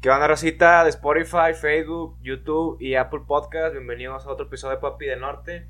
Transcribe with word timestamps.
¿Qué 0.00 0.10
onda, 0.10 0.28
Rosita 0.28 0.84
de 0.84 0.90
Spotify, 0.90 1.54
Facebook, 1.60 2.16
YouTube 2.22 2.80
y 2.80 2.94
Apple 2.94 3.20
Podcast? 3.26 3.72
Bienvenidos 3.72 4.26
a 4.26 4.30
otro 4.30 4.46
episodio 4.46 4.76
de 4.76 4.80
Papi 4.80 5.06
del 5.06 5.20
Norte. 5.20 5.66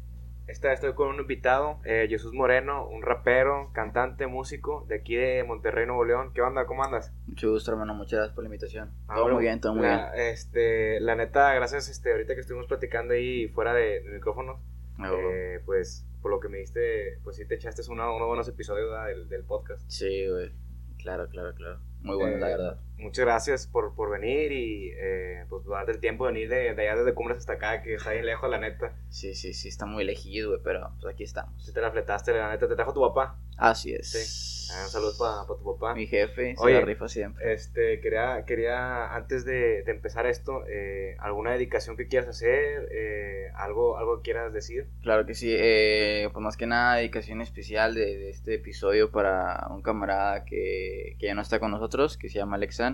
Esta 0.46 0.68
vez 0.68 0.76
estoy 0.80 0.94
con 0.94 1.08
un 1.08 1.20
invitado, 1.20 1.80
eh, 1.84 2.06
Jesús 2.08 2.32
Moreno, 2.32 2.86
un 2.86 3.02
rapero, 3.02 3.70
cantante, 3.74 4.26
músico 4.26 4.84
de 4.88 4.96
aquí 4.96 5.14
de 5.16 5.44
Monterrey, 5.44 5.86
Nuevo 5.86 6.04
León. 6.04 6.32
¿Qué 6.34 6.40
onda? 6.42 6.66
¿Cómo 6.66 6.84
andas? 6.84 7.12
Mucho 7.26 7.50
gusto, 7.50 7.70
hermano. 7.70 7.94
Muchas 7.94 8.18
gracias 8.18 8.34
por 8.34 8.44
la 8.44 8.48
invitación. 8.48 8.90
Ah, 9.08 9.14
todo 9.14 9.22
bueno, 9.24 9.36
muy 9.36 9.44
bien, 9.44 9.60
todo 9.60 9.74
muy 9.74 9.82
la, 9.86 10.14
Este, 10.14 11.00
la 11.00 11.16
neta, 11.16 11.52
gracias 11.54 11.88
este, 11.90 12.12
ahorita 12.12 12.34
que 12.34 12.40
estuvimos 12.40 12.66
platicando 12.66 13.14
ahí 13.14 13.48
fuera 13.48 13.72
de, 13.74 14.00
de 14.02 14.10
micrófonos. 14.10 14.60
bien. 14.98 15.12
eh, 15.32 15.60
pues, 15.66 16.06
por 16.22 16.30
lo 16.30 16.40
que 16.40 16.48
me 16.48 16.58
diste, 16.58 17.18
pues 17.24 17.36
sí 17.36 17.46
te 17.46 17.54
echaste 17.56 17.82
uno- 17.90 18.14
unos 18.16 18.26
buenos 18.28 18.48
episodios 18.48 18.88
del, 19.06 19.28
del 19.28 19.44
podcast. 19.44 19.82
Sí, 19.90 20.26
güey. 20.30 20.52
Claro, 20.98 21.28
claro, 21.28 21.54
claro. 21.54 21.80
Muy 22.00 22.16
bueno, 22.16 22.36
Eh, 22.36 22.40
la 22.40 22.46
verdad. 22.48 22.80
Muchas 22.98 23.24
gracias 23.24 23.66
por, 23.66 23.94
por 23.94 24.10
venir 24.10 24.50
y 24.52 24.90
eh, 24.96 25.44
pues 25.48 25.64
darte 25.66 25.92
el 25.92 26.00
tiempo 26.00 26.26
de 26.26 26.32
venir 26.32 26.48
de, 26.48 26.74
de 26.74 26.82
allá 26.88 26.96
desde 26.98 27.14
Cumbres 27.14 27.38
hasta 27.38 27.54
acá, 27.54 27.82
que 27.82 27.94
está 27.94 28.12
bien 28.12 28.26
lejos, 28.26 28.50
la 28.50 28.58
neta. 28.58 28.92
Sí, 29.08 29.34
sí, 29.34 29.54
sí, 29.54 29.68
está 29.68 29.86
muy 29.86 30.02
elegido, 30.02 30.50
güey, 30.50 30.60
pero 30.64 30.90
pues 31.00 31.14
aquí 31.14 31.24
Si 31.24 31.28
estamos. 31.28 31.72
te 31.72 31.80
la 31.80 31.90
fletaste, 31.90 32.32
la 32.32 32.50
neta, 32.50 32.68
te 32.68 32.74
trajo 32.74 32.92
tu 32.92 33.00
papá. 33.00 33.38
Así 33.56 33.92
es. 33.92 34.10
Sí. 34.10 34.48
Ah, 34.70 34.82
un 34.84 34.90
saludo 34.90 35.12
para 35.18 35.46
tu 35.46 35.64
papá. 35.76 35.94
Mi 35.94 36.06
jefe 36.06 36.54
se 36.54 36.62
Oye. 36.62 36.74
la 36.74 36.80
rifa 36.82 37.08
siempre. 37.08 37.52
Este, 37.54 38.00
quería, 38.00 38.44
quería 38.46 39.14
antes 39.14 39.44
de, 39.44 39.82
de 39.82 39.90
empezar 39.90 40.26
esto, 40.26 40.62
eh, 40.68 41.16
¿alguna 41.20 41.52
dedicación 41.52 41.96
que 41.96 42.06
quieras 42.06 42.28
hacer? 42.28 42.86
Eh, 42.92 43.50
¿algo, 43.54 43.96
¿Algo 43.96 44.18
que 44.18 44.24
quieras 44.24 44.52
decir? 44.52 44.86
Claro 45.02 45.24
que 45.24 45.34
sí. 45.34 45.52
Eh, 45.56 46.28
pues 46.32 46.42
más 46.42 46.56
que 46.56 46.66
nada, 46.66 46.96
dedicación 46.96 47.40
especial 47.40 47.94
de, 47.94 48.18
de 48.18 48.30
este 48.30 48.54
episodio 48.54 49.10
para 49.10 49.66
un 49.70 49.80
camarada 49.82 50.44
que, 50.44 51.16
que 51.18 51.26
ya 51.26 51.34
no 51.34 51.42
está 51.42 51.58
con 51.58 51.70
nosotros, 51.70 52.16
que 52.18 52.28
se 52.28 52.38
llama 52.38 52.56
Alexan. 52.56 52.87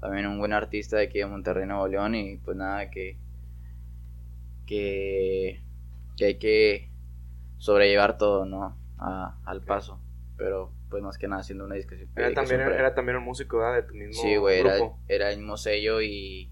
También 0.00 0.26
un 0.26 0.38
buen 0.38 0.52
artista 0.52 0.96
de 0.96 1.04
aquí 1.04 1.18
de 1.18 1.26
Monterrey, 1.26 1.66
Nuevo 1.66 1.88
León. 1.88 2.14
Y 2.14 2.36
pues 2.38 2.56
nada, 2.56 2.90
que, 2.90 3.16
que, 4.66 5.60
que 6.16 6.24
hay 6.24 6.34
que 6.38 6.88
sobrellevar 7.58 8.18
todo, 8.18 8.44
¿no? 8.46 8.76
A- 8.98 9.36
al 9.44 9.62
paso. 9.62 9.98
Pero 10.36 10.72
pues 10.88 11.02
más 11.02 11.18
que 11.18 11.28
nada 11.28 11.40
haciendo 11.42 11.64
una 11.64 11.74
dedicación. 11.74 12.08
Era 12.16 12.34
también, 12.34 12.60
era 12.60 12.94
también 12.94 13.18
un 13.18 13.24
músico 13.24 13.58
¿verdad? 13.58 13.74
de 13.76 13.82
tu 13.84 13.94
mismo 13.94 14.22
Sí, 14.22 14.36
güey, 14.36 14.60
era, 14.60 14.78
era 15.08 15.30
el 15.30 15.38
mismo 15.38 15.56
sello 15.56 16.00
y 16.00 16.50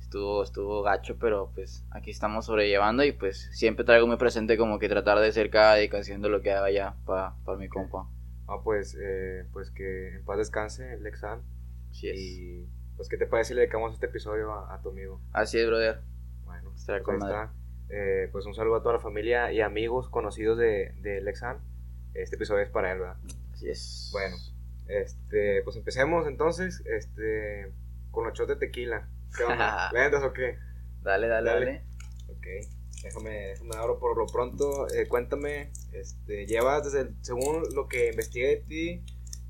estuvo, 0.00 0.42
estuvo 0.42 0.82
gacho, 0.82 1.16
pero 1.18 1.50
pues 1.54 1.84
aquí 1.90 2.10
estamos 2.10 2.46
sobrellevando 2.46 3.04
y 3.04 3.12
pues 3.12 3.48
siempre 3.52 3.84
traigo 3.84 4.06
muy 4.06 4.16
presente 4.16 4.56
como 4.56 4.78
que 4.78 4.88
tratar 4.88 5.18
de 5.20 5.30
ser 5.32 5.50
cada 5.50 5.74
dedicación 5.74 6.20
de 6.22 6.28
lo 6.28 6.42
que 6.42 6.52
haga 6.52 6.70
ya 6.70 6.96
para 7.04 7.34
mi 7.58 7.68
compa. 7.68 8.08
Ah, 8.48 8.58
pues, 8.62 8.96
eh, 9.00 9.44
pues 9.52 9.70
que 9.70 10.14
en 10.16 10.24
paz 10.24 10.38
descanse, 10.38 10.98
Lexan. 11.00 11.42
Así 11.90 12.08
es. 12.08 12.18
Y 12.18 12.66
pues, 12.96 13.08
¿qué 13.08 13.16
te 13.16 13.26
parece 13.26 13.48
si 13.48 13.54
le 13.54 13.62
dedicamos 13.62 13.92
este 13.94 14.06
episodio 14.06 14.52
a, 14.52 14.74
a 14.74 14.80
tu 14.82 14.90
amigo? 14.90 15.20
Así 15.32 15.58
es, 15.58 15.66
brother. 15.66 16.00
Bueno, 16.44 16.72
Estará 16.74 16.98
pues 17.02 17.04
con 17.04 17.14
ahí 17.16 17.20
madre. 17.32 17.44
está. 17.44 17.52
Eh, 17.88 18.28
pues 18.32 18.44
un 18.46 18.54
saludo 18.54 18.76
a 18.76 18.82
toda 18.82 18.94
la 18.94 19.00
familia 19.00 19.52
y 19.52 19.60
amigos 19.60 20.08
conocidos 20.08 20.58
de, 20.58 20.92
de 21.02 21.20
Lexan. 21.20 21.58
Este 22.14 22.36
episodio 22.36 22.62
es 22.62 22.70
para 22.70 22.92
él, 22.92 22.98
¿verdad? 23.00 23.16
Así 23.52 23.68
es. 23.68 24.08
Bueno, 24.12 24.36
este, 24.88 25.62
pues 25.62 25.76
empecemos 25.76 26.26
entonces, 26.26 26.82
este, 26.86 27.72
con 28.10 28.24
los 28.26 28.36
shots 28.36 28.48
de 28.48 28.56
tequila. 28.56 29.08
¿Qué 29.36 29.44
onda? 29.44 29.90
¿Le 29.92 30.04
entras 30.04 30.24
o 30.24 30.32
qué? 30.32 30.58
Dale, 31.02 31.28
dale, 31.28 31.50
Dale. 31.50 31.66
dale. 31.66 31.82
Ok, 32.28 32.46
déjame, 33.02 33.30
déjame 33.48 33.76
abro 33.76 33.98
por 33.98 34.16
lo 34.16 34.26
pronto. 34.26 34.88
Eh, 34.94 35.06
cuéntame, 35.06 35.70
este, 35.92 36.46
llevas 36.46 36.84
desde, 36.84 37.00
el- 37.08 37.16
según 37.22 37.62
lo 37.74 37.86
que 37.88 38.10
investigué 38.10 38.48
de 38.48 38.56
ti, 38.56 39.04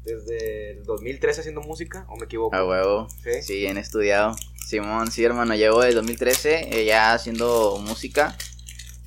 desde 0.07 0.71
el 0.71 0.85
2013 0.85 1.41
haciendo 1.41 1.61
música, 1.61 2.07
o 2.09 2.17
me 2.17 2.25
equivoco? 2.25 2.57
A 2.57 2.65
huevo. 2.65 3.09
Sí. 3.23 3.43
Sí, 3.43 3.57
bien 3.59 3.77
estudiado. 3.77 4.35
Simón, 4.67 5.11
sí, 5.11 5.25
hermano, 5.25 5.55
llevo 5.55 5.81
desde 5.83 5.97
2013 5.97 6.81
eh, 6.81 6.85
ya 6.87 7.13
haciendo 7.13 7.79
música. 7.87 8.37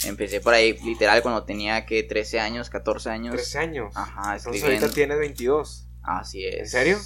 Empecé 0.06 0.40
por 0.40 0.54
ahí, 0.54 0.78
literal, 0.86 1.22
cuando 1.22 1.44
tenía 1.44 1.86
que 1.86 2.04
13 2.04 2.40
años, 2.40 2.70
14 2.70 3.10
años. 3.10 3.36
13 3.36 3.58
años. 3.58 3.92
Ajá, 3.96 4.38
Entonces 4.38 4.64
ahorita 4.64 4.90
tienes 4.92 5.20
22. 5.20 5.88
Así 6.04 6.46
es. 6.46 6.60
¿En 6.60 6.68
serio? 6.68 6.98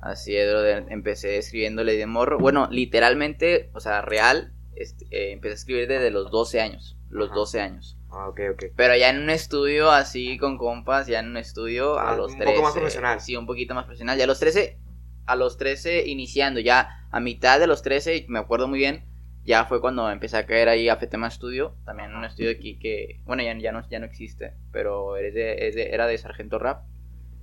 Así 0.00 0.36
es, 0.36 0.48
brother. 0.48 0.86
Empecé 0.90 1.38
escribiéndole 1.38 1.96
de 1.96 2.06
morro. 2.06 2.38
Bueno, 2.38 2.68
literalmente, 2.70 3.70
o 3.74 3.80
sea, 3.80 4.00
real, 4.02 4.52
este, 4.76 5.06
eh, 5.10 5.32
empecé 5.32 5.52
a 5.52 5.56
escribir 5.56 5.88
desde 5.88 6.10
los 6.10 6.30
12 6.30 6.60
años. 6.60 6.96
Los 7.08 7.28
Ajá. 7.28 7.34
12 7.34 7.60
años. 7.60 7.97
Ah, 8.10 8.28
ok, 8.28 8.40
ok. 8.54 8.64
Pero 8.74 8.96
ya 8.96 9.10
en 9.10 9.18
un 9.22 9.30
estudio 9.30 9.90
así 9.90 10.38
con 10.38 10.56
compas, 10.56 11.06
ya 11.06 11.20
en 11.20 11.28
un 11.28 11.36
estudio 11.36 11.98
a 11.98 12.12
Ah, 12.12 12.16
los 12.16 12.32
un 12.32 12.38
13. 12.38 12.52
poco 12.54 12.62
más 12.64 12.72
profesional. 12.74 13.20
Sí, 13.20 13.36
un 13.36 13.46
poquito 13.46 13.74
más 13.74 13.84
profesional. 13.84 14.16
Ya 14.16 14.24
a 14.24 14.26
los 14.26 14.40
13, 14.40 14.78
a 15.26 15.36
los 15.36 15.56
13 15.58 16.06
iniciando, 16.06 16.58
ya 16.60 17.06
a 17.10 17.20
mitad 17.20 17.60
de 17.60 17.66
los 17.66 17.82
13, 17.82 18.24
me 18.28 18.38
acuerdo 18.38 18.66
muy 18.66 18.78
bien, 18.78 19.04
ya 19.44 19.64
fue 19.66 19.80
cuando 19.80 20.10
empecé 20.10 20.36
a 20.38 20.46
caer 20.46 20.68
ahí 20.68 20.88
a 20.88 20.96
Fetema 20.96 21.30
Studio, 21.30 21.76
también 21.84 22.14
un 22.14 22.24
estudio 22.24 22.50
aquí 22.50 22.78
que, 22.78 23.20
bueno, 23.24 23.42
ya, 23.42 23.56
ya, 23.58 23.72
no, 23.72 23.86
ya 23.88 23.98
no 23.98 24.06
existe, 24.06 24.54
pero 24.72 25.16
es 25.16 25.34
de- 25.34 25.68
es 25.68 25.74
de- 25.74 25.90
era 25.90 26.06
de 26.06 26.16
Sargento 26.18 26.58
Rap. 26.58 26.84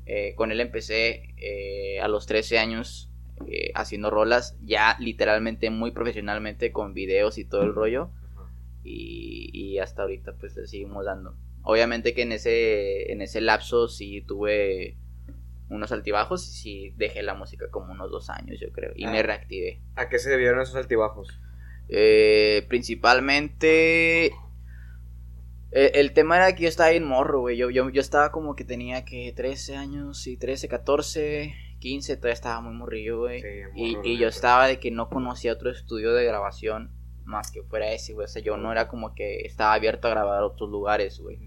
Eh, 0.08 0.34
con 0.36 0.52
él 0.52 0.60
empecé 0.62 1.34
eh, 1.38 2.00
a 2.02 2.08
los 2.08 2.26
13 2.28 2.60
años 2.60 3.10
eh, 3.48 3.72
haciendo 3.76 4.10
rolas, 4.12 4.56
ya 4.64 4.96
literalmente 5.00 5.70
muy 5.70 5.92
profesionalmente 5.92 6.72
con 6.72 6.94
videos 6.94 7.38
y 7.38 7.46
todo 7.46 7.64
el 7.64 7.74
rollo. 7.74 8.12
Y, 8.86 9.50
y 9.54 9.80
hasta 9.80 10.04
ahorita 10.04 10.36
pues 10.40 10.56
le 10.56 10.68
seguimos 10.68 11.06
dando. 11.06 11.36
Obviamente 11.64 12.14
que 12.14 12.22
en 12.22 12.32
ese, 12.32 13.12
en 13.12 13.22
ese 13.22 13.42
lapso 13.42 13.88
sí 13.88 14.22
tuve 14.22 14.98
unos 15.70 15.92
altibajos 15.92 16.48
y 16.48 16.52
sí 16.54 16.94
dejé 16.96 17.24
la 17.24 17.34
música 17.34 17.70
como 17.72 17.92
unos 17.92 18.12
dos 18.12 18.30
años 18.30 18.60
yo 18.62 18.72
creo 18.72 18.92
y 18.96 19.06
Ah. 19.06 19.12
me 19.12 19.24
reactivé. 19.24 19.82
¿A 19.96 20.08
qué 20.10 20.20
se 20.20 20.30
debieron 20.30 20.62
esos 20.62 20.76
altibajos? 20.76 21.28
Eh, 21.90 22.66
principalmente 22.70 24.28
eh, 25.72 25.92
el 25.96 26.14
tema 26.14 26.38
era 26.38 26.56
que 26.56 26.64
yo 26.64 26.70
estaba 26.70 26.92
bien 26.92 27.04
morro, 27.06 27.42
güey. 27.42 27.58
Yo, 27.58 27.70
yo, 27.70 27.90
yo 27.90 28.00
estaba 28.02 28.32
como 28.32 28.56
que 28.56 28.64
tenía 28.64 29.04
que 29.06 29.34
13 29.36 29.76
años 29.76 30.26
y 30.28 30.38
13, 30.38 30.68
14, 30.68 31.54
15, 31.80 32.16
todavía 32.18 32.34
estaba 32.34 32.62
muy 32.62 32.74
morrillo, 32.74 33.20
güey. 33.20 33.42
Sí, 33.42 33.48
Y, 33.76 33.98
y 34.04 34.18
yo 34.18 34.28
estaba 34.28 34.68
de 34.68 34.80
que 34.80 34.92
no 34.92 35.10
conocía 35.10 35.52
otro 35.54 35.72
estudio 35.72 36.14
de 36.14 36.24
grabación 36.26 36.92
más 37.26 37.52
que 37.52 37.62
fuera 37.64 37.92
ese, 37.92 38.14
güey. 38.14 38.26
O 38.26 38.28
sea, 38.28 38.42
yo 38.42 38.58
no 38.58 38.72
era 38.72 38.88
como 38.88 39.14
que 39.16 39.42
estaba 39.42 39.74
abierto 39.74 40.08
a 40.08 40.12
grabar 40.12 40.42
a 40.42 40.46
otros 40.46 40.70
lugares, 40.70 41.20
güey. 41.20 41.40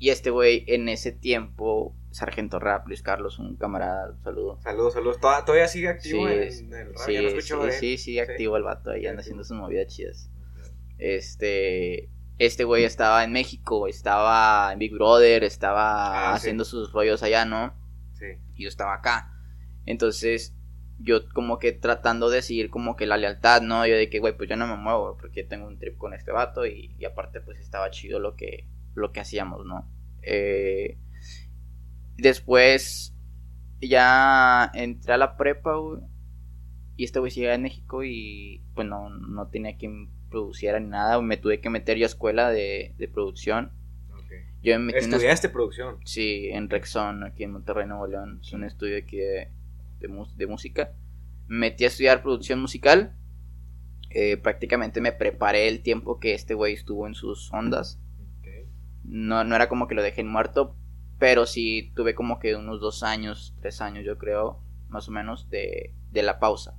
Y 0.00 0.10
este 0.10 0.30
güey, 0.30 0.64
en 0.68 0.88
ese 0.88 1.10
tiempo, 1.10 1.96
Sargento 2.12 2.60
Rap, 2.60 2.86
Luis 2.86 3.02
Carlos, 3.02 3.38
un 3.40 3.56
camarada, 3.56 4.12
un 4.12 4.22
saludo. 4.22 4.60
Saludos, 4.62 4.92
saludos. 4.94 5.18
¿Toda- 5.20 5.44
¿Todavía 5.44 5.66
sigue 5.66 5.88
activo 5.88 6.26
Sí, 6.28 6.32
en 6.32 6.72
el 6.74 6.86
rap? 6.94 6.96
Sí, 7.06 7.12
Ya 7.14 7.20
sí, 7.20 7.26
escucho 7.26 7.62
activo 8.22 8.56
el 8.56 8.62
vato 8.62 8.90
ahí, 8.92 9.06
anda 9.06 9.20
haciendo 9.20 9.42
sus 9.42 9.56
movidas 9.56 9.88
chidas. 9.88 10.30
Este, 10.98 12.10
este 12.38 12.64
güey 12.64 12.84
estaba 12.84 13.24
en 13.24 13.32
México, 13.32 13.88
estaba 13.88 14.72
en 14.72 14.78
Big 14.78 14.92
Brother, 14.92 15.42
estaba 15.44 16.30
Ah, 16.30 16.34
haciendo 16.34 16.64
sus 16.64 16.92
rollos 16.92 17.22
allá, 17.22 17.44
¿no? 17.44 17.74
Sí. 18.14 18.26
y 18.56 18.64
yo 18.64 18.68
estaba 18.68 18.94
acá. 18.94 19.32
Entonces, 19.86 20.54
yo 20.98 21.28
como 21.30 21.58
que 21.58 21.72
tratando 21.72 22.28
de 22.28 22.42
seguir 22.42 22.70
como 22.70 22.96
que 22.96 23.06
la 23.06 23.16
lealtad, 23.16 23.62
¿no? 23.62 23.86
Yo 23.86 23.96
de 23.96 24.10
que, 24.10 24.18
güey, 24.18 24.36
pues 24.36 24.48
yo 24.48 24.56
no 24.56 24.66
me 24.66 24.76
muevo 24.76 25.16
porque 25.16 25.44
tengo 25.44 25.66
un 25.66 25.78
trip 25.78 25.96
con 25.96 26.12
este 26.12 26.32
vato 26.32 26.66
y, 26.66 26.94
y 26.98 27.04
aparte 27.04 27.40
pues 27.40 27.58
estaba 27.60 27.90
chido 27.90 28.18
lo 28.18 28.34
que, 28.34 28.66
lo 28.94 29.12
que 29.12 29.20
hacíamos, 29.20 29.64
¿no? 29.64 29.88
Eh, 30.22 30.98
después 32.16 33.14
ya 33.80 34.70
entré 34.74 35.14
a 35.14 35.18
la 35.18 35.36
prepa, 35.36 35.76
güey. 35.76 36.02
Y 36.96 37.04
este 37.04 37.20
güey 37.20 37.30
sigue 37.30 37.52
en 37.52 37.62
México 37.62 38.02
y 38.02 38.64
pues 38.74 38.88
no, 38.88 39.08
no 39.08 39.48
tenía 39.48 39.76
quien 39.76 40.10
produciera 40.30 40.80
ni 40.80 40.88
nada. 40.88 41.20
Me 41.22 41.36
tuve 41.36 41.60
que 41.60 41.70
meter 41.70 41.96
yo 41.96 42.04
a 42.04 42.08
escuela 42.08 42.50
de, 42.50 42.94
de 42.98 43.08
producción. 43.08 43.72
Yo 44.60 44.76
me 44.80 44.86
metí 44.86 45.04
una 45.04 45.16
Estudiaste 45.16 45.48
producción. 45.48 45.98
Sí, 46.04 46.48
en 46.50 46.68
Rexon, 46.68 47.22
aquí 47.22 47.44
en 47.44 47.52
Monterrey, 47.52 47.86
Nuevo 47.86 48.08
León. 48.08 48.40
Es 48.42 48.52
un 48.52 48.64
estudio 48.64 48.98
aquí 48.98 49.18
de, 49.18 49.52
de, 50.00 50.08
de 50.36 50.46
música. 50.46 50.94
Me 51.46 51.70
metí 51.70 51.84
a 51.84 51.88
estudiar 51.88 52.22
producción 52.22 52.60
musical. 52.60 53.16
Eh, 54.10 54.36
prácticamente 54.36 55.00
me 55.00 55.12
preparé 55.12 55.68
el 55.68 55.82
tiempo 55.82 56.18
que 56.18 56.34
este 56.34 56.54
güey 56.54 56.74
estuvo 56.74 57.06
en 57.06 57.14
sus 57.14 57.52
ondas. 57.52 58.00
No, 59.04 59.42
no 59.42 59.56
era 59.56 59.70
como 59.70 59.88
que 59.88 59.94
lo 59.94 60.02
dejé 60.02 60.22
muerto, 60.22 60.76
pero 61.18 61.46
sí 61.46 61.92
tuve 61.96 62.14
como 62.14 62.38
que 62.38 62.54
unos 62.54 62.78
dos 62.80 63.02
años, 63.02 63.56
tres 63.60 63.80
años 63.80 64.04
yo 64.04 64.18
creo, 64.18 64.62
más 64.88 65.08
o 65.08 65.12
menos, 65.12 65.48
de, 65.48 65.94
de 66.10 66.22
la 66.22 66.38
pausa. 66.38 66.78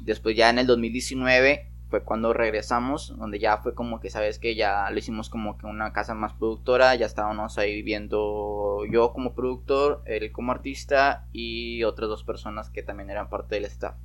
Después 0.00 0.36
ya 0.36 0.48
en 0.48 0.58
el 0.58 0.66
2019 0.66 1.70
fue 1.88 2.04
cuando 2.04 2.32
regresamos, 2.32 3.16
donde 3.18 3.38
ya 3.38 3.58
fue 3.58 3.74
como 3.74 4.00
que, 4.00 4.10
sabes 4.10 4.38
que 4.38 4.54
ya 4.54 4.90
lo 4.90 4.98
hicimos 4.98 5.30
como 5.30 5.56
que 5.58 5.66
una 5.66 5.92
casa 5.92 6.14
más 6.14 6.34
productora, 6.34 6.94
ya 6.94 7.06
estábamos 7.06 7.58
ahí 7.58 7.74
viviendo 7.74 8.84
yo 8.90 9.12
como 9.12 9.34
productor, 9.34 10.02
él 10.06 10.30
como 10.32 10.52
artista 10.52 11.26
y 11.32 11.82
otras 11.84 12.08
dos 12.10 12.24
personas 12.24 12.70
que 12.70 12.82
también 12.82 13.10
eran 13.10 13.30
parte 13.30 13.54
del 13.56 13.64
staff. 13.66 13.96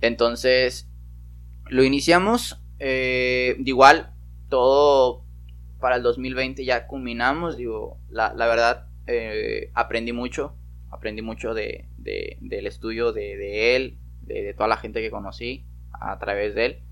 Entonces, 0.00 0.88
lo 1.68 1.84
iniciamos, 1.84 2.60
eh, 2.78 3.56
igual, 3.64 4.12
todo 4.48 5.24
para 5.80 5.96
el 5.96 6.02
2020 6.02 6.64
ya 6.64 6.86
culminamos, 6.86 7.56
digo, 7.56 7.98
la, 8.08 8.34
la 8.34 8.46
verdad, 8.46 8.86
eh, 9.06 9.70
aprendí 9.74 10.12
mucho, 10.12 10.56
aprendí 10.90 11.22
mucho 11.22 11.54
de, 11.54 11.88
de- 11.98 12.38
del 12.40 12.66
estudio 12.66 13.12
de, 13.12 13.76
él, 13.76 13.98
de 14.22 14.54
toda 14.54 14.68
la 14.68 14.76
gente 14.76 15.00
que 15.00 15.10
conocí 15.10 15.66
a 16.10 16.18
través 16.18 16.54
de 16.54 16.66
él. 16.66 16.82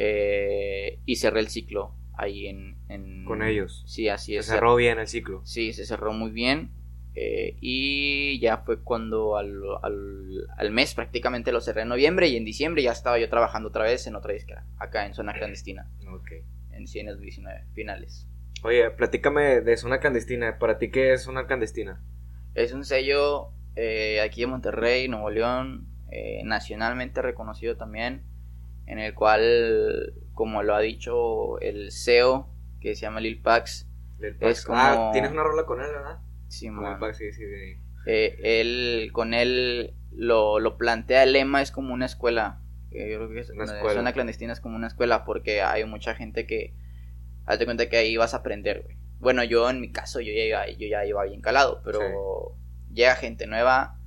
eh, 0.00 1.00
y 1.04 1.16
cerré 1.16 1.40
el 1.40 1.48
ciclo 1.48 1.94
ahí 2.16 2.46
en, 2.46 2.78
en- 2.88 3.24
Con 3.24 3.42
ellos. 3.42 3.84
Sí, 3.86 4.08
así 4.08 4.32
Se 4.34 4.38
es. 4.40 4.46
cerró 4.46 4.76
bien 4.76 4.98
el 4.98 5.06
ciclo. 5.08 5.40
Sí, 5.44 5.72
se 5.72 5.84
cerró 5.86 6.12
muy 6.12 6.30
bien. 6.30 6.72
eh, 7.20 7.56
y 7.60 8.38
ya 8.38 8.58
fue 8.58 8.80
cuando 8.84 9.36
al, 9.36 9.52
al, 9.82 10.46
al 10.56 10.70
mes 10.70 10.94
prácticamente 10.94 11.50
lo 11.50 11.60
cerré 11.60 11.82
en 11.82 11.88
noviembre 11.88 12.28
y 12.28 12.36
en 12.36 12.44
diciembre 12.44 12.80
ya 12.82 12.92
estaba 12.92 13.18
yo 13.18 13.28
trabajando 13.28 13.70
otra 13.70 13.82
vez 13.84 14.06
en 14.06 14.14
otra 14.14 14.32
disquera, 14.34 14.66
acá 14.78 15.04
en 15.04 15.14
zona 15.14 15.32
clandestina, 15.34 15.90
Ok. 16.14 16.30
en 16.70 16.86
Cienes 16.86 17.18
19 17.18 17.64
finales. 17.74 18.28
Oye, 18.62 18.88
platícame 18.92 19.60
de 19.62 19.76
Zona 19.76 19.98
Clandestina. 19.98 20.58
¿Para 20.60 20.78
ti 20.78 20.90
qué 20.92 21.12
es 21.12 21.22
Zona 21.24 21.46
Clandestina? 21.48 22.00
Es 22.54 22.72
un 22.72 22.84
sello 22.84 23.50
eh, 23.74 24.20
aquí 24.20 24.42
de 24.42 24.46
Monterrey, 24.48 25.08
Nuevo 25.08 25.30
León, 25.30 25.88
eh, 26.12 26.42
nacionalmente 26.44 27.20
reconocido 27.20 27.76
también, 27.76 28.22
en 28.88 28.98
el 28.98 29.14
cual, 29.14 30.14
como 30.34 30.62
lo 30.62 30.74
ha 30.74 30.80
dicho 30.80 31.60
el 31.60 31.92
CEO, 31.92 32.48
que 32.80 32.94
se 32.94 33.02
llama 33.02 33.20
Lil 33.20 33.40
Pax, 33.42 33.88
Es 34.20 34.34
Pax. 34.36 34.66
Ah, 34.70 34.94
como- 34.96 35.12
tienes 35.12 35.30
una 35.30 35.42
rola 35.44 35.64
con 35.66 35.80
él, 35.80 35.88
¿verdad? 35.92 36.18
Simón, 36.48 36.84
Con 36.84 36.92
el 36.94 36.98
Pax, 36.98 37.18
sí, 37.18 37.32
sí, 37.32 37.42
sí. 37.44 37.80
eh, 38.06 38.60
él, 38.60 39.10
con 39.12 39.34
él 39.34 39.94
lo, 40.12 40.58
lo 40.58 40.76
plantea 40.78 41.22
el 41.22 41.32
lema, 41.34 41.60
es 41.62 41.70
como 41.70 41.92
una 41.94 42.06
escuela. 42.06 42.60
eh, 42.90 43.10
yo 43.10 43.18
creo 43.18 43.28
que 43.30 43.40
es, 43.40 43.50
Una 43.50 43.66
la 43.66 43.74
escuela. 43.74 43.94
zona 43.94 44.12
clandestina 44.14 44.52
es 44.54 44.60
como 44.60 44.74
una 44.76 44.86
escuela 44.86 45.24
porque 45.26 45.60
hay 45.62 45.84
mucha 45.84 46.14
gente 46.14 46.46
que, 46.46 46.74
hazte 47.44 47.66
cuenta 47.66 47.88
que 47.90 47.98
ahí 47.98 48.16
vas 48.16 48.32
a 48.32 48.38
aprender, 48.38 48.82
güey. 48.82 48.96
Bueno, 49.20 49.44
yo 49.44 49.68
en 49.68 49.80
mi 49.80 49.90
caso, 49.92 50.20
yo 50.20 50.32
ya 50.32 50.44
iba, 50.44 50.68
yo 50.68 50.86
ya 50.88 51.04
iba 51.04 51.24
bien 51.24 51.40
calado, 51.42 51.82
pero 51.84 52.56
llega 52.92 53.14
gente 53.16 53.46
nueva, 53.46 53.98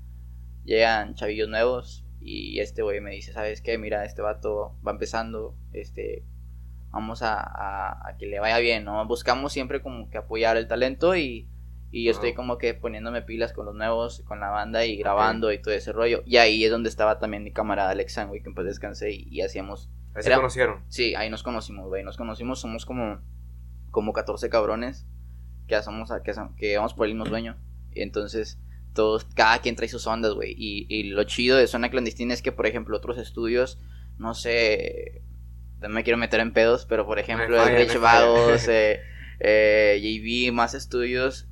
llegan 0.64 1.14
chavillos 1.16 1.50
nuevos 1.50 2.06
y 2.22 2.60
este 2.60 2.82
güey 2.84 3.02
me 3.02 3.12
dice, 3.12 3.34
¿sabes 3.34 3.62
qué? 3.62 3.78
Mira, 3.78 4.06
este 4.06 4.22
vato 4.22 4.78
va 4.86 4.92
empezando, 4.92 5.56
este, 5.74 6.24
vamos 6.92 7.22
a, 7.24 7.36
a- 7.40 8.10
a 8.10 8.18
que 8.18 8.28
le 8.28 8.40
vaya 8.40 8.60
bien, 8.60 8.84
¿no? 8.86 9.06
Buscamos 9.08 9.54
siempre 9.54 9.82
como 9.82 10.10
que 10.10 10.18
apoyar 10.18 10.58
el 10.58 10.68
talento 10.68 11.16
y, 11.16 11.48
y 11.92 12.06
yo 12.06 12.12
estoy 12.12 12.34
como 12.34 12.58
que 12.58 12.74
poniéndome 12.74 13.22
pilas 13.22 13.54
con 13.54 13.66
los 13.66 13.76
nuevos, 13.76 14.22
con 14.28 14.40
la 14.40 14.50
banda 14.50 14.86
y 14.86 14.96
grabando 14.98 15.52
y 15.52 15.62
todo 15.62 15.74
ese 15.74 15.92
rollo. 15.92 16.22
Y 16.26 16.38
ahí 16.38 16.64
es 16.64 16.72
donde 16.72 16.90
estaba 16.90 17.20
también 17.20 17.44
mi 17.44 17.52
camarada 17.52 17.90
Alex 17.92 18.18
güey, 18.28 18.42
que 18.44 18.52
paz 18.52 18.66
descansé 18.66 19.12
y, 19.12 19.28
y 19.30 19.42
hacíamos 19.42 19.90
Ahí 20.14 20.24
se 20.24 20.30
conocieron. 20.40 20.84
Sí, 20.90 21.16
ahí 21.16 21.30
nos 21.30 21.42
conocimos, 21.44 21.88
güey. 21.88 22.04
Nos 22.04 22.18
conocimos, 22.18 22.60
somos 22.60 22.86
como, 22.86 23.22
como 23.92 24.12
14 24.14 24.50
cabrones 24.50 25.08
que 25.68 25.76
hacemos, 25.76 26.12
que, 26.24 26.34
que 26.58 26.76
vamos 26.78 26.94
por 26.94 27.08
el 27.08 27.14
mismo 27.14 27.26
sueño. 27.26 27.58
Y 27.94 28.02
entonces, 28.02 28.60
todos, 28.94 29.26
cada 29.36 29.60
quien 29.60 29.76
trae 29.76 29.90
sus 29.90 30.08
ondas, 30.08 30.34
güey. 30.34 30.54
Y, 30.58 30.86
y 30.90 31.04
lo 31.04 31.24
chido 31.24 31.58
de 31.58 31.68
Zona 31.68 31.90
Clandestina 31.90 32.34
es 32.34 32.42
que, 32.42 32.52
por 32.52 32.68
ejemplo, 32.68 32.98
otros 32.98 33.18
estudios, 33.18 33.80
no 34.18 34.34
sé, 34.34 35.24
no 35.80 35.90
me 35.90 36.04
quiero 36.04 36.18
meter 36.18 36.40
en 36.40 36.54
pedos, 36.54 36.86
pero 36.86 37.06
por 37.06 37.20
ejemplo, 37.20 37.62
el 37.62 37.78
Rich. 37.78 38.00
Vagos, 38.00 38.68
eh, 38.70 39.02
eh, 39.40 40.00
JV, 40.02 40.54
más 40.54 40.74
estudios, 40.74 41.48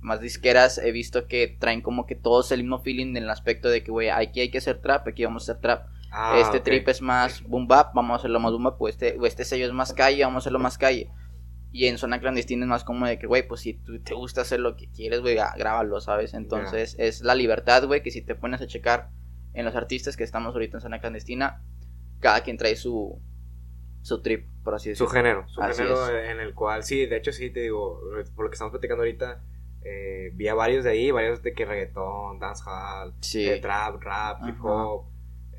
más 0.00 0.20
disqueras, 0.20 0.78
he 0.78 0.92
visto 0.92 1.26
que 1.26 1.56
traen 1.58 1.82
como 1.82 2.06
que 2.06 2.14
todos 2.14 2.52
el 2.52 2.60
mismo 2.60 2.80
feeling 2.80 3.08
en 3.08 3.18
el 3.18 3.30
aspecto 3.30 3.68
de 3.68 3.82
que, 3.82 3.90
güey, 3.90 4.10
aquí 4.10 4.40
hay 4.40 4.50
que 4.50 4.58
hacer 4.58 4.80
trap, 4.80 5.08
aquí 5.08 5.24
vamos 5.24 5.48
a 5.48 5.52
hacer 5.52 5.62
trap 5.62 5.88
Ah, 6.10 6.38
este 6.40 6.60
trip 6.60 6.88
es 6.88 7.02
más 7.02 7.42
boom 7.42 7.68
bap, 7.68 7.92
vamos 7.94 8.14
a 8.14 8.16
hacerlo 8.16 8.40
más 8.40 8.52
boom 8.52 8.64
bap, 8.64 8.80
o 8.80 8.88
este, 8.88 9.16
o 9.18 9.26
este 9.26 9.44
sello 9.44 9.66
es 9.66 9.72
más 9.72 9.92
calle, 9.92 10.24
vamos 10.24 10.36
a 10.36 10.42
hacerlo 10.44 10.58
más 10.58 10.78
calle. 10.78 11.10
Y 11.70 11.86
en 11.86 11.98
zona 11.98 12.18
clandestina 12.18 12.64
es 12.64 12.68
más 12.68 12.84
como 12.84 13.06
de 13.06 13.18
que, 13.18 13.26
güey, 13.26 13.46
pues 13.46 13.60
si 13.60 13.74
tú 13.74 14.00
te 14.02 14.14
gusta 14.14 14.40
hacer 14.40 14.60
lo 14.60 14.76
que 14.76 14.90
quieres, 14.90 15.20
güey, 15.20 15.36
ah, 15.38 15.52
grábalo, 15.56 16.00
¿sabes? 16.00 16.32
Entonces 16.34 16.96
es 16.98 17.20
la 17.20 17.34
libertad, 17.34 17.86
güey, 17.86 18.02
que 18.02 18.10
si 18.10 18.22
te 18.22 18.34
pones 18.34 18.60
a 18.62 18.66
checar 18.66 19.10
en 19.52 19.64
los 19.66 19.74
artistas 19.76 20.16
que 20.16 20.24
estamos 20.24 20.54
ahorita 20.54 20.78
en 20.78 20.80
zona 20.80 21.00
clandestina, 21.00 21.62
cada 22.20 22.40
quien 22.42 22.56
trae 22.56 22.74
su, 22.76 23.20
su 24.00 24.22
trip, 24.22 24.46
por 24.64 24.74
así 24.74 24.94
Su 24.94 25.04
decirlo. 25.04 25.10
género, 25.10 25.48
su 25.48 25.60
Así 25.60 25.82
género 25.82 26.08
es. 26.18 26.30
en 26.30 26.40
el 26.40 26.54
cual, 26.54 26.84
sí, 26.84 27.04
de 27.06 27.16
hecho 27.16 27.32
sí, 27.32 27.50
te 27.50 27.60
digo, 27.60 28.00
por 28.34 28.44
lo 28.46 28.50
que 28.50 28.54
estamos 28.54 28.70
platicando 28.70 29.02
ahorita, 29.02 29.42
eh, 29.84 30.30
vi 30.34 30.48
a 30.48 30.54
varios 30.54 30.84
de 30.84 30.90
ahí, 30.90 31.10
varios 31.10 31.42
de 31.42 31.52
que 31.52 31.64
reggaetón, 31.66 32.38
dancehall, 32.38 33.14
Sí, 33.20 33.46
eh, 33.46 33.58
trap, 33.60 34.00
rap, 34.02 34.40
hip 34.48 34.56
hop, 34.64 35.06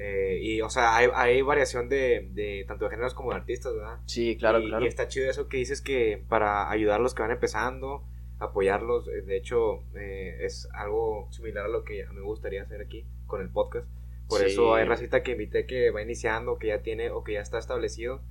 eh, 0.02 0.40
y 0.42 0.62
o 0.62 0.70
sea, 0.70 0.96
hay, 0.96 1.10
hay 1.14 1.42
variación 1.42 1.90
de, 1.90 2.30
de 2.32 2.64
tanto 2.68 2.86
de 2.86 2.92
géneros 2.92 3.14
como 3.14 3.32
de 3.32 3.36
artistas, 3.38 3.74
¿verdad? 3.76 4.00
sí, 4.06 4.38
claro, 4.38 4.60
y, 4.60 4.68
claro. 4.68 4.86
y 4.86 4.88
está 4.88 5.08
chido 5.10 5.30
eso 5.30 5.48
que 5.50 5.58
dices 5.58 5.82
que 5.82 6.24
para 6.30 6.72
ayudar 6.72 7.00
a 7.00 7.04
los 7.04 7.14
que 7.14 7.22
van 7.22 7.32
empezando, 7.32 8.04
apoyarlos, 8.40 9.08
eh, 9.10 9.22
de 9.22 9.36
hecho 9.38 9.84
eh, 9.96 10.38
es 10.46 10.70
algo 10.74 11.28
similar 11.32 11.66
a 11.66 11.70
lo 11.70 11.84
que 11.84 12.04
a 12.04 12.10
mí 12.10 12.16
me 12.16 12.22
gustaría 12.24 12.64
hacer 12.64 12.82
aquí 12.82 13.06
con 13.28 13.42
el 13.42 13.50
podcast. 13.52 13.88
Por 14.30 14.40
Sí. 14.40 14.46
eso 14.48 14.76
hay 14.76 14.86
racita 14.86 15.24
que 15.24 15.32
invité 15.32 15.66
que 15.66 15.92
va 15.92 16.02
iniciando, 16.02 16.58
que 16.60 16.68
ya 16.68 16.82
tiene 16.82 17.10
o 17.12 17.24
que 17.24 17.34
ya 17.34 17.42
está 17.42 17.58
establecido. 17.58 18.22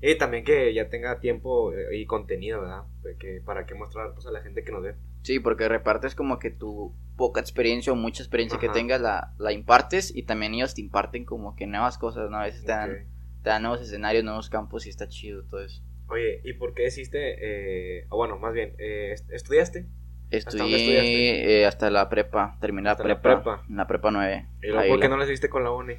Y 0.00 0.14
también 0.16 0.44
que 0.44 0.72
ya 0.74 0.88
tenga 0.88 1.18
tiempo 1.18 1.72
eh, 1.74 1.96
y 1.96 2.06
contenido, 2.06 2.60
¿verdad? 2.60 2.84
Que, 3.18 3.40
para 3.44 3.66
que 3.66 3.74
mostrar 3.74 4.12
pues, 4.14 4.26
a 4.26 4.30
la 4.30 4.40
gente 4.42 4.62
que 4.62 4.70
nos 4.70 4.82
ve. 4.82 4.94
Sí, 5.28 5.40
porque 5.40 5.68
repartes 5.68 6.14
como 6.14 6.38
que 6.38 6.48
tu 6.50 6.94
poca 7.14 7.38
experiencia 7.38 7.92
o 7.92 7.96
mucha 7.96 8.22
experiencia 8.22 8.58
que 8.58 8.70
tengas 8.70 8.98
la, 9.02 9.34
la 9.36 9.52
impartes 9.52 10.10
y 10.16 10.22
también 10.22 10.54
ellos 10.54 10.72
te 10.74 10.80
imparten 10.80 11.26
como 11.26 11.54
que 11.54 11.66
nuevas 11.66 11.98
cosas, 11.98 12.30
¿no? 12.30 12.38
A 12.38 12.44
veces 12.44 12.64
te 12.64 12.72
dan, 12.72 13.04
te 13.42 13.50
dan 13.50 13.60
nuevos 13.60 13.82
escenarios, 13.82 14.24
nuevos 14.24 14.48
campos 14.48 14.86
y 14.86 14.88
está 14.88 15.06
chido 15.06 15.42
todo 15.42 15.62
eso. 15.62 15.82
Oye, 16.06 16.40
¿y 16.44 16.54
por 16.54 16.72
qué 16.72 16.84
decidiste, 16.84 17.18
eh, 17.42 18.06
o 18.08 18.16
bueno, 18.16 18.38
más 18.38 18.54
bien, 18.54 18.72
eh, 18.78 19.10
est- 19.12 19.30
¿estudiaste? 19.30 19.84
Estudié 20.30 20.76
estudiaste? 20.76 21.60
eh, 21.60 21.66
hasta 21.66 21.90
la 21.90 22.08
prepa, 22.08 22.56
terminé 22.58 22.88
Hasta 22.88 23.02
la 23.02 23.08
la 23.10 23.20
prepa, 23.20 23.42
prepa. 23.42 23.64
en 23.68 23.76
la 23.76 23.86
prepa 23.86 24.10
9. 24.10 24.46
¿Y 24.62 24.68
luego 24.68 24.88
por 24.88 24.96
qué 25.00 25.08
la- 25.08 25.10
no 25.10 25.16
lo 25.18 25.24
hiciste 25.24 25.50
con 25.50 25.62
la 25.62 25.72
uni? 25.72 25.92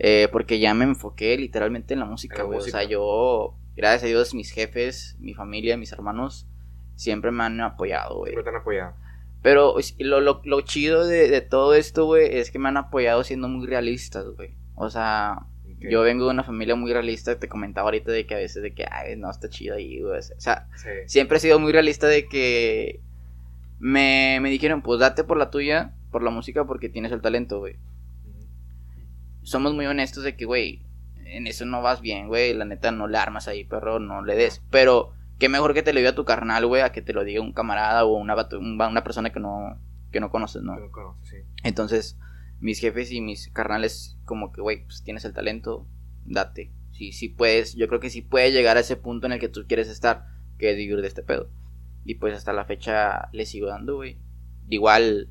Eh, 0.00 0.26
porque 0.32 0.58
ya 0.58 0.74
me 0.74 0.82
enfoqué 0.84 1.38
literalmente 1.38 1.94
en 1.94 2.00
la 2.00 2.06
música, 2.06 2.42
En 2.42 2.50
la. 2.50 2.56
O 2.56 2.60
sea, 2.62 2.82
yo, 2.82 3.54
gracias 3.76 4.02
a 4.02 4.06
Dios, 4.06 4.34
mis 4.34 4.50
jefes, 4.50 5.14
mi 5.20 5.32
familia, 5.32 5.76
mis 5.76 5.92
hermanos, 5.92 6.48
siempre 6.96 7.30
me 7.30 7.44
han 7.44 7.60
apoyado, 7.60 8.16
güey. 8.18 8.30
Siempre 8.32 8.44
te 8.44 8.56
han 8.56 8.60
apoyado. 8.62 8.94
Pero 9.42 9.74
lo, 9.98 10.20
lo, 10.20 10.40
lo 10.44 10.60
chido 10.62 11.06
de, 11.06 11.28
de 11.28 11.40
todo 11.42 11.74
esto, 11.74 12.06
güey, 12.06 12.38
es 12.38 12.50
que 12.50 12.58
me 12.58 12.68
han 12.68 12.76
apoyado 12.78 13.22
siendo 13.24 13.48
muy 13.48 13.66
realistas, 13.66 14.24
güey. 14.36 14.54
O 14.74 14.88
sea, 14.90 15.36
Ok. 15.66 15.90
yo 15.90 16.00
vengo 16.02 16.24
de 16.24 16.30
una 16.30 16.44
familia 16.44 16.76
muy 16.76 16.92
realista, 16.92 17.38
te 17.38 17.48
comentaba 17.48 17.88
ahorita 17.88 18.10
de 18.10 18.26
que 18.26 18.34
a 18.34 18.38
veces 18.38 18.62
de 18.62 18.72
que, 18.74 18.86
ay, 18.90 19.16
no, 19.16 19.30
está 19.30 19.48
chido 19.50 19.76
ahí, 19.76 20.00
güey. 20.00 20.18
O 20.18 20.22
sea, 20.40 20.68
Sí. 20.76 20.88
siempre 21.06 21.36
he 21.36 21.40
sido 21.40 21.58
muy 21.58 21.72
realista 21.72 22.06
de 22.06 22.26
que 22.26 23.00
me, 23.78 24.38
me 24.40 24.48
dijeron, 24.50 24.80
pues 24.82 24.98
date 25.00 25.24
por 25.24 25.36
la 25.36 25.50
tuya, 25.50 25.92
por 26.10 26.22
la 26.22 26.30
música, 26.30 26.64
porque 26.64 26.88
tienes 26.88 27.12
el 27.12 27.20
talento, 27.20 27.58
güey. 27.58 27.76
Somos 29.42 29.74
muy 29.74 29.84
honestos 29.86 30.24
de 30.24 30.36
que, 30.36 30.46
güey, 30.46 30.80
en 31.26 31.46
eso 31.46 31.66
no 31.66 31.82
vas 31.82 32.00
bien, 32.00 32.28
güey. 32.28 32.54
La 32.54 32.64
neta, 32.64 32.92
no 32.92 33.08
le 33.08 33.18
armas 33.18 33.46
ahí, 33.48 33.64
perro, 33.64 33.98
no 33.98 34.24
le 34.24 34.36
des. 34.36 34.62
Pero, 34.70 35.12
qué 35.38 35.48
mejor 35.48 35.74
que 35.74 35.82
te 35.82 35.92
lo 35.92 35.98
diga 35.98 36.14
tu 36.14 36.24
carnal, 36.24 36.66
güey, 36.66 36.82
a 36.82 36.92
que 36.92 37.02
te 37.02 37.12
lo 37.12 37.24
diga 37.24 37.40
un 37.40 37.52
camarada 37.52 38.04
o 38.04 38.16
una, 38.16 38.34
persona 39.04 39.32
que 39.32 39.40
no, 39.40 39.80
que 40.10 40.20
no 40.20 40.30
conoces, 40.30 40.62
¿no? 40.62 40.74
Que 40.74 40.80
no 40.82 40.90
conoces, 40.90 41.28
sí. 41.28 41.36
Entonces, 41.62 42.18
mis 42.60 42.80
jefes 42.80 43.12
y 43.12 43.20
mis 43.20 43.50
carnales, 43.50 44.18
como 44.24 44.52
que, 44.52 44.60
güey, 44.60 44.84
pues 44.84 45.02
tienes 45.02 45.24
el 45.24 45.32
talento, 45.32 45.86
date. 46.24 46.72
Sí, 46.92 47.12
sí 47.12 47.28
puedes, 47.28 47.74
yo 47.74 47.88
creo 47.88 48.00
que 48.00 48.10
sí 48.10 48.22
puedes 48.22 48.52
llegar 48.52 48.76
a 48.76 48.80
ese 48.80 48.96
punto 48.96 49.26
en 49.26 49.32
el 49.32 49.40
que 49.40 49.48
tú 49.48 49.66
quieres 49.66 49.88
estar, 49.88 50.26
que 50.58 50.70
es 50.70 50.76
vivir 50.76 51.00
de 51.00 51.08
este 51.08 51.22
pedo. 51.22 51.50
Y 52.04 52.16
pues 52.16 52.34
hasta 52.34 52.52
la 52.52 52.64
fecha 52.64 53.28
le 53.32 53.46
sigo 53.46 53.68
dando, 53.68 53.96
güey. 53.96 54.18
Igual, 54.68 55.28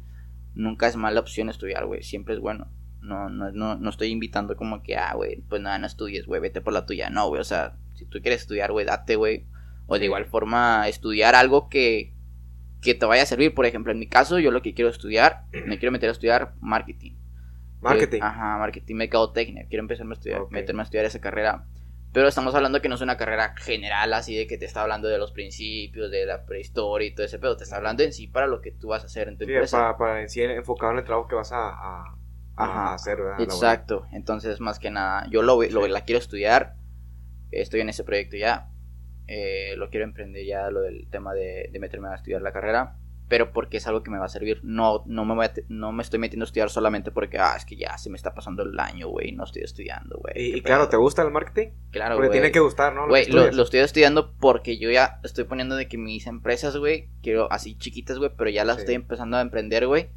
nunca 0.53 0.87
es 0.87 0.95
mala 0.95 1.19
opción 1.19 1.49
estudiar, 1.49 1.85
güey, 1.85 2.03
siempre 2.03 2.33
es 2.35 2.39
bueno. 2.39 2.71
No, 3.01 3.29
no, 3.29 3.51
no, 3.51 3.75
no 3.75 3.89
estoy 3.89 4.09
invitando 4.09 4.55
como 4.55 4.81
que, 4.81 4.95
ah, 4.95 5.13
güey, 5.13 5.41
pues 5.49 5.61
nada, 5.61 5.77
no 5.77 5.87
estudies, 5.87 6.25
güey, 6.25 6.41
vete 6.41 6.61
por 6.61 6.73
la 6.73 6.85
tuya. 6.85 7.09
No, 7.09 7.27
güey, 7.27 7.41
o 7.41 7.45
sea, 7.45 7.77
si 7.95 8.05
tú 8.05 8.21
quieres 8.21 8.41
estudiar, 8.41 8.71
güey, 8.71 8.85
date, 8.85 9.15
güey. 9.15 9.45
O 9.87 9.99
de 9.99 10.05
igual 10.05 10.25
forma, 10.25 10.87
estudiar 10.87 11.35
algo 11.35 11.69
que, 11.69 12.13
que 12.81 12.95
te 12.95 13.05
vaya 13.05 13.23
a 13.23 13.25
servir. 13.27 13.53
Por 13.53 13.65
ejemplo, 13.65 13.91
en 13.91 13.99
mi 13.99 14.07
caso, 14.07 14.39
yo 14.39 14.51
lo 14.51 14.61
que 14.61 14.73
quiero 14.73 14.89
estudiar, 14.91 15.45
me 15.63 15.79
quiero 15.79 15.91
meter 15.91 16.09
a 16.09 16.13
estudiar 16.13 16.55
marketing. 16.61 17.13
Marketing. 17.81 17.83
Eh, 17.85 18.15
ajá, 18.19 18.57
marketing, 18.57 18.95
mercadotecnia. 18.95 19.67
Quiero 19.69 19.83
empezarme 19.83 20.13
a 20.13 20.15
estudiar, 20.17 20.47
meterme 20.49 20.81
a 20.81 20.85
estudiar 20.85 21.05
esa 21.05 21.21
carrera. 21.21 21.67
Pero 22.13 22.27
estamos 22.27 22.55
hablando 22.55 22.81
que 22.81 22.89
no 22.89 22.95
es 22.95 23.01
una 23.01 23.17
carrera 23.17 23.55
general, 23.57 24.13
así 24.13 24.35
de 24.35 24.47
que 24.47 24.57
te 24.57 24.65
está 24.65 24.83
hablando 24.83 25.07
de 25.07 25.17
los 25.17 25.31
principios, 25.31 26.11
de 26.11 26.25
la 26.25 26.45
prehistoria 26.45 27.07
y 27.07 27.15
todo 27.15 27.25
ese 27.25 27.39
pedo. 27.39 27.57
Te 27.57 27.63
está 27.63 27.77
hablando 27.77 28.03
en 28.03 28.13
sí 28.13 28.27
para 28.27 28.47
lo 28.47 28.61
que 28.61 28.71
tú 28.71 28.89
vas 28.89 29.03
a 29.03 29.07
hacer 29.07 29.27
en 29.27 29.37
tu 29.37 29.45
Sí, 29.45 29.51
empresa. 29.51 29.67
para, 29.69 29.97
para 29.97 30.21
en 30.21 30.29
sí 30.29 30.41
enfocado 30.41 30.93
en 30.93 30.99
el 30.99 31.03
trabajo 31.05 31.27
que 31.27 31.35
vas 31.35 31.51
a, 31.51 31.69
a, 31.69 32.17
a 32.57 32.93
Ajá, 32.93 32.93
hacer, 32.93 33.17
¿verdad? 33.21 33.47
Exacto. 33.47 34.07
Entonces, 34.11 34.59
más 34.59 34.79
que 34.79 34.89
nada, 34.91 35.27
yo 35.29 35.41
lo, 35.41 35.61
lo- 35.63 35.87
la 35.87 36.01
quiero 36.05 36.19
estudiar. 36.19 36.75
Estoy 37.51 37.81
en 37.81 37.89
ese 37.89 38.05
proyecto 38.05 38.37
ya. 38.37 38.69
Eh, 39.27 39.75
lo 39.77 39.89
quiero 39.89 40.05
emprender 40.05 40.45
ya, 40.45 40.69
lo 40.69 40.81
del 40.81 41.07
tema 41.09 41.33
de, 41.33 41.69
de 41.71 41.79
meterme 41.79 42.09
a 42.09 42.15
estudiar 42.15 42.41
la 42.41 42.51
carrera. 42.53 42.97
Pero 43.29 43.51
porque 43.53 43.77
es 43.77 43.87
algo 43.87 44.03
que 44.03 44.11
me 44.11 44.19
va 44.19 44.25
a 44.25 44.29
servir. 44.29 44.59
No, 44.63 45.01
no, 45.07 45.23
me, 45.25 45.33
voy 45.33 45.45
a 45.45 45.53
te- 45.53 45.65
no 45.69 45.91
me 45.93 46.03
estoy 46.03 46.19
metiendo 46.19 46.43
a 46.43 46.45
estudiar 46.47 46.69
solamente 46.69 47.09
porque, 47.09 47.39
ah, 47.39 47.55
es 47.57 47.63
que 47.65 47.77
ya 47.77 47.97
se 47.97 48.09
me 48.09 48.17
está 48.17 48.35
pasando 48.35 48.63
el 48.63 48.77
año, 48.79 49.07
güey. 49.07 49.31
No 49.31 49.45
estoy 49.45 49.63
estudiando, 49.63 50.17
güey. 50.19 50.57
Y, 50.57 50.61
claro. 50.61 50.89
¿te 50.89 50.97
gusta 50.97 51.21
el 51.23 51.31
marketing? 51.31 51.69
Claro, 51.89 52.15
Porque 52.15 52.29
tiene 52.31 52.51
que 52.51 52.59
gustar, 52.59 52.93
¿no? 52.93 53.07
Güey, 53.07 53.25
lo, 53.31 53.45
estoy 53.63 53.79
estudiando 53.79 54.35
porque 54.39 54.77
yo 54.77 54.91
ya 54.91 55.19
estoy 55.23 55.45
poniendo 55.45 55.75
de 55.77 55.87
que 55.87 55.97
mis 55.97 56.27
empresas, 56.27 56.75
güey, 56.77 57.09
quiero 57.23 57.51
así 57.51 57.75
chiquitas, 57.75 58.19
güey, 58.19 58.29
pero 58.37 58.49
ya 58.49 58.65
las 58.65 58.75
Sí. 58.75 58.81
estoy 58.81 58.95
empezando 58.95 59.37
a 59.37 59.41
emprender, 59.41 59.87
güey. 59.87 60.09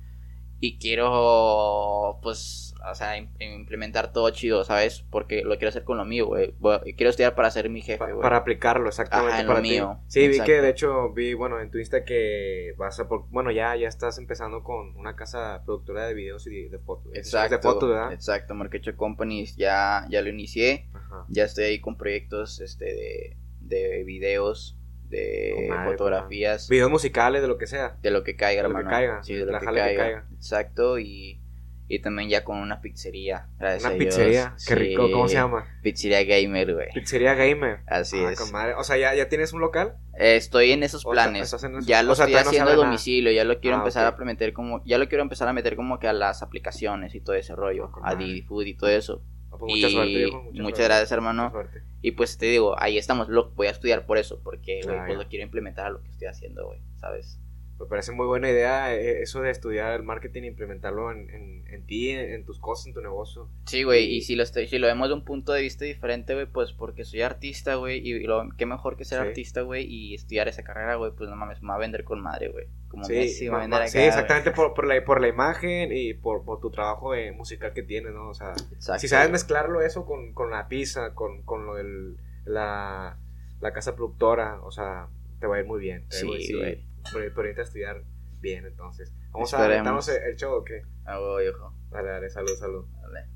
Y 0.60 0.78
quiero, 0.78 2.18
pues, 2.22 2.65
o 2.90 2.94
sea, 2.94 3.18
im- 3.18 3.28
implementar 3.40 4.12
todo 4.12 4.30
chido, 4.30 4.64
¿sabes? 4.64 5.04
Porque 5.10 5.42
lo 5.42 5.56
quiero 5.56 5.68
hacer 5.68 5.84
con 5.84 5.96
lo 5.96 6.04
mío, 6.04 6.26
güey. 6.26 6.54
Quiero 6.96 7.10
estudiar 7.10 7.34
para 7.34 7.50
ser 7.50 7.68
mi 7.70 7.82
jefe, 7.82 8.04
güey. 8.04 8.20
para 8.22 8.36
aplicarlo, 8.38 8.88
exactamente. 8.88 9.32
Ajá, 9.32 9.40
en 9.40 9.46
lo 9.46 9.52
para 9.54 9.62
ti. 9.62 9.68
mío, 9.70 10.00
Sí, 10.08 10.28
vi 10.28 10.40
que 10.40 10.60
de 10.60 10.70
hecho, 10.70 11.12
vi, 11.12 11.34
bueno, 11.34 11.60
en 11.60 11.70
tu 11.70 11.78
Insta 11.78 12.04
que 12.04 12.74
vas 12.76 12.98
a, 13.00 13.08
por- 13.08 13.26
bueno, 13.30 13.50
ya, 13.50 13.74
ya 13.76 13.88
estás 13.88 14.18
empezando 14.18 14.62
con 14.62 14.96
una 14.96 15.16
casa 15.16 15.62
productora 15.64 16.06
de 16.06 16.14
videos 16.14 16.46
y 16.46 16.68
de, 16.68 16.78
fotos. 16.78 17.12
Exacto. 17.14 17.56
De 17.56 17.62
fotos, 17.62 17.88
¿verdad? 17.90 18.12
Exacto, 18.12 18.54
Marquecho 18.54 18.96
Companies 18.96 19.56
ya, 19.56 20.06
ya 20.10 20.22
lo 20.22 20.28
inicié. 20.28 20.88
Ajá. 20.92 21.24
Ya 21.28 21.44
estoy 21.44 21.64
ahí 21.64 21.80
con 21.80 21.96
proyectos 21.96 22.60
este, 22.60 22.84
de, 22.86 23.36
de 23.60 24.04
videos, 24.04 24.78
de 25.08 25.66
madre, 25.68 25.92
fotografías, 25.92 26.68
Videos 26.68 26.90
musicales, 26.90 27.40
de 27.40 27.46
lo 27.48 27.58
que 27.58 27.66
sea. 27.68 27.96
de 28.02 28.10
lo 28.10 28.24
que 28.24 28.34
caiga, 28.34 28.62
de 28.64 28.68
lo 28.68 28.76
que 28.76 28.84
caiga, 28.84 29.22
Sí, 29.22 29.34
de 29.34 29.44
lo 29.46 29.52
la 29.52 29.60
que 29.60 29.64
jala 29.66 29.78
que 29.78 29.84
caiga. 29.96 30.02
caiga. 30.02 30.28
Exacto, 30.34 30.98
y, 30.98 31.40
y 31.88 32.00
también 32.00 32.28
ya 32.28 32.42
con 32.44 32.58
una 32.58 32.80
pizzería. 32.80 33.48
gracias 33.58 33.84
Una 33.84 33.98
pizzería. 33.98 34.54
Qué 34.66 34.74
rico, 34.74 35.10
¿cómo 35.10 35.28
se 35.28 35.34
llama? 35.34 35.64
Pizzería 35.82 36.24
Gamer, 36.24 36.74
güey. 36.74 36.88
Pizzería 36.94 37.34
Gamer. 37.34 37.80
Así 37.86 38.16
Ah, 38.18 38.32
es. 38.32 38.38
con 38.40 38.50
madre. 38.52 38.74
O 38.74 38.82
sea, 38.84 38.96
¿ya, 38.96 39.14
¿ya 39.14 39.28
tienes 39.28 39.52
un 39.52 39.60
local? 39.60 39.96
Eh, 40.18 40.36
Estoy 40.36 40.72
en 40.72 40.82
esos 40.82 41.06
O 41.06 41.14
sea, 41.14 41.24
planes. 41.24 41.42
estás 41.42 41.62
en 41.64 41.72
esos- 41.76 41.86
Ya 41.86 42.02
lo 42.02 42.12
o 42.12 42.14
sea, 42.16 42.26
estoy 42.26 42.42
no 42.42 42.48
haciendo 42.48 42.70
a 42.70 42.74
nada. 42.74 42.86
domicilio, 42.86 43.30
ya 43.32 43.44
lo 43.44 43.60
quiero 43.60 43.76
Ah, 43.76 43.80
empezar 43.80 44.06
a 44.06 44.24
meter 44.24 44.52
como, 44.52 44.82
ya 44.84 44.98
lo 44.98 45.08
quiero 45.08 45.22
empezar 45.22 45.46
a 45.48 45.52
meter 45.52 45.76
como 45.76 45.98
que 46.00 46.08
a 46.08 46.12
las 46.12 46.42
aplicaciones 46.42 47.14
y 47.14 47.20
todo 47.20 47.36
ese 47.36 47.54
rollo, 47.54 47.90
con 47.92 48.06
a. 48.06 48.14
Didi 48.14 48.42
Food 48.42 48.64
y 48.66 48.74
todo 48.74 48.90
eso. 48.90 49.22
Ah, 49.52 49.56
pues 49.58 49.74
mucha 49.74 49.86
y 49.88 49.92
suerte, 49.92 50.12
viejo. 50.16 50.42
muchas 50.42 50.56
suerte. 50.60 50.82
gracias, 50.84 51.12
hermano. 51.12 51.42
Mucha 51.44 51.52
suerte. 51.52 51.82
Y 52.02 52.10
pues 52.12 52.36
te 52.36 52.46
digo, 52.46 52.74
ahí 52.78 52.98
estamos, 52.98 53.28
lo 53.28 53.50
voy 53.52 53.68
a 53.68 53.70
estudiar 53.70 54.06
por 54.06 54.18
eso, 54.18 54.40
porque 54.42 54.80
güey, 54.84 54.96
Ah, 54.96 55.04
pues 55.06 55.18
lo 55.18 55.28
quiero 55.28 55.44
implementar 55.44 55.86
a 55.86 55.90
lo 55.90 56.02
que 56.02 56.08
estoy 56.10 56.26
haciendo, 56.28 56.66
güey, 56.66 56.80
¿sabes? 56.96 57.38
Me 57.78 57.84
parece 57.86 58.12
muy 58.12 58.26
buena 58.26 58.48
idea 58.50 58.94
eh, 58.94 59.20
eso 59.20 59.42
de 59.42 59.50
estudiar 59.50 59.92
el 59.92 60.02
marketing 60.02 60.44
e 60.44 60.46
implementarlo 60.46 61.12
en, 61.12 61.28
en, 61.28 61.64
en 61.68 61.84
ti, 61.86 62.08
en, 62.08 62.20
en 62.32 62.44
tus 62.46 62.58
cosas, 62.58 62.86
en 62.86 62.94
tu 62.94 63.02
negocio. 63.02 63.50
Sí, 63.66 63.82
güey, 63.82 64.16
Y- 64.16 64.22
si 64.22 64.34
lo 64.34 64.42
estoy, 64.44 64.66
si 64.66 64.78
lo 64.78 64.86
vemos 64.86 65.08
de 65.08 65.14
un 65.14 65.24
punto 65.24 65.52
de 65.52 65.60
vista 65.60 65.84
diferente, 65.84 66.32
güey, 66.34 66.46
pues 66.46 66.72
porque 66.72 67.04
soy 67.04 67.20
artista, 67.20 67.74
güey, 67.74 67.98
y 67.98 68.20
lo, 68.24 68.48
qué 68.56 68.64
mejor 68.64 68.96
que 68.96 69.04
ser 69.04 69.20
Sí. 69.20 69.28
artista, 69.28 69.60
güey, 69.60 69.84
y 69.84 70.14
estudiar 70.14 70.48
esa 70.48 70.64
carrera, 70.64 70.94
güey, 70.94 71.12
pues 71.14 71.28
no 71.28 71.36
mames, 71.36 71.60
me 71.60 71.68
va 71.68 71.74
a 71.74 71.78
vender 71.78 72.04
con 72.04 72.22
madre, 72.22 72.48
güey. 72.48 72.66
Como 72.88 73.04
Sí, 73.04 73.12
Messi 73.12 73.44
me 73.44 73.50
va 73.50 73.56
a 73.58 73.60
vender 73.60 73.80
acá, 73.80 73.88
sí, 73.90 73.98
exactamente 73.98 74.52
por, 74.52 74.72
por, 74.72 74.86
la, 74.86 75.04
por 75.04 75.20
la 75.20 75.28
imagen 75.28 75.90
y 75.92 76.14
por, 76.14 76.44
por 76.44 76.60
tu 76.60 76.70
trabajo 76.70 77.14
eh, 77.14 77.32
musical 77.32 77.74
que 77.74 77.82
tienes, 77.82 78.12
¿no? 78.14 78.30
O 78.30 78.34
sea, 78.34 78.52
Exacto, 78.72 79.00
si 79.00 79.08
sabes 79.08 79.30
mezclarlo 79.30 79.82
eso 79.82 80.06
con, 80.06 80.32
con 80.32 80.50
la 80.50 80.66
pizza, 80.68 81.12
con, 81.14 81.42
con 81.42 81.66
lo 81.66 81.74
del, 81.74 82.16
la, 82.46 83.18
la 83.60 83.72
casa 83.74 83.94
productora, 83.94 84.60
o 84.62 84.70
sea, 84.70 85.08
te 85.40 85.46
va 85.46 85.56
a 85.56 85.60
ir 85.60 85.66
muy 85.66 85.80
bien. 85.80 86.06
Sí, 86.08 86.26
güey. 86.54 86.85
Pero, 87.12 87.34
pero 87.34 87.48
irte 87.48 87.60
a 87.60 87.64
estudiar 87.64 88.02
bien, 88.40 88.66
entonces. 88.66 89.12
Vamos 89.32 89.52
a 89.54 89.56
Esperemos. 89.58 89.88
aventarnos 89.88 90.08
el, 90.08 90.30
el 90.32 90.36
show, 90.36 90.52
¿o 90.54 90.64
qué? 90.64 90.82
Ah, 91.04 91.18
ojo. 91.20 91.74
Dale, 91.90 92.08
dale, 92.08 92.30
salud, 92.30 92.54
salud. 92.58 92.86
Dale. 93.02 93.28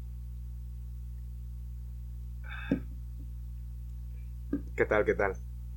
¿Qué 4.77 4.85
tal, 4.87 5.05
qué 5.05 5.15
tal? 5.15 5.33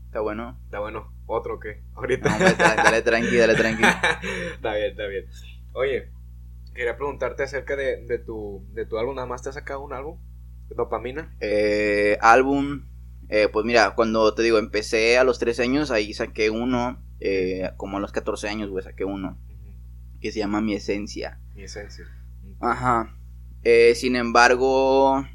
Está 0.06 0.22
bueno. 0.22 0.60
Está 0.66 0.80
bueno. 0.80 1.14
¿Otro 1.26 1.56
o 1.56 1.60
qué? 1.60 1.84
Ahorita. 1.96 2.30
No, 2.30 2.36
hombre, 2.36 2.52
tra- 2.58 2.76
dale 2.76 3.02
tranqui, 3.02 3.36
dale 3.38 3.56
tranqui. 3.56 3.84
está 4.56 4.74
bien, 4.76 4.92
está 4.92 5.08
bien. 5.08 5.26
Oye, 5.74 6.12
quería 6.74 6.96
preguntarte 6.98 7.44
acerca 7.44 7.76
de, 7.76 8.06
de, 8.06 8.20
tu, 8.20 8.66
de 8.74 8.86
tu 8.86 8.98
álbum. 8.98 9.16
¿Nada 9.16 9.28
más 9.28 9.42
te 9.42 9.50
has 9.50 9.56
sacado 9.56 9.82
un 9.82 9.94
álbum? 9.94 10.20
¿Dopamina? 10.70 11.36
Eh, 11.40 12.18
álbum, 12.22 12.86
eh, 13.30 13.48
pues 13.52 13.66
mira, 13.66 13.94
cuando 13.96 14.34
te 14.34 14.42
digo, 14.44 14.58
empecé 14.58 15.18
a 15.18 15.24
los 15.24 15.40
13 15.40 15.64
años, 15.64 15.92
ahí 15.92 16.14
saqué 16.14 16.50
uno, 16.50 17.04
eh, 17.26 17.72
como 17.78 17.98
a 17.98 18.00
los 18.02 18.12
14 18.12 18.50
años, 18.50 18.70
güey, 18.70 18.84
saqué 18.84 19.06
uno, 19.06 19.40
que 20.20 20.34
se 20.34 20.40
llama 20.40 20.60
Mi 20.60 20.74
Esencia. 20.74 21.40
Mi 21.56 21.64
esencia. 21.64 22.06
Ajá. 22.60 23.18
Eh, 23.64 23.96
sin 23.96 24.18
embargo, 24.18 25.26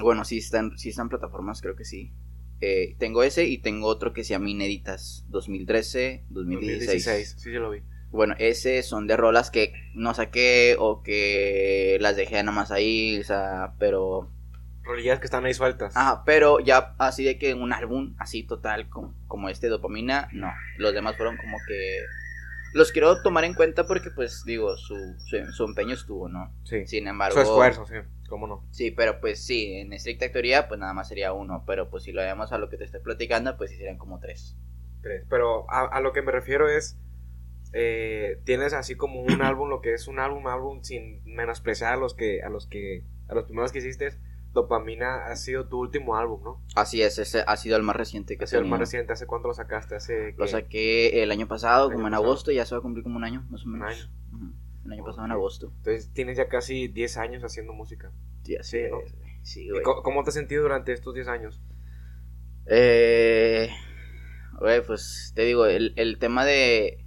bueno, 0.00 0.24
sí 0.24 0.38
están, 0.38 0.76
sí 0.76 0.88
están 0.88 1.08
plataformas, 1.08 1.62
creo 1.62 1.76
que 1.76 1.84
sí. 1.84 2.12
Eh, 2.60 2.96
tengo 2.98 3.22
ese 3.22 3.44
y 3.44 3.58
tengo 3.58 3.86
otro 3.86 4.12
que 4.12 4.24
se 4.24 4.30
llama 4.30 4.50
Inéditas 4.50 5.24
2013, 5.28 6.24
2016. 6.30 6.80
2016. 6.80 7.36
Sí, 7.38 7.52
yo 7.52 7.60
lo 7.60 7.70
vi. 7.70 7.82
Bueno, 8.10 8.34
ese 8.40 8.82
son 8.82 9.06
de 9.06 9.16
rolas 9.16 9.52
que 9.52 9.72
no 9.94 10.14
saqué 10.14 10.74
o 10.80 11.04
que 11.04 11.96
las 12.00 12.16
dejé 12.16 12.42
nada 12.42 12.50
más 12.50 12.72
ahí, 12.72 13.20
o 13.20 13.24
sea, 13.24 13.74
pero 13.78 14.32
Rolillas 14.88 15.20
que 15.20 15.26
están 15.26 15.44
ahí 15.44 15.54
sueltas. 15.54 15.96
Ajá, 15.96 16.24
pero 16.24 16.58
ya 16.58 16.96
así 16.98 17.22
de 17.22 17.38
que 17.38 17.54
un 17.54 17.72
álbum 17.72 18.16
así 18.18 18.42
total 18.42 18.88
como, 18.88 19.14
como 19.28 19.48
este 19.48 19.68
Dopamina, 19.68 20.28
no. 20.32 20.50
Los 20.78 20.92
demás 20.94 21.16
fueron 21.16 21.36
como 21.36 21.56
que... 21.68 21.98
Los 22.74 22.90
quiero 22.92 23.22
tomar 23.22 23.44
en 23.44 23.54
cuenta 23.54 23.86
porque 23.86 24.10
pues 24.10 24.42
digo, 24.44 24.76
su, 24.76 24.96
su, 25.18 25.52
su 25.52 25.64
empeño 25.64 25.94
estuvo, 25.94 26.28
¿no? 26.28 26.52
Sí. 26.64 26.86
Sin 26.86 27.06
embargo... 27.06 27.34
Su 27.34 27.42
esfuerzo, 27.42 27.86
sí. 27.86 27.94
¿Cómo 28.28 28.46
no? 28.46 28.66
Sí, 28.72 28.90
pero 28.90 29.20
pues 29.20 29.42
sí, 29.44 29.74
en 29.74 29.92
estricta 29.92 30.30
teoría 30.32 30.68
pues 30.68 30.78
nada 30.80 30.92
más 30.92 31.08
sería 31.08 31.32
uno, 31.32 31.64
pero 31.66 31.88
pues 31.88 32.02
si 32.04 32.12
lo 32.12 32.20
vemos 32.20 32.52
a 32.52 32.58
lo 32.58 32.68
que 32.68 32.76
te 32.76 32.84
estoy 32.84 33.00
platicando 33.00 33.56
pues 33.56 33.70
sí 33.70 33.76
serían 33.76 33.96
como 33.96 34.18
tres. 34.20 34.56
Tres. 35.00 35.24
Pero 35.30 35.70
a, 35.70 35.84
a 35.86 36.00
lo 36.00 36.12
que 36.12 36.22
me 36.22 36.32
refiero 36.32 36.68
es. 36.68 36.98
eh, 37.72 38.40
tienes 38.44 38.72
así 38.72 38.94
como 38.96 39.20
un 39.22 39.42
álbum, 39.42 39.68
lo 39.68 39.80
que 39.80 39.94
es 39.94 40.08
un 40.08 40.18
álbum, 40.18 40.46
álbum 40.46 40.82
sin 40.82 41.22
menospreciar 41.24 41.94
a 41.94 41.96
los 41.96 42.14
que, 42.14 42.42
a 42.42 42.48
los 42.48 42.66
que, 42.66 43.04
a 43.28 43.34
los 43.34 43.44
primeros 43.44 43.72
que 43.72 43.78
hiciste. 43.78 44.12
Dopamina 44.62 45.26
ha 45.26 45.36
sido 45.36 45.68
tu 45.68 45.78
último 45.78 46.16
álbum, 46.16 46.42
¿no? 46.42 46.62
Así 46.74 47.02
es, 47.02 47.18
ese 47.18 47.44
ha 47.46 47.56
sido 47.56 47.76
el 47.76 47.82
más 47.82 47.96
reciente 47.96 48.36
que 48.36 48.44
Ha 48.44 48.46
sido 48.46 48.62
el 48.62 48.68
más 48.68 48.78
reciente. 48.80 49.12
¿Hace 49.12 49.26
cuánto 49.26 49.48
lo 49.48 49.54
sacaste? 49.54 49.94
Hace 49.96 50.32
Lo 50.36 50.44
¿qué? 50.44 50.50
saqué 50.50 51.22
el 51.22 51.30
año 51.30 51.46
pasado, 51.48 51.88
El 51.88 51.94
como 51.94 52.06
en 52.08 52.14
agosto, 52.14 52.50
ya 52.52 52.64
se 52.66 52.74
va 52.74 52.78
a 52.78 52.82
cumplir 52.82 53.02
como 53.04 53.16
un 53.16 53.24
año, 53.24 53.46
más 53.50 53.62
o 53.62 53.66
un 53.66 53.72
menos. 53.78 53.88
año. 53.94 54.12
Ujú. 54.32 54.52
El 54.86 54.92
año 54.92 55.04
pasado 55.04 55.24
en 55.26 55.32
agosto. 55.32 55.72
Entonces 55.78 56.12
tienes 56.12 56.36
ya 56.38 56.48
casi 56.48 56.88
10 56.88 57.16
años 57.18 57.42
haciendo 57.44 57.72
música. 57.72 58.12
Sí, 58.44 58.56
así 58.56 58.78
Sí. 59.06 59.14
Sí, 59.42 59.64
¿Y 59.66 59.70
güey. 59.70 59.82
¿Cómo 59.82 60.22
te 60.24 60.30
has 60.30 60.34
sentido 60.34 60.62
durante 60.62 60.92
estos 60.92 61.14
10 61.14 61.28
años? 61.28 61.62
Eh, 62.66 63.70
güey, 64.60 64.84
pues 64.84 65.32
te 65.34 65.42
digo, 65.44 65.66
el, 65.66 65.94
el 65.96 66.18
tema 66.18 66.44
de. 66.44 67.04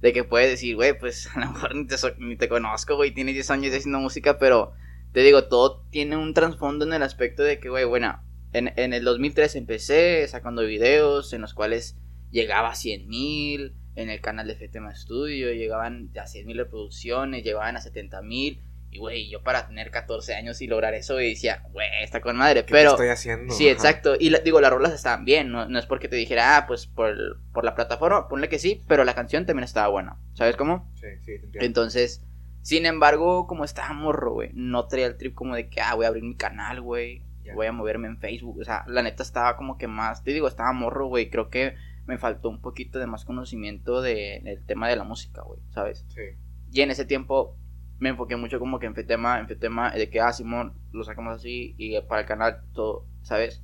De 0.00 0.12
que 0.12 0.24
puedes 0.24 0.50
decir, 0.50 0.74
güey, 0.74 0.98
pues 0.98 1.28
a 1.36 1.40
lo 1.40 1.52
mejor 1.52 1.74
ni 1.74 1.86
te, 1.86 1.96
so- 1.96 2.14
ni 2.18 2.36
te 2.36 2.48
conozco, 2.48 2.96
güey, 2.96 3.12
tienes 3.14 3.34
10 3.34 3.50
años 3.50 3.74
haciendo 3.74 3.98
música, 4.00 4.38
pero 4.38 4.72
te 5.12 5.20
digo, 5.20 5.44
todo 5.44 5.86
tiene 5.90 6.16
un 6.16 6.34
trasfondo 6.34 6.84
en 6.84 6.92
el 6.92 7.02
aspecto 7.02 7.42
de 7.42 7.58
que, 7.58 7.68
güey, 7.68 7.84
bueno, 7.84 8.22
en, 8.52 8.72
en 8.76 8.92
el 8.92 9.04
2003 9.04 9.56
empecé 9.56 10.26
sacando 10.28 10.62
videos 10.62 11.32
en 11.32 11.40
los 11.40 11.54
cuales 11.54 11.96
llegaba 12.30 12.70
a 12.70 12.74
100 12.74 13.08
mil, 13.08 13.74
en 13.94 14.08
el 14.10 14.20
canal 14.22 14.46
de 14.46 14.54
FTM 14.54 14.94
Studio 14.94 15.52
llegaban 15.52 16.10
a 16.18 16.26
100 16.26 16.46
mil 16.46 16.56
reproducciones, 16.58 17.44
llegaban 17.44 17.76
a 17.76 17.80
70 17.80 18.22
mil, 18.22 18.62
y 18.90 18.98
güey, 18.98 19.30
yo 19.30 19.42
para 19.42 19.66
tener 19.68 19.90
14 19.90 20.34
años 20.34 20.60
y 20.60 20.66
lograr 20.66 20.92
eso, 20.94 21.14
güey, 21.14 21.30
decía, 21.30 21.62
güey, 21.72 21.88
está 22.02 22.20
con 22.20 22.36
madre, 22.36 22.64
¿Qué 22.66 22.72
pero... 22.72 22.90
te 22.90 22.94
estoy 22.94 23.08
haciendo? 23.08 23.54
Sí, 23.54 23.64
Ajá. 23.64 23.72
exacto. 23.72 24.14
Y 24.18 24.28
la- 24.30 24.40
digo, 24.40 24.60
las 24.60 24.70
rolas 24.70 24.92
estaban 24.92 25.24
bien. 25.24 25.50
No, 25.50 25.66
no 25.66 25.78
es 25.78 25.86
porque 25.86 26.08
te 26.08 26.16
dijera, 26.16 26.58
ah, 26.58 26.66
pues 26.66 26.86
por, 26.88 27.14
por 27.54 27.64
la 27.64 27.74
plataforma, 27.74 28.28
ponle 28.28 28.50
que 28.50 28.58
sí, 28.58 28.82
pero 28.88 29.04
la 29.04 29.14
canción 29.14 29.46
también 29.46 29.64
estaba 29.64 29.88
buena. 29.88 30.18
¿Sabes 30.34 30.56
cómo? 30.56 30.92
Sí, 30.94 31.06
sí, 31.20 31.24
te 31.24 31.34
entiendo. 31.46 31.60
Entonces, 31.66 32.22
sin 32.62 32.86
embargo, 32.86 33.46
como 33.46 33.64
estaba 33.64 33.92
morro, 33.92 34.32
güey, 34.32 34.50
no 34.54 34.86
traía 34.86 35.06
el 35.06 35.16
trip 35.16 35.34
como 35.34 35.54
de 35.54 35.68
que, 35.68 35.80
ah, 35.80 35.94
voy 35.94 36.04
a 36.06 36.08
abrir 36.08 36.24
mi 36.24 36.36
canal, 36.36 36.80
güey. 36.80 37.22
Voy 37.54 37.66
a 37.66 37.72
moverme 37.72 38.06
en 38.08 38.18
Facebook. 38.18 38.58
O 38.60 38.64
sea, 38.64 38.84
la 38.86 39.02
neta 39.02 39.22
estaba 39.22 39.56
como 39.56 39.76
que 39.76 39.88
más. 39.88 40.22
Te 40.22 40.32
digo, 40.32 40.46
estaba 40.48 40.72
morro, 40.72 41.06
güey. 41.08 41.28
Creo 41.28 41.50
que 41.50 41.74
me 42.06 42.16
faltó 42.16 42.48
un 42.48 42.60
poquito 42.60 42.98
de 43.00 43.06
más 43.06 43.24
conocimiento 43.24 44.00
de- 44.00 44.40
del 44.44 44.64
tema 44.64 44.88
de 44.88 44.96
la 44.96 45.04
música, 45.04 45.42
güey. 45.42 45.60
¿Sabes? 45.70 46.06
Sí. 46.08 46.22
Y 46.70 46.80
en 46.82 46.90
ese 46.92 47.04
tiempo 47.04 47.56
me 47.98 48.08
enfoqué 48.10 48.36
mucho 48.36 48.58
como 48.58 48.78
que 48.78 48.86
en 48.86 48.94
Fetema, 48.94 49.38
en 49.40 49.48
Fetema, 49.48 49.90
de 49.90 50.08
que, 50.08 50.20
ah, 50.20 50.32
Simón, 50.32 50.74
lo 50.92 51.04
sacamos 51.04 51.34
así 51.36 51.74
y 51.78 52.00
para 52.02 52.22
el 52.22 52.26
canal 52.26 52.62
todo, 52.72 53.06
¿sabes? 53.22 53.62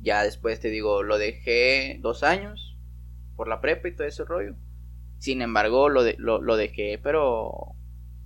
Ya 0.00 0.22
después 0.22 0.60
te 0.60 0.68
digo, 0.68 1.02
lo 1.02 1.18
dejé 1.18 1.98
dos 2.00 2.22
años 2.22 2.76
por 3.36 3.48
la 3.48 3.60
prepa 3.60 3.88
y 3.88 3.94
todo 3.96 4.06
ese 4.06 4.24
rollo. 4.24 4.54
Sin 5.18 5.42
embargo, 5.42 5.88
lo, 5.88 6.02
de, 6.02 6.16
lo, 6.18 6.40
lo 6.42 6.56
dejé, 6.56 6.98
pero 7.02 7.74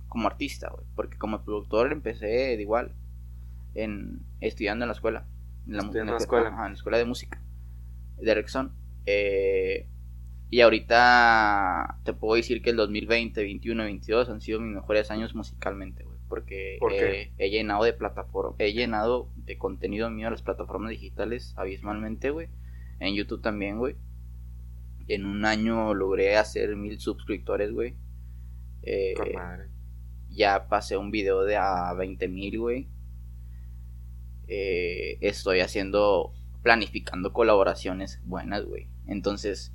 como 0.07 0.27
artista, 0.27 0.69
güey. 0.69 0.85
Porque 0.95 1.17
como 1.17 1.43
productor 1.43 1.91
empecé 1.91 2.27
de 2.27 2.61
igual, 2.61 2.93
en, 3.75 4.21
estudiando 4.41 4.85
en 4.85 4.89
la 4.89 4.93
escuela. 4.93 5.25
En 5.67 5.73
la, 5.73 5.83
Estudiando 5.83 6.11
en 6.11 6.17
la 6.17 6.21
escuela. 6.23 6.49
ajá, 6.49 6.65
en 6.65 6.71
la 6.71 6.77
escuela 6.77 6.97
de 6.97 7.05
música 7.05 7.41
de 8.17 8.33
Rexon. 8.33 8.73
Eh, 9.05 9.87
y 10.49 10.61
ahorita 10.61 11.99
te 12.03 12.13
puedo 12.13 12.35
decir 12.35 12.61
que 12.61 12.71
el 12.71 12.75
2020, 12.75 13.41
21, 13.41 13.83
22 13.83 14.29
han 14.29 14.41
sido 14.41 14.59
mis 14.59 14.73
mejores 14.73 15.11
años 15.11 15.35
musicalmente, 15.35 16.03
güey. 16.03 16.17
Porque 16.27 16.77
¿Por 16.79 16.93
eh, 16.93 17.31
he 17.37 17.49
llenado 17.49 17.83
de 17.83 17.93
plataforma, 17.93 18.55
he 18.59 18.73
llenado 18.73 19.29
de 19.35 19.57
contenido 19.57 20.09
mío 20.11 20.27
a 20.27 20.31
las 20.31 20.43
plataformas 20.43 20.91
digitales 20.91 21.53
abismalmente, 21.57 22.29
güey. 22.29 22.49
En 22.99 23.15
YouTube 23.15 23.41
también, 23.41 23.77
güey. 23.77 23.95
En 25.09 25.25
un 25.25 25.43
año 25.43 25.93
logré 25.95 26.37
hacer 26.37 26.75
mil 26.75 26.99
suscriptores, 26.99 27.71
güey. 27.71 27.95
Eh, 28.83 29.15
ya 30.29 30.69
pasé 30.69 30.97
un 30.97 31.09
video 31.11 31.43
de 31.43 31.57
a 31.57 31.91
20 31.93 32.27
mil, 32.27 32.59
güey. 32.59 32.89
Eh, 34.47 35.17
estoy 35.21 35.61
haciendo, 35.61 36.33
planificando 36.61 37.33
colaboraciones 37.33 38.21
buenas, 38.23 38.63
güey. 38.65 38.87
Entonces. 39.07 39.73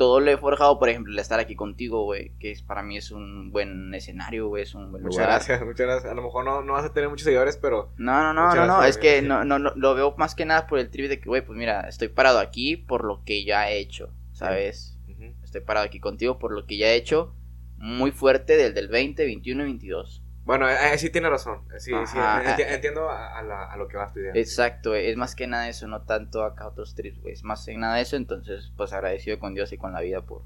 Todo 0.00 0.18
lo 0.18 0.30
he 0.30 0.38
forjado, 0.38 0.78
por 0.78 0.88
ejemplo, 0.88 1.12
el 1.12 1.18
estar 1.18 1.40
aquí 1.40 1.54
contigo, 1.54 2.04
güey, 2.04 2.32
que 2.38 2.52
es, 2.52 2.62
para 2.62 2.82
mí 2.82 2.96
es 2.96 3.10
un 3.10 3.52
buen 3.52 3.92
escenario, 3.92 4.48
güey, 4.48 4.62
es 4.62 4.74
un 4.74 4.90
buen 4.90 5.02
Muchas 5.02 5.16
lugar. 5.18 5.28
gracias, 5.28 5.60
muchas 5.60 5.86
gracias. 5.86 6.10
A 6.10 6.14
lo 6.14 6.22
mejor 6.22 6.42
no, 6.42 6.62
no 6.62 6.72
vas 6.72 6.86
a 6.86 6.94
tener 6.94 7.10
muchos 7.10 7.24
seguidores, 7.24 7.58
pero 7.58 7.92
No, 7.98 8.22
no, 8.22 8.32
no, 8.32 8.46
Muchas 8.46 8.66
no, 8.66 8.78
no, 8.78 8.84
es 8.84 8.96
que 8.96 9.20
no, 9.20 9.44
no, 9.44 9.58
no, 9.58 9.74
lo 9.76 9.94
veo 9.94 10.14
más 10.16 10.34
que 10.34 10.46
nada 10.46 10.66
por 10.66 10.78
el 10.78 10.88
trip 10.88 11.10
de 11.10 11.20
que, 11.20 11.28
güey, 11.28 11.44
pues 11.44 11.58
mira, 11.58 11.82
estoy 11.82 12.08
parado 12.08 12.38
aquí 12.38 12.78
por 12.78 13.04
lo 13.04 13.22
que 13.24 13.44
ya 13.44 13.70
he 13.70 13.76
hecho, 13.76 14.08
¿sabes? 14.32 14.96
Estoy 15.44 15.60
parado 15.60 15.84
aquí 15.84 16.00
contigo 16.00 16.38
por 16.38 16.52
lo 16.52 16.64
que 16.64 16.78
ya 16.78 16.86
he 16.86 16.94
hecho 16.96 17.34
muy 17.76 18.10
fuerte 18.10 18.56
del 18.56 18.72
del 18.72 18.88
20, 18.88 19.22
21 19.22 19.64
y 19.64 19.66
22. 19.66 20.22
Bueno, 20.50 20.68
eh, 20.68 20.74
eh, 20.94 20.98
sí 20.98 21.10
tiene 21.10 21.30
razón. 21.30 21.64
Eh, 21.74 21.80
Sí, 21.80 21.92
sí, 22.06 22.18
enti- 22.18 22.66
entiendo 22.66 23.08
a, 23.08 23.38
a 23.38 23.42
la- 23.42 23.64
a 23.72 23.76
lo 23.76 23.88
que 23.88 23.96
vas 23.96 24.12
pidiendo. 24.12 24.38
Exacto, 24.38 24.90
güey, 24.90 25.08
es 25.08 25.16
más 25.16 25.34
que 25.34 25.46
nada 25.46 25.68
eso, 25.68 25.86
no 25.86 26.02
tanto 26.02 26.42
acá 26.44 26.66
otros 26.66 26.94
trips, 26.94 27.20
güey, 27.20 27.32
es 27.34 27.44
más 27.44 27.64
que 27.66 27.76
nada 27.76 28.00
eso, 28.00 28.16
entonces, 28.16 28.72
pues 28.76 28.92
agradecido 28.92 29.38
con 29.38 29.54
Dios 29.54 29.72
y 29.72 29.78
con 29.78 29.92
la 29.92 30.00
vida 30.00 30.22
por 30.22 30.42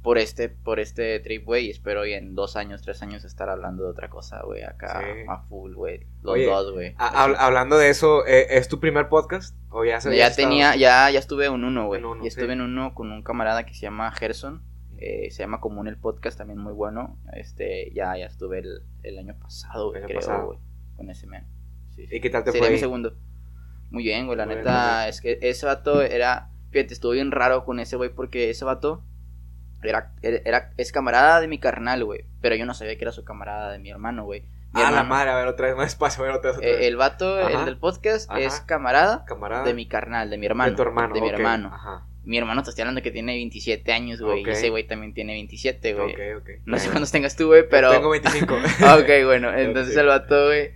por 0.00 0.16
este 0.16 0.48
por 0.48 0.78
este 0.78 1.18
trip, 1.20 1.44
güey, 1.44 1.66
y 1.66 1.70
espero 1.70 2.02
hoy 2.02 2.12
en 2.14 2.34
dos 2.36 2.56
años, 2.56 2.82
tres 2.82 3.02
años 3.02 3.24
estar 3.24 3.48
hablando 3.50 3.82
de 3.82 3.90
otra 3.90 4.08
cosa, 4.08 4.40
güey, 4.44 4.62
acá 4.62 5.00
Sí. 5.02 5.24
a 5.28 5.38
full, 5.48 5.74
güey, 5.74 6.06
los 6.22 6.34
Oye, 6.34 6.46
dos, 6.46 6.72
güey. 6.72 6.94
Hab- 6.96 7.34
hablando 7.38 7.76
de 7.76 7.88
eso, 7.90 8.24
¿es 8.24 8.68
tu 8.68 8.78
primer 8.78 9.08
podcast? 9.08 9.56
¿O 9.70 9.84
ya 9.84 10.00
se 10.00 10.16
ya 10.16 10.28
estado- 10.28 10.48
tenía, 10.48 10.76
ya, 10.76 11.10
ya 11.10 11.18
estuve 11.18 11.46
en 11.46 11.64
uno, 11.64 11.86
güey. 11.86 12.00
Y 12.22 12.28
estuve 12.28 12.46
sí. 12.46 12.52
en 12.52 12.60
uno 12.60 12.94
con 12.94 13.10
un 13.10 13.22
camarada 13.22 13.66
que 13.66 13.74
se 13.74 13.80
llama 13.80 14.10
Gerson. 14.12 14.62
Eh, 14.98 15.30
se 15.30 15.42
llama 15.42 15.60
Común 15.60 15.88
el 15.88 15.96
Podcast, 15.98 16.38
también 16.38 16.58
muy 16.58 16.72
bueno. 16.72 17.18
Este, 17.32 17.92
ya, 17.94 18.16
ya 18.16 18.26
estuve 18.26 18.58
el, 18.60 18.82
el 19.02 19.18
año 19.18 19.36
pasado, 19.38 19.90
El 19.94 19.98
año 19.98 20.06
creo, 20.06 20.20
pasado. 20.20 20.46
güey. 20.46 20.58
Con 20.96 21.10
ese 21.10 21.26
man. 21.26 21.46
Sí, 21.90 22.06
sí. 22.06 22.16
¿Y 22.16 22.20
qué 22.20 22.30
tal 22.30 22.44
te 22.44 22.50
Sería 22.52 22.62
fue? 22.66 22.70
mi 22.70 22.74
ahí? 22.74 22.80
segundo. 22.80 23.16
Muy 23.90 24.02
bien, 24.02 24.26
güey, 24.26 24.36
la 24.36 24.46
Muy 24.46 24.56
neta. 24.56 24.98
bien. 24.98 25.08
Es 25.08 25.20
que 25.20 25.38
ese 25.42 25.64
vato 25.66 26.02
era. 26.02 26.50
Fíjate, 26.70 26.92
estuvo 26.92 27.12
bien 27.12 27.30
raro 27.30 27.64
con 27.64 27.80
ese 27.80 27.96
güey 27.96 28.10
porque 28.10 28.50
ese 28.50 28.64
vato. 28.64 29.04
Era, 29.82 30.12
era, 30.22 30.72
es 30.76 30.90
camarada 30.90 31.40
de 31.40 31.46
mi 31.46 31.58
carnal, 31.60 32.04
güey. 32.04 32.24
Pero 32.40 32.56
yo 32.56 32.66
no 32.66 32.74
sabía 32.74 32.98
que 32.98 33.04
era 33.04 33.12
su 33.12 33.24
camarada 33.24 33.70
de 33.70 33.78
mi 33.78 33.90
hermano, 33.90 34.24
güey. 34.24 34.42
Mi 34.74 34.82
Ah, 34.82 34.90
la 34.90 35.04
madre, 35.04 35.30
a 35.30 35.36
ver, 35.36 35.46
otra 35.46 35.68
vez 35.68 35.76
más 35.76 35.86
espacio, 35.86 36.22
a 36.24 36.26
ver, 36.26 36.36
otra 36.36 36.50
vez. 36.50 36.58
otra 36.58 36.68
eh, 36.68 36.76
vez. 36.76 36.86
el 36.88 36.96
vato, 36.96 37.38
Ajá. 37.38 37.60
el 37.60 37.64
del 37.64 37.78
podcast, 37.78 38.28
Ajá. 38.28 38.40
es 38.40 38.60
camarada 38.60 39.24
Camarada. 39.24 39.62
de 39.64 39.72
mi 39.74 39.86
carnal, 39.86 40.28
de 40.30 40.36
mi 40.36 40.46
hermano. 40.46 40.70
De 40.72 40.76
tu 40.76 40.82
hermano. 40.82 41.14
De 41.14 41.20
mi 41.22 41.28
hermano. 41.28 41.70
Ajá. 41.72 42.06
Mi 42.28 42.36
hermano 42.36 42.62
te 42.62 42.68
estoy 42.68 42.82
hablando 42.82 43.00
que 43.00 43.10
tiene 43.10 43.32
27 43.34 43.90
años, 43.90 44.20
güey. 44.20 44.42
Ok. 44.42 44.48
Y 44.48 44.50
ese 44.50 44.68
güey 44.68 44.86
también 44.86 45.14
tiene 45.14 45.32
27, 45.32 45.94
güey. 45.94 46.12
Ok, 46.12 46.20
ok. 46.42 46.48
No 46.66 46.78
sé 46.78 46.90
cuántos 46.90 47.10
tengas 47.10 47.36
tú, 47.36 47.46
güey, 47.46 47.66
pero. 47.68 47.90
Tengo 47.90 48.10
25. 48.10 48.54
Ah, 48.80 48.96
ok, 49.00 49.24
bueno. 49.24 49.52
Entonces 49.56 49.96
el 49.96 50.06
vato, 50.06 50.46
güey. 50.46 50.72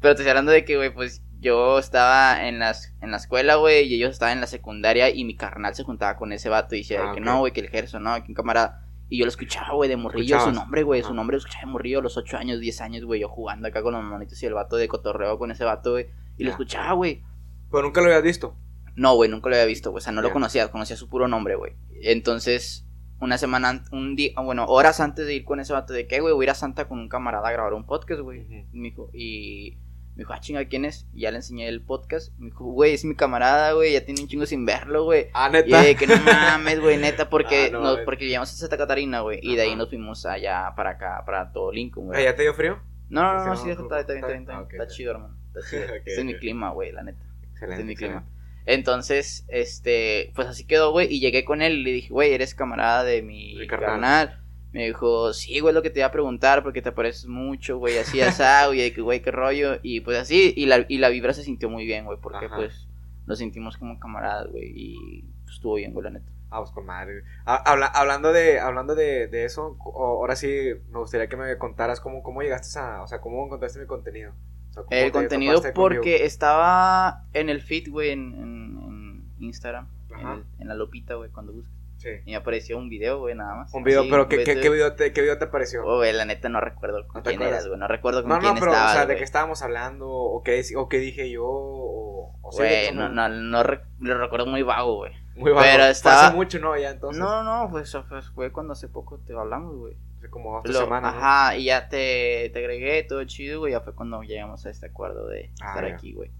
Pero 0.00 0.14
te 0.16 0.22
estoy 0.22 0.30
hablando 0.30 0.50
de 0.50 0.64
que, 0.64 0.76
güey, 0.76 0.92
pues 0.92 1.22
yo 1.38 1.78
estaba 1.78 2.48
en, 2.48 2.58
las, 2.58 2.92
en 3.00 3.12
la 3.12 3.18
escuela, 3.18 3.54
güey, 3.54 3.86
y 3.86 3.94
ellos 3.94 4.10
estaban 4.10 4.34
en 4.34 4.40
la 4.40 4.46
secundaria 4.48 5.10
y 5.10 5.24
mi 5.24 5.36
carnal 5.36 5.76
se 5.76 5.84
juntaba 5.84 6.16
con 6.16 6.32
ese 6.32 6.48
vato 6.48 6.74
y 6.74 6.78
decía 6.78 7.10
Ah, 7.10 7.12
que 7.14 7.20
no, 7.20 7.38
güey, 7.38 7.52
que 7.52 7.60
el 7.60 7.68
Gerson, 7.68 8.02
no, 8.02 8.14
que 8.24 8.30
un 8.32 8.34
camarada. 8.34 8.82
Y 9.08 9.18
yo 9.18 9.26
lo 9.26 9.28
escuchaba, 9.28 9.74
güey, 9.74 9.88
de 9.88 9.96
morrillo, 9.96 10.40
su 10.40 10.50
nombre, 10.50 10.82
güey, 10.82 11.02
su 11.02 11.06
Ajá. 11.08 11.14
nombre 11.14 11.34
lo 11.36 11.38
escuchaba 11.38 11.66
de 11.66 11.70
morrillo 11.70 12.00
a 12.00 12.02
los 12.02 12.16
8 12.16 12.36
años, 12.36 12.58
10 12.58 12.80
años, 12.80 13.04
güey, 13.04 13.20
yo 13.20 13.28
jugando 13.28 13.68
acá 13.68 13.80
con 13.80 13.94
los 13.94 14.02
monitos 14.02 14.42
y 14.42 14.46
el 14.46 14.54
vato 14.54 14.74
de 14.76 14.88
cotorreo 14.88 15.38
con 15.38 15.52
ese 15.52 15.62
vato, 15.64 15.92
güey. 15.92 16.08
Y 16.36 16.42
lo 16.42 16.48
Ya. 16.48 16.54
escuchaba, 16.54 16.92
güey. 16.94 17.22
Pero 17.70 17.84
nunca 17.84 18.00
lo 18.00 18.08
habías 18.08 18.24
visto. 18.24 18.56
No, 18.96 19.14
güey, 19.14 19.30
nunca 19.30 19.48
lo 19.48 19.54
había 19.54 19.66
visto, 19.66 19.90
güey. 19.90 20.00
O 20.00 20.02
sea, 20.02 20.12
no 20.12 20.22
lo 20.22 20.32
conocía, 20.32 20.68
conocía 20.70 20.96
su 20.96 21.08
puro 21.08 21.28
nombre, 21.28 21.54
güey. 21.54 21.74
Entonces, 22.02 22.86
una 23.20 23.36
semana, 23.38 23.68
an- 23.68 23.84
un 23.92 24.16
día, 24.16 24.32
bueno, 24.42 24.64
horas 24.66 25.00
antes 25.00 25.26
de 25.26 25.34
ir 25.34 25.44
con 25.44 25.60
ese 25.60 25.72
vato 25.72 25.92
de 25.92 26.06
que, 26.06 26.20
güey, 26.20 26.32
voy 26.34 26.44
a 26.44 26.46
ir 26.46 26.50
a 26.50 26.54
Santa 26.54 26.88
con 26.88 26.98
un 26.98 27.08
camarada 27.08 27.48
a 27.48 27.52
grabar 27.52 27.74
un 27.74 27.84
podcast, 27.86 28.20
güey. 28.22 28.46
Me 28.72 28.88
dijo, 28.88 29.10
y 29.12 29.76
me 30.14 30.20
dijo, 30.22 30.32
ah, 30.32 30.40
chinga, 30.40 30.64
¿quién 30.64 30.84
es? 30.86 31.06
Y 31.12 31.20
ya 31.22 31.30
le 31.30 31.36
enseñé 31.38 31.68
el 31.68 31.82
podcast. 31.82 32.32
Me 32.38 32.46
dijo, 32.46 32.64
güey, 32.64 32.94
es 32.94 33.04
mi 33.04 33.14
camarada, 33.14 33.72
güey, 33.72 33.92
ya 33.92 34.04
tiene 34.04 34.22
un 34.22 34.28
chingo 34.28 34.46
sin 34.46 34.64
verlo, 34.64 35.04
güey. 35.04 35.26
Ah, 35.34 35.48
Y 35.50 35.52
neta. 35.52 35.82
de 35.82 35.94
que 35.94 36.06
no 36.06 36.14
mames, 36.24 36.80
güey, 36.80 36.96
neta, 36.96 37.28
porque, 37.30 37.66
Ah, 37.66 37.70
no 37.72 37.80
nos- 37.80 37.98
porque 38.00 38.26
llegamos 38.26 38.50
a 38.52 38.56
Santa 38.56 38.78
Catarina, 38.78 39.20
güey. 39.20 39.40
Y 39.42 39.56
de 39.56 39.62
ahí 39.62 39.76
nos 39.76 39.88
fuimos 39.90 40.24
allá 40.24 40.72
para 40.74 40.90
acá, 40.90 41.22
para 41.26 41.52
todo 41.52 41.70
Lincoln, 41.70 42.06
Ah, 42.06 42.08
güey. 42.14 42.24
¿Ya 42.24 42.34
te 42.34 42.42
dio 42.42 42.54
frío? 42.54 42.78
No, 43.10 43.22
no, 43.34 43.44
no, 43.46 43.56
Sí, 43.56 43.66
no, 43.66 43.72
está, 43.72 44.02
bien, 44.04 44.18
está- 44.18 44.26
bien, 44.28 44.40
está 44.40 44.52
ah, 44.52 44.56
bien. 44.56 44.64
ok, 44.66 44.72
Está 44.72 44.86
chido, 44.88 45.10
hermano. 45.12 45.36
Está 45.54 45.60
chido. 45.70 45.82
Ok, 45.84 45.90
este 46.06 46.18
es 46.20 46.24
mi 46.24 46.34
clima, 46.38 46.70
güey, 46.70 46.92
la 46.92 47.02
neta. 47.02 47.22
Excelente. 47.52 47.80
Es 47.82 47.86
mi 47.86 47.94
clima. 47.96 48.26
Entonces, 48.66 49.44
este, 49.48 50.32
pues 50.34 50.48
así 50.48 50.66
quedó, 50.66 50.90
güey, 50.92 51.06
y 51.12 51.20
llegué 51.20 51.44
con 51.44 51.62
él 51.62 51.74
y 51.78 51.82
le 51.84 51.92
dije, 51.92 52.08
güey, 52.12 52.32
eres 52.34 52.54
camarada 52.54 53.04
de 53.04 53.22
mi 53.22 53.54
Mi 53.56 53.66
carnal. 53.66 53.88
carnal. 53.90 54.40
Me 54.72 54.86
dijo, 54.86 55.32
sí, 55.32 55.60
güey, 55.60 55.72
lo 55.72 55.80
que 55.82 55.88
te 55.90 56.00
iba 56.00 56.08
a 56.08 56.12
preguntar 56.12 56.62
porque 56.62 56.82
te 56.82 56.92
pareces 56.92 57.26
mucho, 57.26 57.78
güey, 57.78 57.96
así, 57.96 58.20
así, 58.20 58.42
güey, 58.66 58.80
de 58.80 58.92
que, 58.92 59.00
güey, 59.00 59.22
qué 59.22 59.30
rollo. 59.30 59.78
Y 59.82 60.00
pues 60.00 60.18
así, 60.18 60.52
y 60.56 60.66
la, 60.66 60.84
y 60.88 60.98
la 60.98 61.08
vibra 61.08 61.32
se 61.32 61.42
sintió 61.44 61.70
muy 61.70 61.86
bien, 61.86 62.04
güey, 62.04 62.18
porque 62.20 62.46
Ajá. 62.46 62.56
pues 62.56 62.86
nos 63.26 63.38
sentimos 63.38 63.76
como 63.78 63.98
camaradas, 63.98 64.48
güey, 64.50 64.70
y 64.74 65.22
pues, 65.44 65.54
estuvo 65.54 65.76
bien, 65.76 65.92
güey, 65.94 66.04
la 66.04 66.10
neta. 66.10 66.30
Ah, 66.50 66.60
pues 66.60 66.70
con 66.72 66.86
madre. 66.86 67.22
Habla- 67.44 67.86
hablando 67.86 68.32
de, 68.32 68.60
hablando 68.60 68.94
de, 68.94 69.26
de 69.28 69.44
eso, 69.44 69.76
ahora 69.94 70.36
sí 70.36 70.48
me 70.90 70.98
gustaría 70.98 71.28
que 71.28 71.36
me 71.36 71.56
contaras 71.58 72.00
cómo, 72.00 72.22
cómo 72.22 72.42
llegaste 72.42 72.78
a, 72.78 73.02
o 73.02 73.06
sea, 73.08 73.20
cómo 73.20 73.44
encontraste 73.46 73.80
mi 73.80 73.86
contenido. 73.86 74.32
O 74.76 74.80
sea, 74.80 74.84
cómo 74.84 74.88
El 74.90 75.06
te 75.06 75.12
contenido 75.12 75.54
conmigo. 75.56 75.74
porque 75.74 76.24
estaba 76.24 77.24
en 77.32 77.48
el 77.48 77.60
feed, 77.62 77.90
güey, 77.90 78.10
en, 78.10 78.34
en, 78.34 79.24
en 79.38 79.44
Instagram, 79.44 79.88
en, 80.10 80.14
Ajá. 80.16 80.34
el- 80.34 80.44
en 80.60 80.68
la 80.68 80.74
lopita, 80.74 81.14
güey, 81.14 81.30
cuando 81.30 81.52
buscas. 81.52 81.72
Sí. 81.96 82.10
Y 82.26 82.30
me 82.32 82.36
apareció 82.36 82.76
un 82.76 82.90
video, 82.90 83.18
güey, 83.20 83.34
nada 83.34 83.54
más. 83.54 83.72
Un 83.72 83.82
video, 83.82 84.04
pero 84.10 84.28
¿qué, 84.28 84.44
qué, 84.44 84.54
de- 84.54 84.60
qué 84.60 84.68
video 84.68 84.92
te, 84.94 85.12
¿qué 85.14 85.22
video 85.22 85.38
te 85.38 85.46
pareció? 85.46 85.82
Oh, 85.84 85.96
güey, 85.96 86.12
la 86.12 86.26
neta 86.26 86.50
no 86.50 86.60
recuerdo 86.60 87.06
con 87.08 87.16
¿No 87.16 87.22
te 87.22 87.30
quién 87.30 87.42
eras, 87.42 87.66
güey. 87.66 87.80
No 87.80 87.88
recuerdo 87.88 88.20
con 88.22 88.28
no, 88.32 88.38
quién 88.38 88.52
no, 88.54 88.60
pero, 88.60 88.72
estabas, 88.72 88.92
o 88.92 88.94
sea, 88.96 89.06
de 89.06 89.16
qué 89.16 89.24
estábamos 89.24 89.62
hablando, 89.62 90.06
o 90.10 90.42
qué, 90.42 90.62
o 90.76 90.88
qué 90.90 90.98
dije 90.98 91.30
yo, 91.30 91.44
o, 91.46 92.34
o 92.42 92.50
Güey, 92.50 92.92
no, 92.94 93.08
no, 93.08 93.28
no 93.30 93.62
lo 93.62 94.18
recuerdo 94.18 94.46
muy 94.46 94.62
vago, 94.62 94.96
güey. 94.96 95.12
Muy 95.36 95.52
bajo. 95.52 95.64
pero 95.64 95.82
Fue 95.84 95.90
estaba- 95.90 96.26
hace 96.28 96.36
mucho, 96.36 96.58
¿no? 96.58 96.76
Ya 96.78 96.90
entonces. 96.90 97.18
No, 97.18 97.42
no, 97.42 97.70
pues 97.70 97.96
fue 98.34 98.52
cuando 98.52 98.74
hace 98.74 98.88
poco 98.88 99.18
te 99.26 99.32
hablamos, 99.32 99.74
güey. 99.76 99.96
Hace 100.18 100.30
como 100.30 100.60
dos 100.62 100.74
Lo- 100.74 100.80
semanas. 100.80 101.14
¿no? 101.14 101.20
Ajá, 101.20 101.56
y 101.56 101.64
ya 101.64 101.88
te, 101.88 102.50
te 102.52 102.58
agregué, 102.58 103.02
todo 103.02 103.22
chido, 103.24 103.60
güey. 103.60 103.72
Ya 103.72 103.80
fue 103.80 103.94
cuando 103.94 104.22
llegamos 104.22 104.64
a 104.66 104.70
este 104.70 104.86
acuerdo 104.86 105.26
de 105.28 105.50
Ah, 105.60 105.68
estar 105.68 105.84
aquí, 105.84 106.12
güey. 106.14 106.30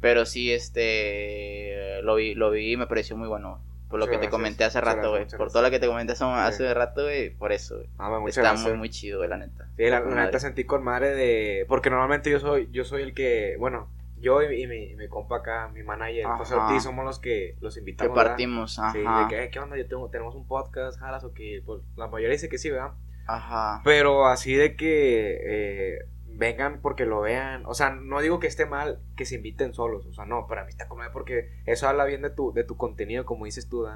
Pero 0.00 0.24
sí, 0.24 0.50
este. 0.50 2.02
Lo 2.02 2.14
vi, 2.16 2.34
lo 2.34 2.50
vi 2.50 2.72
y 2.72 2.76
me 2.76 2.86
pareció 2.86 3.16
muy 3.16 3.28
bueno. 3.28 3.62
Por 3.88 3.98
lo 3.98 4.06
Muchas 4.06 4.12
que 4.12 4.16
te 4.18 4.26
gracias, 4.26 4.30
comenté 4.30 4.64
hace 4.64 4.80
rato, 4.80 5.10
güey. 5.10 5.22
Por 5.24 5.30
gracias. 5.32 5.52
todo 5.52 5.62
lo 5.64 5.70
que 5.70 5.80
te 5.80 5.86
comenté 5.88 6.12
hace, 6.12 6.24
hace 6.24 6.68
Sí. 6.68 6.72
rato, 6.74 7.02
güey. 7.02 7.30
Por 7.30 7.50
eso, 7.52 7.76
güey. 7.76 7.88
Ah, 7.98 8.22
Está 8.28 8.42
gracias. 8.42 8.68
muy, 8.68 8.78
muy 8.78 8.88
chido, 8.90 9.18
güey, 9.18 9.28
la 9.28 9.36
neta. 9.36 9.68
Sí, 9.76 9.82
la, 9.88 10.00
la 10.00 10.24
neta 10.26 10.38
sentí 10.38 10.64
con 10.64 10.84
madre 10.84 11.10
de. 11.14 11.66
Porque 11.68 11.90
normalmente 11.90 12.30
yo 12.30 12.38
soy, 12.38 12.68
yo 12.70 12.84
soy 12.84 13.02
el 13.02 13.14
que. 13.14 13.56
Bueno, 13.58 13.90
yo 14.20 14.42
y, 14.42 14.62
y 14.62 14.66
mi, 14.68 14.84
y 14.92 14.96
mi 14.96 15.08
compa 15.08 15.38
acá, 15.38 15.68
mi 15.74 15.82
manager, 15.82 16.24
José 16.26 16.54
Ajá. 16.54 16.68
Ortiz, 16.68 16.84
somos 16.84 17.04
los 17.04 17.18
que 17.18 17.56
los 17.60 17.74
Que 17.74 17.80
invitamos. 17.80 18.14
¿verdad? 18.16 18.30
partimos, 18.30 18.78
ajá. 18.78 18.92
Sí, 18.92 18.98
de 19.00 19.28
que, 19.28 19.44
"Eh, 19.44 19.50
¿qué 19.50 19.58
onda? 19.58 19.76
Yo 19.76 19.86
tengo, 19.88 20.08
tenemos 20.08 20.34
un 20.36 20.46
podcast, 20.46 20.98
jalas 21.00 21.24
o 21.24 21.34
que. 21.34 21.60
Pues, 21.66 21.80
la 21.96 22.06
mayoría 22.06 22.30
dice 22.32 22.48
que 22.48 22.58
sí, 22.58 22.70
¿verdad? 22.70 22.92
Ajá. 23.34 23.80
Pero 23.84 24.26
así 24.26 24.54
de 24.54 24.76
que 24.76 25.38
eh, 25.42 25.98
vengan 26.26 26.80
porque 26.82 27.06
lo 27.06 27.20
vean. 27.20 27.64
O 27.66 27.74
sea, 27.74 27.90
no 27.90 28.20
digo 28.20 28.40
que 28.40 28.46
esté 28.46 28.66
mal 28.66 29.00
que 29.16 29.24
se 29.24 29.36
inviten 29.36 29.74
solos. 29.74 30.06
O 30.06 30.12
sea, 30.12 30.24
no, 30.24 30.46
para 30.46 30.64
mí 30.64 30.70
está 30.70 30.88
con 30.88 30.98
madre 30.98 31.12
porque 31.12 31.50
eso 31.66 31.88
habla 31.88 32.04
bien 32.04 32.22
de 32.22 32.30
tu, 32.30 32.52
de 32.52 32.64
tu 32.64 32.76
contenido, 32.76 33.24
como 33.24 33.44
dices 33.44 33.68
tú, 33.68 33.86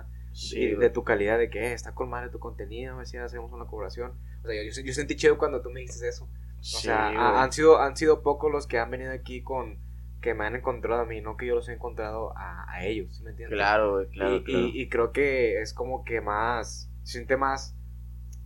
y 0.52 0.66
de 0.74 0.90
tu 0.90 1.04
calidad, 1.04 1.38
de 1.38 1.48
que 1.50 1.60
eh, 1.60 1.72
está 1.72 1.94
con 1.94 2.10
madre 2.10 2.30
tu 2.30 2.38
contenido, 2.38 2.98
decía, 2.98 3.24
hacemos 3.24 3.52
una 3.52 3.64
colaboración. 3.66 4.12
O 4.42 4.46
sea, 4.48 4.54
yo, 4.62 4.70
yo, 4.70 4.82
yo 4.82 4.92
sentí 4.92 5.16
chido 5.16 5.38
cuando 5.38 5.62
tú 5.62 5.70
me 5.70 5.80
dijiste 5.80 6.08
eso. 6.08 6.24
O 6.24 6.62
Sí, 6.62 6.86
sea, 6.86 7.08
ha- 7.10 7.42
han 7.42 7.52
sido, 7.52 7.80
han 7.80 7.96
sido 7.96 8.22
pocos 8.22 8.50
los 8.50 8.66
que 8.66 8.78
han 8.78 8.90
venido 8.90 9.12
aquí 9.12 9.42
con 9.42 9.78
que 10.20 10.32
me 10.32 10.46
han 10.46 10.56
encontrado 10.56 11.02
a 11.02 11.04
mí, 11.04 11.20
no 11.20 11.36
que 11.36 11.46
yo 11.46 11.54
los 11.54 11.68
he 11.68 11.74
encontrado 11.74 12.32
a, 12.36 12.64
a 12.72 12.84
ellos, 12.86 13.14
¿sí 13.14 13.22
me 13.22 13.30
entiendes? 13.30 13.58
Claro, 13.58 14.06
claro, 14.10 14.36
y, 14.36 14.42
claro. 14.44 14.66
y- 14.68 14.80
y 14.80 14.88
creo 14.88 15.12
que 15.12 15.60
es 15.60 15.74
como 15.74 16.02
que 16.04 16.22
más, 16.22 16.90
se 17.02 17.12
siente 17.12 17.36
más, 17.36 17.76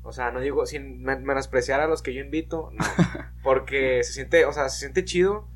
o 0.09 0.12
sea, 0.12 0.31
no 0.31 0.40
digo 0.40 0.66
sin 0.66 1.03
men- 1.03 1.23
menospreciar 1.25 1.81
a 1.81 1.87
los 1.87 2.03
que 2.03 2.14
yo 2.14 2.21
invito, 2.23 2.71
no, 2.73 2.85
porque 3.42 4.03
se 4.03 4.12
siente, 4.12 4.44
o 4.47 4.53
sea, 4.53 4.68
se 4.68 4.81
siente 4.81 5.05
chido 5.05 5.47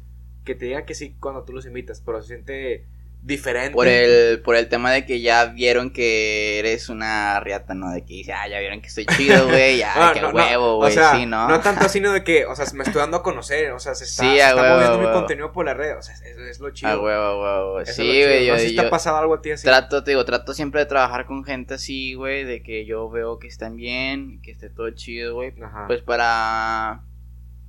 que 0.45 0.55
te 0.55 0.67
digan 0.67 0.85
que 0.87 0.95
sí 0.95 1.17
cuando 1.21 1.45
tú 1.45 1.53
los 1.53 1.67
invitas, 1.67 2.01
pero 2.05 2.21
se 2.21 2.29
siente 2.29 2.87
diferente. 3.23 3.73
Por 3.73 3.87
el, 3.87 4.41
por 4.43 4.57
el 4.57 4.69
tema 4.69 4.91
de 4.91 5.07
que 5.07 5.21
ya 5.21 5.47
vieron 5.47 5.91
que 5.93 6.59
eres 6.59 6.89
una 6.89 7.39
riata, 7.41 7.73
¿no? 7.75 7.91
De 7.91 8.05
que 8.05 8.15
dice, 8.15 8.33
ah, 8.33 8.49
ya 8.49 8.59
vieron 8.59 8.81
que 8.81 8.89
estoy 8.89 9.07
chido, 9.07 9.47
güey, 9.49 9.79
ya, 9.79 9.93
Ah, 9.95 10.11
qué 10.13 10.21
no, 10.21 10.33
no, 10.33 10.37
huevo, 10.37 10.75
o 10.75 10.77
güey, 10.79 10.93
sea, 10.93 11.13
sí, 11.13 11.27
¿no? 11.27 11.49
No 11.49 11.61
tanto 11.61 11.87
así, 11.87 12.01
no 12.01 12.13
de 12.13 12.25
que, 12.25 12.45
o 12.47 12.55
sea, 12.57 12.67
me 12.75 12.83
estoy 12.83 13.01
dando 13.01 13.19
a 13.19 13.23
conocer, 13.23 13.71
o 13.73 13.79
sea, 13.79 13.95
se 13.95 14.05
está, 14.05 14.25
Sí, 14.25 14.37
se 14.37 14.43
a 14.43 14.51
está 14.51 14.63
huevo, 14.63 14.75
moviendo 14.75 14.99
a 14.99 15.09
mi 15.09 15.13
contenido 15.13 15.53
por 15.53 15.65
la 15.65 15.75
red, 15.75 15.97
o 15.97 16.03
sea, 16.03 16.15
eso 16.15 16.41
es 16.41 16.61
lo 16.61 16.71
chido. 16.71 16.91
Ah, 16.91 16.99
huevo, 17.01 17.43
huevo. 17.43 17.81
Es 17.81 17.95
Sí, 17.95 18.03
güey, 18.03 18.47
yo, 18.47 18.55
no 18.55 18.59
sé 18.59 18.69
si 18.71 18.77
te 18.77 18.83
ha 18.83 18.91
pasado 18.91 19.17
algo 19.19 19.35
a 19.35 19.43
ti 19.43 19.53
así. 19.53 19.65
trato, 19.65 20.03
te 20.03 20.11
digo, 20.11 20.25
trato 20.25 20.53
siempre 20.53 20.81
de 20.81 20.87
trabajar 20.87 21.27
con 21.27 21.45
gente 21.45 21.75
así, 21.75 22.15
güey, 22.15 22.45
de 22.45 22.63
que 22.63 22.85
yo 22.85 23.09
veo 23.09 23.39
que 23.39 23.47
están 23.47 23.77
bien, 23.77 24.41
que 24.43 24.51
esté 24.51 24.69
todo 24.69 24.91
chido, 24.91 25.35
güey. 25.35 25.55
Pues 25.87 26.03
para, 26.03 27.05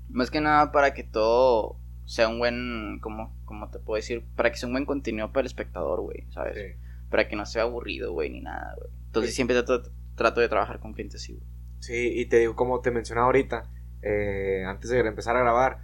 más 0.10 0.32
que 0.32 0.42
nada 0.42 0.72
para 0.72 0.94
que 0.94 1.04
todo 1.04 1.78
sea 2.06 2.28
un 2.28 2.40
buen, 2.40 3.00
como, 3.02 3.36
como 3.54 3.70
te 3.70 3.80
puedo 3.80 3.96
decir, 3.98 4.24
para 4.36 4.52
que 4.52 4.58
sea 4.58 4.68
un 4.68 4.74
buen 4.74 4.86
contenido 4.86 5.32
para 5.32 5.42
el 5.42 5.46
espectador, 5.48 6.02
güey, 6.02 6.26
¿sabes? 6.32 6.56
Sí. 6.58 6.80
Para 7.10 7.28
que 7.28 7.36
no 7.36 7.46
sea 7.46 7.64
aburrido, 7.64 8.12
güey, 8.12 8.30
ni 8.30 8.42
nada, 8.42 8.74
güey. 8.78 8.90
Entonces 9.06 9.32
Sí. 9.32 9.36
siempre 9.38 9.56
trato, 9.62 9.92
trato 10.16 10.42
de 10.42 10.50
trabajar 10.50 10.80
con 10.80 10.94
gente 10.96 11.18
así, 11.18 11.34
güey. 11.34 11.46
Sí, 11.80 12.12
y 12.20 12.26
te 12.28 12.38
digo, 12.40 12.56
como 12.56 12.80
te 12.82 12.92
mencionaba 12.92 13.28
ahorita, 13.28 13.70
eh, 14.02 14.64
antes 14.66 14.90
de 14.90 15.00
empezar 15.00 15.36
a 15.36 15.42
grabar, 15.42 15.80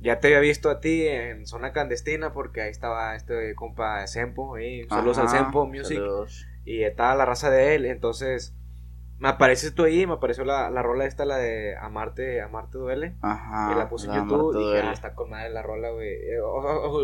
ya 0.00 0.20
te 0.20 0.26
había 0.28 0.40
visto 0.40 0.68
a 0.68 0.80
ti 0.80 1.06
en 1.06 1.46
zona 1.46 1.72
clandestina 1.72 2.32
porque 2.32 2.60
ahí 2.60 2.70
estaba 2.70 3.14
este 3.16 3.54
compa 3.54 4.06
Sempo, 4.06 4.56
ahí, 4.56 4.84
saludos 4.88 5.18
al 5.18 5.28
Sempo 5.28 5.66
Music. 5.66 5.96
saludos. 5.98 6.46
y 6.66 6.82
estaba 6.82 7.14
la 7.14 7.24
raza 7.24 7.50
de 7.50 7.74
él, 7.74 7.86
entonces 7.86 8.54
me 9.18 9.28
apareces 9.28 9.74
tú 9.74 9.84
ahí, 9.84 10.06
me 10.06 10.14
apareció 10.14 10.44
la, 10.44 10.70
la 10.70 10.82
rola 10.82 11.04
esta, 11.06 11.24
la 11.24 11.36
de 11.38 11.76
Amarte, 11.76 12.40
Amarte 12.42 12.78
Duele. 12.78 13.14
Ajá. 13.22 13.72
y 13.72 13.78
la 13.78 13.88
puse 13.88 14.08
en 14.08 14.14
YouTube 14.14 14.60
y 14.60 14.64
dije, 14.64 14.80
ah, 14.88 14.92
está 14.92 15.14
con 15.14 15.30
madre 15.30 15.50
la 15.50 15.62
rola, 15.62 15.90
güey. 15.90 16.08
Eh, 16.08 16.38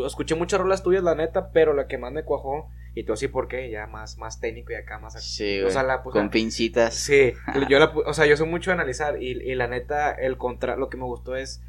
escuché 0.06 0.34
muchas 0.34 0.60
rolas 0.60 0.82
tuyas, 0.82 1.02
la 1.02 1.14
neta, 1.14 1.50
pero 1.52 1.72
la 1.72 1.86
que 1.86 1.98
más 1.98 2.12
me 2.12 2.24
cuajó, 2.24 2.68
y 2.94 3.04
tú 3.04 3.12
así, 3.12 3.28
¿por 3.28 3.46
qué? 3.48 3.70
Ya 3.70 3.86
más, 3.86 4.18
más 4.18 4.40
técnico 4.40 4.72
y 4.72 4.74
acá 4.74 4.98
más... 4.98 5.22
Sí, 5.22 5.60
o 5.62 5.70
sea, 5.70 5.82
la 5.84 6.02
puse- 6.02 6.12
Con 6.12 6.30
pincitas. 6.30 6.94
Sí, 6.94 7.32
yo 7.70 7.78
la, 7.78 7.86
o 7.86 8.12
sea, 8.12 8.26
yo 8.26 8.36
soy 8.36 8.48
mucho 8.48 8.70
de 8.70 8.74
analizar 8.74 9.22
y, 9.22 9.30
y 9.30 9.54
la 9.54 9.68
neta, 9.68 10.10
el 10.10 10.36
contra, 10.36 10.76
lo 10.76 10.88
que 10.90 10.96
me 10.96 11.04
gustó 11.04 11.36
es, 11.36 11.62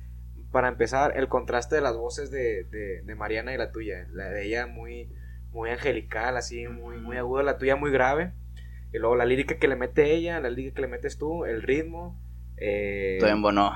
para 0.51 0.67
empezar, 0.67 1.13
el 1.15 1.30
contraste 1.30 1.75
de 1.75 1.82
las 1.82 1.95
voces 1.95 2.32
de, 2.32 2.63
de, 2.65 3.04
de 3.04 3.15
Mariana 3.15 3.54
y 3.54 3.58
la 3.58 3.71
tuya. 3.71 4.08
La 4.12 4.25
de 4.30 4.45
ella 4.47 4.65
muy, 4.67 5.10
muy 5.51 5.69
angelical, 5.69 6.36
así, 6.36 6.67
muy, 6.67 6.97
muy 6.97 7.15
aguda, 7.17 7.43
la 7.43 7.58
tuya 7.58 7.75
muy 7.75 7.91
grave. 7.91 8.34
Y 8.93 8.97
luego 8.99 9.15
la 9.15 9.25
lírica 9.25 9.58
que 9.58 9.67
le 9.67 9.75
mete 9.75 10.13
ella, 10.13 10.39
la 10.39 10.49
lírica 10.49 10.75
que 10.75 10.82
le 10.82 10.88
metes 10.88 11.17
tú, 11.17 11.45
el 11.45 11.62
ritmo. 11.62 12.19
eh, 12.58 13.17
Todo 13.19 13.30
en 13.30 13.41
bono. 13.41 13.73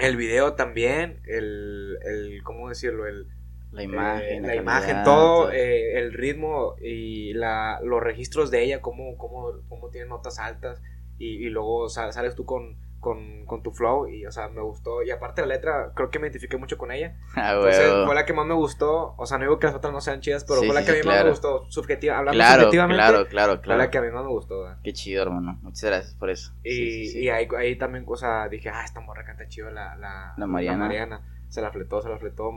el 0.00 0.16
video 0.16 0.54
también, 0.54 1.20
el, 1.26 1.98
el 2.04 2.42
¿cómo 2.42 2.68
decirlo? 2.68 3.06
El, 3.06 3.26
La 3.72 3.82
eh, 3.82 3.84
imagen. 3.84 4.42
la 4.46 4.54
imagen, 4.56 4.96
todo, 5.04 5.52
eh, 5.52 5.98
el 5.98 6.12
ritmo 6.12 6.74
y 6.82 7.32
la, 7.34 7.78
los 7.84 8.02
registros 8.02 8.50
de 8.50 8.64
ella, 8.64 8.80
cómo, 8.80 9.16
cómo, 9.16 9.52
cómo 9.68 9.88
tiene 9.90 10.08
notas 10.08 10.38
altas 10.38 10.82
y, 11.18 11.46
y 11.46 11.50
luego 11.50 11.88
sa- 11.88 12.12
sales 12.12 12.34
tú 12.34 12.44
con, 12.44 12.76
con, 13.00 13.44
con 13.46 13.62
tu 13.62 13.72
flow 13.72 14.06
y, 14.08 14.26
o 14.26 14.30
sea, 14.30 14.48
me 14.48 14.60
gustó. 14.60 15.02
Y 15.02 15.10
aparte 15.10 15.40
la 15.40 15.48
letra, 15.48 15.92
creo 15.94 16.10
que 16.10 16.18
me 16.18 16.26
identifiqué 16.28 16.56
mucho 16.56 16.78
con 16.78 16.92
ella. 16.92 17.16
Ah, 17.34 17.54
Entonces 17.54 17.88
huevo. 17.90 18.06
fue 18.06 18.14
la 18.14 18.26
que 18.26 18.32
más 18.32 18.46
me 18.46 18.54
gustó. 18.54 19.14
O 19.16 19.26
sea, 19.26 19.38
no 19.38 19.44
digo 19.44 19.58
que 19.58 19.66
las 19.66 19.76
otras 19.76 19.92
no 19.92 20.00
sean 20.00 20.20
chidas, 20.20 20.44
pero 20.44 20.60
Sí, 20.60 20.66
fue 20.66 20.74
la 20.74 20.82
sí, 20.82 20.86
que 20.86 20.92
a 20.92 21.02
mí 21.02 21.08
más 21.08 21.24
me 21.24 21.30
gustó. 21.30 21.64
Subjetiva, 21.70 22.18
hablando 22.18 22.36
Claro, 22.38 22.62
subjetivamente, 22.62 23.02
claro, 23.02 23.26
claro, 23.28 23.52
fue 23.54 23.60
claro. 23.62 23.78
la 23.78 23.90
que 23.90 23.98
a 23.98 24.02
mí 24.02 24.10
más 24.10 24.22
me 24.24 24.30
gustó. 24.30 24.60
¿verdad? 24.62 24.78
Qué 24.84 24.92
chido, 24.92 25.22
hermano. 25.22 25.58
Muchas 25.62 25.84
gracias 25.84 26.14
por 26.14 26.30
eso. 26.30 26.52
Y, 26.62 27.06
Sí, 27.08 27.18
y 27.24 27.28
ahí, 27.30 27.48
ahí 27.58 27.76
también, 27.76 28.04
o 28.06 28.16
sea, 28.16 28.48
dije, 28.48 28.68
ah, 28.68 28.84
esta 28.84 29.00
morra 29.00 29.24
canta 29.24 29.48
chido 29.48 29.70
la, 29.70 29.96
la, 29.96 30.34
La 30.36 30.46
Mariana. 30.46 30.78
Mariana. 30.86 31.22
Se 31.48 31.60
la 31.62 31.70
fletó, 31.72 32.02
se 32.02 32.08
la 32.08 32.18
fletó. 32.18 32.50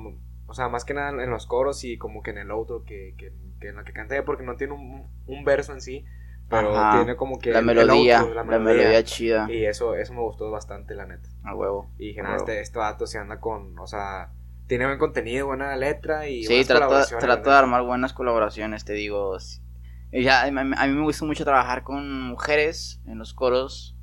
O 0.46 0.54
sea, 0.54 0.68
más 0.70 0.84
que 0.86 0.94
nada 0.94 1.10
en 1.24 1.30
los 1.30 1.48
coros 1.48 1.84
y 1.86 1.98
como 1.98 2.22
que 2.22 2.32
en 2.32 2.38
el 2.38 2.52
outro 2.52 2.84
que, 2.84 3.16
que, 3.18 3.32
que 3.62 3.70
en 3.70 3.78
lo 3.78 3.84
que 3.86 3.94
canta 3.94 4.14
ella, 4.16 4.26
porque 4.26 4.44
no 4.44 4.56
tiene 4.58 4.74
un, 4.74 5.08
un 5.26 5.46
verso 5.46 5.72
en 5.74 5.80
sí, 5.82 6.06
pero 6.54 6.78
Ajá. 6.78 6.98
tiene 6.98 7.16
como 7.16 7.40
que 7.40 7.52
la 7.52 7.60
el- 7.60 7.70
el 7.70 7.76
melodía, 7.76 8.24
la 8.34 8.44
melodía 8.44 9.04
chida. 9.04 9.48
Y 9.52 9.66
eso, 9.66 9.96
eso 9.96 10.14
me 10.14 10.22
gustó 10.22 10.50
bastante, 10.52 10.96
la 10.96 11.06
neta. 11.06 11.30
A 11.44 11.56
huevo. 11.56 11.92
Y 11.98 12.08
dije, 12.10 12.20
A 12.22 12.24
no, 12.24 12.30
huevo. 12.30 12.42
este, 12.44 12.62
este 12.62 12.80
vato 12.80 13.08
se 13.08 13.18
anda 13.18 13.40
con, 13.40 13.78
o 13.80 13.88
sea, 13.88 14.32
tiene 14.68 14.86
buen 14.86 14.98
contenido, 15.00 15.48
buena 15.48 15.76
letra 15.76 16.28
y 16.30 16.44
Sí, 16.44 16.64
trato, 16.66 17.02
trato 17.20 17.50
de 17.50 17.56
armar 17.56 17.84
buenas 17.84 18.14
colaboraciones, 18.14 18.86
te 18.86 18.94
digo. 18.94 19.38
ya, 20.12 20.44
a 20.44 20.52
mí, 20.52 20.60
a 20.78 20.88
mí 20.88 20.94
me 20.94 21.02
gusta 21.04 21.26
mucho 21.26 21.44
trabajar 21.44 21.84
con 21.84 22.22
mujeres 22.22 23.02
en 23.06 23.18
los 23.18 23.34
coros, 23.34 23.98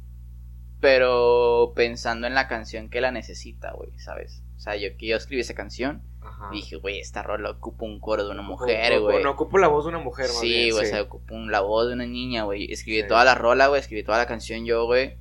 pero 0.81 1.73
pensando 1.77 2.27
en 2.27 2.35
la 2.35 2.49
canción 2.49 2.89
que 2.89 3.01
la 3.01 3.11
necesita, 3.11 3.73
güey, 3.73 3.99
¿sabes? 3.99 4.43
O 4.57 4.61
sea, 4.61 4.77
yo 4.77 4.89
que 4.99 5.07
yo 5.07 5.17
escribí 5.17 5.41
esa 5.41 5.55
canción, 5.55 6.03
Ajá. 6.23 6.51
dije, 6.53 6.77
güey, 6.77 7.01
esta 7.01 7.23
rola 7.23 7.51
ocupa 7.51 7.85
un 7.85 7.99
coro 8.01 8.25
de 8.25 8.31
una 8.31 8.43
mujer, 8.43 9.01
güey. 9.01 9.23
No 9.23 9.31
ocupo 9.33 9.59
la 9.59 9.69
voz 9.69 9.85
de 9.85 9.91
una 9.91 9.99
mujer, 10.01 10.27
más 10.27 10.41
Sí, 10.41 10.71
güey, 10.71 10.85
sí. 10.87 10.91
o 10.93 10.95
sea, 10.95 11.03
ocupa 11.03 11.35
un- 11.35 11.51
la 11.51 11.61
voz 11.61 11.89
de 11.89 11.95
una 11.95 12.07
niña, 12.07 12.45
güey. 12.45 12.71
Escribí 12.71 13.03
Sí. 13.03 13.09
toda 13.09 13.25
la 13.25 13.35
rola, 13.35 13.69
güey, 13.69 13.81
escribí 13.81 14.03
toda 14.03 14.19
la 14.19 14.27
canción 14.27 14.65
yo, 14.67 14.85
güey. 14.87 15.17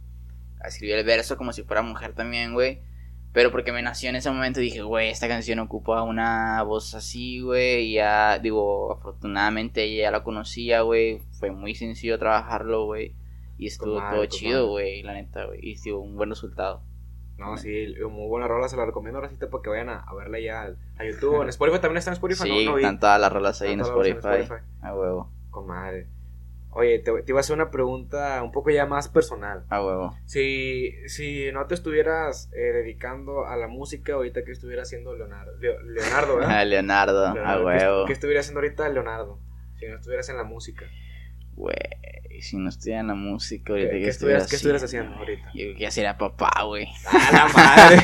Escribí 0.65 0.91
el 0.93 1.05
verso 1.05 1.37
como 1.37 1.53
si 1.53 1.63
fuera 1.63 1.81
mujer 1.81 2.13
también, 2.13 2.53
güey. 2.53 2.81
Pero 3.31 3.51
porque 3.51 3.71
me 3.71 3.81
nació 3.83 4.09
en 4.09 4.15
ese 4.15 4.31
momento 4.31 4.59
dije, 4.59 4.81
güey, 4.81 5.09
esta 5.09 5.27
canción 5.27 5.59
ocupa 5.59 6.01
una 6.03 6.63
voz 6.63 6.95
así, 6.95 7.39
güey. 7.41 7.85
Y 7.89 7.93
ya, 7.93 8.39
digo, 8.39 8.91
afortunadamente 8.91 9.83
ella 9.83 10.03
ya 10.05 10.11
la 10.11 10.23
conocía, 10.23 10.81
güey. 10.81 11.19
Fue 11.39 11.51
muy 11.51 11.75
sencillo 11.75 12.17
trabajarlo, 12.17 12.85
güey. 12.85 13.13
Y 13.57 13.67
estuvo 13.67 13.99
todo 14.09 14.25
chido, 14.25 14.67
güey, 14.69 15.03
la 15.03 15.13
neta, 15.13 15.45
güey. 15.45 15.59
Y 15.61 15.75
tuvo 15.81 15.99
un 16.01 16.15
buen 16.15 16.29
resultado. 16.29 16.81
No, 17.39 17.57
sí, 17.57 17.95
muy 18.09 18.27
buena 18.27 18.47
rola, 18.47 18.67
se 18.67 18.75
la 18.77 18.85
recomiendo 18.85 19.17
ahora 19.19 19.29
sí 19.29 19.35
para 19.37 19.61
que 19.63 19.69
vayan 19.69 19.89
a, 19.89 19.99
a 20.01 20.13
verla 20.13 20.39
ya 20.39 20.73
a 20.97 21.03
YouTube. 21.05 21.41
En 21.41 21.49
Spotify 21.49 21.79
también 21.79 21.97
está 21.97 22.11
en 22.11 22.15
Spotify, 22.15 22.43
Sí, 22.43 22.65
¿no? 22.65 22.71
no 22.73 22.77
están 22.77 22.99
todas 22.99 23.19
las 23.19 23.31
rolas 23.31 23.61
ahí 23.61 23.71
en 23.73 23.79
Spotify. 23.81 24.19
rolas 24.21 24.51
A 24.81 24.93
huevo, 24.95 25.31
Con 25.49 25.65
madre. 25.67 26.07
Oye, 26.71 26.99
te, 26.99 27.11
te 27.23 27.31
iba 27.31 27.39
a 27.39 27.41
hacer 27.41 27.55
una 27.55 27.71
pregunta 27.71 28.43
un 28.43 28.51
poco 28.51 28.69
ya 28.69 28.85
más 28.85 29.07
personal. 29.09 29.63
a 29.69 29.83
huevo. 29.83 30.15
Si, 30.25 30.91
si 31.07 31.51
no 31.51 31.65
te 31.65 31.73
estuvieras 31.73 32.51
eh, 32.53 32.59
dedicando 32.73 33.45
a 33.47 33.55
la 33.57 33.67
música, 33.67 34.13
ahorita 34.13 34.43
que 34.43 34.51
estuvieras 34.51 34.87
haciendo 34.87 35.15
Leonardo, 35.15 35.55
Leo- 35.57 35.81
Leonardo, 35.81 36.33
A 36.37 36.39
¿verdad? 36.39 36.67
Leonardo, 36.67 37.25
a 37.25 37.33
Leonardo, 37.33 37.59
¿qué- 37.61 37.65
huevo. 37.65 38.05
¿Qué, 38.05 38.13
estuviera 38.13 38.41
haciendo 38.41 38.59
ahorita 38.59 38.87
Leonardo? 38.89 39.39
Si 39.79 39.87
no 39.87 39.95
estuvieras 39.95 40.29
en 40.29 40.37
la 40.37 40.43
música. 40.43 40.85
Güey, 41.55 41.75
si 42.41 42.57
no 42.57 42.69
estuviera 42.69 43.01
en 43.01 43.07
la 43.07 43.15
música 43.15 43.65
¿Qué, 43.65 43.71
ahorita 43.73 43.91
qué 43.91 43.99
que 44.01 44.07
estuvieras, 44.09 44.43
estuviera 44.43 44.49
qué 44.49 44.55
estuvieras 44.55 44.83
haciendo, 44.83 45.15
ahorita? 45.17 45.51
Yo 45.53 45.65
ya 45.77 45.91
sería 45.91 46.17
papá, 46.17 46.63
güey. 46.65 46.87
¡A 47.07 47.31
la 47.31 47.47
madre! 47.47 48.03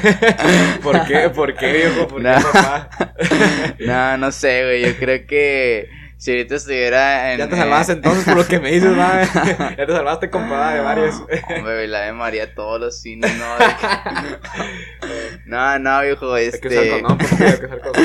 ¿Por 0.83 1.05
qué? 1.05 1.29
¿Por 1.29 1.55
qué, 1.55 1.71
viejo? 1.73 2.07
¿Por 2.07 2.21
qué, 2.21 2.27
No. 2.29 2.41
papá? 2.41 2.89
No, 3.79 4.17
no 4.17 4.31
sé, 4.31 4.63
güey. 4.63 4.81
Yo 4.85 4.97
creo 4.97 5.25
que 5.27 5.89
si 6.17 6.31
ahorita 6.31 6.55
estuviera 6.55 7.33
en. 7.33 7.39
Ya 7.39 7.49
te 7.49 7.55
salvaste 7.57 7.93
entonces 7.93 8.23
por 8.23 8.37
lo 8.37 8.47
que 8.47 8.59
me 8.59 8.71
dices, 8.71 8.97
va. 8.97 9.21
Ya 9.77 9.85
te 9.85 9.91
salvaste, 9.93 10.29
compadre, 10.29 10.77
de 10.77 10.83
varios. 10.83 11.15
Hombre, 11.57 11.87
la 11.87 12.01
de 12.01 12.13
María 12.13 12.53
todos 12.55 12.79
los 12.79 13.01
cines, 13.01 13.31
no. 13.37 13.45
que- 13.57 15.39
No, 15.45 15.77
no, 15.79 16.01
viejo, 16.01 16.33
Hay 16.33 16.51
que 16.51 16.67
usar 16.67 16.83
este. 16.83 16.89
condón, 17.01 17.17
porque 17.17 17.43
hay 17.43 17.59
que 17.59 17.65
usar 17.65 17.79
condón. 17.81 18.03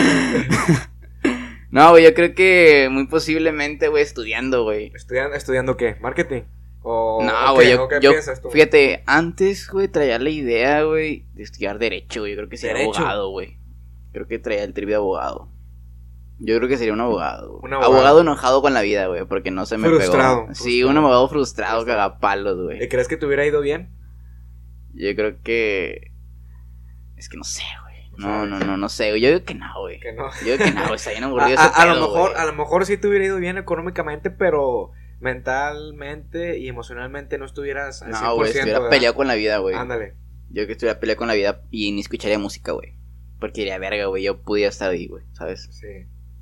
No, 1.71 1.91
güey, 1.91 2.05
yo 2.05 2.15
creo 2.15 2.35
que 2.35 2.89
muy 2.91 3.07
posiblemente, 3.07 3.89
güey, 3.89 4.03
estudiando, 4.03 4.65
güey. 4.65 4.91
¿Estudiando, 4.95 5.37
¿Estudiando 5.37 5.77
qué? 5.77 5.97
¿Marketing? 6.01 6.43
¿O, 6.83 7.23
No, 7.23 7.55
güey, 7.55 7.71
yo, 7.71 7.85
¿O 7.85 7.89
qué 7.89 7.99
yo- 8.01 8.11
piensas 8.11 8.41
tú? 8.41 8.51
fíjate, 8.51 9.03
antes, 9.07 9.69
güey, 9.71 9.87
traía 9.89 10.19
la 10.19 10.31
idea, 10.31 10.83
güey, 10.83 11.27
de 11.35 11.43
estudiar 11.43 11.79
Derecho, 11.79 12.21
güey. 12.21 12.33
Yo 12.33 12.39
creo 12.39 12.49
que 12.49 12.57
sería 12.57 12.77
¿Derecho? 12.79 12.99
abogado, 13.01 13.31
güey. 13.31 13.59
Creo 14.13 14.27
que 14.27 14.39
traía 14.39 14.65
el 14.65 14.73
trip 14.73 14.89
de 14.89 14.95
abogado. 14.97 15.49
Yo 16.41 16.57
creo 16.57 16.69
que 16.71 16.79
sería 16.79 16.95
un 16.95 17.01
abogado. 17.03 17.51
güey. 17.59 17.61
Un 17.65 17.75
abogado. 17.75 17.93
abogado. 17.95 18.21
enojado 18.23 18.63
con 18.63 18.73
la 18.75 18.81
vida, 18.81 19.07
güey, 19.07 19.27
porque 19.27 19.51
no 19.51 19.67
se 19.67 19.77
me 19.77 19.89
Frustrado, 19.89 20.43
pegó. 20.45 20.55
Sí, 20.55 20.63
frustrado. 20.81 20.91
un 20.91 20.97
abogado 20.97 21.29
frustrado, 21.29 21.85
cagapalos, 21.87 22.63
güey. 22.65 22.83
¿Y 22.83 22.89
crees 22.89 23.07
que 23.09 23.17
te 23.19 23.27
hubiera 23.27 23.47
ido 23.47 23.61
bien? 23.61 23.91
Yo 24.95 25.15
creo 25.15 25.37
que. 25.43 26.11
Es 27.17 27.29
que 27.29 27.37
no 27.37 27.45
sé, 27.45 27.63
güey. 27.63 27.80
No 28.29 28.47
No, 28.47 28.59
no, 28.59 28.77
no, 28.77 28.89
sé. 28.89 29.19
Yo 29.21 29.29
digo 29.29 29.45
que 29.45 29.55
no, 29.55 29.67
güey. 29.81 29.99
Que 30.01 30.13
no. 30.13 30.29
Yo 30.45 30.53
digo 30.53 30.65
que 30.65 30.71
no, 30.73 30.83
güey. 30.85 30.97
Está 30.97 31.11
bien 31.11 31.25
aburrido 31.25 31.59
a- 31.61 31.67
ese 31.67 31.81
a 31.81 31.87
lo 31.87 31.95
pedo, 31.95 32.07
mejor, 32.09 32.31
güey. 32.31 32.43
a 32.43 32.47
lo 32.47 32.53
mejor 32.55 32.87
sí 32.87 32.97
te 32.97 33.09
hubiera 33.09 33.25
ido 33.25 33.37
bien 33.39 33.59
económicamente, 33.59 34.31
pero 34.31 34.93
mentalmente 35.21 36.59
y 36.59 36.69
emocionalmente 36.69 37.39
no 37.39 37.45
estuvieras 37.45 38.03
al 38.03 38.13
100%. 38.13 38.21
No, 38.23 38.35
güey, 38.37 38.51
estuviera 38.51 38.79
¿verdad? 38.79 38.91
peleado 38.91 39.15
con 39.15 39.27
la 39.27 39.35
vida, 39.35 39.59
güey. 39.59 39.75
Ándale. 39.77 40.15
Yo 40.51 40.67
que 40.67 40.73
estuviera 40.73 40.99
peleado 40.99 41.19
con 41.19 41.29
la 41.29 41.35
vida 41.35 41.63
y 41.71 41.93
ni 41.93 42.01
escucharía 42.01 42.39
música, 42.39 42.73
güey. 42.73 42.97
Porque 43.39 43.61
diría, 43.63 43.79
verga, 43.79 44.07
güey, 44.07 44.23
yo 44.25 44.43
pudiera 44.43 44.69
estar 44.71 44.91
ahí, 44.91 45.07
güey, 45.07 45.25
¿sabes? 45.33 45.69
Sí. 45.71 45.87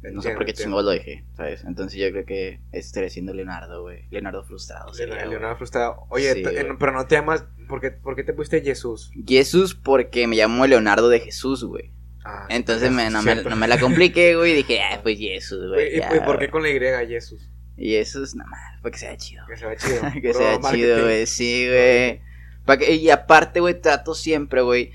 No 0.02 0.22
sé 0.22 0.30
por 0.34 0.44
qué 0.44 0.52
chingados 0.52 0.84
lo 0.84 0.90
dejé, 0.90 1.24
¿sabes? 1.36 1.64
Entonces 1.64 1.98
yo 1.98 2.10
creo 2.12 2.24
que 2.24 2.60
estaría 2.72 3.10
siendo 3.10 3.34
Leonardo, 3.34 3.82
güey. 3.82 4.06
Leonardo 4.10 4.44
frustrado. 4.44 4.94
sería, 4.94 5.26
Leonardo, 5.26 5.56
frustrado. 5.56 6.06
Oye, 6.08 6.32
Sí, 6.34 6.42
eh, 6.46 6.68
pero 6.78 6.92
no 6.92 7.06
te 7.06 7.16
llamas. 7.16 7.44
¿Por 7.68 7.80
qué, 7.80 7.90
por 7.90 8.14
qué 8.14 8.22
te 8.22 8.32
pusiste 8.32 8.60
Jesús? 8.62 9.10
Jesús 9.26 9.74
porque 9.74 10.26
me 10.26 10.36
llamo 10.36 10.66
Leonardo 10.66 11.08
de 11.08 11.20
Jesús, 11.20 11.64
güey. 11.64 11.92
Ah, 12.24 12.46
Entonces 12.48 12.90
me, 12.90 13.10
no, 13.10 13.22
me, 13.22 13.36
no 13.42 13.56
me 13.56 13.66
la 13.68 13.78
compliqué, 13.80 14.36
güey. 14.36 14.52
y 14.52 14.56
Dije, 14.56 14.80
ah, 14.82 15.00
pues 15.02 15.18
Jesús, 15.18 15.64
¿Y, 15.64 15.68
güey. 15.68 15.94
y- 15.96 15.98
ya, 15.98 16.14
y 16.16 16.20
por 16.20 16.38
qué 16.38 16.48
con 16.48 16.62
la 16.62 16.70
Y 16.70 16.78
Jesús? 17.08 17.50
Jesús, 17.76 18.34
nada 18.34 18.50
más, 18.50 18.60
para 18.82 18.92
que 18.92 18.98
sea 18.98 19.16
chido. 19.16 19.44
Que 19.48 19.56
se 19.56 19.66
va 19.66 19.76
chido. 19.76 20.00
que 20.22 20.34
sea 20.34 20.58
marketing. 20.58 20.84
chido, 20.84 21.02
güey. 21.02 21.26
Sí, 21.26 21.66
güey. 21.68 22.78
Que- 22.78 22.94
Y 22.94 23.10
aparte, 23.10 23.60
güey, 23.60 23.80
trato 23.80 24.14
siempre, 24.14 24.60
güey. 24.62 24.92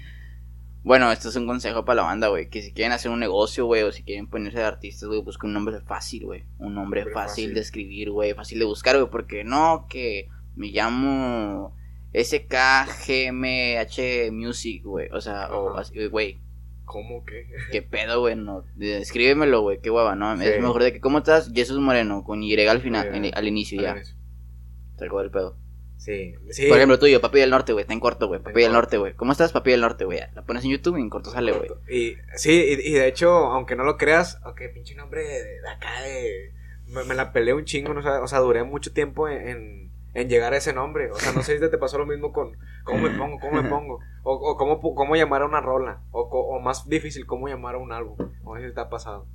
Bueno, 0.83 1.09
esto 1.13 1.29
es 1.29 1.35
un 1.37 1.47
consejo 1.47 1.85
para 1.85 2.01
la 2.01 2.07
banda, 2.07 2.27
güey. 2.27 2.49
Que 2.49 2.61
si 2.61 2.73
quieren 2.73 2.91
hacer 2.91 3.09
un 3.09 3.21
negocio, 3.21 3.65
güey, 3.65 3.83
o 3.83 3.91
si 3.93 4.03
quieren 4.03 4.27
ponerse 4.27 4.59
de 4.59 4.65
artistas, 4.65 5.07
güey, 5.07 5.21
busquen 5.21 5.49
un 5.49 5.53
nombre 5.53 5.79
fácil, 5.79 6.25
güey. 6.25 6.43
Un 6.59 6.75
nombre 6.75 7.03
fácil, 7.03 7.13
fácil. 7.13 7.53
de 7.53 7.61
escribir, 7.61 8.11
güey. 8.11 8.33
Fácil 8.33 8.59
de 8.59 8.65
buscar, 8.65 8.97
güey. 8.97 9.09
Porque 9.09 9.45
no, 9.45 9.87
que 9.89 10.27
me 10.55 10.67
llamo 10.67 11.73
SKGMH 12.13 13.61
Music, 14.33 14.83
güey. 14.83 15.07
O 15.13 15.21
sea, 15.21 15.49
o 15.53 15.77
así, 15.77 16.05
güey. 16.07 16.41
¿Cómo 16.83 17.23
que? 17.23 17.47
¿Qué 17.71 17.81
pedo, 17.81 18.19
güey? 18.19 18.35
No, 18.35 18.65
escríbemelo, 18.77 19.61
güey. 19.61 19.79
Qué 19.79 19.89
guava, 19.89 20.15
¿no? 20.15 20.37
Sí. 20.37 20.43
Es 20.45 20.61
mejor 20.61 20.83
de 20.83 20.91
que, 20.91 20.99
¿cómo 20.99 21.19
estás? 21.19 21.49
Jesús 21.53 21.79
Moreno, 21.79 22.25
con 22.25 22.43
Y 22.43 22.53
al 22.59 22.81
final, 22.81 23.31
al 23.33 23.47
inicio 23.47 23.81
ya. 23.81 24.03
Se 24.03 25.05
acabó 25.05 25.21
el 25.21 25.31
pedo. 25.31 25.62
Sí. 26.03 26.35
sí. 26.51 26.67
Por 26.67 26.77
ejemplo, 26.77 26.99
tuyo, 26.99 27.21
Papi 27.21 27.39
del 27.39 27.49
Norte, 27.49 27.71
güey. 27.71 27.83
Está 27.83 27.93
en 27.93 28.01
corto, 28.01 28.27
güey. 28.27 28.39
En 28.39 28.43
Papi 28.43 28.55
del 28.59 28.63
corto. 28.71 28.73
Norte, 28.77 28.97
güey. 28.97 29.13
¿Cómo 29.13 29.31
estás, 29.31 29.53
Papi 29.53 29.71
del 29.71 29.79
Norte, 29.81 30.03
güey? 30.03 30.19
La 30.35 30.41
pones 30.41 30.65
en 30.65 30.71
YouTube 30.71 30.97
y 30.97 31.01
en 31.01 31.09
corto 31.09 31.31
sale, 31.31 31.53
güey. 31.53 31.69
Y, 31.89 32.17
sí, 32.35 32.51
y, 32.51 32.89
y 32.89 32.93
de 32.93 33.07
hecho, 33.07 33.29
aunque 33.31 33.75
no 33.77 33.85
lo 33.85 33.97
creas, 33.97 34.39
ok, 34.45 34.61
pinche 34.73 34.95
nombre 34.95 35.23
de, 35.23 35.61
de 35.61 35.69
acá 35.69 36.01
de... 36.01 36.51
Me, 36.87 37.05
me 37.05 37.15
la 37.15 37.31
peleé 37.31 37.53
un 37.53 37.63
chingo, 37.63 37.93
¿no? 37.93 38.01
o, 38.01 38.03
sea, 38.03 38.21
o 38.21 38.27
sea, 38.27 38.39
duré 38.39 38.63
mucho 38.63 38.91
tiempo 38.91 39.29
en, 39.29 39.47
en, 39.47 39.91
en 40.13 40.29
llegar 40.29 40.51
a 40.53 40.57
ese 40.57 40.73
nombre. 40.73 41.09
O 41.09 41.15
sea, 41.15 41.31
no 41.31 41.41
sé 41.41 41.57
si 41.57 41.69
te 41.69 41.77
pasó 41.77 41.97
lo 41.97 42.05
mismo 42.05 42.33
con 42.33 42.57
cómo 42.83 42.99
me 42.99 43.17
pongo, 43.17 43.39
cómo 43.39 43.61
me 43.61 43.69
pongo. 43.69 43.99
O, 44.23 44.33
o 44.33 44.57
cómo, 44.57 44.81
pu- 44.81 44.93
cómo 44.95 45.15
llamar 45.15 45.41
a 45.43 45.45
una 45.45 45.61
rola. 45.61 46.01
O, 46.11 46.29
co- 46.29 46.47
o 46.47 46.59
más 46.59 46.87
difícil, 46.89 47.25
cómo 47.25 47.47
llamar 47.47 47.75
a 47.75 47.77
un 47.77 47.93
álbum. 47.93 48.17
No 48.43 48.55
sé 48.57 48.67
si 48.67 48.73
te 48.75 48.81
ha 48.81 48.89
pasado. 48.89 49.25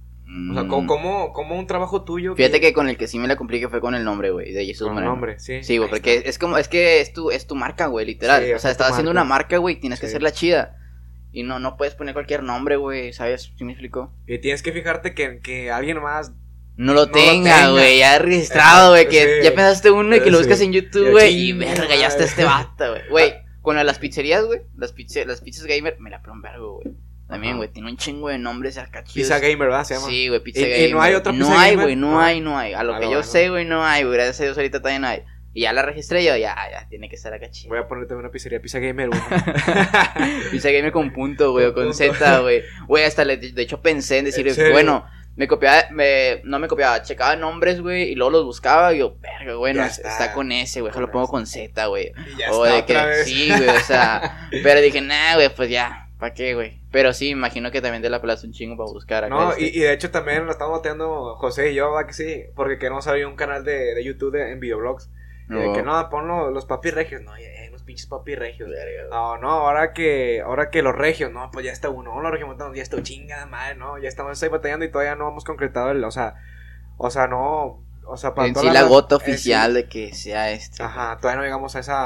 O 0.51 0.55
sea, 0.55 0.67
¿cómo, 0.69 0.87
cómo, 0.87 1.33
cómo 1.33 1.59
un 1.59 1.67
trabajo 1.67 2.03
tuyo? 2.05 2.35
Fíjate 2.37 2.61
que 2.61 2.73
con 2.75 2.89
el 2.89 2.99
que 2.99 3.07
sí 3.09 3.19
me 3.19 3.29
la 3.29 3.37
compliqué 3.37 3.69
fue 3.69 3.81
con 3.81 3.95
el 3.95 4.05
nombre, 4.05 4.31
güey, 4.31 4.53
de 4.53 4.67
Jesús 4.67 4.83
Con 4.83 4.89
el 4.91 4.95
Moreno. 4.95 5.13
nombre, 5.13 5.39
sí. 5.39 5.63
Sí, 5.63 5.79
güey, 5.79 5.89
porque 5.89 6.23
es 6.27 6.39
como, 6.39 6.59
es 6.59 6.69
que 6.69 7.01
es 7.01 7.13
tu, 7.15 7.31
es 7.31 7.47
tu 7.47 7.55
marca, 7.55 7.87
güey, 7.87 8.05
literal. 8.05 8.45
Sí, 8.45 8.53
o 8.53 8.57
es 8.57 8.63
sea, 8.63 8.71
tu 8.71 8.73
estás 8.73 8.91
haciendo 8.91 9.11
marca. 9.15 9.23
una 9.23 9.29
marca, 9.29 9.57
güey, 9.57 9.77
tienes 9.81 10.01
que 10.01 10.07
Sí. 10.07 10.11
hacerla 10.13 10.33
chida. 10.33 10.77
Y 11.33 11.45
no, 11.45 11.59
no 11.61 11.77
puedes 11.77 11.95
poner 11.95 12.13
cualquier 12.15 12.43
nombre, 12.43 12.77
güey, 12.77 13.13
¿sabes? 13.13 13.53
¿Sí 13.57 13.65
me 13.65 13.73
explico? 13.73 14.13
Y 14.27 14.39
tienes 14.39 14.63
que 14.63 14.73
fijarte 14.73 15.15
que, 15.15 15.41
que 15.41 15.71
alguien 15.71 16.03
más. 16.03 16.33
No 16.77 16.93
lo 16.95 17.07
No 17.07 17.11
tenga, 17.13 17.71
güey, 17.71 17.99
ya 17.99 18.19
registrado, 18.19 18.91
güey, 18.91 19.09
que 19.09 19.39
Sí. 19.39 19.45
ya 19.45 19.51
pensaste 19.51 19.91
uno 19.91 20.15
y 20.15 20.21
que 20.21 20.31
lo 20.31 20.39
Sí. 20.39 20.45
buscas 20.45 20.61
en 20.61 20.73
YouTube, 20.73 21.11
güey, 21.11 21.35
y 21.35 21.53
verga, 21.53 21.97
ya 21.97 22.07
está 22.07 22.25
este 22.25 22.45
vato, 22.45 22.91
güey. 22.91 23.03
Güey, 23.11 23.35
con 23.63 23.77
las 23.85 23.99
pizzerías, 23.99 24.45
güey, 24.45 24.61
las, 24.77 24.95
pizze- 24.95 25.25
las 25.27 25.41
pizzas 25.41 25.65
gamer, 25.67 25.97
me 26.01 26.11
la 26.11 26.23
vergo, 26.43 26.81
güey. 26.83 26.95
También, 27.29 27.59
güey, 27.59 27.69
tiene 27.69 27.91
un 27.91 27.97
chingo 27.99 28.29
de 28.31 28.39
nombres 28.39 28.79
acá 28.79 29.05
chidos. 29.05 29.29
Pizza 29.29 29.39
Gamer, 29.39 29.69
¿verdad? 29.69 29.85
Se 29.85 29.95
llama. 29.95 30.07
Sí, 30.09 30.29
güey, 30.29 30.41
pizza 30.43 30.61
¿Y- 30.61 30.65
y 30.65 30.71
gamer. 30.71 30.91
no 30.93 31.03
hay 31.03 31.15
otra 31.15 31.33
No 31.33 31.47
pizza 31.47 31.61
hay, 31.61 31.71
gamer? 31.73 31.85
güey, 31.87 31.97
no, 31.97 32.11
No. 32.13 32.21
hay, 32.21 32.41
no 32.41 32.59
hay. 32.59 32.73
A 32.73 32.83
lo 32.83 32.95
Ah, 32.95 32.99
que 33.01 33.05
no, 33.05 33.11
yo 33.13 33.17
no. 33.19 33.23
sé, 33.25 33.51
güey, 33.51 33.65
no 33.67 33.85
hay, 33.85 34.03
güey. 34.05 34.15
Gracias 34.15 34.41
a 34.41 34.45
Dios 34.45 34.57
ahorita 34.57 34.81
también 34.81 35.03
no 35.03 35.09
hay. 35.09 35.23
Y 35.55 35.63
ya 35.63 35.73
la 35.73 35.83
registré 35.83 36.25
yo, 36.25 36.37
ya, 36.37 36.57
ya, 36.71 36.89
tiene 36.89 37.09
que 37.09 37.17
estar 37.17 37.33
acá 37.35 37.51
chido. 37.51 37.71
Voy 37.71 37.79
a 37.79 37.89
poner 37.89 38.07
también 38.07 38.25
una 38.25 38.31
pizzería 38.33 38.61
Pizza 38.61 38.79
Gamer 38.79 39.09
1. 39.11 39.21
Pizza 40.51 40.71
gamer 40.71 40.93
con 40.93 41.13
punto, 41.13 41.53
güey, 41.53 41.67
o 41.67 41.75
Con. 41.75 41.93
Z, 41.95 42.41
güey. 42.41 42.63
Güey, 42.87 43.05
hasta 43.05 43.25
le, 43.25 43.37
de 43.37 43.63
hecho 43.63 43.81
pensé 43.81 44.19
en 44.19 44.27
decir, 44.27 44.47
bueno, 44.73 45.05
me 45.37 45.47
copiaba, 45.49 45.85
me, 45.91 46.41
no 46.45 46.59
me 46.59 46.69
copiaba, 46.69 47.03
checaba 47.03 47.37
nombres, 47.37 47.81
güey, 47.81 48.11
y 48.11 48.15
luego 48.15 48.31
los 48.31 48.45
buscaba 48.45 48.93
y 48.95 48.99
yo, 48.99 49.17
verga, 49.21 49.55
güey, 49.55 49.75
no, 49.75 49.85
está. 49.85 50.09
está. 50.09 50.33
con 50.33 50.51
ese, 50.53 50.81
güey, 50.81 50.93
lo 50.99 51.11
pongo 51.11 51.29
con 51.29 51.47
Z, 51.47 51.87
güey. 51.87 52.13
y 52.39 52.43
O 52.51 52.65
de 52.65 52.85
que, 52.85 52.95
vez. 52.95 53.25
sí, 53.27 53.49
güey, 53.49 53.69
o 53.69 53.81
sea, 53.81 54.49
pero 54.63 54.81
dije, 54.81 55.01
nah, 55.01 55.35
güey, 55.35 55.49
pues 55.55 55.71
ya, 55.71 56.09
¿para 56.19 56.35
qué, 56.35 56.55
güey? 56.55 56.78
Pero 56.91 57.13
sí, 57.13 57.29
imagino 57.29 57.71
que 57.71 57.83
también 57.83 58.03
te 58.03 58.09
la 58.11 58.21
pelas 58.21 58.43
un 58.45 58.53
chingo 58.53 58.77
para 58.77 58.91
buscar 58.91 59.25
acá. 59.25 59.35
No, 59.35 59.51
este. 59.53 59.65
y, 59.65 59.67
y 59.77 59.81
de 59.81 59.93
hecho 59.93 60.11
también 60.11 60.47
lo 60.47 60.53
estamos 60.53 60.79
bateando 60.79 61.37
José 61.37 61.71
y 61.73 61.75
yo, 61.75 61.91
va 61.91 62.07
que 62.07 62.15
sí, 62.15 62.45
porque 62.55 62.79
queremos 62.79 63.07
abrir 63.07 63.27
un 63.27 63.37
canal 63.37 63.63
de, 63.65 63.95
de 63.95 64.05
YouTube 64.05 64.33
de- 64.33 64.53
en 64.53 64.61
videoblogs. 64.61 65.11
De 65.49 65.67
No. 65.67 65.73
que 65.73 65.83
no, 65.83 66.09
ponlo 66.11 66.51
los 66.51 66.67
papi 66.67 66.91
regios, 66.91 67.23
no, 67.23 67.33
ya 67.39 67.47
hay 67.47 67.69
unos 67.69 67.83
pinches 67.83 68.07
papi 68.07 68.35
regios. 68.35 68.69
No, 69.11 69.39
no, 69.39 69.51
ahora 69.51 69.93
que, 69.95 70.43
ahora 70.43 70.69
que 70.71 70.83
los 70.83 70.95
regios, 70.95 71.33
no, 71.33 71.51
pues 71.51 71.65
ya 71.65 71.73
está 71.73 71.89
uno, 71.89 72.15
no, 72.15 72.21
los 72.21 72.31
regiomontanos, 72.31 72.77
ya 72.77 72.83
está 72.83 73.03
chingada 73.03 73.47
madre, 73.47 73.75
no, 73.77 73.99
ya 73.99 74.09
estamos 74.09 74.43
ahí 74.43 74.49
batallando 74.51 74.85
y 74.85 74.91
todavía 74.91 75.15
no 75.15 75.29
hemos 75.31 75.45
concretado 75.45 75.91
el, 75.91 76.05
o 76.05 76.11
sea, 76.11 76.35
o 76.99 77.11
sea, 77.11 77.29
no, 77.29 77.83
o 78.07 78.17
sea, 78.19 78.35
para 78.35 78.49
en 78.49 78.57
sí 78.57 78.69
la 78.71 78.83
gota 78.83 79.15
eh, 79.15 79.19
oficial 79.19 79.71
sí. 79.71 79.77
de 79.77 79.89
que 79.89 80.15
sea 80.15 80.51
este. 80.51 80.83
Ajá, 80.83 81.17
todavía 81.19 81.39
no 81.39 81.45
llegamos 81.45 81.77
a 81.77 81.79
esa, 81.81 81.97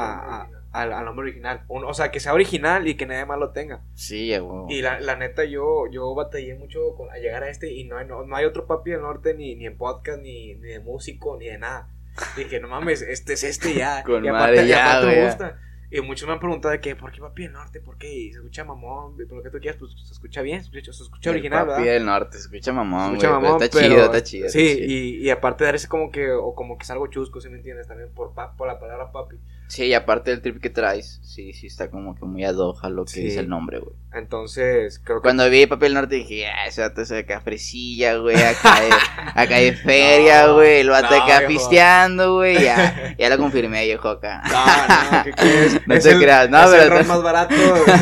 a- 0.43 0.49
al, 0.73 0.91
al 0.91 1.05
nombre 1.05 1.23
original. 1.27 1.63
Un- 1.69 1.85
o 1.85 1.93
sea, 1.93 2.11
que 2.11 2.19
sea 2.19 2.33
original 2.33 2.87
y 2.87 2.95
que 2.95 3.05
nadie 3.05 3.25
más 3.25 3.39
lo 3.39 3.51
tenga. 3.51 3.81
Sí, 3.93 4.37
güey. 4.37 4.77
Y 4.77 4.81
la, 4.81 4.99
la 4.99 5.15
neta, 5.15 5.45
yo, 5.45 5.85
yo 5.91 6.13
batallé 6.15 6.55
mucho 6.55 6.95
con, 6.97 7.09
a 7.11 7.15
llegar 7.17 7.43
a 7.43 7.49
este 7.49 7.71
y 7.71 7.85
no 7.85 8.03
no, 8.03 8.23
no 8.25 8.35
hay 8.35 8.45
otro 8.45 8.65
papi 8.67 8.91
del 8.91 9.01
norte 9.01 9.33
ni, 9.35 9.55
ni 9.55 9.65
en 9.67 9.77
podcast, 9.77 10.19
ni, 10.21 10.55
ni 10.55 10.67
de 10.69 10.79
músico, 10.79 11.37
ni 11.39 11.45
de 11.45 11.57
nada. 11.59 11.89
Dije, 12.35 12.59
no 12.59 12.67
mames, 12.67 13.01
este 13.01 13.33
es 13.33 13.43
este 13.43 13.73
ya. 13.75 14.03
Con 14.05 14.25
y 14.25 14.29
madre 14.29 14.65
y 14.65 14.67
ya, 14.67 14.97
aparte 14.97 15.15
me 15.15 15.25
gusta. 15.25 15.59
Y 15.95 16.01
muchos 16.01 16.27
me 16.27 16.33
han 16.33 16.39
preguntado 16.39 16.71
de 16.71 16.81
que, 16.81 16.95
¿por 16.95 17.11
qué 17.11 17.21
papi 17.21 17.43
del 17.43 17.51
norte? 17.53 17.79
¿Por 17.79 17.99
qué? 17.99 18.11
Y 18.11 18.31
se 18.31 18.39
escucha 18.39 18.63
mamón, 18.63 19.15
por 19.15 19.37
lo 19.37 19.43
que 19.43 19.51
tú 19.51 19.59
quieras, 19.59 19.77
pues 19.79 19.91
se 20.03 20.11
escucha 20.13 20.41
bien, 20.41 20.59
se 20.63 20.69
escucha, 20.69 20.91
se 20.91 21.03
escucha 21.03 21.29
El 21.29 21.35
original, 21.35 21.67
papi 21.67 21.81
¿verdad? 21.83 21.93
del 21.93 22.05
norte, 22.07 22.37
se 22.39 22.43
escucha 22.45 22.73
mamón, 22.73 22.99
Se 22.99 23.05
escucha 23.17 23.27
pero 23.27 23.41
mamón, 23.41 23.61
está 23.61 23.77
pero- 23.79 23.93
chido, 23.93 24.05
está 24.05 24.23
chido. 24.23 24.49
Sí, 24.49 24.67
está 24.67 24.75
chido. 24.81 24.89
y, 24.91 25.17
y 25.17 25.29
aparte 25.29 25.63
dar 25.65 25.75
ese 25.75 25.87
como 25.87 26.09
que, 26.09 26.31
o 26.31 26.55
como 26.55 26.79
que 26.79 26.83
es 26.83 26.89
algo 26.89 27.05
chusco, 27.07 27.39
si 27.41 27.49
me 27.49 27.57
entiendes? 27.57 27.87
También 27.87 28.09
por, 28.11 28.33
por 28.33 28.67
la 28.67 28.79
palabra 28.79 29.11
papi. 29.11 29.35
Sí, 29.73 29.85
y 29.85 29.93
aparte 29.95 30.29
del 30.29 30.41
trip 30.41 30.61
que 30.61 30.69
traes, 30.69 31.19
sí, 31.23 31.51
sí 31.53 31.65
está 31.65 31.89
como 31.89 32.13
que 32.15 32.25
muy 32.25 32.43
adoja 32.45 32.89
lo 32.89 33.05
que 33.05 33.11
Sí. 33.13 33.23
dice 33.23 33.39
el 33.39 33.49
nombre, 33.49 33.79
güey. 33.79 33.95
Entonces, 34.13 34.99
creo 35.03 35.17
que. 35.17 35.23
Cuando 35.23 35.49
vi 35.49 35.65
Papel 35.65 35.95
Norte 35.95 36.13
dije, 36.15 36.45
ah, 36.47 36.67
ese 36.67 36.81
vato 36.81 37.01
es 37.01 37.11
acá 37.11 37.41
fresilla, 37.41 38.17
güey, 38.17 38.35
acá 38.35 38.79
de, 38.81 38.89
acá 39.41 39.55
de 39.57 39.73
feria, 39.73 40.47
güey, 40.51 40.81
el 40.81 40.89
vato 40.89 41.07
acá 41.15 41.39
viejo. 41.39 41.47
pisteando, 41.53 42.35
güey, 42.35 42.61
ya, 42.63 43.15
ya 43.17 43.29
lo 43.29 43.37
confirmé, 43.39 43.83
viejo, 43.85 44.09
acá. 44.09 44.43
No, 44.45 45.17
no, 45.17 45.23
¿qué 45.23 45.31
crees? 45.35 45.87
No 45.87 45.95
Es 45.95 46.03
te 46.03 46.11
el- 46.11 46.19
creas, 46.19 46.49
no, 46.51 46.63
es 46.65 46.69
pero 46.69 46.83
el 46.83 46.89
ron 46.91 47.07
más 47.07 47.23
barato, 47.23 47.55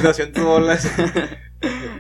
200 0.04 0.44
bolas. 0.44 0.92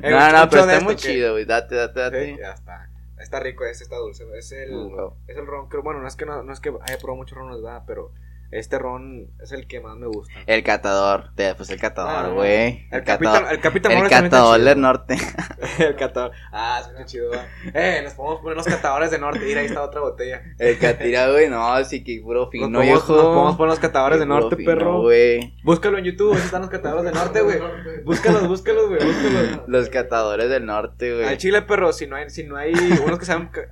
No, 0.03 0.31
no, 0.31 0.49
pero 0.49 0.63
está 0.63 0.79
muy 0.81 0.95
chido, 0.97 1.31
güey, 1.33 1.45
date, 1.45 1.75
date, 1.75 1.99
date. 1.99 2.25
Sí, 2.33 2.39
ya 2.41 2.51
está. 2.51 2.89
Está 3.19 3.39
rico 3.39 3.63
ese, 3.65 3.83
está 3.83 3.97
dulce. 3.97 4.25
Es 4.37 4.51
el, 4.51 4.71
güey. 4.71 5.11
es 5.27 5.37
el 5.37 5.45
ron, 5.45 5.69
creo, 5.69 5.83
bueno, 5.83 6.01
no 6.01 6.07
es 6.07 6.15
que 6.15 6.25
no, 6.25 6.41
no 6.43 6.51
es 6.51 6.59
que 6.59 6.69
haya 6.69 6.97
probado 6.97 7.17
muchos 7.17 7.37
rones, 7.37 7.61
¿verdad? 7.61 7.83
Pero 7.85 8.11
este 8.51 8.77
ron 8.79 9.27
es 9.41 9.51
el 9.51 9.65
que 9.67 9.79
más 9.79 9.95
me 9.97 10.07
gusta. 10.07 10.33
El 10.45 10.63
catador, 10.63 11.31
pues 11.57 11.69
el 11.69 11.79
catador, 11.79 12.25
Ah, 12.25 12.33
güey. 12.33 12.87
El 12.91 12.99
El 12.99 13.03
capitán, 13.03 13.33
catador, 13.33 13.53
el 13.53 13.59
capitán 13.61 13.91
el 13.93 14.09
catador 14.09 14.59
del 14.61 14.81
norte. 14.81 15.17
El 15.79 15.95
catador. 15.95 16.31
Ah, 16.51 16.81
es 16.81 16.91
muy 16.93 17.05
chido. 17.05 17.31
Eh, 17.73 18.01
nos 18.03 18.13
podemos 18.13 18.41
poner 18.41 18.57
los 18.57 18.65
catadores 18.65 19.11
de 19.11 19.19
norte. 19.19 19.39
Mira, 19.39 19.61
ahí 19.61 19.67
está 19.67 19.81
otra 19.83 20.01
botella. 20.01 20.41
El 20.59 20.77
catira, 20.79 21.29
güey, 21.31 21.49
no, 21.49 21.83
sí 21.85 22.03
que 22.03 22.19
puro 22.21 22.41
Nos 22.41 22.49
fino, 22.51 22.65
podemos, 22.67 22.83
viejo. 22.85 23.13
nos 23.15 23.23
podemos 23.25 23.55
poner 23.57 23.69
los 23.69 23.79
catadores 23.79 24.19
de 24.19 24.25
Puro 24.25 24.39
norte, 24.39 24.55
fino, 24.57 24.71
perro. 24.71 25.01
güey. 25.01 25.53
Búscalo 25.63 25.97
en 25.99 26.05
YouTube, 26.05 26.33
ahí 26.33 26.39
están 26.43 26.61
los 26.61 26.69
catadores 26.69 27.05
de 27.05 27.11
norte, 27.11 27.41
güey. 27.41 27.59
Búscalos, 28.03 28.47
búscalos, 28.47 28.89
güey, 28.89 29.05
búscalos. 29.05 29.61
Los 29.67 29.89
catadores 29.89 30.49
del 30.49 30.65
norte, 30.65 31.13
güey. 31.13 31.25
Al 31.25 31.37
chile, 31.37 31.61
perro, 31.61 31.93
si 31.93 32.07
no 32.07 32.15
hay, 32.15 32.29
si 32.29 32.43
no 32.43 32.57
hay 32.57 32.73
unos 33.05 33.17
que 33.19 33.25
sean 33.25 33.49
ca- 33.49 33.67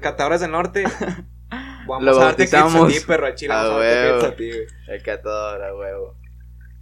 catadores 0.00 0.40
del 0.40 0.50
norte, 0.50 0.84
vamos 1.88 2.04
Lo 2.04 2.20
a 2.20 2.24
darte 2.26 2.36
clips 2.44 2.54
a 2.54 2.60
bautizamos. 2.62 2.92
ti, 2.92 3.00
perro, 3.06 3.26
al 3.26 3.34
chile, 3.34 3.52
A 3.52 3.56
vamos 3.56 3.72
a 3.72 3.78
huevo. 3.78 4.26
a 4.26 4.36
ti, 4.36 4.48
güey. 4.50 4.66
El 4.88 5.02
catador, 5.02 5.62
a 5.62 5.74
huevo. 5.74 6.16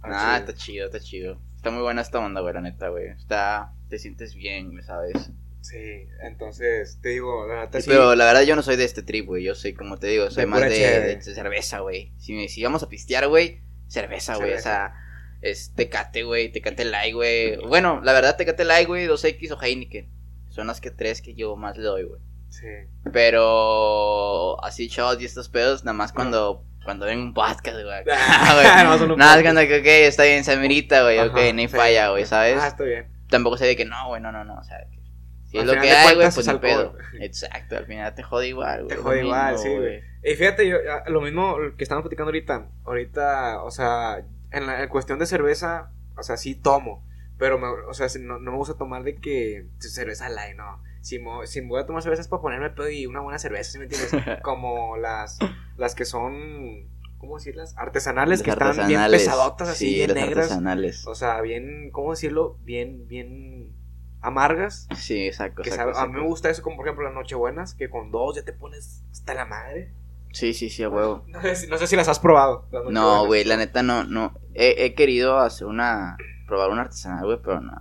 Al 0.03 0.11
Nah, 0.11 0.37
está 0.37 0.53
chido, 0.53 0.85
está 0.85 0.99
chido. 0.99 1.39
Está 1.55 1.71
muy 1.71 1.81
buena 1.81 2.01
esta 2.01 2.19
onda, 2.19 2.41
güey, 2.41 2.53
la 2.53 2.61
neta, 2.61 2.89
güey. 2.89 3.07
Está, 3.07 3.73
te 3.89 3.97
sientes 3.97 4.35
bien, 4.35 4.71
güey, 4.71 4.83
¿sabes? 4.83 5.31
Sí, 5.61 6.07
entonces, 6.21 6.99
te 7.01 7.09
digo, 7.09 7.45
la 7.47 7.61
neta 7.61 7.81
sí. 7.81 7.89
Pero 7.89 8.15
la 8.15 8.25
verdad 8.25 8.43
yo 8.43 8.55
no 8.55 8.61
soy 8.61 8.75
de 8.77 8.85
este 8.85 9.01
trip, 9.03 9.25
güey. 9.25 9.43
Yo 9.43 9.53
soy, 9.55 9.73
como 9.73 9.97
te 9.97 10.07
digo, 10.07 10.29
soy 10.29 10.41
De 10.43 10.47
más 10.47 10.61
de, 10.61 11.19
cerveza, 11.21 11.79
güey. 11.79 12.13
Si, 12.19 12.33
me- 12.33 12.47
si 12.47 12.63
vamos 12.63 12.83
a 12.83 12.89
pistear, 12.89 13.27
güey, 13.27 13.61
cerveza, 13.87 14.35
güey. 14.37 14.53
O 14.53 14.59
sea, 14.61 14.93
es 15.41 15.73
Tecate, 15.75 16.23
güey, 16.23 16.51
Tecate 16.51 16.85
Light, 16.85 17.13
güey. 17.13 17.57
Bueno, 17.67 17.99
la 18.01 18.13
verdad, 18.13 18.37
Tecate 18.37 18.63
Light, 18.63 18.87
güey, 18.87 19.07
2X 19.07 19.51
o 19.51 19.61
Heineken. 19.61 20.07
Son 20.49 20.67
las 20.67 20.79
que 20.79 20.89
tres 20.91 21.21
que 21.21 21.33
yo 21.33 21.55
más 21.57 21.75
le 21.77 21.83
doy, 21.83 22.03
güey. 22.03 22.21
Sí. 22.59 22.67
Pero 23.13 24.63
así 24.63 24.87
shots 24.87 25.21
y 25.21 25.25
estos 25.25 25.47
pedos, 25.49 25.83
nada 25.83 25.95
más 25.95 26.11
cuando, 26.11 26.65
cuando 26.83 27.05
ven 27.05 27.19
un 27.19 27.33
podcast, 27.33 27.77
güey. 27.83 28.03
Ah. 28.09 28.83
Nada 28.83 29.35
más 29.35 29.41
cuando 29.43 29.61
que, 29.61 29.79
ok, 29.79 29.85
está 30.07 30.23
bien, 30.23 30.43
se 30.43 30.53
amerita, 30.53 31.03
güey, 31.03 31.19
ok, 31.19 31.33
no 31.53 31.61
hay 31.61 31.67
sí. 31.67 31.75
falla, 31.75 32.09
güey, 32.09 32.25
¿sabes? 32.25 32.57
Ah, 32.59 32.67
está 32.67 32.83
bien. 32.83 33.07
Tampoco 33.29 33.57
sé 33.57 33.65
de 33.65 33.75
que 33.75 33.85
no, 33.85 34.07
güey, 34.07 34.21
no, 34.21 34.31
no, 34.31 34.43
no, 34.43 34.57
o 34.57 34.63
sea, 34.63 34.79
que 34.89 34.97
si 35.45 35.57
es 35.57 35.61
Al 35.61 35.75
lo 35.75 35.81
que 35.81 35.91
hay, 35.91 36.15
güey, 36.15 36.27
pues 36.27 36.37
es 36.39 36.47
ni 36.47 36.59
pedo. 36.59 36.95
Exacto, 37.19 37.77
al 37.77 37.85
final 37.85 38.15
te 38.15 38.23
jode 38.23 38.47
igual, 38.47 38.85
güey. 38.85 38.95
Te 38.95 39.03
jode 39.03 39.23
igual, 39.23 39.57
sí, 39.59 39.69
güey. 39.69 40.01
Y 40.23 40.35
fíjate, 40.35 40.67
yo, 40.67 40.77
ah, 40.91 41.09
lo 41.09 41.21
mismo 41.21 41.57
que 41.77 41.83
estamos 41.83 42.01
platicando 42.01 42.29
ahorita. 42.29 42.69
Ahorita, 42.85 43.63
o 43.63 43.71
sea, 43.71 44.25
en 44.51 44.65
la 44.65 44.83
en 44.83 44.89
cuestión 44.89 45.19
de 45.19 45.25
cerveza, 45.25 45.91
o 46.17 46.23
sea, 46.23 46.37
sí 46.37 46.55
tomo. 46.55 47.05
Pero, 47.37 47.59
me, 47.59 47.67
o 47.67 47.93
sea, 47.93 48.07
no, 48.19 48.39
no 48.39 48.51
me 48.51 48.57
gusta 48.57 48.77
tomar 48.77 49.03
de 49.03 49.15
que 49.15 49.67
cerveza 49.79 50.27
light, 50.27 50.57
no. 50.57 50.81
Si, 51.07 51.19
mo- 51.19 51.45
si 51.45 51.61
me 51.61 51.69
voy 51.69 51.79
a 51.81 51.85
tomar 51.85 52.03
cerveza 52.03 52.21
es 52.21 52.27
para 52.27 52.41
ponerme 52.41 52.69
pedo 52.71 52.89
y 52.89 53.05
una 53.05 53.21
buena 53.21 53.39
cerveza, 53.39 53.71
¿sí 53.71 53.77
me 53.77 53.85
entiendes? 53.85 54.11
Como 54.43 54.97
las, 54.97 55.39
las 55.77 55.95
que 55.95 56.03
son, 56.03 56.89
¿cómo 57.17 57.37
decirlas? 57.37 57.73
Artesanales, 57.77 58.39
Las 58.39 58.43
que 58.43 58.51
están 58.51 58.71
bien 58.71 58.81
artesanales. 58.99 59.21
pesadotas, 59.23 59.69
así, 59.69 59.87
Sí, 59.87 59.95
bien 59.95 60.07
las 60.09 60.15
negras. 60.17 60.37
artesanales. 60.45 61.07
O 61.07 61.15
sea, 61.15 61.39
bien, 61.39 61.91
¿cómo 61.93 62.11
decirlo? 62.11 62.57
Bien, 62.63 63.07
bien 63.07 63.71
amargas. 64.19 64.87
Sí, 64.97 65.27
exacto. 65.27 65.61
Que 65.61 65.69
exacto, 65.69 65.93
sabe- 65.93 66.05
a 66.05 66.11
mí 66.11 66.19
me 66.19 66.27
gusta 66.27 66.49
eso, 66.49 66.61
como 66.61 66.75
por 66.75 66.85
ejemplo 66.87 67.05
las 67.05 67.13
Nochebuenas, 67.13 67.73
que 67.73 67.89
con 67.89 68.11
dos 68.11 68.35
ya 68.35 68.43
te 68.43 68.51
pones 68.51 69.03
hasta 69.11 69.33
la 69.33 69.45
madre. 69.45 69.93
Sí, 70.33 70.53
sí, 70.53 70.69
sí, 70.69 70.83
a 70.83 70.89
huevo. 70.89 71.23
No 71.27 71.41
sé, 71.41 71.55
si- 71.55 71.67
no 71.67 71.77
sé 71.77 71.87
si 71.87 71.95
las 71.95 72.09
has 72.09 72.19
probado. 72.19 72.67
las 72.71 72.83
No, 72.89 73.25
güey, 73.27 73.45
la 73.45 73.55
neta 73.55 73.81
no, 73.81 74.03
no. 74.03 74.33
He, 74.53 74.83
he 74.85 74.93
querido 74.93 75.37
hacer 75.39 75.67
una. 75.67 76.17
probar 76.47 76.69
una 76.69 76.81
artesanal, 76.81 77.23
güey, 77.25 77.39
pero 77.41 77.61
no. 77.61 77.71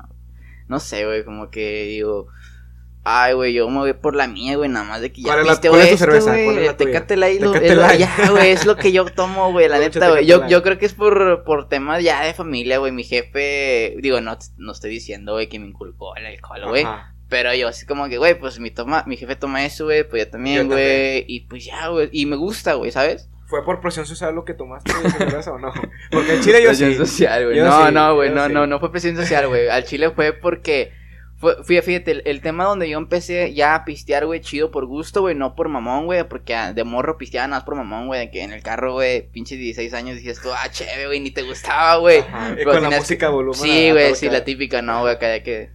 No 0.69 0.79
sé, 0.81 1.05
güey, 1.07 1.25
como 1.25 1.51
que 1.51 1.85
digo. 1.87 2.29
Ay, 3.09 3.35
güey, 3.35 3.53
yo 3.53 3.69
me 3.71 3.79
voy 3.79 3.93
por 3.93 4.17
la 4.17 4.27
mía, 4.27 4.57
güey, 4.57 4.69
nada 4.69 4.85
más 4.85 5.01
de 5.01 5.13
que 5.13 5.23
ya 5.23 5.29
¿Cuál 5.29 5.41
es 5.41 5.47
la- 5.47 5.53
viste, 5.53 5.69
es 5.69 5.73
güey, 5.73 5.89
es 5.93 6.01
la 7.77 7.93
lo- 7.93 7.95
ya, 7.99 8.31
güey, 8.33 8.51
es 8.51 8.67
lo 8.67 8.77
que 8.77 8.91
yo 8.91 9.05
tomo, 9.05 9.53
güey, 9.53 9.69
la 9.69 9.79
neta, 9.81 10.11
güey. 10.11 10.27
Yo, 10.27 10.49
yo 10.49 10.63
creo 10.65 10.77
que 10.77 10.87
es 10.87 10.95
por, 10.95 11.45
por 11.45 11.69
temas 11.69 12.03
ya 12.03 12.25
de 12.25 12.35
familia, 12.35 12.79
güey, 12.79 12.91
mi 12.91 13.05
jefe, 13.05 13.95
digo, 14.01 14.21
no, 14.21 14.37
no 14.57 14.73
estoy 14.73 14.91
diciendo, 14.91 15.35
güey, 15.35 15.49
que 15.49 15.59
me 15.61 15.67
inculcó 15.69 16.17
el 16.17 16.27
alcohol, 16.27 16.67
güey, 16.69 16.85
pero 17.29 17.55
yo 17.55 17.69
así 17.69 17.87
como 17.87 18.09
que, 18.09 18.19
güey, 18.19 18.39
pues 18.39 18.59
mi 18.59 18.71
toma, 18.73 19.05
mi 19.07 19.17
jefe 19.17 19.37
toma 19.37 19.65
eso, 19.65 19.85
güey, 19.85 20.03
pues 20.09 20.25
yo 20.25 20.31
también, 20.33 20.67
güey, 20.67 21.25
y 21.29 21.41
pues 21.49 21.65
ya, 21.65 21.89
güey, 21.89 22.09
y 22.11 22.27
me 22.27 22.35
gusta, 22.37 22.75
güey, 22.75 22.91
¿sabes? 22.91 23.29
¿Fue 23.47 23.65
por 23.65 23.81
presión 23.81 24.05
social 24.05 24.35
lo 24.35 24.45
que 24.45 24.55
tomaste 24.55 24.93
de 24.93 25.51
o 25.51 25.59
no? 25.61 25.73
Porque 26.11 26.35
en 26.35 26.41
Chile 26.43 26.61
yo 26.61 26.71
presión 26.71 26.91
sí. 26.91 26.97
social, 26.99 27.45
güey. 27.45 27.57
Yo 27.59 27.65
No, 27.65 27.87
sí, 27.87 27.93
no, 27.95 28.15
güey, 28.17 28.31
no, 28.31 28.49
sí. 28.49 28.53
no, 28.53 28.67
no 28.67 28.81
fue 28.81 28.91
presión 28.91 29.15
social, 29.15 29.47
güey. 29.47 29.69
Al 29.69 29.85
Chile 29.85 30.11
fue 30.11 30.33
porque 30.33 30.91
fue, 31.39 31.63
fui- 31.65 31.81
fíjate, 31.83 32.11
el, 32.13 32.23
el 32.25 32.41
tema 32.41 32.65
donde 32.65 32.89
yo 32.89 32.97
empecé 32.99 33.53
ya 33.55 33.75
a 33.75 33.85
pistear, 33.85 34.25
güey, 34.27 34.41
chido 34.41 34.71
por 34.71 34.87
gusto, 34.87 35.21
güey, 35.21 35.35
no 35.35 35.55
por 35.55 35.69
mamón, 35.69 36.07
güey, 36.07 36.27
porque 36.29 36.55
de 36.75 36.85
morro 36.85 37.19
pisteaba 37.19 37.47
nada 37.47 37.59
más 37.61 37.65
por 37.65 37.75
mamón, 37.77 38.07
güey, 38.07 38.21
de 38.21 38.31
que 38.31 38.43
en 38.43 38.53
el 38.53 38.63
carro, 38.63 38.95
güey, 38.95 39.31
pinches 39.31 39.59
16 39.59 39.93
años 39.95 40.17
decías 40.17 40.41
tú, 40.41 40.49
ah, 40.53 40.69
chévere, 40.71 41.07
güey, 41.07 41.21
ni 41.21 41.31
te 41.31 41.43
gustaba, 41.43 41.97
güey. 41.97 42.23
Con 42.65 42.75
la 42.75 42.81
tenías- 42.81 43.01
música 43.01 43.29
volumen. 43.29 43.61
Sí, 43.61 43.91
güey, 43.91 44.15
sí, 44.15 44.29
la 44.31 44.45
típica, 44.45 44.81
no, 44.83 45.01
güey, 45.03 45.15
acá 45.15 45.29
de 45.29 45.43
que. 45.43 45.71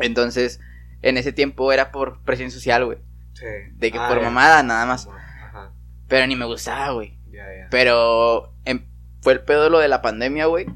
Entonces, 0.00 0.60
en 1.02 1.16
ese 1.16 1.32
tiempo 1.32 1.72
era 1.72 1.90
por 1.92 2.22
presión 2.22 2.50
social, 2.50 2.84
güey. 2.84 2.98
Sí. 3.34 3.46
De 3.74 3.90
que 3.90 3.98
Ah, 3.98 4.08
por 4.08 4.18
ya. 4.18 4.24
mamada, 4.24 4.62
nada 4.62 4.86
más. 4.86 5.08
Ajá. 5.08 5.72
Pero 6.08 6.26
ni 6.26 6.36
me 6.36 6.44
gustaba, 6.46 6.90
güey. 6.92 7.18
Ya, 7.30 7.44
ya. 7.44 7.68
Pero 7.70 8.54
em- 8.64 8.86
fue 9.22 9.34
el 9.34 9.40
pedo 9.42 9.68
lo 9.70 9.78
de 9.78 9.88
la 9.88 10.02
pandemia, 10.02 10.46
güey. 10.46 10.66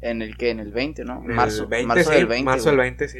En 0.00 0.22
el 0.22 0.36
que, 0.36 0.50
en 0.50 0.60
el 0.60 0.72
20, 0.72 1.04
¿no? 1.04 1.22
El 1.24 1.34
marzo, 1.34 1.68
20, 1.68 1.86
marzo 1.86 2.10
sí, 2.10 2.16
del 2.16 2.26
20. 2.26 2.44
Marzo 2.44 2.68
del 2.70 2.78
20, 2.78 3.08
sí. 3.08 3.18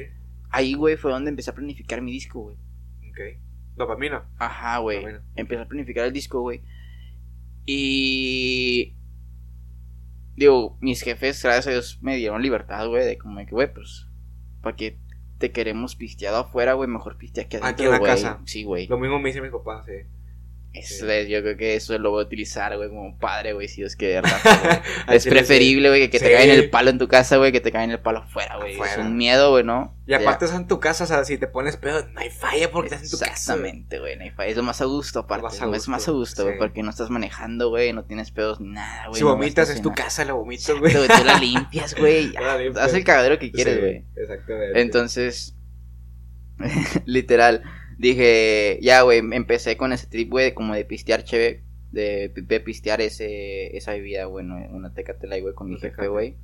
Ahí, 0.50 0.74
güey, 0.74 0.96
fue 0.96 1.10
donde 1.10 1.30
empecé 1.30 1.50
a 1.50 1.54
planificar 1.54 2.00
mi 2.02 2.12
disco, 2.12 2.40
güey. 2.40 2.56
Ok. 3.10 3.38
Dopamina. 3.76 4.24
Ajá, 4.38 4.78
güey. 4.78 5.04
Empecé 5.36 5.62
a 5.62 5.68
planificar 5.68 6.06
el 6.06 6.12
disco, 6.12 6.40
güey. 6.40 6.62
Y. 7.66 8.94
Digo, 10.36 10.78
mis 10.80 11.02
jefes, 11.02 11.42
gracias 11.42 11.66
a 11.66 11.70
Dios, 11.70 11.98
me 12.00 12.16
dieron 12.16 12.40
libertad, 12.40 12.88
güey, 12.88 13.04
de 13.04 13.18
como 13.18 13.44
que, 13.44 13.50
güey, 13.50 13.72
pues, 13.72 14.08
¿para 14.62 14.74
qué 14.74 14.98
te 15.38 15.52
queremos 15.52 15.96
pisteado 15.96 16.38
afuera, 16.38 16.72
güey? 16.72 16.88
Mejor 16.88 17.18
pistea 17.18 17.44
aquí 17.44 17.56
adentro, 17.56 17.70
Aquí 17.70 17.84
en 17.84 17.90
la 17.90 18.00
casa. 18.00 18.40
Sí, 18.46 18.64
güey. 18.64 18.86
Lo 18.86 18.98
mismo 18.98 19.18
me 19.18 19.28
dice 19.28 19.42
mi 19.42 19.50
papá, 19.50 19.82
sí. 19.84 19.92
Eso 20.72 21.10
es, 21.10 21.28
yo 21.28 21.42
creo 21.42 21.56
que 21.56 21.74
eso 21.74 21.98
lo 21.98 22.12
voy 22.12 22.22
a 22.22 22.26
utilizar, 22.26 22.76
güey, 22.76 22.88
como 22.90 23.18
padre, 23.18 23.54
güey, 23.54 23.66
si 23.66 23.80
Dios 23.80 23.96
quiere, 23.96 24.20
¿verdad? 24.20 24.38
güey. 24.62 24.78
Al 25.08 25.16
es 25.16 25.26
preferible, 25.26 25.88
güey, 25.88 26.02
que, 26.02 26.10
que 26.10 26.20
te 26.20 26.26
Sí. 26.26 26.32
caigan 26.32 26.56
el 26.56 26.70
palo 26.70 26.90
en 26.90 26.98
tu 26.98 27.08
casa, 27.08 27.38
güey, 27.38 27.50
que 27.50 27.60
te 27.60 27.72
caigan 27.72 27.90
el 27.90 27.98
palo 27.98 28.20
afuera, 28.20 28.56
güey. 28.56 28.78
Es 28.80 28.96
un 28.98 29.16
miedo, 29.16 29.50
güey, 29.50 29.64
¿no? 29.64 29.96
Y 30.06 30.14
aparte 30.14 30.44
estás 30.44 30.60
en 30.60 30.68
tu 30.68 30.78
casa, 30.78 31.02
o 31.02 31.06
sea, 31.08 31.24
si 31.24 31.38
te 31.38 31.48
pones 31.48 31.76
pedo, 31.76 32.06
no 32.12 32.20
hay 32.20 32.30
falla 32.30 32.70
porque 32.70 32.86
estás 32.94 33.02
en 33.02 33.10
tu 33.10 33.18
casa. 33.18 33.32
Exactamente, 33.32 33.98
güey. 33.98 34.16
no 34.16 34.22
hay 34.22 34.30
fa- 34.30 34.46
Es 34.46 34.56
lo 34.56 34.62
más 34.62 34.80
a 34.80 34.84
gusto, 34.84 35.18
aparte. 35.18 35.42
Más 35.42 35.60
a 35.60 35.76
Es 35.76 35.88
más 35.88 36.06
a 36.06 36.12
gusto, 36.12 36.42
güey, 36.44 36.54
sí. 36.54 36.58
porque 36.60 36.84
no 36.84 36.90
estás 36.90 37.10
manejando, 37.10 37.68
güey, 37.70 37.92
no 37.92 38.04
tienes 38.04 38.30
pedos 38.30 38.60
ni 38.60 38.68
nada, 38.68 39.08
güey. 39.08 39.18
Si 39.18 39.24
no 39.24 39.30
vomitas 39.30 39.70
es 39.70 39.82
tu 39.82 39.92
casa, 39.92 40.24
la 40.24 40.34
vomitas, 40.34 40.78
güey. 40.78 40.92
tú 40.92 41.24
la 41.24 41.36
limpias, 41.40 41.96
güey. 41.96 42.32
Haz 42.76 42.94
el 42.94 43.02
cagadero 43.02 43.40
que 43.40 43.50
quieres, 43.50 43.80
güey. 43.80 44.04
Exactamente. 44.14 44.80
Entonces, 44.80 45.56
literal, 47.06 47.62
dije, 48.00 48.78
ya, 48.80 49.02
güey, 49.02 49.18
empecé 49.32 49.76
con 49.76 49.92
ese 49.92 50.06
trip, 50.06 50.30
güey, 50.30 50.54
como 50.54 50.74
de 50.74 50.84
pistear 50.84 51.22
cheve, 51.22 51.62
de, 51.92 52.32
de 52.34 52.60
pistear 52.60 53.00
ese, 53.02 53.76
esa 53.76 53.92
bebida, 53.92 54.24
güey, 54.24 54.44
no, 54.44 54.56
una 54.70 54.94
tecatela, 54.94 55.38
güey, 55.38 55.54
con 55.54 55.68
mi 55.68 55.74
jefe, 55.74 55.90
Tecate. 55.90 56.08
güey. 56.08 56.36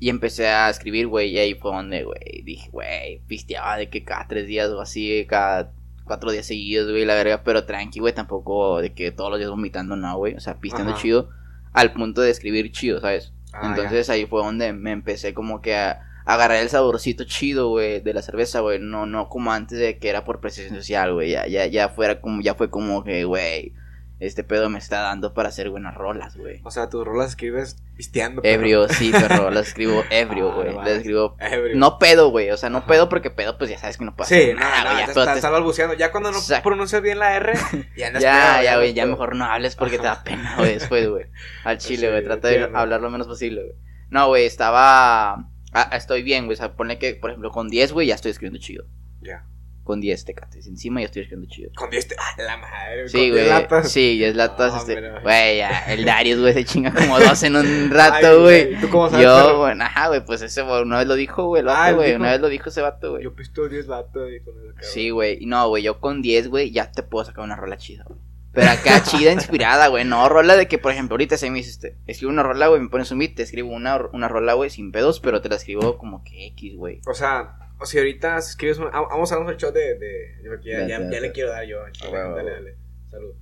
Y 0.00 0.08
empecé 0.08 0.48
a 0.48 0.68
escribir, 0.68 1.06
güey, 1.06 1.30
y 1.30 1.38
ahí 1.38 1.54
fue 1.54 1.70
donde, 1.70 2.02
güey, 2.02 2.42
dije, 2.44 2.68
güey, 2.70 3.22
pisteaba 3.28 3.76
de 3.76 3.88
que 3.88 4.02
cada 4.04 4.26
tres 4.26 4.48
días 4.48 4.68
o 4.70 4.80
así, 4.80 5.24
cada 5.28 5.72
cuatro 6.04 6.32
días 6.32 6.46
seguidos, 6.46 6.90
güey, 6.90 7.04
la 7.04 7.14
verga, 7.14 7.44
pero 7.44 7.64
tranqui, 7.64 8.00
güey, 8.00 8.12
tampoco 8.12 8.80
de 8.80 8.92
que 8.92 9.12
todos 9.12 9.30
los 9.30 9.38
días 9.38 9.50
vomitando, 9.50 9.94
no, 9.94 10.16
güey, 10.18 10.34
o 10.34 10.40
sea, 10.40 10.58
pisteando 10.58 10.92
Ajá. 10.94 11.00
chido, 11.00 11.30
al 11.72 11.92
punto 11.92 12.22
de 12.22 12.30
escribir 12.30 12.72
chido, 12.72 13.00
¿sabes? 13.00 13.32
Ah, 13.52 13.68
Entonces 13.70 14.10
ahí 14.10 14.26
fue 14.26 14.42
donde 14.42 14.72
me 14.72 14.90
empecé 14.90 15.32
como 15.32 15.62
que 15.62 15.76
a 15.76 16.00
agarrar 16.24 16.58
el 16.58 16.68
saborcito 16.68 17.24
chido, 17.24 17.68
güey, 17.68 18.00
de 18.00 18.14
la 18.14 18.22
cerveza, 18.22 18.60
güey. 18.60 18.78
No, 18.78 19.06
no 19.06 19.28
como 19.28 19.52
antes 19.52 19.78
de 19.78 19.98
que 19.98 20.08
era 20.08 20.24
por 20.24 20.40
presión 20.40 20.74
social, 20.74 21.12
güey. 21.14 21.30
Ya, 21.30 21.46
ya, 21.46 21.66
ya 21.66 21.88
fuera 21.88 22.20
como, 22.20 22.40
ya 22.42 22.54
fue 22.54 22.70
como 22.70 23.04
que, 23.04 23.24
güey, 23.24 23.72
este 24.20 24.42
pedo 24.44 24.70
me 24.70 24.78
está 24.78 25.00
dando 25.00 25.34
para 25.34 25.48
hacer 25.50 25.68
buenas 25.68 25.94
rolas, 25.94 26.36
güey. 26.36 26.60
O 26.64 26.70
sea, 26.70 26.88
tus 26.88 27.04
rolas 27.04 27.30
escribes 27.30 27.76
pisteando. 27.96 28.40
Ebrio, 28.44 28.88
sí, 28.88 29.10
perro, 29.12 29.50
las 29.50 29.66
escribo 29.68 30.02
ebrio, 30.08 30.50
Ah, 30.50 30.54
güey. 30.54 30.72
no 30.74 30.80
las 30.82 30.90
escribo. 30.92 31.36
Ebrio. 31.40 31.76
No 31.76 31.98
pedo, 31.98 32.30
güey. 32.30 32.50
O 32.50 32.56
sea, 32.56 32.70
no 32.70 32.78
Ajá. 32.78 32.86
pedo 32.86 33.08
porque 33.10 33.30
pedo, 33.30 33.58
pues 33.58 33.68
ya 33.70 33.76
sabes 33.76 33.98
que 33.98 34.04
no 34.04 34.16
pasa 34.16 34.34
Sí, 34.34 34.52
no, 34.54 34.60
nada, 34.60 34.84
no, 34.84 34.90
güey. 34.92 35.00
ya 35.00 35.06
pero 35.08 35.20
estás, 35.20 35.26
te- 35.34 35.38
estás 35.40 35.52
balbuceando. 35.52 35.94
Ya 35.94 36.10
cuando 36.10 36.30
no 36.30 36.38
Exacto. 36.38 36.62
pronuncias 36.68 37.02
bien 37.02 37.18
la 37.18 37.34
R, 37.36 37.52
ya 37.96 38.12
ya, 38.18 38.62
ya, 38.62 38.76
güey, 38.76 38.94
ya 38.94 39.04
mejor 39.04 39.36
no 39.36 39.44
hables 39.44 39.76
porque 39.76 39.98
te 39.98 40.04
da 40.04 40.22
pena, 40.24 40.54
güey, 40.56 40.74
después, 40.74 41.06
güey. 41.08 41.26
Al 41.64 41.76
chile, 41.78 42.06
Sí, 42.06 42.12
güey, 42.12 42.24
trata 42.24 42.48
de 42.48 42.70
hablar 42.72 43.02
lo 43.02 43.10
menos 43.10 43.26
posible, 43.26 43.62
güey. 43.62 43.74
No, 44.10 44.28
güey, 44.28 44.46
estaba... 44.46 45.48
ah, 45.74 45.90
estoy 45.96 46.22
bien, 46.22 46.46
güey, 46.46 46.54
o 46.54 46.56
sea, 46.56 46.74
ponle 46.76 46.98
que, 46.98 47.14
por 47.14 47.30
ejemplo, 47.30 47.50
con 47.50 47.68
10, 47.68 47.92
güey, 47.92 48.06
ya 48.08 48.14
estoy 48.14 48.30
escribiendo 48.30 48.58
chido. 48.58 48.84
Ya. 49.20 49.44
Con 49.84 50.00
10 50.00 50.24
tecates 50.24 50.66
encima 50.66 51.00
ya 51.00 51.06
estoy 51.06 51.22
escribiendo 51.22 51.54
chido. 51.54 51.70
Con 51.76 51.90
10 51.90 52.08
te... 52.08 52.16
Ah, 52.18 52.42
la 52.42 52.56
madre. 52.56 53.06
Sí, 53.06 53.28
güey. 53.28 53.42
10 53.42 53.48
latas. 53.48 53.92
Sí, 53.92 54.16
10 54.16 54.34
latas, 54.34 54.72
No, 54.72 54.78
este... 54.78 55.10
Güey, 55.22 55.58
ya, 55.58 55.92
el 55.92 56.06
Darius, 56.06 56.40
güey, 56.40 56.54
se 56.54 56.64
chinga 56.64 56.90
como 56.94 57.20
dos 57.20 57.42
en 57.42 57.54
un 57.56 57.90
rato, 57.90 58.40
güey. 58.40 58.80
¿Tú 58.80 58.88
cómo 58.88 59.10
sabes? 59.10 59.26
Yo, 59.26 59.58
güey, 59.58 59.78
ajá, 59.78 60.08
güey, 60.08 60.24
pues 60.24 60.40
ese, 60.40 60.62
güey, 60.62 60.80
una 60.82 60.98
vez 61.00 61.06
lo 61.06 61.14
dijo, 61.16 61.44
güey, 61.48 61.60
el 61.60 61.68
Ah, 61.68 61.72
vato, 61.72 61.96
güey, 61.96 62.14
una 62.14 62.30
vez 62.30 62.40
lo 62.40 62.48
dijo 62.48 62.70
ese 62.70 62.80
vato, 62.80 63.10
güey. 63.10 63.24
Yo 63.24 63.34
pisto 63.34 63.68
10 63.68 63.86
latas 63.88 64.22
y 64.34 64.40
con 64.42 64.54
el 64.56 64.68
cabrón. 64.74 64.74
Sí, 64.80 65.10
güey. 65.10 65.44
No, 65.44 65.68
güey, 65.68 65.82
yo 65.82 66.00
con 66.00 66.22
10, 66.22 66.48
güey, 66.48 66.70
ya 66.70 66.90
te 66.90 67.02
puedo 67.02 67.26
sacar 67.26 67.44
una 67.44 67.56
rola 67.56 67.76
chida, 67.76 68.04
güey. 68.08 68.18
Pero 68.54 68.70
acá 68.70 69.02
chida, 69.04 69.32
inspirada, 69.32 69.88
güey. 69.88 70.04
No, 70.04 70.28
rola 70.28 70.56
de 70.56 70.68
que, 70.68 70.78
por 70.78 70.92
ejemplo, 70.92 71.14
ahorita 71.14 71.36
se 71.36 71.50
me 71.50 71.58
dice, 71.58 71.70
este, 71.70 71.98
escribo 72.06 72.30
una 72.32 72.42
rola, 72.42 72.68
güey, 72.68 72.80
me 72.80 72.88
pones 72.88 73.10
un 73.10 73.18
beat, 73.18 73.34
te 73.34 73.42
escribo 73.42 73.70
una, 73.70 73.96
una 74.12 74.28
rola, 74.28 74.54
güey, 74.54 74.70
sin 74.70 74.92
pedos, 74.92 75.20
pero 75.20 75.40
te 75.42 75.48
la 75.48 75.56
escribo 75.56 75.98
como 75.98 76.22
que 76.22 76.46
X, 76.48 76.76
güey. 76.76 77.00
O 77.06 77.14
sea, 77.14 77.58
o 77.80 77.86
si 77.86 77.98
ahorita 77.98 78.38
escribes 78.38 78.78
un... 78.78 78.86
ah, 78.92 79.02
Vamos 79.10 79.32
a 79.32 79.34
darnos 79.36 79.52
el 79.52 79.58
shot 79.58 79.74
de... 79.74 79.98
de... 79.98 80.36
de- 80.42 80.48
porque 80.48 80.70
ya, 80.88 80.98
le 81.00 81.32
quiero 81.32 81.50
dar 81.50 81.66
yo. 81.66 81.78
chile. 81.92 82.12
Dale, 82.12 82.50
dale. 82.50 82.76
Salud. 83.10 83.34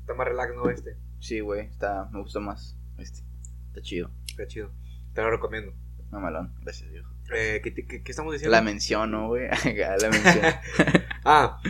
Está 0.00 0.14
más 0.14 0.26
relax, 0.26 0.54
¿no? 0.56 0.68
Este. 0.68 0.96
Sí, 1.20 1.38
güey, 1.40 1.66
está, 1.66 2.08
me 2.12 2.20
gustó 2.20 2.40
más. 2.40 2.76
Este, 2.98 3.20
está 3.68 3.80
chido. 3.82 4.10
Está 4.28 4.46
chido. 4.48 4.72
Te 5.14 5.22
lo 5.22 5.30
recomiendo. 5.30 5.72
Mamalón, 6.10 6.52
gracias, 6.62 6.90
viejo. 6.90 7.08
Eh, 7.34 7.60
¿qué, 7.62 7.74
qué, 7.74 8.02
qué 8.02 8.10
estamos 8.10 8.32
diciendo? 8.32 8.52
La 8.52 8.62
menciono, 8.62 9.28
güey. 9.28 9.48
La 10.00 10.10
menciono. 10.10 10.48
Ah, 11.24 11.60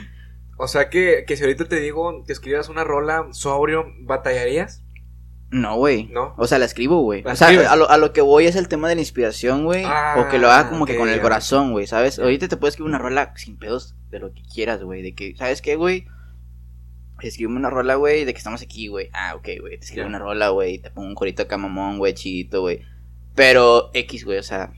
o 0.56 0.66
sea 0.66 0.88
que, 0.88 1.24
que 1.26 1.36
si 1.36 1.42
ahorita 1.42 1.66
te 1.66 1.78
digo 1.78 2.24
que 2.24 2.32
escribas 2.32 2.70
una 2.70 2.84
rola 2.84 3.26
sobrio, 3.32 3.84
¿batallarías? 4.00 4.82
No, 5.50 5.76
güey. 5.76 6.04
¿No? 6.04 6.34
O 6.38 6.46
sea, 6.46 6.58
la 6.58 6.64
escribo, 6.64 7.02
güey. 7.02 7.22
¿La 7.22 7.32
O 7.32 7.36
sea, 7.36 7.48
a 7.48 7.76
lo, 7.76 7.90
a 7.90 7.98
lo 7.98 8.14
que 8.14 8.22
voy 8.22 8.46
es 8.46 8.56
el 8.56 8.68
tema 8.68 8.88
de 8.88 8.94
la 8.94 9.02
inspiración, 9.02 9.64
güey. 9.64 9.84
Ah, 9.84 10.14
o 10.18 10.30
que 10.30 10.38
lo 10.38 10.50
haga 10.50 10.70
como 10.70 10.86
que 10.86 10.96
con 10.96 11.10
el 11.10 11.20
corazón, 11.20 11.72
güey, 11.72 11.86
¿sabes? 11.86 12.18
Ahorita 12.18 12.48
te 12.48 12.56
puedes 12.56 12.72
escribir 12.72 12.88
una 12.88 12.98
rola 12.98 13.34
sin 13.36 13.58
pedos 13.58 13.94
de 14.10 14.18
lo 14.18 14.32
que 14.32 14.42
quieras, 14.42 14.82
güey. 14.82 15.02
De 15.02 15.14
que, 15.14 15.36
¿sabes 15.36 15.60
qué, 15.60 15.76
güey? 15.76 16.06
Escribe 17.20 17.52
una 17.52 17.68
rola, 17.68 17.96
güey, 17.96 18.24
de 18.24 18.32
que 18.32 18.38
estamos 18.38 18.62
aquí, 18.62 18.88
güey. 18.88 19.10
Ah, 19.12 19.34
ok, 19.36 19.48
güey. 19.60 19.78
Te 19.78 19.84
escribo 19.84 20.06
una 20.06 20.18
rola, 20.18 20.48
güey. 20.48 20.78
Te 20.78 20.90
pongo 20.90 21.08
un 21.08 21.14
corito 21.14 21.42
acá, 21.42 21.58
mamón, 21.58 21.98
güey, 21.98 22.14
chidito, 22.14 22.62
güey. 22.62 22.80
Pero 23.34 23.90
X, 23.92 24.24
güey, 24.24 24.38
o 24.38 24.42
sea, 24.42 24.72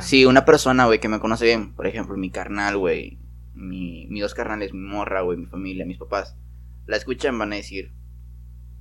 Si 0.00 0.24
una 0.24 0.44
persona, 0.44 0.86
güey, 0.86 1.00
que 1.00 1.08
me 1.08 1.20
conoce 1.20 1.46
bien, 1.46 1.74
por 1.74 1.86
ejemplo, 1.86 2.16
mi 2.16 2.30
carnal, 2.30 2.76
güey, 2.76 3.18
mi, 3.54 4.06
mis 4.08 4.22
dos 4.22 4.34
carnales, 4.34 4.72
mi 4.72 4.80
morra, 4.80 5.22
güey, 5.22 5.38
mi 5.38 5.46
familia, 5.46 5.86
mis 5.86 5.98
papás, 5.98 6.36
la 6.86 6.96
escuchan, 6.96 7.38
van 7.38 7.52
a 7.52 7.56
decir, 7.56 7.92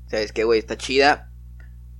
¿sabes 0.07 0.31
qué, 0.31 0.43
güey? 0.43 0.59
Está 0.59 0.77
chida, 0.77 1.31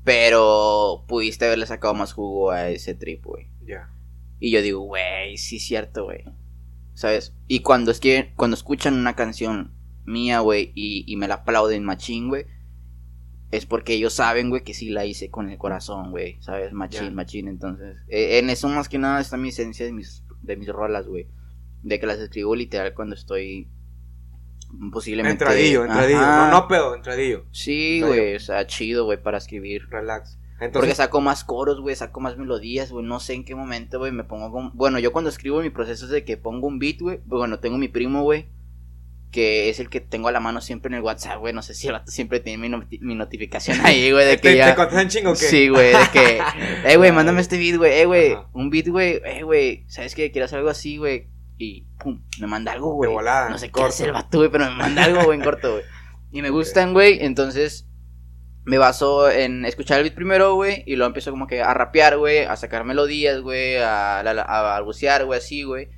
pero 0.04 1.06
pudiste 1.08 1.46
haberle 1.46 1.66
sacado 1.66 1.94
más 1.94 2.14
jugo 2.14 2.52
a 2.52 2.70
ese 2.70 2.94
trip, 2.94 3.24
güey. 3.26 3.50
Ya. 3.66 3.90
Y 4.40 4.52
yo 4.52 4.62
digo, 4.62 4.82
güey, 4.82 5.38
sí 5.38 5.58
es 5.58 5.66
cierto, 5.66 6.06
güey. 6.06 6.24
¿Sabes? 6.94 7.34
Y 7.48 7.62
cuando, 7.62 7.92
es 7.92 8.00
que, 8.00 8.34
cuando 8.36 8.56
escuchan 8.56 8.96
una 8.96 9.16
canción 9.16 9.74
mía, 10.06 10.40
güey, 10.42 10.72
y, 10.76 11.06
y 11.08 11.16
me 11.16 11.28
la 11.28 11.36
aplauden 11.36 11.84
machín, 11.86 12.30
güey, 12.30 12.46
es 13.56 13.66
porque 13.66 13.94
ellos 13.94 14.14
saben, 14.14 14.50
güey, 14.50 14.64
que 14.64 14.74
sí 14.74 14.90
la 14.90 15.06
hice 15.06 15.30
con 15.30 15.50
el 15.50 15.58
corazón, 15.58 16.12
güey. 16.12 16.38
¿Sabes? 16.42 16.74
Machín, 16.74 17.06
Ya. 17.06 17.12
machín. 17.12 17.48
Entonces, 17.48 17.98
eh, 18.08 18.40
en 18.40 18.50
eso 18.50 18.68
más 18.70 18.90
que 18.90 18.98
nada 18.98 19.22
está 19.22 19.38
mi 19.38 19.50
esencia 19.50 19.86
de 19.86 19.94
mis, 19.94 20.24
de 20.42 20.58
mis 20.58 20.70
rolas, 20.70 21.08
güey. 21.08 21.28
De 21.82 22.00
que 22.00 22.06
las 22.08 22.20
escribo 22.20 22.56
literal 22.56 22.94
cuando 22.94 23.16
estoy 23.16 23.70
posiblemente... 24.92 25.44
Entradillo, 25.44 25.86
entradillo. 25.86 26.20
Ajá. 26.20 26.50
No, 26.50 26.62
no 26.62 26.68
pedo, 26.68 26.96
entradillo. 26.96 27.46
Sí, 27.52 28.02
güey, 28.02 28.36
o 28.36 28.40
sea, 28.40 28.66
chido, 28.66 29.06
güey, 29.06 29.22
para 29.22 29.38
escribir. 29.38 29.84
Relax. 29.90 30.40
Porque 30.72 30.96
saco 30.96 31.20
más 31.20 31.44
coros, 31.44 31.82
güey, 31.82 31.96
saco 31.96 32.22
más 32.22 32.38
melodías, 32.38 32.92
güey. 32.92 33.06
No 33.06 33.20
sé 33.20 33.34
en 33.34 33.44
qué 33.44 33.54
momento, 33.54 34.00
güey, 34.00 34.12
me 34.12 34.24
pongo 34.24 34.52
con... 34.52 34.72
Bueno, 34.74 34.98
yo 34.98 35.12
cuando 35.12 35.30
escribo 35.30 35.62
mi 35.62 35.70
proceso 35.70 36.06
es 36.06 36.12
de 36.12 36.24
que 36.24 36.38
pongo 36.38 36.68
un 36.68 36.80
beat, 36.80 37.02
güey. 37.02 37.20
Bueno, 37.26 37.60
tengo 37.60 37.78
mi 37.78 37.90
primo, 37.90 38.24
güey. 38.24 38.48
Que 39.34 39.70
es 39.70 39.80
el 39.80 39.90
que 39.90 40.00
tengo 40.00 40.28
a 40.28 40.32
la 40.32 40.40
mano 40.40 40.62
siempre 40.62 40.90
en 40.90 40.94
el 40.94 41.02
WhatsApp, 41.02 41.40
güey. 41.40 41.54
No 41.54 41.64
sé 41.64 41.74
si 41.74 41.88
el 41.88 41.94
vato 41.94 42.12
siempre 42.12 42.40
tiene 42.40 42.60
mi, 42.70 42.70
noti- 42.74 43.00
mi 43.02 43.16
notificación 43.16 43.80
ahí, 43.84 44.12
güey, 44.12 44.26
de 44.28 44.36
¿te, 44.38 44.42
que 44.44 44.50
te 44.52 44.58
ya... 44.58 44.76
contestan 44.76 45.10
chingo 45.10 45.32
o 45.32 45.34
qué? 45.34 45.40
Sí, 45.40 45.68
güey, 45.70 45.92
de 45.92 46.10
que... 46.14 46.40
Eh, 46.86 46.98
güey, 46.98 47.12
mándame 47.12 47.42
este 47.42 47.58
beat, 47.58 47.78
güey. 47.78 47.94
Eh, 47.94 48.06
güey, 48.06 48.38
un 48.54 48.70
beat, 48.70 48.88
güey. 48.88 49.20
Eh, 49.26 49.42
güey, 49.44 49.86
¿sabes 49.90 50.14
qué? 50.16 50.32
Quiero 50.32 50.46
hacer 50.46 50.60
algo 50.60 50.70
así, 50.70 50.98
güey. 50.98 51.30
Y, 51.58 51.88
pum, 52.00 52.22
me 52.40 52.48
manda 52.48 52.72
algo, 52.74 52.94
güey. 52.94 53.10
No 53.50 53.58
sé 53.58 53.66
qué 53.68 53.72
corto. 53.72 53.88
hace 53.90 54.06
el 54.06 54.12
vato, 54.14 54.38
güey, 54.38 54.50
pero 54.52 54.66
me 54.66 54.76
manda 54.78 55.04
algo, 55.04 55.24
güey, 55.24 55.38
en 55.40 55.44
corto, 55.44 55.72
güey. 55.74 55.84
Y 56.32 56.42
me 56.42 56.50
gustan, 56.52 56.94
güey, 56.94 57.18
entonces 57.26 57.88
me 58.66 58.78
baso 58.78 59.30
en 59.30 59.66
escuchar 59.66 59.98
el 59.98 60.04
beat 60.04 60.16
primero, 60.16 60.56
güey, 60.56 60.84
y 60.86 60.96
luego 60.96 61.08
empiezo 61.08 61.32
como 61.32 61.48
que 61.48 61.62
a 61.62 61.74
rapear, 61.74 62.18
güey, 62.18 62.40
a 62.46 62.56
sacar 62.56 62.84
melodías, 62.86 63.42
güey, 63.42 63.78
a, 63.78 64.20
a, 64.22 64.22
a 64.30 64.62
balbucear, 64.62 65.26
güey, 65.26 65.40
así, 65.40 65.64
güey. 65.64 65.90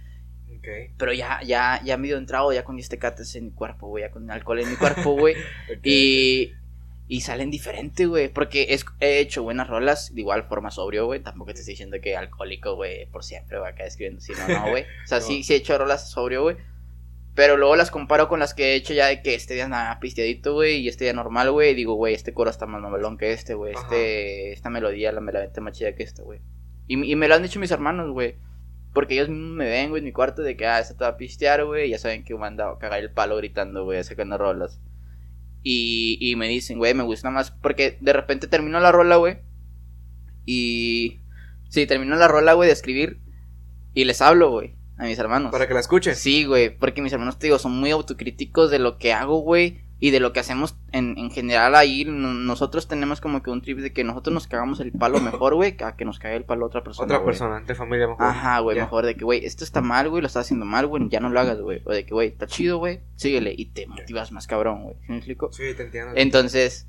Ok. 0.66 0.93
Pero 0.97 1.13
ya, 1.13 1.41
ya, 1.43 1.82
ya 1.84 1.97
medio 1.97 2.18
entrado, 2.18 2.51
ya 2.53 2.63
con 2.63 2.80
este 2.80 2.97
cates 2.97 3.36
en 3.36 3.45
mi 3.45 3.51
cuerpo, 3.51 3.88
güey, 3.88 4.03
ya 4.03 4.11
con 4.11 4.30
alcohol 4.32 4.59
en 4.59 4.70
mi 4.70 4.76
cuerpo, 4.76 5.11
güey. 5.11 5.36
ok. 5.72 5.80
y, 5.84 6.53
y 7.07 7.22
salen 7.22 7.51
diferente, 7.51 8.07
güey, 8.07 8.30
porque 8.30 8.68
es, 8.70 8.86
he 8.99 9.20
hecho 9.20 9.43
buenas 9.43 9.68
rolas 9.68 10.13
de 10.13 10.22
igual 10.22 10.43
forma 10.43 10.72
sobrio, 10.72 11.05
güey. 11.05 11.22
Tampoco 11.22 11.53
te 11.53 11.59
estoy 11.59 11.74
diciendo 11.74 11.97
que 12.01 12.16
alcohólico, 12.18 12.76
güey, 12.76 13.05
por 13.07 13.24
siempre 13.24 13.59
va 13.59 13.70
acá 13.70 13.86
escribiendo, 13.86 14.22
si 14.22 14.34
no, 14.34 14.47
no, 14.47 14.70
güey. 14.70 14.84
O 15.03 15.07
sea, 15.07 15.20
No. 15.20 15.26
sí, 15.26 15.43
sí 15.43 15.53
he 15.53 15.57
hecho 15.57 15.78
rolas 15.78 16.09
sobrio, 16.09 16.41
güey. 16.41 16.57
Pero 17.36 17.57
luego 17.57 17.76
las 17.76 17.91
comparo 17.91 18.30
con 18.30 18.39
las 18.39 18.53
que 18.53 18.72
he 18.72 18.76
hecho 18.76 18.93
ya 18.93 19.07
de 19.07 19.22
que 19.22 19.36
este 19.36 19.55
día 19.55 19.68
nada 19.68 19.99
pisteadito, 19.99 20.53
güey, 20.53 20.78
y 20.78 20.88
este 20.88 21.03
día 21.03 21.13
normal, 21.13 21.51
güey. 21.51 21.72
Y 21.72 21.76
digo, 21.76 21.93
güey, 21.95 22.13
este 22.13 22.34
coro 22.34 22.49
está 22.49 22.66
más 22.66 22.82
novelón 22.82 23.18
que 23.18 23.34
este, 23.34 23.53
güey. 23.55 23.74
Este, 23.74 24.53
esta 24.53 24.70
melodía 24.70 25.11
la 25.11 25.20
me 25.20 25.34
la 25.34 25.41
vente 25.41 25.59
más 25.59 25.78
chida 25.78 25.93
que 25.95 26.03
esta, 26.03 26.24
güey. 26.24 26.39
Y, 26.88 27.11
y 27.11 27.16
me 27.18 27.28
lo 27.28 27.36
han 27.36 27.43
dicho 27.43 27.59
mis 27.59 27.72
hermanos, 27.72 28.09
güey. 28.11 28.36
Porque 28.96 29.16
ellos 29.16 29.28
mismos 29.28 29.58
me 29.58 29.70
ven, 29.70 29.89
güey, 29.89 30.00
en 30.00 30.06
mi 30.06 30.14
cuarto 30.14 30.41
de 30.41 30.56
que, 30.56 30.66
ah, 30.66 30.82
se 30.82 30.93
te 30.93 31.04
va 31.04 31.10
a 31.10 31.18
pistear, 31.18 31.66
güey. 31.66 31.89
Ya 31.89 32.00
saben 32.00 32.24
que 32.24 32.34
me 32.34 32.48
han 32.48 32.56
dado 32.56 32.72
a 32.72 32.80
cagar 32.80 33.02
el 33.02 33.12
palo 33.12 33.36
gritando, 33.36 33.84
güey, 33.84 34.02
sacando 34.06 34.38
rolas. 34.38 34.80
Y, 35.62 36.18
y 36.22 36.38
me 36.38 36.48
dicen, 36.48 36.78
güey, 36.78 36.93
me 36.93 37.04
gusta 37.04 37.30
más. 37.30 37.52
Porque 37.52 37.98
de 38.00 38.14
repente 38.14 38.48
termino 38.48 38.80
la 38.80 38.93
rola, 38.93 39.18
güey. 39.18 39.39
Y. 40.46 41.20
Sí, 41.70 41.86
termino 41.86 42.16
la 42.16 42.30
rola, 42.30 42.54
güey, 42.54 42.68
de 42.68 42.74
escribir. 42.74 43.20
Y 43.93 44.06
les 44.06 44.22
hablo, 44.22 44.50
güey, 44.50 44.78
a 44.98 45.04
mis 45.04 45.20
hermanos. 45.20 45.52
Para 45.52 45.68
que 45.68 45.74
la 45.74 45.82
escuchen. 45.82 46.16
Sí, 46.16 46.46
güey, 46.46 46.70
porque 46.70 47.02
mis 47.02 47.12
hermanos, 47.12 47.38
te 47.38 47.48
digo, 47.48 47.60
son 47.60 47.74
muy 47.74 47.91
autocríticos 47.91 48.72
de 48.72 48.80
lo 48.80 48.98
que 48.98 49.12
hago, 49.12 49.39
güey. 49.39 49.85
Y 50.06 50.12
de 50.12 50.20
lo 50.20 50.34
que 50.34 50.39
hacemos 50.39 50.78
en, 50.91 51.18
en 51.18 51.32
general 51.32 51.74
ahí, 51.74 52.06
no- 52.06 52.34
nosotros 52.34 52.88
tenemos 52.88 53.22
como 53.22 53.41
que 53.41 53.49
un 53.49 53.62
trip 53.64 53.80
de 53.80 53.91
que 53.91 54.03
nosotros 54.03 54.34
nos 54.36 54.45
cagamos 54.47 54.80
el 54.80 54.91
palo 54.91 55.20
mejor, 55.20 55.56
güey, 55.56 55.76
que 55.78 55.84
a 55.84 55.95
que 55.95 56.06
nos 56.06 56.20
cague 56.20 56.36
el 56.36 56.43
palo 56.43 56.68
otra 56.68 56.84
persona. 56.84 57.06
Otra 57.06 57.26
persona, 57.26 57.62
de 57.62 57.74
familia 57.74 58.08
mejor. 58.08 58.24
Ajá, 58.24 58.60
güey, 58.60 58.78
mejor 58.78 59.06
de 59.08 59.16
que, 59.16 59.24
güey, 59.26 59.43
esto 59.45 59.64
está 59.64 59.82
mal, 59.82 60.08
güey, 60.10 60.22
lo 60.22 60.28
estás 60.28 60.45
haciendo 60.45 60.66
mal, 60.66 60.86
güey, 60.86 61.10
ya 61.10 61.20
no 61.22 61.30
lo 61.30 61.39
hagas, 61.39 61.60
güey. 61.60 61.82
O 61.86 61.91
de 61.91 62.06
que, 62.06 62.14
güey, 62.14 62.28
está 62.28 62.45
chido, 62.45 62.78
güey, 62.78 62.99
síguele 63.16 63.56
y 63.58 63.66
te 63.68 63.88
motivas 63.88 64.32
más 64.32 64.45
cabrón, 64.45 64.84
güey. 64.84 64.95
¿Sí 65.01 65.06
me 65.12 65.18
explico? 65.18 65.51
Sí, 65.51 65.64
te 65.76 65.84
entiendo. 65.84 66.12
Entonces, 66.16 66.88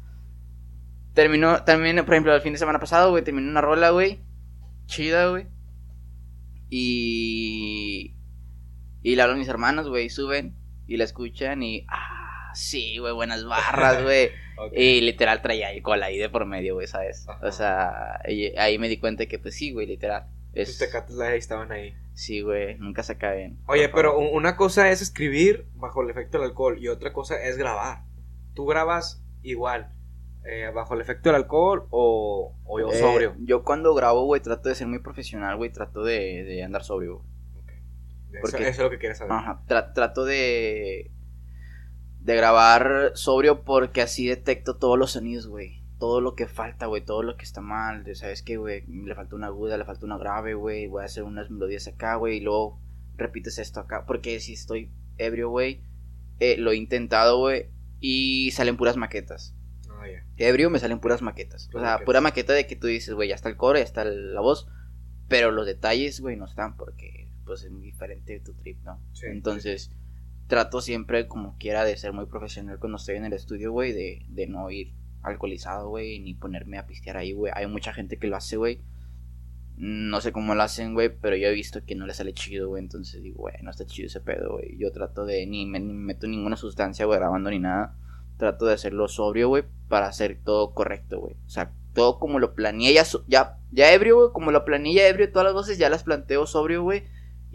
terminó, 1.15 1.63
también, 1.65 1.97
por 2.05 2.13
ejemplo, 2.13 2.35
el 2.35 2.43
fin 2.43 2.53
de 2.53 2.59
semana 2.59 2.81
pasado, 2.81 3.11
güey, 3.13 3.25
terminó 3.25 3.49
una 3.51 3.63
rola, 3.63 3.91
güey, 3.91 4.21
chida, 4.87 5.29
güey. 5.31 5.47
Y. 6.69 8.15
Y 9.03 9.15
le 9.17 9.23
hablo 9.23 9.35
a 9.37 9.39
mis 9.39 9.49
hermanos, 9.49 9.89
güey, 9.89 10.11
suben 10.11 10.55
y 10.87 10.97
la 10.97 11.05
escuchan 11.05 11.63
y. 11.63 11.87
Ah, 11.89 12.16
sí, 12.57 12.99
güey, 12.99 13.13
buenas 13.15 13.45
barras, 13.49 14.03
güey. 14.03 14.31
Y 14.73 15.01
literal 15.03 15.43
traía 15.43 15.69
alcohol 15.69 16.03
ahí 16.03 16.17
de 16.19 16.29
por 16.31 16.47
medio, 16.47 16.75
güey, 16.75 16.87
¿sabes? 16.87 17.29
Ajá. 17.29 17.47
O 17.47 17.53
sea, 17.53 18.21
y- 18.27 18.57
ahí 18.59 18.79
me 18.79 18.89
di 18.89 18.97
cuenta 18.99 19.27
que, 19.27 19.39
pues 19.39 19.55
sí, 19.55 19.73
güey, 19.73 19.87
literal. 19.87 20.27
Tus 20.55 20.69
Es, 20.71 20.79
tecates 20.79 21.15
la 21.17 21.35
estaban 21.35 21.71
ahí. 21.73 21.95
sí, 22.15 22.41
güey, 22.41 22.79
nunca 22.79 23.03
se 23.03 23.13
acaben. 23.13 23.59
Oye, 23.67 23.91
pero 23.91 24.19
una 24.19 24.57
cosa 24.57 24.91
es 24.91 25.03
escribir 25.03 25.67
bajo 25.75 26.03
el 26.03 26.09
efecto 26.09 26.39
del 26.39 26.49
alcohol 26.49 26.79
y 26.81 26.89
otra 26.89 27.13
cosa 27.13 27.41
es 27.43 27.59
grabar. 27.59 28.05
¿Tú 28.55 28.65
grabas 28.65 29.23
igual 29.43 29.93
eh, 30.47 30.71
bajo 30.75 30.95
el 30.95 31.03
efecto 31.03 31.29
del 31.29 31.37
alcohol 31.37 31.87
o, 31.91 32.57
o 32.65 32.81
yo 32.81 32.91
Eh, 32.91 32.99
sobrio? 32.99 33.37
Yo 33.41 33.63
cuando 33.65 33.95
grabo, 33.95 34.25
güey, 34.25 34.41
trato 34.41 34.71
de 34.71 34.75
ser 34.75 34.87
muy 34.87 35.01
profesional, 35.01 35.57
güey, 35.59 35.71
trato 35.71 36.03
de, 36.03 36.45
de 36.45 36.63
andar 36.63 36.83
sobrio. 36.85 37.23
Eso, 38.33 38.39
porque- 38.41 38.63
eso 38.63 38.71
es 38.71 38.79
lo 38.79 38.91
que 38.91 38.99
quieres 38.99 39.19
saber. 39.19 39.33
Ajá, 39.35 39.63
tra- 39.69 39.93
trato 39.93 40.25
de 40.25 41.11
de 42.27 42.35
grabar 42.35 43.13
sobrio 43.15 43.63
porque 43.63 44.03
así 44.03 44.27
detecto 44.27 44.77
todos 44.77 44.99
los 44.99 45.13
sonidos, 45.13 45.47
güey. 45.47 45.85
Todo 46.01 46.21
lo 46.21 46.35
que 46.35 46.49
falta, 46.49 46.87
güey, 46.87 47.05
todo 47.05 47.23
lo 47.23 47.37
que 47.37 47.45
está 47.45 47.61
mal. 47.61 48.03
de, 48.03 48.17
¿Sabes 48.17 48.43
qué, 48.43 48.57
güey? 48.57 48.85
Le 48.85 49.15
falta 49.15 49.37
una 49.37 49.47
aguda, 49.47 49.79
le 49.79 49.85
falta 49.85 50.05
una 50.07 50.19
grave, 50.19 50.55
güey. 50.55 50.89
Voy 50.89 51.03
a 51.03 51.07
hacer 51.07 51.23
unas 51.23 51.51
melodías 51.53 51.87
acá, 51.87 52.17
güey, 52.17 52.39
y 52.39 52.41
luego 52.41 52.83
repites 53.17 53.59
esto 53.59 53.79
acá. 53.79 54.07
Porque 54.07 54.41
si 54.41 54.55
estoy 54.55 54.91
ebrio, 55.19 55.51
güey, 55.51 55.85
eh, 56.41 56.57
lo 56.59 56.73
he 56.73 56.77
intentado, 56.77 57.39
güey, 57.39 57.71
y 58.01 58.51
salen 58.51 58.77
puras 58.77 58.97
maquetas. 58.97 59.55
Ya. 59.87 60.49
Ebrio 60.49 60.69
me 60.69 60.81
salen 60.81 60.99
puras 60.99 61.23
maquetas. 61.23 61.69
O 61.69 61.79
sea, 61.79 61.81
maquetas. 61.81 62.05
pura 62.07 62.21
maqueta 62.21 62.53
de 62.55 62.67
que 62.67 62.75
tú 62.75 62.89
dices, 62.89 63.15
güey, 63.15 63.29
ya 63.29 63.37
está 63.37 63.49
el 63.49 63.57
coro, 63.57 63.79
ya 63.79 63.85
está 63.85 64.05
la 64.05 64.41
voz. 64.41 64.69
Pero 65.29 65.53
los 65.53 65.65
detalles, 65.65 66.21
güey, 66.21 66.37
no 66.37 66.45
están 66.47 66.77
porque, 66.77 67.31
pues, 67.45 67.63
es 67.63 67.71
muy 67.71 67.83
diferente 67.83 68.41
tu 68.41 68.55
trip, 68.55 68.83
¿no? 68.83 69.01
Sí, 69.13 69.27
Entonces, 69.29 69.91
trato 70.47 70.81
siempre, 70.81 71.27
como 71.27 71.57
quiera, 71.59 71.85
de 71.85 71.97
ser 71.97 72.13
muy 72.13 72.27
profesional 72.27 72.79
cuando 72.79 72.97
estoy 72.97 73.17
en 73.17 73.25
el 73.25 73.33
estudio, 73.33 73.73
güey, 73.73 73.93
de, 73.93 74.25
de 74.29 74.47
no 74.47 74.71
ir 74.71 74.95
alcoholizado, 75.23 75.89
güey, 75.89 76.21
ni 76.21 76.35
ponerme 76.35 76.79
a 76.79 76.87
pistear 76.87 77.17
ahí, 77.17 77.33
güey. 77.33 77.53
Hay 77.55 77.67
mucha 77.67 77.93
gente 77.93 78.19
que 78.19 78.29
lo 78.29 78.37
hace, 78.37 78.57
güey. 78.57 78.81
No 79.77 80.21
sé 80.21 80.33
cómo 80.33 80.55
lo 80.55 80.63
hacen, 80.63 80.95
güey, 80.95 81.11
pero 81.11 81.37
yo 81.37 81.49
he 81.49 81.53
visto 81.53 81.85
que 81.85 81.95
no 81.95 82.07
le 82.07 82.15
sale 82.15 82.33
chido, 82.33 82.69
güey. 82.69 82.83
Entonces 82.83 83.23
digo, 83.23 83.39
güey, 83.43 83.55
no 83.63 83.71
está 83.71 83.85
chido 83.85 84.07
ese 84.07 84.21
pedo, 84.21 84.53
güey. 84.53 84.77
Yo 84.79 84.93
trato 84.93 85.27
de 85.27 85.47
ni 85.47 85.67
me, 85.67 85.81
ni 85.81 85.93
me 85.93 86.15
meto 86.15 86.27
ninguna 86.27 86.57
sustancia, 86.57 87.05
güey, 87.05 87.19
grabando 87.19 87.51
ni 87.51 87.59
nada. 87.59 87.97
Trato 88.39 88.67
de 88.67 88.75
hacerlo 88.75 89.09
sobrio, 89.09 89.49
güey, 89.49 89.65
para 89.89 90.07
hacer 90.07 90.39
todo 90.43 90.73
correcto, 90.73 91.21
güey. 91.21 91.35
O 91.47 91.51
sea, 91.51 91.73
todo 91.93 92.19
como 92.19 92.39
lo 92.39 92.55
planeé, 92.55 92.95
ya, 92.95 93.05
ya, 93.27 93.59
ya 93.73 93.93
ebrio, 93.93 94.17
güey, 94.17 94.33
como 94.33 94.51
lo 94.51 94.65
planeé 94.65 94.95
ya 94.95 95.09
ebrio, 95.09 95.31
todas 95.31 95.47
las 95.47 95.55
voces 95.55 95.79
ya 95.79 95.91
las 95.91 96.05
planteo 96.05 96.47
sobrio, 96.47 96.83
güey. 96.83 97.05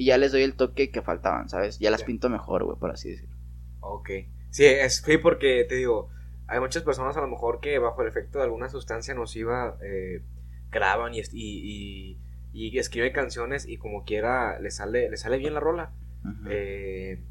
Y 0.01 0.05
ya 0.05 0.17
les 0.17 0.31
doy 0.31 0.43
el 0.43 0.55
toque 0.55 0.89
que 0.91 1.01
faltaban, 1.01 1.47
¿sabes? 1.49 1.79
Ya 1.79 1.91
las 1.91 2.03
pinto 2.03 2.29
mejor, 2.29 2.63
güey, 2.65 2.77
por 2.77 2.91
así 2.91 3.09
decirlo. 3.11 3.35
Ok. 3.79 4.09
Sí, 4.49 4.65
es 4.65 4.97
sí, 4.97 5.17
porque 5.17 5.65
te 5.67 5.75
digo, 5.75 6.09
hay 6.47 6.59
muchas 6.59 6.83
personas 6.83 7.15
a 7.17 7.21
lo 7.21 7.27
mejor 7.27 7.59
que 7.59 7.79
bajo 7.79 8.01
el 8.01 8.07
efecto 8.07 8.37
de 8.39 8.45
alguna 8.45 8.69
sustancia 8.69 9.13
nociva 9.13 9.77
eh, 9.83 10.21
graban 10.71 11.13
y, 11.13 11.19
est- 11.19 11.33
y, 11.33 12.17
y, 12.53 12.67
y 12.67 12.77
escriben 12.79 13.13
canciones 13.13 13.67
y 13.67 13.77
como 13.77 14.03
quiera 14.03 14.59
les 14.59 14.75
sale, 14.75 15.09
les 15.09 15.21
sale 15.21 15.37
bien 15.37 15.53
la 15.53 15.59
rola. 15.59 15.91
Ujú. 16.25 16.49
Eh, 16.49 17.23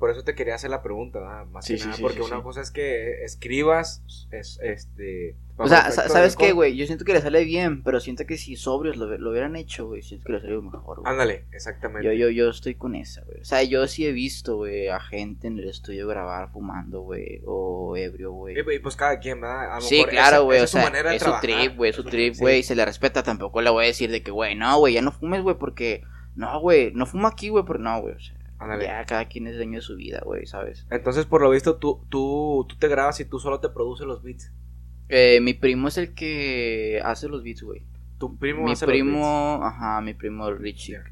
por 0.00 0.10
eso 0.10 0.24
te 0.24 0.34
quería 0.34 0.54
hacer 0.56 0.70
la 0.70 0.82
pregunta, 0.82 1.20
¿verdad? 1.20 1.46
más 1.46 1.64
Sí, 1.64 1.74
que 1.74 1.78
sí, 1.78 1.84
nada, 1.84 1.96
sí, 1.98 2.02
porque 2.02 2.18
sí, 2.18 2.24
una 2.24 2.38
sí. 2.38 2.42
cosa 2.42 2.60
es 2.62 2.70
que 2.72 3.22
escribas, 3.22 4.02
es, 4.32 4.58
este... 4.62 5.36
o 5.58 5.68
sea, 5.68 5.90
¿sabes 5.92 6.36
qué, 6.36 6.52
güey? 6.52 6.74
Yo 6.74 6.86
siento 6.86 7.04
que 7.04 7.12
le 7.12 7.20
sale 7.20 7.44
bien, 7.44 7.82
pero 7.82 8.00
siento 8.00 8.24
que 8.26 8.38
si 8.38 8.56
sobrios 8.56 8.96
lo, 8.96 9.06
lo 9.18 9.30
hubieran 9.30 9.56
hecho, 9.56 9.86
güey, 9.86 10.02
siento 10.02 10.24
que 10.24 10.32
le 10.32 10.40
salió 10.40 10.62
mejor, 10.62 11.00
güey. 11.00 11.12
Ándale, 11.12 11.44
exactamente. 11.52 12.08
Yo, 12.08 12.12
yo, 12.14 12.30
yo 12.30 12.48
estoy 12.48 12.74
con 12.76 12.94
esa, 12.94 13.22
güey. 13.24 13.42
O 13.42 13.44
sea, 13.44 13.62
yo 13.62 13.86
sí 13.86 14.06
he 14.06 14.12
visto, 14.12 14.56
güey, 14.56 14.88
a 14.88 15.00
gente 15.00 15.46
en 15.48 15.58
el 15.58 15.68
estudio 15.68 16.08
grabar 16.08 16.50
fumando, 16.50 17.02
güey, 17.02 17.42
o 17.44 17.94
ebrio, 17.94 18.32
güey. 18.32 18.56
Y, 18.56 18.74
y 18.74 18.78
pues 18.78 18.96
cada 18.96 19.18
quien, 19.20 19.40
¿verdad? 19.42 19.72
A 19.72 19.74
lo 19.76 19.80
Sí, 19.82 19.96
mejor 19.98 20.10
claro, 20.10 20.44
güey, 20.44 20.60
o 20.60 20.64
es 20.64 20.70
su 20.70 20.78
sea, 20.78 20.86
manera 20.86 21.10
de 21.10 21.16
es 21.16 21.22
su 21.22 21.32
trip, 21.42 21.76
güey, 21.76 21.90
es 21.90 21.96
su 21.96 22.04
trip, 22.04 22.34
Sí. 22.34 22.40
güey, 22.40 22.60
y 22.60 22.62
se 22.62 22.74
le 22.74 22.84
respeta. 22.86 23.22
Tampoco 23.22 23.60
le 23.60 23.68
voy 23.68 23.84
a 23.84 23.88
decir 23.88 24.10
de 24.10 24.22
que, 24.22 24.30
güey, 24.30 24.54
no, 24.54 24.78
güey, 24.78 24.94
ya 24.94 25.02
no 25.02 25.12
fumes, 25.12 25.42
güey, 25.42 25.56
porque, 25.58 26.02
no, 26.36 26.58
güey, 26.60 26.90
no 26.94 27.04
fumo 27.04 27.26
aquí, 27.28 27.50
güey, 27.50 27.64
pero 27.66 27.78
no, 27.80 28.00
güey, 28.00 28.14
o 28.14 28.20
sea, 28.20 28.34
Ándale. 28.60 28.84
ya 28.84 29.04
cada 29.06 29.26
quien 29.26 29.46
es 29.46 29.56
dueño 29.56 29.78
de 29.78 29.82
su 29.82 29.96
vida, 29.96 30.20
güey, 30.24 30.46
¿sabes? 30.46 30.86
Entonces, 30.90 31.24
por 31.26 31.40
lo 31.42 31.50
visto, 31.50 31.76
tú, 31.76 32.04
tú, 32.10 32.66
tú 32.68 32.76
te 32.76 32.88
grabas 32.88 33.18
y 33.20 33.24
tú 33.24 33.38
solo 33.38 33.58
te 33.60 33.70
produces 33.70 34.06
los 34.06 34.22
beats. 34.22 34.52
Eh, 35.08 35.40
mi 35.40 35.54
primo 35.54 35.88
es 35.88 35.98
el 35.98 36.14
que 36.14 37.00
hace 37.04 37.28
los 37.28 37.42
beats, 37.42 37.62
güey. 37.62 37.82
Tu 38.18 38.36
primo 38.38 38.64
Mi 38.64 38.72
hace 38.72 38.86
los 38.86 38.92
beats. 38.92 39.02
primo, 39.02 39.60
ajá, 39.64 40.00
mi 40.02 40.14
primo 40.14 40.52
Rich. 40.52 40.90
Ya. 40.90 41.02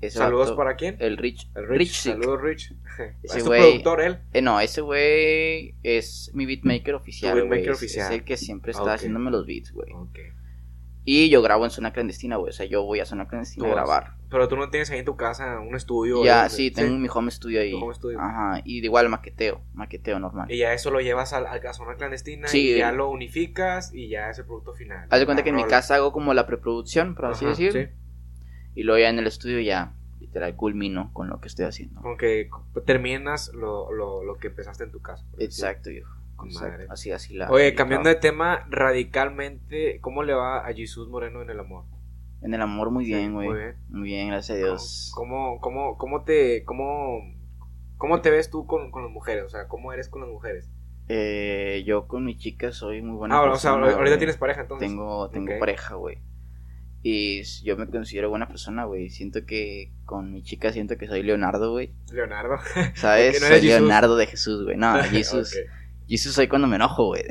Ese 0.00 0.18
Saludos 0.18 0.50
vato- 0.50 0.56
para 0.56 0.76
quién? 0.76 0.96
El 0.98 1.16
Rich. 1.16 1.50
El 1.54 1.68
Rich. 1.68 1.92
Saludos, 1.92 2.40
Rich. 2.40 2.74
Ese 3.22 3.38
es 3.38 3.44
tu 3.44 3.50
productor, 3.50 4.00
él. 4.00 4.18
Eh, 4.32 4.40
no, 4.40 4.58
ese 4.60 4.80
güey 4.80 5.74
es 5.82 6.30
mi 6.34 6.46
beatmaker 6.46 6.94
oficial. 6.94 7.34
Beatmaker 7.34 7.72
oficial. 7.72 8.06
Es 8.12 8.18
el 8.18 8.24
que 8.24 8.36
siempre 8.36 8.72
está 8.72 8.94
haciéndome 8.94 9.30
los 9.30 9.46
beats, 9.46 9.72
güey. 9.72 9.92
Ok. 9.92 10.18
Y 11.04 11.28
yo 11.28 11.42
grabo 11.42 11.64
en 11.64 11.70
zona 11.70 11.92
clandestina, 11.92 12.36
güey. 12.36 12.50
O 12.50 12.52
sea, 12.52 12.66
yo 12.66 12.82
voy 12.84 13.00
a 13.00 13.04
zona 13.04 13.26
clandestina 13.26 13.66
a 13.68 13.70
grabar. 13.72 14.14
Pero 14.30 14.46
tú 14.46 14.56
no 14.56 14.70
tienes 14.70 14.90
ahí 14.90 15.00
en 15.00 15.04
tu 15.04 15.16
casa 15.16 15.58
un 15.58 15.74
estudio. 15.74 16.24
Ya, 16.24 16.46
¿eh? 16.46 16.50
sí, 16.50 16.70
tengo 16.70 16.96
mi 16.96 17.08
home 17.12 17.30
studio 17.32 17.60
ahí. 17.60 17.72
Tu 17.72 17.78
home 17.84 17.94
studio. 17.94 18.20
Ajá, 18.20 18.60
y 18.64 18.80
de 18.80 18.86
igual 18.86 19.08
maqueteo, 19.08 19.60
maqueteo 19.74 20.20
normal. 20.20 20.50
Y 20.50 20.58
ya 20.58 20.72
eso 20.72 20.92
lo 20.92 21.00
llevas 21.00 21.32
a, 21.32 21.40
la 21.40 21.72
zona 21.72 21.96
clandestina 21.96 22.46
Sí. 22.46 22.70
y 22.70 22.78
ya 22.78 22.92
lo 22.92 23.10
unificas 23.10 23.92
y 23.92 24.08
ya 24.08 24.30
es 24.30 24.38
el 24.38 24.46
producto 24.46 24.72
final. 24.72 25.08
Haz 25.10 25.18
de 25.18 25.26
cuenta 25.26 25.42
que 25.42 25.50
en 25.50 25.56
mi 25.56 25.64
casa 25.64 25.96
hago 25.96 26.12
como 26.12 26.32
la 26.32 26.46
preproducción, 26.46 27.16
por 27.16 27.26
así 27.26 27.44
decir. 27.44 27.72
sí. 27.72 27.88
Y 28.76 28.84
luego 28.84 29.00
ya 29.00 29.08
en 29.08 29.18
el 29.18 29.26
estudio 29.26 29.60
ya, 29.60 29.94
literal, 30.20 30.54
culmino 30.54 31.12
con 31.12 31.28
lo 31.28 31.40
que 31.40 31.48
estoy 31.48 31.64
haciendo. 31.66 32.00
Como 32.00 32.16
que 32.16 32.48
terminas 32.86 33.52
lo, 33.52 33.92
lo, 33.92 34.22
lo 34.22 34.36
que 34.36 34.46
empezaste 34.46 34.84
en 34.84 34.92
tu 34.92 35.02
casa. 35.02 35.26
Exacto, 35.38 35.90
viejo. 35.90 36.14
Exacto. 36.44 36.92
Así, 36.92 37.10
así 37.10 37.34
la. 37.34 37.50
Oye, 37.50 37.74
cambiando 37.74 38.08
de 38.08 38.14
tema 38.14 38.66
radicalmente, 38.70 39.98
¿cómo 40.00 40.22
le 40.22 40.34
va 40.34 40.66
a 40.66 40.72
Jesús 40.72 41.08
Moreno 41.08 41.42
en 41.42 41.50
el 41.50 41.60
amor? 41.60 41.84
En 42.42 42.54
el 42.54 42.62
amor, 42.62 42.90
muy 42.90 43.04
Sí, 43.04 43.14
bien, 43.14 43.34
güey. 43.34 43.48
muy 43.48 43.58
bien. 43.58 43.76
Muy 43.88 44.08
bien, 44.08 44.28
gracias 44.28 44.56
a 44.56 44.58
Dios. 44.58 45.12
¿Cómo, 45.14 45.60
cómo, 45.60 45.96
cómo 45.98 46.24
te, 46.24 46.64
cómo, 46.64 47.20
cómo 47.96 48.20
te 48.20 48.30
ves 48.30 48.50
tú 48.50 48.66
con, 48.66 48.90
con 48.90 49.02
las 49.02 49.12
mujeres? 49.12 49.44
O 49.44 49.50
sea, 49.50 49.68
¿cómo 49.68 49.92
eres 49.92 50.08
con 50.08 50.22
las 50.22 50.30
mujeres? 50.30 50.70
Eh, 51.08 51.82
yo 51.86 52.06
con 52.06 52.24
mi 52.24 52.36
chica 52.38 52.70
soy 52.72 53.02
muy 53.02 53.16
buena 53.16 53.36
ah, 53.36 53.40
o 53.50 53.56
sea, 53.56 53.72
persona, 53.74 53.96
ahorita 53.96 54.18
tienes 54.18 54.36
pareja 54.36 54.62
entonces. 54.62 54.88
Tengo, 54.88 55.28
tengo 55.30 55.58
pareja, 55.58 55.96
güey. 55.96 56.18
Y 57.02 57.42
yo 57.64 57.76
me 57.76 57.86
considero 57.88 58.28
buena 58.30 58.46
persona, 58.46 58.84
güey. 58.84 59.08
Siento 59.10 59.44
que 59.46 59.90
con 60.04 60.32
mi 60.32 60.42
chica 60.42 60.70
siento 60.70 60.98
que 60.98 61.06
soy 61.08 61.22
Leonardo, 61.22 61.72
güey. 61.72 61.94
Leonardo. 62.12 62.56
¿Sabes? 62.94 63.40
No 63.42 63.48
soy. 63.48 63.62
Leonardo 63.62 64.16
de 64.16 64.26
Jesús, 64.26 64.64
güey. 64.64 64.76
No, 64.76 65.02
Jesús. 65.04 65.58
Jesús 66.06 66.34
soy 66.34 66.48
cuando 66.48 66.68
me 66.68 66.76
enojo, 66.76 67.06
güey. 67.06 67.22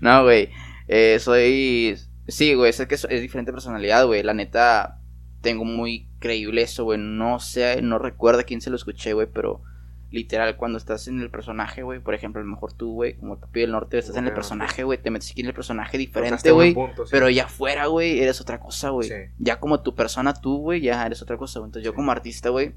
No, 0.00 0.22
güey. 0.24 0.50
Eh, 0.86 1.18
soy... 1.18 1.96
Sí, 2.28 2.54
güey, 2.54 2.70
es 2.70 2.86
que 2.86 2.94
es, 2.94 3.06
es 3.10 3.20
diferente 3.20 3.52
personalidad, 3.52 4.06
güey. 4.06 4.22
La 4.22 4.34
neta, 4.34 5.00
tengo 5.40 5.64
muy 5.64 6.08
creíble 6.18 6.62
eso, 6.62 6.84
güey. 6.84 6.98
No 6.98 7.40
sé, 7.40 7.82
no 7.82 7.98
recuerdo 7.98 8.40
a 8.40 8.44
quién 8.44 8.60
se 8.60 8.70
lo 8.70 8.76
escuché, 8.76 9.12
güey, 9.14 9.26
pero... 9.32 9.62
Literal, 10.10 10.56
cuando 10.56 10.78
estás 10.78 11.06
en 11.06 11.20
el 11.20 11.30
personaje, 11.30 11.82
güey, 11.82 12.00
por 12.00 12.14
ejemplo, 12.14 12.40
a 12.40 12.44
lo 12.44 12.50
mejor 12.50 12.72
tú, 12.72 12.94
güey, 12.94 13.18
como 13.18 13.34
el 13.34 13.40
papi 13.40 13.60
del 13.60 13.72
norte, 13.72 13.98
estás 13.98 14.16
en 14.16 14.26
el 14.26 14.32
personaje, 14.32 14.82
güey, 14.82 14.96
te 14.96 15.10
metes 15.10 15.32
aquí 15.32 15.42
en 15.42 15.48
el 15.48 15.52
personaje 15.52 15.98
diferente, 15.98 16.50
güey. 16.50 16.72
sí. 16.72 16.80
Pero 17.10 17.28
ya 17.28 17.46
fuera, 17.46 17.88
güey, 17.88 18.18
eres 18.18 18.40
otra 18.40 18.58
cosa, 18.58 18.88
güey. 18.88 19.06
Sí. 19.06 19.14
Ya 19.38 19.60
como 19.60 19.82
tu 19.82 19.94
persona, 19.94 20.32
tú, 20.32 20.60
güey, 20.60 20.80
ya 20.80 21.04
eres 21.04 21.20
otra 21.20 21.36
cosa, 21.36 21.58
güey. 21.58 21.68
Entonces 21.68 21.84
yo 21.84 21.94
como 21.94 22.10
artista, 22.10 22.48
güey, 22.48 22.72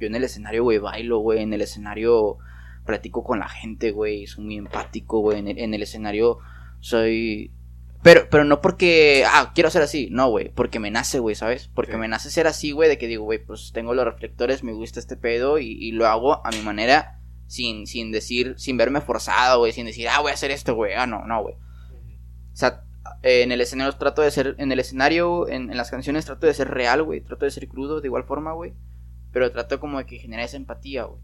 yo 0.00 0.08
en 0.08 0.16
el 0.16 0.24
escenario, 0.24 0.64
güey, 0.64 0.78
bailo, 0.78 1.18
güey. 1.18 1.40
En 1.40 1.52
el 1.52 1.60
escenario 1.60 2.38
platico 2.84 3.22
con 3.22 3.38
la 3.38 3.48
gente, 3.48 3.92
güey. 3.92 4.26
Soy 4.26 4.44
muy 4.44 4.56
empático, 4.56 5.20
güey. 5.20 5.38
En 5.38 5.46
el, 5.46 5.58
en 5.58 5.74
el 5.74 5.82
escenario 5.82 6.38
soy 6.80 7.52
Pero, 8.02 8.28
pero 8.30 8.44
no 8.44 8.62
porque, 8.62 9.24
ah, 9.26 9.52
quiero 9.54 9.68
ser 9.70 9.82
así, 9.82 10.08
no, 10.10 10.30
güey, 10.30 10.48
porque 10.54 10.78
me 10.80 10.90
nace, 10.90 11.18
güey, 11.18 11.34
¿sabes? 11.34 11.68
Porque 11.74 11.92
Sí. 11.92 11.98
me 11.98 12.08
nace 12.08 12.30
ser 12.30 12.46
así, 12.46 12.72
güey, 12.72 12.88
de 12.88 12.96
que 12.96 13.06
digo, 13.06 13.24
güey, 13.24 13.38
pues 13.44 13.72
tengo 13.74 13.92
los 13.94 14.06
reflectores, 14.06 14.64
me 14.64 14.72
gusta 14.72 15.00
este 15.00 15.16
pedo 15.18 15.58
y, 15.58 15.72
y 15.72 15.92
lo 15.92 16.06
hago 16.06 16.44
a 16.46 16.50
mi 16.50 16.62
manera 16.62 17.20
sin, 17.46 17.86
sin 17.86 18.10
decir, 18.10 18.54
sin 18.56 18.78
verme 18.78 19.02
forzado, 19.02 19.58
güey, 19.58 19.72
sin 19.72 19.84
decir, 19.84 20.08
ah, 20.08 20.20
voy 20.20 20.30
a 20.30 20.34
hacer 20.34 20.50
esto, 20.50 20.74
güey, 20.74 20.94
ah, 20.94 21.06
no, 21.06 21.26
no, 21.26 21.42
güey. 21.42 21.56
O 21.56 22.56
sea, 22.56 22.84
eh, 23.22 23.42
en 23.42 23.52
el 23.52 23.60
escenario 23.60 23.92
trato 23.96 24.22
de 24.22 24.30
ser, 24.30 24.54
en 24.58 24.72
el 24.72 24.78
escenario, 24.80 25.46
en, 25.48 25.70
en 25.70 25.76
las 25.76 25.90
canciones 25.90 26.24
trato 26.24 26.46
de 26.46 26.54
ser 26.54 26.68
real, 26.68 27.02
güey, 27.02 27.20
trato 27.20 27.44
de 27.44 27.50
ser 27.50 27.68
crudo 27.68 28.00
de 28.00 28.08
igual 28.08 28.24
forma, 28.24 28.52
güey, 28.52 28.72
pero 29.30 29.52
trato 29.52 29.78
como 29.78 29.98
de 29.98 30.06
que 30.06 30.18
genere 30.18 30.44
esa 30.44 30.56
empatía, 30.56 31.04
güey. 31.04 31.20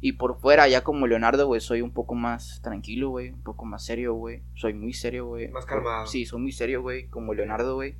Y 0.00 0.12
por 0.12 0.40
fuera, 0.40 0.66
ya 0.66 0.82
como 0.82 1.06
Leonardo, 1.06 1.46
güey, 1.46 1.60
soy 1.60 1.82
un 1.82 1.92
poco 1.92 2.14
más 2.14 2.60
tranquilo, 2.62 3.10
güey, 3.10 3.30
un 3.30 3.42
poco 3.42 3.66
más 3.66 3.84
serio, 3.84 4.14
güey. 4.14 4.42
Soy 4.54 4.72
muy 4.72 4.94
serio, 4.94 5.26
güey. 5.26 5.48
Más 5.48 5.66
calmado. 5.66 6.06
Sí, 6.06 6.24
soy 6.24 6.40
muy 6.40 6.52
serio, 6.52 6.80
güey, 6.80 7.08
como 7.08 7.34
Leonardo, 7.34 7.74
güey. 7.74 7.96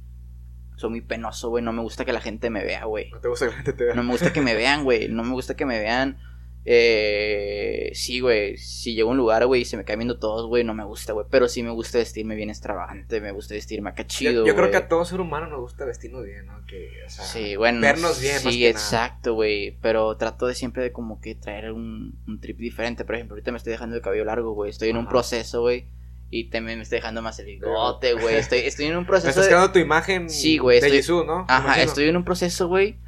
Soy 0.76 0.90
muy 0.90 1.02
penoso, 1.02 1.50
güey, 1.50 1.62
no 1.62 1.74
me 1.74 1.82
gusta 1.82 2.06
que 2.06 2.14
la 2.14 2.22
gente 2.22 2.48
me 2.48 2.64
vea, 2.64 2.86
güey. 2.86 3.10
No 3.10 3.20
te 3.20 3.28
gusta 3.28 3.46
que 3.46 3.50
la 3.50 3.56
gente 3.58 3.72
te 3.74 3.84
vea. 3.84 3.94
No 3.94 4.02
me 4.02 4.12
gusta 4.12 4.32
que 4.32 4.40
me 4.40 4.54
vean, 4.54 4.84
güey. 4.84 5.08
No 5.08 5.22
me 5.24 5.32
gusta 5.32 5.54
que 5.54 5.66
me 5.66 5.78
vean. 5.78 6.16
Eh, 6.64 7.90
sí, 7.94 8.20
güey. 8.20 8.56
Si 8.56 8.94
llego 8.94 9.08
a 9.08 9.12
un 9.12 9.16
lugar, 9.18 9.46
güey, 9.46 9.62
y 9.62 9.64
se 9.64 9.76
me 9.76 9.84
caen 9.84 9.98
viendo 10.00 10.18
todos, 10.18 10.46
güey, 10.46 10.64
no 10.64 10.74
me 10.74 10.84
gusta, 10.84 11.12
güey. 11.12 11.26
Pero 11.30 11.48
sí 11.48 11.62
me 11.62 11.70
gusta 11.70 11.98
vestirme 11.98 12.34
bien 12.34 12.50
extravagante. 12.50 13.20
Me 13.20 13.32
gusta 13.32 13.54
vestirme 13.54 13.90
acá 13.90 14.02
Yo, 14.02 14.08
chido, 14.08 14.32
yo 14.46 14.54
creo 14.54 14.66
güey. 14.66 14.70
que 14.70 14.76
a 14.76 14.88
todo 14.88 15.04
ser 15.04 15.20
humano 15.20 15.46
nos 15.46 15.60
gusta 15.60 15.84
vestirnos 15.84 16.24
bien, 16.24 16.46
¿no? 16.46 16.64
Que, 16.66 16.88
o 17.06 17.10
sea, 17.10 17.24
Sí, 17.24 17.56
bueno. 17.56 17.80
vernos 17.80 18.20
bien, 18.20 18.34
más 18.44 18.52
Sí, 18.54 18.60
que 18.60 18.68
exacto, 18.68 19.34
güey. 19.34 19.78
Pero 19.80 20.16
trato 20.16 20.46
de 20.46 20.54
siempre 20.54 20.82
de 20.82 20.92
como 20.92 21.20
que 21.20 21.34
traer 21.34 21.72
un, 21.72 22.18
un 22.26 22.40
trip 22.40 22.58
diferente. 22.58 23.04
Por 23.04 23.14
ejemplo, 23.14 23.34
ahorita 23.34 23.52
me 23.52 23.58
estoy 23.58 23.72
dejando 23.72 23.96
el 23.96 24.02
cabello 24.02 24.24
largo, 24.24 24.52
güey. 24.52 24.70
Estoy 24.70 24.90
en 24.90 24.96
un 24.96 25.08
proceso, 25.08 25.60
güey. 25.62 25.88
Y 26.32 26.50
también 26.50 26.78
me 26.78 26.84
estoy 26.84 26.98
dejando 26.98 27.22
más 27.22 27.38
el 27.40 27.46
bigote, 27.46 28.12
güey. 28.14 28.36
Estoy, 28.36 28.60
estoy 28.60 28.86
en 28.86 28.96
un 28.96 29.04
proceso. 29.06 29.26
Me 29.26 29.30
estás 29.30 29.44
de- 29.46 29.50
creando 29.50 29.72
tu 29.72 29.78
imagen 29.80 30.30
Sí, 30.30 30.58
güey, 30.58 30.80
de 30.80 30.86
estoy- 30.86 30.98
Jesús, 30.98 31.26
¿no? 31.26 31.44
Ajá, 31.48 31.64
imagino. 31.64 31.84
estoy 31.86 32.08
en 32.08 32.16
un 32.16 32.24
proceso, 32.24 32.68
güey. 32.68 32.98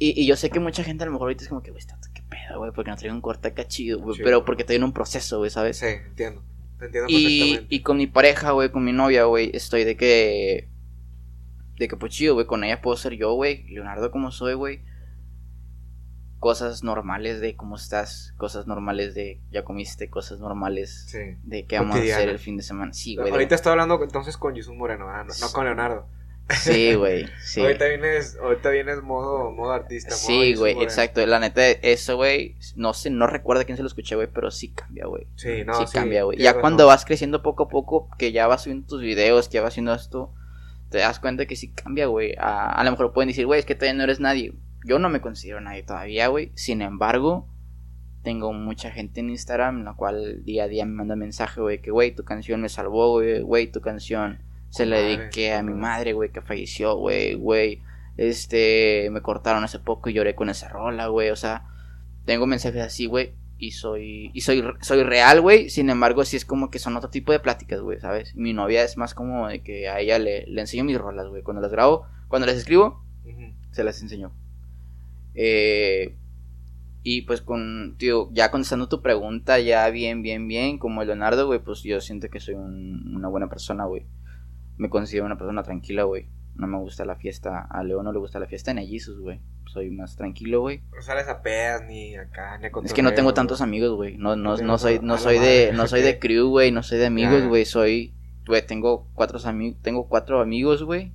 Y, 0.00 0.20
y 0.22 0.26
yo 0.26 0.36
sé 0.36 0.50
que 0.50 0.60
mucha 0.60 0.84
gente 0.84 1.02
a 1.02 1.06
lo 1.06 1.12
mejor 1.12 1.26
ahorita 1.26 1.42
es 1.44 1.48
como 1.48 1.62
que, 1.62 1.70
güey, 1.70 1.80
está- 1.80 1.98
güey, 2.56 2.72
porque 2.72 2.90
no 2.90 2.96
traigo 2.96 3.14
un 3.14 3.20
corte 3.20 3.48
acá 3.48 3.66
chido, 3.66 3.98
güey. 4.00 4.16
Sí. 4.16 4.22
Pero 4.24 4.44
porque 4.44 4.62
estoy 4.62 4.76
en 4.76 4.84
un 4.84 4.92
proceso, 4.92 5.38
güey, 5.38 5.50
¿sabes? 5.50 5.78
Sí, 5.78 5.86
entiendo. 5.86 6.42
Te 6.78 6.86
entiendo 6.86 7.08
Y, 7.10 7.40
perfectamente. 7.40 7.74
y 7.74 7.80
con 7.82 7.96
mi 7.96 8.06
pareja, 8.06 8.52
güey, 8.52 8.70
con 8.70 8.84
mi 8.84 8.92
novia, 8.92 9.24
güey, 9.24 9.50
estoy 9.54 9.84
de 9.84 9.96
que. 9.96 10.68
De 11.78 11.86
que, 11.88 11.96
pues 11.96 12.12
chido, 12.12 12.34
güey, 12.34 12.46
con 12.46 12.64
ella 12.64 12.80
puedo 12.80 12.96
ser 12.96 13.14
yo, 13.14 13.32
güey. 13.34 13.64
Leonardo, 13.68 14.10
como 14.10 14.30
soy, 14.32 14.54
güey. 14.54 14.80
Cosas 16.40 16.84
normales 16.84 17.40
de 17.40 17.56
cómo 17.56 17.74
estás. 17.74 18.32
Cosas 18.36 18.68
normales 18.68 19.14
de 19.14 19.40
ya 19.50 19.64
comiste. 19.64 20.08
Cosas 20.08 20.38
normales 20.38 21.06
Sí. 21.08 21.18
de 21.42 21.66
qué 21.66 21.78
vamos 21.78 21.96
a 21.96 22.00
hacer 22.00 22.28
el 22.28 22.38
fin 22.38 22.56
de 22.56 22.62
semana. 22.62 22.92
Sí, 22.92 23.16
güey. 23.16 23.26
de- 23.26 23.32
Ahorita 23.32 23.56
estoy 23.56 23.72
hablando 23.72 24.00
entonces 24.02 24.36
con 24.36 24.54
Jesús 24.54 24.74
Moreno, 24.76 25.06
ah, 25.08 25.24
no, 25.24 25.34
no 25.40 25.52
con 25.52 25.64
Leonardo. 25.64 26.06
Sí, 26.50 26.94
güey. 26.94 27.26
Sí. 27.40 27.60
Ahorita 27.60 27.86
vienes, 27.86 28.38
ahorita 28.40 28.70
vienes 28.70 29.02
modo, 29.02 29.50
modo 29.50 29.72
artista. 29.72 30.10
modo 30.10 30.18
Sí, 30.18 30.54
güey, 30.54 30.82
exacto. 30.82 31.24
La 31.26 31.38
neta, 31.40 31.66
eso, 31.68 32.16
güey, 32.16 32.56
no 32.76 32.94
sé, 32.94 33.10
no 33.10 33.26
recuerdo 33.26 33.64
quién 33.64 33.76
se 33.76 33.82
lo 33.82 33.88
escuché, 33.88 34.16
güey, 34.16 34.28
pero 34.32 34.50
sí 34.50 34.72
cambia, 34.72 35.06
güey. 35.06 35.26
Sí, 35.36 35.64
no, 35.64 35.74
sí, 35.74 35.86
sí, 35.86 35.92
cambia, 35.92 36.24
güey. 36.24 36.38
Ya 36.38 36.60
cuando 36.60 36.86
vas 36.86 37.04
creciendo 37.04 37.42
poco 37.42 37.64
a 37.64 37.68
poco, 37.68 38.08
que 38.18 38.32
ya 38.32 38.46
vas 38.46 38.62
subiendo 38.62 38.86
tus 38.86 39.02
videos, 39.02 39.48
que 39.48 39.54
ya 39.54 39.62
vas 39.62 39.74
haciendo 39.74 39.92
esto, 39.92 40.32
te 40.90 40.98
das 40.98 41.20
cuenta 41.20 41.46
que 41.46 41.56
sí 41.56 41.72
cambia, 41.72 42.06
güey. 42.06 42.34
A, 42.38 42.70
a 42.70 42.84
lo 42.84 42.90
mejor 42.90 43.12
pueden 43.12 43.28
decir, 43.28 43.46
güey, 43.46 43.60
es 43.60 43.66
que 43.66 43.74
todavía 43.74 43.98
no 43.98 44.04
eres 44.04 44.20
nadie. 44.20 44.54
Yo 44.84 44.98
no 44.98 45.10
me 45.10 45.20
considero 45.20 45.60
nadie 45.60 45.82
todavía, 45.82 46.28
güey. 46.28 46.52
Sin 46.54 46.80
embargo, 46.80 47.48
tengo 48.22 48.52
mucha 48.52 48.90
gente 48.90 49.20
en 49.20 49.30
Instagram, 49.30 49.84
la 49.84 49.94
cual 49.94 50.44
día 50.44 50.64
a 50.64 50.68
día 50.68 50.86
me 50.86 50.94
manda 50.94 51.16
mensaje, 51.16 51.60
güey, 51.60 51.80
que, 51.80 51.90
güey, 51.90 52.14
tu 52.14 52.24
canción 52.24 52.60
me 52.60 52.68
salvó, 52.68 53.12
güey, 53.12 53.42
güey, 53.42 53.70
tu 53.70 53.80
canción 53.80 54.42
se 54.70 54.86
la 54.86 54.96
dediqué 55.18 55.52
a 55.54 55.62
mi 55.62 55.72
madre. 55.74 56.12
güey, 56.12 56.30
que 56.30 56.40
falleció, 56.42 56.96
güey, 56.96 57.34
güey. 57.34 57.82
Este, 58.16 59.08
me 59.12 59.22
cortaron 59.22 59.64
hace 59.64 59.78
poco 59.78 60.10
y 60.10 60.12
lloré 60.12 60.34
con 60.34 60.48
esa 60.50 60.68
rola, 60.68 61.06
güey. 61.08 61.30
O 61.30 61.36
sea, 61.36 61.64
tengo 62.24 62.46
mensajes 62.46 62.82
así, 62.82 63.06
güey. 63.06 63.32
Y 63.60 63.72
soy, 63.72 64.30
y 64.34 64.40
soy, 64.42 64.62
soy 64.80 65.02
real, 65.02 65.40
güey. 65.40 65.68
Sin 65.70 65.90
embargo, 65.90 66.24
sí 66.24 66.36
es 66.36 66.44
como 66.44 66.70
que 66.70 66.78
son 66.78 66.96
otro 66.96 67.10
tipo 67.10 67.32
de 67.32 67.40
pláticas, 67.40 67.80
güey, 67.80 67.98
¿sabes? 68.00 68.34
Mi 68.36 68.52
novia 68.52 68.84
es 68.84 68.96
más 68.96 69.14
como 69.14 69.48
de 69.48 69.62
que 69.62 69.88
a 69.88 69.98
ella 70.00 70.18
le, 70.18 70.46
le 70.46 70.60
enseño 70.60 70.84
mis 70.84 70.98
rolas, 70.98 71.26
güey. 71.28 71.42
Cuando 71.42 71.60
las 71.62 71.72
grabo, 71.72 72.06
cuando 72.28 72.46
las 72.46 72.56
escribo, 72.56 73.02
se 73.72 73.82
las 73.84 74.00
enseñó. 74.02 74.32
Eh, 75.34 76.16
y 77.02 77.22
pues 77.22 77.40
con, 77.40 77.96
tío, 77.98 78.28
ya 78.32 78.50
contestando 78.50 78.88
tu 78.88 79.00
pregunta, 79.02 79.58
ya 79.60 79.88
bien, 79.90 80.22
bien, 80.22 80.46
bien, 80.48 80.78
como 80.78 81.02
Leonardo, 81.04 81.46
güey, 81.46 81.60
pues 81.60 81.82
yo 81.82 82.00
siento 82.00 82.28
que 82.28 82.40
soy 82.40 82.54
un- 82.54 83.14
una 83.16 83.28
buena 83.28 83.48
persona, 83.48 83.84
güey. 83.86 84.04
Me 84.78 84.88
considero 84.88 85.26
una 85.26 85.36
persona 85.36 85.62
tranquila, 85.62 86.04
güey. 86.04 86.28
No 86.54 86.66
me 86.66 86.78
gusta 86.78 87.04
la 87.04 87.16
fiesta. 87.16 87.66
A 87.70 87.82
Leo 87.84 88.02
no 88.02 88.12
le 88.12 88.18
gusta 88.18 88.40
la 88.40 88.46
fiesta 88.46 88.72
ni 88.72 88.82
a 88.82 88.86
Jesus, 88.86 89.20
güey. 89.20 89.40
Soy 89.66 89.90
más 89.90 90.16
tranquilo, 90.16 90.60
güey. 90.60 90.82
No 90.94 91.02
sales 91.02 91.28
a 91.28 91.42
pedas 91.42 91.82
ni 91.86 92.16
acá, 92.16 92.58
ni 92.58 92.66
a 92.66 92.70
Es 92.84 92.94
que 92.94 93.02
no 93.02 93.12
tengo 93.12 93.34
tantos 93.34 93.60
amigos, 93.60 93.94
güey. 93.94 94.16
No, 94.16 94.34
no, 94.34 94.56
No 94.56 94.78
soy, 94.78 94.98
no 95.02 95.18
soy 95.18 95.38
de, 95.38 95.72
no 95.74 95.86
soy 95.86 96.02
de 96.02 96.18
crew, 96.18 96.48
güey. 96.48 96.72
No 96.72 96.82
soy 96.82 96.98
de 96.98 97.06
amigos, 97.06 97.46
güey. 97.46 97.64
Soy, 97.64 98.14
güey, 98.46 98.64
tengo 98.66 99.08
cuatro 99.14 99.38
amigos, 99.44 99.78
tengo 99.82 100.08
cuatro 100.08 100.40
amigos, 100.40 100.82
güey. 100.82 101.12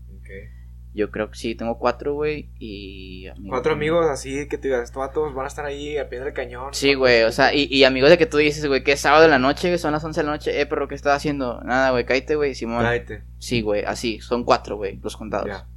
Yo 0.94 1.10
creo 1.10 1.32
que 1.32 1.38
sí, 1.38 1.56
tengo 1.56 1.80
cuatro, 1.80 2.14
güey. 2.14 2.50
Y 2.60 3.28
amigos, 3.28 3.50
Cuatro 3.50 3.74
amigos 3.74 4.06
así 4.08 4.48
que 4.48 4.60
te 4.60 4.68
digas, 4.68 4.94
vatos 4.94 5.34
van 5.34 5.46
a 5.46 5.48
estar 5.48 5.66
ahí 5.66 5.98
al 5.98 6.08
pie 6.08 6.20
del 6.20 6.34
cañón. 6.34 6.74
Sí, 6.74 6.94
güey, 6.94 7.24
o 7.24 7.32
sea, 7.32 7.54
y, 7.54 7.64
y 7.64 7.84
amigos 7.84 8.12
de 8.12 8.18
que 8.18 8.28
tú 8.28 8.38
dices, 8.38 8.66
güey, 8.68 8.84
que 8.84 8.92
es 8.92 9.00
sábado 9.00 9.24
de 9.24 9.30
la 9.30 9.40
noche, 9.40 9.76
son 9.80 9.94
las 9.94 10.04
11 10.04 10.20
de 10.20 10.26
la 10.26 10.32
noche, 10.32 10.62
eh, 10.62 10.66
pero 10.68 10.88
¿qué 10.88 10.94
estás 10.94 11.18
haciendo? 11.18 11.62
Nada, 11.62 11.90
güey, 11.92 12.06
cállate, 12.06 12.36
güey, 12.36 12.54
Simón. 12.54 12.84
Cállate. 12.84 13.24
Sí, 13.40 13.62
güey, 13.62 13.84
así, 13.86 14.20
son 14.20 14.44
cuatro, 14.44 14.78
güey, 14.78 15.00
los 15.02 15.18
contados. 15.18 15.48
Ya. 15.48 15.68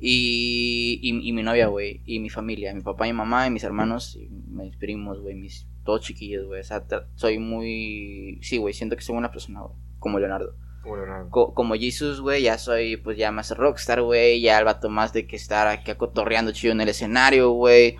Y, 0.00 0.98
y, 1.02 1.28
y 1.28 1.32
mi 1.32 1.42
novia, 1.42 1.68
güey, 1.68 2.02
y 2.04 2.18
mi 2.18 2.30
familia, 2.30 2.74
mi 2.74 2.82
papá 2.82 3.06
y 3.06 3.12
mi 3.12 3.18
mamá, 3.18 3.46
y 3.46 3.50
mis 3.50 3.64
hermanos, 3.64 4.16
y 4.16 4.28
mis 4.28 4.76
primos, 4.76 5.20
güey, 5.20 5.36
mis 5.36 5.68
todos 5.84 6.02
chiquillos, 6.02 6.46
güey, 6.46 6.60
o 6.60 6.64
sea, 6.64 6.84
soy 7.14 7.38
muy, 7.38 8.40
sí, 8.42 8.58
güey, 8.58 8.74
siento 8.74 8.96
que 8.96 9.02
soy 9.02 9.16
una 9.16 9.30
persona, 9.30 9.60
güey, 9.60 9.74
como 9.98 10.18
Leonardo. 10.18 10.56
Como 10.88 10.96
Leonardo. 10.96 11.30
Co- 11.30 11.54
como 11.54 11.74
Jesus, 11.74 12.20
güey, 12.20 12.42
ya 12.42 12.58
soy, 12.58 12.96
pues, 12.96 13.16
ya 13.18 13.30
más 13.30 13.50
rockstar, 13.56 14.02
güey, 14.02 14.40
ya 14.40 14.58
el 14.58 14.64
vato 14.64 14.88
más 14.88 15.12
de 15.12 15.26
que 15.26 15.36
estar 15.36 15.66
aquí 15.68 15.90
acotorreando 15.90 16.52
chido 16.52 16.72
en 16.72 16.80
el 16.80 16.88
escenario, 16.88 17.50
güey. 17.50 17.96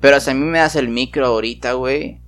Pero, 0.00 0.16
o 0.16 0.20
sea, 0.20 0.32
a 0.32 0.36
mí 0.36 0.44
me 0.44 0.58
das 0.58 0.76
el 0.76 0.88
micro 0.88 1.26
ahorita, 1.26 1.72
güey. 1.74 2.20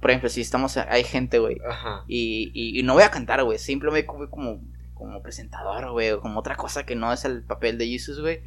Por 0.00 0.10
ejemplo, 0.10 0.28
si 0.28 0.40
estamos, 0.40 0.76
hay 0.76 1.02
gente, 1.04 1.38
güey, 1.40 1.58
Ajá. 1.68 2.04
y, 2.06 2.50
y, 2.54 2.78
y 2.78 2.82
no 2.84 2.94
voy 2.94 3.02
a 3.02 3.10
cantar, 3.10 3.42
güey, 3.42 3.58
simplemente 3.58 4.06
como, 4.06 4.28
como, 4.94 5.22
presentador, 5.22 5.90
güey, 5.90 6.10
o 6.12 6.20
como 6.20 6.38
otra 6.40 6.54
cosa 6.56 6.86
que 6.86 6.94
no 6.94 7.12
es 7.12 7.24
el 7.24 7.42
papel 7.42 7.78
de 7.78 7.86
Jesus, 7.86 8.20
güey. 8.20 8.40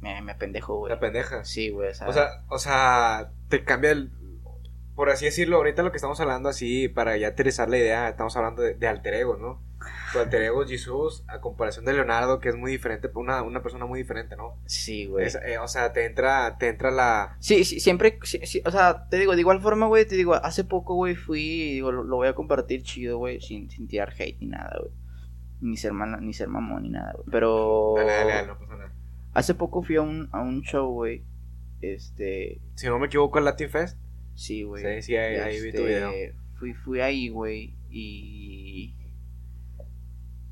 Me, 0.00 0.20
me 0.20 0.34
pendejo, 0.34 0.76
güey. 0.78 0.92
La 0.92 0.98
pendeja. 1.00 1.44
Sí, 1.44 1.70
güey, 1.70 1.90
o 1.90 1.94
sea. 1.94 2.08
O 2.08 2.12
sea, 2.12 2.28
o 2.48 2.58
sea, 2.58 3.30
te 3.48 3.64
cambia 3.64 3.92
el. 3.92 4.10
Por 4.96 5.08
así 5.08 5.24
decirlo, 5.24 5.56
ahorita 5.56 5.82
lo 5.82 5.90
que 5.92 5.96
estamos 5.96 6.20
hablando 6.20 6.48
así, 6.50 6.88
para 6.88 7.16
ya 7.16 7.28
aterrizar 7.28 7.70
la 7.70 7.78
idea, 7.78 8.08
estamos 8.10 8.36
hablando 8.36 8.60
de, 8.60 8.74
de 8.74 8.86
alter 8.88 9.14
ego, 9.14 9.36
¿no? 9.38 9.62
Alter 10.18 10.42
ego 10.42 10.62
es 10.62 10.70
Jesús, 10.70 11.24
a 11.28 11.40
comparación 11.40 11.84
de 11.84 11.92
Leonardo, 11.94 12.38
que 12.40 12.48
es 12.48 12.56
muy 12.56 12.70
diferente, 12.70 13.10
una, 13.14 13.42
una 13.42 13.62
persona 13.62 13.86
muy 13.86 13.98
diferente, 14.00 14.36
¿no? 14.36 14.58
sí, 14.66 15.06
güey. 15.06 15.26
Es, 15.26 15.34
eh, 15.36 15.58
o 15.58 15.68
sea, 15.68 15.92
te 15.92 16.04
entra, 16.06 16.56
te 16.58 16.68
entra 16.68 16.90
la. 16.90 17.36
Sí, 17.40 17.64
sí, 17.64 17.80
siempre, 17.80 18.18
sí, 18.22 18.40
sí, 18.44 18.62
o 18.64 18.70
sea, 18.70 19.08
te 19.08 19.18
digo, 19.18 19.34
de 19.34 19.40
igual 19.40 19.60
forma, 19.60 19.86
güey, 19.86 20.06
te 20.06 20.14
digo, 20.16 20.34
hace 20.34 20.64
poco, 20.64 20.94
güey, 20.94 21.14
fui, 21.14 21.72
digo, 21.74 21.92
lo, 21.92 22.02
lo 22.04 22.16
voy 22.16 22.28
a 22.28 22.34
compartir 22.34 22.82
chido, 22.82 23.18
güey, 23.18 23.40
sin, 23.40 23.70
sin 23.70 23.88
tirar 23.88 24.12
hate 24.18 24.38
ni 24.40 24.46
nada, 24.48 24.76
güey. 24.80 24.92
Ni 25.60 25.76
ser, 25.76 25.92
mala- 25.92 26.20
ni 26.20 26.32
ser 26.32 26.48
mamón 26.48 26.82
ni 26.82 26.90
nada, 26.90 27.12
güey. 27.14 27.26
Pero 27.30 27.94
Dale, 27.96 28.12
dale, 28.12 28.32
dale, 28.32 28.46
no 28.48 28.58
pasa 28.58 28.76
nada. 28.76 28.92
hace 29.34 29.54
poco 29.54 29.82
fui 29.82 29.96
a 29.96 30.02
un, 30.02 30.28
a 30.32 30.40
un 30.42 30.62
show, 30.62 30.90
güey, 30.92 31.22
este, 31.80 32.60
Si 32.74 32.86
no 32.86 32.98
me 32.98 33.06
equivoco, 33.06 33.38
el 33.38 33.44
Latin 33.44 33.70
Fest. 33.70 33.98
sí, 34.34 34.62
güey. 34.64 34.82
Sí, 35.00 35.02
sí, 35.02 35.16
ahí, 35.16 35.36
ahí 35.36 35.60
vi 35.60 35.70
tu 35.72 35.78
Este, 35.78 35.84
video. 35.84 36.10
Fui, 36.58 36.74
fui 36.74 37.00
ahí, 37.00 37.28
güey, 37.28 37.74
y... 37.90 38.61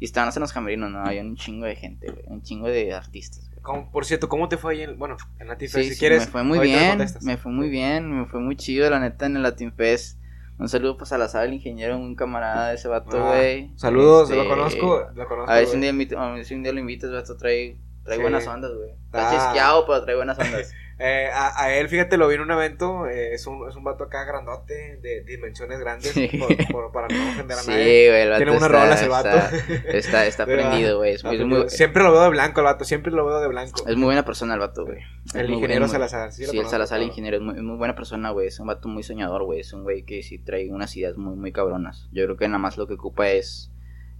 Y 0.00 0.06
estaban 0.06 0.32
en 0.34 0.40
los 0.40 0.52
camerinos, 0.52 0.90
¿no? 0.90 1.04
Había 1.04 1.20
un 1.22 1.36
chingo 1.36 1.66
de 1.66 1.76
gente, 1.76 2.10
güey, 2.10 2.24
un 2.26 2.42
chingo 2.42 2.66
de 2.66 2.92
artistas, 2.94 3.48
güey. 3.50 3.60
¿Cómo- 3.62 3.92
por 3.92 4.04
cierto, 4.06 4.28
¿cómo 4.28 4.48
te 4.48 4.56
fue 4.56 4.72
ahí 4.74 4.82
en, 4.82 4.98
bueno, 4.98 5.16
en 5.38 5.46
Latin 5.48 5.68
Sí, 5.68 5.74
Fest? 5.74 5.88
si 5.90 5.94
sí, 5.94 6.00
quieres, 6.00 6.24
me 6.26 6.32
fue 6.32 6.42
muy 6.42 6.58
bien, 6.58 6.98
me 7.22 7.36
fue 7.36 7.52
muy 7.52 7.68
bien, 7.68 8.10
me 8.20 8.26
fue 8.26 8.40
muy 8.40 8.56
chido, 8.56 8.88
la 8.90 8.98
neta, 8.98 9.26
en 9.26 9.36
el 9.36 9.42
Latin 9.42 9.72
Fest. 9.72 10.18
Un 10.58 10.68
saludo 10.68 10.96
pues 10.98 11.08
a 11.12 11.14
Salazar, 11.16 11.46
el 11.46 11.54
ingeniero, 11.54 11.96
un 11.96 12.14
camarada 12.16 12.68
de 12.70 12.74
ese 12.74 12.88
vato, 12.88 13.16
Ah, 13.22 13.36
güey. 13.36 13.70
Saludos, 13.76 14.30
Este, 14.30 14.42
lo 14.42 14.48
conozco, 14.48 15.06
lo 15.14 15.26
conozco. 15.28 15.50
A 15.50 15.54
ver 15.56 15.66
si 15.66 15.74
un 15.76 15.80
día, 15.80 16.18
a 16.18 16.32
ver 16.32 16.44
si 16.44 16.54
un 16.54 16.62
día 16.62 16.72
lo 16.72 16.80
invitas, 16.80 17.10
vato, 17.12 17.36
trae, 17.36 17.76
trae 18.04 18.16
Sí. 18.16 18.22
buenas 18.22 18.46
ondas, 18.46 18.72
güey. 18.74 18.90
Está 19.06 19.28
Ah. 19.30 19.32
chisqueado, 19.34 19.86
pero 19.86 20.02
trae 20.04 20.16
buenas 20.16 20.38
ondas. 20.38 20.72
Eh, 21.02 21.28
a, 21.32 21.62
a 21.64 21.74
él, 21.74 21.88
fíjate, 21.88 22.18
lo 22.18 22.28
vi 22.28 22.34
en 22.34 22.42
un 22.42 22.50
evento. 22.50 23.06
eh, 23.08 23.32
es, 23.32 23.46
un, 23.46 23.66
es 23.68 23.74
un 23.74 23.84
vato 23.84 24.04
acá 24.04 24.24
grandote, 24.24 24.98
de 25.00 25.22
dimensiones 25.22 25.80
grandes, 25.80 26.10
Sí. 26.12 26.28
por- 26.38 26.56
por- 26.70 26.92
para 26.92 27.08
no 27.08 27.30
ofender 27.32 27.56
a 27.56 27.60
sí, 27.62 27.70
nadie. 27.70 28.08
güey, 28.10 28.22
el 28.22 28.28
vato 28.28 28.42
Tiene 28.44 28.56
una 28.58 28.68
rola 28.68 28.94
ese 28.94 29.08
vato. 29.08 29.56
Está, 29.88 30.26
está, 30.26 30.44
prendido, 30.46 30.98
güey. 30.98 31.14
Ah, 31.24 31.64
Siempre 31.68 32.02
lo 32.02 32.12
veo 32.12 32.22
de 32.24 32.28
blanco 32.28 32.60
el 32.60 32.64
vato, 32.64 32.84
siempre 32.84 33.10
lo 33.12 33.24
veo 33.24 33.40
de 33.40 33.48
blanco. 33.48 33.82
es 33.88 33.96
muy 33.96 34.04
buena 34.04 34.24
persona 34.26 34.52
el 34.54 34.60
vato, 34.60 34.84
güey. 34.84 34.98
El 35.34 35.46
muy 35.48 35.56
ingeniero 35.56 35.80
buen- 35.86 35.88
muy- 35.88 35.88
Salazar, 36.08 36.32
sí, 36.32 36.44
Sí, 36.44 36.58
el 36.58 36.66
Salazar, 36.66 36.98
el 37.00 37.06
ingeniero, 37.06 37.38
es 37.38 37.42
muy, 37.42 37.54
muy 37.62 37.76
buena 37.78 37.94
persona, 37.94 38.30
güey. 38.30 38.48
Es 38.48 38.60
un 38.60 38.66
vato 38.66 38.88
muy 38.88 39.02
soñador, 39.02 39.44
güey. 39.44 39.60
Es 39.60 39.72
un 39.72 39.82
güey 39.84 40.02
que 40.04 40.22
sí 40.22 40.38
trae 40.38 40.70
unas 40.70 40.94
ideas 40.96 41.16
muy, 41.16 41.34
muy 41.34 41.50
cabronas. 41.50 42.08
Yo 42.12 42.24
creo 42.26 42.36
que 42.36 42.46
nada 42.46 42.58
más 42.58 42.76
lo 42.76 42.86
que 42.86 42.94
ocupa 42.94 43.30
es 43.30 43.72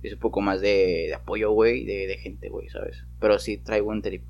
es 0.02 0.14
un 0.14 0.18
poco 0.18 0.40
más 0.40 0.62
de, 0.62 1.04
de 1.08 1.14
apoyo, 1.14 1.50
güey, 1.50 1.84
de, 1.84 2.06
de 2.06 2.16
gente, 2.16 2.48
güey, 2.48 2.70
¿sabes? 2.70 3.04
Pero 3.20 3.38
sí 3.38 3.58
traigo 3.58 3.90
un 3.90 4.00
trip. 4.00 4.22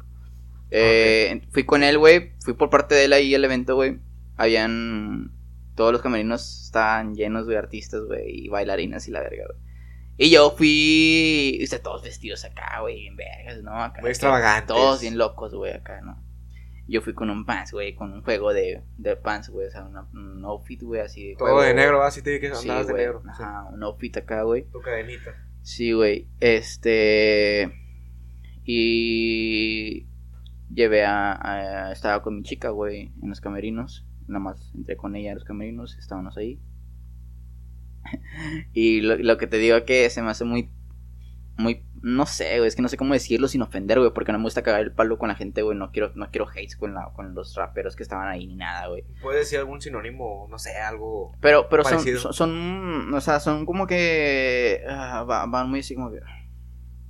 Eh, 0.71 1.43
Fui 1.51 1.65
con 1.65 1.83
él, 1.83 1.99
güey, 1.99 2.33
fui 2.41 2.55
por 2.55 2.71
parte 2.71 2.95
de 2.95 3.05
él 3.07 3.13
ahí 3.13 3.35
al 3.35 3.45
evento, 3.45 3.75
güey. 3.75 3.99
Habían. 4.37 5.33
Todos 5.75 5.93
los 5.93 6.03
camerinos 6.03 6.65
estaban 6.67 7.15
llenos 7.15 7.47
de 7.47 7.57
artistas, 7.57 8.03
güey, 8.07 8.45
y 8.45 8.49
bailarinas 8.49 9.09
y 9.09 9.11
la 9.11 9.21
verga, 9.21 9.45
güey. 9.49 9.59
Y 10.19 10.31
yo 10.31 10.51
fui. 10.57 11.59
O 11.63 11.67
sea, 11.67 11.83
todos 11.83 12.03
vestidos 12.03 12.45
acá, 12.45 12.81
güey, 12.83 13.01
bien 13.01 13.17
vergas, 13.17 13.63
¿no? 13.63 13.73
Acá, 13.83 14.01
Muy 14.03 14.11
extravagantes. 14.11 14.67
Todos 14.69 15.01
bien 15.01 15.17
locos, 15.17 15.55
güey, 15.55 15.73
acá, 15.73 16.01
¿no? 16.03 16.23
Yo 16.87 17.01
fui 17.03 17.15
con 17.15 17.31
un 17.31 17.47
pants, 17.47 17.73
güey, 17.73 17.95
con 17.95 18.13
un 18.13 18.23
juego 18.23 18.53
de, 18.53 18.83
de 18.99 19.15
pants, 19.17 19.49
güey, 19.49 19.69
o 19.69 19.71
sea, 19.71 19.85
una- 19.85 20.09
un 20.13 20.45
outfit, 20.45 20.83
güey, 20.83 21.01
así 21.01 21.29
de 21.29 21.37
Todo 21.37 21.47
juego, 21.49 21.63
de 21.63 21.73
negro, 21.73 22.03
así 22.03 22.21
te 22.21 22.41
que 22.41 22.53
Sí, 22.55 22.63
andabas 22.69 22.89
de 22.89 22.95
negro. 22.95 23.23
Ajá, 23.29 23.65
un 23.73 23.83
outfit 23.85 24.17
acá, 24.17 24.43
güey. 24.43 24.65
Tu 24.71 24.81
cadenita. 24.81 25.35
Sí, 25.63 25.93
güey. 25.93 26.27
Este. 26.41 27.71
Y. 28.65 30.07
Llevé 30.73 31.05
a, 31.05 31.33
a- 31.33 31.93
Estaba 31.93 32.23
con 32.23 32.37
mi 32.37 32.43
chica, 32.43 32.71
güey, 32.71 33.13
en 33.23 33.29
los 33.29 33.41
camerinos. 33.41 34.07
Nada 34.29 34.41
más 34.41 34.73
entré 34.75 34.97
con 34.97 35.17
ella 35.17 35.33
a 35.33 35.35
los 35.35 35.45
camerinos, 35.45 35.97
estábamos 35.99 36.37
ahí. 36.37 36.61
y 38.73 39.01
lo, 39.01 39.17
lo 39.17 39.37
que 39.39 39.47
te 39.47 39.59
digo 39.59 39.85
que 39.85 40.09
se 40.11 40.23
me 40.23 40.31
hace 40.31 40.45
muy. 40.45 40.71
Muy. 41.57 41.85
No 42.03 42.25
sé, 42.25 42.57
güey, 42.57 42.69
es 42.69 42.75
que 42.77 42.81
no 42.81 42.89
sé 42.89 42.97
cómo 42.97 43.13
decirlo 43.13 43.47
sin 43.47 43.61
ofender, 43.61 43.99
güey, 43.99 44.13
porque 44.15 44.33
no 44.33 44.39
me 44.39 44.45
gusta 44.45 44.63
cagar 44.63 44.81
el 44.81 44.93
palo 44.93 45.19
con 45.19 45.29
la 45.29 45.35
gente, 45.35 45.61
güey. 45.61 45.77
No 45.77 45.91
quiero, 45.93 46.13
no 46.15 46.31
quiero 46.31 46.49
hates 46.49 46.75
con, 46.77 46.95
la, 46.95 47.11
con 47.13 47.35
los 47.35 47.55
raperos 47.57 47.95
que 47.97 48.03
estaban 48.03 48.29
ahí 48.29 48.47
ni 48.47 48.57
nada, 48.57 48.87
güey. 48.89 49.05
¿Puedes 49.21 49.41
decir 49.43 49.59
algún 49.59 49.83
sinónimo? 49.83 50.47
No 50.49 50.59
sé, 50.59 50.79
algo. 50.79 51.37
Pero, 51.43 51.69
pero 51.69 51.85
son, 51.85 52.01
son, 52.17 52.33
son, 52.33 53.13
o 53.15 53.21
sea, 53.21 53.39
son 53.41 53.67
como 53.67 53.87
que 53.87 54.83
va- 54.89 55.45
van 55.45 55.69
muy 55.69 55.81
así 55.81 55.95
como 55.95 56.11
que, 56.11 56.21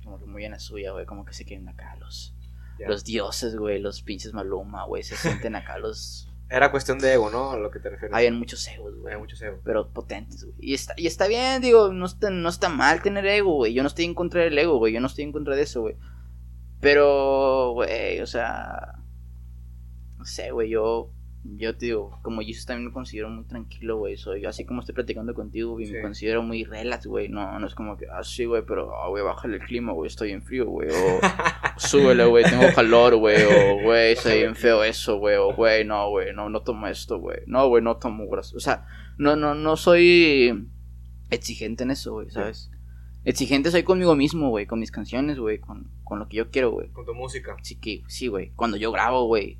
como 0.03 0.19
que 0.19 0.25
muy 0.25 0.43
en 0.43 0.51
la 0.51 0.59
suya, 0.59 0.91
güey, 0.91 1.05
como 1.05 1.23
que 1.23 1.31
se 1.33 1.45
quieren 1.45 1.69
acá 1.69 1.95
los, 2.01 2.35
Los 2.87 3.03
dioses, 3.03 3.55
güey, 3.55 3.79
los 3.79 4.01
pinches 4.01 4.33
Maluma, 4.33 4.85
güey, 4.85 5.03
se 5.03 5.15
sienten 5.15 5.55
acá 5.55 5.77
los, 5.77 6.27
Era 6.49 6.69
cuestión 6.69 6.99
de 6.99 7.13
ego, 7.13 7.29
¿no? 7.29 7.51
A 7.51 7.57
lo 7.57 7.71
que 7.71 7.79
te 7.79 7.89
refieres. 7.89 8.13
habían 8.13 8.37
muchos 8.37 8.67
egos, 8.67 8.95
güey, 8.97 9.13
Hay 9.13 9.19
mucho 9.19 9.35
ego. 9.43 9.59
pero 9.63 9.89
potentes, 9.89 10.43
güey, 10.43 10.55
y 10.59 10.73
está, 10.73 10.93
y 10.97 11.07
está 11.07 11.27
bien, 11.27 11.61
digo, 11.61 11.93
no 11.93 12.05
está, 12.05 12.29
no 12.29 12.49
está 12.49 12.69
mal 12.69 13.01
tener 13.01 13.25
ego, 13.25 13.55
güey, 13.55 13.73
yo 13.73 13.83
no 13.83 13.87
estoy 13.87 14.05
en 14.05 14.13
contra 14.13 14.41
del 14.41 14.57
ego, 14.57 14.77
güey, 14.77 14.93
yo 14.93 14.99
no 14.99 15.07
estoy 15.07 15.23
en 15.23 15.31
contra 15.31 15.55
de 15.55 15.61
eso, 15.61 15.81
güey, 15.81 15.95
pero, 16.79 17.71
güey, 17.73 18.19
o 18.21 18.27
sea, 18.27 18.95
no 20.17 20.25
sé, 20.25 20.51
güey, 20.51 20.69
yo, 20.69 21.11
yo 21.43 21.75
te 21.75 21.87
digo, 21.87 22.19
como 22.21 22.41
Jesus 22.41 22.65
también 22.67 22.87
me 22.87 22.93
considero 22.93 23.29
muy 23.29 23.43
tranquilo, 23.45 23.97
güey, 23.97 24.15
soy 24.15 24.45
así 24.45 24.63
como 24.65 24.81
estoy 24.81 24.93
platicando 24.93 25.33
contigo, 25.33 25.71
güey, 25.71 25.87
Sí. 25.87 25.93
me 25.93 26.01
considero 26.01 26.43
muy 26.43 26.63
relax, 26.63 27.07
güey, 27.07 27.29
no, 27.29 27.57
no 27.59 27.65
es 27.65 27.73
como 27.73 27.97
que, 27.97 28.05
ah, 28.11 28.23
sí, 28.23 28.45
güey, 28.45 28.63
pero, 28.65 28.95
ah, 28.95 29.09
güey, 29.09 29.23
bájale 29.23 29.55
el 29.57 29.63
clima, 29.63 29.91
güey, 29.91 30.07
estoy 30.07 30.31
en 30.31 30.43
frío, 30.43 30.67
güey, 30.67 30.89
o 30.89 30.91
súbele, 31.77 32.25
güey, 32.25 32.43
tengo 32.43 32.65
calor, 32.75 33.15
güey, 33.15 33.37
o, 33.43 33.81
güey, 33.83 34.11
está 34.13 34.33
bien 34.35 34.55
feo 34.55 34.83
eso, 34.83 35.17
güey, 35.17 35.37
o, 35.37 35.53
güey, 35.53 35.83
no, 35.83 36.09
güey, 36.09 36.33
no, 36.33 36.49
no 36.49 36.61
tomo 36.61 36.87
esto, 36.87 37.17
güey, 37.19 37.39
no, 37.47 37.67
güey, 37.69 37.83
no 37.83 37.97
tomo 37.97 38.27
grasa, 38.27 38.55
o 38.55 38.59
sea, 38.59 38.85
no, 39.17 39.35
no, 39.35 39.55
no 39.55 39.77
soy 39.77 40.67
exigente 41.31 41.83
en 41.83 41.91
eso, 41.91 42.13
güey, 42.13 42.29
¿sabes? 42.29 42.69
Exigente 43.23 43.69
soy 43.69 43.83
conmigo 43.83 44.15
mismo, 44.15 44.49
güey, 44.49 44.65
con 44.65 44.79
mis 44.79 44.91
canciones, 44.91 45.37
güey, 45.37 45.59
con, 45.59 45.91
con 46.03 46.17
lo 46.19 46.27
que 46.27 46.37
yo 46.37 46.49
quiero, 46.49 46.71
güey. 46.71 46.89
Con 46.89 47.05
tu 47.05 47.13
música. 47.13 47.55
Sí, 47.61 47.79
que, 47.79 48.01
sí, 48.07 48.27
güey. 48.27 48.51
Cuando 48.55 48.77
yo 48.77 48.91
grabo, 48.91 49.27
güey. 49.27 49.59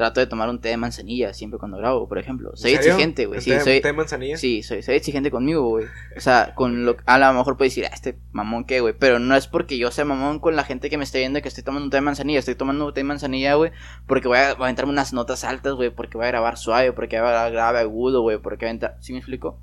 Trato 0.00 0.18
de 0.20 0.26
tomar 0.26 0.48
un 0.48 0.60
té 0.60 0.70
de 0.70 0.76
manzanilla 0.76 1.32
siempre 1.34 1.58
cuando 1.58 1.76
grabo, 1.78 2.08
por 2.08 2.18
ejemplo. 2.18 2.50
Soy 2.54 2.72
exigente, 2.72 3.26
güey. 3.26 3.38
¿El 3.38 3.42
Sí, 3.44 3.50
té- 3.50 3.60
soy, 3.60 3.80
té 3.80 3.88
de 3.88 3.92
manzanilla? 3.92 4.36
sí 4.36 4.62
soy, 4.62 4.82
soy 4.82 4.96
exigente 4.96 5.30
conmigo, 5.30 5.68
güey. 5.68 5.86
O 6.16 6.20
sea, 6.20 6.54
con 6.54 6.84
lo 6.84 6.96
a 7.06 7.18
lo 7.18 7.32
mejor 7.34 7.56
puedes 7.56 7.72
decir, 7.74 7.84
ah, 7.90 7.94
este 7.94 8.18
mamón 8.32 8.64
qué, 8.64 8.80
güey. 8.80 8.94
Pero 8.98 9.18
no 9.18 9.36
es 9.36 9.46
porque 9.46 9.78
yo 9.78 9.90
sea 9.90 10.04
mamón 10.04 10.38
con 10.40 10.56
la 10.56 10.64
gente 10.64 10.90
que 10.90 10.98
me 10.98 11.04
esté 11.04 11.18
viendo 11.18 11.40
que 11.42 11.48
estoy 11.48 11.62
tomando 11.62 11.84
un 11.84 11.90
té 11.90 11.98
de 11.98 12.00
manzanilla. 12.00 12.38
Estoy 12.38 12.54
tomando 12.56 12.86
un 12.86 12.92
té 12.94 13.00
de 13.00 13.04
manzanilla, 13.04 13.54
güey, 13.54 13.70
porque 14.06 14.26
voy 14.28 14.38
a, 14.38 14.54
voy 14.54 14.66
a 14.66 14.70
entrarme 14.70 14.92
unas 14.92 15.12
notas 15.12 15.44
altas, 15.44 15.74
güey. 15.74 15.90
Porque 15.90 16.16
voy 16.16 16.24
a 16.26 16.30
grabar 16.30 16.56
suave, 16.56 16.92
porque 16.92 17.20
voy 17.20 17.28
a 17.28 17.30
grabar 17.32 17.52
grave 17.52 17.78
agudo, 17.80 18.22
güey. 18.22 18.38
Porque 18.38 18.64
voy 18.64 18.70
a 18.70 18.72
entrar. 18.72 18.96
¿Sí 19.00 19.12
me 19.12 19.18
explico? 19.18 19.60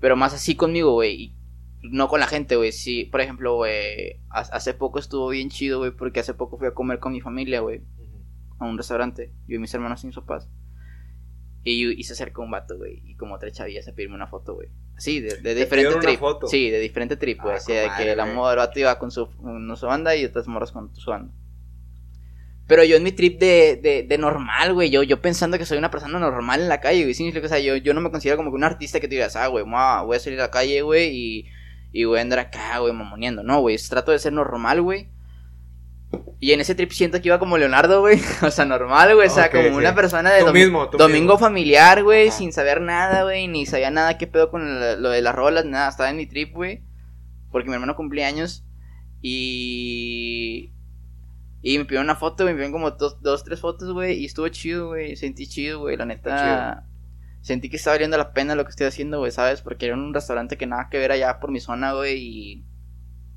Pero 0.00 0.16
más 0.16 0.32
así 0.34 0.54
conmigo, 0.54 0.92
güey. 0.92 1.14
y 1.22 1.34
No 1.82 2.08
con 2.08 2.20
la 2.20 2.26
gente, 2.26 2.56
güey. 2.56 2.72
Sí, 2.72 3.04
por 3.06 3.20
ejemplo, 3.20 3.56
güey. 3.56 4.20
ha- 4.30 4.40
Hace 4.52 4.74
poco 4.74 4.98
estuvo 4.98 5.28
bien 5.28 5.48
chido, 5.50 5.78
güey. 5.78 5.90
Porque 5.90 6.20
hace 6.20 6.34
poco 6.34 6.58
fui 6.58 6.68
a 6.68 6.74
comer 6.74 6.98
con 7.00 7.12
mi 7.12 7.20
familia, 7.20 7.60
güey. 7.60 7.82
A 8.60 8.66
un 8.66 8.76
restaurante. 8.78 9.32
Yo 9.48 9.56
y 9.56 9.58
mis 9.58 9.74
hermanos 9.74 10.04
mis 10.04 10.14
papás. 10.14 10.48
Y, 11.64 11.90
y 11.90 12.04
se 12.04 12.12
acercó 12.12 12.42
un 12.42 12.50
vato, 12.52 12.78
güey. 12.78 13.02
Y 13.04 13.16
como 13.16 13.38
tres 13.38 13.54
chavillas 13.54 13.88
a 13.88 13.92
pedirme 13.92 14.14
una 14.14 14.28
foto, 14.28 14.54
güey. 14.54 14.68
Sí, 14.96 15.20
de, 15.20 15.36
de 15.40 15.54
diferente 15.54 15.98
trip. 15.98 16.20
foto? 16.20 16.46
Sí, 16.46 16.70
de 16.70 16.78
diferente 16.78 17.16
trip, 17.16 17.40
güey. 17.40 17.54
Ah, 17.54 17.56
Así 17.56 17.72
de 17.72 17.88
que 17.96 18.14
la 18.14 18.26
moda 18.26 18.50
del 18.50 18.58
vato 18.58 18.78
iba 18.78 18.98
con 18.98 19.10
su, 19.10 19.30
con 19.36 19.76
su 19.76 19.86
banda 19.86 20.14
y 20.14 20.24
otras 20.24 20.46
morras 20.46 20.72
con 20.72 20.94
su 20.94 21.10
banda. 21.10 21.32
Pero 22.66 22.84
yo 22.84 22.96
en 22.96 23.02
mi 23.02 23.10
trip 23.10 23.40
de, 23.40 23.80
de, 23.82 24.04
de 24.04 24.18
normal, 24.18 24.74
güey, 24.74 24.90
yo, 24.90 25.02
yo 25.02 25.20
pensando 25.20 25.58
que 25.58 25.66
soy 25.66 25.76
una 25.78 25.90
persona 25.90 26.20
normal 26.20 26.60
en 26.60 26.68
la 26.68 26.80
calle, 26.80 27.02
güey, 27.02 27.14
sí, 27.14 27.28
o 27.36 27.48
sea, 27.48 27.58
yo, 27.58 27.74
yo 27.74 27.94
no 27.94 28.00
me 28.00 28.12
considero 28.12 28.36
como 28.36 28.50
que 28.52 28.54
un 28.54 28.62
artista 28.62 29.00
que 29.00 29.08
te 29.08 29.16
digas, 29.16 29.34
ah, 29.34 29.48
güey, 29.48 29.64
voy 29.64 30.16
a 30.16 30.20
salir 30.20 30.38
a 30.38 30.44
la 30.44 30.50
calle, 30.52 30.80
güey, 30.82 31.10
y, 31.12 31.46
y 31.90 32.04
voy 32.04 32.20
a 32.20 32.22
andar 32.22 32.38
acá, 32.38 32.78
güey, 32.78 32.92
mamoneando, 32.92 33.42
no, 33.42 33.60
güey, 33.60 33.76
trato 33.88 34.12
de 34.12 34.20
ser 34.20 34.32
normal, 34.32 34.82
güey. 34.82 35.08
Y 36.40 36.52
en 36.52 36.60
ese 36.60 36.74
trip 36.74 36.90
siento 36.92 37.20
que 37.20 37.28
iba 37.28 37.38
como 37.38 37.58
Leonardo, 37.58 38.00
güey, 38.00 38.18
o 38.42 38.50
sea, 38.50 38.64
normal, 38.64 39.14
güey, 39.14 39.28
o 39.28 39.30
sea, 39.30 39.50
como 39.50 39.62
sí. 39.64 39.68
una 39.70 39.94
persona 39.94 40.30
de 40.32 40.40
Tú 40.40 40.46
domi- 40.46 40.60
mismo, 40.64 40.88
tú 40.88 40.96
domingo 40.98 41.34
mismo. 41.34 41.38
familiar, 41.38 42.02
güey, 42.02 42.30
sin 42.30 42.52
saber 42.52 42.80
nada, 42.80 43.24
güey, 43.24 43.46
ni 43.46 43.66
sabía 43.66 43.90
nada 43.90 44.16
qué 44.18 44.26
pedo 44.26 44.50
con 44.50 44.80
lo, 44.80 44.96
lo 44.96 45.10
de 45.10 45.20
las 45.22 45.34
rolas, 45.34 45.64
nada, 45.66 45.88
estaba 45.90 46.08
en 46.10 46.16
mi 46.16 46.26
trip, 46.26 46.54
güey, 46.54 46.82
porque 47.52 47.68
mi 47.68 47.74
hermano 47.74 47.94
cumplía 47.96 48.26
años 48.26 48.64
y... 49.20 50.72
Y 51.62 51.76
me 51.76 51.84
pidieron 51.84 52.06
una 52.06 52.16
foto, 52.16 52.44
güey, 52.44 52.54
me 52.54 52.60
pidieron 52.60 52.72
como 52.72 52.90
dos, 52.92 53.20
dos 53.20 53.44
tres 53.44 53.60
fotos, 53.60 53.92
güey, 53.92 54.18
y 54.18 54.24
estuvo 54.24 54.48
chido, 54.48 54.88
güey, 54.88 55.14
sentí 55.16 55.46
chido, 55.46 55.80
güey, 55.80 55.96
la 55.96 56.06
neta... 56.06 56.86
Sentí 57.42 57.68
que 57.70 57.76
estaba 57.76 57.94
valiendo 57.94 58.16
la 58.18 58.32
pena 58.34 58.54
lo 58.54 58.64
que 58.64 58.70
estoy 58.70 58.86
haciendo, 58.86 59.18
güey, 59.18 59.30
¿sabes? 59.32 59.60
Porque 59.62 59.86
era 59.86 59.94
un 59.94 60.12
restaurante 60.12 60.56
que 60.58 60.66
nada 60.66 60.88
que 60.90 60.98
ver 60.98 61.10
allá 61.12 61.38
por 61.40 61.50
mi 61.50 61.60
zona, 61.60 61.92
güey, 61.92 62.18
y... 62.18 62.64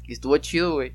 Y 0.06 0.14
estuvo 0.14 0.38
chido, 0.38 0.74
güey. 0.74 0.94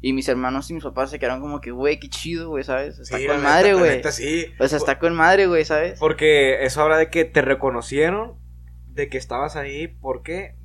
Y 0.00 0.12
mis 0.12 0.28
hermanos 0.28 0.70
y 0.70 0.74
mis 0.74 0.84
papás 0.84 1.10
se 1.10 1.18
quedaron 1.18 1.40
como 1.40 1.60
que, 1.60 1.72
güey, 1.72 1.98
qué 1.98 2.08
chido, 2.08 2.50
güey, 2.50 2.62
¿sabes? 2.62 2.98
Está 3.00 3.18
Sí, 3.18 3.26
con 3.26 3.42
madre, 3.42 3.74
güey. 3.74 4.00
sí. 4.12 4.46
O 4.60 4.68
sea, 4.68 4.78
está 4.78 4.98
con 4.98 5.14
madre, 5.14 5.46
güey, 5.46 5.64
¿sabes? 5.64 5.98
Porque 5.98 6.64
eso 6.64 6.82
habla 6.82 6.98
de 6.98 7.10
que 7.10 7.24
te 7.24 7.42
reconocieron, 7.42 8.38
de 8.86 9.08
que 9.08 9.18
estabas 9.18 9.56
ahí, 9.56 9.88
¿por 9.88 10.22
qué? 10.22 10.56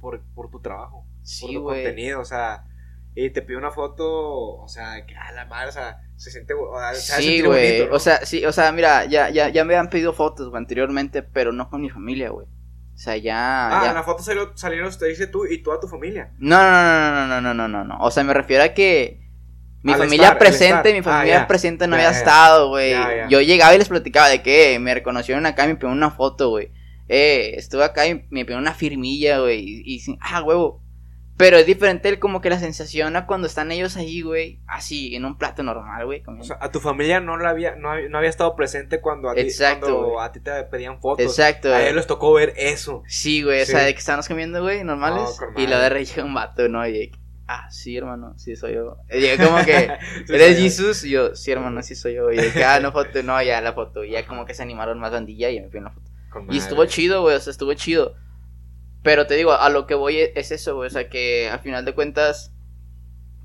Por, 0.00 0.22
por 0.34 0.50
tu 0.50 0.60
trabajo, 0.60 1.04
por 1.06 1.26
Sí, 1.26 1.54
tu 1.54 1.62
güey. 1.62 1.84
contenido, 1.84 2.20
o 2.20 2.24
sea, 2.24 2.64
y 3.14 3.30
te 3.30 3.42
pide 3.42 3.58
una 3.58 3.70
foto, 3.72 4.06
o 4.56 4.68
sea, 4.68 5.04
que 5.04 5.14
a 5.16 5.32
la 5.32 5.44
madre, 5.44 5.68
o 5.68 5.72
sea, 5.72 5.98
se 6.16 6.30
siente, 6.30 6.54
o 6.54 6.72
sea, 6.94 7.18
Sí, 7.18 7.42
güey. 7.42 7.82
O 7.82 7.98
sea, 7.98 8.24
sí, 8.24 8.44
o 8.46 8.52
sea, 8.52 8.72
mira, 8.72 9.04
ya, 9.04 9.28
ya, 9.28 9.50
ya 9.50 9.64
me 9.64 9.76
han 9.76 9.90
pedido 9.90 10.12
fotos, 10.14 10.48
güey, 10.48 10.58
anteriormente, 10.60 11.22
pero 11.22 11.52
no 11.52 11.68
con 11.68 11.82
mi 11.82 11.90
familia, 11.90 12.30
güey. 12.30 12.46
O 12.98 13.00
sea, 13.00 13.16
ya. 13.16 13.80
Ah, 13.80 13.86
en 13.86 13.94
la 13.94 14.02
foto 14.02 14.24
salieron, 14.24 14.98
te 14.98 15.06
dice 15.06 15.28
tú 15.28 15.46
y 15.46 15.62
toda 15.62 15.78
tu 15.78 15.86
familia. 15.86 16.32
No, 16.40 16.58
no, 16.58 17.12
no, 17.12 17.26
no, 17.28 17.40
no, 17.40 17.54
no, 17.54 17.54
no, 17.54 17.68
no. 17.68 17.84
no 17.84 17.98
O 18.00 18.10
sea, 18.10 18.24
me 18.24 18.34
refiero 18.34 18.64
a 18.64 18.70
que 18.70 19.20
mi 19.84 19.94
familia 19.94 20.36
presente, 20.36 20.92
mi 20.92 21.00
familia 21.00 21.42
ah, 21.42 21.46
presente 21.46 21.86
no 21.86 21.94
había 21.94 22.10
estado, 22.10 22.70
güey. 22.70 22.96
Yo 23.28 23.40
llegaba 23.40 23.72
y 23.72 23.78
les 23.78 23.88
platicaba 23.88 24.28
de 24.28 24.42
que 24.42 24.80
me 24.80 24.94
reconocieron 24.94 25.46
acá 25.46 25.62
y 25.64 25.68
me 25.68 25.74
pidieron 25.76 25.96
una 25.96 26.10
foto, 26.10 26.50
güey. 26.50 26.72
Eh, 27.08 27.54
estuve 27.56 27.84
acá 27.84 28.04
y 28.08 28.14
me 28.30 28.44
pidieron 28.44 28.62
una 28.62 28.74
firmilla, 28.74 29.38
güey. 29.38 29.60
Y, 29.60 29.94
y, 29.94 30.18
ah, 30.20 30.42
huevo, 30.42 30.82
pero 31.38 31.56
es 31.56 31.64
diferente 31.66 32.08
el- 32.10 32.18
como 32.18 32.40
que 32.42 32.50
la 32.50 32.58
sensación 32.58 33.16
a 33.16 33.24
cuando 33.26 33.46
están 33.46 33.70
ellos 33.72 33.96
ahí, 33.96 34.20
güey. 34.22 34.58
Así, 34.66 35.14
en 35.14 35.24
un 35.24 35.38
plato 35.38 35.62
normal, 35.62 36.04
güey. 36.04 36.20
comiendo. 36.22 36.44
O 36.44 36.46
sea, 36.46 36.58
a 36.60 36.70
tu 36.70 36.80
familia 36.80 37.20
no 37.20 37.36
la 37.38 37.48
había, 37.50 37.76
no, 37.76 37.90
había- 37.92 38.08
no 38.10 38.18
había 38.18 38.28
estado 38.28 38.54
presente 38.56 39.00
cuando 39.00 39.30
a 39.30 39.34
ti, 39.34 39.40
Exacto, 39.42 39.86
cuando 39.86 40.20
a 40.20 40.32
ti 40.32 40.40
te 40.40 40.64
pedían 40.64 41.00
fotos. 41.00 41.24
Exacto. 41.24 41.72
A 41.72 41.80
ellos 41.82 41.94
les 41.94 42.06
tocó 42.08 42.32
ver 42.34 42.52
eso. 42.56 43.02
Sí, 43.06 43.42
güey, 43.42 43.64
Sí. 43.64 43.72
o 43.72 43.76
sea, 43.76 43.84
de 43.86 43.94
que 43.94 44.00
estábamos 44.00 44.26
comiendo, 44.28 44.60
güey, 44.62 44.82
normales. 44.84 45.38
No, 45.40 45.62
y 45.62 45.66
lo 45.68 45.76
madre. 45.76 46.00
de 46.00 46.04
llega 46.04 46.24
un 46.24 46.34
vato, 46.34 46.68
¿no? 46.68 46.86
Y 46.88 47.12
ah, 47.46 47.70
sí, 47.70 47.96
hermano, 47.96 48.34
sí 48.36 48.56
soy 48.56 48.74
yo. 48.74 48.96
Como 49.38 49.64
que, 49.64 49.90
Sí, 50.26 50.34
¿eres 50.34 50.56
sí. 50.56 50.62
Jesus? 50.64 51.04
Y 51.04 51.10
yo, 51.10 51.36
sí, 51.36 51.52
hermano, 51.52 51.80
sí 51.82 51.94
soy 51.94 52.14
yo. 52.16 52.32
Y 52.32 52.36
que, 52.50 52.64
ah, 52.64 52.80
no 52.80 52.90
foto, 52.90 53.22
no, 53.22 53.40
ya 53.42 53.60
la 53.60 53.74
foto. 53.74 54.02
Y 54.02 54.10
ya 54.10 54.26
como 54.26 54.44
que 54.44 54.54
se 54.54 54.62
animaron 54.64 54.98
más 54.98 55.12
bandilla 55.12 55.50
y 55.50 55.60
me 55.60 55.68
pidieron 55.68 55.84
la 55.84 55.90
foto. 55.92 56.10
Con 56.32 56.42
Y 56.42 56.46
madre. 56.46 56.58
estuvo 56.58 56.84
chido, 56.86 57.22
güey, 57.22 57.36
o 57.36 57.40
sea, 57.40 57.52
estuvo 57.52 57.72
chido. 57.74 58.16
Pero 59.08 59.26
te 59.26 59.36
digo, 59.36 59.52
a 59.52 59.70
lo 59.70 59.86
que 59.86 59.94
voy 59.94 60.18
es- 60.18 60.32
es 60.34 60.50
eso, 60.52 60.74
güey, 60.76 60.88
o 60.88 60.90
sea, 60.90 61.08
que 61.08 61.48
al 61.48 61.60
final 61.60 61.86
de 61.86 61.94
cuentas 61.94 62.52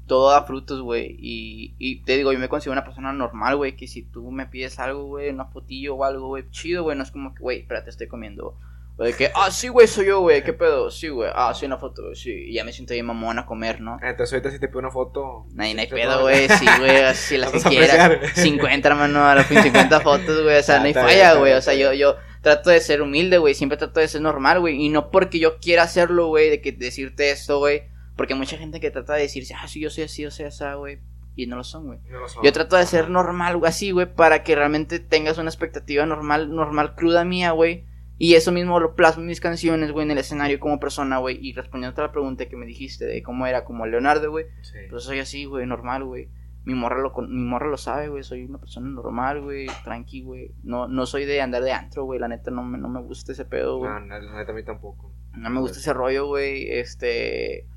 todo 0.07 0.30
da 0.32 0.43
frutos, 0.43 0.82
güey. 0.82 1.16
Y, 1.18 1.76
y 1.80 2.03
te 2.03 2.18
digo, 2.18 2.34
yo 2.34 2.39
me 2.39 2.49
considero 2.49 2.74
una 2.74 2.84
persona 2.84 3.14
normal, 3.14 3.55
güey, 3.55 3.78
que 3.78 3.88
si 3.88 4.01
tú 4.03 4.30
me 4.30 4.45
pides 4.47 4.78
algo, 4.78 5.05
güey, 5.05 5.30
una 5.30 5.45
fotillo 5.45 5.95
o 5.95 6.03
algo, 6.03 6.28
güey, 6.28 6.49
chido, 6.51 6.84
güey, 6.84 6.97
no 6.97 7.03
es 7.03 7.11
como 7.11 7.34
que, 7.34 7.39
güey, 7.41 7.59
espérate, 7.61 7.89
estoy 7.91 8.07
comiendo. 8.09 8.57
O 8.97 9.03
de 9.05 9.14
que, 9.14 9.32
ah, 9.34 9.49
sí, 9.49 9.70
güey, 9.70 9.88
soy 9.88 10.07
yo, 10.07 10.20
güey, 10.20 10.43
¿qué 10.43 10.51
pedo? 10.51 10.91
Sí, 10.91 11.07
güey, 11.07 11.32
ah, 11.34 11.53
sí, 11.55 11.66
una 11.66 11.78
foto, 11.78 12.03
güey, 12.03 12.16
sí. 12.18 12.32
Y 12.32 12.53
ya 12.55 12.66
me 12.66 12.74
siento 12.74 12.93
bien 12.93 13.05
mamón 13.05 13.39
a 13.39 13.45
comer, 13.45 13.80
¿no? 13.80 13.97
Entonces 14.03 14.34
ahorita 14.34 14.51
si 14.51 14.59
te 14.59 14.68
pido 14.68 14.80
una 14.80 14.91
foto. 14.91 15.45
Nadie, 15.53 15.74
no 15.74 15.82
hay 15.82 15.88
pedo, 15.88 16.16
no. 16.18 16.22
güey, 16.24 16.49
sí, 16.49 16.66
güey, 16.80 16.97
así 17.03 17.38
las 17.38 17.51
que 17.53 17.59
quieras. 17.70 17.97
apreciar. 17.97 18.36
50, 18.43 18.88
hermano, 18.89 19.26
a 19.26 19.36
los 19.36 19.45
50 19.47 20.01
fotos, 20.01 20.43
güey, 20.43 20.59
o 20.59 20.64
sea, 20.64 20.76
Ah, 20.76 20.80
no 20.80 20.86
hay 20.86 20.93
falla, 20.93 21.34
güey, 21.36 21.53
o 21.53 21.61
sea, 21.61 21.74
yo, 21.76 21.93
yo 21.93 22.18
trato 22.44 22.70
de 22.70 22.82
ser 22.82 23.02
humilde, 23.02 23.38
güey, 23.38 23.56
siempre 23.56 23.78
trato 23.78 24.02
de 24.02 24.08
ser 24.08 24.22
normal, 24.22 24.60
güey, 24.60 24.76
y 24.76 24.89
no 24.89 25.10
porque 25.10 25.39
yo 25.39 25.60
quiera 25.60 25.84
hacerlo, 25.84 26.28
güey, 26.28 26.50
de 26.50 26.62
que 26.62 26.74
decirte 26.74 27.32
esto, 27.32 27.58
güey, 27.58 27.84
Porque 28.18 28.34
hay 28.34 28.39
mucha 28.39 28.58
gente 28.58 28.80
que 28.80 28.91
trata 28.91 29.14
de 29.14 29.24
decirse, 29.24 29.56
ah, 29.56 29.68
sí, 29.68 29.80
yo 29.80 29.89
soy 29.89 30.04
así, 30.04 30.22
yo 30.22 30.30
soy 30.30 30.46
así, 30.46 30.64
güey. 30.78 31.00
Y 31.36 31.48
no 31.48 31.56
lo 31.56 31.64
son, 31.64 31.88
güey. 31.88 32.00
No. 32.12 32.20
Yo 32.44 32.52
trato 32.52 32.76
de 32.76 32.86
ser 32.86 33.10
normal, 33.10 33.58
güey, 33.58 33.70
así, 33.70 33.89
güey, 33.91 34.14
para 34.14 34.44
que 34.44 34.56
realmente 34.56 35.00
tengas 35.00 35.39
una 35.39 35.50
expectativa 35.50 36.06
normal, 36.06 36.54
normal, 36.54 36.94
cruda 36.96 37.24
mía, 37.24 37.52
güey. 37.52 37.86
Y 38.20 38.36
eso 38.36 38.52
mismo 38.52 38.80
lo 38.80 38.94
plasmo 38.94 39.22
en 39.22 39.28
mis 39.28 39.41
canciones, 39.41 39.91
güey, 39.91 40.06
en 40.06 40.12
el 40.12 40.18
escenario 40.20 40.60
como 40.60 40.80
persona, 40.80 41.18
güey. 41.18 41.39
Y 41.41 41.54
respondiendo 41.54 42.00
a 42.02 42.06
la 42.06 42.12
pregunta 42.12 42.48
que 42.48 42.58
me 42.58 42.68
dijiste 42.68 43.06
de 43.06 43.24
cómo 43.24 43.48
era 43.48 43.64
como 43.64 43.88
Leonardo, 43.88 44.30
güey. 44.30 44.46
Sí. 44.62 44.78
Pues 44.89 45.06
soy 45.06 45.20
así, 45.20 45.46
güey, 45.46 45.66
normal, 45.66 46.04
güey. 46.04 46.28
Mi 46.66 46.76
morra 46.76 47.01
lo, 47.01 47.11
con- 47.11 47.30
mi 47.30 47.41
morra 47.43 47.68
lo 47.68 47.78
sabe, 47.78 48.07
güey. 48.07 48.24
Soy 48.24 48.45
una 48.45 48.57
persona 48.57 48.88
normal, 48.89 49.41
güey. 49.41 49.68
Tranqui, 49.84 50.22
güey. 50.22 50.51
No, 50.64 50.88
no 50.88 51.05
soy 51.05 51.26
de 51.26 51.41
andar 51.41 51.61
de 51.64 51.74
antro, 51.74 52.05
güey. 52.05 52.20
La 52.20 52.28
neta 52.30 52.51
no 52.51 52.64
me, 52.64 52.78
no 52.78 52.88
me 52.88 53.01
gusta 53.01 53.34
ese 53.34 53.43
pedo, 53.45 53.78
güey. 53.80 53.91
No, 53.91 53.99
no, 53.99 54.20
la 54.20 54.38
neta 54.38 54.51
a 54.51 54.55
mí 54.55 54.64
tampoco. 54.64 55.11
No 55.36 55.49
me 55.49 55.59
gusta 55.59 55.80
ese 55.80 55.91
rollo, 55.93 56.28
güey. 56.28 56.70
Este. 56.72 57.68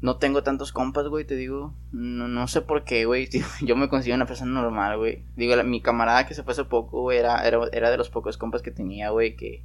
No 0.00 0.18
tengo 0.18 0.42
tantos 0.42 0.72
compas, 0.72 1.08
güey, 1.08 1.24
te 1.24 1.34
digo. 1.36 1.74
No, 1.90 2.28
no 2.28 2.46
sé 2.48 2.60
por 2.60 2.84
qué, 2.84 3.04
güey. 3.06 3.28
Yo 3.62 3.74
me 3.76 3.88
considero 3.88 4.16
una 4.16 4.26
persona 4.26 4.60
normal, 4.60 4.98
güey. 4.98 5.24
Digo, 5.36 5.56
la- 5.56 5.64
mi 5.64 5.80
camarada 5.80 6.26
que 6.26 6.34
se 6.34 6.42
fue 6.44 6.52
hace 6.52 6.64
poco, 6.64 7.00
güey, 7.00 7.18
era, 7.18 7.46
era, 7.48 7.58
era 7.72 7.90
de 7.90 7.96
los 7.96 8.10
pocos 8.10 8.36
compas 8.38 8.62
que 8.62 8.70
tenía, 8.70 9.10
güey, 9.10 9.34
que, 9.36 9.64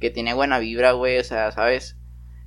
que 0.00 0.10
tenía 0.10 0.34
buena 0.34 0.58
vibra, 0.58 0.92
güey. 0.92 1.18
O 1.18 1.24
sea, 1.24 1.50
¿sabes? 1.52 1.96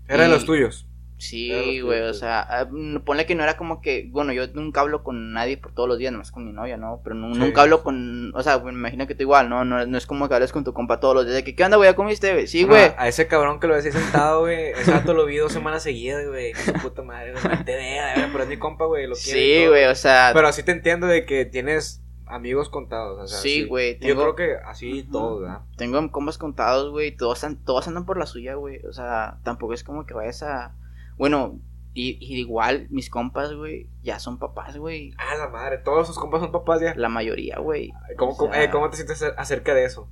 Era 0.07 0.23
de 0.23 0.29
los 0.29 0.45
tuyos. 0.45 0.87
Sí, 1.17 1.79
güey, 1.79 2.01
o 2.01 2.13
sea, 2.13 2.41
ah, 2.41 2.67
mm, 2.69 2.97
ponle 2.99 3.25
que 3.25 3.35
no 3.35 3.43
era 3.43 3.55
como 3.55 3.81
que, 3.81 4.07
bueno, 4.11 4.33
yo 4.33 4.47
nunca 4.53 4.81
hablo 4.81 5.01
con 5.01 5.31
nadie 5.31 5.55
por 5.57 5.71
todos 5.73 5.87
los 5.87 5.97
días, 5.97 6.11
nomás 6.11 6.29
con 6.31 6.45
mi 6.45 6.51
novia, 6.51 6.75
¿no? 6.75 6.99
Pero 7.03 7.15
Sí. 7.15 7.21
nunca 7.39 7.61
hablo 7.61 7.83
con, 7.83 8.33
o 8.35 8.43
sea, 8.43 8.59
me 8.59 8.71
imagino 8.73 9.07
que 9.07 9.15
tú 9.15 9.23
igual, 9.23 9.47
¿no? 9.49 9.63
¿no? 9.63 9.85
No 9.85 9.97
es 9.97 10.05
como 10.05 10.27
que 10.27 10.35
hables 10.35 10.51
con 10.51 10.65
tu 10.65 10.73
compa 10.73 10.99
todos 10.99 11.15
los 11.15 11.25
días, 11.25 11.35
de 11.37 11.43
que, 11.45 11.55
¿qué 11.55 11.63
onda, 11.63 11.77
güey? 11.77 11.89
¿Ya 11.89 11.95
comiste, 11.95 12.33
güey? 12.33 12.47
Sí, 12.47 12.63
güey. 12.65 12.91
A 12.97 13.07
ese 13.07 13.27
cabrón 13.27 13.59
que 13.61 13.67
lo 13.67 13.75
ves 13.75 13.85
ahí 13.85 13.91
sentado, 13.93 14.41
güey. 14.41 14.73
Rato 14.73 15.13
lo 15.13 15.25
vi 15.25 15.37
dos 15.37 15.53
semanas 15.53 15.83
seguidas, 15.83 16.27
güey. 16.27 16.53
Su 16.53 16.73
puta 16.73 17.01
madre, 17.01 17.31
güey. 17.31 17.63
Te 17.63 17.75
vea, 17.75 18.29
pero 18.31 18.43
es 18.43 18.49
mi 18.49 18.57
compa, 18.57 18.85
güey. 18.85 19.07
Lo 19.07 19.15
quiere 19.15 19.39
y 19.39 19.61
Sí, 19.61 19.67
güey, 19.67 19.85
o 19.85 19.95
sea, 19.95 20.31
Pero 20.33 20.47
así 20.49 20.63
te 20.63 20.73
entiendo 20.73 21.07
de 21.07 21.25
que 21.25 21.45
tienes 21.45 22.01
amigos 22.27 22.67
contados. 22.69 23.19
O 23.21 23.27
sea, 23.27 23.39
Sí, 23.39 23.63
güey, 23.65 23.93
Yo 23.99 24.07
tengo- 24.17 24.21
creo 24.21 24.35
que 24.35 24.55
así 24.65 25.01
Ujú. 25.03 25.11
todos, 25.11 25.41
¿verdad? 25.43 25.59
tengo 25.77 26.11
compas 26.11 26.37
contados, 26.37 26.91
güey, 26.91 27.15
todos, 27.15 27.45
todos 27.65 27.87
andan 27.87 28.05
por 28.05 28.17
la 28.17 28.25
suya, 28.25 28.55
güey, 28.55 28.79
o 28.85 28.91
sea, 28.91 29.37
tampoco 29.43 29.73
es 29.73 29.83
como 29.83 30.05
que 30.05 30.13
vayas 30.13 30.43
a, 30.43 30.73
bueno, 31.17 31.59
y, 31.93 32.17
y 32.19 32.39
igual 32.39 32.87
mis 32.89 33.09
compas, 33.09 33.53
güey, 33.53 33.87
ya 34.03 34.19
son 34.19 34.37
papás, 34.37 34.77
güey, 34.77 35.13
Ah, 35.17 35.35
la 35.37 35.47
madre. 35.49 35.77
Todos 35.77 36.07
sus 36.07 36.17
compas 36.19 36.41
son 36.41 36.51
papás 36.51 36.81
ya. 36.81 36.93
la 36.95 37.07
mayoría, 37.09 37.57
güey. 37.59 37.91
¿Cómo, 38.17 38.33
o 38.33 38.37
cómo- 38.37 38.53
sea- 38.53 38.63
eh, 38.63 38.69
¿cómo 38.69 38.89
te 38.89 38.97
sientes 38.97 39.23
acerca 39.37 39.73
de 39.73 39.85
eso? 39.85 40.09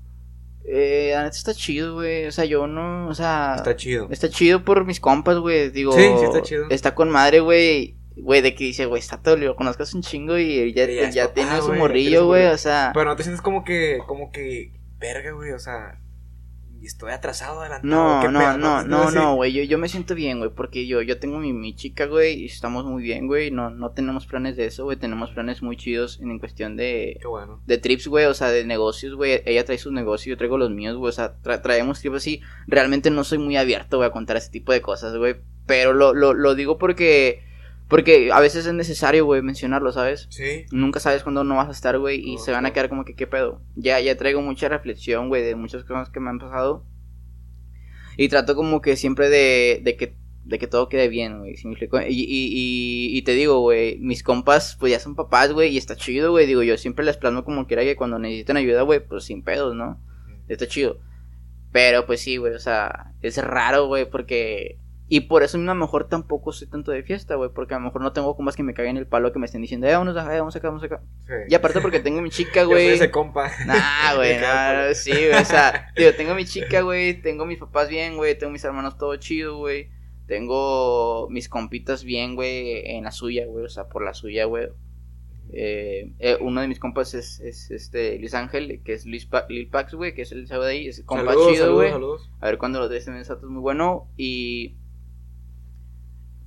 Eh, 0.66 1.12
la 1.14 1.24
neta 1.24 1.36
está 1.36 1.54
chido, 1.54 1.96
güey, 1.96 2.26
o 2.26 2.32
sea, 2.32 2.46
yo 2.46 2.68
no, 2.68 3.10
o 3.10 3.14
sea, 3.14 3.56
Está 3.58 3.76
chido. 3.76 4.08
Está 4.12 4.30
chido 4.30 4.64
por 4.64 4.86
mis 4.86 5.02
compas, 5.02 5.38
güey. 5.40 5.70
Digo, 5.72 5.92
Sí, 5.92 6.02
sí 6.20 6.24
está 6.24 6.42
chido. 6.42 6.68
Está 6.70 6.96
con 6.96 7.10
madre, 7.10 7.42
güey. 7.42 7.98
Güey, 8.16 8.42
de 8.42 8.54
que 8.56 8.64
dice, 8.66 8.86
güey, 8.86 9.00
está 9.00 9.22
todo, 9.22 9.36
lo 9.38 9.56
conozcas 9.56 9.94
un 9.96 10.04
chingo 10.04 10.38
y 10.38 10.72
ya, 10.74 10.86
ya 10.86 11.10
ya, 11.10 11.24
papá, 11.24 11.34
tiene 11.34 11.62
su 11.62 11.74
morrillo, 11.74 12.28
güey. 12.28 12.46
O 12.46 12.58
sea, 12.60 12.92
Pero 12.94 13.06
no 13.10 13.16
te 13.18 13.24
sientes 13.24 13.42
como 13.42 13.64
que, 13.66 13.98
como 14.08 14.32
que, 14.32 14.72
verga, 15.00 15.32
güey, 15.32 15.52
o 15.52 15.60
sea, 15.60 16.00
y 16.84 16.88
estoy 16.88 17.12
atrasado, 17.14 17.62
adelantado. 17.62 18.16
no, 18.16 18.22
¿qué 18.22 18.28
no, 18.28 18.40
pedo? 18.40 18.58
no, 18.58 18.84
no, 18.84 19.10
no, 19.12 19.36
güey. 19.36 19.54
Yo, 19.54 19.64
yo 19.64 19.78
me 19.78 19.88
siento 19.88 20.16
bien, 20.16 20.40
güey, 20.40 20.52
porque 20.54 20.86
yo, 20.86 21.02
yo 21.02 21.18
tengo 21.18 21.40
mi, 21.40 21.54
mi 21.54 21.74
chica, 21.76 22.06
güey, 22.08 22.42
y 22.42 22.46
estamos 22.46 22.86
muy 22.86 23.02
bien, 23.02 23.28
güey. 23.28 23.52
No, 23.52 23.70
no 23.70 23.92
tenemos 23.92 24.28
planes 24.28 24.58
de 24.58 24.66
eso, 24.66 24.84
güey. 24.84 24.98
Tenemos 24.98 25.32
planes 25.32 25.64
muy 25.64 25.78
chidos 25.78 26.20
en, 26.22 26.30
en 26.30 26.40
cuestión 26.40 26.76
de, 26.76 27.18
Qué 27.22 27.28
bueno. 27.28 27.62
de 27.66 27.78
trips, 27.78 28.08
güey, 28.08 28.26
o 28.26 28.34
sea, 28.34 28.50
de 28.50 28.66
negocios, 28.66 29.16
güey. 29.16 29.42
Ella 29.46 29.64
trae 29.66 29.78
sus 29.78 29.94
negocios, 29.94 30.32
yo 30.32 30.38
traigo 30.38 30.58
los 30.58 30.70
míos, 30.72 30.98
güey. 30.98 31.10
O 31.10 31.14
sea, 31.14 31.36
tra- 31.42 31.62
traemos 31.62 32.02
trips 32.02 32.18
así. 32.18 32.42
Realmente 32.68 33.10
no 33.10 33.24
soy 33.24 33.38
muy 33.38 33.56
abierto, 33.56 33.98
güey, 33.98 34.10
a 34.10 34.12
contar 34.12 34.36
ese 34.38 34.52
tipo 34.52 34.74
de 34.74 34.82
cosas, 34.82 35.16
güey. 35.16 35.38
Pero 35.66 35.94
lo, 35.94 36.14
lo, 36.14 36.34
lo 36.34 36.56
digo 36.56 36.78
porque, 36.78 37.42
porque 37.94 38.32
a 38.34 38.40
veces 38.40 38.66
es 38.66 38.74
necesario, 38.74 39.24
güey, 39.24 39.44
mencionarlo, 39.44 39.92
¿sabes? 39.92 40.26
Sí. 40.32 40.66
Nunca 40.72 41.00
sabes 41.00 41.22
cuándo 41.22 41.44
no 41.44 41.58
vas 41.58 41.68
a 41.68 41.74
estar, 41.74 42.00
güey, 42.00 42.28
y 42.28 42.40
se 42.40 42.52
van 42.52 42.66
a 42.66 42.74
quedar 42.74 42.90
como 42.90 43.06
que, 43.06 43.14
¿qué 43.14 43.28
pedo? 43.28 43.62
Ya, 43.76 44.00
ya 44.00 44.18
traigo 44.18 44.42
mucha 44.42 44.68
reflexión, 44.68 45.30
güey, 45.30 45.44
de 45.44 45.54
muchas 45.54 45.84
cosas 45.84 46.10
que 46.10 46.20
me 46.20 46.32
han 46.32 46.40
pasado. 46.40 46.88
Y 48.18 48.30
trato 48.30 48.56
como 48.56 48.82
que 48.82 48.96
siempre 48.96 49.30
de, 49.30 49.80
de 49.84 49.96
que 49.96 50.16
de 50.44 50.58
que 50.58 50.66
todo 50.66 50.90
quede 50.90 51.08
bien, 51.08 51.38
güey. 51.38 51.56
¿sí 51.56 51.68
me 51.68 51.74
explico? 51.74 52.02
Y, 52.02 52.06
y, 52.08 52.48
y, 52.48 53.16
y 53.16 53.22
te 53.22 53.34
digo, 53.34 53.60
güey, 53.60 54.00
mis 54.00 54.24
compas, 54.24 54.76
pues 54.80 54.92
ya 54.92 55.00
son 55.00 55.14
papás, 55.14 55.54
güey, 55.54 55.72
y 55.72 55.78
está 55.78 55.96
chido, 55.96 56.32
güey. 56.32 56.48
Digo, 56.48 56.64
yo 56.64 56.80
siempre 56.80 57.06
les 57.06 57.18
plasmo 57.18 57.46
como 57.46 57.68
quiera 57.68 57.84
que 57.84 57.96
cuando 57.96 58.18
necesiten 58.18 58.58
ayuda, 58.58 58.82
güey, 58.82 59.08
pues 59.08 59.26
sin 59.26 59.44
pedos, 59.44 59.76
¿no? 59.76 60.02
Está 60.48 60.66
chido. 60.66 61.00
Pero 61.72 62.08
pues 62.08 62.22
sí, 62.22 62.38
güey, 62.38 62.56
o 62.56 62.60
sea, 62.60 63.14
es 63.22 63.38
raro, 63.38 63.86
güey, 63.86 64.10
porque... 64.10 64.80
Y 65.14 65.20
por 65.20 65.44
eso 65.44 65.60
a 65.60 65.62
lo 65.62 65.76
mejor 65.76 66.10
tampoco 66.10 66.52
soy 66.52 66.68
tanto 66.68 66.92
de 66.92 67.04
fiesta, 67.04 67.36
güey, 67.36 67.52
porque 67.54 67.76
a 67.76 67.78
lo 67.78 67.86
mejor 67.86 68.02
no 68.02 68.14
tengo 68.14 68.36
compas 68.36 68.56
que 68.56 68.64
me 68.64 68.74
caguen 68.74 68.98
el 68.98 69.06
palo 69.06 69.32
que 69.32 69.38
me 69.38 69.46
estén 69.46 69.62
diciendo, 69.62 69.86
eh, 69.86 69.94
vamos 69.94 70.18
acá, 70.18 70.40
vamos 70.40 70.56
acá, 70.56 70.70
vamos 70.70 70.84
acá. 70.84 71.04
Sí. 71.28 71.34
Y 71.50 71.54
aparte 71.54 71.82
porque 71.82 72.00
tengo 72.00 72.20
mi 72.20 72.32
chica, 72.32 72.64
güey. 72.64 72.88
ese 72.88 73.12
compa. 73.12 73.52
Nah, 73.68 74.16
güey, 74.16 74.40
no, 74.40 74.92
sí, 74.96 75.12
güey, 75.12 75.34
o 75.34 75.46
sea, 75.46 75.92
digo, 75.96 76.14
tengo 76.18 76.34
mi 76.34 76.46
chica, 76.46 76.82
güey, 76.82 77.22
tengo 77.22 77.46
mis 77.46 77.60
papás 77.60 77.90
bien, 77.90 78.18
güey, 78.18 78.36
tengo 78.36 78.52
mis 78.52 78.64
hermanos 78.64 78.98
todo 78.98 79.16
chido, 79.18 79.58
güey, 79.58 79.92
tengo 80.26 81.28
mis 81.30 81.48
compitas 81.48 82.04
bien, 82.04 82.34
güey, 82.34 82.82
en 82.84 83.04
la 83.04 83.12
suya, 83.12 83.46
güey, 83.46 83.66
o 83.66 83.70
sea, 83.70 83.90
por 83.90 84.04
la 84.04 84.16
suya, 84.16 84.46
güey. 84.46 84.70
Eh, 85.52 86.12
eh, 86.18 86.38
uno 86.42 86.62
de 86.62 86.68
mis 86.68 86.80
compas 86.80 87.14
es, 87.14 87.40
es 87.40 87.70
este 87.70 88.18
Luis 88.18 88.34
Ángel, 88.34 88.82
que 88.84 88.94
es 88.94 89.06
Luis 89.06 89.28
pa 89.28 89.46
Lil 89.48 89.70
Pax, 89.70 89.94
güey, 89.94 90.16
que 90.16 90.24
es 90.24 90.32
el 90.32 90.48
chavo 90.48 90.64
de 90.64 90.72
ahí, 90.72 90.88
es 90.88 91.04
compa 91.04 91.34
Saludos, 91.34 91.54
chido, 91.54 91.76
güey. 91.76 91.92
A 92.40 92.48
ver 92.48 92.58
cuándo 92.58 92.80
lo 92.80 92.90
des 92.90 93.08
en 93.08 93.18
es 93.18 93.30
muy 93.44 93.62
bueno. 93.62 94.10
Y. 94.18 94.78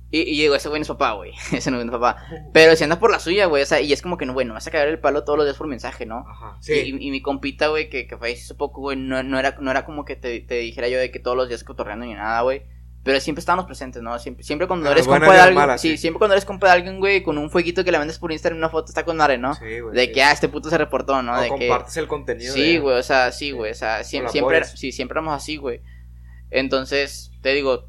Y, 0.09 0.21
y 0.21 0.39
digo, 0.41 0.55
ese 0.55 0.69
güey 0.69 0.79
no 0.79 0.83
es 0.83 0.87
papá, 0.87 1.11
güey. 1.13 1.33
Ese 1.51 1.69
no 1.69 1.81
es 1.81 1.91
papá. 1.91 2.15
Pero 2.53 2.75
si 2.77 2.83
anda 2.85 2.97
por 2.97 3.11
la 3.11 3.19
suya, 3.19 3.45
güey. 3.47 3.63
O 3.63 3.65
sea, 3.65 3.81
y 3.81 3.91
es 3.91 4.01
como 4.01 4.17
que 4.17 4.25
no, 4.25 4.33
bueno, 4.33 4.53
vas 4.53 4.65
a 4.65 4.71
cagar 4.71 4.87
el 4.87 4.99
palo 4.99 5.25
todos 5.25 5.37
los 5.37 5.45
días 5.45 5.57
por 5.57 5.67
mensaje, 5.67 6.05
¿no? 6.05 6.25
Ajá. 6.29 6.57
Y, 6.61 6.63
Sí. 6.63 6.97
y 6.99 7.11
mi 7.11 7.21
compita, 7.21 7.67
güey, 7.67 7.89
que, 7.89 8.07
que 8.07 8.17
falleció 8.17 8.45
hace 8.45 8.55
poco, 8.55 8.79
güey, 8.79 8.95
no, 8.97 9.21
no, 9.23 9.37
era, 9.37 9.57
no 9.59 9.69
era 9.69 9.83
como 9.83 10.05
que 10.05 10.15
te, 10.15 10.39
te 10.39 10.55
dijera 10.55 10.87
yo 10.87 10.97
de 10.97 11.11
que 11.11 11.19
todos 11.19 11.35
los 11.35 11.49
días 11.49 11.63
cotorreando 11.65 12.05
ni 12.05 12.13
nada, 12.13 12.39
güey. 12.41 12.63
Pero 13.03 13.19
siempre 13.21 13.39
estábamos 13.41 13.65
presentes, 13.65 14.01
¿no? 14.01 14.17
Siempre, 14.19 14.43
siempre 14.43 14.67
cuando 14.67 14.89
Ah, 14.89 14.91
eres 14.93 15.07
compa 15.07 15.33
de 15.33 15.39
alguien. 15.39 15.77
sí, 15.79 15.91
sí. 15.91 15.97
siempre 15.97 16.19
cuando 16.19 16.33
eres 16.35 16.43
compa 16.45 16.67
de 16.67 16.73
alguien, 16.73 16.99
güey, 16.99 17.21
con 17.23 17.37
un 17.37 17.49
fueguito 17.49 17.83
que 17.85 17.91
le 17.91 17.99
vendes 17.99 18.17
por 18.19 18.31
Instagram 18.33 18.57
una 18.57 18.69
foto, 18.69 18.87
está 18.91 19.03
con 19.05 19.15
madre, 19.17 19.37
¿no? 19.37 19.53
Sí, 19.55 19.79
güey. 19.81 19.93
de 19.95 20.11
que, 20.11 20.23
ah, 20.23 20.31
este 20.31 20.47
puto 20.49 20.69
se 20.69 20.77
reportó, 20.77 21.21
¿no? 21.21 21.33
O 21.33 21.41
de 21.41 21.49
que. 21.49 21.67
compartes 21.67 21.95
el 21.97 22.07
contenido. 22.07 22.53
Sí, 22.53 22.73
de- 22.73 22.79
güey, 22.79 22.97
o 22.97 23.03
sea, 23.03 23.31
sí, 23.33 23.51
güey, 23.51 23.71
o 23.71 23.75
sea, 23.75 23.99
siem- 24.01 24.27
siempre, 24.29 24.41
Colaboras. 24.41 24.71
sí, 24.77 24.91
siempre 24.93 25.15
éramos 25.15 25.35
así, 25.35 25.55
güey. 25.57 25.81
Entonces, 26.51 27.31
te 27.41 27.53
digo, 27.53 27.87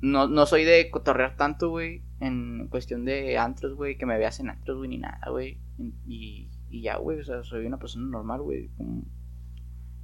no, 0.00 0.28
no 0.28 0.46
soy 0.46 0.64
de 0.64 0.90
cotorrear 0.90 1.36
tanto, 1.36 1.70
güey, 1.70 2.02
en 2.20 2.68
cuestión 2.68 3.04
de 3.04 3.38
antros, 3.38 3.74
güey, 3.74 3.96
que 3.96 4.06
me 4.06 4.18
veas 4.18 4.40
en 4.40 4.50
antros, 4.50 4.78
güey, 4.78 4.88
ni 4.90 4.98
nada, 4.98 5.20
güey. 5.30 5.58
Y, 6.06 6.48
y 6.70 6.82
ya, 6.82 6.96
güey, 6.96 7.20
o 7.20 7.24
sea, 7.24 7.42
soy 7.42 7.66
una 7.66 7.78
persona 7.78 8.06
normal, 8.08 8.42
güey, 8.42 8.68
como, 8.76 9.02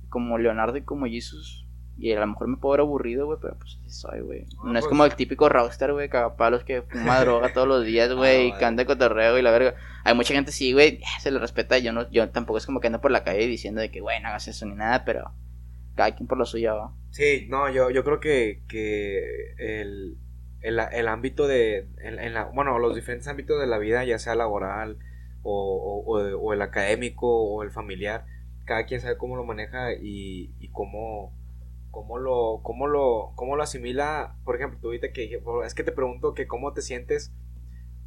como 0.08 0.38
Leonardo 0.38 0.76
y 0.76 0.82
como 0.82 1.06
Jesus. 1.06 1.66
Y 1.96 2.10
a 2.10 2.18
lo 2.18 2.26
mejor 2.26 2.48
me 2.48 2.56
puedo 2.56 2.72
ver 2.72 2.80
aburrido, 2.80 3.26
güey, 3.26 3.38
pero 3.40 3.56
pues 3.56 3.78
así 3.80 3.90
soy, 3.90 4.20
güey. 4.20 4.46
Ah, 4.58 4.62
No 4.64 4.72
es 4.78 4.80
pues. 4.84 4.86
como 4.88 5.04
el 5.04 5.14
típico 5.14 5.48
rockstar, 5.48 5.92
güey, 5.92 6.08
cagapalos 6.08 6.64
que 6.64 6.82
fuma 6.82 7.20
droga 7.20 7.52
todos 7.52 7.68
los 7.68 7.84
días, 7.84 8.12
güey, 8.16 8.48
y 8.48 8.52
Ah, 8.52 8.58
que 8.58 8.64
anda 8.64 8.82
de 8.82 8.86
cotorreo 8.86 9.38
y 9.38 9.42
la 9.42 9.52
verga. 9.52 9.76
Hay 10.02 10.14
mucha 10.14 10.34
gente 10.34 10.50
sí, 10.50 10.72
güey, 10.72 11.00
se 11.20 11.30
le 11.30 11.38
respeta. 11.38 11.78
Yo 11.78 11.92
no, 11.92 12.10
yo 12.10 12.28
tampoco 12.30 12.58
es 12.58 12.66
como 12.66 12.80
que 12.80 12.88
ando 12.88 13.00
por 13.00 13.12
la 13.12 13.22
calle 13.22 13.46
diciendo 13.46 13.80
de 13.80 13.92
que, 13.92 14.00
güey, 14.00 14.20
no 14.20 14.28
hagas 14.28 14.48
eso 14.48 14.66
ni 14.66 14.74
nada, 14.74 15.04
pero 15.04 15.30
cada 15.94 16.14
quien 16.14 16.26
por 16.26 16.38
lo 16.38 16.44
suyo, 16.46 16.76
¿va? 16.76 16.92
Sí, 17.10 17.46
no, 17.48 17.70
yo, 17.70 17.90
yo 17.90 18.04
creo 18.04 18.20
que, 18.20 18.62
que 18.68 19.54
el, 19.58 20.18
el, 20.60 20.80
el 20.80 21.08
ámbito 21.08 21.46
de, 21.46 21.88
en, 22.02 22.18
en 22.18 22.34
la, 22.34 22.44
bueno, 22.46 22.78
los 22.78 22.94
diferentes 22.94 23.28
ámbitos 23.28 23.60
de 23.60 23.66
la 23.66 23.78
vida, 23.78 24.04
ya 24.04 24.18
sea 24.18 24.34
laboral 24.34 24.98
o, 25.42 26.02
o, 26.06 26.52
el 26.52 26.62
académico 26.62 27.26
o 27.28 27.62
el 27.62 27.70
familiar, 27.70 28.26
cada 28.64 28.86
quien 28.86 29.00
sabe 29.00 29.16
cómo 29.16 29.36
lo 29.36 29.44
maneja 29.44 29.92
y, 29.92 30.54
y 30.58 30.68
cómo, 30.70 31.32
cómo, 31.90 32.18
lo, 32.18 32.60
cómo, 32.62 32.86
lo, 32.88 33.32
cómo 33.36 33.56
lo 33.56 33.62
asimila. 33.62 34.36
Por 34.44 34.56
ejemplo, 34.56 34.78
tú 34.80 34.88
ahorita 34.88 35.12
que 35.12 35.22
dije, 35.22 35.36
"Bueno, 35.36 35.64
es 35.64 35.74
que 35.74 35.84
te 35.84 35.92
pregunto 35.92 36.34
que 36.34 36.46
cómo 36.46 36.72
te 36.72 36.82
sientes 36.82 37.32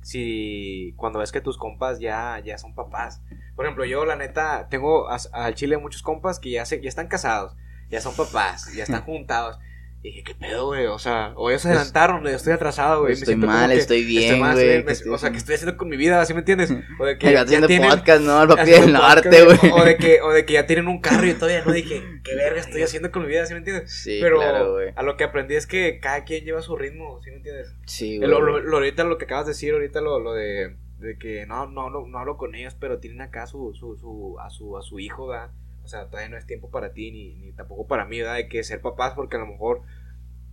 si 0.01 0.93
cuando 0.97 1.19
ves 1.19 1.31
que 1.31 1.41
tus 1.41 1.57
compas 1.57 1.99
ya, 1.99 2.39
ya 2.43 2.57
son 2.57 2.75
papás. 2.75 3.21
Por 3.55 3.65
ejemplo, 3.65 3.85
yo 3.85 4.05
la 4.05 4.15
neta 4.15 4.67
tengo 4.69 5.07
al 5.09 5.55
chile 5.55 5.77
muchos 5.77 6.01
compas 6.01 6.39
que 6.39 6.51
ya, 6.51 6.65
se, 6.65 6.81
ya 6.81 6.89
están 6.89 7.07
casados 7.07 7.55
ya 7.89 8.01
son 8.01 8.15
papás, 8.15 8.73
ya 8.73 8.83
están 8.83 9.01
juntados. 9.03 9.57
Y 10.03 10.09
dije, 10.09 10.23
¿qué 10.23 10.35
pedo, 10.35 10.67
güey? 10.67 10.85
O 10.85 10.99
sea, 10.99 11.33
o 11.35 11.49
ellos 11.49 11.63
se 11.63 11.69
Pues- 11.69 11.77
adelantaron, 11.79 12.23
yo 12.23 12.29
estoy 12.29 12.53
atrasado, 12.53 13.01
güey. 13.01 13.13
Estoy 13.13 13.35
mal, 13.35 13.71
que 13.71 13.77
estoy 13.77 14.05
bien, 14.05 14.39
mal, 14.39 14.53
güey, 14.53 14.83
me- 14.83 14.91
O 15.11 15.17
sea, 15.17 15.31
que 15.31 15.37
estoy 15.37 15.55
haciendo 15.55 15.75
con 15.75 15.89
mi 15.89 15.97
vida, 15.97 16.23
¿sí 16.23 16.33
me 16.35 16.39
entiendes? 16.41 16.71
O 16.99 17.05
de 17.05 17.17
que 17.17 17.31
ya 17.33 17.41
haciendo 17.41 17.65
tienen- 17.67 17.89
podcast, 17.89 18.21
¿no? 18.21 18.43
El 18.43 18.47
papi 18.49 18.69
del 18.69 18.93
norte, 18.93 19.43
güey. 19.43 19.57
O 19.73 19.83
de, 19.83 19.97
que, 19.97 20.21
o 20.21 20.29
de 20.31 20.45
que 20.45 20.53
ya 20.53 20.67
tienen 20.67 20.87
un 20.87 21.01
carro 21.01 21.25
y 21.25 21.33
todavía 21.33 21.63
no 21.65 21.73
dije, 21.73 22.03
¿qué 22.23 22.35
verga 22.35 22.59
estoy 22.61 22.83
haciendo 22.83 23.11
con 23.11 23.23
mi 23.23 23.27
vida? 23.27 23.45
¿Sí 23.47 23.53
me 23.53 23.59
entiendes? 23.59 23.91
Sí, 23.91 24.19
Pero 24.21 24.37
claro, 24.37 24.73
güey. 24.73 24.93
a 24.95 25.01
lo 25.01 25.17
que 25.17 25.23
aprendí 25.23 25.55
es 25.55 25.65
que 25.65 25.99
cada 25.99 26.23
quien 26.25 26.45
lleva 26.45 26.61
su 26.61 26.75
ritmo, 26.77 27.19
¿sí 27.23 27.31
me 27.31 27.37
entiendes? 27.37 27.73
Sí, 27.87 28.19
Lo, 28.19 28.39
güey. 28.39 28.51
lo- 28.53 28.59
lo- 28.61 28.77
ahorita 28.77 29.03
lo 29.03 29.17
que 29.17 29.25
acabas 29.25 29.47
de 29.47 29.53
decir, 29.53 29.73
ahorita 29.73 29.99
lo, 30.01 30.19
lo 30.19 30.33
de, 30.33 30.75
de 30.99 31.17
que 31.17 31.47
no, 31.47 31.65
no, 31.65 31.89
no, 31.89 32.05
no 32.05 32.19
hablo 32.19 32.37
con 32.37 32.53
ellos, 32.53 32.75
pero 32.79 32.99
tienen 32.99 33.21
acá 33.21 33.47
su, 33.47 33.73
su, 33.73 33.97
su, 33.97 34.37
a, 34.39 34.51
su, 34.51 34.77
a 34.77 34.83
su 34.83 34.99
hijo, 34.99 35.25
¿verdad? 35.27 35.49
O 35.87 35.89
sea, 35.89 36.05
todavía 36.07 36.27
no 36.27 36.35
es 36.37 36.45
tiempo 36.45 36.69
para 36.69 36.91
ti 36.91 37.11
ni, 37.13 37.33
ni 37.35 37.53
tampoco 37.53 37.87
para 37.87 38.03
mí, 38.03 38.19
¿verdad? 38.19 38.35
De 38.35 38.49
que 38.49 38.61
ser 38.65 38.81
papás, 38.81 39.13
porque 39.15 39.37
a 39.37 39.39
lo 39.39 39.45
mejor 39.47 39.83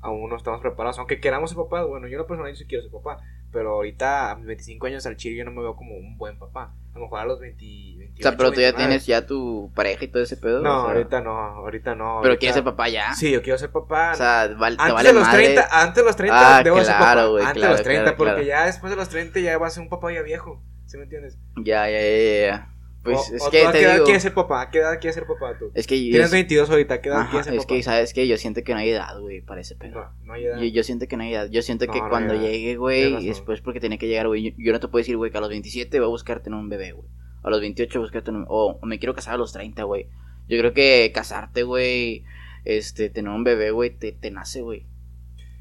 aún 0.01 0.31
no 0.31 0.37
estamos 0.37 0.61
preparados. 0.61 0.97
Aunque 1.01 1.19
queramos 1.19 1.51
ser 1.51 1.57
papás, 1.57 1.85
bueno, 1.89 2.07
yo 2.07 2.19
no 2.19 2.25
personalmente 2.29 2.61
sí 2.63 2.69
quiero 2.69 2.85
ser 2.85 2.93
papá. 2.93 3.19
Pero 3.51 3.73
ahorita 3.73 4.31
a 4.31 4.37
mis 4.37 4.47
25 4.47 4.87
años 4.87 5.05
al 5.07 5.17
chile 5.17 5.37
yo 5.37 5.45
no 5.45 5.51
me 5.51 5.61
veo 5.63 5.75
como 5.75 5.97
un 5.97 6.17
buen 6.17 6.39
papá. 6.39 6.73
A 6.95 6.99
lo 6.99 7.07
mejor 7.07 7.19
a 7.19 7.25
los 7.25 7.41
20, 7.41 7.65
28, 7.99 8.15
O 8.21 8.23
sea, 8.23 8.37
pero 8.37 8.51
tú 8.53 8.61
ya 8.61 8.67
29. 8.69 8.77
tienes 8.77 9.07
ya 9.07 9.27
tu 9.27 9.73
pareja 9.75 10.05
y 10.05 10.09
todo 10.09 10.23
ese 10.23 10.37
pedo. 10.37 10.61
No, 10.63 10.71
o 10.71 10.87
sea, 10.87 10.93
ahorita 10.95 11.21
no, 11.21 11.31
ahorita 11.37 11.95
no. 11.97 12.05
Pero 12.05 12.15
ahorita- 12.35 12.39
quieres 12.39 12.55
ser 12.55 12.63
papá 12.65 12.89
ya. 12.89 13.13
Sí, 13.15 13.33
yo 13.33 13.43
quiero 13.43 13.59
ser 13.59 13.73
papá. 13.73 14.13
O 14.13 14.15
sea, 14.15 14.47
te 14.47 14.55
antes 14.55 14.79
vale 14.93 15.09
de 15.09 15.15
los 15.15 15.25
madre. 15.25 15.45
30, 15.47 15.69
antes 15.83 15.97
de 15.97 16.03
los 16.05 16.17
30 16.17 16.59
Ah, 16.59 16.63
debo 16.63 16.77
ser 16.77 16.97
claro, 16.97 17.21
papá. 17.23 17.27
güey, 17.27 17.45
antes 17.45 17.57
claro, 17.61 17.73
de 17.73 17.79
los 17.79 17.85
30, 17.85 18.03
claro, 18.05 18.17
porque 18.17 18.31
claro. 18.45 18.47
ya 18.47 18.67
después 18.67 18.91
de 18.91 18.97
los 18.97 19.09
30 19.09 19.41
ya 19.41 19.59
va 19.59 19.67
a 19.67 19.71
ser 19.71 19.83
un 19.83 19.89
papá 19.89 20.13
ya 20.13 20.23
viejo. 20.23 20.63
¿Sí 20.87 20.97
me 20.97 21.05
entiendes? 21.05 21.37
Ya, 21.57 21.91
ya, 21.91 22.01
ya, 22.01 22.47
ya. 22.47 22.74
Pues 23.05 23.19
O- 23.19 23.35
es 23.37 23.43
o 23.43 23.51
que 23.51 23.61
tú 23.61 23.69
a 23.69 23.73
te 23.73 23.79
qué 23.79 23.85
edad 23.85 24.03
quieres 24.05 24.23
ser 24.23 24.33
papá? 24.35 24.63
¿A 24.63 24.71
qué 24.71 24.79
edad 24.79 24.99
quieres 24.99 25.15
ser 25.15 25.27
papá 25.27 25.59
tú? 25.59 25.71
Es 25.75 25.87
que 25.87 26.03
yo. 26.03 26.11
Tienes 26.13 26.31
22 26.31 26.71
ahorita, 26.71 26.95
¿a 26.95 27.01
qué 27.03 27.09
edad 27.11 27.21
Ajá, 27.21 27.31
quieres 27.31 27.45
ser 27.47 27.55
es 27.55 27.61
papá? 27.67 27.75
que, 27.75 27.83
¿sabes 27.83 28.15
qué? 28.15 28.27
Yo 28.27 28.37
siento 28.39 28.63
que 28.65 28.73
no 28.73 28.79
hay 28.79 28.91
edad, 28.91 29.21
güey, 29.21 29.43
para 29.43 29.61
ese 29.61 29.77
pedo. 29.77 30.01
No, 30.01 30.13
no 30.25 30.33
hay 30.33 30.47
edad. 30.47 30.59
Yo, 30.59 30.65
yo 30.65 30.83
siento 30.83 31.07
que 31.07 31.17
no 31.19 31.23
hay 31.23 31.35
edad. 31.35 31.49
Yo 31.51 31.61
siento 31.63 31.85
No, 31.87 31.93
que 31.93 32.01
no 32.01 32.09
cuando 32.09 32.35
llegue, 32.35 32.77
güey, 32.77 33.27
después 33.27 33.61
porque 33.61 33.79
tiene 33.81 33.99
que 33.99 34.09
llegar, 34.09 34.27
güey. 34.27 34.43
Yo, 34.43 34.51
yo 34.57 34.73
no 34.73 34.81
te 34.81 34.89
puedo 34.89 35.01
decir, 35.03 35.17
güey, 35.19 35.31
que 35.31 35.37
a 35.39 35.41
los 35.43 35.51
27 35.51 36.01
voy 36.01 36.07
a 36.07 36.09
buscar 36.09 36.41
tener 36.43 36.59
un 36.59 36.69
bebé, 36.71 36.93
güey. 36.93 37.07
A 37.43 37.51
los 37.51 37.61
28 37.61 38.01
buscar 38.01 38.23
tener 38.23 38.41
un... 38.41 38.47
O, 38.49 38.79
o 38.81 38.87
me 38.87 38.99
quiero 38.99 39.15
casar 39.15 39.35
a 39.35 39.37
los 39.37 39.53
30, 39.53 39.83
güey. 39.83 40.09
Yo 40.49 40.59
creo 40.59 40.73
que 40.73 41.11
casarte, 41.15 41.63
güey, 41.63 42.25
este, 42.65 43.11
tener 43.11 43.31
un 43.31 43.45
bebé, 43.45 43.71
güey, 43.71 43.91
te, 43.91 44.13
te 44.13 44.31
nace, 44.31 44.63
güey. 44.63 44.87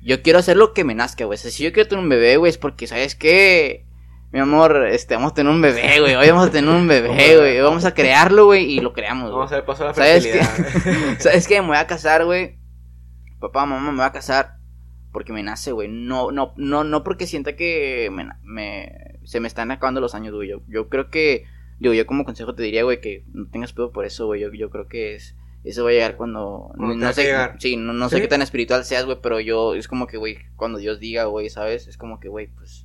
Yo 0.01 0.21
quiero 0.21 0.39
hacer 0.39 0.55
lo 0.57 0.73
que 0.73 0.83
me 0.85 0.95
nazca, 0.95 1.25
güey. 1.25 1.35
O 1.35 1.39
sea, 1.39 1.51
si 1.51 1.63
yo 1.63 1.73
quiero 1.73 1.89
tener 1.89 2.03
un 2.03 2.09
bebé, 2.09 2.37
güey, 2.37 2.49
es 2.49 2.57
porque, 2.57 2.87
¿sabes 2.87 3.15
qué? 3.15 3.85
Mi 4.33 4.39
amor, 4.39 4.87
este, 4.87 5.13
vamos 5.13 5.33
a 5.33 5.35
tener 5.35 5.53
un 5.53 5.61
bebé, 5.61 5.99
güey. 5.99 6.15
Hoy 6.15 6.27
vamos 6.31 6.47
a 6.47 6.51
tener 6.51 6.67
un 6.67 6.87
bebé, 6.87 7.37
güey. 7.37 7.61
Vamos 7.61 7.85
a 7.85 7.93
crearlo, 7.93 8.45
güey, 8.45 8.65
y 8.65 8.79
lo 8.79 8.91
creamos, 8.91 9.25
güey. 9.25 9.35
Vamos 9.35 9.51
a 9.51 9.55
ver 9.57 9.65
paso 9.65 9.83
a 9.83 9.87
la 9.89 9.93
¿Sabes 9.93 10.25
qué? 10.25 10.43
fertilidad. 10.43 11.15
¿Sabes 11.19 11.47
qué? 11.47 11.61
Me 11.61 11.67
voy 11.67 11.77
a 11.77 11.85
casar, 11.85 12.25
güey. 12.25 12.57
Papá, 13.39 13.67
mamá, 13.67 13.91
me 13.91 13.97
voy 13.97 14.05
a 14.07 14.11
casar. 14.11 14.55
Porque 15.11 15.33
me 15.33 15.43
nace, 15.43 15.71
güey. 15.71 15.87
No, 15.87 16.31
no, 16.31 16.55
no, 16.57 16.83
no 16.83 17.03
porque 17.03 17.27
sienta 17.27 17.55
que 17.55 18.09
me, 18.11 18.89
se 19.23 19.39
me 19.39 19.47
están 19.47 19.69
acabando 19.69 20.01
los 20.01 20.15
años, 20.15 20.33
güey. 20.33 20.49
Yo, 20.49 20.63
yo 20.67 20.89
creo 20.89 21.11
que, 21.11 21.45
digo, 21.77 21.93
yo 21.93 22.07
como 22.07 22.25
consejo 22.25 22.55
te 22.55 22.63
diría, 22.63 22.83
güey, 22.83 23.01
que 23.01 23.25
no 23.33 23.47
tengas 23.51 23.71
pedo 23.71 23.91
por 23.91 24.03
eso, 24.03 24.25
güey. 24.25 24.41
Yo, 24.41 24.51
yo 24.51 24.71
creo 24.71 24.87
que 24.87 25.13
es, 25.13 25.35
eso 25.63 25.83
va 25.83 25.91
a 25.91 25.93
llegar 25.93 26.15
cuando, 26.17 26.71
Cuando 26.75 26.95
no 26.95 27.13
sé, 27.13 27.25
llegar. 27.25 27.57
sí, 27.59 27.77
no, 27.77 27.93
no 27.93 28.09
¿Sí? 28.09 28.15
sé 28.15 28.21
qué 28.23 28.27
tan 28.29 28.41
espiritual 28.41 28.83
seas, 28.83 29.05
güey, 29.05 29.19
pero 29.21 29.39
yo, 29.39 29.75
es 29.75 29.87
como 29.87 30.07
que, 30.07 30.17
güey, 30.17 30.39
cuando 30.55 30.79
Dios 30.79 30.99
diga, 30.99 31.25
güey, 31.25 31.51
¿sabes? 31.51 31.85
Es 31.87 31.97
como 31.97 32.19
que, 32.19 32.29
güey, 32.29 32.47
pues, 32.47 32.82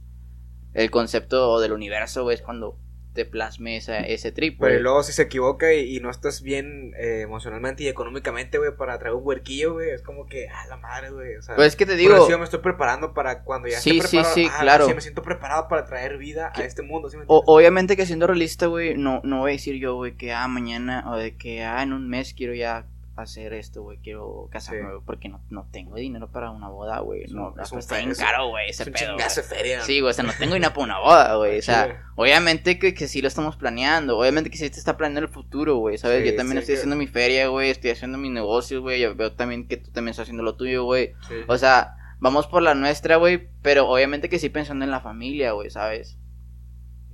el 0.82 0.90
concepto 0.90 1.60
del 1.60 1.72
universo, 1.72 2.22
güey, 2.22 2.36
es 2.36 2.42
cuando 2.42 2.78
te 3.14 3.24
plasme 3.24 3.76
esa, 3.76 3.98
ese 3.98 4.30
trip, 4.30 4.60
Pero 4.60 4.78
luego 4.80 5.02
si 5.02 5.12
se 5.12 5.22
equivoca 5.22 5.74
y, 5.74 5.96
y 5.96 5.98
no 5.98 6.08
estás 6.08 6.40
bien 6.40 6.92
eh, 7.00 7.22
emocionalmente 7.22 7.82
y 7.82 7.88
económicamente, 7.88 8.58
güey, 8.58 8.76
para 8.76 8.96
traer 9.00 9.14
un 9.16 9.26
huerquillo, 9.26 9.72
güey, 9.72 9.90
es 9.90 10.02
como 10.02 10.26
que, 10.26 10.46
ah, 10.48 10.66
la 10.68 10.76
madre, 10.76 11.10
güey, 11.10 11.34
o 11.34 11.42
sea. 11.42 11.56
Pues 11.56 11.68
es 11.68 11.76
que 11.76 11.84
te 11.84 11.96
digo, 11.96 12.28
yo 12.28 12.38
me 12.38 12.44
estoy 12.44 12.60
preparando 12.60 13.14
para 13.14 13.42
cuando 13.42 13.66
ya 13.66 13.80
Sí, 13.80 13.96
esté 13.98 14.02
sí, 14.08 14.16
preparado. 14.18 14.34
sí, 14.36 14.46
ah, 14.52 14.58
claro. 14.60 14.86
sí, 14.86 14.94
me 14.94 15.00
siento 15.00 15.22
preparado 15.22 15.66
para 15.66 15.84
traer 15.84 16.16
vida 16.16 16.52
a 16.54 16.62
este 16.62 16.82
mundo, 16.82 17.10
¿sí 17.10 17.16
me 17.16 17.24
O- 17.26 17.42
obviamente 17.46 17.96
que 17.96 18.06
siendo 18.06 18.28
realista, 18.28 18.66
güey, 18.66 18.96
no, 18.96 19.20
no 19.24 19.40
voy 19.40 19.50
a 19.50 19.54
decir 19.54 19.74
yo, 19.80 19.96
güey, 19.96 20.14
que 20.16 20.32
ah, 20.32 20.46
mañana 20.46 21.02
o 21.10 21.16
de 21.16 21.36
que 21.36 21.64
ah, 21.64 21.82
en 21.82 21.92
un 21.94 22.08
mes 22.08 22.34
quiero 22.34 22.54
ya 22.54 22.86
hacer 23.24 23.52
esto, 23.52 23.82
güey, 23.82 23.98
quiero 23.98 24.48
casarme, 24.50 24.82
Sí. 24.82 25.02
porque 25.06 25.28
no, 25.28 25.40
no 25.50 25.68
tengo 25.70 25.96
dinero 25.96 26.30
para 26.30 26.50
una 26.50 26.68
boda, 26.68 27.00
güey. 27.00 27.24
No, 27.30 27.54
es 27.60 27.72
un 27.72 27.78
está 27.80 27.98
bien 27.98 28.12
caro, 28.14 28.48
güey, 28.48 28.70
ese 28.70 28.82
es 28.82 28.86
un 28.88 28.92
pedo. 28.94 29.10
chingazo 29.10 29.40
de 29.42 29.46
feria. 29.46 29.80
Sí, 29.82 30.00
güey, 30.00 30.10
o 30.10 30.14
sea, 30.14 30.24
no 30.24 30.32
tengo 30.38 30.54
dinero 30.54 30.72
para 30.72 30.84
una 30.84 30.98
boda, 30.98 31.36
güey. 31.36 31.58
O 31.58 31.62
sea, 31.62 32.10
obviamente 32.16 32.78
que, 32.78 32.94
que 32.94 33.08
sí 33.08 33.20
lo 33.22 33.28
estamos 33.28 33.56
planeando. 33.56 34.18
Obviamente 34.18 34.50
que 34.50 34.56
sí 34.58 34.68
te 34.70 34.78
está 34.78 34.96
planeando 34.96 35.26
el 35.26 35.32
futuro, 35.32 35.76
güey. 35.76 35.98
¿Sabes? 35.98 36.22
Sí, 36.24 36.30
yo 36.30 36.36
también 36.36 36.58
estoy 36.58 36.74
que- 36.74 36.78
haciendo 36.78 36.96
mi 36.96 37.06
feria, 37.06 37.48
güey. 37.48 37.70
Estoy 37.70 37.90
haciendo 37.90 38.18
mis 38.18 38.30
negocios, 38.32 38.80
güey. 38.82 39.00
Yo 39.00 39.14
veo 39.14 39.32
también 39.32 39.66
que 39.68 39.76
tú 39.78 39.90
también 39.90 40.10
estás 40.10 40.24
haciendo 40.24 40.42
lo 40.42 40.56
tuyo, 40.56 40.84
güey. 40.84 41.12
O 41.48 41.58
sea, 41.58 41.94
vamos 42.20 42.46
por 42.46 42.62
la 42.62 42.74
nuestra, 42.74 43.16
güey. 43.16 43.48
Pero 43.62 43.88
obviamente 43.88 44.28
que 44.28 44.38
sí 44.38 44.48
pensando 44.48 44.84
en 44.84 44.90
la 44.90 45.00
familia, 45.00 45.52
güey, 45.52 45.70
¿sabes? 45.70 46.18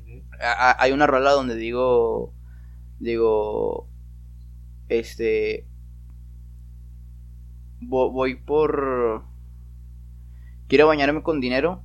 Ujú. 0.02 0.22
a- 0.40 0.70
a- 0.70 0.76
hay 0.82 0.92
una 0.92 1.06
rola 1.06 1.30
donde 1.32 1.54
digo 1.56 2.34
digo 3.00 3.88
este 4.88 5.66
voy 7.88 8.36
por 8.36 9.24
quiero 10.68 10.86
bañarme 10.86 11.22
con 11.22 11.40
dinero 11.40 11.82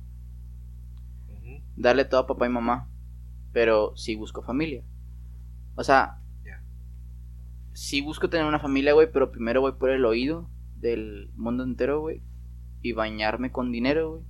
darle 1.76 2.04
todo 2.04 2.20
a 2.20 2.26
papá 2.26 2.46
y 2.46 2.50
mamá 2.50 2.88
pero 3.52 3.96
sí 3.96 4.14
busco 4.14 4.42
familia. 4.42 4.84
O 5.74 5.82
sea 5.84 6.20
Ya. 6.44 6.62
sí 7.72 8.00
busco 8.00 8.28
tener 8.30 8.46
una 8.46 8.58
familia 8.60 8.92
güey 8.92 9.10
pero 9.12 9.30
primero 9.30 9.60
voy 9.60 9.72
por 9.72 9.90
el 9.90 10.04
oído 10.04 10.50
del 10.76 11.30
mundo 11.34 11.62
entero 11.64 12.00
güey 12.00 12.22
y 12.82 12.92
bañarme 12.92 13.50
con 13.50 13.72
dinero 13.72 14.10
güey 14.10 14.24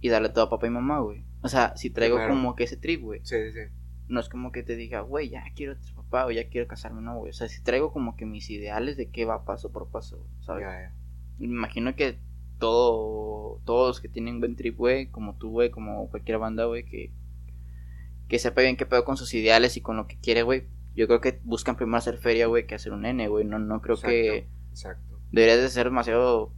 y 0.00 0.08
darle 0.08 0.28
todo 0.30 0.44
a 0.44 0.50
papá 0.50 0.66
y 0.66 0.70
mamá 0.70 0.98
güey. 1.00 1.24
O 1.42 1.48
sea 1.48 1.76
si 1.76 1.90
traigo 1.90 2.18
como 2.28 2.54
que 2.56 2.64
ese 2.64 2.76
trip 2.76 3.02
güey. 3.02 3.20
Sí, 3.24 3.36
sí, 3.36 3.52
sí. 3.52 3.74
No 4.12 4.20
es 4.20 4.28
como 4.28 4.52
que 4.52 4.62
te 4.62 4.76
diga, 4.76 5.00
güey, 5.00 5.30
ya 5.30 5.42
quiero 5.56 5.74
ser 5.74 5.94
papá 5.94 6.26
o 6.26 6.30
ya 6.30 6.48
quiero 6.48 6.68
casarme, 6.68 7.00
no, 7.00 7.18
güey. 7.18 7.30
O 7.30 7.32
sea, 7.32 7.48
si 7.48 7.62
traigo 7.62 7.92
como 7.92 8.14
que 8.14 8.26
mis 8.26 8.50
ideales 8.50 8.96
de 8.96 9.10
qué 9.10 9.24
va 9.24 9.44
paso 9.44 9.72
por 9.72 9.88
paso, 9.88 10.26
¿sabes? 10.40 10.64
Ya, 10.64 10.82
ya. 10.82 10.94
Me 11.38 11.46
imagino 11.46 11.96
que 11.96 12.18
todo, 12.58 13.60
todos 13.64 13.88
los 13.88 14.00
que 14.00 14.08
tienen 14.08 14.38
buen 14.38 14.54
trip, 14.54 14.76
güey, 14.76 15.10
como 15.10 15.36
tú, 15.36 15.50
güey, 15.50 15.70
como 15.70 16.10
cualquier 16.10 16.38
banda, 16.38 16.66
güey, 16.66 16.84
que, 16.84 17.10
que 18.28 18.38
sepa 18.38 18.60
bien 18.60 18.76
qué 18.76 18.84
pedo 18.84 19.04
con 19.04 19.16
sus 19.16 19.32
ideales 19.32 19.78
y 19.78 19.80
con 19.80 19.96
lo 19.96 20.06
que 20.06 20.18
quiere, 20.18 20.42
güey. 20.42 20.68
Yo 20.94 21.06
creo 21.06 21.22
que 21.22 21.40
buscan 21.44 21.76
primero 21.76 21.96
hacer 21.96 22.18
feria, 22.18 22.46
güey, 22.46 22.66
que 22.66 22.74
hacer 22.74 22.92
un 22.92 23.02
nene, 23.02 23.28
güey. 23.28 23.46
No, 23.46 23.58
no 23.58 23.80
creo 23.80 23.96
que 23.96 24.46
Exacto. 24.68 25.18
deberías 25.30 25.60
de 25.60 25.70
ser 25.70 25.86
demasiado, 25.86 26.52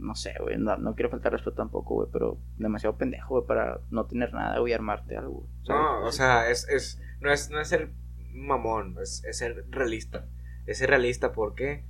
no 0.00 0.14
sé, 0.14 0.34
güey. 0.40 0.56
No, 0.58 0.76
no 0.76 0.94
quiero 0.94 1.10
faltar 1.10 1.32
respeto 1.32 1.56
tampoco, 1.56 1.94
güey, 1.94 2.08
pero 2.12 2.38
demasiado 2.58 2.96
pendejo, 2.96 3.34
güey, 3.36 3.46
para 3.46 3.80
no 3.90 4.06
tener 4.06 4.32
nada, 4.32 4.58
güey, 4.58 4.72
y 4.72 4.74
armarte 4.74 5.16
algo. 5.16 5.46
No, 5.68 6.02
o 6.04 6.12
sea, 6.12 6.50
es, 6.50 6.68
es, 6.68 7.00
no, 7.20 7.30
es, 7.32 7.50
no 7.50 7.60
es 7.60 7.68
ser 7.68 7.90
mamón, 8.32 8.96
es, 9.02 9.22
es 9.24 9.38
ser 9.38 9.64
realista. 9.70 10.26
Es 10.66 10.78
ser 10.78 10.90
realista, 10.90 11.32
¿por 11.32 11.54
qué? 11.54 11.84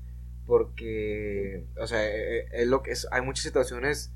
Porque, 0.64 1.64
o 1.80 1.86
sea, 1.86 2.04
eh, 2.06 2.40
eh, 2.40 2.48
es 2.52 2.68
lo 2.68 2.82
que 2.82 2.90
es, 2.92 3.06
hay 3.11 3.22
muchas 3.22 3.44
situaciones 3.44 4.12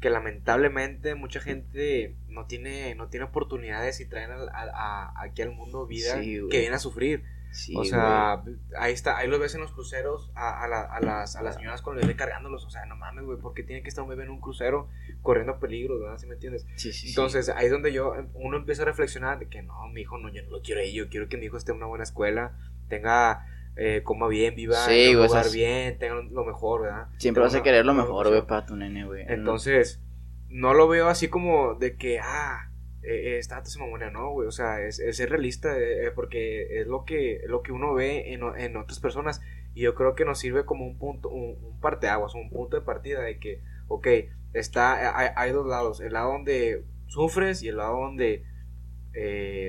que 0.00 0.10
lamentablemente 0.10 1.14
mucha 1.14 1.40
gente 1.40 2.16
no 2.28 2.46
tiene, 2.46 2.94
no 2.94 3.08
tiene 3.08 3.24
oportunidades 3.26 4.00
y 4.00 4.06
traen 4.06 4.30
a- 4.32 4.48
a- 4.52 5.22
aquí 5.22 5.42
al 5.42 5.52
mundo 5.52 5.86
vida 5.86 6.20
Sí, 6.20 6.40
que 6.50 6.60
viene 6.60 6.76
a 6.76 6.78
sufrir. 6.78 7.24
Sí, 7.54 7.72
o 7.74 7.78
güey. 7.78 7.88
sea, 7.90 8.42
ahí 8.78 8.92
está, 8.92 9.16
ahí 9.16 9.28
los 9.28 9.38
ves 9.38 9.54
en 9.54 9.60
los 9.60 9.70
cruceros 9.72 10.32
a, 10.34 10.64
a, 10.64 10.68
la- 10.68 10.82
a 10.82 11.00
las, 11.00 11.36
a 11.36 11.42
las 11.42 11.54
señoras 11.54 11.82
con 11.82 11.94
el 11.96 12.02
bebé 12.02 12.16
cargándolos. 12.16 12.64
O 12.64 12.70
sea, 12.70 12.84
no 12.86 12.96
mames, 12.96 13.24
güey, 13.24 13.38
¿por 13.38 13.54
qué 13.54 13.62
tiene 13.62 13.82
que 13.82 13.88
estar 13.88 14.02
un 14.02 14.10
bebé 14.10 14.24
en 14.24 14.30
un 14.30 14.40
crucero 14.40 14.88
corriendo 15.22 15.60
peligros, 15.60 16.00
verdad? 16.00 16.18
¿Sí 16.18 16.26
me 16.26 16.34
entiendes? 16.34 16.66
Sí. 16.76 16.90
Entonces, 17.08 17.48
ahí 17.48 17.66
es 17.66 17.70
donde 17.72 17.92
yo, 17.92 18.12
uno 18.34 18.56
empieza 18.56 18.82
a 18.82 18.86
reflexionar 18.86 19.38
de 19.38 19.48
que 19.48 19.62
no, 19.62 19.74
mi 19.92 20.00
hijo 20.00 20.18
no, 20.18 20.28
yo 20.30 20.42
no 20.42 20.50
lo 20.50 20.62
quiero 20.62 20.80
ahí, 20.80 20.92
yo 20.92 21.08
quiero 21.08 21.28
que 21.28 21.36
mi 21.36 21.46
hijo 21.46 21.56
esté 21.56 21.70
en 21.70 21.78
una 21.78 21.86
buena 21.86 22.02
escuela, 22.04 22.58
tenga, 22.88 23.46
eh, 23.76 24.02
coma 24.04 24.26
bien, 24.28 24.54
viva 24.56 24.74
Sí, 24.76 25.14
güey, 25.14 25.28
bien, 25.52 25.98
tenga 25.98 26.16
lo 26.16 26.44
mejor, 26.44 26.82
¿verdad? 26.82 27.06
Siempre 27.18 27.40
Tenga 27.40 27.52
vas 27.52 27.54
a 27.54 27.62
querer 27.62 27.86
lo 27.86 27.94
mejor, 27.94 28.28
güey, 28.28 28.46
para 28.46 28.66
tu 28.66 28.74
nene, 28.76 29.04
güey. 29.04 29.24
Entonces, 29.28 30.00
no 30.48 30.74
lo 30.74 30.88
veo 30.88 31.08
así 31.08 31.28
como 31.28 31.74
de 31.74 31.96
que, 31.96 32.18
ah, 32.20 32.70
eh, 33.04 33.34
eh, 33.34 33.38
esta 33.38 33.64
se 33.64 33.78
mamona, 33.78 34.10
no, 34.10 34.30
güey, 34.30 34.48
o 34.48 34.52
sea, 34.52 34.80
es, 34.80 34.96
ser 34.96 35.30
realista, 35.30 35.78
eh, 35.78 36.06
eh, 36.06 36.10
porque 36.10 36.80
es 36.80 36.86
lo 36.86 37.04
que, 37.04 37.42
lo 37.46 37.62
que 37.62 37.72
uno 37.72 37.94
ve 37.94 38.32
en, 38.32 38.42
en 38.56 38.76
otras 38.76 39.00
personas, 39.00 39.40
y 39.74 39.82
yo 39.82 39.94
creo 39.94 40.14
que 40.14 40.24
nos 40.24 40.38
sirve 40.38 40.64
como 40.64 40.86
un 40.86 40.98
punto, 40.98 41.28
un, 41.28 41.58
un 41.62 41.80
parteaguas, 41.80 42.34
un 42.34 42.50
punto 42.50 42.76
de 42.76 42.82
partida 42.82 43.20
de 43.22 43.38
que, 43.38 43.62
ok, 43.88 44.06
está, 44.54 45.18
hay, 45.18 45.28
hay 45.36 45.52
dos 45.52 45.66
lados, 45.66 46.00
el 46.00 46.14
lado 46.14 46.32
donde 46.32 46.84
sufres 47.06 47.62
y 47.62 47.68
el 47.68 47.76
lado 47.76 48.00
donde 48.00 48.44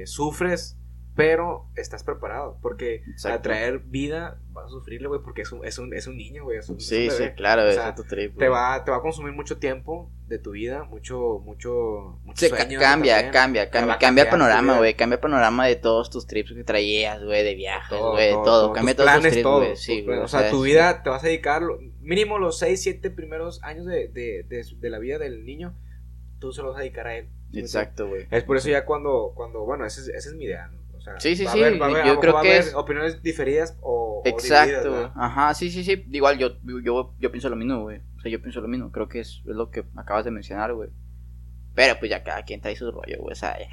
sufres, 0.06 0.80
pero 1.16 1.66
estás 1.76 2.04
preparado, 2.04 2.58
porque 2.62 2.96
Exacto. 3.08 3.36
al 3.38 3.42
traer 3.42 3.80
vida 3.80 4.38
vas 4.52 4.66
a 4.66 4.70
sufrirle, 4.70 5.08
güey, 5.08 5.22
porque 5.24 5.44
es 5.44 5.52
un, 5.54 5.66
es 5.66 5.78
un, 5.80 5.94
es 5.94 6.08
un 6.08 6.18
niño, 6.18 6.44
güey, 6.44 6.60
Sí, 6.78 7.10
sí, 7.10 7.24
claro, 7.38 7.62
O 7.64 7.66
ese 7.68 7.76
sea, 7.76 7.90
es 7.90 7.96
tu 7.96 8.04
trip. 8.04 8.38
te 8.38 8.50
va, 8.50 8.84
te 8.84 8.92
va 8.92 8.98
a 8.98 9.02
consumir 9.02 9.32
mucho 9.34 9.58
tiempo 9.58 10.12
de 10.28 10.40
tu 10.40 10.52
vida, 10.52 10.84
mucho, 10.84 11.40
mucho, 11.46 12.20
ca- 12.28 12.36
sueños 12.36 12.82
cambia, 12.82 13.16
también. 13.16 13.32
cambia, 13.32 13.70
cambia, 13.70 13.98
cambia 13.98 14.26
tu 14.26 14.32
panorama, 14.32 14.78
güey, 14.78 14.94
cambia 14.96 15.22
panorama 15.22 15.66
de 15.68 15.76
todos 15.78 16.10
tus 16.10 16.28
trips 16.28 16.52
que 16.54 16.64
traías, 16.66 17.24
güey, 17.24 17.44
de 17.46 17.56
viajes, 17.56 17.98
güey, 17.98 18.32
todo, 18.32 18.44
todo, 18.44 18.62
todo, 18.68 18.74
cambia 18.74 18.96
todos 18.96 19.08
tus 19.10 19.14
planes, 19.14 19.32
trips, 19.32 19.44
todo, 19.44 19.58
güey, 19.60 19.70
tus 19.72 19.82
sí, 19.84 20.02
güey. 20.02 20.20
O 20.20 20.28
sea, 20.28 20.50
tu 20.50 20.64
sí. 20.64 20.70
vida 20.70 21.02
te 21.04 21.10
vas 21.10 21.24
a 21.24 21.28
dedicar 21.28 21.62
mínimo 22.02 22.40
los 22.40 22.60
6, 22.60 22.82
7 22.82 23.10
primeros 23.10 23.64
años 23.64 23.86
de, 23.86 24.10
de, 24.10 24.44
de, 24.50 24.66
de 24.80 24.90
la 24.90 25.00
vida 25.00 25.18
del 25.18 25.46
niño, 25.46 25.74
tú 26.40 26.52
se 26.52 26.62
los 26.62 26.72
vas 26.72 26.80
a 26.80 26.82
dedicar 26.82 27.08
a 27.08 27.16
él. 27.18 27.30
¿sí 27.52 27.58
me 27.58 27.62
Exacto, 27.62 28.08
güey. 28.10 28.28
Es 28.32 28.44
por 28.44 28.58
eso 28.58 28.68
ya 28.70 28.84
cuando, 28.84 29.32
cuando 29.36 29.62
bueno, 29.64 29.86
ese 29.86 30.02
es, 30.02 30.08
ese 30.10 30.30
es 30.30 30.36
mi 30.36 30.44
idea, 30.46 30.68
¿no? 30.68 30.84
O 31.06 31.20
sea, 31.20 31.20
Sí, 31.20 31.36
sí, 31.36 31.44
va 31.46 31.52
a 31.52 31.54
sí, 31.54 31.64
haber- 31.64 31.82
va 31.82 31.86
a 31.86 31.90
haber- 31.90 32.02
a 32.04 32.08
yo 32.08 32.14
lo 32.16 32.20
creo 32.20 32.38
a 32.38 32.42
que 32.42 32.58
es- 32.58 32.74
opiniones 32.74 33.22
diferidas 33.22 33.78
o, 33.82 34.22
o 34.26 34.28
Exacto, 34.28 34.64
divididas, 34.66 34.86
güey. 34.88 34.96
¿verdad? 35.04 35.14
Ajá, 35.16 35.54
sí, 35.54 35.70
sí, 35.70 35.84
sí. 35.84 36.06
Igual 36.12 36.38
yo, 36.40 36.58
yo, 36.84 37.14
yo 37.20 37.32
pienso 37.32 37.50
lo 37.50 37.56
mismo, 37.56 37.82
güey. 37.84 38.00
O 38.18 38.22
sea, 38.22 38.32
yo 38.32 38.42
pienso 38.42 38.60
lo 38.62 38.68
mismo. 38.68 38.92
Creo 38.92 39.08
que 39.08 39.20
es, 39.20 39.42
es 39.48 39.56
lo 39.56 39.70
que 39.70 39.86
acabas 39.96 40.26
de 40.26 40.32
mencionar, 40.32 40.74
güey. 40.74 40.90
Pero 41.76 42.00
pues 42.00 42.10
ya 42.10 42.24
cada 42.24 42.44
quien 42.44 42.62
trae 42.62 42.76
su 42.76 42.90
rollo, 42.92 43.18
güey. 43.20 43.34
O 43.34 43.36
sea, 43.36 43.58
ya. 43.60 43.68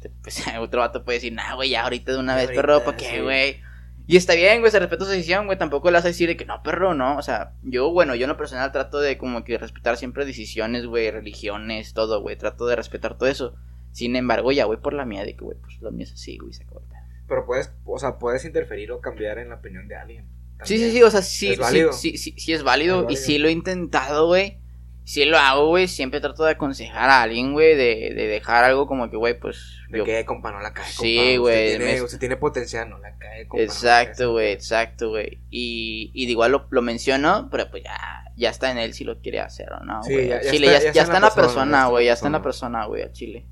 Te- 0.00 0.10
Pues 0.22 0.42
otro 0.60 0.80
vato 0.80 1.04
puede 1.04 1.18
decir, 1.18 1.32
nah, 1.32 1.54
güey, 1.56 1.70
ya 1.70 1.82
ahorita 1.84 2.12
de 2.12 2.18
una 2.18 2.34
vez, 2.36 2.44
ahorita, 2.46 2.62
perro, 2.62 2.84
¿para 2.84 2.96
qué, 2.96 3.04
sí. 3.16 3.20
güey? 3.20 3.60
Y 4.06 4.16
está 4.16 4.34
bien, 4.34 4.60
güey, 4.60 4.72
se 4.72 4.78
respeta 4.78 5.04
su 5.04 5.10
decisión, 5.10 5.44
güey. 5.44 5.58
Tampoco 5.58 5.90
le 5.90 5.96
vas 5.98 6.04
a 6.04 6.08
decir 6.08 6.28
de 6.28 6.36
que 6.38 6.46
no, 6.46 6.62
perro, 6.62 6.94
no. 6.94 7.18
O 7.18 7.22
sea, 7.22 7.52
yo, 7.62 7.90
bueno, 7.90 8.14
yo 8.14 8.24
en 8.24 8.30
lo 8.30 8.38
personal 8.38 8.72
trato 8.72 9.00
de 9.00 9.18
como 9.18 9.44
que 9.44 9.58
respetar 9.58 9.98
siempre 9.98 10.24
decisiones, 10.24 10.86
güey, 10.86 11.10
religiones, 11.10 11.92
todo, 11.92 12.22
güey. 12.22 12.36
Trato 12.36 12.66
de 12.66 12.76
respetar 12.76 13.18
todo 13.18 13.28
eso. 13.28 13.54
Sin 13.92 14.14
embargo, 14.16 14.52
ya 14.52 14.66
voy 14.66 14.76
por 14.78 14.92
la 14.94 15.04
mía 15.04 15.24
de 15.24 15.34
que, 15.36 15.44
güey, 15.44 15.58
pues 15.60 15.80
lo 15.80 15.90
mío 15.90 16.04
es 16.04 16.12
así, 16.12 16.38
güey, 16.38 16.52
se 16.52 16.62
acabó. 16.64 16.82
Pero 17.26 17.44
puedes, 17.44 17.72
o 17.84 17.98
sea, 17.98 18.16
puedes 18.18 18.44
interferir 18.44 18.90
o 18.92 19.00
cambiar 19.00 19.38
en 19.38 19.50
la 19.50 19.56
opinión 19.56 19.86
de 19.88 19.96
alguien. 19.96 20.24
Sí, 20.64 20.74
también. 20.76 20.90
sí, 20.90 20.90
sí, 20.96 21.02
o 21.02 21.10
sea, 21.10 21.22
sí, 21.22 21.48
Es 21.48 21.54
sí, 21.56 21.60
válido. 21.60 21.92
sí, 21.92 22.16
sí, 22.18 22.34
sí 22.38 22.52
es 22.52 22.62
válido. 22.62 23.06
Es 23.08 23.20
Y 23.20 23.24
sí 23.24 23.38
lo 23.38 23.48
he 23.48 23.52
intentado, 23.52 24.26
güey. 24.28 24.58
Sí 25.04 25.24
lo 25.24 25.38
hago, 25.38 25.68
güey. 25.68 25.88
Siempre 25.88 26.20
trato 26.20 26.44
de 26.44 26.52
aconsejar 26.52 27.08
a 27.08 27.22
alguien, 27.22 27.52
güey, 27.52 27.76
de, 27.76 28.12
de 28.14 28.26
dejar 28.26 28.64
algo 28.64 28.86
como 28.86 29.10
que, 29.10 29.16
güey, 29.16 29.38
pues. 29.38 29.76
De 29.90 29.98
yo- 29.98 30.04
que, 30.04 30.24
compa, 30.24 30.52
no 30.52 30.60
la 30.60 30.72
cae, 30.74 30.84
compa. 30.86 31.02
Sí, 31.02 31.36
güey, 31.38 31.78
me- 31.78 32.02
Usted 32.02 32.18
tiene 32.18 32.36
potencial, 32.36 32.88
no 32.90 32.98
la 32.98 33.16
cae, 33.18 33.46
compa. 33.46 33.62
Exacto, 33.62 34.32
güey, 34.32 34.52
exacto, 34.52 35.10
güey. 35.10 35.38
Y, 35.50 36.10
y 36.14 36.26
de 36.26 36.32
igual 36.32 36.52
lo, 36.52 36.66
lo 36.70 36.82
menciono, 36.82 37.48
pero 37.50 37.70
pues 37.70 37.84
ya, 37.84 38.24
ya 38.36 38.50
está 38.50 38.70
en 38.70 38.78
él 38.78 38.92
si 38.94 39.04
lo 39.04 39.20
quiere 39.20 39.40
hacer 39.40 39.70
o 39.72 39.80
no, 39.84 40.02
Sí, 40.02 40.12
güey. 40.14 40.28
ya- 40.28 40.36
Al 40.36 40.42
ya 40.42 40.50
está- 40.50 40.66
ya, 40.88 40.92
ya 40.92 41.02
está 41.02 41.16
en 41.16 41.22
la 41.22 41.34
persona, 41.34 41.86
güey, 41.88 42.06
ya 42.06 42.12
está 42.14 42.26
en 42.26 42.32
la 42.32 42.38
la 42.38 42.42
persona, 42.44 42.84
güey, 42.86 43.02
al 43.02 43.12
Chile. 43.12 43.46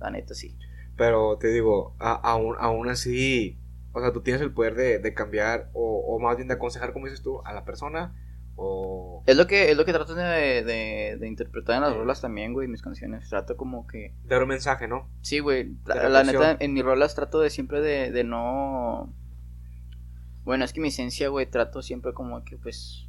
La 0.00 0.10
neta, 0.10 0.34
sí. 0.34 0.56
Pero 0.96 1.38
te 1.38 1.48
digo, 1.48 1.94
a- 1.98 2.14
aún, 2.14 2.56
aún 2.58 2.88
así, 2.88 3.58
o 3.92 4.00
sea, 4.00 4.12
tú 4.12 4.20
tienes 4.22 4.42
el 4.42 4.52
poder 4.52 4.74
de, 4.74 4.98
de 4.98 5.14
cambiar 5.14 5.70
o, 5.72 6.00
o 6.06 6.18
más 6.18 6.36
bien 6.36 6.48
de 6.48 6.54
aconsejar, 6.54 6.92
como 6.92 7.06
dices 7.06 7.22
tú, 7.22 7.40
a 7.44 7.52
la 7.52 7.64
persona 7.64 8.14
o 8.56 9.22
Es 9.26 9.36
lo 9.36 9.46
que, 9.46 9.70
es 9.70 9.76
lo 9.76 9.84
que 9.84 9.92
trato 9.92 10.14
de, 10.16 10.64
de, 10.64 11.16
de 11.18 11.28
interpretar 11.28 11.76
en 11.76 11.82
las 11.82 11.94
rolas 11.94 12.20
también, 12.20 12.52
güey, 12.52 12.66
mis 12.66 12.82
canciones. 12.82 13.28
Trato 13.28 13.56
como 13.56 13.86
que... 13.86 14.12
dar 14.24 14.42
un 14.42 14.48
mensaje, 14.48 14.88
¿no? 14.88 15.08
Sí, 15.22 15.38
güey. 15.38 15.76
La, 15.86 16.24
neta, 16.24 16.56
en 16.58 16.72
mis 16.74 16.84
rolas 16.84 17.14
trato 17.14 17.38
de 17.40 17.50
siempre 17.50 17.80
de, 17.80 18.10
de 18.10 18.24
no. 18.24 19.12
Bueno, 20.44 20.64
es 20.64 20.72
que 20.72 20.80
mi 20.80 20.88
esencia, 20.88 21.28
güey, 21.28 21.46
trato 21.46 21.82
siempre 21.82 22.12
como 22.14 22.42
que, 22.44 22.56
pues. 22.56 23.06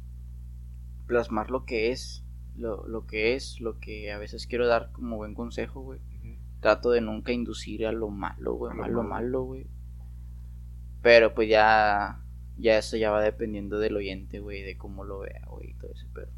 Plasmar 1.06 1.50
lo 1.50 1.64
que 1.64 1.90
es. 1.90 2.22
Lo, 2.56 2.86
lo 2.86 3.06
que 3.06 3.34
es, 3.34 3.60
lo 3.60 3.78
que 3.80 4.12
a 4.12 4.18
veces 4.18 4.46
quiero 4.46 4.66
dar 4.68 4.92
como 4.92 5.16
buen 5.16 5.34
consejo, 5.34 5.80
güey. 5.80 5.98
Trato 6.60 6.90
de 6.90 7.00
nunca 7.00 7.32
inducir 7.32 7.86
a 7.86 7.92
lo 7.92 8.08
malo, 8.08 8.54
güey. 8.54 8.72
A 8.72 8.88
lo 8.88 9.02
Malo, 9.02 9.02
malo. 9.02 9.42
güey. 9.44 9.66
Pero 11.02 11.34
pues 11.34 11.48
ya. 11.48 12.22
Ya 12.56 12.76
eso 12.76 12.96
ya 12.98 13.10
va 13.10 13.22
dependiendo 13.22 13.78
del 13.78 13.96
oyente, 13.96 14.38
güey, 14.38 14.62
de 14.62 14.76
cómo 14.76 15.04
lo 15.04 15.20
vea, 15.20 15.46
güey, 15.48 15.70
y 15.70 15.74
todo 15.74 15.90
eso, 15.92 16.06
pero. 16.14 16.30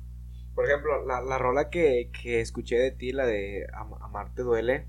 Por 0.54 0.66
ejemplo, 0.66 1.04
la, 1.04 1.20
la 1.20 1.36
rola 1.38 1.68
que, 1.68 2.10
que 2.12 2.40
escuché 2.40 2.76
de 2.78 2.92
ti, 2.92 3.10
la 3.12 3.26
de 3.26 3.66
Am- 3.74 3.94
Amarte 4.00 4.42
duele, 4.42 4.86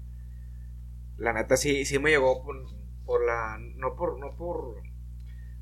la 1.17 1.33
neta 1.33 1.57
sí, 1.57 1.85
sí 1.85 1.97
me 1.99 2.11
llegó 2.11 2.43
por, 2.43 2.55
por 3.05 3.25
la... 3.25 3.57
No 3.77 3.95
por... 3.95 4.19
No 4.19 4.35
por... 4.35 4.75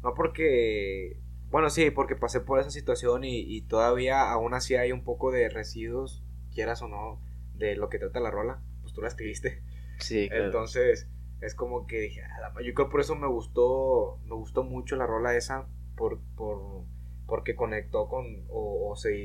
No 0.04 0.14
porque... 0.14 1.22
Bueno, 1.50 1.70
sí, 1.70 1.92
porque 1.92 2.16
pasé 2.16 2.42
por 2.42 2.60
esa 2.60 2.72
situación 2.72 3.24
y, 3.24 3.40
y 3.42 3.62
todavía 3.62 4.30
aún 4.32 4.54
así 4.54 4.76
hay 4.76 4.92
un 4.92 5.04
poco 5.04 5.32
de 5.32 5.50
residuos, 5.50 6.24
quieras 6.54 6.82
o 6.82 6.88
no, 6.88 7.22
de 7.56 7.76
lo 7.76 7.90
que 7.90 8.00
trata 8.00 8.20
la 8.20 8.32
rola. 8.32 8.62
Pues 8.92 8.96
tú 8.96 9.02
la 9.02 9.08
escribiste. 9.08 9.64
Sí, 10.00 10.28
claro. 10.28 10.46
Entonces, 10.46 11.08
es 11.40 11.56
como 11.56 11.88
que 11.88 12.00
dije, 12.02 12.24
"Ah, 12.24 12.52
yo 12.62 12.74
creo 12.74 12.90
por 12.90 13.00
eso 13.00 13.16
me 13.16 13.28
gustó, 13.28 14.20
me 14.26 14.36
gustó 14.36 14.64
mucho 14.64 14.98
la 14.98 15.08
rola 15.08 15.36
esa, 15.36 15.68
por, 15.96 16.20
por, 16.36 16.84
porque 17.26 17.56
conectó 17.56 18.10
con, 18.10 18.46
o, 18.50 18.90
o 18.92 18.96
se 18.98 19.18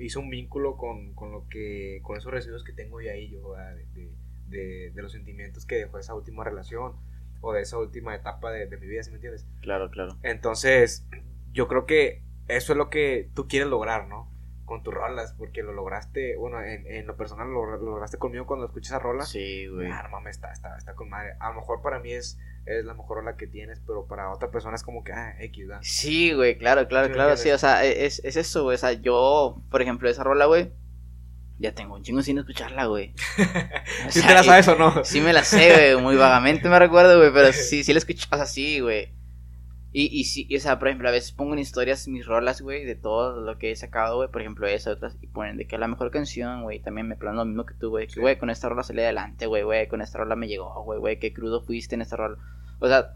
hizo, 0.00 0.20
un 0.20 0.30
vínculo 0.30 0.76
con, 0.76 1.12
con 1.14 1.32
lo 1.32 1.48
que, 1.48 1.98
con 2.02 2.16
esos 2.16 2.30
residuos 2.32 2.62
que 2.62 2.72
tengo 2.72 3.00
ya 3.00 3.12
ahí 3.12 3.30
yo, 3.30 3.50
¿verdad? 3.50 3.74
de, 3.74 3.86
de, 3.94 4.10
de- 4.46 4.90
de 4.92 5.02
los 5.02 5.10
sentimientos 5.12 5.66
que 5.66 5.76
dejó 5.76 5.98
esa 5.98 6.14
última 6.14 6.44
relación, 6.44 6.94
o 7.40 7.52
de 7.52 7.62
esa 7.62 7.78
última 7.78 8.14
etapa 8.14 8.52
de, 8.52 8.66
de 8.66 8.76
mi 8.76 8.86
vida, 8.86 9.02
¿sí 9.02 9.10
me 9.10 9.16
entiendes? 9.16 9.44
claro, 9.60 9.90
claro. 9.90 10.16
Entonces, 10.22 11.06
yo 11.52 11.66
creo 11.66 11.84
que 11.86 12.22
eso 12.46 12.72
es 12.74 12.76
lo 12.76 12.90
que 12.90 13.28
tú 13.34 13.48
quieres 13.48 13.68
lograr, 13.68 14.06
¿no? 14.06 14.30
Con 14.70 14.84
tus 14.84 14.94
rolas, 14.94 15.34
porque 15.36 15.64
lo 15.64 15.72
lograste, 15.72 16.36
bueno, 16.36 16.62
en, 16.62 16.86
en 16.86 17.04
lo 17.04 17.16
personal 17.16 17.48
lo, 17.48 17.66
lo 17.66 17.76
lograste 17.76 18.18
conmigo 18.18 18.46
cuando 18.46 18.66
escuché 18.66 18.86
esa 18.86 19.00
rola. 19.00 19.24
Sí, 19.24 19.66
güey. 19.66 19.90
Ah, 19.90 20.04
no 20.04 20.10
mames, 20.10 20.36
está, 20.36 20.52
está, 20.52 20.76
está 20.76 20.94
con 20.94 21.08
madre. 21.08 21.34
A 21.40 21.48
lo 21.48 21.56
mejor 21.56 21.82
para 21.82 21.98
mí 21.98 22.12
es, 22.12 22.38
es 22.66 22.84
la 22.84 22.94
mejor 22.94 23.16
rola 23.16 23.36
que 23.36 23.48
tienes, 23.48 23.80
pero 23.84 24.06
para 24.06 24.30
otra 24.30 24.52
persona 24.52 24.76
es 24.76 24.84
como 24.84 25.02
que, 25.02 25.12
ah, 25.12 25.34
X, 25.40 25.66
¿verdad? 25.66 25.82
Sí, 25.82 26.32
güey, 26.34 26.56
claro, 26.56 26.86
claro, 26.86 27.06
¿Sí 27.06 27.10
me 27.10 27.16
claro, 27.16 27.36
sí, 27.36 27.50
o 27.50 27.58
sea, 27.58 27.84
e, 27.84 28.06
es, 28.06 28.24
es 28.24 28.36
eso, 28.36 28.62
güey, 28.62 28.76
o 28.76 28.78
sea, 28.78 28.92
yo, 28.92 29.60
por 29.72 29.82
ejemplo, 29.82 30.08
esa 30.08 30.22
rola, 30.22 30.46
güey, 30.46 30.70
ya 31.58 31.74
tengo 31.74 31.96
un 31.96 32.04
chingo 32.04 32.22
sin 32.22 32.38
escucharla, 32.38 32.86
güey. 32.86 33.12
O 34.06 34.12
¿Sí 34.12 34.20
sea, 34.20 34.28
te 34.28 34.34
la 34.34 34.44
sabes 34.44 34.68
o 34.68 34.76
no? 34.76 35.04
Sí 35.04 35.20
me 35.20 35.32
la 35.32 35.42
sé, 35.42 35.72
güey, 35.74 36.00
muy 36.00 36.14
vagamente 36.14 36.68
me 36.68 36.78
recuerdo, 36.78 37.18
güey, 37.18 37.32
pero 37.32 37.52
sí, 37.52 37.82
sí 37.82 37.92
la 37.92 37.98
escucho, 37.98 38.28
o 38.30 38.36
sea, 38.36 38.46
sí, 38.46 38.78
güey. 38.78 39.18
Y, 39.92 40.06
y 40.20 40.24
sí, 40.24 40.46
y, 40.48 40.56
o 40.56 40.60
sea, 40.60 40.78
por 40.78 40.86
ejemplo, 40.88 41.08
a 41.08 41.12
veces 41.12 41.32
pongo 41.32 41.52
en 41.54 41.58
historias 41.58 42.06
mis 42.06 42.24
rolas, 42.24 42.60
güey, 42.62 42.84
de 42.84 42.94
todo 42.94 43.40
lo 43.40 43.58
que 43.58 43.72
he 43.72 43.76
sacado, 43.76 44.16
güey, 44.18 44.28
por 44.30 44.40
ejemplo, 44.40 44.68
esa, 44.68 44.92
otras, 44.92 45.16
y 45.20 45.26
ponen 45.26 45.56
de 45.56 45.66
que 45.66 45.78
la 45.78 45.88
mejor 45.88 46.12
canción, 46.12 46.62
güey, 46.62 46.78
también 46.80 47.08
me 47.08 47.16
plan 47.16 47.34
lo 47.34 47.44
mismo 47.44 47.66
que 47.66 47.74
tú, 47.74 47.90
güey, 47.90 48.06
que, 48.06 48.20
güey, 48.20 48.38
con 48.38 48.50
esta 48.50 48.68
rola 48.68 48.84
salí 48.84 49.00
adelante, 49.00 49.46
güey, 49.46 49.64
güey, 49.64 49.88
con 49.88 50.00
esta 50.00 50.18
rola 50.18 50.36
me 50.36 50.46
llegó, 50.46 50.84
güey, 50.84 51.00
güey, 51.00 51.18
qué 51.18 51.32
crudo 51.32 51.62
fuiste 51.62 51.96
en 51.96 52.02
esta 52.02 52.16
rola. 52.16 52.38
O 52.78 52.86
sea, 52.86 53.14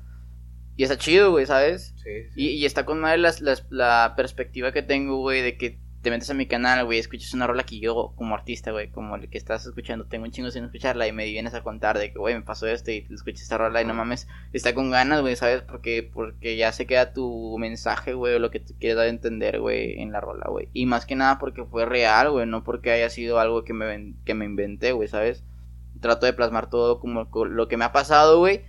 y 0.77 0.83
está 0.83 0.99
chido, 0.99 1.31
güey, 1.31 1.47
¿sabes? 1.47 1.95
Sí, 2.03 2.11
sí. 2.25 2.31
Y, 2.35 2.49
y 2.51 2.65
está 2.67 2.85
con 2.85 3.01
madre 3.01 3.19
las, 3.19 3.41
las- 3.41 3.67
la 3.71 4.15
perspectiva 4.17 4.73
que 4.73 4.83
tengo, 4.83 5.19
güey, 5.19 5.43
de 5.43 5.57
que 5.57 5.79
te 6.05 6.11
metes 6.11 6.31
a 6.31 6.35
mi 6.35 6.47
canal, 6.47 6.85
güey, 6.85 7.01
escuchas 7.01 7.35
una 7.35 7.49
rola 7.49 7.65
que 7.65 7.81
yo, 7.81 8.13
como 8.15 8.37
artista, 8.37 8.71
güey, 8.71 8.91
como 8.93 9.17
el 9.17 9.29
que 9.29 9.39
estás 9.39 9.67
escuchando, 9.67 10.05
tengo 10.07 10.25
un 10.25 10.31
chingo 10.31 10.53
sin 10.53 10.63
escucharla 10.63 11.09
y 11.09 11.13
me 11.13 11.25
vienes 11.25 11.55
a 11.55 11.65
contar 11.65 11.99
de 11.99 12.13
que, 12.13 12.19
güey, 12.21 12.35
me 12.37 12.43
pasó 12.43 12.69
esto 12.69 12.93
y 12.93 13.09
escuchas 13.11 13.43
esta 13.43 13.59
rola 13.59 13.83
y 13.83 13.85
no 13.85 13.95
mames, 13.95 14.29
está 14.53 14.73
con 14.75 14.93
ganas, 14.93 15.23
güey, 15.23 15.35
¿sabes? 15.35 15.63
Porque, 15.63 16.09
porque 16.15 16.57
ya 16.57 16.71
se 16.71 16.87
queda 16.87 17.13
tu 17.13 17.57
mensaje, 17.59 18.13
güey, 18.15 18.35
o 18.35 18.39
lo 18.39 18.53
que 18.53 18.61
tú 18.61 18.75
quieres 18.79 18.97
dar 18.97 19.07
a 19.07 19.09
entender, 19.11 19.59
güey, 19.61 20.01
en 20.01 20.13
la 20.13 20.21
rola, 20.21 20.47
güey. 20.49 20.69
Y 20.73 20.87
más 20.87 21.07
que 21.07 21.17
nada 21.17 21.39
porque 21.41 21.65
fue 21.65 21.87
real, 21.87 22.31
güey, 22.31 22.47
no 22.47 22.63
porque 22.63 22.93
haya 22.93 23.11
sido 23.11 23.41
algo 23.41 23.65
que 23.65 23.73
me, 23.73 24.15
que 24.25 24.35
me 24.35 24.45
inventé, 24.45 24.93
güey, 24.93 25.09
¿sabes? 25.09 25.43
Trato 26.01 26.27
de 26.27 26.35
plasmar 26.35 26.71
todo 26.71 27.01
como 27.01 27.31
co- 27.31 27.47
lo 27.47 27.67
que 27.67 27.77
me 27.77 27.85
ha 27.85 27.93
pasado, 27.93 28.39
güey. 28.39 28.63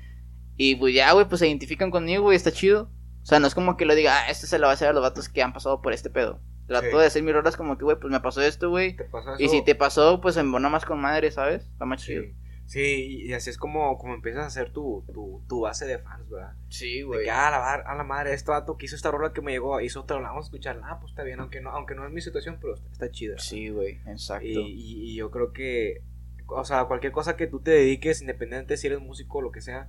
Y 0.58 0.76
pues 0.76 0.94
ya, 0.96 1.12
güey, 1.12 1.28
pues 1.28 1.40
se 1.40 1.48
identifican 1.48 1.92
conmigo, 1.92 2.24
güey, 2.24 2.36
está 2.38 2.52
chido. 2.52 2.90
O 3.22 3.26
sea, 3.26 3.40
no 3.40 3.48
es 3.48 3.56
como 3.56 3.76
que 3.76 3.86
lo 3.86 3.96
diga, 3.96 4.20
ah, 4.20 4.30
esto 4.30 4.48
se 4.48 4.58
lo 4.60 4.68
va 4.68 4.72
a 4.72 4.74
hacer 4.76 4.88
a 4.88 4.94
los 4.94 5.02
vatos 5.02 5.28
que 5.30 5.44
han 5.44 5.52
pasado 5.52 5.82
por 5.82 5.92
este 5.94 6.10
pedo. 6.10 6.40
Trato 6.68 6.88
Sí. 6.92 6.98
de 6.98 7.06
hacer 7.06 7.24
mis 7.24 7.34
rolas 7.34 7.56
como 7.58 7.78
que, 7.78 7.84
güey, 7.84 8.00
pues 8.00 8.12
me 8.12 8.20
pasó 8.20 8.42
esto, 8.42 8.70
güey. 8.70 8.96
¿Te 8.96 9.04
pasa 9.06 9.36
Y 9.38 9.50
si 9.50 9.64
te 9.64 9.76
pasó, 9.76 10.20
pues 10.22 10.36
en 10.38 10.48
más 10.48 10.86
con 10.86 11.00
madre, 11.00 11.30
¿sabes? 11.32 11.64
Está 11.66 11.86
más 11.86 12.02
chido. 12.02 12.24
Sí. 12.24 12.36
Sí, 12.68 13.22
y 13.28 13.34
así 13.34 13.52
es 13.52 13.60
como, 13.60 13.96
como 14.00 14.16
empiezas 14.16 14.44
a 14.44 14.48
hacer 14.48 14.72
tu, 14.74 15.06
tu, 15.14 15.44
tu 15.48 15.62
base 15.62 15.86
de 15.86 16.00
fans, 16.00 16.28
¿verdad? 16.28 16.56
Sí, 16.70 17.06
que, 17.24 17.30
ah, 17.30 17.52
la, 17.52 17.74
a 17.76 17.94
la 17.96 18.04
madre, 18.04 18.34
este 18.34 18.50
vato 18.50 18.76
que 18.76 18.88
hizo 18.88 18.96
esta 18.96 19.12
rola 19.12 19.34
que 19.34 19.42
me 19.42 19.52
llegó, 19.52 19.80
hizo 19.82 20.02
otra, 20.02 20.20
la 20.20 20.30
vamos 20.30 20.46
a 20.46 20.48
escuchar, 20.48 20.82
ah, 20.84 20.98
pues 21.00 21.12
está 21.12 21.22
bien, 21.22 21.40
aunque 21.42 21.62
no, 21.62 21.70
aunque 21.70 21.94
no 21.94 22.04
es 22.08 22.12
mi 22.12 22.22
situación, 22.22 22.58
pero 22.60 22.74
está, 22.74 22.90
está 22.92 23.12
chida. 23.12 23.38
Sí, 23.38 23.70
güey, 23.70 24.00
exacto. 24.08 24.48
Y, 24.48 24.58
y- 24.58 25.12
y 25.12 25.16
yo 25.16 25.30
creo 25.30 25.54
que, 25.54 26.02
o 26.48 26.66
sea, 26.66 26.86
cualquier 26.86 27.12
cosa 27.12 27.36
que 27.36 27.46
tú 27.46 27.60
te 27.60 27.70
dediques, 27.70 28.22
independientemente 28.22 28.78
si 28.78 28.88
eres 28.88 29.00
músico 29.00 29.38
o 29.38 29.42
lo 29.44 29.52
que 29.52 29.62
sea, 29.62 29.88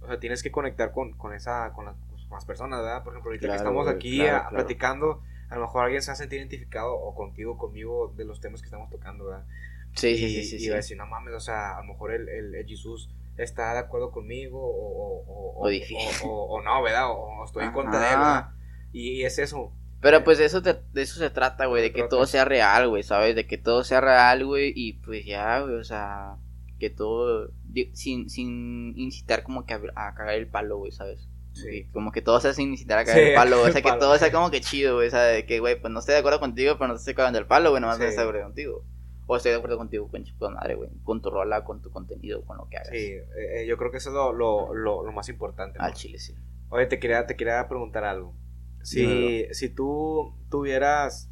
o 0.00 0.06
sea, 0.06 0.20
tienes 0.20 0.44
que 0.44 0.52
conectar 0.52 0.92
con, 0.92 1.14
con 1.14 1.32
esa, 1.34 1.72
con 1.72 1.86
las, 1.86 1.96
con 2.28 2.36
las 2.36 2.44
personas, 2.44 2.78
¿verdad? 2.80 3.02
Por 3.02 3.12
ejemplo, 3.14 3.30
ahorita 3.30 3.46
Claro, 3.48 3.52
que 3.54 3.56
estamos 3.56 3.84
güey, 3.86 3.96
aquí 3.96 4.16
claro, 4.18 4.36
a- 4.36 4.40
claro. 4.42 4.54
platicando, 4.54 5.22
a 5.50 5.54
lo 5.56 5.62
mejor 5.62 5.84
alguien 5.84 6.02
se 6.02 6.10
va 6.10 6.14
a 6.14 6.16
sentir 6.16 6.38
identificado 6.38 6.94
o 6.94 7.14
contigo, 7.14 7.56
conmigo, 7.58 8.12
de 8.16 8.24
los 8.24 8.40
temas 8.40 8.60
que 8.60 8.66
estamos 8.66 8.90
tocando, 8.90 9.26
¿verdad? 9.26 9.46
Sí, 9.94 10.16
sí, 10.16 10.24
y, 10.26 10.28
sí, 10.28 10.44
sí. 10.44 10.56
y 10.56 10.58
sí. 10.60 10.68
va 10.68 10.74
a 10.74 10.76
decir, 10.76 10.96
no 10.96 11.06
mames, 11.06 11.34
o 11.34 11.40
sea, 11.40 11.76
a 11.76 11.80
lo 11.80 11.92
mejor 11.92 12.12
el, 12.12 12.28
el, 12.28 12.54
el 12.54 12.66
Jesús 12.66 13.10
está 13.36 13.72
de 13.72 13.78
acuerdo 13.80 14.10
conmigo 14.10 14.60
o, 14.60 15.24
o, 15.26 15.64
o, 15.64 16.56
O 16.56 16.62
no, 16.62 16.82
¿verdad? 16.82 17.10
O, 17.10 17.44
estoy 17.44 17.64
en 17.64 17.72
contra 17.72 18.00
de 18.00 18.06
él, 18.12 18.18
¿verdad? 18.18 18.50
Y, 18.92 19.10
y 19.20 19.24
es 19.24 19.38
eso. 19.38 19.72
Pero 20.00 20.22
pues 20.22 20.38
de 20.38 20.44
eso, 20.44 20.62
te- 20.62 20.80
de 20.92 21.02
eso 21.02 21.18
se 21.18 21.30
trata, 21.30 21.66
güey, 21.66 21.82
de 21.82 21.92
que 21.92 22.04
todo 22.04 22.26
sea 22.26 22.44
real, 22.44 22.88
güey, 22.88 23.02
¿sabes? 23.02 23.34
De 23.34 23.46
que 23.46 23.58
todo 23.58 23.82
sea 23.84 24.00
real, 24.00 24.44
güey, 24.44 24.72
y 24.74 24.94
pues 24.94 25.24
ya, 25.26 25.60
güey, 25.60 25.74
o 25.74 25.84
sea, 25.84 26.36
que 26.78 26.90
todo, 26.90 27.50
sin, 27.94 28.30
sin 28.30 28.96
incitar 28.96 29.42
como 29.42 29.66
que 29.66 29.74
a, 29.74 29.80
a 29.96 30.14
cagar 30.14 30.34
el 30.34 30.48
palo, 30.48 30.78
güey, 30.78 30.92
¿sabes? 30.92 31.28
Sí. 31.62 31.88
Como 31.92 32.12
que 32.12 32.22
todo 32.22 32.40
sea 32.40 32.52
sin 32.54 32.70
incitar 32.70 32.98
a 32.98 33.04
cagar 33.04 33.20
Sí, 33.22 33.28
el 33.30 33.34
palo, 33.34 33.60
o 33.62 33.70
sea, 33.70 33.82
que 33.82 33.88
palo. 33.88 34.00
todo 34.00 34.18
sea 34.18 34.32
como 34.32 34.50
que 34.50 34.60
chido, 34.60 34.96
güey, 34.96 35.10
¿sabes? 35.10 35.34
De 35.36 35.46
que, 35.46 35.60
güey, 35.60 35.80
pues 35.80 35.92
no 35.92 36.00
estoy 36.00 36.14
de 36.14 36.18
acuerdo 36.20 36.40
contigo, 36.40 36.74
pero 36.78 36.88
no 36.88 36.94
estoy 36.94 37.14
cagando 37.14 37.38
el 37.38 37.46
palo, 37.46 37.70
güey, 37.70 37.80
nomás 37.80 37.96
Sí. 37.96 38.02
no 38.04 38.08
estoy 38.08 38.24
de 38.24 38.28
acuerdo 38.28 38.46
contigo. 38.48 38.84
O 39.30 39.36
estoy 39.36 39.50
de 39.52 39.58
acuerdo 39.58 39.76
contigo 39.76 40.08
con 40.08 40.24
chico 40.24 40.50
madre, 40.50 40.74
güey, 40.74 40.88
con 41.04 41.20
tu 41.20 41.28
rola, 41.30 41.62
con 41.64 41.82
tu 41.82 41.90
contenido, 41.90 42.42
con 42.46 42.56
lo 42.56 42.66
que 42.68 42.78
hagas. 42.78 42.88
Sí, 42.90 42.96
eh, 42.96 43.26
eh, 43.56 43.66
yo 43.66 43.76
creo 43.76 43.90
que 43.90 43.98
eso 43.98 44.08
es 44.08 44.14
lo, 44.14 44.32
lo, 44.32 44.72
lo, 44.74 45.04
lo 45.04 45.12
más 45.12 45.28
importante. 45.28 45.78
¿no? 45.78 45.84
Al 45.84 45.92
chile, 45.92 46.18
sí. 46.18 46.34
Oye, 46.70 46.86
te 46.86 46.98
quería, 46.98 47.26
te 47.26 47.36
quería 47.36 47.68
preguntar 47.68 48.04
algo. 48.04 48.34
Si, 48.82 49.00
Dímelo. 49.00 49.52
si 49.54 49.68
tú 49.68 50.34
tuvieras, 50.50 51.30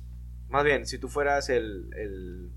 más 0.48 0.64
bien, 0.64 0.86
si 0.86 0.98
tú 0.98 1.08
fueras 1.08 1.48
el, 1.48 1.88
el, 1.96 2.50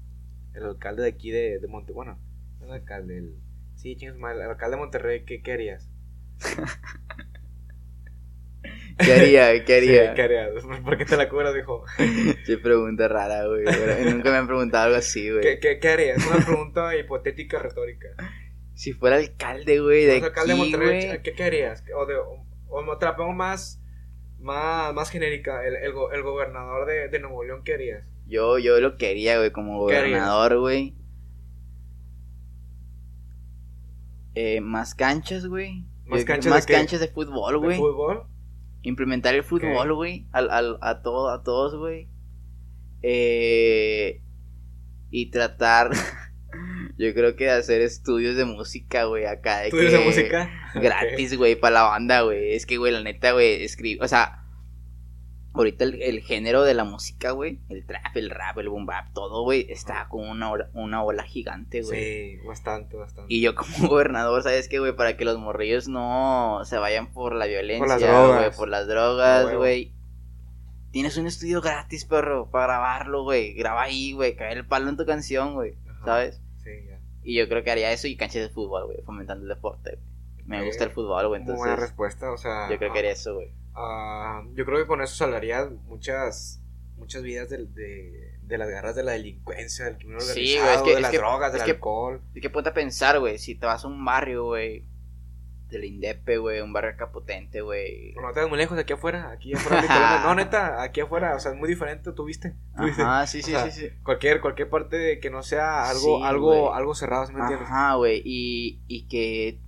el 0.56 0.64
alcalde 0.64 1.04
de 1.04 1.10
aquí 1.10 1.32
de, 1.32 1.60
de 1.60 1.68
Monte, 1.68 1.94
bueno, 1.94 2.20
no 2.60 2.66
el 2.66 2.72
alcalde, 2.74 3.18
el, 3.20 3.36
sí, 3.76 3.96
chingas 3.96 4.18
el 4.18 4.42
alcalde 4.42 4.76
de 4.76 4.82
Monterrey, 4.82 5.24
¿qué, 5.26 5.42
qué 5.42 5.54
harías? 5.54 5.90
¿Qué 9.04 9.14
haría? 9.14 9.66
¿Qué 9.66 9.76
haría? 9.78 10.10
Sí, 10.10 10.16
¿qué 10.16 10.22
harías? 10.22 10.50
¿Por 10.84 10.98
qué 10.98 11.06
te 11.06 11.18
la 11.18 11.30
cubras, 11.30 11.54
dijo? 11.56 11.84
Qué 12.46 12.58
pregunta 12.58 13.08
rara, 13.08 13.46
güey. 13.48 13.64
Nunca 14.12 14.32
me 14.32 14.38
han 14.38 14.48
preguntado 14.48 14.86
algo 14.86 14.98
así, 14.98 15.30
güey. 15.30 15.42
¿Qué, 15.42 15.60
qué, 15.60 15.80
qué 15.80 15.90
harías? 15.90 16.18
Es 16.18 16.28
una 16.28 16.46
pregunta 16.46 16.96
hipotética, 16.96 17.60
retórica. 17.60 18.08
Si 18.74 18.94
fuera 18.94 19.18
alcalde, 19.18 19.80
güey, 19.80 20.06
de 20.06 20.16
alcalde 20.22 20.54
aquí, 20.54 20.62
de 20.72 20.78
Monterrey. 20.78 21.20
¿qué, 21.24 21.34
qué 21.34 21.44
harías? 21.44 21.84
O, 21.96 22.06
de, 22.06 22.16
o, 22.16 22.46
O 22.70 22.98
te 22.98 23.06
la 23.06 23.16
pongo 23.16 23.34
más, 23.34 23.82
más, 24.40 24.94
más 24.94 25.10
genérica. 25.10 25.66
El, 25.66 25.76
el, 25.78 25.92
go- 25.94 26.12
el 26.12 26.22
gobernador 26.24 26.86
de, 26.88 27.08
de 27.10 27.20
Nuevo 27.20 27.44
León, 27.44 27.62
¿qué 27.64 27.74
harías? 27.76 28.04
Yo, 28.28 28.60
yo 28.60 28.80
lo 28.80 28.98
quería, 28.98 29.38
güey, 29.38 29.52
como 29.52 29.80
gobernador, 29.80 30.60
güey. 30.60 30.96
Eh, 34.36 34.62
más 34.62 34.96
canchas, 34.96 35.46
güey. 35.48 35.86
¿Más 36.06 36.24
canchas 36.26 36.46
de 36.46 36.50
más 36.52 36.66
qué? 36.66 36.74
canchas 36.74 37.00
de 37.00 37.08
fútbol, 37.08 37.54
¿De 37.54 37.58
güey. 37.60 37.78
fútbol? 37.78 38.24
Implementar 38.82 39.36
el 39.36 39.44
fútbol, 39.44 39.94
güey. 39.94 40.28
Al, 40.32 40.50
al, 40.50 40.78
a, 40.82 41.02
todo, 41.02 41.30
a 41.30 41.44
todos, 41.44 41.76
güey. 41.78 42.08
Eh, 43.02 44.22
y 45.12 45.32
tratar, 45.32 45.92
yo 46.98 47.14
creo 47.14 47.36
que 47.36 47.46
de 47.46 47.52
hacer 47.52 47.82
estudios 47.82 48.36
de 48.36 48.46
música, 48.46 49.06
güey, 49.06 49.26
acá. 49.26 49.60
De 49.60 49.66
¿Estudios 49.68 49.92
de 49.92 50.00
que- 50.00 50.06
música? 50.06 50.50
Gratis, 50.76 51.36
güey, 51.38 51.56
para 51.56 51.76
la 51.76 51.84
banda, 51.84 52.22
güey. 52.22 52.54
Es 52.54 52.66
que, 52.66 52.78
güey, 52.78 52.94
la 52.94 53.02
neta, 53.02 53.32
güey, 53.32 53.64
escribe, 53.64 54.04
o 54.04 54.08
sea, 54.08 54.44
ahorita 55.54 55.84
el, 55.84 56.02
el 56.02 56.22
género 56.22 56.64
de 56.64 56.74
la 56.74 56.84
música, 56.84 57.32
güey, 57.32 57.60
el 57.70 57.86
trap, 57.86 58.16
el 58.16 58.30
rap, 58.30 58.58
el 58.60 58.70
boom 58.70 58.86
bap, 58.86 59.12
todo, 59.14 59.44
güey, 59.44 59.66
está 59.70 60.08
con 60.10 60.28
una 60.28 60.52
ola, 60.52 60.70
una 60.74 61.04
ola 61.04 61.24
gigante, 61.24 61.82
güey. 61.82 62.38
Sí, 62.38 62.48
bastante, 62.48 62.96
bastante. 62.96 63.34
Y 63.34 63.42
yo 63.42 63.56
como 63.56 63.70
gobernador, 63.90 64.44
¿sabes 64.44 64.70
qué, 64.70 64.80
güey? 64.80 64.96
Para 64.96 65.18
que 65.18 65.26
los 65.26 65.38
morrillos 65.40 65.88
no 65.88 66.62
se 66.66 66.78
vayan 66.78 67.12
por 67.12 67.34
la 67.34 67.46
violencia, 67.48 68.26
güey, 68.28 68.52
por 68.56 68.70
las 68.70 68.88
drogas, 68.88 69.54
güey. 69.56 69.94
Tienes 70.92 71.18
un 71.18 71.28
estudio 71.28 71.62
gratis, 71.62 72.06
perro, 72.06 72.50
para 72.50 72.66
grabarlo, 72.66 73.24
güey. 73.24 73.54
Graba 73.54 73.84
ahí, 73.84 74.14
güey, 74.14 74.36
cae 74.36 74.54
el 74.54 74.66
palo 74.66 74.90
en 74.90 74.98
tu 74.98 75.06
canción, 75.06 75.54
güey. 75.54 75.76
¿sabes? 76.04 76.42
Sí, 76.64 76.72
ya. 76.88 77.00
Y 77.24 77.36
yo 77.36 77.48
creo 77.50 77.64
que 77.64 77.72
haría 77.72 77.92
eso 77.92 78.08
y 78.08 78.16
canchas 78.16 78.42
de 78.42 78.50
fútbol, 78.50 78.86
güey, 78.86 79.02
fomentando 79.04 79.44
el 79.44 79.50
deporte. 79.50 79.92
güey. 79.92 80.10
Me 80.46 80.66
gusta 80.66 80.86
el 80.86 80.90
fútbol, 80.90 81.28
güey, 81.28 81.42
Muy 81.42 81.54
buena 81.54 81.74
entonces 81.74 81.90
respuesta, 81.90 82.32
o 82.32 82.38
sea. 82.38 82.70
yo 82.72 82.78
creo 82.80 82.92
que 82.92 83.00
haría 83.00 83.12
eso, 83.12 83.36
güey. 83.36 83.52
Ah, 83.80 84.44
yo 84.54 84.66
creo 84.66 84.78
que 84.80 84.88
con 84.88 85.02
eso 85.02 85.16
salvaría 85.16 85.70
muchas, 85.86 86.62
muchas 86.98 87.24
vidas 87.24 87.50
del- 87.50 87.74
de, 87.74 88.38
de 88.44 88.58
las 88.58 88.70
garras 88.70 88.96
de 88.96 89.04
la 89.04 89.14
delincuencia, 89.14 89.86
del 89.86 89.98
crimen 89.98 90.20
Sí, 90.22 90.58
organizado, 90.58 90.66
güey, 90.66 90.76
es 90.76 90.82
que- 90.84 90.90
de 90.90 90.96
es 90.96 91.02
las 91.02 91.12
que- 91.12 91.18
drogas, 91.18 91.52
del 91.54 91.62
es 91.62 91.66
que- 91.66 91.72
alcohol. 91.72 92.22
Es 92.36 92.42
que 92.42 92.50
ponte 92.50 92.70
a 92.70 92.74
pensar, 92.74 93.20
güey, 93.20 93.38
si 93.38 93.56
te 93.56 93.66
vas 93.66 93.84
a 93.86 93.88
un 93.88 94.04
barrio, 94.04 94.46
güey, 94.46 94.86
del 95.70 95.84
Indepe, 95.84 96.38
güey, 96.40 96.62
un 96.62 96.74
barrio 96.74 96.90
acá 96.90 97.12
potente, 97.12 97.62
güey. 97.62 98.16
No 98.16 98.34
te 98.34 98.40
vas 98.40 98.50
muy 98.50 98.58
lejos, 98.58 98.76
aquí 98.80 98.94
afuera, 98.94 99.30
aquí 99.30 99.54
afuera 99.54 99.82
de 99.84 99.88
Colombia. 99.88 100.22
No, 100.26 100.34
neta, 100.36 100.82
aquí 100.82 101.00
afuera, 101.02 101.36
o 101.36 101.40
sea, 101.40 101.52
es 101.52 101.58
muy 101.60 101.70
diferente, 101.70 102.12
¿tú 102.12 102.24
viste? 102.26 102.56
¿Tú 102.76 102.86
viste? 102.86 103.04
Ajá, 103.04 103.28
sí, 103.28 103.44
sí, 103.44 103.52
sea, 103.52 103.70
sí, 103.70 103.82
sí. 103.82 103.90
Cualquier, 104.04 104.42
cualquier 104.42 104.68
parte 104.68 104.98
de 104.98 105.20
que 105.20 105.30
no 105.30 105.44
sea 105.44 105.88
algo, 105.88 106.18
Sí, 106.18 106.24
algo, 106.26 106.48
güey. 106.48 106.78
algo 106.78 106.96
cerrado, 106.96 107.28
¿sí 107.28 107.34
me 107.34 107.42
entiendes? 107.42 107.68
Ajá, 107.70 107.94
güey, 107.96 108.20
y, 108.26 108.82
y 108.88 109.08
que, 109.08 109.60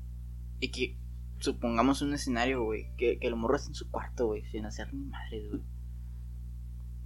y 0.60 0.72
que 0.72 0.98
supongamos 1.42 2.02
un 2.02 2.14
escenario, 2.14 2.64
güey, 2.64 2.96
que, 2.98 3.20
que 3.20 3.28
el 3.28 3.36
morro 3.36 3.56
esté 3.56 3.70
en 3.70 3.76
su 3.76 3.90
cuarto, 3.92 4.28
güey, 4.28 4.44
sin 4.46 4.66
hacer 4.66 4.94
ni 4.94 5.06
madre, 5.06 5.50
güey. 5.50 5.62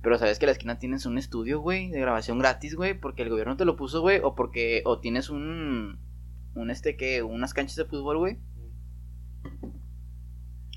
Pero 0.01 0.19
sabes 0.19 0.37
que 0.37 0.45
a 0.45 0.47
la 0.47 0.51
esquina 0.51 0.77
tienes 0.77 1.05
un 1.07 1.17
estudio, 1.17 1.59
güey, 1.61 1.89
de 1.89 1.99
grabación 1.99 2.37
gratis, 2.37 2.75
güey, 2.75 2.93
porque 2.99 3.23
el 3.23 3.29
gobierno 3.29 3.57
te 3.57 3.65
lo 3.65 3.75
puso, 3.75 4.01
güey, 4.01 4.19
o 4.23 4.35
porque, 4.35 4.83
o 4.85 4.99
tienes 4.99 5.29
un, 5.31 5.99
un 6.53 6.69
este 6.69 6.95
que, 6.95 7.23
unas 7.23 7.53
canchas 7.55 7.75
de 7.77 7.85
fútbol, 7.85 8.19
güey. 8.19 8.39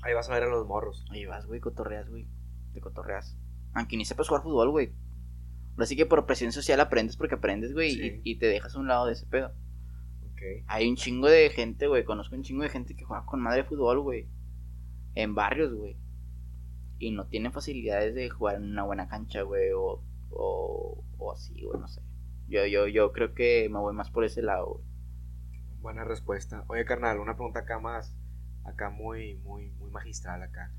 Ahí 0.01 0.13
vas 0.13 0.29
a 0.29 0.33
ver 0.33 0.43
a 0.43 0.49
los 0.49 0.65
morros. 0.67 1.05
Ahí 1.11 1.25
vas, 1.25 1.45
güey, 1.45 1.59
cotorreas, 1.59 2.09
güey, 2.09 2.27
te 2.73 2.81
cotorreas. 2.81 3.37
Aunque 3.73 3.97
ni 3.97 4.05
sepas 4.05 4.27
jugar 4.27 4.43
fútbol, 4.43 4.71
güey. 4.71 4.93
Ahora 5.73 5.85
sí 5.85 5.95
que 5.95 6.05
por 6.05 6.25
presión 6.25 6.51
social 6.51 6.79
aprendes 6.79 7.15
porque 7.17 7.35
aprendes, 7.35 7.73
güey, 7.73 7.91
Sí. 7.91 8.21
y, 8.23 8.31
y 8.31 8.39
te 8.39 8.47
dejas 8.47 8.75
a 8.75 8.79
un 8.79 8.87
lado 8.87 9.05
de 9.05 9.13
ese 9.13 9.25
pedo. 9.27 9.53
Hay 10.67 10.89
un 10.89 10.95
chingo 10.95 11.27
de 11.27 11.49
gente, 11.49 11.87
güey. 11.87 12.03
Conozco 12.03 12.35
un 12.35 12.43
chingo 12.43 12.63
de 12.63 12.69
gente 12.69 12.95
que 12.95 13.05
juega 13.05 13.25
con 13.25 13.41
madre 13.41 13.63
fútbol, 13.63 13.99
güey. 14.01 14.27
En 15.15 15.35
barrios, 15.35 15.73
güey. 15.73 15.97
Y 16.97 17.11
no 17.11 17.27
tienen 17.27 17.51
facilidades 17.51 18.15
de 18.15 18.29
jugar 18.29 18.55
en 18.55 18.63
una 18.63 18.83
buena 18.83 19.07
cancha, 19.07 19.41
güey. 19.41 19.71
O, 19.71 20.03
o, 20.31 21.03
o 21.17 21.31
así, 21.31 21.61
güey, 21.63 21.79
no 21.79 21.87
sé. 21.87 22.01
Yo, 22.47 22.65
yo, 22.65 22.87
yo 22.87 23.11
creo 23.11 23.33
que 23.33 23.69
me 23.69 23.79
voy 23.79 23.93
más 23.93 24.09
por 24.09 24.23
ese 24.23 24.41
lado, 24.41 24.65
güey. 24.73 24.85
Buena 25.81 26.03
respuesta. 26.03 26.65
Oye, 26.67 26.83
carnal, 26.83 27.19
una 27.19 27.35
pregunta 27.35 27.59
acá 27.59 27.79
más, 27.79 28.17
acá 28.65 28.89
muy, 28.89 29.35
muy, 29.37 29.71
muy 29.71 29.89
magistral 29.91 30.43
acá. 30.43 30.73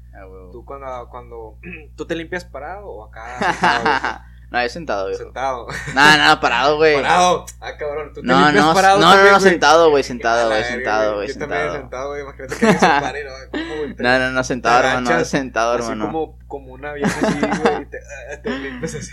¿Tú 0.52 0.64
cuando, 0.64 1.08
cuando, 1.10 1.58
tú 1.96 2.06
te 2.06 2.14
limpias 2.14 2.44
parado 2.44 2.86
o 2.86 3.04
acá? 3.04 4.26
no, 4.50 4.62
yo 4.62 4.68
sentado, 4.68 5.04
güey. 5.04 5.16
sentado. 5.16 5.66
No, 5.94 6.16
no, 6.18 6.40
parado, 6.40 6.76
güey. 6.76 6.96
Parado. 6.96 7.46
Ah, 7.60 7.76
cabrón, 7.76 8.12
tú 8.12 8.20
No, 8.22 8.50
no, 8.52 8.74
parado 8.74 8.98
no, 8.98 9.06
no, 9.06 9.12
también, 9.12 9.32
no, 9.32 9.38
güey? 9.38 9.50
sentado, 9.50 9.90
güey, 9.90 10.02
sentado, 10.02 10.48
güey, 10.48 10.64
sentado, 10.64 11.14
güey, 11.16 11.28
Yo 11.28 11.38
también 11.38 11.60
sentado. 11.60 11.80
sentado, 11.80 12.08
güey. 12.10 12.22
Imagínate 12.22 12.56
que 12.56 12.66
alguien 12.66 12.80
se 12.80 13.00
pare, 13.00 13.24
¿no? 13.24 13.30
No, 13.98 14.18
no, 14.18 14.30
no, 14.30 14.44
sentado, 14.44 14.78
hermano, 14.80 15.08
agachas, 15.08 15.28
sentado, 15.28 15.74
hermano. 15.74 16.06
como, 16.06 16.38
como 16.46 16.72
una 16.72 16.92
vieja 16.92 17.26
así, 17.26 17.38
güey, 17.38 17.52
ah. 17.58 18.38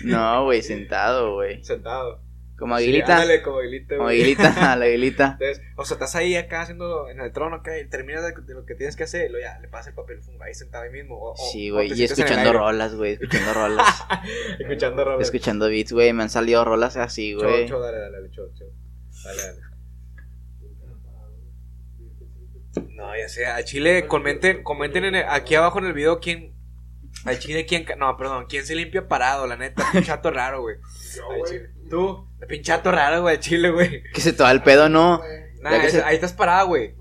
No, 0.04 0.44
güey, 0.46 0.62
sentado, 0.62 1.34
güey. 1.36 1.64
Sentado. 1.64 2.20
Como 2.58 2.76
Sí, 2.78 2.86
aguilita. 2.86 3.14
ándale, 3.18 3.44
como 3.44 3.60
aguilita, 3.60 3.96
Como 3.98 4.04
güey. 4.08 4.20
aguilita, 4.22 4.76
la 4.76 4.86
aguilita. 4.86 5.38
Entonces, 5.40 5.62
o 5.76 5.86
sea, 5.86 5.94
estás 5.96 6.16
ahí 6.16 6.36
acá 6.36 6.62
haciendo 6.62 7.08
en 7.10 7.20
el 7.20 7.32
trono 7.32 7.58
acá 7.58 7.78
y 7.78 7.88
terminas 7.88 8.24
de, 8.24 8.34
de 8.42 8.54
lo 8.56 8.66
que 8.66 8.74
tienes 8.74 8.96
que 8.96 9.04
hacer 9.04 9.28
y 9.28 9.32
luego 9.32 9.46
ya 9.46 9.60
le 9.60 9.68
pasas 9.68 9.90
el 9.90 9.94
papel 9.94 10.24
fungo 10.24 10.44
ahí 10.44 10.56
sentado 10.56 10.84
ahí 10.84 10.90
mismo. 10.90 11.18
O, 11.20 11.36
Sí, 11.52 11.70
güey, 11.70 11.94
y 11.94 12.04
escuchando 12.04 12.52
rolas, 12.54 12.96
güey, 12.96 13.14
escuchando 13.14 13.54
rolas. 13.54 14.06
Escuchando 14.60 15.06
rolas. 15.06 15.22
escuchando 15.28 15.70
beats, 15.70 15.92
güey, 15.94 16.12
me 16.14 16.24
han 16.24 16.30
salido 16.32 16.66
rolas 16.66 16.98
así, 16.98 17.34
güey. 17.36 17.68
cho, 17.68 17.80
dale, 17.80 18.00
dale, 18.00 18.12
dale, 18.18 18.30
cho, 18.32 18.42
cho. 18.56 18.66
Dale, 19.24 19.42
dale. 19.44 19.62
No, 22.94 23.16
ya 23.16 23.28
sé, 23.30 23.46
a 23.46 23.64
Chile, 23.64 24.08
comenten, 24.08 24.64
comenten 24.64 25.06
en 25.06 25.16
el- 25.16 25.26
aquí 25.30 25.56
abajo 25.56 25.80
en 25.80 25.86
el 25.86 25.94
video 25.94 26.20
quién. 26.20 26.56
A 27.26 27.36
Chile, 27.38 27.66
quién. 27.66 27.86
No, 27.98 28.16
perdón, 28.18 28.46
quién 28.48 28.66
se 28.66 28.76
limpia 28.76 29.08
parado, 29.08 29.48
la 29.48 29.58
neta. 29.58 29.84
Pinchato 29.92 30.30
raro, 30.32 30.62
güey. 30.62 30.76
Al 31.32 31.44
Chile. 31.48 31.70
Tú, 31.90 32.28
pinchato 32.48 32.92
raro, 32.92 33.22
güey, 33.22 33.40
Chile, 33.40 33.70
güey. 33.72 34.04
Que 34.14 34.22
se 34.22 34.34
te 34.34 34.44
va 34.44 34.52
el 34.52 34.62
pedo, 34.64 34.90
¿no? 34.90 35.22
Nah, 35.62 35.76
es- 35.78 35.92
se- 35.94 36.04
ahí 36.04 36.16
estás 36.16 36.34
parado, 36.34 36.68
güey. 36.68 36.96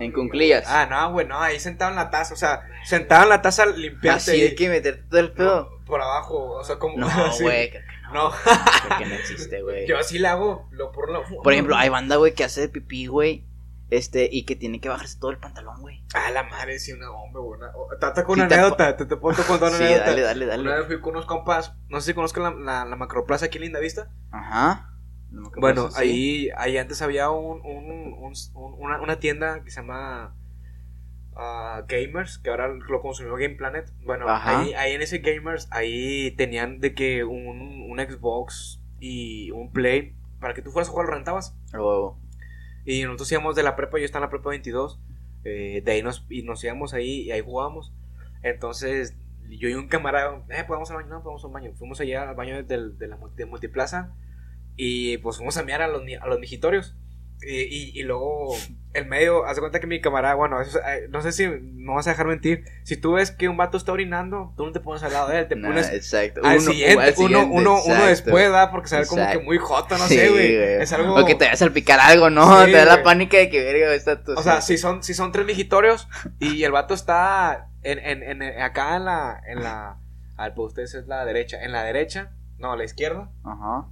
En 0.00 0.10
cunclillas. 0.10 0.64
Ah, 0.66 0.86
no, 0.90 1.12
güey, 1.12 1.26
no, 1.26 1.40
ahí 1.40 1.60
sentado 1.60 1.90
en 1.90 1.96
la 1.96 2.10
taza, 2.10 2.34
o 2.34 2.36
sea, 2.36 2.62
sentado 2.84 3.22
en 3.24 3.28
la 3.28 3.40
taza 3.42 3.66
limpiarte. 3.66 4.32
Así 4.32 4.42
hay 4.42 4.54
que 4.56 4.68
meterte 4.68 5.02
todo 5.08 5.20
el 5.20 5.32
pedo. 5.32 5.70
No, 5.78 5.84
por 5.84 6.00
abajo, 6.00 6.52
o 6.52 6.64
sea, 6.64 6.76
como. 6.78 6.96
No, 6.96 7.06
güey, 7.40 7.70
creo 7.70 7.82
que 7.82 7.86
no. 7.86 7.92
No. 8.12 8.30
Creo 8.86 8.98
que 8.98 9.06
no 9.06 9.14
existe, 9.14 9.62
güey. 9.62 9.86
Yo 9.86 9.98
así 9.98 10.18
le 10.18 10.28
hago, 10.28 10.68
lo 10.72 10.90
por 10.92 11.10
lo. 11.10 11.22
Por 11.42 11.52
ejemplo, 11.52 11.76
hay 11.76 11.88
banda, 11.88 12.16
güey, 12.16 12.34
que 12.34 12.44
hace 12.44 12.68
pipí, 12.68 13.06
güey. 13.06 13.44
Este, 13.92 14.26
y 14.32 14.44
que 14.46 14.56
tiene 14.56 14.80
que 14.80 14.88
bajarse 14.88 15.18
todo 15.18 15.30
el 15.32 15.38
pantalón, 15.38 15.80
güey. 15.82 16.02
Ah, 16.14 16.30
la 16.30 16.44
madre, 16.44 16.78
sí, 16.78 16.92
una 16.92 17.10
hombre, 17.10 17.42
güey. 17.42 17.58
una- 17.60 17.72
oh, 17.76 17.88
te 18.14 18.24
con 18.24 18.36
Sí, 18.36 18.40
una 18.40 18.48
te- 18.48 18.54
anécdota, 18.54 18.96
te, 18.96 19.04
te 19.04 19.16
puedo 19.16 19.36
contar 19.46 19.68
una 19.68 19.76
Sí, 19.78 19.84
anécdota. 19.84 20.06
dale, 20.06 20.22
dale, 20.22 20.44
Una 20.62 20.70
dale. 20.70 20.78
vez 20.78 20.86
fui 20.86 21.00
con 21.02 21.10
unos 21.14 21.26
compas, 21.26 21.76
no 21.90 22.00
sé 22.00 22.06
si 22.12 22.14
conozcan 22.14 22.42
la, 22.42 22.50
la, 22.52 22.84
la 22.86 22.96
macroplaza 22.96 23.46
aquí 23.46 23.58
en 23.58 23.64
Linda 23.64 23.80
Vista. 23.80 24.10
Ajá. 24.30 24.88
No 25.30 25.50
Bueno, 25.58 25.90
sí. 25.90 25.96
ahí, 26.00 26.48
ahí 26.56 26.78
antes 26.78 27.02
había 27.02 27.28
un, 27.30 27.60
un, 27.60 27.90
un- 27.90 28.32
un- 28.54 28.74
una, 28.78 29.00
una 29.02 29.18
tienda 29.18 29.62
que 29.62 29.70
se 29.70 29.80
llama 29.82 30.34
ah, 31.36 31.82
Gamers, 31.88 32.38
que 32.38 32.50
ahora 32.50 32.68
lo 32.68 33.00
consumió 33.02 33.34
Game 33.34 33.56
Planet. 33.56 33.90
Bueno, 34.04 34.26
ahí, 34.28 34.72
ahí 34.74 34.92
en 34.92 35.02
ese 35.02 35.18
Gamers, 35.18 35.68
ahí 35.70 36.30
tenían 36.36 36.80
de 36.80 36.94
que 36.94 37.24
un, 37.24 37.90
un 37.90 37.98
Xbox 37.98 38.80
y 39.00 39.50
un 39.50 39.70
Play, 39.72 40.16
para 40.40 40.54
que 40.54 40.62
tú 40.62 40.70
fueras 40.70 40.88
a 40.88 40.92
jugar, 40.92 41.06
lo 41.08 41.14
rentabas. 41.14 41.56
A 41.72 41.76
huevo. 41.76 42.20
Y 42.84 43.02
nosotros 43.04 43.30
íbamos 43.32 43.54
de 43.56 43.62
la 43.62 43.76
prepa, 43.76 43.98
yo 43.98 44.04
estaba 44.04 44.24
en 44.24 44.28
la 44.28 44.30
prepa 44.30 44.50
22. 44.50 45.00
eh, 45.44 45.82
de 45.84 45.92
ahí 45.92 46.02
nos, 46.02 46.24
y 46.30 46.42
nos 46.42 46.62
íbamos 46.64 46.94
ahí 46.94 47.22
y 47.22 47.30
ahí 47.32 47.40
jugábamos. 47.40 47.92
Entonces, 48.42 49.16
yo 49.48 49.68
y 49.68 49.74
un 49.74 49.88
camarada, 49.88 50.36
eh, 50.50 50.64
pues 50.66 50.68
vamos 50.68 50.90
al 50.90 50.96
baño, 50.98 51.08
no, 51.08 51.16
pues 51.22 51.26
vamos 51.26 51.44
al 51.44 51.50
baño. 51.50 51.72
Fuimos 51.76 52.00
allá 52.00 52.28
al 52.28 52.34
baño 52.36 52.62
del- 52.62 52.96
de, 52.98 53.08
la 53.08 53.16
multi- 53.16 53.36
de 53.36 53.46
multiplaza 53.46 54.14
y 54.76 55.18
pues 55.18 55.36
fuimos 55.36 55.56
a 55.56 55.62
mirar 55.64 55.82
a 55.82 55.88
los, 55.88 56.02
a 56.20 56.26
los 56.26 56.38
mijitorios. 56.40 56.96
Y, 57.46 57.60
y, 57.62 57.98
y 57.98 58.02
luego, 58.04 58.54
el 58.92 59.06
medio, 59.06 59.44
haz 59.46 59.56
de 59.56 59.60
cuenta 59.60 59.80
que 59.80 59.86
mi 59.88 60.00
camarada, 60.00 60.34
bueno, 60.34 60.60
eso, 60.60 60.78
es- 60.78 60.84
eh, 60.86 61.06
no 61.10 61.22
sé 61.22 61.32
si 61.32 61.46
no 61.60 61.94
vas 61.94 62.06
a 62.06 62.10
dejar 62.10 62.26
mentir. 62.26 62.64
Si 62.84 62.96
tú 62.96 63.12
ves 63.14 63.30
que 63.32 63.48
un 63.48 63.56
vato 63.56 63.76
está 63.76 63.90
orinando, 63.92 64.52
tú 64.56 64.64
no 64.66 64.70
te 64.72 64.78
pones 64.80 65.02
al 65.02 65.12
lado 65.12 65.28
de 65.28 65.40
él, 65.40 65.48
te 65.48 65.56
Nah, 65.56 65.68
pones 65.68 65.88
exacto. 65.90 66.40
al 66.44 66.58
Uno- 66.58 66.70
siguiente, 66.70 67.02
al 67.02 67.08
uno, 67.16 67.16
siguiente, 67.16 67.46
uno, 67.56 67.70
uno 67.72 67.78
exacto. 67.94 68.06
después, 68.06 68.34
¿verdad? 68.44 68.70
Porque 68.70 68.88
se 68.88 68.98
ve 69.00 69.06
como 69.06 69.28
que 69.30 69.38
muy 69.40 69.58
joto, 69.58 69.98
no 69.98 70.06
Sí, 70.06 70.14
sé, 70.16 70.28
güey. 70.30 70.54
Es 70.54 70.92
algo. 70.92 71.14
O 71.16 71.24
que 71.24 71.34
te 71.34 71.44
vaya 71.44 71.54
a 71.54 71.56
salpicar 71.56 71.98
algo, 72.00 72.30
¿no? 72.30 72.64
Sí, 72.64 72.70
te 72.70 72.76
da 72.78 72.84
la 72.84 73.02
pánica 73.02 73.38
de 73.38 73.50
que 73.50 73.64
verga 73.64 73.92
está 73.94 74.22
tu. 74.22 74.32
O 74.34 74.42
sea, 74.42 74.60
si 74.60 74.78
son, 74.78 75.02
si 75.02 75.14
son 75.14 75.32
tres 75.32 75.44
mijitorios 75.46 76.08
y 76.38 76.62
el 76.62 76.70
vato 76.72 76.94
está 76.94 77.70
en, 77.82 77.98
en, 77.98 78.42
en- 78.42 78.62
acá 78.62 78.94
en 78.96 79.04
la, 79.06 79.40
en 79.48 79.62
la, 79.64 79.98
al 80.36 80.54
pues 80.54 80.68
ustedes 80.68 80.94
es 80.94 81.06
la 81.08 81.24
derecha, 81.24 81.60
en 81.62 81.72
la 81.72 81.82
derecha, 81.82 82.30
no, 82.58 82.76
la 82.76 82.84
izquierda, 82.84 83.30
Ajá. 83.44 83.86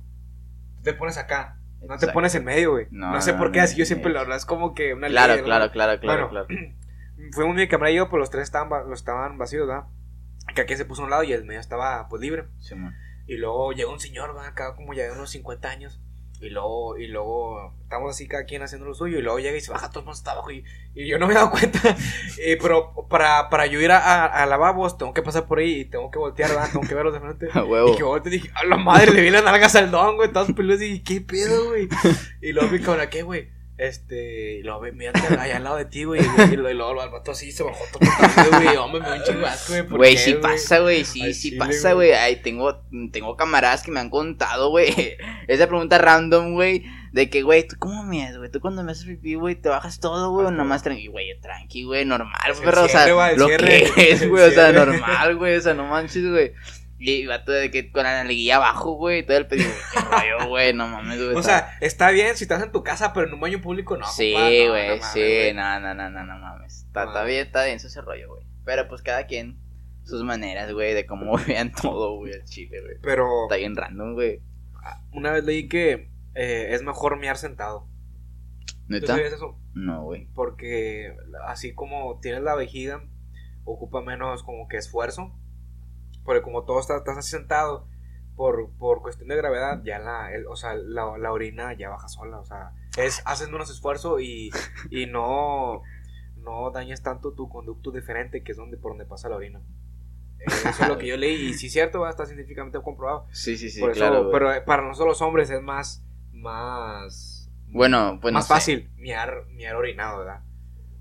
tú 0.77 0.83
te 0.85 0.93
pones 0.95 1.19
acá, 1.19 1.57
no 1.87 1.99
te 1.99 2.09
pones 2.09 2.35
en 2.35 2.45
medio, 2.45 2.73
güey. 2.73 2.87
No, 2.91 3.13
No, 3.13 3.21
sé 3.21 3.33
no, 3.33 3.39
por 3.39 3.53
qué, 3.53 3.61
así 3.61 3.77
yo 3.77 3.85
siempre 3.85 4.13
lo 4.13 4.35
es 4.35 4.45
como 4.45 4.75
que 4.75 4.95
una 4.95 5.09
Claro, 5.09 5.43
claro, 5.43 5.71
claro, 5.71 6.01
claro, 6.01 6.29
Bueno, 6.29 6.47
claro. 6.47 6.65
Fuimos 7.33 7.55
mi 7.55 7.69
camarada 7.69 7.93
y 7.93 7.97
yo, 7.97 8.09
pues 8.09 8.19
los 8.19 8.31
tres 8.31 8.45
estaban, 8.45 8.89
los 8.89 9.01
estaban 9.01 9.39
vacíos, 9.39 9.67
¿verdad? 9.67 9.85
Que 10.55 10.63
aquí 10.63 10.77
se 10.77 10.85
puso 10.85 11.03
a 11.03 11.05
un 11.05 11.11
lado 11.11 11.23
y 11.23 11.33
el 11.33 11.45
medio 11.45 11.61
estaba, 11.61 12.09
pues, 12.09 12.21
libre. 12.23 12.47
Simón. 12.59 12.95
Y 13.27 13.37
luego 13.37 13.73
llegó 13.73 13.93
un 13.93 14.01
señor, 14.01 14.35
¿verdad? 14.35 14.49
Acá 14.49 14.75
como 14.75 14.95
ya 14.95 15.05
de 15.05 15.13
unos 15.13 15.31
50 15.31 15.69
años. 15.69 16.01
Y 16.41 16.49
luego, 16.49 16.97
y 16.97 17.07
luego 17.07 17.75
estamos 17.83 18.11
así 18.11 18.27
cada 18.27 18.45
quien 18.45 18.63
haciendo 18.63 18.87
lo 18.87 18.95
suyo 18.95 19.19
y 19.19 19.23
luego 19.23 19.39
llega 19.41 19.59
y 19.59 19.61
se 19.61 19.71
baja 19.71 19.91
todo 19.91 20.01
el 20.01 20.07
mundo 20.07 20.17
hasta 20.17 20.33
abajo 20.33 20.51
y, 20.51 20.65
y 20.95 21.07
yo 21.07 21.19
no 21.19 21.27
me 21.27 21.35
he 21.35 21.37
dado 21.37 21.51
cuenta. 21.51 21.81
Eh, 22.43 22.57
pero 22.61 22.95
para, 23.11 23.51
para 23.51 23.67
yo 23.67 23.81
ir 23.81 23.91
a, 23.91 23.99
a, 23.99 24.25
a 24.27 24.47
lavabos 24.47 24.97
tengo 24.97 25.13
que 25.13 25.21
pasar 25.21 25.45
por 25.47 25.59
ahí 25.59 25.81
y 25.81 25.85
tengo 25.85 26.11
que 26.11 26.19
voltear, 26.19 26.49
¿verdad? 26.49 26.71
Tengo 26.73 26.89
que 26.89 26.95
verlos 26.95 27.13
de 27.13 27.21
frente. 27.21 27.49
A 27.59 27.65
huevo. 27.65 27.93
Y 27.93 27.97
que 27.97 28.03
volteé 28.03 28.33
y 28.35 28.39
dije, 28.39 28.51
a 28.55 28.65
la 28.65 28.79
madre, 28.79 29.11
le 29.13 29.21
vi 29.21 29.29
las 29.29 29.45
nalgas 29.45 29.77
al 29.77 29.91
don, 29.91 30.17
güey, 30.17 30.33
todos 30.33 30.53
peludos 30.53 30.81
y 30.81 30.85
dije, 30.93 31.03
¿qué 31.03 31.21
pedo, 31.21 31.67
güey? 31.67 31.89
Y 32.41 32.53
luego 32.53 32.71
vi 32.71 32.81
cabrón, 32.81 33.09
¿qué, 33.11 33.23
güey? 33.23 33.51
Este, 33.81 34.61
luego 34.63 34.81
ve, 34.81 34.93
mírate 34.93 35.21
allá 35.39 35.57
al 35.57 35.65
lado 35.65 35.77
de 35.77 35.87
ti, 35.87 36.05
güey. 36.05 36.21
Y, 36.21 36.57
luego, 36.57 36.69
y 36.69 36.75
luego 36.75 37.03
el 37.03 37.11
vato 37.11 37.31
así 37.31 37.51
se 37.51 37.63
bajó 37.63 37.83
todo 37.91 38.01
el 38.03 38.63
güey. 38.63 38.77
Hombre, 38.77 39.01
me 39.01 39.25
dio 39.25 39.39
un 39.39 39.45
asco, 39.47 39.73
güey. 39.73 39.83
¿por 39.87 39.97
Güey, 39.97 40.17
sí 40.19 40.35
pasa, 40.35 40.81
güey, 40.81 41.07
sí, 41.07 41.23
Al 41.23 41.33
sí 41.33 41.49
chile, 41.49 41.59
pasa, 41.59 41.95
güey. 41.95 42.11
güey. 42.11 42.21
Ay, 42.21 42.37
tengo, 42.43 42.83
tengo 43.11 43.39
camaradas 43.39 43.83
que 43.83 43.91
me 43.91 44.01
han 44.01 44.11
contado, 44.11 44.69
güey. 44.69 45.17
Esa 45.49 45.67
pregunta 45.67 45.97
random, 45.97 46.53
güey. 46.53 46.85
De 47.13 47.31
que, 47.31 47.41
güey, 47.41 47.67
¿tú 47.67 47.77
cómo 47.79 48.05
me 48.05 48.37
güey? 48.37 48.51
¿Tú 48.51 48.61
cuando 48.61 48.85
me 48.85 48.93
haces 48.93 49.07
pipí, 49.07 49.35
güey, 49.35 49.55
te 49.55 49.71
bajas 49.71 49.99
todo, 49.99 50.31
güey? 50.31 50.49
O 50.49 50.51
nomás 50.51 50.83
tranqui, 50.83 51.07
güey, 51.07 51.41
tranqui, 51.41 51.85
güey, 51.85 52.05
normal, 52.05 52.53
pero, 52.63 52.85
o 52.85 52.89
sea, 52.89 53.09
lo 53.35 53.47
que 53.49 53.91
es, 53.97 54.29
güey, 54.29 54.45
o 54.45 54.51
sea, 54.51 54.73
normal, 54.73 55.37
güey, 55.37 55.57
o 55.57 55.61
sea, 55.61 55.73
no 55.73 55.87
manches, 55.87 56.31
güey. 56.31 56.53
Y 57.03 57.27
vato 57.27 57.51
de 57.51 57.71
que 57.71 57.91
con 57.91 58.03
la 58.03 58.23
nalguilla 58.23 58.57
abajo, 58.57 58.93
güey, 58.93 59.25
todo 59.25 59.39
el 59.39 59.47
pedido, 59.47 59.71
qué 59.95 60.01
rollo, 60.01 60.49
güey, 60.49 60.75
no 60.75 60.87
mames, 60.87 61.17
güey. 61.17 61.35
O 61.35 61.43
sea, 61.43 61.79
está 61.81 62.11
bien 62.11 62.37
si 62.37 62.45
estás 62.45 62.63
en 62.63 62.73
tu 62.73 62.83
casa, 62.83 63.15
pero 63.15 63.27
en 63.27 63.33
un 63.33 63.41
baño 63.41 63.63
público 63.63 63.97
no. 63.97 64.07
Sí, 64.07 64.35
no, 64.35 64.41
güey, 64.43 64.99
no 64.99 65.05
sí, 65.07 65.53
no, 65.55 65.81
no, 65.81 65.95
no, 65.95 66.11
no, 66.11 66.25
no 66.27 66.39
mames. 66.39 66.85
Está, 66.85 67.25
bien, 67.25 67.47
está 67.47 67.65
bien 67.65 67.77
ese 67.77 68.01
rollo, 68.03 68.29
güey. 68.35 68.47
Pero 68.67 68.87
pues 68.87 69.01
cada 69.01 69.27
quien 69.27 69.59
sus 70.05 70.23
maneras, 70.25 70.71
güey, 70.75 70.93
de 70.93 71.07
cómo 71.07 71.39
vean 71.47 71.73
todo, 71.73 72.17
güey, 72.17 72.35
el 72.35 72.45
chile, 72.45 72.83
güey. 72.83 72.97
Pero 73.03 73.45
Está 73.45 73.57
bien 73.57 73.77
random, 73.77 74.13
güey. 74.13 74.43
una 75.13 75.33
vez 75.33 75.45
leí 75.45 75.69
que 75.69 76.11
eh, 76.35 76.69
es 76.75 76.83
mejor 76.83 77.19
miar 77.19 77.39
sentado. 77.39 77.89
¿Tú 78.67 78.95
¿Neta? 78.95 79.07
sabías 79.07 79.33
eso? 79.33 79.59
No, 79.73 80.03
güey. 80.05 80.29
Porque 80.35 81.15
así 81.47 81.73
como 81.73 82.19
tienes 82.21 82.43
la 82.43 82.57
vejiga, 82.57 83.05
ocupa 83.65 84.03
menos 84.03 84.43
como 84.43 84.69
que 84.69 84.77
esfuerzo. 84.77 85.35
Porque 86.31 86.43
como 86.43 86.63
todo 86.63 86.79
está, 86.79 86.97
estás 86.97 87.19
así 87.19 87.31
sentado, 87.33 87.89
por, 88.37 88.71
por 88.79 89.03
cuestión 89.03 89.27
de 89.29 89.35
gravedad, 89.35 89.83
ya 89.83 89.99
la, 89.99 90.33
el- 90.33 90.47
o 90.47 90.55
sea, 90.55 90.75
la, 90.75 91.19
la 91.19 91.33
orina 91.33 91.73
ya 91.73 91.89
baja 91.89 92.07
sola. 92.07 92.39
O 92.39 92.45
sea, 92.45 92.71
es, 92.97 93.21
haces 93.25 93.49
menos 93.51 93.69
esfuerzo 93.69 94.21
y, 94.21 94.53
y 94.91 95.07
no, 95.07 95.83
no 96.37 96.71
dañas 96.71 97.03
tanto 97.03 97.33
tu 97.33 97.49
conducto 97.49 97.91
diferente, 97.91 98.45
que 98.45 98.53
es 98.53 98.59
donde 98.59 98.77
por 98.77 98.93
donde 98.93 99.07
pasa 99.07 99.29
la 99.29 99.35
orina. 99.35 99.61
Eh, 100.39 100.45
eso 100.69 100.85
es 100.85 100.89
lo 100.89 100.99
que 100.99 101.09
yo 101.09 101.17
leí, 101.17 101.49
y 101.49 101.55
sí 101.55 101.67
es 101.67 101.73
cierto, 101.73 102.09
está 102.09 102.25
científicamente 102.27 102.81
comprobado. 102.81 103.27
Sí, 103.33 103.57
sí, 103.57 103.69
sí, 103.69 103.81
por 103.81 103.91
eso, 103.91 103.99
claro. 103.99 104.29
pero 104.31 104.55
eh, 104.55 104.61
para 104.61 104.85
nosotros 104.85 105.09
los 105.19 105.23
hombres 105.23 105.51
es 105.51 105.61
más, 105.61 106.05
más, 106.33 107.51
Bueno, 107.67 108.21
pues 108.23 108.33
más 108.33 108.47
fácil 108.47 108.89
miar, 108.97 109.47
miar 109.49 109.75
orinado, 109.75 110.19
¿verdad? 110.21 110.43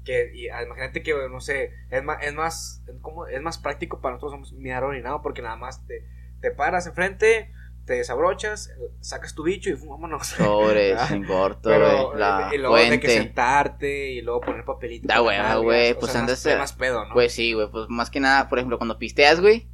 Que, 0.10 0.32
y, 0.34 0.50
ah, 0.50 0.64
imagínate 0.64 1.04
que, 1.04 1.14
no 1.30 1.40
sé, 1.40 1.72
es 1.92 2.04
más, 2.04 2.18
es 2.24 2.34
más, 2.34 2.84
¿cómo? 3.00 3.28
es 3.28 3.40
más 3.44 3.60
práctico 3.60 4.02
para 4.02 4.16
nosotros 4.16 4.54
miar 4.54 4.84
orinado 4.84 5.22
porque 5.22 5.44
nada 5.44 5.56
más 5.56 5.86
te, 5.86 6.04
te 6.42 6.50
paras 6.50 6.88
enfrente, 6.88 7.52
te 7.86 7.94
desabrochas, 7.94 8.72
sacas 9.02 9.36
tu 9.36 9.44
bicho 9.44 9.70
y 9.70 9.74
vámonos. 9.74 10.26
Sobre, 10.26 10.98
sin 11.08 11.26
corto, 11.26 11.70
Pero, 11.70 12.08
güey. 12.08 12.20
La 12.20 12.50
y 12.52 12.58
luego 12.58 12.76
de 12.76 13.00
que 13.00 13.08
sentarte 13.08 14.10
y 14.10 14.24
luego 14.24 14.42
poner 14.42 14.66
papelito. 14.66 15.08
Da 15.08 15.22
hueva, 15.22 15.58
güey, 15.58 15.92
o 15.92 16.00
pues 16.00 16.12
sea, 16.12 16.22
andas 16.22 16.44
más, 16.58 16.74
pedo, 16.74 17.06
¿no? 17.06 17.14
Pues 17.14 17.32
sí, 17.32 17.54
güey, 17.54 17.70
pues 17.70 17.88
más 17.88 18.10
que 18.10 18.20
nada, 18.20 18.50
por 18.50 18.58
ejemplo, 18.58 18.80
cuando 18.80 18.98
pisteas, 18.98 19.40
güey. 19.40 19.70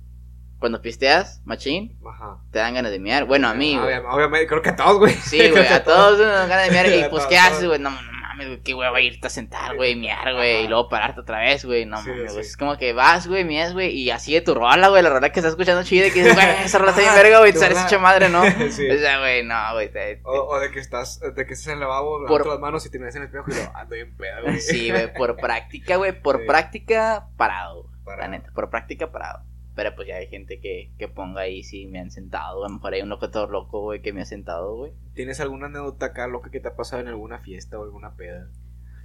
Cuando 0.59 0.81
pisteas, 0.81 1.41
machín, 1.45 1.97
Ajá. 2.05 2.41
te 2.51 2.59
dan 2.59 2.73
ganas 2.73 2.91
de 2.91 2.99
miar. 2.99 3.23
Bueno, 3.23 3.47
a 3.47 3.53
mí, 3.53 3.77
güey. 3.77 3.95
Obviamente, 3.99 4.47
creo 4.47 4.61
que 4.61 4.69
a 4.71 4.75
todos, 4.75 4.97
güey. 4.97 5.13
Sí, 5.13 5.49
güey, 5.49 5.65
a 5.65 5.81
todos 5.85 6.19
nos 6.19 6.27
dan 6.27 6.49
ganas 6.49 6.65
de 6.65 6.71
miar. 6.71 6.87
Y 6.87 7.09
pues, 7.09 7.25
¿qué 7.25 7.37
haces, 7.37 7.65
güey? 7.65 7.79
No, 7.79 7.89
no 7.89 8.14
mames, 8.35 8.47
güey, 8.47 8.61
qué 8.61 9.01
irte 9.03 9.27
a 9.27 9.29
sentar, 9.29 9.75
güey, 9.75 9.95
miar, 9.95 10.33
güey. 10.33 10.65
Y 10.65 10.67
luego 10.67 10.89
pararte 10.89 11.21
otra 11.21 11.39
vez, 11.39 11.65
güey. 11.65 11.85
No 11.85 12.01
Sí, 12.01 12.09
mames, 12.09 12.33
güey. 12.33 12.43
sí. 12.43 12.49
Es 12.51 12.57
como 12.57 12.77
que 12.77 12.93
vas, 12.93 13.27
güey, 13.27 13.43
mias, 13.43 13.73
güey. 13.73 13.91
Y 13.91 14.11
así 14.11 14.33
de 14.33 14.41
tu 14.41 14.53
rola, 14.53 14.89
güey. 14.89 15.01
La 15.03 15.09
rola 15.09 15.31
que 15.31 15.39
estás 15.39 15.51
escuchando 15.53 15.83
chida. 15.83 16.07
Que 16.09 16.19
dices, 16.23 16.35
güey, 16.35 16.47
esa 16.63 16.77
rola 16.77 16.91
está 16.91 17.01
bien 17.01 17.13
verga, 17.15 17.39
güey. 17.39 17.53
Te 17.53 17.59
sales 17.59 17.83
hecho 17.85 17.99
madre, 17.99 18.29
¿no? 18.29 18.43
Sí. 18.71 18.89
O 18.89 18.97
sea, 18.99 19.19
güey, 19.19 19.43
no, 19.43 19.73
güey. 19.73 19.91
te- 19.91 20.21
O, 20.23 20.31
o 20.33 20.59
de 20.59 20.71
que 20.71 20.79
estás, 20.79 21.19
de 21.19 21.45
que 21.45 21.53
estás 21.53 21.67
en 21.67 21.73
el 21.73 21.79
lavabo, 21.81 22.25
Por- 22.27 22.45
las 22.45 22.59
manos 22.59 22.85
y 22.85 22.89
te 22.91 22.99
miras 22.99 23.15
en 23.15 23.21
el 23.23 23.27
espejo 23.27 23.45
y 23.51 23.55
lo 23.55 23.75
ando 23.77 23.95
bien 23.95 24.15
pedo, 24.17 24.41
güey. 24.43 24.59
Sí, 24.59 24.91
güey, 24.91 25.13
por 25.13 25.35
práctica, 25.37 25.95
güey. 25.97 26.11
Por 26.21 26.45
práctica, 26.45 27.27
parado, 27.37 27.83
güey. 27.83 27.95
La 28.05 28.05
Parado. 28.15 28.29
neta, 28.31 28.51
por 28.53 28.69
práctica, 28.69 29.11
parado. 29.11 29.39
Pero 29.75 29.93
pues 29.95 30.07
ya 30.07 30.15
hay 30.15 30.27
gente 30.27 30.59
que, 30.59 30.93
que 30.97 31.07
ponga 31.07 31.41
ahí 31.41 31.61
si 31.63 31.85
me 31.85 31.99
han 31.99 32.09
sentado. 32.09 32.63
A 32.63 32.69
lo 32.69 32.75
mejor 32.75 32.93
hay 32.93 33.01
un 33.01 33.09
locutor 33.09 33.51
loco, 33.51 33.81
güey, 33.81 34.01
que 34.01 34.13
me 34.13 34.21
ha 34.21 34.25
sentado, 34.25 34.75
güey. 34.75 34.93
¿Tienes 35.13 35.41
alguna 35.41 35.65
anécdota 35.65 36.07
acá 36.07 36.27
loca 36.27 36.49
que 36.49 36.61
te 36.61 36.69
ha 36.69 36.75
pasado 36.75 37.01
en 37.01 37.09
alguna 37.09 37.39
fiesta 37.39 37.77
o 37.77 37.83
alguna 37.83 38.15
peda? 38.15 38.49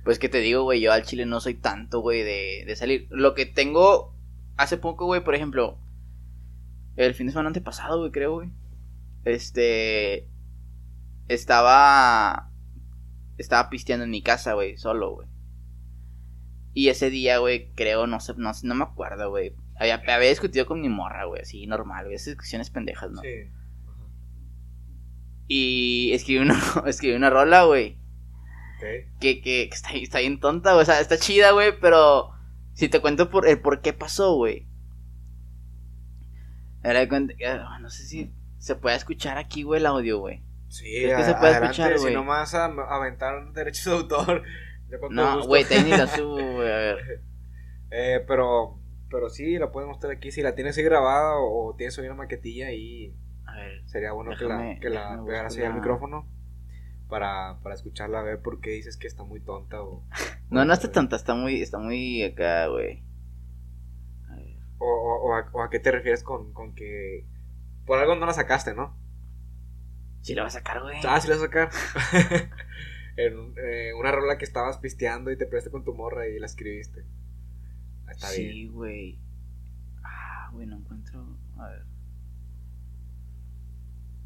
Pues 0.05 0.19
que 0.19 0.29
te 0.29 0.39
digo, 0.39 0.63
güey, 0.63 0.81
yo 0.81 0.93
al 0.93 1.03
chile 1.03 1.27
no 1.27 1.41
soy 1.41 1.55
tanto, 1.55 2.01
güey, 2.01 2.23
de, 2.23 2.65
de 2.67 2.77
salir. 2.77 3.09
Lo 3.11 3.35
que 3.35 3.47
tengo 3.47 4.15
hace 4.57 4.77
poco, 4.77 5.07
güey, 5.07 5.25
por 5.25 5.35
ejemplo, 5.35 5.79
el 6.97 7.15
fin 7.15 7.27
de 7.27 7.33
semana 7.33 7.49
antepasado, 7.49 7.99
güey, 7.99 8.13
creo, 8.13 8.35
güey. 8.35 8.51
Este. 9.25 10.29
Estaba. 11.29 12.51
Estaba 13.39 13.71
pisteando 13.71 14.05
en 14.05 14.11
mi 14.11 14.23
casa, 14.23 14.55
güey, 14.55 14.77
solo, 14.77 15.15
güey. 15.15 15.29
Y 16.73 16.89
ese 16.89 17.11
día, 17.11 17.39
güey, 17.39 17.73
creo, 17.75 18.07
no 18.07 18.21
sé, 18.21 18.35
no, 18.37 18.53
sé, 18.55 18.67
no 18.67 18.75
me 18.75 18.85
acuerdo, 18.85 19.31
güey. 19.31 19.55
Había, 19.81 19.97
había 19.97 20.29
discutido 20.29 20.67
con 20.67 20.81
mi 20.81 20.89
morra, 20.89 21.25
güey, 21.25 21.43
así, 21.43 21.67
normal, 21.67 22.05
güey. 22.05 22.15
Esas 22.15 22.27
discusiones 22.27 22.71
pendejas, 22.71 23.11
¿no? 23.11 23.23
Sí. 23.23 23.51
Y 25.49 26.13
escribí 26.13 26.39
una, 26.39 26.61
escribí 26.87 27.15
una 27.17 27.31
rola, 27.31 27.65
güey. 27.65 27.99
Ok. 28.77 29.19
que, 29.21 29.41
que 29.43 29.63
está, 29.65 29.91
está 29.95 30.21
bien 30.21 30.39
tonta, 30.39 30.73
güey. 30.75 30.83
O 30.83 30.87
sea, 30.87 31.01
está 31.01 31.19
chida, 31.19 31.51
güey, 31.53 31.73
pero 31.81 32.31
si 32.75 32.89
te 32.89 33.01
cuento 33.01 33.31
por 33.31 33.49
el 33.49 33.61
por 33.61 33.81
qué 33.81 33.93
pasó, 33.93 34.35
güey. 34.37 34.69
Ah, 36.83 37.79
no 37.81 37.91
sé 37.91 38.05
si 38.05 38.33
se 38.59 38.75
puede 38.75 38.97
escuchar 38.97 39.39
aquí, 39.39 39.63
güey, 39.63 39.81
el 39.81 39.87
audio, 39.87 40.19
güey. 40.19 40.43
Sí, 40.69 41.05
Es 41.05 41.17
que 41.17 41.25
se 41.25 41.31
a- 41.33 41.39
puede 41.41 41.53
adelante, 41.53 41.73
escuchar, 41.83 41.99
güey. 41.99 42.09
Si 42.13 42.15
nomás 42.15 42.55
a, 42.55 42.67
aventar 42.67 43.53
derechos 43.53 43.85
de 43.87 43.93
autor. 43.93 44.43
yo 44.91 45.01
con 45.01 45.15
No, 45.15 45.45
güey, 45.47 45.65
te 45.65 45.83
ni 45.83 45.91
la 45.91 46.07
subo, 46.17 46.35
güey. 46.37 46.69
A 46.73 46.77
ver. 46.77 47.23
Eh, 47.91 48.25
pero, 48.27 48.80
pero 49.11 49.29
sí, 49.29 49.59
la 49.59 49.71
puedes 49.73 49.89
mostrar 49.89 50.13
aquí. 50.13 50.31
Si 50.31 50.43
la 50.43 50.55
tienes 50.55 50.77
ahí 50.79 50.85
grabada 50.85 51.37
o, 51.39 51.75
tienes 51.77 51.99
ahí 51.99 52.07
una 52.07 52.15
maquetilla 52.15 52.69
ahí, 52.69 53.15
A 53.47 53.57
ver. 53.57 53.83
sería 53.89 54.13
bueno 54.13 54.31
Déjame- 54.33 54.79
que 54.81 54.89
la, 54.91 55.11
que 55.11 55.17
la 55.17 55.25
pegaras 55.25 55.57
ahí 55.57 55.65
al 55.65 55.75
micrófono 55.75 56.29
para, 57.09 57.59
para 57.63 57.75
escucharla, 57.75 58.21
a 58.21 58.23
ver 58.23 58.41
por 58.41 58.61
qué 58.61 58.71
dices 58.71 58.97
que 58.97 59.07
está 59.09 59.25
muy 59.25 59.41
tonta 59.41 59.83
o... 59.83 60.05
No, 60.51 60.65
no 60.65 60.73
está 60.73 60.91
tonta, 60.91 61.17
está 61.17 61.35
muy, 61.35 61.61
está 61.63 61.79
muy 61.79 62.23
acá, 62.25 62.67
güey. 62.69 63.05
O, 64.79 64.87
o- 64.87 65.29
o 65.29 65.35
a, 65.35 65.49
o 65.53 65.63
a 65.63 65.71
qué 65.71 65.79
te 65.79 65.91
refieres 65.91 66.23
con, 66.23 66.53
con 66.53 66.75
que... 66.75 67.27
Por 67.87 67.99
algo 67.99 68.15
no 68.17 68.27
la 68.27 68.33
sacaste, 68.33 68.75
¿no? 68.75 68.97
Sí, 70.23 70.35
la 70.35 70.43
va 70.43 70.49
a 70.49 70.53
sacar, 70.53 70.81
güey. 70.83 70.97
Ah, 71.07 71.21
sí 71.21 71.29
la 71.29 71.35
vas 71.37 71.43
a 71.43 71.47
sacar. 71.47 71.71
en 73.17 73.55
eh, 73.57 73.93
una 73.99 74.13
rola 74.13 74.39
que 74.39 74.45
estabas 74.45 74.79
pisteando 74.79 75.31
y 75.31 75.37
te 75.37 75.47
prestaste 75.47 75.71
con 75.73 75.85
tu 75.85 75.95
morra 75.95 76.27
y 76.29 76.39
la 76.39 76.47
escribiste. 76.47 77.05
Está 78.11 78.31
bien. 78.33 78.53
Sí, 78.53 78.67
güey. 78.69 79.19
Ah, 80.03 80.51
güey, 80.53 80.67
no 80.67 80.77
encuentro. 80.77 81.25
A 81.59 81.67
ver. 81.69 81.83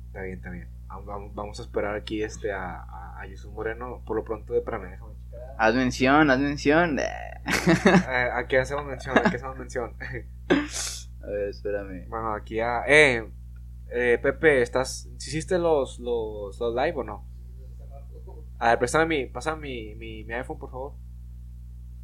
Está 0.06 0.22
bien, 0.22 0.36
está 0.38 0.50
bien. 0.50 0.68
Vamos- 0.88 1.58
a 1.58 1.62
esperar 1.64 1.96
aquí 1.96 2.22
este 2.22 2.52
a, 2.52 2.82
a, 2.82 3.20
a 3.20 3.26
Jesús 3.26 3.52
Moreno 3.52 4.02
por 4.06 4.16
lo 4.16 4.24
pronto 4.24 4.52
de 4.52 4.62
déjame 4.90 5.14
checar. 5.16 5.40
Haz 5.58 5.74
mención, 5.74 6.30
haz 6.30 6.38
mención. 6.40 6.98
Eh, 7.46 8.30
¿A 8.32 8.46
qué 8.46 8.58
hacemos 8.58 8.86
mención? 8.86 9.18
¿A 9.18 9.22
qué 9.30 9.36
hacemos 9.36 9.58
mención? 9.58 9.94
A 11.22 11.26
ver, 11.26 11.48
espérame. 11.50 12.06
bueno, 12.08 12.32
aquí 12.34 12.60
a... 12.60 12.84
Eh, 12.86 13.30
eh, 13.90 14.18
Pepe, 14.22 14.62
¿estás... 14.62 15.08
¿sí 15.18 15.30
¿Hiciste 15.30 15.58
los, 15.58 15.98
los, 15.98 16.58
los 16.58 16.74
live 16.74 16.94
o 16.96 17.04
no? 17.04 17.26
A 18.58 18.70
ver, 18.70 18.78
préstame 18.78 19.06
mi... 19.06 19.26
Pasa 19.26 19.56
mi, 19.56 19.94
mi, 19.94 20.24
mi 20.24 20.32
iPhone, 20.34 20.58
por 20.58 20.70
favor. 20.70 20.92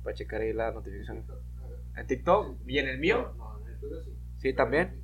Para 0.02 0.14
checar 0.16 0.40
ahí 0.42 0.52
las 0.52 0.74
notificaciones. 0.74 1.24
¿En 1.96 2.06
TikTok? 2.06 2.56
¿Y 2.66 2.78
en 2.78 2.88
el 2.88 2.98
mío? 2.98 3.34
Sí, 4.38 4.54
también. 4.54 5.00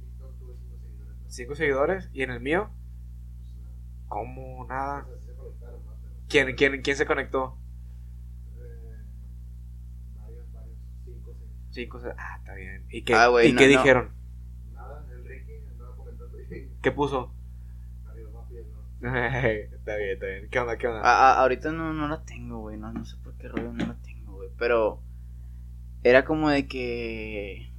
Cinco 1.28 1.54
seguidores. 1.54 2.08
¿Y 2.12 2.22
en 2.22 2.30
el 2.30 2.40
mío? 2.40 2.70
¿Cómo? 4.08 4.66
Nada. 4.66 5.06
¿Quién, 6.28 6.54
quién, 6.56 6.82
quién 6.82 6.96
se 6.96 7.06
conectó? 7.06 7.58
Cinco. 11.70 12.00
se- 12.00 12.10
Ah, 12.16 12.36
está 12.38 12.54
bien. 12.54 12.86
¿Y 12.90 13.02
qué, 13.02 13.14
Ah, 13.14 13.28
güey, 13.28 13.50
¿y 13.50 13.52
no, 13.52 13.58
qué 13.58 13.64
no. 13.66 13.70
dijeron? 13.70 14.10
¿Qué 16.82 16.92
puso? 16.92 17.32
está 19.02 19.96
bien, 19.96 20.10
está 20.12 20.26
bien. 20.26 20.48
¿Qué 20.50 20.58
onda? 20.58 20.78
¿Qué 20.78 20.86
onda? 20.88 21.02
A- 21.02 21.32
a- 21.34 21.40
ahorita 21.42 21.70
no, 21.72 21.92
no 21.92 22.08
la 22.08 22.24
tengo, 22.24 22.60
güey. 22.60 22.78
No, 22.78 22.92
no 22.92 23.04
sé 23.04 23.16
por 23.22 23.34
qué 23.34 23.48
rollo 23.48 23.72
no 23.72 23.86
la 23.86 23.96
tengo, 24.02 24.36
güey. 24.36 24.48
Pero 24.58 25.02
era 26.08 26.24
como 26.24 26.48
de 26.50 26.66
que. 26.66 27.70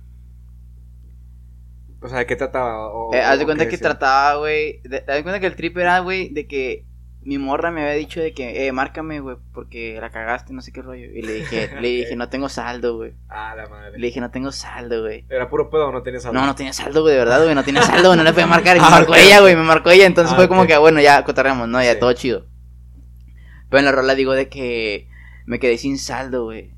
O 2.02 2.08
sea, 2.10 2.20
¿de 2.20 2.26
qué 2.28 2.36
trataba? 2.36 2.90
O- 2.94 3.14
eh, 3.14 3.22
haz 3.22 3.40
de 3.40 3.45
cuenta 3.45 3.66
que 3.66 3.72
decía? 3.72 3.90
trataba, 3.90 4.36
güey. 4.40 4.82
Haz 4.86 5.16
de 5.16 5.24
cuenta 5.24 5.40
que 5.40 5.48
el 5.48 5.56
trip 5.56 5.78
era, 5.78 5.99
güey, 5.99 6.30
de 6.30 6.45
que 6.48 6.86
mi 7.24 7.38
morra 7.40 7.72
me 7.72 7.82
había 7.82 7.94
dicho 7.95 8.22
de 8.22 8.34
que, 8.34 8.68
eh, 8.68 8.72
márcame, 8.72 9.20
güey, 9.20 9.36
porque 9.54 9.98
la 9.99 10.12
cagaste, 10.12 10.54
no 10.54 10.62
sé 10.62 10.72
qué 10.72 10.82
rollo. 10.82 11.06
Y 11.06 11.22
le 11.24 11.34
dije, 11.34 11.70
le 11.82 11.88
dije, 11.88 12.16
no 12.16 12.30
tengo 12.30 12.49
saldo, 12.49 12.98
güey. 12.98 13.14
Ah, 13.30 13.54
la 13.56 13.68
madre. 13.68 13.98
Le 13.98 14.08
dije, 14.08 14.22
no 14.22 14.30
tengo 14.32 14.52
saldo, 14.52 15.02
güey. 15.02 15.26
¿Era 15.30 15.49
puro 15.49 15.70
pedo 15.70 15.88
o 15.88 15.91
no 15.91 16.04
tenías 16.04 16.24
saldo? 16.24 16.40
No, 16.40 16.45
no 16.45 16.56
tenía 16.56 16.72
saldo, 16.74 17.02
güey, 17.02 17.14
de 17.16 17.20
verdad, 17.20 17.41
güey, 17.44 17.56
no 17.56 17.64
tenía 17.64 17.82
saldo, 17.82 18.16
no 18.16 18.24
le 18.24 18.32
podía 18.32 18.48
marcar. 18.48 18.78
Y 18.78 18.80
me 18.80 18.86
Ah, 18.88 18.91
marcó 18.91 19.16
ella, 19.16 19.41
güey, 19.41 19.56
me 19.56 19.64
marcó 19.64 19.90
ella. 19.90 20.06
Entonces 20.06 20.34
Ah, 20.34 20.36
fue 20.38 20.48
como 20.48 20.68
que, 20.68 20.78
bueno, 20.78 21.02
ya 21.02 21.24
cotarramos, 21.24 21.68
¿no? 21.68 21.82
Ya 21.84 21.94
Sí. 21.94 21.99
todo 21.99 22.14
chido. 22.14 22.45
Pero 23.70 23.80
en 23.80 23.86
la 23.86 23.91
rola 23.91 24.14
digo 24.16 24.34
de 24.34 24.48
que 24.48 25.10
me 25.45 25.60
quedé 25.60 25.78
sin 25.80 25.98
saldo, 25.98 26.44
güey. 26.45 26.77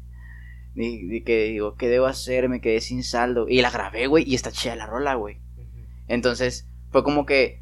Y 0.75 1.21
que 1.21 1.45
digo, 1.45 1.75
¿qué 1.75 1.87
debo 1.89 2.05
hacer? 2.05 2.47
Me 2.49 2.61
quedé 2.61 2.79
sin 2.81 3.03
saldo. 3.03 3.47
Y 3.49 3.61
la 3.61 3.69
grabé, 3.71 4.07
güey, 4.07 4.23
y 4.29 4.35
está 4.35 4.51
chida 4.51 4.75
la 4.75 4.85
rola, 4.85 5.15
güey. 5.15 5.37
Entonces, 6.07 6.67
fue 6.91 7.03
como 7.03 7.25
que 7.25 7.61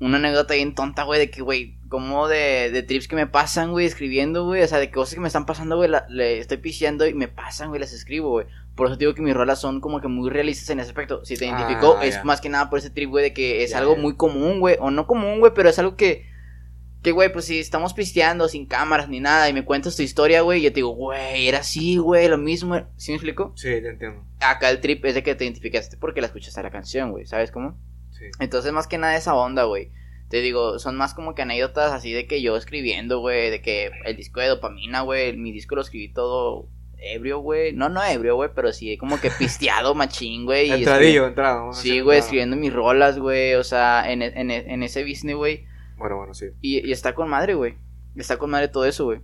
una 0.00 0.18
anécdota 0.18 0.54
bien 0.54 0.74
tonta, 0.74 1.04
güey, 1.04 1.18
de 1.20 1.30
que, 1.30 1.42
güey, 1.42 1.78
como 1.88 2.26
de, 2.28 2.70
de 2.70 2.82
trips 2.82 3.08
que 3.08 3.16
me 3.16 3.26
pasan, 3.26 3.70
güey, 3.70 3.86
escribiendo, 3.86 4.44
güey, 4.44 4.62
o 4.62 4.66
sea, 4.68 4.78
de 4.78 4.90
cosas 4.90 5.14
que 5.14 5.20
me 5.20 5.28
están 5.28 5.46
pasando, 5.46 5.76
güey, 5.76 5.88
la- 5.88 6.06
le 6.08 6.38
estoy 6.38 6.56
piseando 6.58 7.06
y 7.06 7.14
me 7.14 7.28
pasan, 7.28 7.68
güey, 7.68 7.80
las 7.80 7.92
escribo, 7.92 8.30
güey. 8.30 8.46
Por 8.74 8.88
eso 8.88 8.96
digo 8.96 9.14
que 9.14 9.22
mis 9.22 9.34
rolas 9.34 9.60
son 9.60 9.80
como 9.80 10.00
que 10.00 10.08
muy 10.08 10.30
realistas 10.30 10.68
en 10.70 10.80
ese 10.80 10.90
aspecto. 10.90 11.24
Si 11.24 11.36
te 11.36 11.46
Ah, 11.48 11.50
identificó, 11.50 12.00
es 12.02 12.14
ya. 12.16 12.24
más 12.24 12.40
que 12.40 12.48
nada 12.48 12.68
por 12.70 12.80
ese 12.80 12.90
trip, 12.90 13.08
güey, 13.08 13.22
de 13.24 13.32
que 13.32 13.62
es 13.62 13.74
algo 13.74 13.96
muy 13.96 14.16
común, 14.16 14.58
güey, 14.60 14.76
o 14.80 14.90
no 14.90 15.06
común, 15.06 15.38
güey, 15.38 15.52
pero 15.54 15.68
es 15.68 15.78
algo 15.78 15.96
que, 15.96 16.26
que, 17.04 17.12
güey, 17.12 17.30
pues 17.30 17.44
si 17.44 17.60
estamos 17.60 17.92
pisteando 17.92 18.48
sin 18.48 18.66
cámaras 18.66 19.08
ni 19.08 19.20
nada 19.20 19.48
y 19.48 19.52
me 19.52 19.64
cuentas 19.64 19.94
tu 19.94 20.02
historia, 20.02 20.40
güey, 20.40 20.62
yo 20.62 20.70
te 20.70 20.76
digo, 20.76 20.88
güey, 20.88 21.46
era 21.46 21.58
así, 21.58 21.98
güey, 21.98 22.26
lo 22.28 22.38
mismo. 22.38 22.80
¿Sí 22.96 23.12
me 23.12 23.16
explico? 23.16 23.52
Sí, 23.54 23.68
te 23.68 23.90
entiendo. 23.90 24.24
Acá 24.40 24.70
el 24.70 24.80
trip 24.80 25.04
es 25.04 25.14
de 25.14 25.22
que 25.22 25.34
te 25.34 25.44
identificaste 25.44 25.98
porque 25.98 26.22
la 26.22 26.28
escuchaste 26.28 26.62
la 26.62 26.70
canción, 26.70 27.12
güey, 27.12 27.26
¿sabes 27.26 27.52
cómo? 27.52 27.78
Sí. 28.10 28.24
Entonces, 28.40 28.72
más 28.72 28.88
que 28.88 28.98
nada 28.98 29.16
esa 29.16 29.34
onda, 29.34 29.64
güey. 29.64 29.92
Te 30.30 30.40
digo, 30.40 30.78
son 30.78 30.96
más 30.96 31.12
como 31.12 31.34
que 31.34 31.42
anécdotas 31.42 31.92
así 31.92 32.10
de 32.12 32.26
que 32.26 32.40
yo 32.40 32.56
escribiendo, 32.56 33.20
güey, 33.20 33.50
de 33.50 33.60
que 33.60 33.90
el 34.06 34.16
disco 34.16 34.40
de 34.40 34.48
dopamina, 34.48 35.02
güey, 35.02 35.36
mi 35.36 35.52
disco 35.52 35.76
lo 35.76 35.82
escribí 35.82 36.10
todo 36.10 36.70
ebrio, 36.96 37.40
güey. 37.40 37.74
No, 37.74 37.90
no 37.90 38.02
ebrio, 38.02 38.34
güey, 38.36 38.48
pero 38.54 38.72
sí 38.72 38.96
como 38.96 39.20
que 39.20 39.30
pisteado 39.30 39.94
machín, 39.94 40.46
güey. 40.46 40.70
Entradillo, 40.70 41.26
entrado. 41.26 41.74
Sí, 41.74 42.00
güey, 42.00 42.20
escribiendo 42.20 42.56
mis 42.56 42.72
rolas, 42.72 43.18
güey, 43.18 43.54
o 43.56 43.62
sea, 43.62 44.10
en, 44.10 44.22
en, 44.22 44.50
en 44.50 44.82
ese 44.82 45.04
business, 45.04 45.36
güey. 45.36 45.66
Bueno, 45.96 46.16
bueno, 46.16 46.34
sí. 46.34 46.46
Y, 46.60 46.86
y 46.86 46.92
está 46.92 47.14
con 47.14 47.28
madre, 47.28 47.54
güey. 47.54 47.76
Está 48.16 48.36
con 48.38 48.50
madre 48.50 48.68
todo 48.68 48.84
eso, 48.84 49.04
güey. 49.04 49.20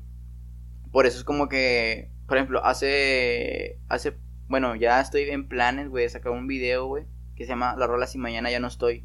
Por 0.93 1.07
eso 1.07 1.19
es 1.19 1.25
como 1.25 1.49
que, 1.49 2.11
por 2.27 2.37
ejemplo, 2.37 2.65
hace, 2.65 3.79
hace, 3.89 4.17
bueno, 4.49 4.75
ya 4.75 5.01
estoy 5.01 5.23
en 5.23 5.47
planes, 5.49 5.89
güey, 5.89 6.05
de 6.05 6.11
sacar 6.11 6.33
un 6.33 6.47
video, 6.47 6.87
güey, 6.87 7.05
que 7.37 7.45
se 7.45 7.51
llama 7.51 7.77
La 7.77 7.87
rola 7.87 8.07
si 8.07 8.19
mañana 8.19 8.51
ya 8.51 8.59
no 8.61 8.67
estoy. 8.69 9.05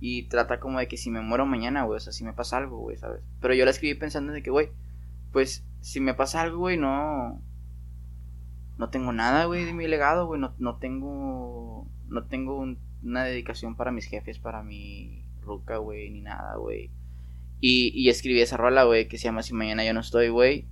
Y 0.00 0.28
trata 0.28 0.60
como 0.60 0.78
de 0.78 0.88
que 0.88 0.96
si 0.96 1.10
me 1.10 1.20
muero 1.20 1.44
mañana, 1.44 1.82
güey, 1.84 1.96
o 1.96 2.00
sea, 2.00 2.12
si 2.12 2.24
me 2.24 2.32
pasa 2.32 2.56
algo, 2.56 2.78
güey, 2.78 2.96
¿sabes? 2.96 3.20
Pero 3.40 3.52
yo 3.54 3.64
la 3.64 3.70
escribí 3.72 3.94
pensando 3.98 4.32
de 4.32 4.42
que, 4.42 4.50
güey, 4.50 4.70
pues 5.32 5.66
si 5.80 6.00
me 6.00 6.14
pasa 6.14 6.40
algo, 6.42 6.58
güey, 6.58 6.76
no... 6.78 7.42
No 8.78 8.90
tengo 8.90 9.12
nada, 9.12 9.46
güey, 9.46 9.64
de 9.64 9.72
mi 9.74 9.88
legado, 9.88 10.26
güey, 10.26 10.40
no, 10.40 10.54
no 10.58 10.76
tengo... 10.78 11.88
No 12.06 12.24
tengo 12.26 12.58
un- 12.58 12.78
una 13.02 13.24
dedicación 13.24 13.76
para 13.76 13.92
mis 13.92 14.06
jefes, 14.06 14.38
para 14.38 14.62
mi 14.62 15.17
ruca, 15.48 15.78
güey, 15.78 16.10
ni 16.10 16.20
nada, 16.20 16.56
güey. 16.56 16.90
Y, 17.60 17.90
y 17.94 18.08
escribí 18.08 18.40
esa 18.40 18.56
rola, 18.56 18.84
güey, 18.84 19.08
que 19.08 19.18
se 19.18 19.24
llama 19.24 19.42
Si 19.42 19.52
mañana 19.52 19.84
yo 19.84 19.92
no 19.92 20.00
estoy, 20.00 20.28
güey. 20.28 20.68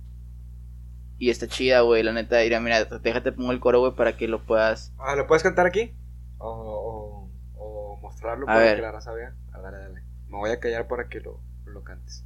Y 1.19 1.31
está 1.31 1.47
chida, 1.47 1.81
güey, 1.81 2.03
la 2.03 2.13
neta. 2.13 2.37
Mira, 2.43 2.59
mira, 2.61 2.85
déjate 2.85 3.31
pongo 3.33 3.51
el 3.51 3.59
coro, 3.59 3.79
güey, 3.79 3.93
para 3.95 4.15
que 4.15 4.27
lo 4.27 4.45
puedas. 4.45 4.93
Ah, 4.99 5.15
¿lo 5.15 5.27
puedes 5.27 5.43
cantar 5.43 5.65
aquí? 5.65 5.93
O, 6.37 7.29
o, 7.55 7.59
o 7.59 7.99
mostrarlo 8.01 8.45
A 8.45 8.53
para 8.53 8.59
ver. 8.59 8.75
que 8.77 8.81
la 8.83 8.91
raza 8.91 9.11
vea. 9.13 9.35
Ah, 9.51 9.59
dale, 9.59 9.77
dale. 9.77 10.01
Me 10.29 10.37
voy 10.37 10.51
a 10.51 10.59
callar 10.59 10.87
para 10.87 11.09
que 11.09 11.19
lo, 11.19 11.41
lo 11.65 11.83
cantes. 11.83 12.23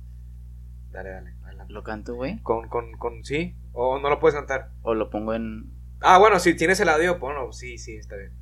Dale, 0.91 1.09
dale, 1.09 1.31
adelante. 1.45 1.73
¿Lo 1.73 1.83
canto, 1.83 2.15
güey? 2.15 2.39
Con, 2.43 2.67
con, 2.67 2.91
con, 2.97 3.23
sí. 3.23 3.55
O 3.71 3.97
no 3.99 4.09
lo 4.09 4.19
puedes 4.19 4.35
cantar. 4.35 4.71
O 4.81 4.93
lo 4.93 5.09
pongo 5.09 5.33
en. 5.33 5.71
Ah, 6.01 6.17
bueno, 6.17 6.39
si 6.39 6.53
tienes 6.55 6.79
el 6.81 6.89
audio, 6.89 7.17
ponlo. 7.17 7.53
Sí, 7.53 7.77
sí, 7.77 7.95
está 7.95 8.17
bien. 8.17 8.33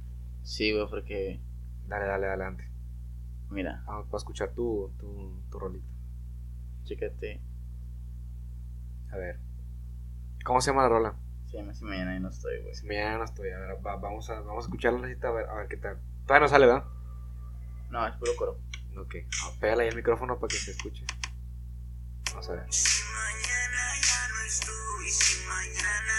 Sí, 0.41 0.73
güey, 0.73 0.87
porque. 0.89 1.39
Dale, 1.87 2.05
dale, 2.07 2.25
adelante. 2.25 2.68
Mira, 3.49 3.83
Vamos 3.87 4.05
para 4.07 4.17
escuchar 4.19 4.51
tu, 4.53 4.93
tu, 4.99 5.41
tu 5.49 5.59
rolito. 5.59 5.87
chécate. 6.83 7.41
A 9.11 9.17
ver. 9.17 9.39
¿Cómo 10.45 10.61
se 10.61 10.69
llama 10.71 10.83
la 10.83 10.89
rola? 10.89 11.15
Se 11.47 11.57
llama 11.57 11.73
Si 11.73 11.83
mañana 11.83 12.13
yo 12.13 12.19
no 12.21 12.29
estoy, 12.29 12.61
güey. 12.61 12.75
Si 12.75 12.85
mañana 12.85 13.17
no 13.17 13.23
estoy. 13.23 13.49
A 13.51 13.57
ver, 13.59 13.85
va- 13.85 13.95
vamos, 13.97 14.29
a, 14.29 14.39
vamos 14.41 14.65
a 14.65 14.67
escucharla 14.67 14.99
a 15.07 15.31
ver, 15.31 15.49
a 15.49 15.53
ver 15.55 15.67
qué 15.67 15.77
tal. 15.77 15.99
Todavía 16.25 16.45
no 16.45 16.49
sale, 16.49 16.65
¿verdad? 16.67 16.83
No, 17.89 18.05
es 18.07 18.15
puro 18.17 18.31
coro. 18.37 18.59
Ok. 18.97 19.15
Ah, 19.43 19.51
pégale 19.59 19.83
ahí 19.83 19.89
el 19.89 19.95
micrófono 19.95 20.39
para 20.39 20.47
que 20.49 20.57
se 20.57 20.71
escuche. 20.71 21.05
Vamos 22.31 22.49
a 22.49 22.53
ver. 22.53 22.71
Si 22.71 23.01
mañana 23.03 23.95
ya 24.01 24.27
no 24.29 24.41
estoy, 24.47 25.09
si 25.09 25.47
mañana 25.47 26.13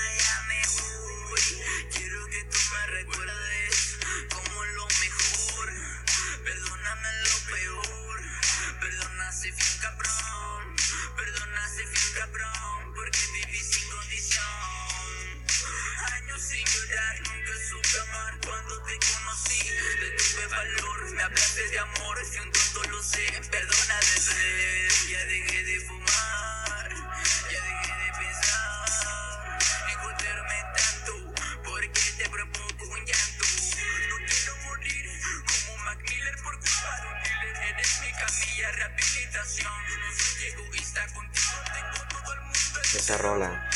Camilla, 38.30 38.70
rehabilitación. 38.76 39.72
No 40.00 40.12
soy 40.12 40.46
egoísta 40.48 41.00
contigo, 41.14 41.58
tengo 41.74 42.08
todo 42.22 42.32
el 42.34 42.40
mundo. 42.40 42.80
Esa 42.82 43.18
rola. 43.18 43.68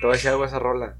Te 0.00 0.06
voy 0.06 0.10
a 0.10 0.16
decir 0.16 0.30
algo 0.30 0.42
de 0.42 0.48
esa 0.48 0.58
rola. 0.58 0.96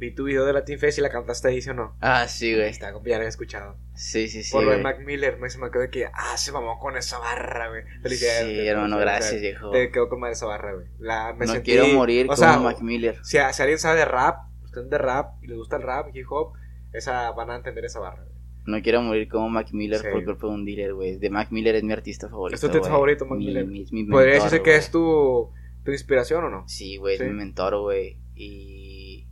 Vi 0.00 0.14
tu 0.14 0.24
video 0.24 0.44
de 0.46 0.52
Latin 0.52 0.78
Fest 0.78 0.98
y 0.98 1.00
la 1.00 1.10
cantaste 1.10 1.48
ahí, 1.48 1.60
¿sí 1.60 1.70
o 1.70 1.74
no? 1.74 1.96
Ah, 2.00 2.28
sí, 2.28 2.54
güey. 2.54 2.68
Está, 2.68 2.92
ya 2.92 2.92
la 3.10 3.16
había 3.16 3.28
escuchado. 3.28 3.76
Sí, 3.94 4.28
sí, 4.28 4.44
sí. 4.44 4.52
Por 4.52 4.62
lo 4.62 4.70
de. 4.70 4.78
Mac 4.78 5.00
Miller, 5.00 5.38
me 5.38 5.50
se 5.50 5.58
me 5.58 5.72
quedó 5.72 5.82
de 5.82 5.90
que, 5.90 6.06
ah, 6.14 6.36
se 6.36 6.52
mamó 6.52 6.78
con 6.78 6.96
esa 6.96 7.18
barra, 7.18 7.68
güey. 7.68 7.82
Felicidades. 8.00 8.46
Sí, 8.46 8.66
hermano, 8.68 8.94
O 8.94 8.98
sea, 9.00 9.04
gracias, 9.06 9.40
viejo. 9.40 9.70
Te 9.72 9.90
quedó 9.90 10.08
con 10.08 10.20
madre 10.20 10.34
esa 10.34 10.46
barra, 10.46 10.72
güey. 10.74 10.86
La, 11.00 11.32
me 11.34 11.46
no 11.46 11.54
sentí- 11.54 11.72
quiero 11.72 11.88
morir 11.88 12.26
o 12.26 12.28
como 12.28 12.36
sea, 12.36 12.58
Mac 12.60 12.80
Miller. 12.80 13.16
Si, 13.24 13.38
si 13.52 13.62
alguien 13.62 13.78
sabe 13.80 13.98
de 13.98 14.04
rap, 14.04 14.38
ustedes 14.62 14.88
de 14.88 14.98
rap 14.98 15.42
y 15.42 15.48
les 15.48 15.56
gusta 15.56 15.74
el 15.76 15.82
rap, 15.82 16.14
hip 16.14 16.30
hop, 16.30 16.52
esa, 16.92 17.32
van 17.32 17.50
a 17.50 17.56
entender 17.56 17.84
esa 17.84 17.98
barra. 17.98 18.24
No 18.68 18.82
quiero 18.82 19.00
morir 19.02 19.28
como 19.28 19.48
Mac 19.48 19.68
Miller 19.72 20.00
Sí. 20.00 20.06
por 20.12 20.24
culpa 20.24 20.46
de 20.46 20.52
un 20.52 20.64
dealer, 20.64 20.94
güey. 20.94 21.16
De 21.16 21.30
Mac 21.30 21.48
Miller 21.50 21.74
es 21.74 21.82
mi 21.84 21.92
artista 21.92 22.28
favorito. 22.28 22.54
¿Es 22.54 22.60
tu 22.60 22.66
artista 22.66 22.88
favorito, 22.90 23.24
Mac 23.26 23.38
Mi- 23.38 23.46
Miller? 23.46 23.66
mi- 23.66 23.86
mi 23.90 24.04
¿Podría 24.04 24.34
decirse 24.34 24.62
que 24.62 24.76
es 24.76 24.90
tu, 24.90 25.50
tu 25.84 25.90
inspiración 25.90 26.44
o 26.44 26.50
no? 26.50 26.64
Sí, 26.68 26.96
güey, 26.98 27.16
Sí. 27.16 27.22
es 27.24 27.28
mi 27.30 27.34
mentor, 27.36 27.80
güey. 27.80 28.18
Y. 28.36 29.26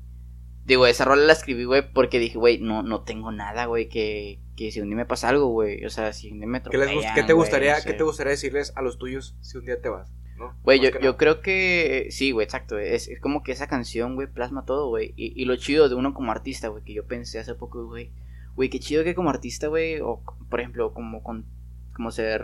Digo, 0.64 0.86
esa 0.86 1.04
rola 1.04 1.22
la 1.24 1.32
escribí, 1.32 1.64
güey, 1.64 1.82
porque 1.92 2.18
dije, 2.18 2.38
güey, 2.38 2.58
no, 2.58 2.82
no 2.82 3.02
tengo 3.02 3.30
nada, 3.30 3.66
güey, 3.66 3.88
que, 3.88 4.40
que 4.56 4.72
si 4.72 4.80
un 4.80 4.88
día 4.88 4.96
me 4.96 5.06
pasa 5.06 5.28
algo, 5.28 5.46
güey. 5.46 5.84
O 5.84 5.90
sea, 5.90 6.12
si 6.12 6.32
un 6.32 6.38
día 6.40 6.48
me 6.48 6.60
¿Qué, 6.62 6.76
les 6.76 6.88
atropellan, 6.88 7.14
qué 7.14 7.22
te 7.22 7.32
gustaría, 7.34 7.74
no 7.74 7.80
sé. 7.80 7.86
¿Qué 7.88 7.94
te 7.94 8.02
gustaría 8.02 8.30
decirles 8.32 8.72
a 8.74 8.82
los 8.82 8.98
tuyos 8.98 9.36
si 9.42 9.58
un 9.58 9.64
día 9.64 9.80
te 9.80 9.88
vas? 9.88 10.12
Güey, 10.64 10.80
yo, 10.80 10.90
yo 11.00 11.16
creo 11.16 11.40
que 11.40 12.08
sí, 12.10 12.30
güey, 12.32 12.44
exacto. 12.44 12.78
Es, 12.78 13.06
es 13.08 13.20
como 13.20 13.42
que 13.42 13.52
esa 13.52 13.68
canción, 13.68 14.16
güey, 14.16 14.26
plasma 14.26 14.64
todo, 14.66 14.88
güey. 14.88 15.14
Y, 15.16 15.40
y 15.40 15.44
lo 15.44 15.56
chido 15.56 15.88
de 15.88 15.94
uno 15.94 16.14
como 16.14 16.32
artista, 16.32 16.68
güey, 16.68 16.82
que 16.84 16.92
yo 16.94 17.06
pensé 17.06 17.38
hace 17.38 17.54
poco, 17.54 17.86
güey. 17.86 18.10
Güey, 18.56 18.70
qué 18.70 18.80
chido 18.80 19.04
que 19.04 19.14
como 19.14 19.30
artista, 19.30 19.68
güey, 19.68 20.00
o 20.00 20.22
por 20.50 20.60
ejemplo, 20.60 20.92
como 20.92 21.22
con 21.22 21.44
como 21.94 22.10
ser 22.10 22.42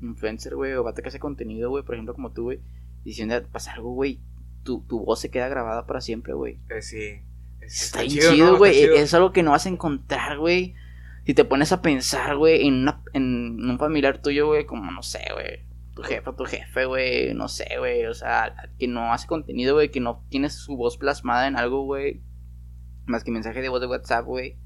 influencer, 0.00 0.54
güey, 0.54 0.74
o 0.74 0.84
vato 0.84 1.02
que 1.02 1.08
hace 1.08 1.18
contenido, 1.18 1.70
güey, 1.70 1.84
por 1.84 1.94
ejemplo, 1.94 2.14
como 2.14 2.32
tú, 2.32 2.44
güey. 2.44 2.60
Día 3.04 3.42
pasa 3.50 3.72
algo, 3.72 3.92
güey, 3.94 4.20
tu, 4.64 4.82
tu 4.86 5.00
voz 5.04 5.20
se 5.20 5.30
queda 5.30 5.48
grabada 5.48 5.86
para 5.86 6.00
siempre, 6.00 6.34
güey. 6.34 6.60
Eh, 6.68 6.82
sí. 6.82 7.22
Es- 7.60 7.82
Está 7.82 8.02
bien 8.02 8.10
chido, 8.32 8.58
güey. 8.58 8.74
chido. 8.74 8.94
Es 8.96 9.14
algo 9.14 9.32
que 9.32 9.42
no 9.42 9.52
vas 9.52 9.66
a 9.66 9.70
encontrar, 9.70 10.38
güey. 10.38 10.74
Si 11.24 11.34
te 11.34 11.44
pones 11.44 11.72
a 11.72 11.82
pensar, 11.82 12.36
güey, 12.36 12.66
en, 12.66 12.74
una, 12.82 13.02
en 13.12 13.58
un 13.70 13.78
familiar 13.78 14.20
tuyo, 14.22 14.46
güey, 14.46 14.66
como, 14.66 14.90
no 14.90 15.02
sé, 15.02 15.20
güey. 15.32 15.66
Tu 15.94 16.02
jefe, 16.02 16.32
tu 16.36 16.44
jefe, 16.44 16.84
güey, 16.86 17.34
no 17.34 17.48
sé, 17.48 17.66
güey. 17.78 18.06
O 18.06 18.14
sea, 18.14 18.54
que 18.78 18.88
no 18.88 19.12
hace 19.12 19.26
contenido, 19.26 19.74
güey, 19.74 19.90
que 19.90 20.00
no 20.00 20.24
tiene 20.28 20.48
su 20.50 20.76
voz 20.76 20.96
plasmada 20.96 21.46
en 21.46 21.56
algo, 21.56 21.82
güey. 21.84 22.22
Más 23.06 23.24
que 23.24 23.30
mensaje 23.30 23.60
de 23.62 23.68
voz 23.68 23.80
de 23.80 23.86
WhatsApp, 23.86 24.24
güey. 24.26 24.56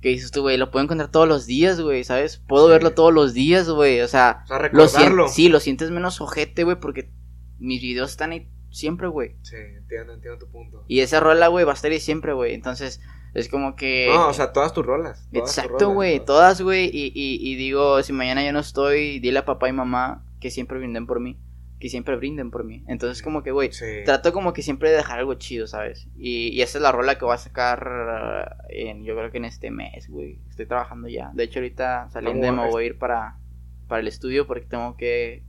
Que 0.00 0.08
dices 0.10 0.30
tú, 0.30 0.40
güey, 0.42 0.56
lo 0.56 0.70
puedo 0.70 0.82
encontrar 0.84 1.10
todos 1.10 1.28
los 1.28 1.46
días, 1.46 1.80
güey, 1.80 2.04
¿sabes? 2.04 2.38
Puedo 2.48 2.66
Sí. 2.66 2.72
verlo 2.72 2.92
todos 2.92 3.12
los 3.12 3.34
días, 3.34 3.68
güey. 3.68 4.00
O 4.00 4.08
sea, 4.08 4.44
O 4.44 4.88
sea, 4.88 5.10
lo 5.10 5.28
sí, 5.28 5.48
lo 5.48 5.60
sientes 5.60 5.90
menos 5.90 6.20
ojete, 6.20 6.64
güey, 6.64 6.80
porque 6.80 7.10
mis 7.58 7.82
videos 7.82 8.10
están 8.10 8.32
ahí 8.32 8.48
siempre, 8.70 9.08
güey. 9.08 9.36
Sí, 9.42 9.56
entiendo, 9.56 10.14
entiendo 10.14 10.38
tu 10.38 10.50
punto. 10.50 10.84
Y 10.88 11.00
esa 11.00 11.20
rola, 11.20 11.48
güey, 11.48 11.64
va 11.66 11.72
a 11.72 11.74
estar 11.74 11.90
ahí 11.90 12.00
siempre, 12.00 12.32
güey. 12.32 12.54
Entonces, 12.54 13.00
Es 13.32 13.48
como 13.48 13.76
que... 13.76 14.08
No, 14.12 14.26
o 14.30 14.32
sea, 14.34 14.52
todas 14.52 14.72
tus 14.72 14.84
rolas. 14.84 15.28
todas 15.32 15.56
Exacto, 15.56 15.90
güey, 15.90 16.18
todas, 16.18 16.60
güey, 16.62 16.86
y, 16.92 17.12
y, 17.14 17.38
y 17.40 17.54
digo, 17.54 18.02
si 18.02 18.12
mañana 18.12 18.44
yo 18.44 18.52
no 18.52 18.58
estoy, 18.58 19.20
dile 19.20 19.38
a 19.38 19.44
papá 19.44 19.68
y 19.68 19.72
mamá 19.72 20.24
que 20.40 20.50
siempre 20.50 20.78
brinden 20.78 21.06
por 21.06 21.20
mí, 21.20 21.38
que 21.80 21.88
siempre 21.88 22.14
brinden 22.16 22.50
por 22.50 22.62
mí. 22.62 22.84
Entonces, 22.86 23.22
como 23.22 23.42
que, 23.42 23.50
güey, 23.50 23.72
Sí. 23.72 23.86
trato 24.04 24.32
como 24.32 24.52
que 24.52 24.62
siempre 24.62 24.90
de 24.90 24.96
dejar 24.96 25.18
algo 25.18 25.34
chido, 25.34 25.66
¿sabes? 25.66 26.08
Y, 26.16 26.48
y 26.48 26.60
esa 26.62 26.78
es 26.78 26.82
la 26.82 26.92
rola 26.92 27.16
que 27.18 27.24
voy 27.24 27.34
a 27.34 27.38
sacar 27.38 27.88
uh, 27.88 28.66
en, 28.68 29.02
yo 29.02 29.16
creo 29.16 29.30
que 29.30 29.38
en 29.38 29.46
este 29.46 29.70
mes, 29.70 30.08
güey. 30.08 30.38
Estoy 30.50 30.66
trabajando 30.66 31.08
ya. 31.08 31.30
De 31.34 31.44
hecho, 31.44 31.58
ahorita 31.58 32.10
saliendo 32.10 32.46
¿Cómo 32.46 32.64
me 32.64 32.70
voy 32.70 32.84
a 32.84 32.86
ir 32.86 32.98
para, 32.98 33.38
para 33.88 34.00
el 34.00 34.08
estudio 34.08 34.46
porque 34.46 34.66
tengo 34.66 34.96
que 34.96 35.42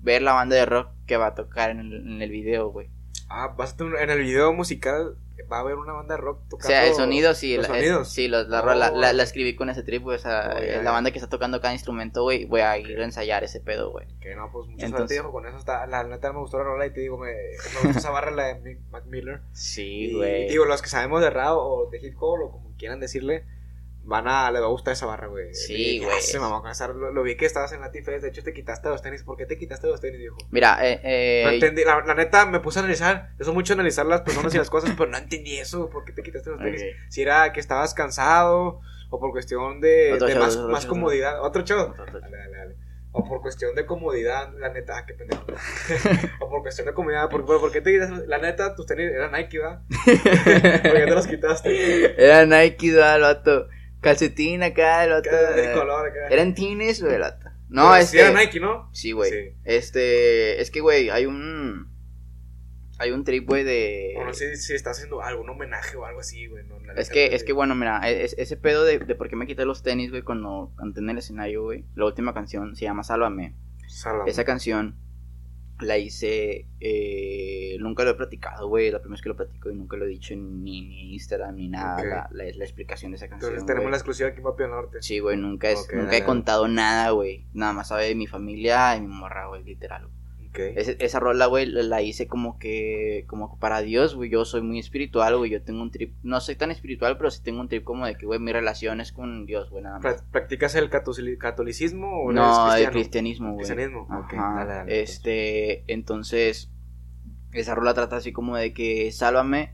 ver 0.00 0.22
la 0.22 0.32
banda 0.32 0.56
de 0.56 0.64
rock 0.64 0.88
que 1.06 1.16
va 1.18 1.26
a 1.28 1.34
tocar 1.34 1.70
en 1.70 1.80
el, 1.80 1.92
en 1.94 2.22
el 2.22 2.30
video, 2.30 2.70
güey. 2.70 2.88
Ah, 3.28 3.54
vas 3.56 3.74
a 3.74 3.76
tener, 3.76 4.00
en 4.00 4.10
el 4.10 4.20
video 4.20 4.52
musical 4.54 5.16
va 5.50 5.58
a 5.58 5.60
haber 5.60 5.76
una 5.76 5.92
banda 5.92 6.16
de 6.16 6.20
rock 6.20 6.40
O 6.46 6.48
tocando. 6.50 6.66
sea, 6.68 6.86
el 6.86 6.94
sonido 6.94 7.34
sí, 7.34 7.56
los 7.56 7.68
la, 7.68 7.78
es- 7.78 7.84
sonidos. 7.86 8.08
sí, 8.12 8.28
los- 8.28 8.48
la, 8.48 8.60
Oh. 8.60 8.64
rola- 8.66 8.90
la, 8.90 9.12
la 9.12 9.22
escribí 9.22 9.54
con 9.56 9.70
ese 9.70 9.82
trip, 9.82 10.02
güey, 10.02 10.16
o 10.16 10.18
sea, 10.20 10.54
Oh, 10.56 10.60
ya. 10.64 10.82
la 10.82 10.90
banda 10.90 11.10
que 11.10 11.18
está 11.18 11.28
tocando 11.28 11.60
cada 11.60 11.72
instrumento, 11.72 12.22
güey, 12.22 12.44
voy 12.46 12.60
a 12.60 12.76
ir 12.78 12.98
a 13.00 13.04
ensayar 13.04 13.44
ese 13.44 13.60
pedo, 13.60 13.90
güey. 13.90 14.06
Que 14.20 14.34
no, 14.34 14.50
pues 14.52 14.66
muchas 14.68 14.86
Entonces- 14.90 15.16
viejo. 15.16 15.32
Con 15.32 15.46
eso 15.46 15.56
está. 15.58 15.86
La 15.86 16.04
neta 16.04 16.32
me 16.32 16.38
gustó 16.40 16.58
la 16.58 16.64
rola 16.64 16.86
y 16.86 16.92
te 16.92 17.00
digo, 17.00 17.18
me, 17.18 17.32
me 17.32 17.80
gustó 17.84 17.98
esa 17.98 18.10
barra, 18.10 18.30
la 18.30 18.54
de 18.54 18.80
Mac 18.90 19.04
Miller. 19.06 19.40
Sí, 19.52 20.10
Y 20.10 20.14
güey. 20.16 20.48
digo, 20.48 20.64
los 20.64 20.82
que 20.82 20.88
sabemos 20.88 21.20
de 21.22 21.30
rap 21.30 21.52
o 21.56 21.88
de 21.90 21.98
hip 21.98 22.16
hop 22.20 22.40
o 22.42 22.50
como 22.52 22.74
quieran 22.76 23.00
decirle, 23.00 23.44
van 24.06 24.28
a, 24.28 24.50
les 24.52 24.62
va 24.62 24.66
a 24.66 24.70
gustar 24.70 24.92
esa 24.92 25.04
barra, 25.06 25.26
güey. 25.26 25.52
Sí, 25.52 25.98
güey. 25.98 26.10
ah, 26.16 26.20
Se 26.20 26.38
mamó 26.38 26.62
con 26.62 26.70
esa- 26.70 26.88
lo, 26.88 27.12
lo 27.12 27.22
vi 27.22 27.36
que 27.36 27.44
estabas 27.44 27.72
en 27.72 27.80
la 27.80 27.90
T-Fest, 27.90 28.22
de 28.22 28.28
hecho 28.28 28.42
te 28.42 28.52
quitaste 28.52 28.88
los 28.88 29.02
tenis. 29.02 29.24
¿Por 29.24 29.36
qué 29.36 29.46
te 29.46 29.58
quitaste 29.58 29.88
los 29.88 30.00
tenis, 30.00 30.18
viejo? 30.20 30.36
Mira, 30.50 30.78
eh, 30.88 31.00
eh, 31.02 31.42
No 31.44 31.50
entendí, 31.50 31.84
la, 31.84 32.00
la 32.06 32.14
neta 32.14 32.46
me 32.46 32.60
puse 32.60 32.78
a 32.78 32.82
analizar, 32.82 33.30
eso 33.38 33.52
mucho 33.52 33.72
analizar 33.72 34.06
las 34.06 34.20
personas 34.22 34.54
y 34.54 34.58
las 34.58 34.70
cosas, 34.70 34.92
pero 34.96 35.10
no 35.10 35.18
entendí 35.18 35.56
eso, 35.58 35.90
¿por 35.90 36.04
qué 36.04 36.12
te 36.12 36.22
quitaste 36.22 36.50
los 36.50 36.58
tenis? 36.60 36.82
ok. 36.82 36.88
Si 37.10 37.22
era 37.22 37.52
que 37.52 37.60
estabas 37.60 37.94
cansado 37.94 38.80
o 39.10 39.20
por 39.20 39.30
cuestión 39.32 39.80
de, 39.80 40.12
Otro 40.14 40.26
de 40.28 40.34
show, 40.34 40.42
más, 40.42 40.56
otro 40.56 40.68
más 40.68 40.82
show. 40.84 40.90
comodidad, 40.90 41.42
otro 41.42 41.62
show. 41.62 41.90
Otro 41.90 42.06
show. 42.06 42.20
Dale, 42.20 42.36
dale, 42.36 42.56
dale. 42.56 42.76
O 43.18 43.24
por 43.26 43.40
cuestión 43.40 43.74
de 43.74 43.86
comodidad, 43.86 44.52
la 44.58 44.68
neta, 44.68 44.98
ah, 44.98 45.06
qué 45.06 45.14
pendejo. 45.14 45.46
o 46.40 46.50
por 46.50 46.60
cuestión 46.60 46.86
de 46.86 46.92
comodidad, 46.92 47.30
¿por, 47.30 47.72
qué 47.72 47.80
te 47.80 47.92
quitaste? 47.92 48.26
La 48.26 48.38
neta, 48.38 48.74
tus 48.74 48.84
tenis 48.84 49.10
eran 49.10 49.32
Nike, 49.32 49.58
¿verdad? 49.58 49.80
¿Por 50.04 50.92
qué 50.92 51.04
te 51.06 51.10
los 51.10 51.26
quitaste? 51.26 52.22
Era 52.22 52.44
Nike, 52.44 52.92
da, 52.92 53.16
el 53.16 53.22
vato. 53.22 53.68
Calcetín 54.00 54.62
acá, 54.62 55.04
el. 55.04 55.22
Cada 55.22 55.52
de 55.52 55.72
eh, 55.72 55.74
color 55.74 56.06
acá. 56.08 56.28
Eran 56.30 56.54
güey, 57.02 57.14
el 57.14 57.20
vato. 57.22 57.48
No, 57.68 57.82
Pero 57.90 57.96
este. 57.96 58.06
sí 58.06 58.18
era 58.18 58.30
Nike, 58.40 58.60
¿no? 58.60 58.88
Sí, 58.92 59.12
güey. 59.12 59.30
Sí. 59.30 59.56
Este. 59.64 60.60
Es 60.60 60.70
que, 60.70 60.80
güey, 60.80 61.10
hay 61.10 61.26
un. 61.26 61.94
Hay 62.98 63.10
un 63.10 63.24
trip, 63.24 63.46
güey, 63.46 63.62
de. 63.64 64.14
O 64.18 64.24
no 64.24 64.32
sé 64.32 64.56
si 64.56 64.74
está 64.74 64.90
haciendo 64.90 65.20
algún 65.22 65.48
homenaje 65.50 65.96
o 65.96 66.04
algo 66.06 66.20
así, 66.20 66.46
güey. 66.46 66.64
No, 66.64 66.76
Es 66.96 67.10
que, 67.10 67.34
es 67.34 67.44
que 67.44 67.52
bueno, 67.52 67.74
mira, 67.74 68.00
e, 68.08 68.24
es- 68.24 68.34
ese 68.38 68.56
pedo 68.56 68.84
de, 68.84 68.98
de 68.98 69.14
por 69.14 69.28
qué 69.28 69.36
me 69.36 69.46
quité 69.46 69.66
los 69.66 69.82
tenis, 69.82 70.10
güey, 70.10 70.22
cuando 70.22 70.72
canté 70.78 71.00
en 71.00 71.10
el 71.10 71.18
escenario, 71.18 71.62
güey. 71.64 71.84
La 71.94 72.06
última 72.06 72.32
canción 72.32 72.74
se 72.74 72.84
llama 72.86 73.02
Sálvame. 73.04 73.54
Sálvame. 73.88 74.30
Esa 74.30 74.44
canción 74.44 74.96
la 75.80 75.98
hice, 75.98 76.66
eh, 76.80 77.76
nunca 77.80 78.04
lo 78.04 78.10
he 78.10 78.14
platicado, 78.14 78.68
güey. 78.68 78.90
La 78.90 79.00
primera 79.00 79.16
vez 79.16 79.22
que 79.22 79.28
lo 79.28 79.36
platico 79.36 79.70
y 79.70 79.74
nunca 79.74 79.96
lo 79.96 80.04
he 80.06 80.08
dicho 80.08 80.32
en 80.34 80.62
ni 80.64 80.82
ni 80.82 81.12
Instagram 81.14 81.54
ni 81.56 81.68
nada. 81.68 82.02
La, 82.04 82.28
la, 82.32 82.44
la 82.54 82.64
explicación 82.64 83.12
de 83.12 83.16
esa 83.16 83.28
canción. 83.28 83.50
Entonces 83.50 83.66
tenemos 83.66 83.84
güey. 83.84 83.90
la 83.92 83.96
exclusiva 83.96 84.28
aquí 84.30 84.38
en 84.38 84.44
Papi 84.44 84.62
del 84.62 84.70
Norte. 84.72 84.98
Sí, 85.02 85.18
güey, 85.18 85.36
nunca, 85.36 85.70
es, 85.70 85.86
nunca 85.92 86.16
he 86.16 86.24
contado 86.24 86.66
nada, 86.68 87.10
güey. 87.10 87.46
Nada 87.52 87.72
más 87.72 87.88
sabe 87.88 88.06
de 88.06 88.14
mi 88.14 88.26
familia 88.26 88.96
y 88.96 89.02
mi 89.02 89.08
morra, 89.08 89.46
güey, 89.48 89.62
literal. 89.64 90.06
güey. 90.06 90.15
Esa 90.58 91.20
rola, 91.20 91.46
güey, 91.46 91.66
la, 91.66 92.02
hice 92.02 92.26
como 92.26 92.58
que, 92.58 93.24
como 93.28 93.58
para 93.58 93.80
Dios, 93.82 94.14
güey. 94.14 94.30
Yo 94.30 94.44
soy 94.44 94.62
muy 94.62 94.78
espiritual, 94.78 95.36
güey. 95.36 95.50
Yo 95.50 95.62
tengo 95.62 95.82
un 95.82 95.90
trip, 95.90 96.14
no 96.22 96.40
soy 96.40 96.56
tan 96.56 96.70
espiritual, 96.70 97.16
pero 97.16 97.30
sí 97.30 97.42
tengo 97.42 97.60
un 97.60 97.68
trip 97.68 97.84
como 97.84 98.06
de 98.06 98.16
que, 98.16 98.26
güey, 98.26 98.40
mi 98.40 98.52
relación 98.52 99.00
es 99.00 99.12
con 99.12 99.46
Dios, 99.46 99.70
güey, 99.70 99.82
nada 99.84 99.98
más. 99.98 100.04
Pra- 100.16 100.24
¿Practicas 100.30 100.74
el 100.74 100.90
catolici- 100.90 101.38
catolicismo 101.38 102.22
o 102.22 102.32
No, 102.32 102.74
el 102.74 102.90
cristianismo, 102.90 103.54
güey. 103.54 103.66
Cristianismo, 103.66 104.02
ok, 104.02 104.34
Ajá. 104.34 104.54
dale, 104.64 104.72
dale, 104.74 105.02
este, 105.02 105.84
entonces, 105.92 106.70
esa 107.52 107.74
rola 107.74 107.94
trata 107.94 108.16
así 108.16 108.32
como 108.32 108.56
de 108.56 108.72
que 108.74 109.12
sálvame, 109.12 109.72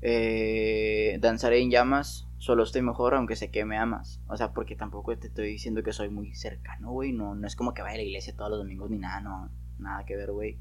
eh, 0.00 1.18
danzaré 1.20 1.60
en 1.60 1.70
llamas, 1.70 2.27
solo 2.38 2.62
estoy 2.62 2.82
mejor 2.82 3.14
aunque 3.14 3.36
sé 3.36 3.50
que 3.50 3.64
me 3.64 3.76
amas. 3.76 4.20
O 4.28 4.36
sea, 4.36 4.52
porque 4.52 4.76
tampoco 4.76 5.16
te 5.16 5.28
estoy 5.28 5.48
diciendo 5.48 5.82
que 5.82 5.92
soy 5.92 6.08
muy 6.08 6.34
cercano, 6.34 6.90
güey. 6.92 7.12
No, 7.12 7.34
no 7.34 7.46
es 7.46 7.56
como 7.56 7.74
que 7.74 7.82
vaya 7.82 7.94
a 7.94 7.98
la 7.98 8.04
iglesia 8.04 8.34
todos 8.36 8.50
los 8.50 8.60
domingos 8.60 8.90
ni 8.90 8.98
nada, 8.98 9.20
no, 9.20 9.50
nada 9.78 10.04
que 10.06 10.16
ver, 10.16 10.32
güey. 10.32 10.58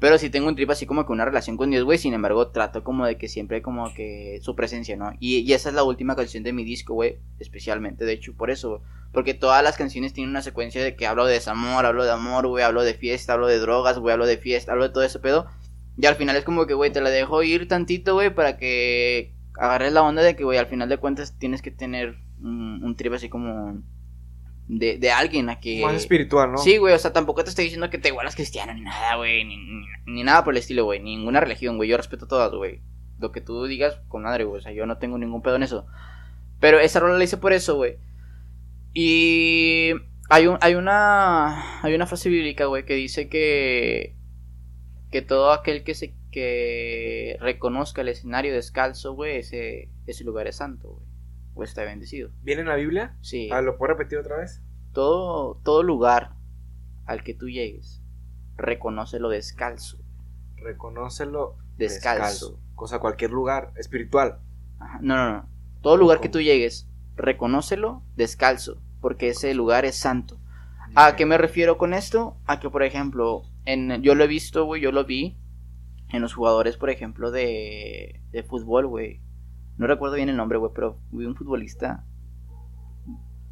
Pero 0.00 0.16
sí 0.16 0.30
tengo 0.30 0.46
un 0.46 0.54
trip 0.54 0.70
así 0.70 0.86
como 0.86 1.04
que 1.04 1.12
una 1.12 1.24
relación 1.24 1.56
con 1.56 1.70
Dios, 1.70 1.84
güey. 1.84 1.98
Sin 1.98 2.14
embargo, 2.14 2.48
trato 2.48 2.84
como 2.84 3.04
de 3.04 3.18
que 3.18 3.26
siempre 3.26 3.62
como 3.62 3.92
que 3.94 4.38
su 4.42 4.54
presencia, 4.54 4.96
¿no? 4.96 5.12
Y, 5.18 5.38
y 5.38 5.52
esa 5.52 5.70
es 5.70 5.74
la 5.74 5.82
última 5.82 6.14
canción 6.14 6.44
de 6.44 6.52
mi 6.52 6.62
disco, 6.64 6.94
güey. 6.94 7.18
Especialmente, 7.40 8.04
de 8.04 8.12
hecho, 8.12 8.32
por 8.36 8.50
eso. 8.50 8.80
Porque 9.12 9.34
todas 9.34 9.62
las 9.64 9.76
canciones 9.76 10.12
tienen 10.12 10.30
una 10.30 10.42
secuencia 10.42 10.84
de 10.84 10.94
que 10.94 11.06
hablo 11.06 11.26
de 11.26 11.32
desamor, 11.32 11.84
hablo 11.84 12.04
de 12.04 12.12
amor, 12.12 12.46
güey. 12.46 12.62
Hablo 12.62 12.84
de 12.84 12.94
fiesta, 12.94 13.32
hablo 13.32 13.48
de 13.48 13.58
drogas, 13.58 13.98
güey. 13.98 14.12
Hablo 14.12 14.26
de 14.26 14.38
fiesta, 14.38 14.70
hablo 14.70 14.84
de 14.84 14.90
todo 14.90 15.02
ese 15.02 15.18
pedo. 15.18 15.46
Y 15.96 16.06
al 16.06 16.14
final 16.14 16.36
es 16.36 16.44
como 16.44 16.66
que, 16.66 16.74
güey, 16.74 16.92
te 16.92 17.00
la 17.00 17.10
dejo 17.10 17.42
ir 17.42 17.66
tantito, 17.66 18.14
güey, 18.14 18.32
para 18.32 18.56
que 18.56 19.34
agarres 19.58 19.92
la 19.92 20.02
onda 20.02 20.22
de 20.22 20.36
que, 20.36 20.44
güey, 20.44 20.58
al 20.58 20.66
final 20.66 20.88
de 20.88 20.98
cuentas 20.98 21.38
tienes 21.38 21.62
que 21.62 21.70
tener 21.70 22.16
un, 22.40 22.82
un 22.82 22.96
trip 22.96 23.12
así 23.12 23.28
como 23.28 23.82
de, 24.68 24.98
de 24.98 25.10
alguien 25.10 25.48
a 25.50 25.60
que... 25.60 25.82
Más 25.82 25.94
espiritual, 25.94 26.52
¿no? 26.52 26.58
Sí, 26.58 26.76
güey, 26.76 26.94
o 26.94 26.98
sea, 26.98 27.12
tampoco 27.12 27.42
te 27.42 27.50
estoy 27.50 27.64
diciendo 27.64 27.90
que 27.90 27.98
te 27.98 28.08
igualas 28.08 28.36
cristiano 28.36 28.72
ni 28.74 28.82
nada, 28.82 29.16
güey, 29.16 29.44
ni, 29.44 29.56
ni, 29.56 29.86
ni 30.06 30.22
nada 30.22 30.44
por 30.44 30.54
el 30.54 30.58
estilo, 30.58 30.84
güey, 30.84 31.00
ninguna 31.00 31.40
religión, 31.40 31.76
güey, 31.76 31.88
yo 31.88 31.96
respeto 31.96 32.26
todas, 32.26 32.52
güey. 32.52 32.82
Lo 33.18 33.32
que 33.32 33.40
tú 33.40 33.64
digas, 33.64 34.00
con 34.08 34.22
madre, 34.22 34.44
güey, 34.44 34.60
o 34.60 34.62
sea, 34.62 34.72
yo 34.72 34.86
no 34.86 34.98
tengo 34.98 35.18
ningún 35.18 35.42
pedo 35.42 35.56
en 35.56 35.64
eso. 35.64 35.86
Pero 36.60 36.78
esa 36.78 37.00
rola 37.00 37.18
la 37.18 37.24
hice 37.24 37.36
por 37.36 37.52
eso, 37.52 37.76
güey. 37.76 37.96
Y 38.94 39.92
hay 40.28 40.46
un, 40.46 40.58
hay 40.60 40.74
una, 40.74 41.82
hay 41.82 41.94
una 41.94 42.06
frase 42.06 42.28
bíblica, 42.28 42.66
güey, 42.66 42.84
que 42.84 42.94
dice 42.94 43.28
que, 43.28 44.14
que 45.10 45.22
todo 45.22 45.52
aquel 45.52 45.82
que 45.82 45.94
se, 45.94 46.14
que 46.38 47.36
reconozca 47.40 48.02
el 48.02 48.08
escenario 48.08 48.54
descalzo, 48.54 49.14
güey, 49.14 49.38
ese, 49.38 49.90
ese 50.06 50.22
lugar 50.22 50.46
es 50.46 50.56
santo, 50.56 50.88
güey, 50.88 51.06
o 51.54 51.64
está 51.64 51.82
bendecido. 51.82 52.30
¿Viene 52.42 52.60
en 52.62 52.68
la 52.68 52.76
Biblia? 52.76 53.16
Sí. 53.22 53.48
Ah, 53.52 53.60
¿Lo 53.60 53.76
puedo 53.76 53.94
repetir 53.94 54.18
otra 54.18 54.36
vez? 54.36 54.62
todo, 54.92 55.60
todo 55.64 55.82
lugar 55.82 56.34
al 57.06 57.24
que 57.24 57.34
tú 57.34 57.48
llegues, 57.48 58.02
reconócelo 58.56 59.28
descalzo. 59.28 59.98
Reconócelo. 60.56 61.56
Descalzo. 61.76 62.60
Cosa, 62.76 63.00
cualquier 63.00 63.32
lugar 63.32 63.72
espiritual. 63.76 64.38
Ajá, 64.78 64.98
No, 65.02 65.16
no, 65.16 65.32
no. 65.32 65.48
Todo 65.80 65.96
lugar 65.96 66.20
que 66.20 66.28
tú 66.28 66.40
llegues, 66.40 66.88
reconócelo 67.16 68.02
descalzo, 68.16 68.80
porque 69.00 69.28
ese 69.28 69.54
lugar 69.54 69.84
es 69.84 69.96
santo. 69.96 70.38
¿A 70.94 71.16
qué 71.16 71.26
me 71.26 71.38
refiero 71.38 71.78
con 71.78 71.94
esto? 71.94 72.36
A 72.46 72.60
que, 72.60 72.70
por 72.70 72.82
ejemplo, 72.82 73.42
en, 73.64 74.02
yo 74.02 74.14
lo 74.14 74.24
he 74.24 74.28
visto, 74.28 74.64
güey, 74.64 74.80
yo 74.80 74.92
lo 74.92 75.04
vi 75.04 75.36
en 76.10 76.22
los 76.22 76.34
jugadores, 76.34 76.76
por 76.76 76.90
ejemplo, 76.90 77.30
de, 77.30 78.20
de 78.30 78.42
fútbol, 78.42 78.86
güey. 78.86 79.20
No 79.76 79.86
recuerdo 79.86 80.16
bien 80.16 80.28
el 80.28 80.36
nombre, 80.36 80.58
güey, 80.58 80.72
pero 80.74 80.98
vi 81.10 81.24
un 81.24 81.36
futbolista 81.36 82.04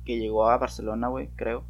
que 0.04 0.18
llegó 0.18 0.48
a 0.48 0.56
Barcelona, 0.58 1.08
güey, 1.08 1.28
creo. 1.36 1.64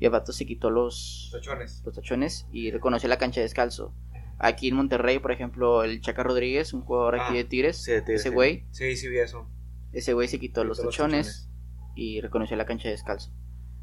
Y 0.00 0.04
el 0.04 0.10
vato 0.12 0.32
se 0.32 0.46
quitó 0.46 0.70
los, 0.70 1.30
Tachones. 1.32 1.82
los 1.84 1.94
tachones 1.94 2.46
y 2.52 2.70
reconoció 2.70 3.08
la 3.08 3.18
cancha 3.18 3.40
descalzo. 3.40 3.94
Aquí 4.38 4.68
en 4.68 4.76
Monterrey, 4.76 5.18
por 5.18 5.32
ejemplo, 5.32 5.82
el 5.82 6.00
Chaca 6.00 6.22
Rodríguez, 6.22 6.72
un 6.72 6.82
jugador 6.82 7.16
aquí 7.16 7.24
Ah, 7.30 7.36
de 7.38 7.44
Tigres, 7.44 7.82
Sí, 7.82 7.92
ese 8.06 8.30
güey, 8.30 8.66
Sí, 8.70 8.96
sí, 8.96 9.08
vi 9.08 9.18
eso. 9.18 9.48
ese 9.92 10.12
güey 10.12 10.28
se 10.28 10.38
quitó 10.38 10.60
Quitó 10.60 10.64
los 10.64 10.78
los 10.78 10.86
tachones 10.94 11.50
y 11.96 12.20
reconoció 12.20 12.56
la 12.56 12.64
cancha 12.66 12.88
descalzo. 12.88 13.32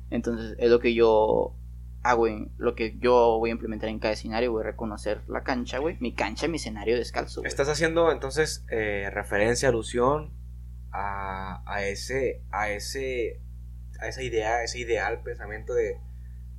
Entonces, 0.09 0.55
es 0.57 0.69
lo 0.69 0.79
que 0.79 0.93
yo 0.93 1.57
hago, 2.05 2.19
güey, 2.19 2.51
lo 2.57 2.75
que 2.75 2.97
yo 2.99 3.39
voy 3.39 3.49
a 3.49 3.53
implementar 3.53 3.89
en 3.89 3.97
cada 3.97 4.13
escenario, 4.13 4.51
güey, 4.51 4.63
reconocer 4.63 5.27
la 5.27 5.43
cancha, 5.43 5.79
güey, 5.79 5.97
mi 5.99 6.13
cancha, 6.13 6.47
mi 6.47 6.57
escenario 6.57 6.95
descalzo, 6.95 7.41
güey. 7.41 7.47
Estás 7.47 7.67
haciendo 7.67 8.11
entonces 8.11 8.63
eh, 8.69 9.09
referencia, 9.11 9.69
alusión 9.69 10.31
a, 10.91 11.63
a 11.65 11.83
ese, 11.83 12.43
a 12.51 12.69
ese, 12.69 13.41
a 13.99 14.07
esa 14.07 14.21
idea, 14.21 14.63
ese 14.63 14.79
ideal, 14.79 15.23
pensamiento 15.23 15.73
de 15.73 15.93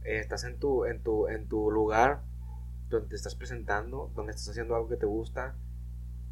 eh, 0.02 0.18
estás 0.18 0.42
en 0.42 0.58
tu, 0.58 0.84
en 0.84 1.04
tu, 1.04 1.28
en 1.28 1.46
tu 1.46 1.70
lugar 1.70 2.24
donde 2.88 3.08
te 3.08 3.14
estás 3.14 3.36
presentando, 3.36 4.10
donde 4.16 4.32
estás 4.32 4.48
haciendo 4.48 4.74
algo 4.74 4.88
que 4.88 4.96
te 4.96 5.06
gusta 5.06 5.56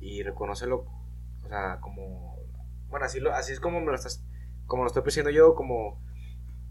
y 0.00 0.24
reconócelo, 0.24 0.86
o 1.44 1.48
sea, 1.48 1.78
como, 1.80 2.36
bueno, 2.88 3.06
así, 3.06 3.20
lo, 3.20 3.32
así 3.32 3.52
es 3.52 3.60
como 3.60 3.78
me 3.80 3.86
lo 3.86 3.94
estás, 3.94 4.24
como 4.66 4.82
lo 4.82 4.88
estoy 4.88 5.02
presentando 5.02 5.36
yo, 5.36 5.54
como, 5.54 6.03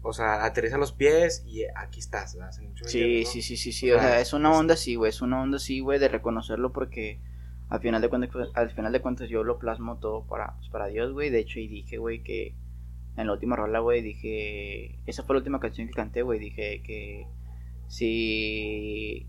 o 0.04 0.12
sea, 0.12 0.44
aterriza 0.44 0.76
los 0.76 0.92
pies 0.92 1.42
y 1.46 1.64
aquí 1.74 1.98
estás, 1.98 2.34
¿verdad? 2.34 2.50
Hace 2.50 2.62
mucho 2.62 2.84
Sí, 2.84 3.24
sí, 3.24 3.40
sí, 3.40 3.56
sí, 3.56 3.72
sí, 3.72 3.90
O 3.90 3.96
o 3.96 3.98
sea, 3.98 4.10
sea, 4.10 4.20
es 4.20 4.34
una 4.34 4.52
onda 4.52 4.74
así, 4.74 4.96
güey, 4.96 5.08
es 5.08 5.22
una 5.22 5.42
onda 5.42 5.56
así, 5.56 5.80
güey, 5.80 5.98
de 5.98 6.08
reconocerlo 6.08 6.72
porque 6.72 7.20
al 7.70 7.80
final 7.80 8.02
de 8.02 8.10
cuentas, 8.10 8.50
al 8.54 8.70
final 8.70 8.92
de 8.92 9.00
cuentas 9.00 9.30
yo 9.30 9.42
lo 9.42 9.58
plasmo 9.58 9.98
todo 9.98 10.26
para, 10.26 10.56
pues, 10.58 10.68
para 10.68 10.88
Dios, 10.88 11.12
güey, 11.12 11.30
de 11.30 11.40
hecho, 11.40 11.58
y 11.58 11.68
dije, 11.68 11.96
güey, 11.96 12.22
que 12.22 12.54
en 13.16 13.26
la 13.26 13.32
última 13.32 13.56
rola, 13.56 13.78
güey, 13.80 14.02
dije, 14.02 15.00
esa 15.06 15.22
fue 15.22 15.36
la 15.36 15.38
última 15.38 15.58
canción 15.58 15.86
que 15.88 15.94
canté, 15.94 16.20
güey, 16.20 16.38
dije 16.38 16.82
que 16.82 17.26
si 17.88 19.26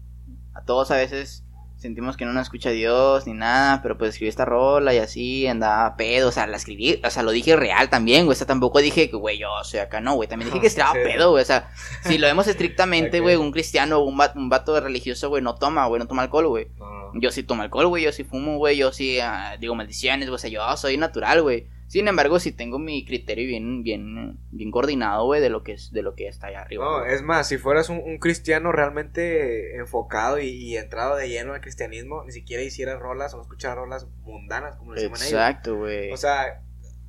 a 0.54 0.64
todos 0.66 0.92
a 0.92 0.98
veces 0.98 1.46
sentimos 1.78 2.18
que 2.18 2.26
no 2.26 2.34
nos 2.34 2.44
escucha 2.44 2.70
Dios 2.72 3.28
ni 3.28 3.34
nada, 3.34 3.82
pero 3.82 3.98
pues 3.98 4.12
escribí 4.12 4.30
esta 4.30 4.46
rola 4.46 4.94
y 4.94 4.98
así, 4.98 5.46
andaba 5.48 5.96
pedo, 5.98 6.30
o 6.30 6.32
sea, 6.32 6.48
la 6.48 6.58
escribí, 6.58 7.00
o 7.04 7.10
sea, 7.10 7.22
lo 7.24 7.32
dije 7.32 7.56
real 7.56 7.90
también, 7.90 8.26
güey, 8.26 8.34
o 8.34 8.38
sea, 8.38 8.48
tampoco 8.48 8.80
dije 8.80 9.10
que, 9.10 9.16
güey, 9.16 9.38
yo 9.38 9.50
soy 9.64 9.82
acá, 9.82 10.02
no, 10.02 10.16
güey, 10.16 10.28
también 10.28 10.50
dije 10.50 10.62
que 10.62 10.68
estaba 10.76 10.94
Sí. 10.94 11.00
pedo, 11.04 11.32
güey, 11.32 11.44
o 11.44 11.46
sea, 11.46 11.70
si 12.04 12.18
lo 12.18 12.28
vemos 12.28 12.48
estrictamente, 12.48 13.20
güey, 13.20 13.36
un 13.36 13.52
cristiano 13.52 13.98
o 14.00 14.04
un, 14.04 14.18
vato, 14.18 14.40
un 14.40 14.50
vato 14.50 14.80
religioso, 14.80 15.30
güey, 15.30 15.44
no 15.44 15.56
toma, 15.56 15.86
güey, 15.88 16.00
no 16.00 16.08
toma 16.08 16.24
alcohol, 16.24 16.48
güey. 16.48 16.68
No. 16.78 17.12
Yo 17.16 17.32
sí 17.32 17.44
tomo 17.44 17.62
alcohol, 17.62 17.88
güey, 17.88 18.04
yo 18.04 18.12
sí 18.12 18.24
fumo, 18.24 18.58
güey, 18.58 18.78
yo 18.78 18.92
sí 18.92 19.20
ah, 19.20 19.56
digo 19.60 19.76
maldiciones, 19.76 20.28
güey, 20.28 20.36
o 20.36 20.40
sea, 20.40 20.50
yo 20.50 20.78
soy 20.78 20.98
natural, 20.98 21.42
güey. 21.42 21.68
Sin 21.88 22.08
embargo, 22.08 22.40
sí 22.40 22.52
tengo 22.52 22.80
mi 22.80 23.06
criterio 23.06 23.48
bien, 23.48 23.84
bien, 23.84 24.40
bien 24.52 24.72
coordinado, 24.72 25.26
güey, 25.26 25.40
de 25.40 25.50
lo 25.50 25.64
que 25.64 25.74
es, 25.74 25.92
de 25.92 26.02
lo 26.02 26.16
que 26.16 26.28
está 26.28 26.48
allá 26.48 26.62
arriba. 26.62 26.84
No, 26.84 27.06
es 27.06 27.22
más, 27.22 27.48
si 27.48 27.58
fueras 27.58 27.90
un, 27.90 28.00
un 28.00 28.18
cristiano 28.18 28.72
realmente 28.72 29.76
enfocado 29.78 30.40
y, 30.40 30.48
y 30.48 30.78
entrado 30.78 31.16
de 31.16 31.30
lleno 31.30 31.54
al 31.54 31.62
cristianismo, 31.62 32.24
ni 32.26 32.32
siquiera 32.32 32.64
hicieras 32.64 33.00
rolas 33.00 33.34
o 33.34 33.38
no 33.38 33.44
escucharas 33.44 33.78
rolas 33.78 34.08
mundanas, 34.24 34.76
como 34.78 34.94
le 34.94 35.02
llaman 35.04 35.20
ellos. 35.20 35.32
Exacto, 35.32 35.78
güey. 35.78 36.12
O 36.12 36.18
sea, 36.18 36.64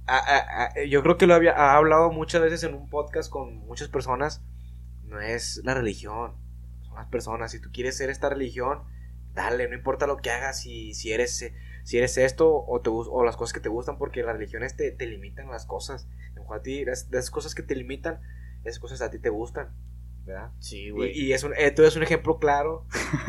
a- 0.07 0.19
a- 0.19 0.65
a- 0.67 0.85
yo 0.85 1.03
creo 1.03 1.17
que 1.17 1.27
lo 1.27 1.35
había 1.35 1.53
ha 1.53 1.75
hablado 1.77 2.13
muchas 2.13 2.43
veces 2.43 2.63
en 2.63 2.75
un 2.75 2.89
podcast 2.91 3.31
con 3.31 3.57
muchas 3.67 3.89
personas. 3.89 4.43
No 5.05 5.21
es 5.21 5.63
la 5.65 5.73
religión, 5.75 6.35
son 6.83 6.97
las 6.97 7.07
personas. 7.09 7.51
Si 7.53 7.61
tú 7.61 7.71
quieres 7.73 7.97
ser 7.97 8.11
esta 8.11 8.29
religión, 8.29 8.83
dale, 9.33 9.69
no 9.69 9.75
importa 9.75 10.07
lo 10.07 10.17
que 10.19 10.31
hagas, 10.31 10.61
si, 10.61 10.95
si 10.95 11.13
eres 11.13 11.41
eh, 11.43 11.55
si 11.87 11.99
eres 11.99 12.19
esto 12.19 12.53
o, 12.53 12.81
te, 12.81 12.91
o 12.91 13.25
las 13.25 13.37
cosas 13.37 13.53
que 13.53 13.61
te 13.61 13.69
gustan, 13.69 13.97
porque 13.97 14.25
las 14.25 14.35
religiones 14.35 14.75
te, 14.75 14.91
te 14.91 15.07
limitan 15.07 15.49
las 15.49 15.67
cosas. 15.67 16.09
A 16.53 16.61
ti, 16.61 16.85
las, 16.85 17.09
las 17.13 17.31
cosas 17.31 17.55
que 17.55 17.63
te 17.63 17.77
limitan, 17.77 18.21
esas 18.65 18.81
cosas 18.81 19.03
a 19.03 19.11
ti 19.13 19.21
te 19.21 19.29
gustan, 19.31 19.73
¿verdad? 20.25 20.51
sí, 20.59 20.91
güey. 20.91 21.13
y 21.17 21.33
es 21.33 21.45
un, 21.45 21.53
eh, 21.57 21.71
tú 21.71 21.83
eres 21.83 21.95
un 21.95 22.03
ejemplo 22.03 22.41
claro 22.41 22.89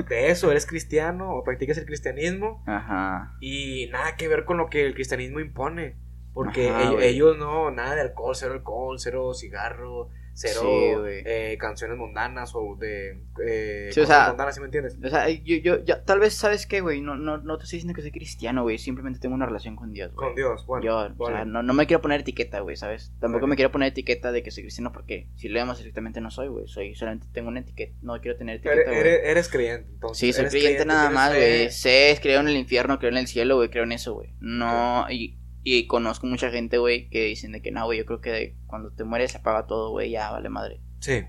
de 0.09 0.31
eso, 0.31 0.49
eres 0.49 0.65
cristiano 0.65 1.35
o 1.35 1.43
practicas 1.43 1.77
el 1.77 1.85
cristianismo 1.85 2.63
Ajá. 2.65 3.37
y 3.41 3.89
nada 3.91 4.15
que 4.15 4.27
ver 4.27 4.43
con 4.43 4.57
lo 4.57 4.71
que 4.71 4.87
el 4.87 4.95
cristianismo 4.95 5.39
impone. 5.39 5.95
Porque 6.33 6.69
Ajá, 6.69 6.81
ellos, 6.81 7.03
ellos 7.03 7.37
no, 7.37 7.69
nada 7.69 7.93
de 7.93 8.01
alcohol, 8.01 8.35
cero 8.35 8.53
alcohol, 8.53 8.99
cero 8.99 9.35
cigarro, 9.35 10.09
cero 10.37 10.61
Sí, 10.61 11.21
eh, 11.25 11.57
canciones 11.59 11.97
mundanas 11.97 12.51
o 12.53 12.75
de... 12.79 13.19
Eh, 13.45 13.89
Sí, 13.91 14.01
o 14.01 14.05
sea, 14.05 14.29
mundanas, 14.29 14.55
¿sí 14.55 14.61
me 14.61 14.65
entiendes? 14.65 14.97
O 15.03 15.09
sea, 15.09 15.29
yo, 15.29 15.55
yo, 15.57 15.83
yo, 15.83 16.01
tal 16.01 16.19
vez, 16.19 16.33
¿sabes 16.33 16.67
qué, 16.67 16.81
güey? 16.81 17.01
No, 17.01 17.15
no, 17.15 17.37
no 17.37 17.57
te 17.57 17.63
estoy 17.63 17.77
diciendo 17.77 17.95
que 17.95 18.01
soy 18.01 18.11
cristiano, 18.11 18.63
güey. 18.63 18.77
Simplemente 18.77 19.19
tengo 19.19 19.33
una 19.35 19.45
relación 19.45 19.75
con 19.75 19.91
Dios, 19.91 20.13
güey. 20.13 20.27
Con 20.27 20.35
Dios, 20.35 20.65
bueno. 20.67 20.85
yo, 20.85 21.13
o 21.17 21.27
sea, 21.27 21.45
no, 21.45 21.63
no 21.63 21.73
me 21.73 21.87
quiero 21.87 22.01
poner 22.01 22.21
etiqueta, 22.21 22.59
güey, 22.59 22.75
¿sabes? 22.75 23.11
Tampoco 23.19 23.47
me 23.47 23.55
quiero 23.55 23.71
poner 23.71 23.89
etiqueta 23.89 24.31
de 24.31 24.43
que 24.43 24.51
soy 24.51 24.63
cristiano 24.63 24.91
porque 24.91 25.27
si 25.35 25.49
lo 25.49 25.55
vemos 25.55 25.77
estrictamente 25.77 26.21
no 26.21 26.29
soy, 26.29 26.47
güey. 26.49 26.67
Soy, 26.67 26.95
solamente 26.95 27.27
tengo 27.33 27.49
una 27.49 27.61
etiqueta, 27.61 27.93
no 28.01 28.19
quiero 28.21 28.37
tener 28.37 28.55
Eres, 28.55 28.65
etiqueta, 28.65 28.89
güey. 28.91 28.99
eres, 29.01 29.19
eres 29.23 29.49
creyente, 29.49 29.89
entonces. 29.93 30.17
Sí, 30.19 30.33
soy 30.33 30.41
eres 30.41 30.53
creyente 30.53 30.85
nada 30.85 31.09
más, 31.09 31.33
güey. 31.33 31.71
Sé, 31.71 32.17
creo 32.21 32.41
en 32.41 32.47
el 32.47 32.57
infierno, 32.57 32.99
creo 32.99 33.11
en 33.11 33.17
el 33.17 33.27
cielo, 33.27 33.55
güey, 33.55 33.69
creo 33.69 33.83
en 33.83 33.91
eso, 33.93 34.13
güey. 34.13 34.33
No, 34.39 35.09
y, 35.09 35.37
y 35.69 35.85
conozco 35.85 36.27
mucha 36.27 36.49
gente, 36.49 36.77
güey, 36.77 37.09
que 37.09 37.25
dicen 37.25 37.51
de 37.51 37.61
que 37.61 37.71
no, 37.71 37.83
güey, 37.83 37.97
yo 37.97 38.05
creo 38.05 38.21
que 38.21 38.55
cuando 38.67 38.89
te 38.91 39.03
mueres 39.03 39.33
se 39.33 39.39
apaga 39.39 39.67
todo, 39.67 39.89
güey, 39.91 40.11
ya 40.11 40.31
vale 40.31 40.47
madre. 40.47 40.79
Sí, 41.01 41.25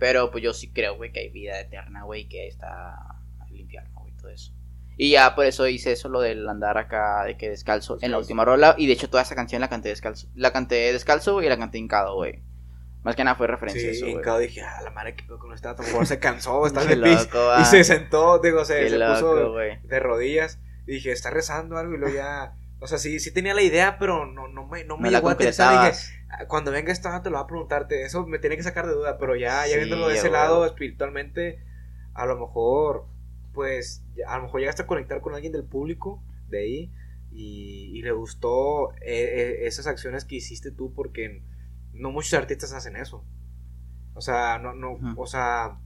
Pero 0.00 0.32
pues 0.32 0.42
yo 0.42 0.52
sí 0.52 0.72
creo, 0.72 0.96
güey, 0.96 1.12
que 1.12 1.20
hay 1.20 1.30
vida 1.30 1.60
eterna, 1.60 2.02
güey, 2.02 2.28
que 2.28 2.48
está 2.48 2.96
el 3.48 3.60
infierno, 3.60 4.00
güey, 4.00 4.16
todo 4.16 4.30
eso. 4.30 4.52
Y 4.96 5.10
ya 5.10 5.36
por 5.36 5.46
eso 5.46 5.68
hice 5.68 5.92
eso, 5.92 6.08
lo 6.08 6.20
del 6.20 6.48
andar 6.48 6.76
acá, 6.76 7.22
de 7.24 7.36
que 7.36 7.50
descalzo, 7.50 7.98
en 8.00 8.10
la 8.10 8.18
última 8.18 8.44
rola. 8.44 8.74
Y 8.76 8.88
de 8.88 8.94
hecho 8.94 9.08
toda 9.08 9.22
esa 9.22 9.36
canción 9.36 9.60
la 9.60 9.68
canté 9.68 9.90
descalzo. 9.90 10.26
La 10.34 10.52
canté 10.52 10.92
descalzo 10.92 11.40
y 11.40 11.48
la 11.48 11.56
canté 11.56 11.78
hincado, 11.78 12.16
güey. 12.16 12.42
Más 13.04 13.14
que 13.14 13.22
nada 13.22 13.36
fue 13.36 13.46
referencia 13.46 13.90
a 13.90 13.92
sí, 13.92 13.96
eso, 13.96 14.06
güey. 14.06 14.16
hincado 14.16 14.38
dije, 14.40 14.62
ah, 14.62 14.80
la 14.82 14.90
madre 14.90 15.14
que 15.14 15.24
con 15.24 15.52
esta, 15.52 15.70
a 15.70 16.04
se 16.04 16.18
cansó, 16.18 16.66
está 16.66 16.82
en 16.82 16.90
el 16.90 17.02
piso. 17.02 17.60
Y 17.60 17.64
se 17.64 17.84
sentó, 17.84 18.40
digo, 18.40 18.64
se, 18.64 18.88
se 18.88 18.98
loco, 18.98 19.12
puso 19.12 19.52
güey. 19.52 19.80
de 19.82 20.00
rodillas. 20.00 20.58
Y 20.88 20.94
dije, 20.94 21.12
está 21.12 21.30
rezando 21.30 21.78
algo 21.78 21.94
y 21.94 21.98
luego 21.98 22.12
ya... 22.16 22.56
O 22.80 22.86
sea, 22.86 22.98
sí, 22.98 23.20
sí 23.20 23.32
tenía 23.32 23.54
la 23.54 23.62
idea, 23.62 23.98
pero 23.98 24.26
no, 24.26 24.48
no 24.48 24.66
me, 24.66 24.84
no 24.84 24.96
me 24.96 25.08
llegó 25.18 25.28
a 25.28 25.32
aterrizar. 25.34 25.92
Dije. 25.92 26.24
"Ah, 26.30 26.46
cuando 26.46 26.70
venga 26.70 26.92
esta 26.92 27.22
te 27.22 27.28
lo 27.30 27.36
va 27.36 27.42
a 27.42 27.46
preguntarte. 27.46 28.02
Eso 28.02 28.26
me 28.26 28.38
tiene 28.38 28.56
que 28.56 28.62
sacar 28.62 28.86
de 28.86 28.94
duda, 28.94 29.18
pero 29.18 29.36
ya, 29.36 29.66
ya 29.66 29.76
viéndolo 29.76 30.08
de 30.08 30.14
ese 30.14 30.28
lado 30.32 30.64
espiritualmente, 30.66 31.62
a 32.14 32.24
lo 32.26 32.38
mejor, 32.38 33.06
pues, 33.52 34.02
a 34.26 34.36
lo 34.38 34.44
mejor 34.44 34.60
llegaste 34.60 34.82
a 34.82 34.86
conectar 34.86 35.20
con 35.20 35.34
alguien 35.34 35.52
del 35.52 35.64
público 35.64 36.22
de 36.48 36.58
ahí 36.60 36.92
y, 37.30 37.90
y 37.98 38.02
le 38.02 38.12
gustó 38.12 38.92
eh, 38.94 38.98
eh, 39.02 39.66
esas 39.66 39.86
acciones 39.86 40.24
que 40.24 40.36
hiciste 40.36 40.70
tú 40.70 40.92
porque 40.94 41.42
no 41.92 42.10
muchos 42.10 42.34
artistas 42.34 42.72
hacen 42.72 42.96
eso. 42.96 43.24
O 44.14 44.20
sea, 44.22 44.58
no, 44.58 44.72
no, 44.74 44.98
o 45.16 45.26
sea, 45.26 45.78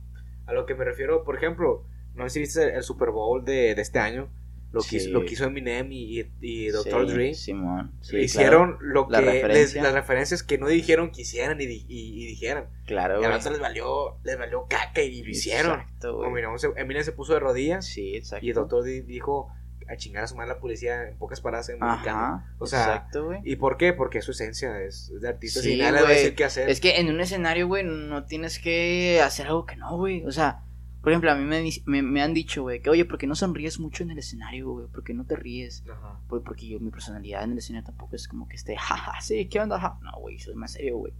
a 0.46 0.52
lo 0.52 0.64
que 0.66 0.74
me 0.74 0.84
refiero, 0.84 1.24
por 1.24 1.36
ejemplo, 1.36 1.84
no 2.14 2.24
sé 2.24 2.30
si 2.30 2.40
viste 2.40 2.62
el, 2.62 2.70
el 2.76 2.82
Super 2.82 3.10
Bowl 3.10 3.44
de, 3.44 3.74
de 3.74 3.82
este 3.82 3.98
año, 3.98 4.30
lo, 4.74 4.80
que, 4.82 4.88
Sí. 4.88 4.96
hizo, 4.96 5.10
lo 5.10 5.24
que 5.24 5.32
hizo 5.34 5.44
Eminem 5.44 5.90
y, 5.92 6.26
y, 6.40 6.68
Dr. 6.68 7.06
Sí, 7.06 7.12
Dre. 7.14 7.34
Simón. 7.34 7.92
Sí, 8.00 8.16
hicieron 8.18 8.76
lo 8.80 9.06
La 9.08 9.20
que 9.20 9.46
les- 9.48 9.74
las 9.74 9.92
referencias 9.94 10.42
que 10.42 10.58
no 10.58 10.68
dijeron 10.68 11.10
que 11.12 11.22
hicieran 11.22 11.60
y, 11.60 11.64
y- 11.64 11.84
y 11.88 12.26
dijeran. 12.26 12.66
Claro, 12.86 13.22
y 13.22 13.24
a 13.24 13.28
les 13.30 13.60
valió, 13.60 14.18
les 14.24 14.38
valió 14.38 14.66
caca 14.68 15.00
y 15.00 15.22
lo 15.22 15.30
hicieron. 15.30 15.80
Exacto, 15.80 16.08
Como 16.12 16.22
güey. 16.24 16.34
miramos, 16.34 16.62
Eminem 16.76 17.04
se 17.04 17.12
puso 17.12 17.32
de 17.34 17.40
rodillas 17.40 17.86
Sí, 17.86 18.16
exacto. 18.16 18.44
y 18.44 18.48
el 18.50 18.54
doctor 18.56 18.82
Dre 18.82 19.02
dijo 19.02 19.48
a 19.86 19.96
chingar 19.96 20.24
a 20.24 20.26
su 20.26 20.34
madre 20.34 20.48
la 20.48 20.60
policía 20.60 21.08
en 21.08 21.18
pocas 21.18 21.40
palabras 21.42 21.68
en. 21.68 21.82
Ajá. 21.82 22.46
O 22.58 22.66
sea, 22.66 22.80
exacto, 22.80 23.26
güey. 23.26 23.40
¿Y 23.44 23.56
por 23.56 23.76
qué? 23.76 23.92
Porque 23.92 24.18
es 24.18 24.24
su 24.24 24.30
esencia 24.32 24.80
es 24.80 25.12
de 25.20 25.28
artista 25.28 25.60
Sí, 25.60 25.74
y 25.74 25.76
nadie 25.78 25.92
le 25.92 26.02
va 26.02 26.08
a 26.08 26.12
decir 26.12 26.34
qué 26.34 26.44
hacer. 26.44 26.70
Es 26.70 26.80
que 26.80 26.98
en 27.00 27.10
un 27.10 27.20
escenario, 27.20 27.68
güey, 27.68 27.84
no 27.84 28.24
tienes 28.24 28.58
que 28.58 29.20
hacer 29.22 29.46
algo 29.46 29.66
que 29.66 29.76
no, 29.76 29.96
güey. 29.98 30.24
O 30.24 30.32
sea, 30.32 30.62
por 31.04 31.12
ejemplo, 31.12 31.30
a 31.30 31.34
mí 31.36 31.44
me, 31.44 31.62
dis- 31.62 31.82
me, 31.86 32.02
me 32.02 32.22
han 32.22 32.34
dicho, 32.34 32.62
güey, 32.62 32.80
que 32.82 32.90
oye, 32.90 33.04
¿por 33.04 33.18
qué 33.18 33.26
no 33.26 33.36
sonríes 33.36 33.78
mucho 33.78 34.02
en 34.02 34.10
el 34.10 34.18
escenario, 34.18 34.70
güey? 34.70 34.88
¿Por 34.88 35.04
qué 35.04 35.14
no 35.14 35.24
te 35.26 35.36
ríes? 35.36 35.84
Ajá. 35.88 36.18
Pues 36.28 36.42
porque 36.44 36.66
yo, 36.66 36.80
mi 36.80 36.90
personalidad 36.90 37.44
en 37.44 37.52
el 37.52 37.58
escenario 37.58 37.86
tampoco 37.86 38.16
es 38.16 38.26
como 38.26 38.48
que 38.48 38.56
esté, 38.56 38.74
jaja, 38.76 39.20
sí, 39.20 39.46
¿qué 39.48 39.60
onda? 39.60 39.78
Ja? 39.78 39.98
No, 40.02 40.18
güey, 40.18 40.38
soy 40.40 40.54
más 40.54 40.72
serio, 40.72 40.96
güey. 40.96 41.12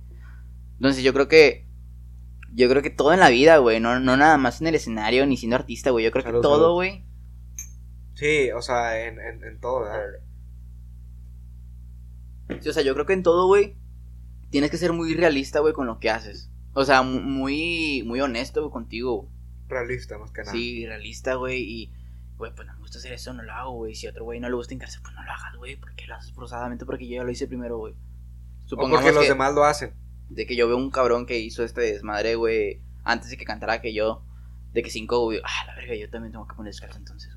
Entonces 0.77 1.05
yo 1.05 1.13
creo 1.13 1.29
que, 1.29 1.69
yo 2.55 2.69
creo 2.69 2.83
que 2.83 2.91
todo 2.91 3.13
en 3.13 3.21
la 3.21 3.29
vida, 3.29 3.59
güey, 3.59 3.79
no, 3.79 4.01
no 4.01 4.17
nada 4.17 4.39
más 4.39 4.61
en 4.61 4.67
el 4.67 4.75
escenario 4.75 5.27
ni 5.27 5.37
siendo 5.37 5.55
artista, 5.57 5.91
güey. 5.91 6.05
Yo 6.05 6.11
creo 6.11 6.25
Salud, 6.25 6.39
que 6.39 6.43
todo, 6.43 6.73
güey. 6.75 7.05
Sí, 8.15 8.51
o 8.53 8.63
sea, 8.63 9.07
en, 9.07 9.19
en, 9.21 9.45
en 9.45 9.61
todo, 9.61 9.81
¿verdad? 9.83 10.21
Sí, 12.61 12.69
o 12.69 12.73
sea, 12.73 12.83
yo 12.83 12.95
creo 12.95 13.07
que 13.07 13.13
en 13.15 13.23
todo, 13.23 13.47
güey, 13.47 13.77
tienes 14.51 14.71
que 14.71 14.77
ser 14.77 14.93
muy 14.93 15.15
realista, 15.15 15.61
güey, 15.61 15.73
con 15.75 15.87
lo 15.87 15.99
que 15.99 16.11
haces. 16.11 16.51
O 16.75 16.85
sea, 16.85 17.03
mu- 17.03 17.21
muy, 17.21 18.03
muy 18.07 18.21
honesto 18.21 18.61
güey, 18.63 18.73
contigo, 18.73 19.17
güey. 19.23 19.34
Realista, 19.75 20.19
más 20.19 20.31
que 20.31 20.41
nada. 20.43 20.53
Sí, 20.53 20.87
realista, 20.87 21.35
güey, 21.35 21.63
y, 21.63 21.93
güey, 22.37 22.55
pues 22.55 22.67
no 22.67 22.75
me 22.75 22.81
gusta 22.81 22.99
hacer 22.99 23.13
eso, 23.13 23.33
no 23.33 23.43
lo 23.43 23.53
hago, 23.53 23.73
güey. 23.73 23.95
Si 23.95 24.07
a 24.07 24.11
otro 24.11 24.25
güey 24.25 24.41
no 24.41 24.49
le 24.49 24.55
gusta 24.55 24.75
hincarse, 24.75 24.99
pues 25.03 25.15
no 25.15 25.23
lo 25.23 25.31
hagas, 25.31 25.57
güey, 25.57 25.77
porque 25.77 26.07
lo 26.07 26.15
haces 26.15 26.33
forzadamente 26.33 26.85
porque 26.87 27.07
yo 27.09 27.17
ya 27.17 27.25
lo 27.25 27.31
hice 27.31 27.47
primero, 27.47 27.79
güey. 27.79 27.93
O 27.95 28.69
Supongamos 28.69 29.01
porque 29.03 29.15
los 29.15 29.25
que, 29.25 29.29
demás 29.31 29.55
lo 29.55 29.65
hacen. 29.65 29.95
de 30.31 30.47
que 30.47 30.57
yo 30.57 30.67
veo 30.69 30.77
un 30.77 30.91
cabrón 30.91 31.27
que 31.27 31.39
hizo 31.39 31.63
este 31.65 31.81
desmadre, 31.83 32.35
güey, 32.37 32.81
antes 33.05 33.31
de 33.31 33.37
que 33.37 33.45
cantara 33.45 33.81
que 33.83 33.93
yo, 33.93 34.25
de 34.73 34.83
que 34.83 34.91
cinco, 34.91 35.21
güey, 35.21 35.41
ah, 35.45 35.67
la 35.67 35.75
verga, 35.77 35.95
yo 35.95 36.09
también 36.11 36.33
tengo 36.33 36.47
que 36.49 36.55
poner 36.55 36.73
descalzo 36.73 36.99
entonces, 36.99 37.37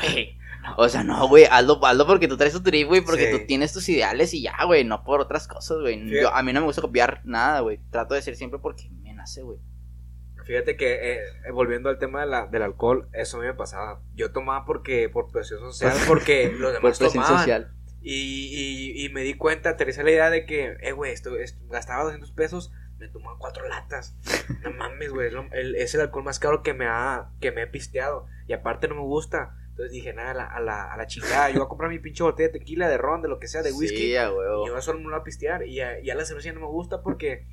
güey. 0.00 0.38
O 0.76 0.86
sea, 0.90 1.02
no, 1.02 1.26
güey, 1.26 1.46
hazlo, 1.50 1.82
hazlo 1.82 2.06
porque 2.06 2.28
tú 2.28 2.36
traes 2.36 2.52
tu 2.52 2.62
trip, 2.62 2.86
güey, 2.86 3.00
porque 3.00 3.32
Sí. 3.32 3.38
tú 3.38 3.46
tienes 3.46 3.72
tus 3.72 3.88
ideales 3.88 4.34
y 4.34 4.42
ya, 4.42 4.62
güey, 4.66 4.84
no 4.84 5.04
por 5.04 5.18
otras 5.20 5.48
cosas, 5.48 5.78
güey. 5.80 5.94
A 6.30 6.42
mí 6.42 6.52
no 6.52 6.60
me 6.60 6.66
gusta 6.66 6.82
copiar 6.82 7.22
nada, 7.24 7.60
güey. 7.60 7.80
Trato 7.90 8.14
de 8.14 8.20
ser 8.20 8.36
siempre 8.36 8.58
porque 8.60 8.90
me 8.90 9.14
nace, 9.14 9.40
güey. 9.42 9.58
Fíjate 10.50 10.76
que, 10.76 10.94
eh, 10.94 11.20
eh, 11.46 11.50
volviendo 11.52 11.88
al 11.90 11.98
tema 11.98 12.22
de 12.22 12.26
la- 12.26 12.46
del 12.48 12.62
alcohol, 12.62 13.08
eso 13.12 13.36
a 13.36 13.40
mí 13.40 13.46
me 13.46 13.54
pasaba. 13.54 14.02
Yo 14.16 14.32
tomaba 14.32 14.64
porque, 14.64 15.08
por 15.08 15.30
presión 15.30 15.60
social, 15.60 15.92
porque 16.08 16.52
los 16.52 16.72
demás 16.72 16.98
tomaban. 17.14 17.36
Y, 18.02 18.14
y, 18.96 19.04
y 19.04 19.08
me 19.10 19.22
di 19.22 19.34
cuenta, 19.34 19.70
aterricé 19.70 20.02
la 20.02 20.10
idea 20.10 20.28
de 20.30 20.46
que, 20.46 20.76
eh, 20.80 20.90
güey, 20.92 21.12
esto, 21.12 21.36
esto- 21.36 21.62
gastaba 21.68 22.02
200 22.02 22.32
pesos, 22.32 22.72
me 22.98 23.06
tomaba 23.08 23.38
cuatro 23.38 23.68
latas. 23.68 24.16
No 24.64 24.72
mames, 24.72 25.10
güey, 25.12 25.28
es, 25.76 25.94
el- 25.94 26.00
alcohol 26.00 26.24
más 26.24 26.40
caro 26.40 26.62
que 26.64 26.74
me, 26.74 26.86
ha, 26.86 27.30
que 27.40 27.52
me 27.52 27.62
he 27.62 27.66
pisteado. 27.68 28.26
Y 28.48 28.52
aparte 28.52 28.88
no 28.88 28.96
me 28.96 29.02
gusta. 29.02 29.54
Entonces 29.68 29.92
dije, 29.92 30.12
nada, 30.12 30.32
a 30.32 30.34
la, 30.34 30.44
a 30.46 30.60
la, 30.60 30.92
a 30.92 30.96
la 30.96 31.06
chingada. 31.06 31.48
Yo 31.50 31.60
voy 31.60 31.66
a 31.66 31.68
comprar 31.68 31.90
mi 31.90 32.00
pinche 32.00 32.24
botella 32.24 32.48
de 32.48 32.58
tequila, 32.58 32.88
de 32.88 32.98
ron, 32.98 33.22
de 33.22 33.28
lo 33.28 33.38
que 33.38 33.46
sea, 33.46 33.62
de 33.62 33.70
whisky. 33.72 33.96
Sí, 33.96 34.16
a 34.16 34.28
Y 34.28 34.66
yo 34.66 34.82
solo 34.82 34.98
me 34.98 35.04
lo 35.04 35.10
voy 35.12 35.20
a 35.20 35.22
pistear. 35.22 35.64
Y 35.64 35.76
ya, 35.76 36.00
ya 36.02 36.16
la 36.16 36.24
cerveza 36.24 36.46
ya 36.46 36.54
no 36.54 36.60
me 36.60 36.66
gusta 36.66 37.02
porque. 37.02 37.46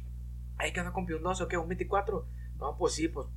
Ay, 0.57 0.73
que 0.73 0.79
anda 0.79 0.91
con 0.91 1.03
un 1.11 1.21
12 1.21 1.43
o 1.43 1.47
qué, 1.47 1.55
un 1.57 1.67
24. 1.67 2.27
No, 2.59 2.75
pues 2.77 2.93
sí, 2.93 3.07
pues. 3.07 3.27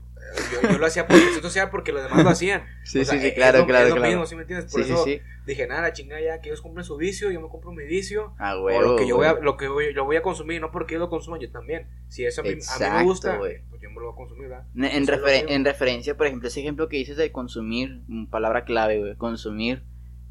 Yo, 0.63 0.69
yo 0.71 0.79
lo 0.79 0.87
hacía 0.87 1.07
por 1.09 1.17
presión 1.17 1.43
social 1.43 1.71
porque 1.71 1.93
los 1.93 2.03
demás 2.03 2.23
lo 2.23 2.31
hacían. 2.31 2.63
Sí, 2.85 3.01
O 3.01 3.05
sea, 3.05 3.15
sí, 3.15 3.21
sí, 3.21 3.27
es 3.29 3.35
claro, 3.35 3.61
lo- 3.61 3.67
claro, 3.67 3.85
es 3.87 3.91
lo 3.91 3.97
claro. 3.97 4.11
mismo, 4.11 4.27
¿sí 4.27 4.37
me 4.37 4.43
entiendes? 4.43 4.71
Por 4.71 4.83
Sí, 4.83 4.87
sí, 4.89 4.93
eso 4.93 5.05
sí. 5.05 5.21
dije, 5.47 5.67
nada, 5.67 5.83
la 5.83 5.93
chingada 5.93 6.21
ya, 6.21 6.41
que 6.41 6.51
ellos 6.51 6.61
compren 6.61 6.85
su 6.85 6.97
vicio, 6.97 7.31
yo 7.31 7.41
me 7.41 7.49
compro 7.49 7.73
mi 7.73 7.85
vicio. 7.85 8.35
A 8.39 8.57
o 8.57 8.65
huevo. 8.65 8.83
lo 8.83 8.97
que 8.97 9.07
yo 9.09 9.17
voy 9.17 9.27
a, 9.27 9.33
güey. 9.33 9.45
lo 9.45 9.57
que 9.57 9.69
voy, 9.69 9.93
lo 9.93 10.05
voy 10.05 10.17
a 10.17 10.23
consumir, 10.23 10.61
no 10.61 10.71
porque 10.71 10.95
ellos 10.95 11.07
lo 11.07 11.11
consuman, 11.11 11.41
yo 11.41 11.51
también. 11.51 11.89
Si 12.09 12.25
eso 12.25 12.43
a 12.43 12.45
mí, 12.45 12.51
a 12.51 12.53
mí 12.55 12.97
me 12.99 13.03
gusta, 13.05 13.37
güey. 13.39 13.63
pues 13.71 13.81
yo 13.83 13.89
me 13.91 13.97
lo 13.97 14.07
voy 14.07 14.13
a 14.13 14.17
consumir, 14.17 14.49
¿verdad? 14.49 14.67
En, 14.75 14.81
mismo. 15.03 15.49
en 15.49 15.65
referencia, 15.65 16.17
por 16.17 16.27
ejemplo, 16.27 16.49
ese 16.49 16.61
ejemplo 16.61 16.89
que 16.89 16.97
dices 16.99 17.17
de 17.17 17.33
consumir, 17.33 18.03
mm, 18.07 18.27
palabra 18.27 18.65
clave, 18.65 18.99
güey, 19.01 19.17
consumir 19.17 19.85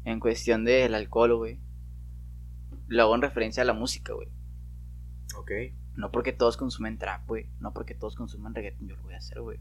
en 0.04 0.20
cuestión 0.20 0.64
del 0.64 0.94
alcohol, 0.94 1.36
güey. 1.36 1.60
Lo 2.86 3.02
hago 3.02 3.14
en 3.14 3.22
referencia 3.22 3.62
a 3.62 3.66
la 3.66 3.72
música, 3.74 4.14
güey. 4.14 4.28
Ok. 5.36 5.50
No 6.00 6.10
porque 6.10 6.32
todos 6.32 6.56
consumen 6.56 6.98
trap, 6.98 7.26
güey. 7.28 7.46
No 7.60 7.72
porque 7.72 7.94
todos 7.94 8.16
consumen 8.16 8.54
reggaeton, 8.54 8.88
yo 8.88 8.96
lo 8.96 9.02
voy 9.02 9.14
a 9.14 9.18
hacer, 9.18 9.40
güey. 9.40 9.58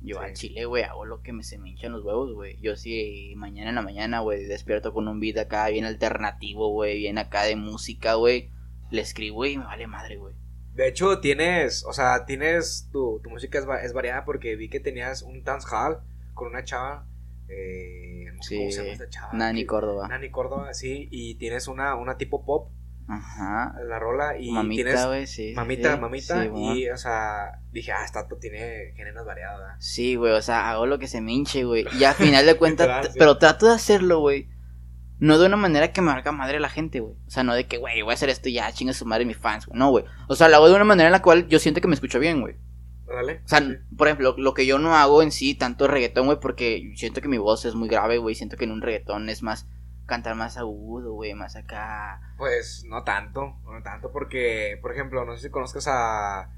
Yo 0.00 0.16
Sí. 0.18 0.24
al 0.24 0.32
chile, 0.32 0.64
güey, 0.64 0.82
hago 0.82 1.04
lo 1.04 1.22
que 1.22 1.32
me 1.32 1.44
se 1.44 1.58
me 1.58 1.68
hinchan 1.70 1.92
los 1.92 2.04
huevos, 2.04 2.32
güey. 2.34 2.58
Yo 2.60 2.74
sí, 2.74 3.34
mañana 3.36 3.68
en 3.68 3.76
la 3.76 3.82
mañana, 3.82 4.18
güey, 4.20 4.44
despierto 4.44 4.92
con 4.92 5.06
un 5.06 5.20
beat 5.20 5.38
acá 5.38 5.68
bien 5.68 5.84
alternativo, 5.84 6.70
güey, 6.72 6.98
bien 6.98 7.18
acá 7.18 7.44
de 7.44 7.54
música, 7.54 8.14
güey. 8.14 8.50
Le 8.90 9.00
escribo 9.02 9.44
y 9.46 9.58
me 9.58 9.64
vale 9.64 9.86
madre, 9.86 10.16
güey. 10.16 10.34
De 10.74 10.88
hecho, 10.88 11.20
tienes, 11.20 11.84
o 11.84 11.92
sea, 11.92 12.24
tienes, 12.24 12.88
tu, 12.90 13.20
tu 13.22 13.30
música 13.30 13.58
es, 13.58 13.66
es 13.84 13.92
variada 13.92 14.24
porque 14.24 14.56
vi 14.56 14.68
que 14.68 14.80
tenías 14.80 15.22
un 15.22 15.44
dance 15.44 15.68
hall 15.70 15.98
con 16.34 16.48
una 16.48 16.64
chava, 16.64 17.06
eh, 17.48 18.24
no 18.34 18.42
sé 18.42 18.48
Sí, 18.48 18.56
cómo 18.58 18.70
se 18.70 18.78
llama 18.78 18.92
esta 18.94 19.08
chava. 19.08 19.32
Nani 19.34 19.60
que- 19.60 19.66
Córdoba. 19.66 20.08
Nani 20.08 20.30
Córdoba, 20.30 20.74
sí, 20.74 21.08
y 21.10 21.34
tienes 21.36 21.68
una, 21.68 21.94
una 21.94 22.16
tipo 22.16 22.44
pop, 22.44 22.70
Ajá. 23.08 23.74
la 23.86 23.98
rola, 23.98 24.38
y 24.38 24.50
mamita, 24.50 25.08
tienes 25.08 25.30
sí. 25.30 25.52
mamita, 25.54 25.94
sí. 25.94 26.00
mamita, 26.00 26.42
Sí, 26.42 26.50
y, 26.54 26.88
o 26.88 26.96
sea, 26.96 27.60
dije, 27.70 27.92
ah, 27.92 28.04
esta 28.04 28.26
tiene 28.40 28.92
géneros 28.96 29.26
variados, 29.26 29.60
¿verdad? 29.60 29.76
Sí, 29.78 30.14
güey, 30.14 30.32
o 30.32 30.42
sea, 30.42 30.70
hago 30.70 30.86
lo 30.86 30.98
que 30.98 31.08
se 31.08 31.20
me 31.20 31.32
hinche, 31.32 31.64
güey. 31.64 31.86
Y 31.98 32.04
a 32.04 32.14
final 32.14 32.46
de 32.46 32.54
cuentas, 32.58 33.10
pero 33.18 33.38
trato 33.38 33.66
de 33.66 33.74
hacerlo, 33.74 34.20
güey. 34.20 34.48
No 35.18 35.38
de 35.38 35.46
una 35.46 35.56
manera 35.56 35.92
que 35.92 36.00
me 36.00 36.10
haga 36.10 36.32
madre 36.32 36.58
la 36.58 36.68
gente, 36.68 36.98
güey. 36.98 37.14
O 37.26 37.30
sea, 37.30 37.44
no 37.44 37.54
de 37.54 37.66
que, 37.66 37.78
güey, 37.78 38.02
voy 38.02 38.10
a 38.10 38.14
hacer 38.14 38.28
esto 38.28 38.48
y 38.48 38.54
ya, 38.54 38.72
chinga 38.72 38.92
su 38.92 39.06
madre 39.06 39.24
mis 39.24 39.36
fans, 39.36 39.66
güey. 39.66 39.78
No, 39.78 39.90
güey. 39.90 40.04
O 40.26 40.34
sea, 40.34 40.48
lo 40.48 40.56
hago 40.56 40.68
de 40.68 40.74
una 40.74 40.84
manera 40.84 41.08
en 41.08 41.12
la 41.12 41.22
cual 41.22 41.46
yo 41.48 41.60
siento 41.60 41.80
que 41.80 41.86
me 41.86 41.94
escucho 41.94 42.18
bien, 42.18 42.40
güey. 42.40 42.56
Dale. 43.06 43.42
O 43.44 43.48
sea, 43.48 43.62
por 43.96 44.08
ejemplo, 44.08 44.34
lo 44.36 44.54
que 44.54 44.66
yo 44.66 44.78
no 44.78 44.96
hago 44.96 45.22
en 45.22 45.30
sí, 45.30 45.54
tanto 45.54 45.86
reggaetón, 45.86 46.26
güey, 46.26 46.40
porque 46.40 46.92
siento 46.96 47.20
que 47.20 47.28
mi 47.28 47.38
voz 47.38 47.64
es 47.66 47.74
muy 47.74 47.88
grave, 47.88 48.18
güey. 48.18 48.34
Siento 48.34 48.56
que 48.56 48.64
en 48.64 48.72
un 48.72 48.82
reggaetón 48.82 49.28
es 49.28 49.42
más 49.42 49.68
cantar 50.12 50.34
más 50.34 50.56
agudo, 50.58 51.12
güey, 51.14 51.32
más 51.34 51.56
acá. 51.56 52.20
Pues 52.36 52.84
no 52.86 53.02
tanto, 53.02 53.56
no 53.64 53.82
tanto, 53.82 54.12
porque, 54.12 54.78
por 54.82 54.92
ejemplo, 54.92 55.24
no 55.24 55.34
sé 55.36 55.42
si 55.44 55.50
conozcas 55.50 55.86
a. 55.88 56.50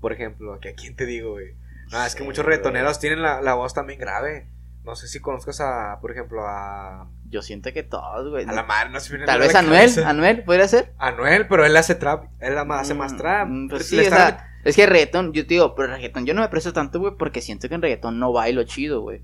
Por 0.00 0.12
ejemplo, 0.12 0.58
que 0.60 0.70
a 0.70 0.74
quién 0.74 0.94
te 0.94 1.04
digo, 1.06 1.32
güey. 1.32 1.54
No, 1.90 2.04
es 2.04 2.14
que 2.14 2.22
muchos 2.22 2.44
güey. 2.44 2.56
reggaetoneros 2.56 2.98
tienen 3.00 3.22
la, 3.22 3.40
la 3.42 3.54
voz 3.54 3.74
también 3.74 3.98
grave. 3.98 4.48
No 4.84 4.94
sé 4.94 5.08
si 5.08 5.18
conozcas 5.20 5.60
a, 5.60 5.98
por 6.00 6.12
ejemplo, 6.12 6.42
a. 6.46 7.08
Yo 7.28 7.42
siento 7.42 7.72
que 7.72 7.82
todos, 7.82 8.30
güey. 8.30 8.44
A 8.48 8.52
la 8.52 8.62
madre, 8.62 8.90
no 8.90 9.00
se 9.00 9.10
me 9.10 9.16
viene 9.18 9.26
Tal 9.26 9.40
vez 9.40 9.54
a 9.54 9.58
Anuel, 9.58 9.78
cabeza. 9.80 10.08
Anuel, 10.08 10.44
¿podría 10.44 10.68
ser? 10.68 10.92
Anuel, 10.98 11.48
pero 11.48 11.66
él 11.66 11.76
hace 11.76 11.96
trap. 11.96 12.26
Él 12.38 12.56
hace 12.56 12.94
más 12.94 13.12
Mm, 13.14 13.16
trap. 13.16 13.48
mm, 13.48 13.68
pues 13.68 13.86
sí, 13.88 13.98
o 13.98 14.02
está- 14.02 14.16
sea, 14.16 14.52
es 14.64 14.76
que 14.76 14.86
reggaetón, 14.86 15.32
yo 15.32 15.42
te 15.44 15.54
digo, 15.54 15.74
pero 15.74 15.88
reggaetón 15.88 16.24
yo 16.24 16.34
no 16.34 16.40
me 16.42 16.48
presto 16.48 16.72
tanto, 16.72 17.00
güey, 17.00 17.14
porque 17.18 17.40
siento 17.40 17.68
que 17.68 17.74
en 17.74 17.82
reggaetón 17.82 18.20
no 18.20 18.32
bailo 18.32 18.62
chido, 18.64 19.00
güey. 19.00 19.22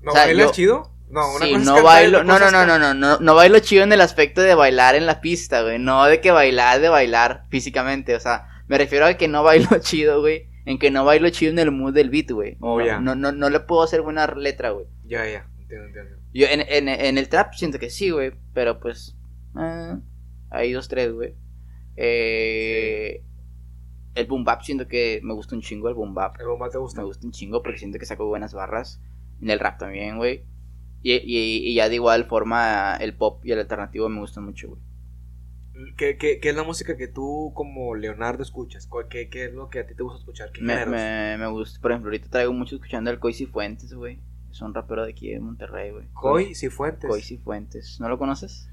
¿No 0.00 0.12
o 0.12 0.14
sea, 0.14 0.26
bailas 0.26 0.46
yo- 0.46 0.52
chido? 0.52 0.92
No, 1.10 1.34
una 1.36 1.46
Sí, 1.46 1.52
cosa 1.52 1.60
es 1.62 1.66
no 1.66 1.82
bailo, 1.82 2.24
no, 2.24 2.38
no, 2.38 2.50
no, 2.50 2.66
no, 2.66 2.78
no, 2.78 2.94
no, 2.94 3.18
no 3.18 3.34
bailo 3.34 3.58
chido 3.60 3.82
en 3.82 3.92
el 3.92 4.00
aspecto 4.00 4.42
de 4.42 4.54
bailar 4.54 4.94
en 4.94 5.06
la 5.06 5.20
pista, 5.20 5.62
güey, 5.62 5.78
no 5.78 6.04
de 6.04 6.20
que 6.20 6.30
bailar, 6.30 6.80
de 6.80 6.88
bailar 6.90 7.46
físicamente, 7.50 8.14
o 8.14 8.20
sea, 8.20 8.48
me 8.66 8.76
refiero 8.78 9.06
a 9.06 9.14
que 9.14 9.28
no 9.28 9.42
bailo 9.42 9.68
chido, 9.80 10.20
güey, 10.20 10.48
en 10.66 10.78
que 10.78 10.90
no 10.90 11.04
bailo 11.04 11.30
chido 11.30 11.52
en 11.52 11.58
el 11.58 11.70
mood 11.70 11.94
del 11.94 12.10
beat, 12.10 12.30
güey. 12.30 12.56
Oh, 12.60 12.80
no, 12.80 13.00
no, 13.00 13.14
no, 13.14 13.32
no 13.32 13.48
le 13.50 13.60
puedo 13.60 13.82
hacer 13.82 14.02
buena 14.02 14.26
letra, 14.26 14.70
güey. 14.70 14.86
Ya, 15.04 15.24
ya, 15.26 15.48
entiendo, 15.60 15.86
entiendo. 15.86 16.16
Yo 16.34 16.46
en, 16.46 16.60
en, 16.60 16.88
en 16.88 17.16
el 17.18 17.28
trap 17.30 17.54
siento 17.54 17.78
que 17.78 17.88
sí, 17.88 18.10
güey, 18.10 18.32
pero 18.52 18.78
pues, 18.78 19.16
eh, 19.58 19.94
hay 20.50 20.72
dos, 20.72 20.88
tres, 20.88 21.10
güey. 21.12 21.34
Eh, 21.96 23.22
El 24.14 24.26
boom 24.26 24.44
bap 24.44 24.62
siento 24.62 24.86
que 24.88 25.20
me 25.22 25.32
gusta 25.34 25.54
un 25.54 25.62
chingo 25.62 25.88
el 25.88 25.94
boom 25.94 26.14
bap. 26.14 26.38
¿El 26.40 26.46
bomba 26.46 26.68
te 26.68 26.78
gusta? 26.78 27.00
Me 27.00 27.06
gusta 27.06 27.26
un 27.26 27.32
chingo 27.32 27.62
porque 27.62 27.78
siento 27.78 27.98
que 27.98 28.06
saco 28.06 28.26
buenas 28.26 28.52
barras. 28.52 29.00
En 29.40 29.50
el 29.50 29.58
rap 29.60 29.78
también, 29.78 30.16
güey. 30.16 30.44
Y, 31.02 31.12
y, 31.14 31.68
y 31.70 31.74
ya 31.74 31.88
de 31.88 31.94
igual 31.96 32.24
forma 32.26 32.96
el 32.96 33.14
pop 33.16 33.44
y 33.44 33.52
el 33.52 33.60
alternativo 33.60 34.08
me 34.08 34.20
gustan 34.20 34.44
mucho, 34.44 34.68
güey. 34.70 34.82
¿Qué, 35.96 36.16
qué, 36.16 36.40
qué 36.40 36.48
es 36.48 36.56
la 36.56 36.64
música 36.64 36.96
que 36.96 37.06
tú, 37.06 37.52
como 37.54 37.94
Leonardo, 37.94 38.42
escuchas? 38.42 38.86
¿Cuál- 38.88 39.06
¿Qué, 39.08 39.28
qué 39.28 39.44
es 39.44 39.52
lo 39.52 39.68
que 39.68 39.78
a 39.78 39.86
ti 39.86 39.94
te 39.94 40.02
gusta 40.02 40.18
escuchar? 40.18 40.50
¿Qué 40.50 40.60
Me, 40.60 40.84
me, 40.86 41.36
me 41.38 41.46
gusta, 41.46 41.80
por 41.80 41.92
ejemplo, 41.92 42.08
ahorita 42.10 42.28
traigo 42.28 42.52
mucho 42.52 42.74
escuchando 42.76 43.10
al 43.10 43.20
Coisy 43.20 43.46
Fuentes, 43.46 43.94
güey. 43.94 44.18
Es 44.50 44.60
un 44.60 44.74
rapero 44.74 45.04
de 45.04 45.12
aquí 45.12 45.30
de 45.30 45.38
Monterrey, 45.40 45.92
güey. 45.92 46.06
Coy 46.14 46.54
Cifuentes. 46.54 47.08
Coisy 47.08 47.36
Fuentes. 47.38 47.98
¿No 48.00 48.08
lo 48.08 48.18
conoces? 48.18 48.68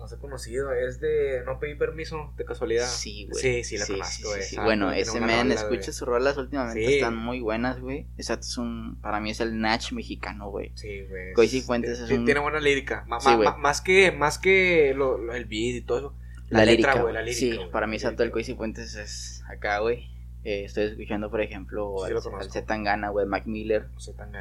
No 0.00 0.08
sé 0.08 0.16
conocido, 0.16 0.72
es 0.72 0.98
de 0.98 1.42
No 1.44 1.60
pedí 1.60 1.74
permiso, 1.74 2.32
de 2.38 2.44
casualidad. 2.46 2.86
Sí, 2.86 3.28
güey. 3.30 3.42
Sí, 3.42 3.64
sí, 3.64 3.76
la 3.76 3.86
conozco, 3.86 4.32
sí, 4.32 4.38
eh, 4.38 4.42
sí. 4.42 4.54
sabe, 4.56 4.66
Bueno, 4.66 4.90
ese 4.92 5.20
men, 5.20 5.52
escucha 5.52 5.92
sus 5.92 6.08
rolas 6.08 6.38
últimamente, 6.38 6.86
Sí. 6.86 6.94
están 6.94 7.16
muy 7.16 7.40
buenas, 7.40 7.78
güey. 7.80 8.06
Exacto, 8.16 8.46
es 8.46 8.56
un, 8.56 8.98
para 9.02 9.20
mí 9.20 9.30
es 9.30 9.40
el 9.40 9.60
Natch 9.60 9.92
mexicano, 9.92 10.48
güey. 10.50 10.72
Sí, 10.74 11.02
güey. 11.08 11.34
Coisy 11.34 11.60
Fuentes 11.60 12.00
es 12.00 12.10
un- 12.10 12.24
Tiene 12.24 12.40
buena 12.40 12.60
lírica. 12.60 13.04
Sí, 13.20 13.28
ma- 13.36 13.56
más 13.58 13.82
que, 13.82 14.10
más 14.10 14.38
que 14.38 14.94
lo- 14.96 15.18
lo- 15.18 15.34
el 15.34 15.44
beat 15.44 15.76
y 15.76 15.80
todo 15.82 15.98
eso. 15.98 16.14
La, 16.48 16.64
lírica, 16.64 16.98
güey, 17.00 17.12
la 17.14 17.20
lírica. 17.22 17.38
Sí, 17.38 17.54
güey, 17.54 17.70
para 17.70 17.86
mí 17.86 17.92
la 17.92 17.96
exacto, 17.98 18.22
el. 18.22 18.30
Coisy 18.30 18.54
Fuentes 18.54 18.94
es 18.96 19.44
acá, 19.48 19.80
güey. 19.80 20.08
Eh, 20.44 20.64
estoy 20.64 20.84
escuchando, 20.84 21.30
por 21.30 21.42
ejemplo, 21.42 21.94
Sí, 21.98 22.04
al, 22.06 22.22
conozco. 22.22 22.36
al 22.38 22.50
Zetangana, 22.50 23.10
güey, 23.10 23.26
Mac 23.26 23.44
Miller, 23.46 23.88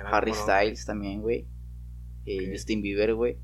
Harry. 0.05 0.33
Styles 0.33 0.85
también, 0.85 1.21
güey. 1.21 1.45
Eh. 2.25 2.49
Justin 2.53 2.81
Bieber, 2.81 3.13
güey. 3.13 3.37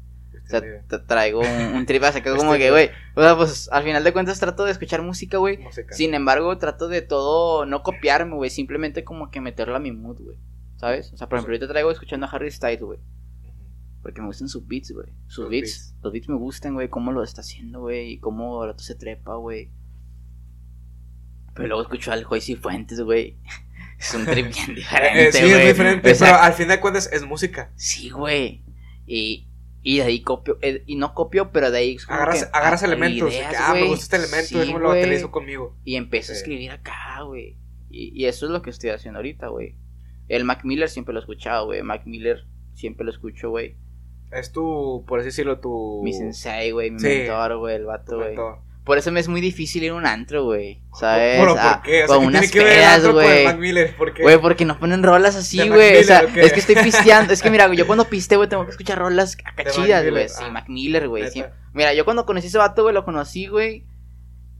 O 0.51 0.55
Este, 0.55 0.59
sea, 0.61 0.87
tra- 0.87 1.05
traigo 1.07 1.39
un, 1.39 1.75
un 1.75 1.85
trip 1.87 2.03
acá 2.03 2.21
como 2.21 2.35
Justin 2.51 2.57
que, 2.59 2.69
güey. 2.71 2.89
O 3.15 3.21
sea, 3.21 3.35
pues 3.35 3.67
al 3.71 3.83
final 3.83 4.03
de 4.03 4.13
cuentas 4.13 4.39
trato 4.39 4.63
de 4.65 4.71
escuchar 4.71 5.01
música, 5.01 5.37
güey. 5.37 5.59
Sin 5.91 6.13
embargo, 6.13 6.55
trato 6.59 6.87
de 6.87 7.01
todo 7.01 7.65
no 7.65 7.81
copiarme, 7.83 8.35
güey. 8.35 8.49
Simplemente 8.51 9.03
como 9.03 9.31
que 9.31 9.41
meterla 9.41 9.77
a 9.77 9.79
mi 9.79 9.91
mood, 9.91 10.19
güey. 10.21 10.37
¿Sabes? 10.77 11.11
O 11.13 11.17
sea, 11.17 11.27
por 11.27 11.37
ejemplo, 11.37 11.53
ahorita 11.53 11.67
traigo 11.67 11.89
escuchando 11.89 12.25
a 12.27 12.29
Harry 12.29 12.51
Styles, 12.51 12.81
güey. 12.81 12.99
Porque 14.03 14.21
me 14.21 14.27
gustan 14.27 14.47
sus 14.49 14.67
beats, 14.67 14.91
güey. 14.91 15.07
Sus 15.27 15.49
beats, 15.49 15.63
beats. 15.71 15.95
Los 16.03 16.13
beats 16.13 16.29
me 16.29 16.35
gustan, 16.35 16.73
güey. 16.75 16.89
Cómo 16.89 17.11
lo 17.11 17.23
está 17.23 17.41
haciendo, 17.41 17.79
güey. 17.79 18.11
Y 18.11 18.19
cómo 18.19 18.63
rato 18.65 18.83
se 18.83 18.93
trepa, 18.93 19.35
güey. 19.37 19.71
Pero 21.55 21.67
luego 21.69 21.81
escucho 21.83 22.11
al 22.11 22.23
Joyce 22.23 22.55
Fuentes, 22.57 23.01
güey. 23.01 23.37
Es 23.97 24.13
un 24.13 24.25
trip 24.25 24.53
bien 24.53 24.75
diferente, 24.75 25.29
Eh, 25.29 25.31
sí, 25.31 25.39
güey. 25.39 25.53
es 25.53 25.67
diferente, 25.67 26.11
O 26.11 26.15
sea, 26.15 26.27
pero 26.33 26.43
al 26.43 26.53
fin 26.53 26.67
de 26.67 26.81
cuentas 26.81 27.09
es 27.13 27.23
música. 27.23 27.71
Sí, 27.77 28.09
güey. 28.09 28.61
Y, 29.07 29.47
y 29.87 29.97
de 29.99 30.03
ahí 30.03 30.21
copio. 30.21 30.57
eh, 30.63 30.83
y 30.87 30.95
no 30.95 31.13
copio, 31.13 31.51
pero 31.51 31.69
de 31.69 31.77
ahí. 31.77 31.97
Agarras, 32.09 32.43
que, 32.45 32.49
agarras 32.57 32.81
ah, 32.81 32.85
elementos. 32.87 33.29
de 33.29 33.35
ideas, 33.37 33.51
que, 33.51 33.57
ah, 33.57 33.73
me 33.75 33.83
gusta 33.87 34.15
este 34.15 34.15
elemento, 34.17 34.47
Sí, 34.47 34.55
déjame 34.57 34.79
lo 34.79 34.89
utilizo 34.91 35.31
conmigo. 35.31 35.77
Y 35.85 35.95
empiezo 35.95 36.31
a 36.31 36.35
Sí. 36.35 36.39
escribir 36.41 36.71
acá, 36.71 37.21
güey. 37.23 37.57
Y, 37.91 38.11
y 38.19 38.25
eso 38.25 38.47
es 38.47 38.51
lo 38.51 38.61
que 38.63 38.71
estoy 38.71 38.89
haciendo 38.89 39.19
ahorita, 39.19 39.47
güey. 39.49 39.75
El 40.27 40.43
Mac 40.43 40.65
Miller 40.65 40.89
siempre 40.89 41.13
lo 41.13 41.19
he 41.19 41.23
escuchado, 41.23 41.67
güey. 41.67 41.83
Mac 41.83 42.01
Miller 42.07 42.45
siempre 42.73 43.05
lo 43.05 43.11
escucho, 43.11 43.51
güey. 43.51 43.77
Es 44.31 44.51
tu, 44.51 45.05
por 45.07 45.19
así 45.19 45.27
decirlo, 45.27 45.59
tu. 45.59 46.01
Mi 46.03 46.11
sensei, 46.13 46.71
güey. 46.71 46.89
Mi 46.89 46.99
Sí. 46.99 47.07
mentor, 47.07 47.57
güey. 47.59 47.75
El 47.75 47.85
vato, 47.85 48.17
güey. 48.17 48.35
Por 48.85 48.99
eso 48.99 49.11
me 49.11 49.19
es 49.19 49.27
muy 49.27 49.41
difícil 49.41 49.83
ir 49.83 49.91
a 49.91 49.95
un 49.95 50.05
antro, 50.05 50.43
güey. 50.45 50.79
¿Sabes? 50.93 51.39
Bueno, 51.39 51.55
Ah, 51.57 51.81
¿por 51.81 51.83
qué? 51.91 52.03
O 52.03 52.07
sea, 52.07 52.15
con 52.15 52.19
¿qué 52.21 52.27
unas 52.27 52.51
pedas, 52.51 53.07
güey. 53.07 54.13
Qué? 54.13 54.21
Güey, 54.21 54.37
porque 54.39 54.63
no 54.63 54.77
ponen 54.79 55.01
rolas 55.01 55.35
así, 55.35 55.57
¿De 55.57 55.65
Mac 55.65 55.75
güey. 55.75 55.97
O 55.97 56.03
sea, 56.03 56.27
qué? 56.31 56.41
es 56.41 56.53
que 56.53 56.59
estoy 56.59 56.75
pisteando. 56.75 57.33
Es 57.33 57.41
que 57.41 57.49
mira, 57.49 57.73
yo 57.73 57.87
cuando 57.87 58.05
pisteo, 58.05 58.37
güey, 58.39 58.47
tengo 58.47 58.63
que 58.63 58.71
escuchar 58.71 58.99
rolas 58.99 59.35
acá 59.43 59.63
De 59.63 59.63
Mac 59.65 59.73
chidas, 59.73 60.03
Miller, 60.03 60.11
güey. 60.11 60.29
Sí, 60.29 60.43
ah. 60.45 60.49
Mac 60.51 60.69
Miller, 60.69 61.07
güey. 61.07 61.31
Sí. 61.31 61.43
Mira, 61.73 61.93
yo 61.95 62.05
cuando 62.05 62.25
conocí 62.27 62.45
a 62.45 62.49
ese 62.49 62.57
vato, 62.59 62.83
güey, 62.83 62.93
lo 62.93 63.03
conocí, 63.03 63.47
güey. 63.47 63.85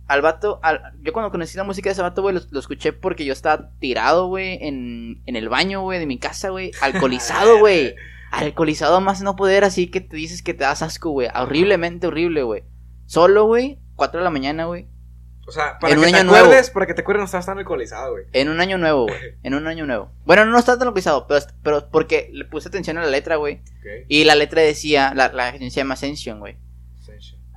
Al 0.08 0.22
vato, 0.22 0.60
al- 0.64 0.94
yo 1.02 1.14
cuando 1.14 1.30
conocí 1.32 1.56
la 1.58 1.64
música 1.64 1.90
de 1.90 1.94
ese 1.94 2.02
vato, 2.02 2.22
güey, 2.24 2.34
lo, 2.36 2.42
lo 2.50 2.60
escuché 2.60 2.94
porque 2.94 3.26
yo 3.26 3.34
estaba 3.34 3.70
tirado, 3.80 4.28
güey, 4.28 4.58
en, 4.62 5.22
en 5.28 5.36
el 5.36 5.50
baño, 5.50 5.82
güey, 5.82 6.00
de 6.00 6.06
mi 6.08 6.18
casa, 6.18 6.50
güey. 6.50 6.72
Alcoholizado, 6.82 7.58
güey. 7.60 7.96
Alcoholizado 8.32 9.02
más 9.02 9.22
no 9.22 9.36
poder, 9.36 9.64
así 9.64 9.88
que 9.88 10.02
te 10.02 10.18
dices 10.18 10.42
que 10.42 10.54
te 10.56 10.64
das 10.64 10.82
asco, 10.82 11.12
güey. 11.12 11.30
Horriblemente 11.34 12.08
horrible, 12.08 12.42
güey. 12.44 12.64
Solo, 13.06 13.46
güey, 13.46 13.78
4 13.96 14.20
de 14.20 14.24
la 14.24 14.30
mañana, 14.30 14.66
güey. 14.66 14.88
O 15.48 15.52
sea, 15.52 15.78
para 15.80 15.94
En 15.94 16.00
que 16.00 16.06
un 16.06 16.12
te 16.12 16.18
año 16.18 16.32
nuevo. 16.32 16.52
para 16.74 16.86
que 16.88 16.94
te 16.96 17.02
acuerdes, 17.02 17.20
no 17.20 17.26
estabas 17.26 17.46
tan 17.46 17.58
alcoholizado, 17.60 18.14
güey. 18.14 18.26
En 18.34 18.50
un 18.50 18.60
año 18.60 18.78
nuevo, 18.78 19.04
güey. 19.04 19.20
En 19.44 19.54
un 19.54 19.68
año 19.68 19.86
nuevo. 19.86 20.12
Bueno, 20.26 20.46
no 20.46 20.58
estaba 20.58 20.78
tan 20.80 20.88
alcoholizado, 20.88 21.28
pero, 21.28 21.46
pero 21.62 21.90
porque 21.92 22.30
le 22.34 22.46
puse 22.46 22.68
atención 22.70 22.98
a 22.98 23.02
la 23.04 23.10
letra, 23.10 23.36
güey. 23.36 23.62
Y 24.08 24.24
la 24.24 24.36
letra 24.36 24.62
decía, 24.62 25.14
la, 25.16 25.32
la 25.32 25.52
canción 25.52 25.70
se 25.70 25.78
llama 25.78 25.94
Ascension, 25.94 26.40
güey. 26.40 26.58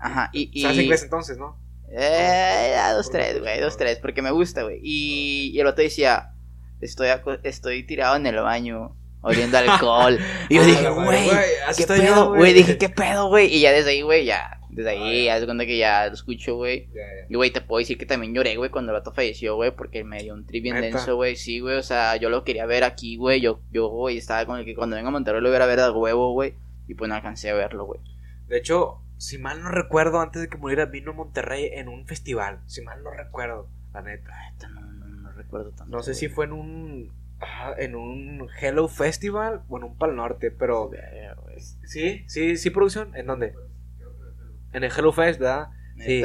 Ajá, 0.00 0.30
y... 0.32 0.50
y... 0.52 0.62
¿Sabes 0.62 0.78
inglés 0.78 1.02
entonces, 1.02 1.38
no? 1.38 1.58
Eh, 1.90 2.76
dos, 2.92 3.10
tres, 3.10 3.40
güey, 3.40 3.60
dos, 3.60 3.76
tres, 3.78 3.98
porque 3.98 4.20
me 4.22 4.30
gusta, 4.30 4.62
güey. 4.62 4.78
Y, 4.82 5.50
y 5.54 5.60
el 5.60 5.66
otro 5.66 5.82
decía, 5.82 6.34
estoy, 6.80 7.08
estoy 7.42 7.84
tirado 7.84 8.16
en 8.16 8.26
el 8.26 8.36
baño, 8.36 8.94
oliendo 9.22 9.58
alcohol. 9.58 10.18
y 10.48 10.56
yo 10.56 10.64
dije, 10.64 10.82
la 10.82 10.90
güey, 10.90 11.28
así 11.66 11.84
¿qué 11.84 11.94
pedo, 11.94 12.34
güey? 12.34 12.52
Dije, 12.52 12.78
¿qué 12.78 12.88
pedo, 12.88 13.28
güey? 13.28 13.54
Y 13.54 13.60
ya 13.60 13.72
desde 13.72 13.90
ahí, 13.90 14.02
güey, 14.02 14.24
ya, 14.24 14.60
desde 14.70 14.90
ahí, 14.90 15.28
Ah, 15.28 15.34
haz 15.34 15.40
de 15.40 15.46
cuenta 15.46 15.66
que 15.66 15.76
ya 15.78 16.06
lo 16.06 16.14
escucho, 16.14 16.56
güey. 16.56 16.88
Ya, 16.94 17.00
ya. 17.00 17.26
Y, 17.28 17.34
güey, 17.34 17.50
te 17.50 17.60
puedo 17.60 17.78
decir 17.80 17.98
que 17.98 18.06
también 18.06 18.34
lloré, 18.34 18.56
güey, 18.56 18.70
cuando 18.70 18.92
el 18.92 18.98
vato 18.98 19.12
falleció, 19.12 19.56
güey, 19.56 19.74
porque 19.74 20.04
me 20.04 20.22
dio 20.22 20.34
un 20.34 20.46
trip 20.46 20.62
bien 20.62 20.80
denso, 20.80 21.16
güey. 21.16 21.36
Sí, 21.36 21.60
güey, 21.60 21.76
o 21.76 21.82
sea, 21.82 22.16
yo 22.16 22.30
lo 22.30 22.44
quería 22.44 22.66
ver 22.66 22.84
aquí, 22.84 23.16
güey. 23.16 23.40
Yo, 23.40 23.60
yo, 23.72 23.88
güey, 23.88 24.18
estaba 24.18 24.46
con 24.46 24.58
el 24.58 24.64
que 24.64 24.74
cuando 24.74 24.96
venga 24.96 25.08
a 25.08 25.12
Monterrey 25.12 25.40
lo 25.40 25.48
hubiera 25.48 25.66
ver 25.66 25.80
de 25.80 25.90
huevo, 25.90 26.32
güey. 26.32 26.54
Y 26.86 26.94
pues 26.94 27.08
no 27.08 27.14
alcancé 27.14 27.50
a 27.50 27.54
verlo, 27.54 27.84
güey. 27.84 28.00
De 28.48 28.56
hecho, 28.58 29.02
si 29.18 29.36
mal 29.38 29.62
no 29.62 29.70
recuerdo, 29.70 30.20
antes 30.20 30.40
de 30.40 30.48
que 30.48 30.56
muriera, 30.56 30.86
vino 30.86 31.10
a 31.10 31.14
Monterrey 31.14 31.70
en 31.72 31.88
un 31.88 32.06
festival. 32.06 32.60
Si 32.66 32.82
mal 32.82 33.02
no 33.02 33.10
recuerdo, 33.10 33.68
la 33.92 34.02
neta. 34.02 34.30
Neta, 34.52 34.68
No, 34.68 34.80
no, 34.80 35.06
no 35.06 35.32
recuerdo 35.32 35.70
tanto. 35.70 35.94
No 35.94 36.02
sé 36.02 36.14
si 36.14 36.28
fue 36.28 36.46
en 36.46 36.52
un. 36.52 37.12
En 37.78 37.94
un 37.94 38.48
Hello 38.60 38.88
Festival 38.88 39.62
o 39.68 39.78
en 39.78 39.84
un 39.84 39.96
Pal 39.96 40.16
Norte, 40.16 40.50
pero. 40.50 40.90
Sí, 41.84 42.24
sí, 42.26 42.56
sí, 42.56 42.70
producción. 42.70 43.14
¿En 43.16 43.26
dónde? 43.26 43.54
En 44.72 44.84
el 44.84 44.92
Hello 44.96 45.12
Fest, 45.12 45.40
¿verdad? 45.40 45.68
Sí. 45.96 46.22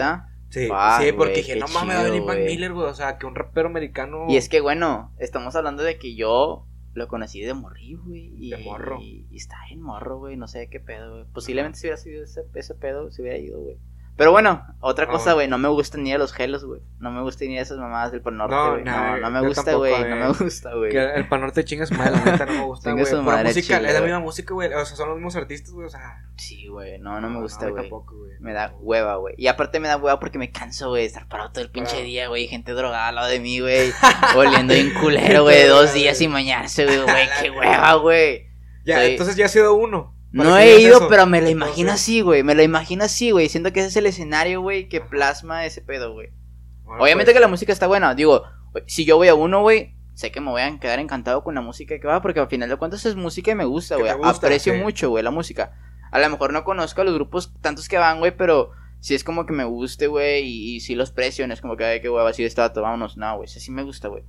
Sí, 0.49 0.69
Ah, 0.71 0.99
sí, 1.01 1.11
porque 1.13 1.37
dije, 1.37 1.55
no 1.55 1.67
mames, 1.67 1.95
va 1.95 2.01
a 2.01 2.03
venir 2.03 2.21
Mac. 2.21 2.37
Miller, 2.37 2.73
güey. 2.73 2.85
O 2.87 2.93
sea, 2.93 3.17
que 3.17 3.25
un 3.25 3.33
rapero 3.33 3.67
americano. 3.69 4.27
Y 4.29 4.37
es 4.37 4.49
que, 4.49 4.61
bueno, 4.61 5.11
estamos 5.17 5.55
hablando 5.55 5.81
de 5.81 5.97
que 5.97 6.13
yo 6.15 6.67
lo 6.93 7.07
conocí 7.07 7.41
de 7.41 7.55
morrillo, 7.55 8.03
güey. 8.05 8.31
Y, 8.37 8.51
De 8.51 8.57
morro. 8.57 8.99
Y, 9.01 9.25
y 9.31 9.37
está 9.37 9.55
en 9.71 9.81
morro, 9.81 10.19
güey. 10.19 10.37
No 10.37 10.47
sé 10.47 10.69
qué 10.69 10.79
pedo, 10.79 11.11
güey. 11.11 11.25
Posiblemente 11.33 11.79
si 11.79 11.87
hubiera 11.87 11.97
sido 11.97 12.23
ese, 12.23 12.41
ese 12.53 12.75
pedo, 12.75 13.09
se 13.11 13.23
hubiera 13.23 13.39
ido, 13.39 13.61
güey. 13.61 13.79
Pero 14.15 14.31
bueno, 14.31 14.63
otra 14.79 15.07
cosa, 15.07 15.33
güey. 15.33 15.47
No 15.47 15.57
me 15.57 15.69
gustan 15.69 16.03
ni 16.03 16.11
de 16.11 16.19
los 16.19 16.33
gelos, 16.33 16.63
güey. 16.65 16.81
No 16.99 17.09
me 17.09 17.21
gustan 17.23 17.47
ni 17.47 17.55
de 17.55 17.61
esas 17.61 17.79
mamadas 17.79 18.11
del 18.11 18.21
Pal 18.21 18.37
Norte, 18.37 18.55
No, 18.55 18.71
güey. 18.73 18.83
No, 18.83 18.91
nah, 18.91 19.17
no, 19.17 19.31
me 19.31 19.47
gusta, 19.47 19.73
güey. 19.73 19.93
eh. 19.93 20.09
No 20.09 20.15
me 20.15 20.27
gusta, 20.33 20.73
güey. 20.75 20.95
El 20.95 21.27
panorte 21.27 21.65
chinga 21.65 21.87
su 21.87 21.95
madre, 21.95 22.11
la 22.11 22.31
neta 22.31 22.45
no 22.45 22.51
me 22.53 22.65
gusta, 22.65 22.91
güey. 22.91 23.03
música, 23.03 23.77
chile, 23.77 23.87
es 23.87 23.93
la 23.95 24.01
misma 24.01 24.19
música, 24.19 24.53
güey. 24.53 24.71
O 24.71 24.85
sea, 24.85 24.95
son 24.95 25.07
los 25.09 25.17
mismos 25.17 25.35
artistas, 25.35 25.71
güey. 25.71 25.87
O 25.87 25.89
sea, 25.89 26.23
Sí, 26.35 26.67
güey. 26.67 26.99
No, 26.99 27.19
no 27.21 27.29
me 27.29 27.39
gusta, 27.41 27.65
a 27.65 27.69
güey. 27.69 27.81
tampoco, 27.83 28.15
güey. 28.17 28.33
Me 28.39 28.53
da 28.53 28.73
hueva, 28.79 29.15
güey. 29.15 29.33
Y 29.37 29.47
aparte 29.47 29.79
me 29.79 29.87
da 29.87 29.97
hueva 29.97 30.19
porque 30.19 30.37
me 30.37 30.51
canso, 30.51 30.89
güey, 30.89 31.03
de 31.03 31.07
estar 31.07 31.27
parado 31.27 31.51
todo 31.51 31.63
el 31.63 31.71
pinche 31.71 32.03
día, 32.03 32.27
güey. 32.27 32.47
Gente 32.47 32.73
drogada 32.73 33.07
al 33.07 33.15
lado 33.15 33.27
de 33.29 33.39
mí, 33.39 33.59
güey. 33.59 33.91
Oliendo 34.35 34.73
bien 34.75 34.93
culero, 34.99 35.43
güey. 35.43 35.67
Dos 35.67 35.93
días 35.93 36.17
sin 36.17 36.31
bañarse, 36.31 36.85
güey. 36.85 36.99
Qué 37.41 37.49
hueva, 37.49 37.93
güey. 37.95 38.47
Ya, 38.85 39.03
entonces 39.05 39.35
ya 39.35 39.45
ha 39.45 39.49
sido 39.49 39.73
uno. 39.75 40.13
No 40.33 40.57
he 40.57 40.81
ido, 40.81 40.97
eso. 40.97 41.07
pero 41.07 41.27
me 41.27 41.41
la 41.41 41.49
imagino 41.51 41.91
así, 41.91 42.21
güey. 42.21 42.43
Me 42.43 42.55
la 42.55 42.63
imagino 42.63 43.03
así, 43.03 43.29
güey. 43.31 43.49
Siento 43.49 43.71
que 43.71 43.81
ese 43.81 43.89
es 43.89 43.95
el 43.97 44.07
escenario, 44.07 44.61
güey, 44.61 44.89
que 44.89 44.99
plasma 44.99 45.65
ese 45.65 45.81
pedo, 45.81 46.11
güey. 46.13 46.29
bueno, 46.83 47.03
Obviamente 47.03 47.31
pues, 47.31 47.35
que 47.35 47.41
la 47.41 47.47
música 47.47 47.71
está 47.71 47.85
buena. 47.85 48.15
Digo, 48.15 48.43
si 48.87 49.05
yo 49.05 49.17
voy 49.17 49.27
a 49.27 49.35
uno, 49.35 49.61
güey, 49.61 49.95
sé 50.15 50.31
que 50.31 50.41
me 50.41 50.49
voy 50.49 50.61
a 50.61 50.79
quedar 50.79 50.99
encantado 50.99 51.43
con 51.43 51.53
la 51.53 51.61
música 51.61 51.99
que 51.99 52.07
va, 52.07 52.21
porque 52.21 52.39
al 52.39 52.47
final 52.47 52.67
de 52.67 52.77
cuentas 52.77 53.05
es 53.05 53.15
música 53.15 53.51
y 53.51 53.55
me 53.55 53.65
gusta, 53.65 53.95
güey. 53.95 54.11
Aprecio 54.23 54.73
mucho, 54.73 55.09
güey, 55.11 55.23
la 55.23 55.31
música. 55.31 55.73
A 56.11 56.19
lo 56.19 56.29
mejor 56.29 56.51
no 56.51 56.63
conozco 56.63 57.01
a 57.01 57.03
los 57.03 57.13
grupos 57.13 57.53
tantos 57.61 57.87
que 57.87 57.97
van, 57.97 58.19
güey, 58.19 58.35
pero 58.35 58.71
si 58.99 59.15
es 59.15 59.23
como 59.23 59.45
que 59.45 59.53
me 59.53 59.65
guste, 59.65 60.07
güey, 60.07 60.43
y, 60.43 60.75
y 60.75 60.79
si 60.79 60.95
los 60.95 61.11
precio, 61.11 61.47
no 61.47 61.53
es 61.53 61.61
como 61.61 61.77
que, 61.77 61.85
ay, 61.85 62.01
qué 62.01 62.09
hueva, 62.09 62.29
así 62.29 62.41
de 62.41 62.47
estato, 62.47 62.81
vámonos. 62.81 63.17
No, 63.17 63.35
güey, 63.35 63.45
ese 63.45 63.59
sí 63.59 63.69
me 63.69 63.83
gusta, 63.83 64.07
güey. 64.07 64.23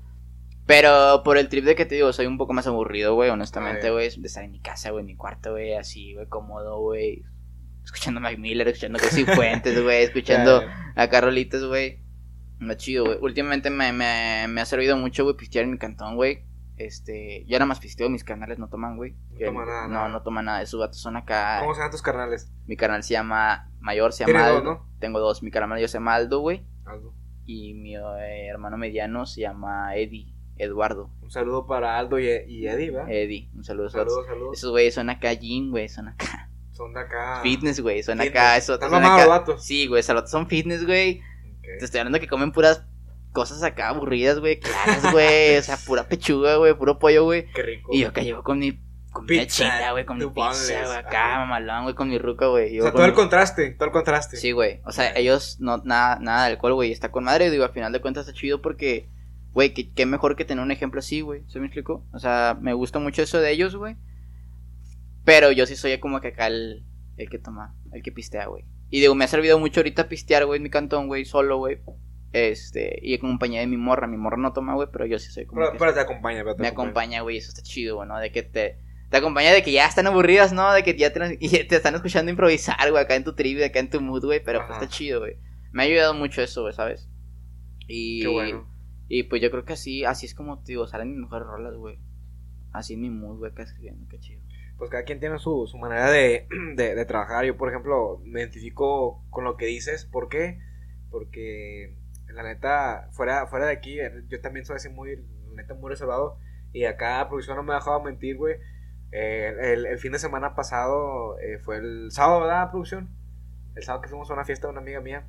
Pero 0.66 1.23
por 1.24 1.36
el 1.36 1.49
trip 1.49 1.65
de 1.65 1.74
que 1.74 1.85
te 1.85 1.95
digo, 1.97 2.12
soy 2.12 2.27
un 2.27 2.39
poco 2.39 2.53
más 2.55 2.66
aburrido, 2.66 3.15
güey, 3.15 3.28
honestamente, 3.31 3.89
Ah, 3.89 3.93
güey, 3.93 4.09
de 4.16 4.27
estar 4.27 4.45
en 4.45 4.51
mi 4.53 4.61
casa, 4.61 4.91
güey, 4.91 5.03
en 5.03 5.07
mi 5.07 5.16
cuarto, 5.16 5.51
güey, 5.53 5.74
así, 5.74 6.15
güey, 6.15 6.27
cómodo, 6.28 6.81
güey. 6.81 7.23
Escuchando 7.85 8.20
Mac 8.20 8.39
Miller, 8.39 8.66
escuchando 8.69 8.99
Casey 8.99 9.24
Fuentes, 9.27 9.82
güey, 9.82 10.05
escuchando 10.05 10.62
ya, 10.62 10.93
acá 10.97 11.20
rolitas, 11.20 11.65
güey. 11.65 12.03
No 12.61 12.73
chido, 12.74 13.05
güey. 13.05 13.19
Últimamente 13.20 13.69
me, 13.69 13.93
me, 13.93 14.47
me 14.49 14.61
ha 14.62 14.65
servido 14.65 14.97
mucho, 14.97 15.24
güey, 15.24 15.36
pistear 15.36 15.65
en 15.65 15.73
mi 15.73 15.78
cantón, 15.78 16.16
güey. 16.16 16.45
Este, 16.77 17.45
yo 17.47 17.57
nada 17.59 17.66
más 17.66 17.78
pisteo, 17.78 18.09
mis 18.09 18.24
canales 18.24 18.59
no 18.59 18.69
toman, 18.69 18.97
güey. 18.97 19.12
No 19.32 19.39
Que- 19.39 19.45
toma 19.45 19.65
nada, 19.66 19.82
No, 19.86 19.95
nada. 19.95 20.09
no 20.09 20.23
toman 20.23 20.45
nada. 20.47 20.62
Esos 20.62 20.81
gatos 20.81 20.99
son 21.01 21.16
acá. 21.16 21.59
¿Cómo 21.61 21.74
se 21.74 21.78
llaman 21.81 21.91
tus 21.93 22.03
carnales? 22.03 22.51
Mi 22.66 22.77
canal 22.77 23.03
se 23.05 23.12
llama 23.12 23.70
Mayor, 23.81 24.12
se 24.12 24.24
llama 24.24 24.32
Tienes 24.32 24.49
dos, 24.49 24.59
Aldo. 24.61 24.73
¿no? 24.73 24.99
Tengo 24.99 25.20
dos. 25.20 25.43
Mi 25.43 25.51
canal 25.53 25.69
mayor 25.69 25.89
se 25.89 25.99
llama 25.99 26.15
Aldo, 26.15 26.41
güey. 26.41 26.66
Aldo. 26.86 27.15
Y 27.47 27.74
mi 27.74 27.95
eh, 27.97 28.47
hermano 28.49 28.77
mediano 28.78 29.24
se 29.27 29.43
llama 29.43 29.95
Eddie, 29.95 30.34
Eduardo. 30.56 31.10
Un 31.22 31.31
saludo 31.31 31.66
para 31.66 31.98
Aldo 31.98 32.18
y, 32.18 32.28
y 32.47 32.66
Eddie, 32.66 32.90
¿verdad? 32.90 33.10
Eddie, 33.10 33.51
un 33.55 33.64
saludo. 33.64 33.90
Saludos, 33.90 34.26
saludos. 34.26 34.56
Esos 34.59 34.70
güeyes 34.70 34.94
son 34.94 35.10
acá 35.10 35.32
gym, 35.35 35.70
güey. 35.70 35.89
Son 35.89 36.09
acá. 36.09 36.51
Son 36.72 36.93
de 36.93 37.01
acá. 37.01 37.40
Fitness, 37.43 37.81
güey. 37.81 38.02
Son 38.02 38.18
Fitness. 38.18 38.31
acá. 38.31 38.56
Eso, 38.56 38.74
Están 38.74 38.90
mamados 38.90 39.26
vatos. 39.28 39.64
Sí, 39.64 39.86
güey. 39.86 40.02
Son 40.02 40.48
fitness, 40.48 40.85
güey. 40.85 41.22
Te 41.78 41.85
estoy 41.85 42.01
hablando 42.01 42.20
que 42.20 42.28
comen 42.28 42.52
puras 42.52 42.85
cosas 43.35 43.62
acá 43.64 43.89
aburridas, 43.89 44.39
güey, 44.39 44.60
claras, 44.60 45.12
güey. 45.12 45.56
o 45.59 45.62
sea, 45.62 45.76
pura 45.76 46.05
pechuga, 46.05 46.56
güey, 46.56 46.72
puro 46.74 46.98
pollo, 46.98 47.24
güey. 47.24 47.47
Qué 47.52 47.62
rico. 47.62 47.90
Y 47.93 48.01
yo 48.01 48.09
acá 48.09 48.22
llevo 48.22 48.43
con 48.43 48.60
mi 48.60 48.81
comida 49.12 49.43
Pizza, 49.43 49.64
china, 49.64 49.93
güey, 49.93 50.06
con 50.06 50.18
mi 50.18 50.26
pizza, 50.26 50.85
güey, 50.85 50.97
acá, 50.97 51.39
mamalón, 51.40 51.82
güey, 51.82 51.94
con 51.94 52.09
mi 52.09 52.18
ruca, 52.18 52.47
güey. 52.47 52.78
o 52.78 52.82
sea, 52.85 52.93
todo 52.93 53.05
el 53.05 53.12
contraste, 53.12 53.72
todo 53.72 53.86
el 53.86 53.93
contraste. 53.93 54.36
Sí, 54.36 54.52
güey. 54.52 54.81
O 54.85 54.93
sea, 54.93 55.12
ellos 55.16 55.59
no, 55.60 55.78
nada, 55.85 56.18
nada 56.20 56.47
de 56.47 56.52
alcohol, 56.52 56.74
güey, 56.74 56.93
está 56.93 57.10
con 57.10 57.24
madre. 57.24 57.51
Digo, 57.51 57.64
al 57.64 57.72
final 57.72 57.93
de 57.93 58.01
cuentas 58.01 58.26
está 58.26 58.39
chido 58.39 58.62
porque, 58.62 59.09
güey, 59.55 59.72
qué, 59.72 59.90
qué 59.93 60.05
mejor 60.05 60.36
que 60.36 60.44
tener 60.44 60.62
un 60.62 60.72
ejemplo 60.72 60.98
así, 60.98 61.20
güey. 61.20 61.44
¿Se 61.47 61.60
me 61.60 61.66
explicó? 61.66 62.05
O 62.12 62.18
sea, 62.18 62.59
me 62.60 62.74
gusta 62.74 62.98
mucho 62.98 63.22
eso 63.22 63.40
de 63.40 63.52
ellos, 63.52 63.76
güey. 63.76 63.97
Pero 65.24 65.52
yo 65.52 65.64
sí 65.64 65.76
soy 65.76 65.98
como 65.98 66.20
que 66.20 66.28
acá 66.28 66.48
el, 66.48 66.85
el 67.16 67.31
que 67.31 67.39
toma, 67.39 67.74
el 67.93 68.02
que 68.02 68.12
pistea, 68.12 68.47
güey. 68.47 68.64
Y 68.90 69.01
digo, 69.01 69.14
me 69.14 69.24
ha 69.24 69.28
servido 69.28 69.59
mucho 69.59 69.81
ahorita 69.81 70.09
pistear, 70.09 70.44
güey, 70.44 70.59
en 70.59 70.64
mi 70.64 70.70
cantón, 70.70 71.06
güey, 71.06 71.24
solo, 71.24 71.56
güey. 71.59 71.78
Este, 72.32 72.98
y 73.01 73.14
en 73.14 73.20
compañía 73.20 73.60
de 73.60 73.68
mi 73.68 73.76
morra. 73.76 74.09
Mi 74.09 74.16
morra 74.16 74.36
no 74.36 74.52
toma, 74.52 74.74
güey, 74.74 74.89
pero 74.93 75.06
yo 75.06 75.18
sí 75.20 75.31
soy 75.31 75.47
como 75.47 75.60
Pero, 75.60 75.72
que 75.72 75.78
pero 75.78 75.94
te 75.94 76.01
acompaña, 76.01 76.43
pero 76.43 76.56
te 76.56 76.62
me 76.62 76.68
acompaña, 76.68 77.22
güey, 77.22 77.39
eso 77.39 77.48
está 77.48 77.62
chido, 77.62 77.97
güey, 77.97 78.09
¿no? 78.09 78.18
De 78.18 78.32
que 78.32 78.43
te, 78.43 78.78
te 79.10 79.16
acompaña 79.16 79.52
de 79.52 79.62
que 79.62 79.70
ya 79.70 79.86
están 79.86 80.09
aburridas, 80.09 80.52
¿no? 80.52 80.72
De 80.72 80.82
que 80.82 80.97
ya 80.97 81.12
te, 81.12 81.39
están 81.76 81.94
escuchando 81.94 82.31
improvisar, 82.31 82.90
güey, 82.90 83.02
acá 83.02 83.14
en 83.14 83.24
tu 83.24 83.35
trivia, 83.35 83.66
acá 83.66 83.78
en 83.78 83.89
tu 83.89 84.01
mood, 84.01 84.24
güey, 84.24 84.43
pero 84.44 84.66
pues 84.66 84.78
está 84.81 84.89
chido, 84.89 85.20
güey. 85.20 85.36
Me 85.72 85.85
ha 85.85 85.86
ayudado 85.86 86.14
mucho 86.14 86.43
eso, 86.43 86.62
güey, 86.62 86.74
¿sabes? 86.74 87.09
Y, 87.86 88.22
Qué 88.22 88.28
bueno. 88.28 88.73
Y 89.09 89.24
pues 89.24 89.43
yo 89.43 89.51
creo 89.51 89.64
que 89.64 89.74
así, 89.74 90.05
así 90.05 90.26
es 90.26 90.35
como, 90.35 90.60
te 90.62 90.72
digo, 90.72 90.86
salen 90.86 91.10
mis 91.10 91.20
mejores 91.20 91.47
rolas, 91.47 91.74
güey. 91.74 91.98
Así 92.72 92.94
en 92.94 93.02
mi 93.02 93.10
mood, 93.10 93.39
güey, 93.39 93.52
acá 93.52 93.62
escribiendo, 93.62 94.06
qué 94.09 94.18
chido. 94.18 94.43
Pues 94.78 94.90
cada 94.90 95.05
quien 95.05 95.20
tiene 95.20 95.39
su, 95.39 95.66
su 95.66 95.78
manera 95.78 96.10
de, 96.10 96.48
de, 96.74 96.94
de 96.94 97.05
trabajar. 97.05 97.44
Yo, 97.44 97.56
por 97.56 97.68
ejemplo, 97.68 98.20
me 98.24 98.40
identifico 98.40 99.24
con 99.31 99.44
lo 99.44 99.56
que 99.56 99.66
dices. 99.66 100.06
¿Por 100.06 100.28
qué? 100.28 100.59
Porque, 101.10 101.97
la 102.28 102.43
neta, 102.43 103.09
fuera, 103.12 103.47
fuera 103.47 103.66
de 103.66 103.72
aquí, 103.72 103.98
yo 104.28 104.40
también 104.40 104.66
soy 104.66 104.76
así 104.76 104.89
muy, 104.89 105.16
la 105.51 105.62
neta, 105.62 105.74
muy 105.74 105.90
reservado. 105.90 106.39
Y 106.72 106.86
acá 106.86 107.24
producción 107.28 107.56
no 107.56 107.62
me 107.62 107.72
ha 107.72 107.76
dejado 107.76 108.02
mentir, 108.02 108.36
güey. 108.36 108.56
Eh, 109.12 109.55
el, 109.74 109.86
el 109.86 109.98
fin 109.98 110.10
de 110.10 110.18
semana 110.18 110.56
pasado 110.56 111.39
eh, 111.39 111.59
fue 111.60 111.76
el 111.76 112.10
sábado, 112.10 112.40
¿verdad, 112.40 112.70
producción? 112.70 113.10
El 113.76 113.85
sábado 113.85 114.02
que 114.02 114.09
fuimos 114.09 114.28
a 114.31 114.35
una 114.35 114.44
fiesta 114.44 114.66
de 114.66 114.72
una 114.72 114.81
amiga 114.81 115.01
mía. 115.01 115.28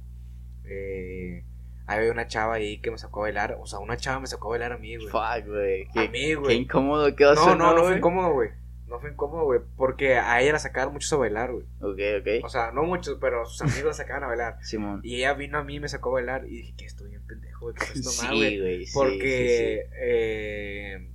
Eh, 0.64 1.46
había 1.88 2.12
una 2.12 2.28
chava 2.28 2.56
ahí 2.56 2.80
que 2.82 2.92
me 2.92 2.98
sacó 2.98 3.20
a 3.22 3.24
bailar. 3.24 3.58
O 3.60 3.66
sea, 3.66 3.80
una 3.80 3.98
chava 3.98 4.20
me 4.20 4.28
sacó 4.28 4.48
a 4.48 4.52
bailar 4.52 4.72
a 4.74 4.78
mí, 4.78 4.96
güey. 4.98 5.08
Fuck, 5.10 5.48
güey. 5.48 5.84
A 5.90 5.94
Qué, 5.94 6.10
mí, 6.10 6.20
qué 6.20 6.36
güey. 6.36 6.58
incómodo 6.58 7.16
quedó 7.16 7.36
No, 7.36 7.56
no, 7.56 7.74
no 7.76 7.84
fue 7.84 7.98
incómodo, 7.98 8.34
güey. 8.34 8.50
No 8.88 9.00
fue 9.00 9.12
incómodo, 9.12 9.46
güey. 9.46 9.60
Porque 9.78 10.16
a 10.16 10.42
ella 10.42 10.54
la 10.54 10.60
sacaban 10.60 10.94
muchos 10.94 11.12
a 11.14 11.18
bailar, 11.18 11.52
güey. 11.52 11.66
Ok, 11.82 12.00
O 12.44 12.46
ok. 12.46 12.50
sea, 12.52 12.72
no 12.72 12.84
muchos, 12.84 13.18
pero 13.20 13.44
sus 13.46 13.62
amigos 13.62 13.86
la 13.86 13.94
sacaban 13.94 14.24
a 14.24 14.28
bailar. 14.28 14.58
Simón. 14.62 15.02
Y 15.04 15.16
ella 15.18 15.34
vino 15.34 15.58
a 15.58 15.64
mí 15.64 15.76
y 15.76 15.80
me 15.80 15.88
sacó 15.90 16.10
a 16.10 16.14
bailar. 16.14 16.46
Y 16.48 16.58
dije 16.58 16.76
que 16.78 16.86
estoy 16.86 17.10
bien 17.10 17.26
pendejo, 17.26 17.62
güey. 17.72 17.76
Mal, 17.76 17.88
Sí, 18.04 18.28
güey. 18.36 18.60
güey, 18.60 18.86
Porque, 18.94 19.18
sí, 19.20 19.90
sí. 19.90 19.96
eh, 20.02 21.12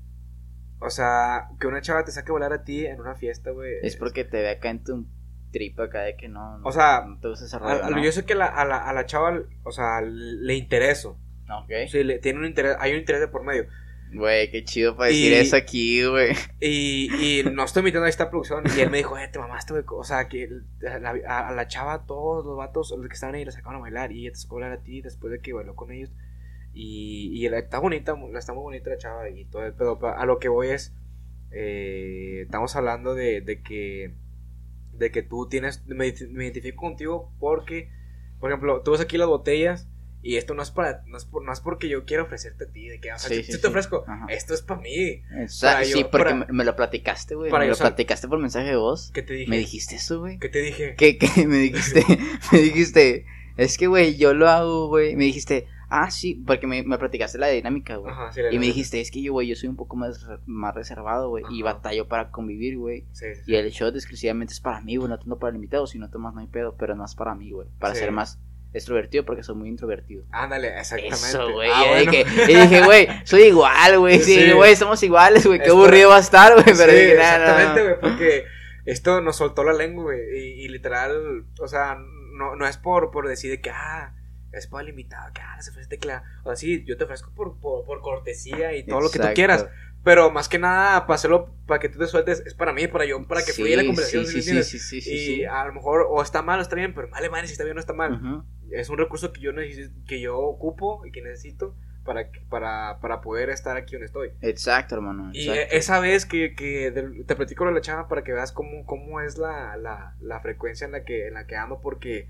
o 0.81 0.91
sea, 0.91 1.49
que 1.61 1.67
una 1.69 1.81
chava 1.81 2.05
te 2.05 2.11
saque 2.11 2.31
a 2.31 2.33
bailar 2.33 2.53
a 2.53 2.65
ti 2.65 2.87
en 2.87 3.01
una 3.01 3.15
fiesta, 3.15 3.51
güey. 3.51 3.75
Es 3.83 3.97
porque 3.97 4.25
te 4.25 4.41
ve 4.43 4.51
acá 4.51 4.71
en 4.71 4.83
tu 4.83 5.07
trip 5.51 5.79
acá 5.81 6.01
de 6.03 6.17
que 6.17 6.29
no. 6.29 6.61
O 6.65 6.73
sea, 6.73 7.05
no 7.07 7.19
te 7.19 7.29
gusta 7.29 7.45
ese 7.47 7.57
a- 7.57 7.59
rollo, 7.59 7.85
a- 7.85 7.91
¿no? 7.91 8.03
Yo 8.03 8.13
sé 8.13 8.25
que 8.25 8.35
la- 8.35 8.47
a, 8.47 8.65
la, 8.65 8.79
a 8.79 8.93
la 8.93 9.07
chava, 9.07 9.41
o 9.65 9.73
sea, 9.73 10.01
le 10.03 10.55
intereso. 10.55 11.19
Ok. 11.53 11.71
Sí, 11.89 12.05
le, 12.05 12.19
tiene 12.19 12.39
un 12.39 12.47
interés, 12.47 12.77
hay 12.79 12.93
un 12.93 12.99
interés 13.01 13.21
de 13.21 13.29
por 13.29 13.45
medio. 13.45 13.67
Güey, 14.13 14.51
qué 14.51 14.65
chido 14.65 14.97
para 14.97 15.09
decir 15.11 15.31
Y- 15.31 15.35
eso 15.37 15.55
aquí, 15.57 16.05
güey. 16.05 16.33
Y, 16.61 17.11
y 17.41 17.45
no 17.45 17.63
estoy 17.65 17.83
mintiendo 17.85 18.07
a 18.07 18.09
esta 18.09 18.29
producción. 18.29 18.65
Y 18.77 18.81
él 18.81 18.91
me 18.91 18.97
dijo, 18.99 19.17
eh, 19.17 19.29
te 19.33 19.39
mamaste, 19.39 19.73
güey. 19.73 19.85
O 19.89 20.03
sea, 20.03 20.27
que 20.29 20.49
a 20.89 20.99
la, 20.99 21.15
a- 21.29 21.49
a 21.49 21.53
la 21.53 21.69
chava, 21.69 22.07
todos 22.07 22.45
los 22.45 22.57
vatos, 22.57 22.93
los 22.97 23.07
que 23.07 23.15
estaban 23.15 23.37
ahí, 23.37 23.45
la 23.45 23.53
sacaban 23.53 23.77
a 23.77 23.81
bailar. 23.81 24.11
Y 24.11 24.23
ella 24.23 24.33
te 24.33 24.39
sacó 24.41 24.57
a 24.57 24.61
bailar 24.63 24.79
a 24.79 24.83
ti 24.83 25.01
después 25.01 25.31
de 25.33 25.39
que 25.41 25.53
bailó 25.53 25.77
con 25.77 25.93
ellos. 25.93 26.11
Y, 26.75 27.31
y 27.35 27.49
la- 27.49 27.59
está 27.59 27.79
bonita, 27.79 28.17
la 28.33 28.39
está 28.41 28.53
muy 28.53 28.63
bonita 28.63 28.91
la 28.91 28.99
chava 28.99 29.29
y 29.31 29.45
todo 29.45 29.65
el 29.65 29.75
pedo. 29.75 29.99
pero 30.01 30.17
A 30.17 30.27
lo 30.27 30.39
que 30.41 30.49
voy 30.49 30.69
es, 30.71 30.93
eh, 31.53 32.43
estamos 32.43 32.75
hablando 32.77 33.15
de, 33.15 33.41
de 33.41 33.61
que, 33.63 34.15
de 35.01 35.11
que 35.11 35.23
tú 35.23 35.49
tienes, 35.49 35.85
me, 35.87 35.97
me 36.31 36.45
identifico 36.45 36.83
contigo 36.83 37.33
porque, 37.41 37.91
por 38.39 38.51
ejemplo, 38.51 38.83
tú 38.83 38.93
ves 38.93 39.01
aquí 39.01 39.19
las 39.19 39.27
botellas. 39.29 39.89
Y 40.23 40.37
esto 40.37 40.53
no 40.53 40.63
es 40.63 40.71
para, 40.71 41.03
no 41.07 41.17
es, 41.17 41.25
por, 41.25 41.43
no 41.43 41.51
es 41.51 41.61
porque 41.61 41.89
yo 41.89 42.05
quiero 42.05 42.25
ofrecerte 42.25 42.65
a 42.65 42.67
ti, 42.71 42.87
de 42.91 43.01
que, 43.01 43.11
o 43.11 43.19
sea, 43.19 43.31
Sí, 43.31 43.37
yo, 43.37 43.43
sí, 43.43 43.53
yo 43.53 43.57
te 43.59 43.63
sí. 43.63 43.69
ofrezco, 43.69 44.05
Ajá. 44.07 44.27
esto 44.29 44.53
es 44.53 44.61
para 44.61 44.83
mí. 44.83 45.23
Para 45.63 45.83
sí, 45.83 45.99
yo- 45.99 46.11
porque 46.11 46.25
para- 46.25 46.35
me, 46.35 46.47
me 46.51 46.65
lo 46.67 46.77
platicaste, 46.77 47.35
güey. 47.35 47.51
Me 47.51 47.59
yo 47.65 47.71
lo 47.73 47.77
platicaste 47.79 48.29
por 48.29 48.39
mensaje 48.39 48.69
de 48.69 48.77
voz. 48.77 49.11
¿Qué 49.15 49.23
te 49.23 49.33
dije? 49.33 49.49
Me 49.51 49.57
dijiste 49.57 49.95
eso, 49.97 50.21
güey. 50.21 50.39
¿Qué 50.39 50.51
te 50.51 50.59
dije? 50.61 50.95
¿Qué, 50.99 51.17
qué? 51.17 51.27
Me 51.47 51.57
dijiste, 51.57 52.05
me 52.53 52.59
dijiste, 52.59 53.25
es 53.57 53.79
que, 53.79 53.87
güey, 53.87 54.19
yo 54.19 54.35
lo 54.35 54.47
hago, 54.51 54.89
güey. 54.89 55.17
Me 55.17 55.25
dijiste, 55.25 55.67
ah, 55.91 56.11
sí, 56.11 56.43
porque 56.47 56.67
me, 56.67 56.83
me 56.83 56.97
platicaste 56.99 57.37
la 57.39 57.49
dinámica, 57.49 57.97
güey. 57.97 58.13
Ajá, 58.13 58.33
sí, 58.33 58.41
la 58.43 58.53
Y 58.53 58.59
me 58.59 58.67
dijiste, 58.67 59.01
es 59.01 59.11
que 59.11 59.21
yo, 59.21 59.33
güey, 59.33 59.49
yo 59.49 59.57
soy 59.57 59.69
un 59.69 59.77
poco 59.77 59.97
más, 59.97 60.27
más 60.47 60.75
reservado, 60.75 61.29
güey. 61.29 61.45
Y 61.51 61.63
batallo 61.63 62.09
para 62.09 62.31
convivir, 62.31 62.79
güey. 62.79 63.05
Sí, 63.13 63.27
sí, 63.35 63.43
Y 63.47 63.57
el 63.57 63.71
shot 63.71 63.95
exclusivamente 63.95 64.53
es 64.55 64.61
para 64.61 64.81
mí, 64.81 64.97
güey. 64.97 65.09
No 65.09 65.19
tanto 65.19 65.39
para 65.39 65.51
el 65.51 65.57
invitado. 65.57 65.87
Si 65.87 65.99
no 65.99 66.09
tomas, 66.11 66.33
no 66.35 66.41
hay 66.41 66.47
pedo. 66.47 66.77
Pero 66.79 66.95
no 66.95 67.05
es 67.05 67.15
para 67.15 67.35
mí, 67.35 67.51
güey. 67.51 67.69
Para 67.79 67.95
Sí. 67.95 68.01
ser 68.01 68.13
más 68.13 68.39
extrovertido, 68.73 69.25
porque 69.25 69.43
soy 69.43 69.57
muy 69.57 69.69
introvertido. 69.69 70.25
Ándale, 70.31 70.69
exactamente. 70.79 71.17
Eso, 71.17 71.53
güey. 71.53 71.71
Ah, 71.75 71.83
y, 71.85 71.89
bueno. 72.07 72.11
dije, 72.13 72.25
y 72.53 72.55
dije, 72.55 72.85
güey, 72.85 73.09
soy 73.25 73.43
igual, 73.43 73.99
güey. 73.99 74.21
Sí, 74.21 74.37
Sí. 74.37 74.53
güey, 74.53 74.77
somos 74.77 75.03
iguales, 75.03 75.45
güey. 75.47 75.59
Qué 75.61 75.71
aburrido 75.71 76.11
va 76.11 76.19
a 76.19 76.21
estar, 76.21 76.53
güey. 76.55 76.65
Pero 76.65 76.93
Sí, 76.93 76.99
dije, 76.99 77.17
nah, 77.17 77.37
exactamente, 77.37 77.83
güey, 77.83 78.01
porque 78.01 78.45
esto 78.85 79.21
nos 79.21 79.37
soltó 79.37 79.65
la 79.65 79.73
lengua, 79.73 80.05
güey. 80.05 80.21
Y, 80.39 80.65
y 80.65 80.69
literal, 80.69 81.45
o 81.61 81.67
sea, 81.67 81.97
no, 82.33 82.55
no 82.55 82.67
es 82.67 82.77
por, 82.77 83.11
por 83.11 83.27
decir 83.27 83.51
de 83.51 83.61
que, 83.61 83.71
ah, 83.71 84.15
es 84.53 84.67
para 84.67 84.83
el 84.83 84.91
invitado, 84.91 85.33
que, 85.33 85.41
ah, 85.41 85.61
se 85.61 85.71
ofrece 85.71 85.89
tecla. 85.89 86.25
O 86.43 86.49
sea, 86.49 86.57
sí, 86.57 86.85
yo 86.85 86.97
te 86.97 87.05
ofrezco 87.05 87.31
por, 87.35 87.59
por, 87.61 87.85
por 87.85 88.01
cortesía 88.01 88.75
y 88.75 88.85
todo 88.85 89.01
lo 89.01 89.07
que 89.11 89.19
tú 89.19 89.25
Exacto. 89.25 89.35
quieras. 89.35 89.67
Pero 90.03 90.31
más 90.31 90.49
que 90.49 90.59
nada, 90.59 91.07
para 91.07 91.17
hacerlo, 91.17 91.55
para 91.67 91.79
que 91.79 91.91
tú 91.91 91.99
te 91.99 92.07
sueltes, 92.07 92.43
es 92.47 92.55
para 92.55 92.73
mí, 92.73 92.87
para 92.89 93.05
yo, 93.05 93.23
para 93.29 93.43
que 93.45 93.53
Sí, 93.53 93.61
fluya 93.63 93.77
la 93.77 93.85
conversación. 93.85 94.25
Sí, 94.27 94.41
¿sí 94.41 94.63
sí, 94.63 94.79
sí, 94.79 95.01
sí, 95.03 95.35
y 95.41 95.45
a 95.45 95.63
lo 95.67 95.75
mejor, 95.75 96.07
o 96.09 96.23
está 96.23 96.41
mal 96.43 96.59
o 96.59 96.63
está 96.63 96.75
bien, 96.75 96.95
pero 96.95 97.09
vale, 97.11 97.29
madre, 97.29 97.47
si 97.47 97.53
está 97.53 97.65
bien 97.65 97.77
o 97.77 97.81
está 97.81 97.93
mal. 97.93 98.15
Ujú. 98.15 98.45
es 98.71 98.89
un 98.89 98.97
recurso 98.99 99.33
que 99.33 99.41
yo 99.43 99.53
necesito, 99.53 99.95
que 100.07 100.21
yo 100.21 100.39
ocupo 100.39 101.05
y 101.05 101.13
que 101.13 101.21
necesito 101.21 101.75
para, 102.05 102.31
para, 102.49 102.99
para 103.01 103.21
poder 103.21 103.51
estar 103.51 103.77
aquí 103.77 103.93
donde 103.93 104.07
estoy. 104.07 104.31
Exacto, 104.41 104.95
hermano. 104.95 105.31
Y 105.35 105.51
exacto. 105.51 105.61
eh, 105.61 105.69
esa 105.77 106.01
vez 106.01 106.25
que, 106.25 106.55
que 106.55 106.91
te 107.27 107.37
platico 107.37 107.65
lo 107.67 107.71
de 107.71 107.75
la 107.75 107.81
chava 107.83 108.09
para 108.09 108.25
que 108.25 108.33
veas 108.33 108.53
cómo, 108.53 108.87
cómo 108.87 109.21
es 109.21 109.37
la, 109.37 109.77
la, 109.77 110.17
la 110.21 110.41
frecuencia 110.41 110.87
en 110.87 110.93
la, 110.93 111.05
que, 111.05 111.29
en 111.29 111.35
la 111.35 111.47
que 111.47 111.57
ando, 111.57 111.81
porque 111.83 112.27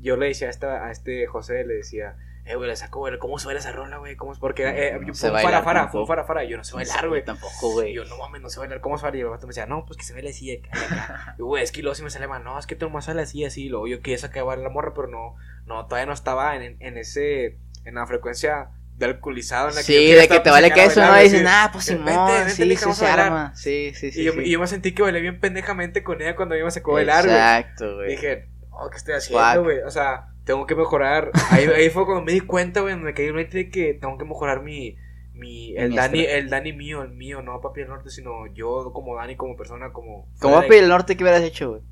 yo 0.00 0.16
le 0.16 0.26
decía 0.26 0.48
a, 0.48 0.50
esta, 0.50 0.86
a 0.86 0.90
este 0.90 1.26
José, 1.26 1.64
le 1.64 1.74
decía, 1.74 2.16
eh, 2.44 2.54
güey, 2.54 2.68
le 2.68 2.76
saco, 2.76 3.00
güey, 3.00 3.18
¿cómo 3.18 3.38
se 3.38 3.46
baila 3.46 3.58
esa 3.60 3.72
rola, 3.72 3.96
güey? 3.98 4.14
¿Cómo 4.16 4.32
es? 4.32 4.38
Porque 4.38 4.64
eh, 4.68 4.96
No 5.00 5.06
yo- 5.08 5.14
sé 5.14 5.28
fue 5.30 5.36
un 5.38 5.42
farafara, 5.42 5.88
fue 5.88 6.00
un 6.02 6.06
farafara, 6.06 6.44
yo 6.44 6.56
no 6.56 6.64
sé 6.64 6.74
bailar, 6.74 7.08
güey. 7.08 7.24
Tampoco, 7.24 7.72
güey. 7.72 7.92
Yo, 7.92 8.04
no 8.04 8.16
mames, 8.18 8.40
no 8.40 8.48
sé 8.50 8.60
bailar, 8.60 8.80
¿cómo 8.80 8.98
se 8.98 9.02
baila? 9.04 9.18
Y 9.18 9.20
el 9.22 9.28
vato 9.28 9.46
me 9.46 9.50
decía, 9.50 9.66
no, 9.66 9.84
pues 9.84 9.96
que 9.96 10.04
se 10.04 10.12
baila 10.12 10.30
así, 10.30 10.56
acá, 10.56 10.68
y 10.72 10.84
acá. 10.94 11.34
Y 11.38 11.42
güey, 11.42 11.62
es 11.64 11.72
que 11.72 11.82
luego 11.82 11.94
sí 11.96 12.02
me 12.04 12.10
sale 12.10 12.28
mal, 12.28 12.44
no, 12.44 12.58
es 12.58 12.66
que 12.66 12.76
tú 12.76 12.86
nomás 12.86 13.06
sale 13.06 13.22
así, 13.22 13.44
así. 13.44 13.64
Y 13.64 13.68
luego 13.68 13.88
yo 13.88 14.00
quería 14.00 14.18
sacar 14.18 14.44
bailar 14.44 14.64
la 14.64 14.70
morra, 14.70 14.92
pero 14.94 15.08
no, 15.08 15.34
no, 15.66 15.86
todavía 15.86 16.06
no 16.06 16.12
estaba 16.12 16.54
en, 16.56 16.76
en 16.80 16.98
ese, 16.98 17.58
en 17.84 17.94
la 17.96 18.06
frecuencia 18.06 18.68
de 18.96 19.06
alcoholizado 19.06 19.68
en 19.68 19.74
la 19.74 19.80
que 19.82 19.86
Sí, 19.86 20.12
de 20.12 20.22
que 20.22 20.34
te 20.36 20.40
pues, 20.40 20.52
vale 20.52 20.66
a 20.68 20.70
queso, 20.74 21.00
bailar, 21.00 21.22
¿no? 21.24 21.38
sí. 21.38 21.44
ah, 21.46 21.68
pues 21.72 21.88
Vente, 21.88 22.10
Simón, 22.12 22.28
vente, 22.32 22.50
sí, 22.52 22.64
mija, 22.64 22.86
sí, 22.86 22.98
se 22.98 23.06
a 23.06 23.12
arma. 23.12 23.52
Sí, 23.56 23.92
sí, 23.94 24.10
sí. 24.12 24.20
Y 24.20 24.24
yo, 24.24 24.32
sí. 24.32 24.38
y 24.44 24.50
yo 24.52 24.60
me 24.60 24.66
sentí 24.68 24.92
que 24.94 25.02
bailé 25.02 25.20
bien 25.20 25.38
pendejamente 25.40 26.02
con 26.02 26.22
ella 26.22 26.34
cuando 26.36 26.54
ella 26.54 26.64
me 26.64 26.70
sacó 26.70 26.92
a 26.92 26.94
bailar, 26.94 27.24
güey. 27.24 27.36
Exacto, 27.36 27.96
güey. 27.96 28.08
Dije, 28.10 28.48
oh, 28.78 28.90
¿qué 28.90 28.96
estoy 28.96 29.14
haciendo, 29.14 29.64
güey? 29.64 29.80
O 29.80 29.90
sea, 29.90 30.28
tengo 30.44 30.66
que 30.66 30.74
mejorar. 30.74 31.30
Ahí, 31.50 31.66
ahí 31.66 31.90
fue 31.90 32.04
cuando 32.04 32.24
me 32.24 32.32
di 32.32 32.40
cuenta, 32.40 32.80
güey, 32.80 32.96
me 32.96 33.14
caí 33.14 33.26
en 33.26 33.36
de 33.50 33.70
que 33.70 33.94
tengo 33.94 34.16
que 34.18 34.24
mejorar 34.24 34.62
mi. 34.62 34.96
mi 35.32 35.76
el, 35.76 35.90
Mi 35.90 35.96
Dani, 35.96 36.20
el 36.20 36.50
Dani 36.50 36.72
mío, 36.72 37.02
el 37.02 37.12
mío, 37.12 37.42
no 37.42 37.60
papi 37.60 37.80
del 37.80 37.88
norte, 37.90 38.10
sino 38.10 38.46
yo 38.54 38.92
como 38.92 39.16
Dani, 39.16 39.36
como 39.36 39.56
persona, 39.56 39.92
como. 39.92 40.28
¿Cómo 40.40 40.54
fuera 40.54 40.68
va 40.68 40.68
de- 40.68 40.78
el 40.78 40.88
norte 40.88 41.16
que 41.16 41.24
hubieras 41.24 41.42
hecho, 41.42 41.70
güey? 41.70 41.82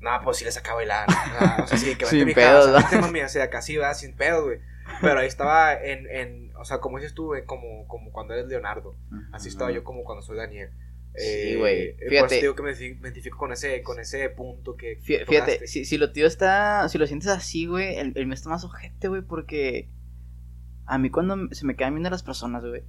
No, 0.00 0.10
pues 0.24 0.38
sí 0.38 0.44
le 0.44 0.52
sacaba 0.52 0.76
bailar. 0.76 1.06
Ah, 1.08 1.60
o 1.62 1.66
sea, 1.66 1.76
sí, 1.76 1.94
que 1.96 2.06
Sin 2.06 2.24
mija, 2.26 2.40
pedos, 2.40 2.64
sea, 2.88 3.00
¿no? 3.00 3.06
mami, 3.06 3.20
o 3.20 3.28
sea, 3.28 3.50
casi 3.50 3.76
va 3.76 3.92
sin 3.94 4.16
pedo, 4.16 4.44
güey. 4.44 4.58
Pero 5.02 5.20
ahí 5.20 5.26
estaba 5.26 5.74
en, 5.74 6.06
en, 6.10 6.56
o 6.56 6.64
sea, 6.64 6.78
como 6.78 6.96
dices 6.98 7.14
tú, 7.14 7.26
güey, 7.26 7.44
como, 7.44 7.86
como 7.86 8.10
cuando 8.10 8.34
eres 8.34 8.46
Leonardo. 8.46 8.96
Así 9.32 9.48
estaba 9.48 9.70
yo 9.70 9.84
como 9.84 10.02
cuando 10.04 10.22
soy 10.22 10.36
Daniel. 10.36 10.70
Sí, 11.14 11.24
Eh, 11.26 11.56
güey. 11.58 11.78
eh, 11.80 11.96
Por 11.98 12.08
Fíjate. 12.08 12.26
eso 12.26 12.28
te 12.28 12.40
digo 12.42 12.54
que 12.54 12.62
me 12.62 12.72
identifico- 12.72 13.36
con 13.38 13.52
ese, 13.52 13.82
con 13.82 13.98
ese 13.98 14.28
punto 14.30 14.76
que. 14.76 14.98
Fí- 15.00 15.18
que 15.18 15.26
Fíjate, 15.26 15.66
si, 15.66 15.84
si 15.84 15.98
lo 15.98 16.12
tío 16.12 16.26
está, 16.26 16.88
si 16.88 16.98
lo 16.98 17.06
sientes 17.06 17.28
así, 17.28 17.66
güey, 17.66 17.96
el, 17.96 18.12
el 18.16 18.26
mío 18.26 18.34
está 18.34 18.48
más 18.48 18.64
ojete, 18.64 19.08
güey, 19.08 19.22
porque 19.22 19.88
a 20.86 20.98
mí 20.98 21.10
cuando 21.10 21.52
se 21.54 21.66
me 21.66 21.76
quedan 21.76 21.94
viendo 21.94 22.10
las 22.10 22.22
personas, 22.22 22.64
güey, 22.64 22.82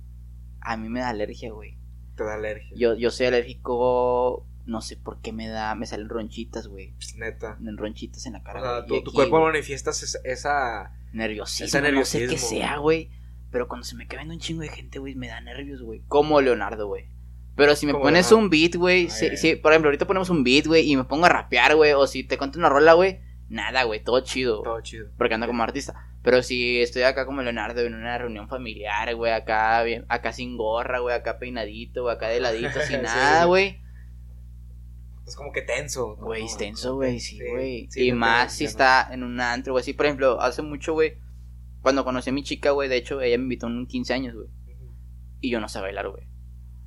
a 0.61 0.77
mí 0.77 0.88
me 0.89 0.99
da 0.99 1.10
alergia, 1.10 1.52
güey. 1.52 1.77
Te 2.15 2.23
da 2.23 2.35
alergia. 2.35 2.69
Yo, 2.76 2.95
yo 2.95 3.10
soy 3.10 3.26
alérgico, 3.27 4.48
no 4.65 4.81
sé 4.81 4.98
por 4.98 5.22
qué 5.22 5.31
me 5.34 5.48
da, 5.48 5.73
me 5.76 5.85
salen 5.88 6.07
ronchitas, 6.10 6.68
güey, 6.68 6.93
Neta. 7.18 7.57
en 7.60 7.77
ronchitas 7.77 8.26
en 8.27 8.34
la 8.34 8.39
O 8.39 8.43
cara, 8.43 8.61
sea, 8.61 8.72
güey, 8.81 8.99
y 8.99 9.03
tu, 9.03 9.10
tu 9.10 9.15
cuerpo 9.15 9.39
güey, 9.39 9.52
manifiesta 9.52 9.89
esa, 9.89 10.19
esa- 10.23 10.93
nerviosismo, 11.14 11.65
ese 11.65 11.91
no 11.91 12.06
sé 12.06 12.19
qué 12.19 12.26
nerviosismo, 12.26 12.49
sea, 12.60 12.77
güey, 12.77 13.10
pero 13.52 13.68
cuando 13.68 13.85
se 13.85 13.95
me 13.95 14.07
queda 14.07 14.19
viendo 14.19 14.35
un 14.35 14.39
chingo 14.39 14.61
de 14.61 14.69
gente, 14.69 14.99
güey, 14.99 15.15
me 15.15 15.27
da 15.27 15.41
nervios, 15.41 15.81
güey, 15.81 16.02
como 16.07 16.39
Leonardo, 16.41 16.88
güey. 16.88 17.10
Pero 17.56 17.76
si 17.76 17.86
me 17.86 17.94
pones 17.94 18.30
Leonardo. 18.32 18.38
un 18.38 18.49
beat, 18.49 18.76
güey, 18.76 19.02
Ay, 19.03 19.10
si, 19.10 19.38
si- 19.38 19.56
por 19.56 19.72
ejemplo, 19.73 19.90
ahorita 19.90 20.07
ponemos 20.07 20.30
un 20.30 20.44
beat, 20.44 20.68
güey, 20.68 20.90
y 20.90 20.95
me 20.95 21.03
pongo 21.03 21.26
a 21.26 21.30
rapear, 21.30 21.76
güey, 21.76 21.91
o 21.94 22.07
si 22.07 22.23
te 22.23 22.38
cuento 22.38 22.57
una 22.57 22.69
rola, 22.69 22.94
güey, 22.94 23.19
nada, 23.49 23.84
güey, 23.84 24.03
todo 24.03 24.22
chido. 24.22 24.61
todo 24.64 24.82
chido. 24.82 25.10
porque 25.18 25.34
ando 25.34 25.48
como 25.48 25.61
artista. 25.64 26.07
Pero 26.23 26.44
si 26.44 26.80
estoy 26.82 27.02
acá 27.02 27.26
como 27.26 27.41
Leonardo 27.41 27.82
en 27.82 27.95
una 27.95 28.18
reunión 28.18 28.48
familiar, 28.48 29.14
güey, 29.15 29.34
acá 29.34 29.82
bien, 29.84 30.06
acá 30.07 30.32
sin 30.34 30.56
gorra, 30.56 30.99
güey, 30.99 31.15
acá 31.15 31.40
peinadito, 31.40 32.03
güey, 32.03 32.15
acá 32.15 32.28
de 32.30 32.40
ladito, 32.40 32.69
Sí, 32.82 32.94
sin 32.94 33.02
nada, 33.02 33.45
güey. 33.45 33.82
Es 35.26 35.36
como 35.36 35.52
que 35.52 35.61
tenso. 35.61 36.15
Güey, 36.18 36.45
es 36.45 36.57
tenso, 36.57 36.95
güey, 36.95 37.19
sí, 37.19 37.40
güey. 37.52 37.88
sí, 37.90 38.07
y 38.07 38.11
más 38.11 38.53
si 38.53 38.65
está 38.65 39.07
en 39.11 39.23
un 39.23 39.40
antro, 39.40 39.73
güey. 39.73 39.84
Sí, 39.84 39.94
por 39.94 40.06
ejemplo, 40.06 40.41
hace 40.41 40.61
mucho, 40.61 40.94
güey, 40.94 41.18
cuando 41.82 42.03
conocí 42.03 42.30
a 42.30 42.34
mi 42.34 42.44
chica, 42.44 42.72
güey, 42.72 42.88
de 42.90 42.98
hecho, 42.98 43.22
ella 43.22 43.38
me 43.38 43.44
invitó 43.44 43.68
en 43.68 43.78
un 43.78 43.88
15 43.88 44.14
años, 44.14 44.36
güey. 44.36 44.48
Y 45.40 45.49
yo 45.49 45.60
no 45.60 45.69
sé 45.69 45.80
bailar, 45.82 46.10
güey. 46.10 46.28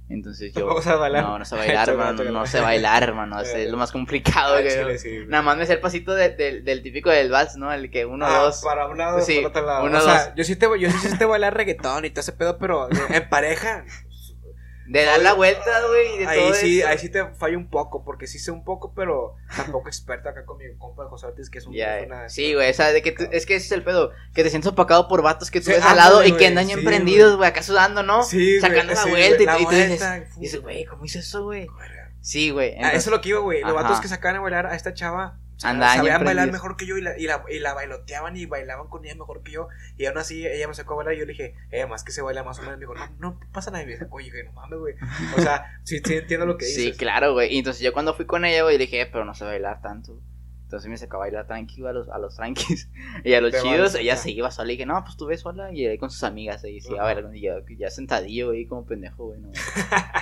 Entonces 0.09 0.53
yo... 0.53 0.67
¿Vamos 0.67 0.87
a 0.87 0.97
bailar? 0.97 1.25
No, 1.25 1.39
no 1.39 1.45
sé 1.45 1.57
bailar, 1.57 1.89
hermano, 1.89 2.25
no 2.25 2.47
sé 2.47 2.61
bailar, 2.61 3.03
hermano. 3.03 3.41
Es, 3.41 3.71
lo 3.71 3.77
más 3.79 3.91
complicado, 3.91 4.55
güey. 4.61 4.69
chile, 4.69 4.99
sí, 4.99 5.09
güey. 5.17 5.27
Nada 5.29 5.43
más 5.43 5.57
me 5.57 5.65
sé 5.67 5.73
el 5.75 5.81
pasito 5.81 6.15
de- 6.15 6.31
del- 6.31 6.65
del 6.65 6.83
típico 6.83 7.11
del 7.11 7.31
vals, 7.31 7.57
¿no? 7.57 7.73
El 7.73 7.91
que 7.91 8.05
uno, 8.05 8.27
Ah, 8.27 8.41
dos... 8.41 8.61
Para 8.63 8.87
un 8.87 8.99
lado, 8.99 9.21
Sí, 9.23 9.37
para 9.37 9.49
otro 9.49 9.67
lado. 9.67 9.85
uno, 9.85 9.99
o 9.99 10.01
sea, 10.03 10.27
dos. 10.27 10.35
yo 10.37 10.45
sí 10.45 10.57
te 10.57 10.67
yo 10.79 10.91
sí 10.91 11.19
te 11.19 11.25
bailar 11.25 11.55
reggaetón 11.57 12.05
y 12.05 12.11
todo 12.11 12.21
ese 12.21 12.33
pedo, 12.33 12.59
pero 12.59 12.89
en 13.11 13.29
pareja. 13.29 13.85
De 14.87 15.05
dar 15.05 15.21
la 15.23 15.33
vuelta, 15.33 15.87
güey, 15.89 16.19
de 16.19 16.27
Ahí 16.27 16.39
todo 16.41 16.55
sí, 16.55 16.81
eso. 16.81 16.89
ahí 16.89 16.99
sí 16.99 17.09
te 17.09 17.25
fallo 17.35 17.57
un 17.57 17.71
poco, 17.71 18.05
porque 18.05 18.27
sí 18.27 18.39
sé 18.39 18.51
un 18.51 18.65
poco, 18.65 18.93
pero 18.95 19.35
tampoco 19.57 19.89
experto 19.89 20.29
acá 20.29 20.45
con 20.45 20.59
mi 20.59 20.65
compa 20.77 21.07
José 21.09 21.27
Ortiz, 21.27 21.49
que 21.49 21.59
es 21.59 21.67
un 21.67 21.75
una- 21.75 22.29
sí, 22.29 22.53
güey, 22.55 22.71
o 22.71 22.75
sea, 22.75 22.93
de 22.93 23.01
que 23.01 23.13
tú- 23.13 23.27
es 23.33 23.47
que 23.47 23.57
ese 23.57 23.67
es 23.67 23.73
el 23.73 23.83
pedo, 23.83 24.11
que 24.35 24.43
te 24.43 24.51
sientes 24.51 24.71
opacado 24.71 25.09
por 25.09 25.23
vatos 25.23 25.51
que 25.51 25.61
tú 25.61 25.67
Sí, 25.67 25.73
ves 25.73 25.83
al 25.83 25.93
ándale, 25.99 26.11
lado 26.11 26.25
y 26.25 26.33
que 26.37 26.47
andan 26.49 26.67
sí, 26.67 26.73
emprendidos, 26.73 27.37
güey. 27.37 27.49
acá 27.49 27.63
sudando, 27.63 28.03
¿no? 28.03 28.23
Sí, 28.25 28.61
Sacando 28.61 28.93
la 28.93 28.97
sí, 29.03 29.09
vuelta 29.09 29.29
güey, 29.37 29.43
y, 29.43 29.47
la 29.47 29.53
tú- 29.57 29.59
y 29.61 29.65
tú 29.65 29.71
vuelta, 29.71 30.17
y 30.37 30.41
dices, 30.41 30.61
güey, 30.61 30.85
¿cómo 30.85 31.05
hizo 31.07 31.19
eso, 31.19 31.45
güey? 31.45 31.67
Sí, 32.21 32.51
güey. 32.51 32.71
Ah, 32.73 32.77
entonces- 32.77 32.99
eso 33.01 33.11
es 33.11 33.17
lo 33.17 33.21
que 33.23 33.29
iba, 33.31 33.41
güey. 33.41 33.61
Los 33.63 33.73
Ajá. 33.73 33.83
vatos 33.83 34.01
que 34.01 34.09
sacaban 34.09 34.37
a 34.37 34.41
bailar 34.41 34.67
a 34.67 34.75
esta 34.75 34.93
chava 34.95 35.39
Andaban 35.63 35.97
ya 35.97 36.03
sabían 36.03 36.25
bailar 36.25 36.51
mejor 36.53 36.77
que 36.77 36.85
yo 36.85 36.99
y 36.99 37.01
la, 37.01 37.17
y, 37.19 37.27
la, 37.27 37.45
y 37.49 37.59
la 37.61 37.75
bailoteaban 37.75 38.37
y 38.37 38.45
bailaban 38.47 38.89
con 38.89 39.05
ella 39.05 39.15
mejor 39.15 39.43
que 39.43 39.53
yo. 39.53 39.69
Y 39.97 40.07
aún 40.07 40.19
así 40.19 40.47
ella 40.47 40.67
me 40.67 40.75
sacó 40.75 40.95
a 40.95 40.97
bailar 40.97 41.15
y 41.15 41.19
yo 41.19 41.27
le 41.27 41.33
dije, 41.33 41.55
eh, 41.71 41.87
más 41.87 42.03
que 42.05 42.13
se 42.13 42.23
baila 42.23 42.43
más 42.43 42.59
o 42.59 42.63
menos. 42.63 42.77
Me 42.79 42.81
dijo, 42.81 42.95
no, 42.95 43.09
no 43.19 43.41
pasa 43.53 43.71
nada. 43.71 43.85
Y 43.85 43.87
me 43.87 43.93
dice, 43.93 44.07
oye, 44.11 44.31
güey, 44.31 44.45
no 44.45 44.53
mames, 44.53 44.79
güey. 44.79 44.95
O 45.39 45.41
sea, 45.41 45.79
sí, 45.85 46.01
sí 46.05 46.15
entiendo 46.15 46.45
lo 46.47 46.57
que 46.59 46.67
dices. 46.67 46.83
Sí, 46.85 46.93
claro, 46.93 47.33
güey. 47.35 47.55
Y 47.55 47.59
entonces 47.59 47.83
yo 47.83 47.93
cuando 47.93 48.15
fui 48.15 48.27
con 48.27 48.45
ella, 48.45 48.63
güey, 48.65 48.79
le 48.79 48.85
dije, 48.87 49.03
"Eh, 49.03 49.07
pero 49.11 49.25
no 49.25 49.35
sé 49.35 49.45
bailar 49.45 49.81
tanto. 49.81 50.21
Entonces 50.65 50.91
me 50.91 50.97
sacó 50.97 51.19
a 51.19 51.21
bailar 51.21 51.47
tranquilo 51.47 51.89
a 51.89 51.93
los, 51.93 52.09
a 52.09 52.19
los 52.19 52.35
tranquis. 52.35 52.89
Y 53.25 53.35
a 53.35 53.41
los 53.41 53.53
Te 53.53 53.61
chidos, 53.63 53.95
ella 53.95 54.17
se 54.17 54.33
iba 54.33 54.51
sola. 54.51 54.73
Y 54.73 54.77
dije, 54.77 54.87
no, 54.87 55.05
pues 55.05 55.17
tú 55.17 55.27
ves 55.27 55.41
sola. 55.43 55.71
Y 55.73 55.87
ahí 55.87 55.99
con 55.99 56.11
sus 56.11 56.25
amigas. 56.25 56.65
Y 56.65 56.81
sí, 56.81 56.97
a 56.99 57.03
Ajá. 57.05 57.15
ver, 57.15 57.27
y 57.33 57.43
yo, 57.43 57.53
ya 57.79 57.91
sentadillo, 57.91 58.49
güey, 58.49 58.67
como 58.67 58.85
pendejo, 58.85 59.27
güey. 59.27 59.41
No, 59.41 59.53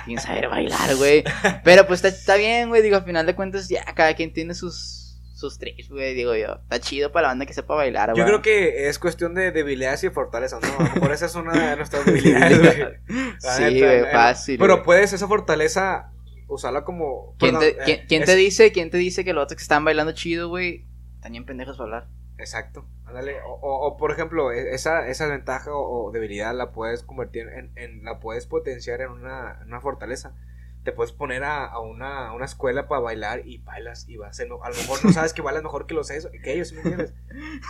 sin 0.05 0.19
saber 0.19 0.49
bailar, 0.49 0.95
güey. 0.97 1.23
Pero 1.63 1.87
pues 1.87 2.03
está, 2.03 2.09
está 2.09 2.35
bien, 2.35 2.69
güey. 2.69 2.83
Digo, 2.83 2.97
al 2.97 3.03
final 3.03 3.25
de 3.25 3.33
cuentas, 3.35 3.67
ya 3.67 3.83
cada 3.95 4.13
quien 4.15 4.31
tiene 4.31 4.53
sus, 4.53 5.02
sus 5.49 5.59
tricks, 5.59 5.89
güey. 5.89 6.13
Digo 6.13 6.35
yo, 6.35 6.55
está 6.63 6.79
chido 6.79 7.11
para 7.11 7.23
la 7.23 7.27
banda 7.29 7.45
que 7.45 7.53
sepa 7.53 7.75
bailar, 7.75 8.11
güey. 8.11 8.19
Yo 8.19 8.25
creo 8.25 8.41
que 8.41 8.87
es 8.89 8.99
cuestión 8.99 9.33
de 9.35 9.51
debilidades 9.51 10.03
y 10.03 10.09
fortalezas, 10.09 10.61
¿no? 10.61 10.83
Mejor 10.83 11.11
esa 11.11 11.25
es 11.27 11.35
una 11.35 11.51
de 11.71 11.75
nuestras 11.77 12.05
debilidades, 12.07 12.59
güey. 12.59 12.93
Sí, 13.39 13.79
güey, 13.79 13.99
eh, 13.99 14.05
fácil. 14.11 14.57
Pero 14.59 14.73
güey. 14.75 14.85
puedes 14.85 15.13
esa 15.13 15.27
fortaleza 15.27 16.11
usarla 16.47 16.83
como. 16.83 17.35
¿Quién, 17.39 17.57
perdón, 17.59 17.75
te, 17.85 17.91
eh, 17.93 18.05
quién, 18.07 18.23
es- 18.23 18.27
te 18.29 18.35
dice, 18.35 18.71
quién 18.71 18.89
te 18.89 18.97
dice 18.97 19.23
que 19.25 19.33
los 19.33 19.43
otros 19.43 19.57
que 19.57 19.63
están 19.63 19.83
bailando 19.85 20.11
chido, 20.13 20.49
güey, 20.49 20.85
bien 21.29 21.45
pendejos 21.45 21.77
para 21.77 21.85
hablar? 21.85 22.07
Exacto, 22.37 22.85
ándale. 23.05 23.35
O, 23.41 23.53
o- 23.53 23.87
o, 23.87 23.97
por 23.97 24.11
ejemplo, 24.11 24.51
e- 24.51 24.73
esa, 24.73 25.07
esa 25.07 25.27
ventaja 25.27 25.71
o, 25.73 26.07
o 26.07 26.11
debilidad 26.11 26.53
la 26.55 26.71
puedes 26.71 27.03
convertir 27.03 27.47
en, 27.47 27.71
en- 27.75 28.03
la 28.03 28.19
puedes 28.19 28.47
potenciar 28.47 29.01
en 29.01 29.09
una, 29.11 29.59
en 29.61 29.67
una 29.67 29.81
fortaleza. 29.81 30.33
Te 30.83 30.91
puedes 30.91 31.13
poner 31.13 31.43
a, 31.43 31.65
a 31.65 31.79
una, 31.79 32.27
a 32.27 32.33
una 32.33 32.45
escuela 32.45 32.87
para 32.87 33.01
bailar 33.01 33.41
y 33.45 33.59
bailas 33.59 34.07
y 34.09 34.17
vas 34.17 34.31
a 34.31 34.33
ser, 34.33 34.47
a 34.47 34.69
lo 34.69 34.75
mejor 34.75 35.03
no 35.05 35.11
sabes 35.13 35.33
que 35.33 35.41
bailas 35.41 35.63
mejor 35.63 35.85
que 35.87 35.93
los 35.93 36.09
que 36.09 36.53
ellos, 36.53 36.67
¿sí 36.69 36.75
me 36.75 36.81
entiendes? 36.81 37.13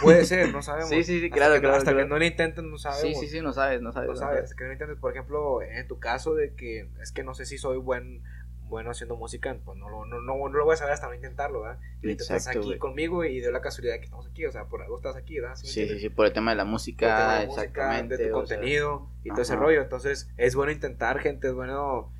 Puede 0.02 0.26
ser, 0.26 0.52
no 0.52 0.62
sabemos. 0.62 0.90
Sí, 0.90 1.04
sí, 1.04 1.20
sí, 1.20 1.26
Hasta 1.26 1.36
claro, 1.36 1.62
que 1.62 1.68
Hasta 1.68 1.84
claro. 1.92 1.98
que 2.00 2.06
no 2.06 2.18
lo 2.18 2.26
intenten, 2.26 2.70
no 2.72 2.78
sabemos. 2.78 3.20
Sí, 3.20 3.28
sí, 3.28 3.32
sí, 3.32 3.42
no 3.42 3.54
sabes, 3.54 3.82
no 3.82 3.92
sabes. 3.92 4.10
No 4.10 4.16
sabes, 4.16 4.44
hasta 4.46 4.56
que 4.56 4.64
no 4.64 4.68
lo 4.70 4.74
intentes. 4.74 4.98
Por 5.00 5.12
ejemplo, 5.12 5.62
en 5.62 5.88
tu 5.88 6.00
caso 6.00 6.34
de 6.36 6.56
que 6.56 6.90
es 7.02 7.12
que 7.12 7.24
no 7.24 7.34
sé 7.34 7.46
si 7.46 7.58
soy 7.58 7.78
buen 7.78 8.24
bueno 8.66 8.90
haciendo 8.90 9.16
música, 9.16 9.56
pues 9.64 9.78
no, 9.78 9.88
lo- 9.90 10.06
no, 10.06 10.20
no, 10.22 10.36
no 10.36 10.58
lo 10.58 10.66
voy 10.66 10.74
a 10.74 10.78
saber 10.78 10.94
hasta 10.96 11.08
no 11.08 11.14
intentarlo, 11.14 11.62
¿verdad? 11.62 11.80
Y 12.02 12.08
ahorita 12.08 12.24
estás 12.24 12.48
Exacto, 12.48 12.60
aquí 12.62 12.80
conmigo 12.80 13.24
y 13.24 13.40
de 13.40 13.52
la 13.52 13.62
casualidad 13.62 13.98
que 13.98 14.06
estamos 14.06 14.26
aquí, 14.26 14.46
o 14.48 14.52
sea, 14.52 14.66
por 14.66 14.82
algo 14.82 14.96
estás 14.98 15.16
aquí, 15.16 15.40
¿verdad? 15.40 15.56
¿Sí 15.56 15.68
Sí, 15.68 16.00
sí, 16.00 16.10
por 16.10 16.26
el 16.26 16.34
tema 16.34 16.52
de 16.52 16.58
la 16.58 16.66
música, 16.66 17.06
de 17.06 17.42
la 17.42 17.46
música, 17.46 17.62
exactamente. 17.62 18.18
de 18.18 18.30
tu 18.30 18.46
sea, 18.48 18.58
contenido 18.58 19.10
y 19.24 19.30
todo 19.30 19.42
ese 19.42 19.54
ajá. 19.54 19.62
rollo. 19.64 19.82
Entonces, 19.82 20.30
es 20.38 20.56
bueno 20.56 20.72
intentar, 20.72 21.20
gente, 21.20 21.48
es 21.50 21.54
bueno 21.54 22.12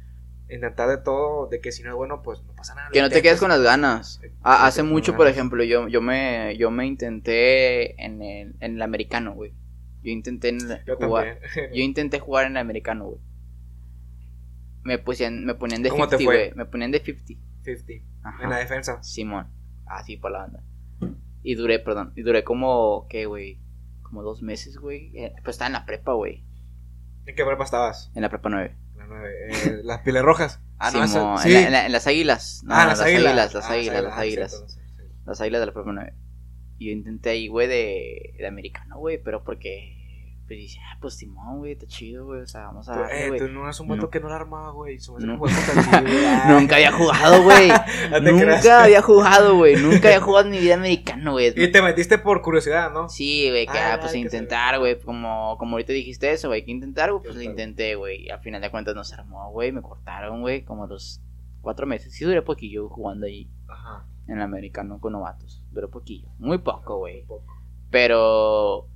intentar 0.54 0.90
de 0.90 0.98
todo, 0.98 1.48
de 1.48 1.60
que 1.60 1.72
si 1.72 1.84
no 1.84 1.90
es 1.90 1.96
bueno, 1.96 2.22
pues 2.22 2.42
no 2.44 2.54
pasa 2.54 2.76
nada. 2.76 2.90
que 2.92 3.02
no 3.02 3.10
te 3.10 3.22
quedes 3.22 3.40
con 3.40 3.50
las 3.50 3.62
ganas. 3.62 4.22
Ah, 4.42 4.66
hace 4.66 4.84
mucho, 4.84 5.16
por 5.16 5.28
ejemplo, 5.28 5.64
yo, 5.64 5.88
yo 5.88 6.02
me 6.02 6.56
yo 6.58 6.72
me 6.72 6.86
intenté 6.86 8.02
en 8.04 8.22
el, 8.22 8.56
en 8.60 8.76
el 8.76 8.82
americano, 8.82 9.34
güey. 9.34 9.54
Yo 10.04 10.12
intenté 10.12 10.50
en 10.50 10.60
Yo 10.86 10.98
jugar. 10.98 11.40
Yo 11.74 11.82
intenté 11.82 12.20
jugar 12.20 12.46
en 12.46 12.54
el 12.54 12.58
americano, 12.58 13.06
güey. 13.06 13.20
Me 14.84 14.98
pusían, 15.00 15.46
me 15.46 15.56
ponían 15.56 15.82
de 15.82 15.90
¿Cómo 15.90 16.08
te 16.08 16.18
50, 16.18 16.26
fue? 16.26 16.50
güey. 16.50 16.58
Me 16.58 16.66
ponían 16.70 16.92
de 16.92 17.00
50. 17.00 17.42
50. 17.64 17.94
Ajá. 18.28 18.44
En 18.44 18.50
la 18.50 18.58
defensa. 18.58 19.02
Simón. 19.02 19.48
Así 19.86 20.18
por 20.18 20.32
la 20.32 20.40
banda. 20.40 20.64
Y 21.42 21.56
duré, 21.56 21.80
perdón. 21.80 22.12
Y 22.16 22.22
duré 22.24 22.44
como, 22.44 23.08
¿qué, 23.10 23.26
güey? 23.26 23.60
Como 24.02 24.24
dos 24.24 24.42
meses, 24.42 24.78
güey. 24.78 25.12
Eh, 25.18 25.34
Pues 25.44 25.56
estaba 25.56 25.68
en 25.68 25.74
la 25.74 25.86
prepa, 25.86 26.14
güey. 26.14 26.44
¿En 27.26 27.36
qué 27.36 27.46
prepa 27.46 27.64
estabas? 27.64 28.12
En 28.16 28.22
la 28.22 28.30
prepa 28.30 28.50
9. 28.50 28.76
Eh, 29.26 29.82
las 29.84 30.02
pieles 30.02 30.22
rojas. 30.24 30.60
Ah, 30.80 30.92
no, 30.92 31.04
esa- 31.04 31.36
en, 31.48 31.54
la- 31.54 31.62
en 31.68 31.72
la- 31.72 31.86
en 31.86 31.92
las 31.92 32.08
águilas. 32.08 32.62
No, 32.66 32.74
ah, 32.76 32.86
las 32.86 33.00
las 33.00 33.08
águilas. 33.08 33.26
águilas. 33.32 33.54
Las 33.54 33.66
Ah, 33.66 33.74
águilas, 33.74 34.04
las 34.04 34.14
ah, 34.14 34.20
águilas. 34.20 34.52
cierto, 34.52 34.70
sí, 34.70 34.80
sí. 34.98 35.04
Las 35.26 35.42
águilas 35.42 35.62
de 35.62 35.66
la 35.68 35.74
prepa 35.74 35.92
9. 35.94 36.14
Y 36.80 36.88
yo 36.88 36.92
intenté 36.92 37.30
ahí, 37.30 37.48
güey, 37.48 37.68
de, 37.68 38.34
de 38.38 38.48
americano, 38.48 38.98
güey. 38.98 39.18
Pero 39.24 39.44
porque 39.44 40.03
pues 40.56 40.62
dice, 40.62 40.80
ah, 40.84 40.98
pues 41.02 41.16
Simón, 41.16 41.58
güey, 41.60 41.72
está 41.74 41.86
chido, 41.88 42.26
güey, 42.26 42.42
o 42.42 42.48
sea, 42.48 42.66
vamos 42.66 42.88
a 42.90 42.94
Tú, 42.94 43.00
darle, 43.00 43.28
eh, 43.28 43.40
tú 43.40 43.48
no 43.50 43.64
eres 43.64 43.80
un 43.80 43.88
vato 43.88 44.04
No. 44.04 44.10
que 44.10 44.20
no 44.20 44.30
la 44.30 44.36
armaba, 44.36 44.72
güey. 44.72 44.98
No. 45.20 45.38
Nunca 46.50 46.76
había 46.76 46.92
jugado, 46.92 47.44
güey. 47.44 47.70
Nunca 48.22 48.84
había 48.84 49.02
jugado, 49.02 49.56
güey. 49.56 49.76
Nunca 49.76 50.08
había 50.10 50.22
jugado 50.22 50.46
en 50.46 50.52
mi 50.52 50.60
vida 50.60 50.76
americano, 50.76 51.32
güey. 51.34 51.54
Y 51.56 51.72
te 51.72 51.82
metiste 51.82 52.18
por 52.18 52.42
curiosidad, 52.42 52.92
¿no? 52.92 53.10
Sí, 53.10 53.50
güey, 53.50 53.66
que 53.66 53.78
Ah, 53.78 53.94
ah, 53.96 54.00
pues 54.00 54.14
intentar, 54.16 54.80
güey. 54.80 55.00
Como, 55.00 55.58
como 55.58 55.74
ahorita 55.74 55.94
dijiste 55.94 56.32
eso, 56.32 56.48
güey, 56.50 56.64
que 56.64 56.72
intentar, 56.72 57.12
güey. 57.12 57.24
Pues 57.24 57.36
lo 57.36 57.42
intenté, 57.42 57.96
güey. 57.96 58.26
Y 58.26 58.30
al 58.30 58.40
final 58.42 58.62
de 58.62 58.70
cuentas 58.70 58.96
no 58.96 59.04
se 59.04 59.16
armó, 59.16 59.52
güey. 59.52 59.72
Me 59.72 59.82
cortaron, 59.82 60.42
güey, 60.42 60.64
como 60.64 60.88
los 60.88 61.22
cuatro 61.62 61.88
meses. 61.88 62.14
Sí, 62.14 62.26
duré 62.26 62.42
poquillo 62.42 62.90
jugando 62.90 63.26
ahí 63.26 63.50
Ajá. 63.68 64.06
en 64.28 64.38
el 64.38 64.42
americano 64.44 65.00
con 65.00 65.14
novatos. 65.14 65.64
Duró 65.72 65.90
poquillo. 65.90 66.28
Muy 66.38 66.60
poco, 66.60 66.98
güey. 67.00 67.24
Poco. 67.26 67.46
Pero. 67.90 68.88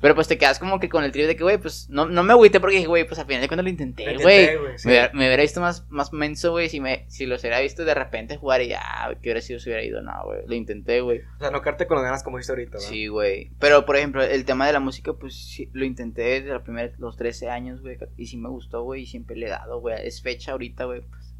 Pero 0.00 0.14
pues 0.14 0.28
te 0.28 0.38
quedas 0.38 0.58
como 0.58 0.80
que 0.80 0.88
con 0.88 1.04
el 1.04 1.12
trip 1.12 1.26
de 1.26 1.36
que, 1.36 1.42
güey, 1.42 1.58
pues 1.58 1.90
no, 1.90 2.06
no 2.06 2.22
me 2.22 2.32
agüité 2.32 2.58
porque 2.58 2.76
dije, 2.76 2.88
güey, 2.88 3.06
pues 3.06 3.18
al 3.18 3.26
final 3.26 3.42
de 3.42 3.48
cuentas 3.48 3.64
lo 3.64 3.70
intenté, 3.70 4.16
güey. 4.16 4.48
sí. 4.76 4.88
Me, 4.88 4.92
hubiera, 4.92 5.10
me 5.12 5.26
hubiera 5.26 5.42
visto 5.42 5.60
más, 5.60 5.86
más 5.90 6.14
menso, 6.14 6.52
güey, 6.52 6.70
si, 6.70 6.80
me, 6.80 7.04
si 7.08 7.26
los 7.26 7.42
hubiera 7.42 7.60
visto 7.60 7.84
de 7.84 7.92
repente 7.92 8.38
jugar 8.38 8.62
y 8.62 8.68
ya, 8.68 8.80
¿qué 9.20 9.28
hubiera 9.28 9.42
sido 9.42 9.58
si 9.58 9.68
hubiera 9.68 9.84
ido? 9.84 10.00
No, 10.00 10.12
güey, 10.24 10.40
lo 10.46 10.54
intenté, 10.54 11.02
güey. 11.02 11.20
O 11.36 11.38
sea, 11.38 11.50
no 11.50 11.60
quedarte 11.60 11.86
con 11.86 11.96
las 11.96 12.04
ganas 12.04 12.22
como 12.22 12.38
dijiste 12.38 12.52
ahorita, 12.52 12.78
¿verdad? 12.78 12.88
Sí, 12.88 13.08
güey. 13.08 13.50
Pero, 13.58 13.84
por 13.84 13.96
ejemplo, 13.96 14.22
el 14.22 14.44
tema 14.46 14.66
de 14.66 14.72
la 14.72 14.80
música, 14.80 15.12
pues 15.12 15.34
sí, 15.34 15.68
lo 15.74 15.84
intenté 15.84 16.22
desde 16.22 16.48
la 16.48 16.62
primera, 16.62 16.94
los 16.96 17.18
13 17.18 17.50
años, 17.50 17.82
güey, 17.82 17.98
y 18.16 18.26
sí 18.26 18.38
me 18.38 18.48
gustó, 18.48 18.82
güey, 18.82 19.02
y 19.02 19.06
siempre 19.06 19.36
le 19.36 19.46
he 19.46 19.50
dado, 19.50 19.80
güey. 19.80 19.96
Es 20.02 20.22
fecha 20.22 20.52
ahorita, 20.52 20.86
güey. 20.86 21.02
pues, 21.02 21.34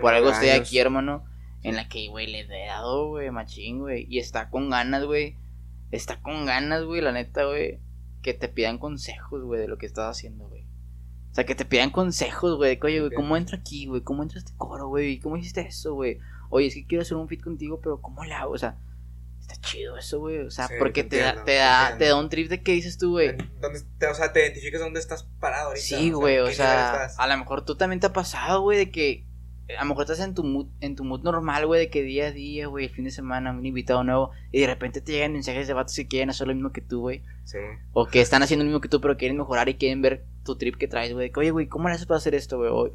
por 0.00 0.12
algo 0.12 0.30
estoy 0.30 0.48
aquí, 0.48 0.80
hermano, 0.80 1.24
en 1.62 1.76
la 1.76 1.88
que, 1.88 2.08
güey, 2.08 2.26
le 2.26 2.40
he 2.40 2.66
dado, 2.66 3.10
güey, 3.10 3.30
machín, 3.30 3.78
güey. 3.78 4.06
Y 4.08 4.18
está 4.18 4.50
con 4.50 4.70
ganas, 4.70 5.04
güey. 5.04 5.36
Está 5.92 6.20
con 6.20 6.46
ganas, 6.46 6.82
güey, 6.82 7.00
la 7.00 7.12
neta, 7.12 7.44
güey. 7.44 7.78
Que 8.22 8.34
te 8.34 8.48
pidan 8.48 8.78
consejos, 8.78 9.42
güey, 9.42 9.60
de 9.60 9.68
lo 9.68 9.78
que 9.78 9.86
estás 9.86 10.16
haciendo, 10.16 10.48
güey. 10.48 10.62
O 11.30 11.34
sea, 11.34 11.44
que 11.44 11.54
te 11.54 11.64
pidan 11.64 11.90
consejos, 11.90 12.56
güey. 12.56 12.70
de 12.70 12.78
que, 12.78 12.86
Oye, 12.86 13.00
güey, 13.00 13.12
¿cómo 13.12 13.36
entro 13.36 13.56
aquí, 13.56 13.86
güey? 13.86 14.02
¿Cómo 14.02 14.22
entra 14.22 14.38
este 14.38 14.52
coro, 14.56 14.88
güey? 14.88 15.18
¿Cómo 15.18 15.36
hiciste 15.36 15.62
eso, 15.62 15.94
güey? 15.94 16.18
Oye, 16.50 16.66
es 16.66 16.74
que 16.74 16.86
quiero 16.86 17.02
hacer 17.02 17.16
un 17.16 17.28
fit 17.28 17.42
contigo, 17.42 17.80
pero 17.82 18.00
¿cómo 18.00 18.22
le 18.24 18.34
hago? 18.34 18.52
O 18.52 18.58
sea, 18.58 18.76
está 19.40 19.56
chido 19.56 19.96
eso, 19.96 20.20
güey. 20.20 20.40
O 20.40 20.50
sea, 20.50 20.68
Sí, 20.68 20.74
porque 20.78 21.04
te 21.04 21.16
da, 21.18 21.42
te, 21.44 21.54
da, 21.54 21.96
te 21.96 22.04
da 22.06 22.16
un 22.16 22.28
trip 22.28 22.48
de 22.50 22.62
que 22.62 22.72
dices 22.72 22.98
tú, 22.98 23.12
güey. 23.12 23.30
O 23.30 24.14
sea, 24.14 24.32
te 24.32 24.42
identificas 24.42 24.80
dónde 24.80 25.00
estás 25.00 25.24
parado 25.40 25.68
ahorita. 25.68 25.84
Sí, 25.84 26.10
güey, 26.10 26.36
¿en 26.36 26.42
o 26.42 26.44
qué 26.44 26.50
nivel 26.50 26.56
sea, 26.56 27.06
a 27.16 27.26
lo 27.26 27.38
mejor 27.38 27.64
tú 27.64 27.76
también 27.76 28.00
te 28.00 28.06
ha 28.06 28.12
pasado, 28.12 28.60
güey, 28.60 28.78
de 28.78 28.90
que 28.90 29.26
a 29.78 29.82
lo 29.82 29.88
mejor 29.88 30.02
estás 30.04 30.20
en 30.20 30.34
tu 30.34 30.44
mood, 30.44 30.66
en 30.80 30.96
tu 30.96 31.04
mood 31.04 31.22
normal, 31.22 31.66
güey, 31.66 31.80
de 31.80 31.90
que 31.90 32.02
día 32.02 32.26
a 32.26 32.30
día, 32.32 32.66
güey, 32.66 32.86
el 32.86 32.90
fin 32.90 33.04
de 33.04 33.10
semana, 33.10 33.52
un 33.52 33.64
invitado 33.64 34.04
nuevo, 34.04 34.30
y 34.50 34.60
de 34.60 34.66
repente 34.66 35.00
te 35.00 35.12
llegan 35.12 35.32
mensajes 35.32 35.66
de 35.66 35.74
vatos 35.74 35.94
que 35.96 36.06
quieren 36.08 36.30
hacer 36.30 36.46
lo 36.48 36.54
mismo 36.54 36.72
que 36.72 36.80
tú, 36.80 37.00
güey, 37.00 37.22
Sí. 37.44 37.58
o 37.92 38.06
que 38.06 38.20
están 38.20 38.42
haciendo 38.42 38.64
lo 38.64 38.68
mismo 38.70 38.80
que 38.80 38.88
tú, 38.88 39.00
pero 39.00 39.16
quieren 39.16 39.36
mejorar 39.36 39.68
y 39.68 39.74
quieren 39.74 40.02
ver 40.02 40.24
tu 40.44 40.56
trip 40.56 40.76
que 40.76 40.88
traes, 40.88 41.12
güey, 41.12 41.30
oye, 41.36 41.50
güey, 41.50 41.66
¿cómo 41.68 41.88
le 41.88 41.94
haces 41.94 42.06
para 42.06 42.18
hacer 42.18 42.34
esto, 42.34 42.58
güey? 42.58 42.92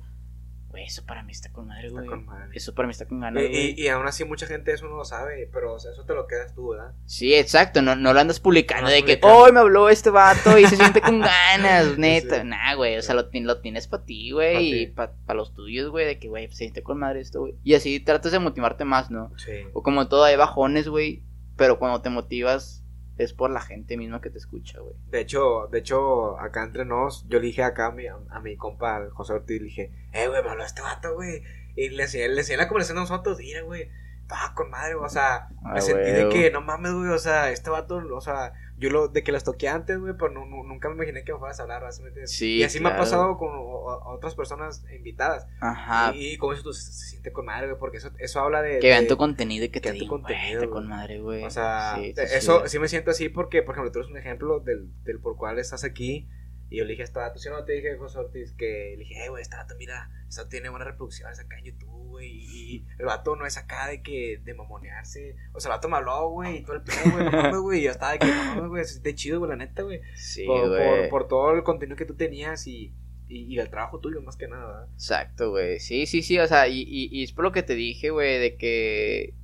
Güey, 0.78 0.86
eso 0.86 1.04
para 1.08 1.24
mí 1.24 1.32
está 1.32 1.52
con 1.52 1.66
madre, 1.68 1.90
güey. 1.90 2.06
con 2.06 2.24
madre. 2.26 2.50
Eso 2.54 2.76
para 2.76 2.88
mí 2.88 2.92
está 2.92 3.08
con 3.08 3.20
ganas, 3.20 3.42
Y, 3.42 3.48
güey. 3.48 3.72
y, 3.72 3.82
y 3.86 3.88
aún 3.88 4.06
así 4.06 4.24
mucha 4.26 4.46
gente 4.46 4.72
eso 4.72 4.88
no 4.88 4.96
lo 4.98 5.06
sabe, 5.06 5.50
pero 5.52 5.74
o 5.74 5.80
sea, 5.80 5.92
eso 5.92 6.06
te 6.06 6.14
lo 6.14 6.28
quedas 6.28 6.54
tú, 6.54 6.70
¿verdad? 6.70 6.94
Sí, 7.08 7.34
exacto, 7.34 7.82
no, 7.82 7.96
no 7.96 8.14
lo 8.14 8.20
andas 8.20 8.40
publicando 8.40 8.84
No 8.84 8.92
de 8.92 9.04
que, 9.04 9.20
hoy 9.24 9.52
me 9.52 9.60
habló 9.60 9.90
este 9.90 10.12
vato 10.12 10.56
y 10.60 10.68
se 10.68 10.76
siente 10.76 11.02
con 11.02 11.20
ganas, 11.20 11.98
neta. 11.98 12.42
Sí. 12.42 12.48
Nah, 12.48 12.76
güey, 12.76 12.96
o 12.96 13.02
sea, 13.02 13.16
lo, 13.16 13.28
lo 13.34 13.60
tienes 13.60 13.88
para 13.88 14.06
ti, 14.06 14.30
Pa' 14.30 14.36
güey, 14.36 14.72
ti. 14.72 14.78
y 14.84 14.88
para 14.88 15.14
los 15.34 15.56
tuyos, 15.56 15.90
güey, 15.90 16.06
de 16.06 16.20
que, 16.20 16.28
güey, 16.28 16.48
se 16.50 16.58
siente 16.58 16.84
con 16.84 17.00
madre 17.00 17.22
esto, 17.22 17.40
güey. 17.40 17.56
Y 17.64 17.74
así 17.74 18.00
tratas 18.00 18.32
de 18.32 18.38
motivarte 18.38 18.86
más, 18.86 19.10
¿no? 19.10 19.32
Sí. 19.38 19.54
O 19.74 19.82
como 19.82 20.08
todo, 20.08 20.26
hay 20.26 20.36
bajones, 20.36 20.88
güey, 20.90 21.24
pero 21.56 21.80
cuando 21.80 22.02
te 22.04 22.12
motivas 22.12 22.77
es 23.18 23.34
por 23.34 23.50
la 23.50 23.62
gente 23.62 23.98
misma 23.98 24.22
que 24.22 24.30
te 24.30 24.38
escucha, 24.38 24.80
güey. 24.80 24.96
De 25.10 25.22
hecho, 25.22 25.68
de 25.72 25.80
hecho, 25.80 26.40
acá 26.40 26.64
entre 26.64 26.86
nos, 26.86 27.28
yo 27.28 27.40
le 27.40 27.48
dije 27.48 27.64
acá 27.64 27.88
a 27.88 27.92
mi, 27.92 28.06
a 28.08 28.40
mi 28.40 28.56
compa 28.56 29.10
José 29.12 29.34
Ortiz, 29.34 29.60
le 29.60 29.66
dije, 29.66 29.92
eh, 30.14 30.28
güey, 30.28 30.44
me 30.44 30.50
habló 30.50 30.64
este 30.64 30.82
vato, 30.82 31.16
güey. 31.16 31.42
Y 31.76 31.90
le 31.90 32.04
enseñé, 32.04 32.30
le 32.30 32.40
enseñé 32.40 32.58
la 32.58 32.68
conversación 32.68 32.98
a 32.98 33.02
nosotros, 33.02 33.38
mira, 33.40 33.62
güey, 33.62 33.90
estaba 34.28 34.54
con 34.54 34.70
madre, 34.70 34.96
o 34.96 35.08
sea, 35.08 35.48
me 35.64 35.80
Ah, 35.80 35.82
sentí 35.82 36.12
de 36.12 36.28
que, 36.28 36.52
no 36.52 36.60
mames, 36.60 36.92
güey, 36.92 37.10
o 37.12 37.18
sea, 37.18 37.50
este 37.50 37.70
vato, 37.70 37.96
o 38.14 38.20
sea, 38.22 38.52
yo 38.78 38.90
lo, 38.90 39.08
de 39.08 39.24
que 39.24 39.32
los 39.32 39.46
toqué 39.46 39.70
antes, 39.70 39.98
güey, 39.98 40.14
pero 40.20 40.30
no- 40.32 40.46
no- 40.46 40.64
nunca 40.64 40.90
me 40.90 40.96
imaginé 40.96 41.24
que 41.24 41.32
me 41.32 41.40
fueras 41.40 41.60
a 41.60 41.64
hablar, 41.64 41.82
¿verdad? 41.82 42.26
¿Sí 42.26 42.58
Y 42.58 42.64
así 42.64 42.82
me 42.82 42.90
ha 42.90 42.92
claro. 42.92 43.04
pasado 43.04 43.38
con 43.38 43.50
o- 43.54 44.02
otras 44.14 44.36
personas 44.36 44.84
invitadas. 44.94 45.48
Ajá. 45.62 46.14
Y, 46.14 46.34
y 46.34 46.38
como 46.38 46.52
dices 46.52 46.66
tú, 46.66 46.74
se, 46.74 46.92
se 46.92 47.06
siente 47.12 47.32
con 47.32 47.46
madre, 47.46 47.68
güey, 47.68 47.80
porque 47.80 47.98
eso, 47.98 48.12
eso 48.20 48.42
habla 48.42 48.62
de... 48.62 48.80
que 48.80 48.88
vean 48.88 49.08
tu 49.08 49.16
contenido 49.16 49.64
y 49.64 49.70
que 49.70 49.80
que 49.80 49.90
te 49.92 49.94
digan, 49.94 50.22
está 50.30 50.68
con 50.68 50.88
madre, 50.90 51.22
güey. 51.22 51.46
O 51.46 51.50
sea, 51.50 51.94
sí, 51.96 52.14
eso 52.18 52.64
sí. 52.64 52.70
sí. 52.72 52.80
me 52.80 52.90
siento 52.90 53.12
así 53.12 53.30
porque, 53.30 53.64
por 53.64 53.76
ejemplo, 53.76 53.92
tú 53.94 54.00
eres 54.00 54.12
un 54.12 54.18
ejemplo 54.18 54.60
del, 54.60 54.90
del 55.06 55.20
por 55.20 55.38
cual 55.38 55.58
estás 55.58 55.86
aquí. 55.86 56.28
Y 56.70 56.78
yo 56.78 56.84
le 56.84 56.92
dije 56.92 57.04
a 57.04 57.06
este 57.06 57.20
vato, 57.20 57.40
si 57.40 57.50
no 57.50 57.64
te 57.64 57.74
dije, 57.74 57.98
José 57.98 58.20
Ortiz, 58.20 58.54
que 58.54 58.96
le 58.98 59.04
dije, 59.04 59.26
eh, 59.26 59.30
güey, 59.30 59.42
este 59.42 59.56
vato, 59.56 59.76
mira, 59.78 60.10
este 60.28 60.46
tiene 60.46 60.70
buenas 60.70 60.88
reproducciones 60.90 61.40
acá 61.40 61.58
en 61.60 61.66
YouTube, 61.66 62.08
güey. 62.08 62.30
Y 62.30 62.86
el 63.00 63.06
vato 63.06 63.36
no 63.38 63.46
es 63.46 63.58
acá 63.58 63.88
de 63.88 64.02
que, 64.02 64.42
de 64.44 64.54
mamonearse. 64.54 65.38
O 65.54 65.60
sea, 65.62 65.72
el 65.72 65.78
vato 65.78 65.88
me 65.88 65.98
habló, 65.98 66.30
güey, 66.30 66.58
y 66.58 66.64
todo 66.64 66.76
el 66.76 66.82
pedo, 66.82 67.12
güey, 67.12 67.52
no 67.52 67.62
güey. 67.62 67.80
Y 67.80 67.84
yo 67.84 67.92
estaba 67.92 68.14
de 68.14 68.20
que, 68.20 68.28
no 68.28 68.68
güey, 68.68 68.84
se 68.84 68.92
siente 68.92 69.16
chido, 69.16 69.40
güey, 69.40 69.50
la 69.50 69.56
neta, 69.56 69.84
güey. 69.84 70.02
Sí, 70.16 70.46
por, 70.46 70.68
güey. 70.68 71.10
por, 71.10 71.10
por 71.10 71.28
todo 71.30 71.54
el 71.54 71.64
contenido 71.64 71.96
que 71.96 72.06
tú 72.06 72.16
tenías 72.16 72.68
y, 72.68 72.94
y, 73.30 73.54
y 73.54 73.60
el 73.60 73.70
trabajo 73.70 74.00
tuyo, 74.00 74.22
más 74.22 74.36
que 74.36 74.50
nada, 74.50 74.66
¿verdad? 74.66 74.90
Exacto, 74.94 75.52
güey. 75.52 75.80
Sí, 75.80 76.06
sí, 76.06 76.22
sí, 76.22 76.38
o 76.38 76.48
sea, 76.48 76.68
y, 76.68 76.82
y, 76.82 77.08
y 77.12 77.24
es 77.24 77.32
por 77.32 77.46
lo 77.46 77.54
que 77.54 77.64
te 77.64 77.76
dije, 77.76 78.10
güey, 78.10 78.40
de 78.40 78.58
que 78.58 79.36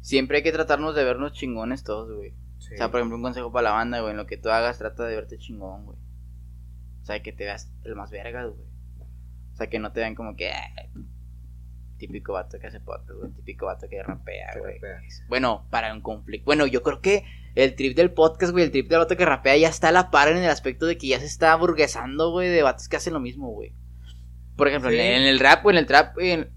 siempre 0.00 0.38
hay 0.38 0.42
que 0.42 0.52
tratarnos 0.52 0.96
de 0.96 1.04
vernos 1.04 1.32
chingones 1.32 1.84
todos, 1.84 2.12
güey. 2.12 2.34
Sí. 2.58 2.74
O 2.74 2.76
sea, 2.76 2.90
por 2.90 2.98
ejemplo, 2.98 3.16
un 3.16 3.22
consejo 3.22 3.52
para 3.52 3.70
la 3.70 3.76
banda, 3.76 4.00
güey, 4.00 4.10
en 4.10 4.16
lo 4.16 4.26
que 4.26 4.36
tú 4.36 4.50
hagas, 4.50 4.78
trata 4.78 5.06
de 5.06 5.14
verte 5.14 5.38
chingón, 5.38 5.86
güey. 5.86 5.98
O 7.02 7.04
sea, 7.04 7.22
que 7.22 7.32
te 7.32 7.44
veas 7.44 7.72
el 7.84 7.94
más 7.96 8.10
vergas, 8.10 8.50
güey. 8.54 8.68
O 9.52 9.56
sea, 9.56 9.68
que 9.68 9.78
no 9.78 9.92
te 9.92 10.00
vean 10.00 10.14
como 10.14 10.36
que... 10.36 10.50
"Ah, 10.50 10.70
típico 11.98 12.32
vato 12.32 12.58
que 12.58 12.66
hace 12.66 12.80
podcast, 12.80 13.18
güey. 13.18 13.30
Típico 13.32 13.66
vato 13.66 13.86
que 13.88 14.02
rapea, 14.02 14.52
güey. 14.58 14.80
Bueno, 15.28 15.66
para 15.70 15.92
un 15.92 16.00
conflicto. 16.00 16.46
Bueno, 16.46 16.66
yo 16.66 16.82
creo 16.82 17.00
que 17.02 17.24
el 17.54 17.74
trip 17.74 17.94
del 17.96 18.12
podcast, 18.12 18.52
güey, 18.52 18.64
el 18.64 18.70
trip 18.70 18.88
del 18.88 19.00
vato 19.00 19.16
que 19.16 19.26
rapea 19.26 19.56
ya 19.58 19.68
está 19.68 19.88
a 19.88 19.92
la 19.92 20.10
par 20.10 20.28
en 20.28 20.38
el 20.38 20.48
aspecto 20.48 20.86
de 20.86 20.96
que 20.96 21.08
ya 21.08 21.20
se 21.20 21.26
está 21.26 21.54
burguesando, 21.56 22.30
güey, 22.30 22.48
de 22.48 22.62
vatos 22.62 22.88
que 22.88 22.96
hacen 22.96 23.12
lo 23.12 23.20
mismo, 23.20 23.50
güey. 23.50 23.74
Por 24.56 24.68
ejemplo, 24.68 24.90
Sí. 24.90 24.96
en, 24.98 25.22
en 25.22 25.22
el 25.24 25.38
rap, 25.40 25.62
güey, 25.62 25.76
en 25.76 25.80
el 25.80 25.86
trap, 25.86 26.14
güey, 26.14 26.30
en- 26.30 26.50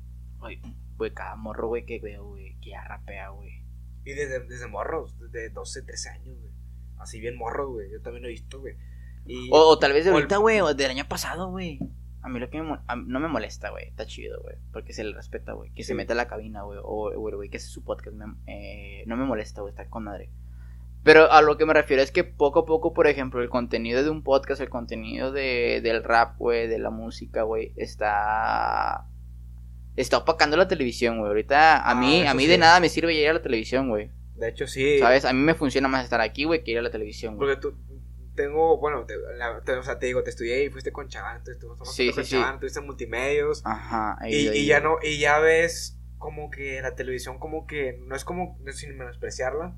Güey, 0.95 1.11
cada 1.14 1.36
morro, 1.36 1.68
güey, 1.70 1.86
que 1.86 1.99
veo, 1.99 2.26
güey, 2.28 2.56
que 2.61 2.70
ya 2.70 2.84
rapea, 2.88 3.30
güey. 3.30 3.65
Y 4.06 4.11
desde, 4.14 4.40
desde 4.45 4.68
morros, 4.68 5.18
desde 5.20 5.49
12, 5.49 5.82
13 5.82 6.10
años, 6.10 6.38
güey. 6.40 6.53
Así 6.99 7.20
bien 7.20 7.36
morros, 7.36 7.70
güey. 7.72 7.91
Yo 7.91 8.02
también 8.02 8.22
lo 8.24 8.30
he 8.30 8.32
visto, 8.32 8.61
güey. 8.61 8.76
Y... 9.26 9.50
O, 9.52 9.58
o 9.70 9.80
tal 9.80 9.94
vez 9.94 10.06
de 10.06 10.12
ahorita, 10.12 10.38
güey, 10.38 10.60
o 10.62 10.74
del 10.74 10.91
año 10.91 11.06
pasado, 11.08 11.50
güey. 11.50 11.80
A 12.22 12.30
mí 12.30 12.40
lo 12.40 12.50
que 12.50 12.62
me 12.62 12.78
a 12.88 12.95
no 12.95 13.20
me 13.20 13.28
molesta, 13.28 13.70
güey. 13.70 13.88
Está 13.90 14.06
chido, 14.06 14.41
güey. 14.41 14.56
Porque 14.72 14.94
se 14.94 15.04
le 15.04 15.14
respeta, 15.14 15.54
güey. 15.54 15.72
Que 15.74 15.84
se 15.84 15.94
meta 15.94 16.14
a 16.14 16.16
la 16.16 16.28
cabina, 16.28 16.62
güey. 16.64 16.80
O, 16.82 17.12
güey 17.18 17.50
que 17.50 17.58
hace 17.58 17.68
su 17.68 17.84
podcast. 17.84 18.16
me- 18.16 18.36
eh, 18.48 19.04
no 19.08 19.18
me 19.18 19.26
molesta, 19.26 19.62
güey. 19.62 19.72
Está 19.72 19.90
con 19.90 20.06
madre. 20.06 20.30
Pero 21.04 21.30
a 21.30 21.41
lo 21.41 21.58
que 21.58 21.66
me 21.66 21.74
refiero 21.74 22.02
es 22.02 22.12
que 22.12 22.24
poco 22.24 22.60
a 22.60 22.66
poco, 22.66 22.94
por 22.94 23.08
ejemplo, 23.08 23.41
el 23.41 23.50
contenido 23.50 24.02
de 24.04 24.10
un 24.10 24.24
podcast, 24.24 24.62
el 24.62 24.70
contenido 24.70 25.34
de, 25.34 25.82
del 25.84 26.02
rap, 26.02 26.38
güey, 26.38 26.68
de 26.70 26.80
la 26.80 26.91
música, 26.91 27.44
güey, 27.44 27.74
está. 27.76 29.06
Está 29.98 30.18
opacando 30.20 30.56
la 30.58 30.68
televisión, 30.70 31.18
güey. 31.20 31.28
Ahorita 31.28 31.78
a 31.78 31.91
Ah, 31.91 31.95
mí, 31.95 32.26
a 32.26 32.34
mí 32.34 32.44
sí. 32.44 32.50
de 32.50 32.58
nada 32.58 32.80
me 32.80 32.88
sirve 32.90 33.14
ir 33.14 33.28
a 33.30 33.34
la 33.34 33.41
televisión, 33.41 33.90
güey. 33.90 34.10
De 34.38 34.48
hecho, 34.50 34.66
sí. 34.66 34.98
¿Sabes? 35.00 35.26
A 35.26 35.34
mí 35.34 35.40
me 35.40 35.54
funciona 35.56 35.88
más 35.90 36.04
estar 36.06 36.22
aquí, 36.22 36.45
güey, 36.45 36.64
que 36.64 36.72
ir 36.72 36.80
a 36.80 36.82
la 36.82 36.90
televisión, 36.90 37.36
güey. 37.36 37.50
Porque 37.56 37.62
tú, 37.62 37.78
tengo, 38.35 38.77
bueno, 38.77 39.05
te, 39.05 39.15
la- 39.38 39.61
te- 39.61 39.73
o 39.73 39.84
sea, 39.84 39.99
te 39.99 40.05
digo, 40.07 40.23
te 40.23 40.30
estudié 40.31 40.64
y 40.65 40.69
fuiste 40.69 40.91
con 40.91 41.07
Chaván, 41.07 41.38
entonces 41.38 41.60
tú 41.60 41.76
Sí, 41.85 42.11
con 42.11 42.23
sí, 42.26 42.31
Chaván, 42.31 42.60
tuviste 42.60 42.80
en 42.80 42.85
multimedios. 42.85 43.61
Ajá. 43.65 44.18
ahí 44.19 44.49
y, 44.53 44.65
ya 44.65 44.80
no, 44.80 44.97
y 45.01 45.19
ya 45.19 45.39
ves 45.39 45.97
como 46.18 46.49
que 46.49 46.81
la 46.81 46.95
televisión 46.95 47.38
como 47.39 47.68
que, 47.68 47.99
no 48.05 48.15
es 48.15 48.23
como, 48.26 48.57
sin 48.72 48.97
menospreciarla, 48.97 49.76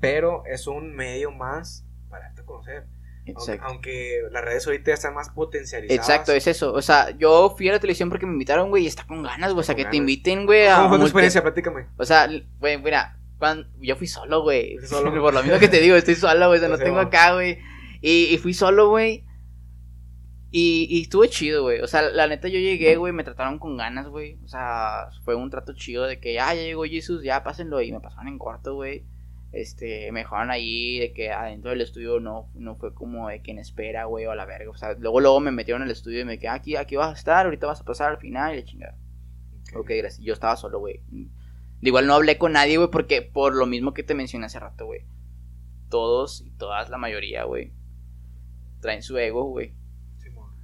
pero 0.00 0.44
es 0.46 0.66
un 0.66 0.94
medio 0.94 1.30
más 1.32 1.84
para 2.10 2.24
darte 2.26 2.42
a 2.42 2.44
conocer. 2.44 2.84
Aunque, 3.28 3.32
Exacto. 3.42 3.64
aunque 3.66 4.20
las 4.30 4.44
redes 4.44 4.64
ahorita 4.66 4.92
están 4.92 5.14
más 5.14 5.30
potencializadas. 5.30 5.98
Exacto, 6.08 6.32
es 6.32 6.46
eso. 6.46 6.72
O 6.72 6.80
sea, 6.80 7.10
yo 7.18 7.52
fui 7.56 7.68
a 7.68 7.72
la 7.72 7.80
televisión 7.80 8.08
porque 8.08 8.24
me 8.24 8.32
invitaron, 8.34 8.68
güey, 8.68 8.84
y 8.84 8.86
está 8.86 9.04
con 9.04 9.24
ganas, 9.24 9.52
güey. 9.52 9.62
O 9.62 9.64
sea, 9.64 9.74
que 9.74 9.84
te 9.84 9.96
inviten, 9.96 10.46
güey, 10.46 10.68
a. 10.68 10.76
¿Cómo 10.76 10.90
fue 10.90 10.98
tu 10.98 11.04
experiencia? 11.06 11.42
Platícame. 11.42 11.86
O 11.96 12.04
sea, 12.04 12.28
güey, 12.60 12.80
mira, 12.80 13.18
cuando... 13.38 13.66
yo 13.80 13.96
fui 13.96 14.06
solo, 14.06 14.42
güey. 14.42 14.76
Por 14.90 15.34
lo 15.34 15.42
mismo 15.42 15.58
que 15.58 15.66
te 15.66 15.80
digo, 15.80 15.96
estoy 15.96 16.14
solo, 16.14 16.46
güey. 16.46 16.58
O 16.58 16.60
sea, 16.60 16.68
no 16.68 16.78
tengo 16.78 17.00
acá, 17.00 17.34
güey. 17.34 17.58
Y, 18.00 18.24
y 18.24 18.38
fui 18.38 18.54
solo, 18.54 18.88
güey. 18.88 19.24
Y, 20.50 20.86
y 20.88 21.02
estuvo 21.02 21.26
chido, 21.26 21.62
güey. 21.62 21.80
O 21.80 21.86
sea, 21.86 22.02
la 22.02 22.26
neta 22.26 22.48
yo 22.48 22.58
llegué, 22.58 22.96
güey, 22.96 23.12
me 23.12 23.24
trataron 23.24 23.58
con 23.58 23.76
ganas, 23.76 24.08
güey. 24.08 24.38
O 24.44 24.48
sea, 24.48 25.08
fue 25.24 25.34
un 25.34 25.50
trato 25.50 25.74
chido 25.74 26.04
de 26.04 26.20
que, 26.20 26.40
ah, 26.40 26.54
ya 26.54 26.62
llegó 26.62 26.84
Jesús, 26.84 27.22
ya 27.22 27.42
pásenlo. 27.42 27.82
Y 27.82 27.92
me 27.92 28.00
pasaron 28.00 28.28
en 28.28 28.38
cuarto, 28.38 28.74
güey. 28.74 29.04
Este, 29.52 30.12
me 30.12 30.20
dejaron 30.20 30.50
ahí 30.50 30.98
de 30.98 31.12
que 31.12 31.30
adentro 31.30 31.70
del 31.70 31.80
estudio 31.80 32.20
no, 32.20 32.50
no 32.54 32.74
fue 32.76 32.94
como 32.94 33.28
de 33.28 33.40
quien 33.40 33.58
espera, 33.58 34.04
güey, 34.04 34.26
o 34.26 34.30
a 34.30 34.36
la 34.36 34.44
verga. 34.44 34.70
O 34.70 34.76
sea, 34.76 34.94
luego, 34.94 35.20
luego 35.20 35.40
me 35.40 35.50
metieron 35.50 35.82
en 35.82 35.88
el 35.88 35.92
estudio 35.92 36.20
y 36.20 36.24
me 36.24 36.38
quedé, 36.38 36.48
aquí, 36.48 36.76
aquí 36.76 36.96
vas 36.96 37.10
a 37.10 37.18
estar, 37.18 37.46
ahorita 37.46 37.66
vas 37.66 37.80
a 37.80 37.84
pasar 37.84 38.10
al 38.10 38.18
final 38.18 38.54
y 38.54 38.58
la 38.58 38.64
chingada. 38.64 38.98
Ok, 39.74 39.90
gracias. 39.96 40.24
Yo 40.24 40.32
estaba 40.32 40.56
solo, 40.56 40.78
güey. 40.78 41.00
De 41.08 41.88
igual 41.88 42.06
no 42.06 42.14
hablé 42.14 42.38
con 42.38 42.52
nadie, 42.52 42.76
güey, 42.76 42.90
porque 42.90 43.22
por 43.22 43.54
lo 43.54 43.66
mismo 43.66 43.94
que 43.94 44.02
te 44.02 44.14
mencioné 44.14 44.46
hace 44.46 44.60
rato, 44.60 44.86
güey. 44.86 45.06
Todos 45.88 46.42
y 46.44 46.50
todas, 46.50 46.90
la 46.90 46.98
mayoría, 46.98 47.44
güey. 47.44 47.72
Traen 48.86 49.02
su 49.02 49.18
ego, 49.18 49.44
güey. 49.44 49.74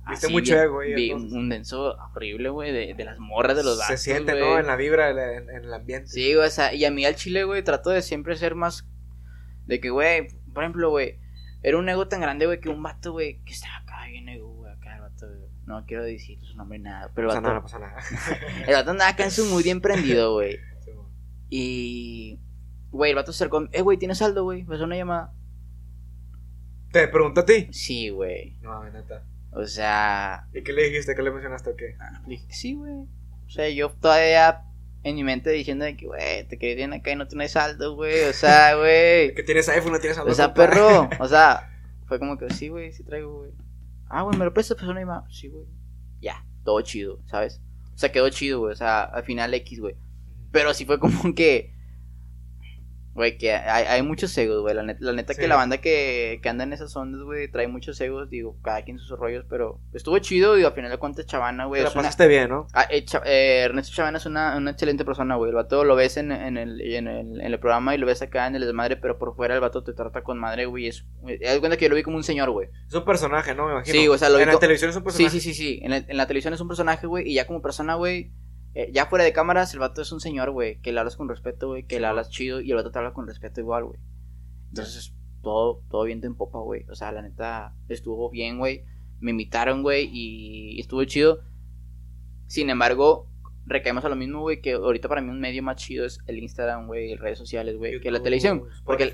Viste 0.08 0.26
Así, 0.26 0.32
mucho 0.32 0.56
ego 0.58 0.80
ahí. 0.80 0.94
vi 0.94 1.10
entonces. 1.10 1.32
un 1.38 1.48
denso 1.48 1.94
horrible, 2.14 2.48
güey, 2.48 2.72
de, 2.72 2.94
de 2.94 3.04
las 3.04 3.18
morras 3.18 3.56
de 3.56 3.62
los 3.62 3.76
Se 3.76 3.82
vatos, 3.82 4.00
siente, 4.00 4.32
güey. 4.32 4.44
¿no? 4.44 4.58
En 4.58 4.66
la 4.66 4.76
vibra, 4.76 5.10
en, 5.10 5.48
en 5.48 5.64
el 5.64 5.72
ambiente. 5.74 6.08
Sí, 6.08 6.34
güey, 6.34 6.46
o 6.46 6.50
sea, 6.50 6.74
y 6.74 6.84
a 6.84 6.90
mí 6.90 7.04
al 7.04 7.14
chile, 7.14 7.44
güey, 7.44 7.62
trato 7.62 7.90
de 7.90 8.02
siempre 8.02 8.36
ser 8.36 8.54
más. 8.54 8.88
De 9.66 9.80
que, 9.80 9.90
güey, 9.90 10.28
por 10.52 10.64
ejemplo, 10.64 10.90
güey, 10.90 11.20
era 11.62 11.78
un 11.78 11.88
ego 11.88 12.08
tan 12.08 12.20
grande, 12.20 12.46
güey, 12.46 12.58
que 12.60 12.68
un 12.68 12.82
vato, 12.82 13.12
güey, 13.12 13.42
que 13.44 13.52
estaba 13.52 13.76
acá 13.76 14.06
bien 14.08 14.28
ego, 14.28 14.52
güey, 14.54 14.72
acá 14.72 14.96
el 14.96 15.02
vato, 15.02 15.26
güey. 15.28 15.50
No 15.66 15.84
quiero 15.86 16.02
decir 16.02 16.40
su 16.40 16.56
nombre 16.56 16.80
nada, 16.80 17.12
pero 17.14 17.28
No 17.28 17.34
pasa 17.34 17.40
vato, 17.40 17.78
nada, 17.78 17.94
no 17.94 18.00
pasa 18.02 18.28
nada. 18.28 18.46
el 18.66 18.74
vato 18.74 18.90
andaba 18.90 19.10
acá 19.10 19.24
en 19.24 19.30
su 19.30 19.44
muy 19.46 19.62
bien 19.62 19.80
prendido, 19.80 20.32
güey. 20.32 20.58
Simón. 20.84 21.06
Y. 21.48 22.40
Güey, 22.90 23.10
el 23.12 23.16
vato 23.16 23.32
se 23.32 23.36
acercó. 23.44 23.68
Eh, 23.70 23.82
güey, 23.82 23.98
¿tienes 23.98 24.18
saldo, 24.18 24.42
güey? 24.42 24.64
Pues 24.64 24.80
una 24.80 24.96
llamada. 24.96 25.32
¿Te 26.92 27.08
pregunto 27.08 27.40
a 27.40 27.46
ti? 27.46 27.68
Sí, 27.72 28.10
güey. 28.10 28.56
No, 28.60 28.84
neta. 28.90 29.24
O 29.50 29.66
sea. 29.66 30.46
¿Y 30.52 30.62
qué 30.62 30.72
le 30.72 30.84
dijiste? 30.84 31.14
¿Qué 31.14 31.22
le 31.22 31.30
mencionaste 31.30 31.70
o 31.70 31.76
qué? 31.76 31.96
ah, 31.98 32.22
le 32.26 32.32
dije, 32.32 32.52
sí, 32.52 32.74
güey. 32.74 32.92
O 32.92 33.50
sea, 33.50 33.68
yo 33.70 33.90
todavía 33.90 34.64
en 35.02 35.14
mi 35.14 35.24
mente 35.24 35.50
diciendo 35.50 35.84
de 35.84 35.96
que, 35.96 36.06
güey, 36.06 36.46
te 36.46 36.58
quería 36.58 36.76
bien 36.76 36.92
acá 36.92 37.10
y 37.10 37.16
no 37.16 37.26
tienes 37.26 37.52
saldo, 37.52 37.94
güey. 37.94 38.24
O 38.24 38.32
sea, 38.34 38.74
güey. 38.78 39.34
Que 39.34 39.42
tienes 39.42 39.68
iPhone, 39.70 39.92
no 39.92 40.00
tienes 40.00 40.18
algo. 40.18 40.30
O 40.30 40.34
sea, 40.34 40.52
perro. 40.52 41.08
O 41.18 41.28
sea, 41.28 41.70
fue 42.06 42.18
como 42.18 42.36
que, 42.36 42.50
sí, 42.50 42.68
güey, 42.68 42.92
sí 42.92 43.02
traigo, 43.04 43.38
güey. 43.38 43.52
Ah, 44.08 44.22
güey, 44.22 44.36
¿me 44.36 44.44
lo 44.44 44.52
prestas? 44.52 44.76
Pues 44.76 44.88
una 44.88 45.00
llamada. 45.00 45.26
Sí, 45.30 45.48
güey. 45.48 45.64
Ya, 46.20 46.44
todo 46.62 46.80
chido, 46.82 47.20
¿sabes? 47.26 47.62
O 47.94 47.98
sea, 47.98 48.12
quedó 48.12 48.28
chido, 48.28 48.60
güey. 48.60 48.72
O 48.72 48.76
sea, 48.76 49.04
al 49.04 49.24
final 49.24 49.54
X, 49.54 49.80
güey. 49.80 49.96
Pero 50.50 50.74
sí 50.74 50.84
fue 50.84 50.98
como 50.98 51.34
que. 51.34 51.74
Güey, 53.14 53.36
que 53.36 53.52
hay, 53.52 53.84
hay 53.84 54.02
muchos 54.02 54.36
egos, 54.38 54.62
güey. 54.62 54.74
La 54.74 54.82
neta, 54.82 54.98
la 55.04 55.12
neta 55.12 55.34
Sí. 55.34 55.40
que 55.42 55.46
la 55.48 55.56
banda 55.56 55.78
que, 55.78 56.40
que 56.42 56.48
anda 56.48 56.64
en 56.64 56.72
esas 56.72 56.96
ondas, 56.96 57.20
güey, 57.22 57.50
trae 57.50 57.68
muchos 57.68 58.00
egos. 58.00 58.30
Digo, 58.30 58.56
cada 58.62 58.82
quien 58.84 58.98
sus 58.98 59.18
rollos, 59.18 59.44
pero 59.50 59.80
estuvo 59.92 60.18
chido. 60.18 60.58
Y 60.58 60.64
al 60.64 60.72
final 60.72 60.90
de 60.90 60.96
cuentas, 60.96 61.26
Chavana, 61.26 61.66
güey. 61.66 61.82
Una- 61.82 61.90
pasaste 61.90 62.26
bien, 62.26 62.48
¿no? 62.48 62.66
Ah, 62.72 62.86
eh, 62.90 63.04
eh, 63.26 63.60
Ernesto 63.64 63.94
Chavana 63.94 64.16
es 64.18 64.24
una, 64.24 64.56
una 64.56 64.70
excelente 64.70 65.04
persona, 65.04 65.36
güey. 65.36 65.50
El 65.50 65.56
vato 65.56 65.84
lo 65.84 65.94
ves 65.94 66.16
en, 66.16 66.32
en, 66.32 66.56
el, 66.56 66.80
en, 66.80 67.06
el, 67.06 67.40
en 67.40 67.52
el 67.52 67.58
programa 67.60 67.94
y 67.94 67.98
lo 67.98 68.06
ves 68.06 68.22
acá 68.22 68.46
en 68.46 68.56
el 68.56 68.62
desmadre, 68.64 68.96
pero 68.96 69.18
por 69.18 69.36
fuera 69.36 69.54
el 69.54 69.60
vato 69.60 69.82
te 69.84 69.92
trata 69.92 70.22
con 70.22 70.38
madre, 70.38 70.64
güey. 70.64 70.86
Es, 70.86 71.04
haz 71.46 71.58
cuenta 71.58 71.76
que 71.76 71.84
yo 71.84 71.88
lo 71.90 71.96
vi 71.96 72.02
como 72.02 72.16
un 72.16 72.24
señor, 72.24 72.50
güey. 72.50 72.68
Es 72.88 72.94
un 72.94 73.04
personaje, 73.04 73.54
¿no? 73.54 73.66
Me 73.66 73.72
imagino. 73.72 73.92
Sí, 73.98 74.08
o 74.08 74.16
sea, 74.16 74.30
lo 74.30 74.38
En 74.38 74.46
vi 74.46 74.52
la 74.54 74.58
televisión 74.58 74.88
es 74.90 74.96
un 74.96 75.02
Sí, 75.02 75.04
personaje. 75.04 75.30
sí, 75.38 75.40
sí, 75.40 75.54
sí. 75.54 75.80
En 75.82 75.90
la, 75.90 75.96
en 75.98 76.16
la 76.16 76.26
televisión 76.26 76.54
es 76.54 76.60
un 76.60 76.68
personaje, 76.68 77.06
güey. 77.06 77.28
Y 77.28 77.34
ya 77.34 77.46
como 77.46 77.60
persona, 77.60 77.94
güey. 77.94 78.30
Eh, 78.74 78.90
ya 78.92 79.06
fuera 79.06 79.24
de 79.24 79.32
cámaras, 79.32 79.74
el 79.74 79.80
vato 79.80 80.00
es 80.00 80.12
un 80.12 80.20
señor, 80.20 80.50
güey. 80.50 80.80
Que 80.80 80.92
le 80.92 81.00
hablas 81.00 81.16
con 81.16 81.28
respeto, 81.28 81.68
güey. 81.68 81.84
Que 81.84 81.96
Sí, 81.96 82.00
le 82.00 82.06
hablas 82.06 82.30
chido 82.30 82.60
y 82.60 82.70
el 82.70 82.76
vato 82.76 82.90
te 82.90 82.98
habla 82.98 83.12
con 83.12 83.26
respeto 83.26 83.60
igual, 83.60 83.84
güey. 83.84 84.00
Entonces, 84.68 85.14
todo, 85.42 85.82
todo 85.90 86.04
viento 86.04 86.26
en 86.26 86.36
popa, 86.36 86.58
güey. 86.58 86.84
O 86.88 86.94
sea, 86.94 87.12
la 87.12 87.22
neta, 87.22 87.74
estuvo 87.88 88.30
bien, 88.30 88.58
güey. 88.58 88.84
Me 89.20 89.32
invitaron, 89.32 89.82
güey. 89.82 90.08
Y 90.10 90.80
estuvo 90.80 91.04
chido. 91.04 91.40
Sin 92.46 92.70
embargo, 92.70 93.28
recaemos 93.66 94.06
a 94.06 94.08
lo 94.08 94.16
mismo, 94.16 94.40
güey. 94.40 94.62
Que 94.62 94.72
ahorita 94.72 95.06
para 95.06 95.20
mí 95.20 95.28
un 95.28 95.40
medio 95.40 95.62
más 95.62 95.76
chido 95.76 96.06
es 96.06 96.20
el 96.26 96.38
Instagram, 96.38 96.86
güey. 96.86 97.14
Redes 97.16 97.36
sociales, 97.36 97.76
güey. 97.76 98.00
Que 98.00 98.10
la 98.10 98.22
televisión. 98.22 98.64
Porque, 98.84 99.12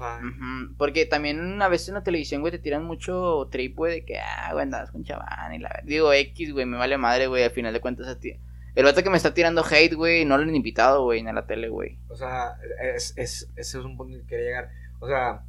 porque 0.76 1.04
también 1.04 1.60
a 1.60 1.68
veces 1.68 1.88
en 1.88 1.94
la 1.94 2.04
televisión, 2.04 2.42
güey, 2.42 2.52
te 2.52 2.60
tiran 2.60 2.84
mucho 2.84 3.48
trip, 3.50 3.76
güey, 3.76 3.94
de 3.94 4.04
que, 4.04 4.20
ah, 4.20 4.50
güey, 4.52 4.62
andas 4.62 4.92
con 4.92 5.02
chaván 5.02 5.52
y 5.52 5.58
la... 5.58 5.82
Digo, 5.84 6.12
X, 6.12 6.52
güey, 6.52 6.64
me 6.64 6.76
vale 6.76 6.96
madre, 6.96 7.26
güey, 7.26 7.42
al 7.42 7.50
final 7.50 7.72
de 7.72 7.80
cuentas 7.80 8.06
a 8.06 8.20
ti. 8.20 8.34
El 8.78 8.84
vato 8.84 9.02
que 9.02 9.10
me 9.10 9.16
está 9.16 9.34
tirando 9.34 9.64
hate, 9.68 9.94
güey, 9.94 10.24
no 10.24 10.36
lo 10.36 10.44
han 10.44 10.54
invitado, 10.54 11.02
güey, 11.02 11.18
en 11.18 11.34
la 11.34 11.46
tele, 11.46 11.68
güey. 11.68 11.98
O 12.08 12.14
sea, 12.14 12.52
es, 12.94 13.12
es, 13.16 13.50
ese 13.56 13.78
es 13.78 13.84
un 13.84 13.96
punto 13.96 14.16
que 14.18 14.26
quería 14.26 14.44
llegar. 14.44 14.68
O 15.00 15.08
sea, 15.08 15.42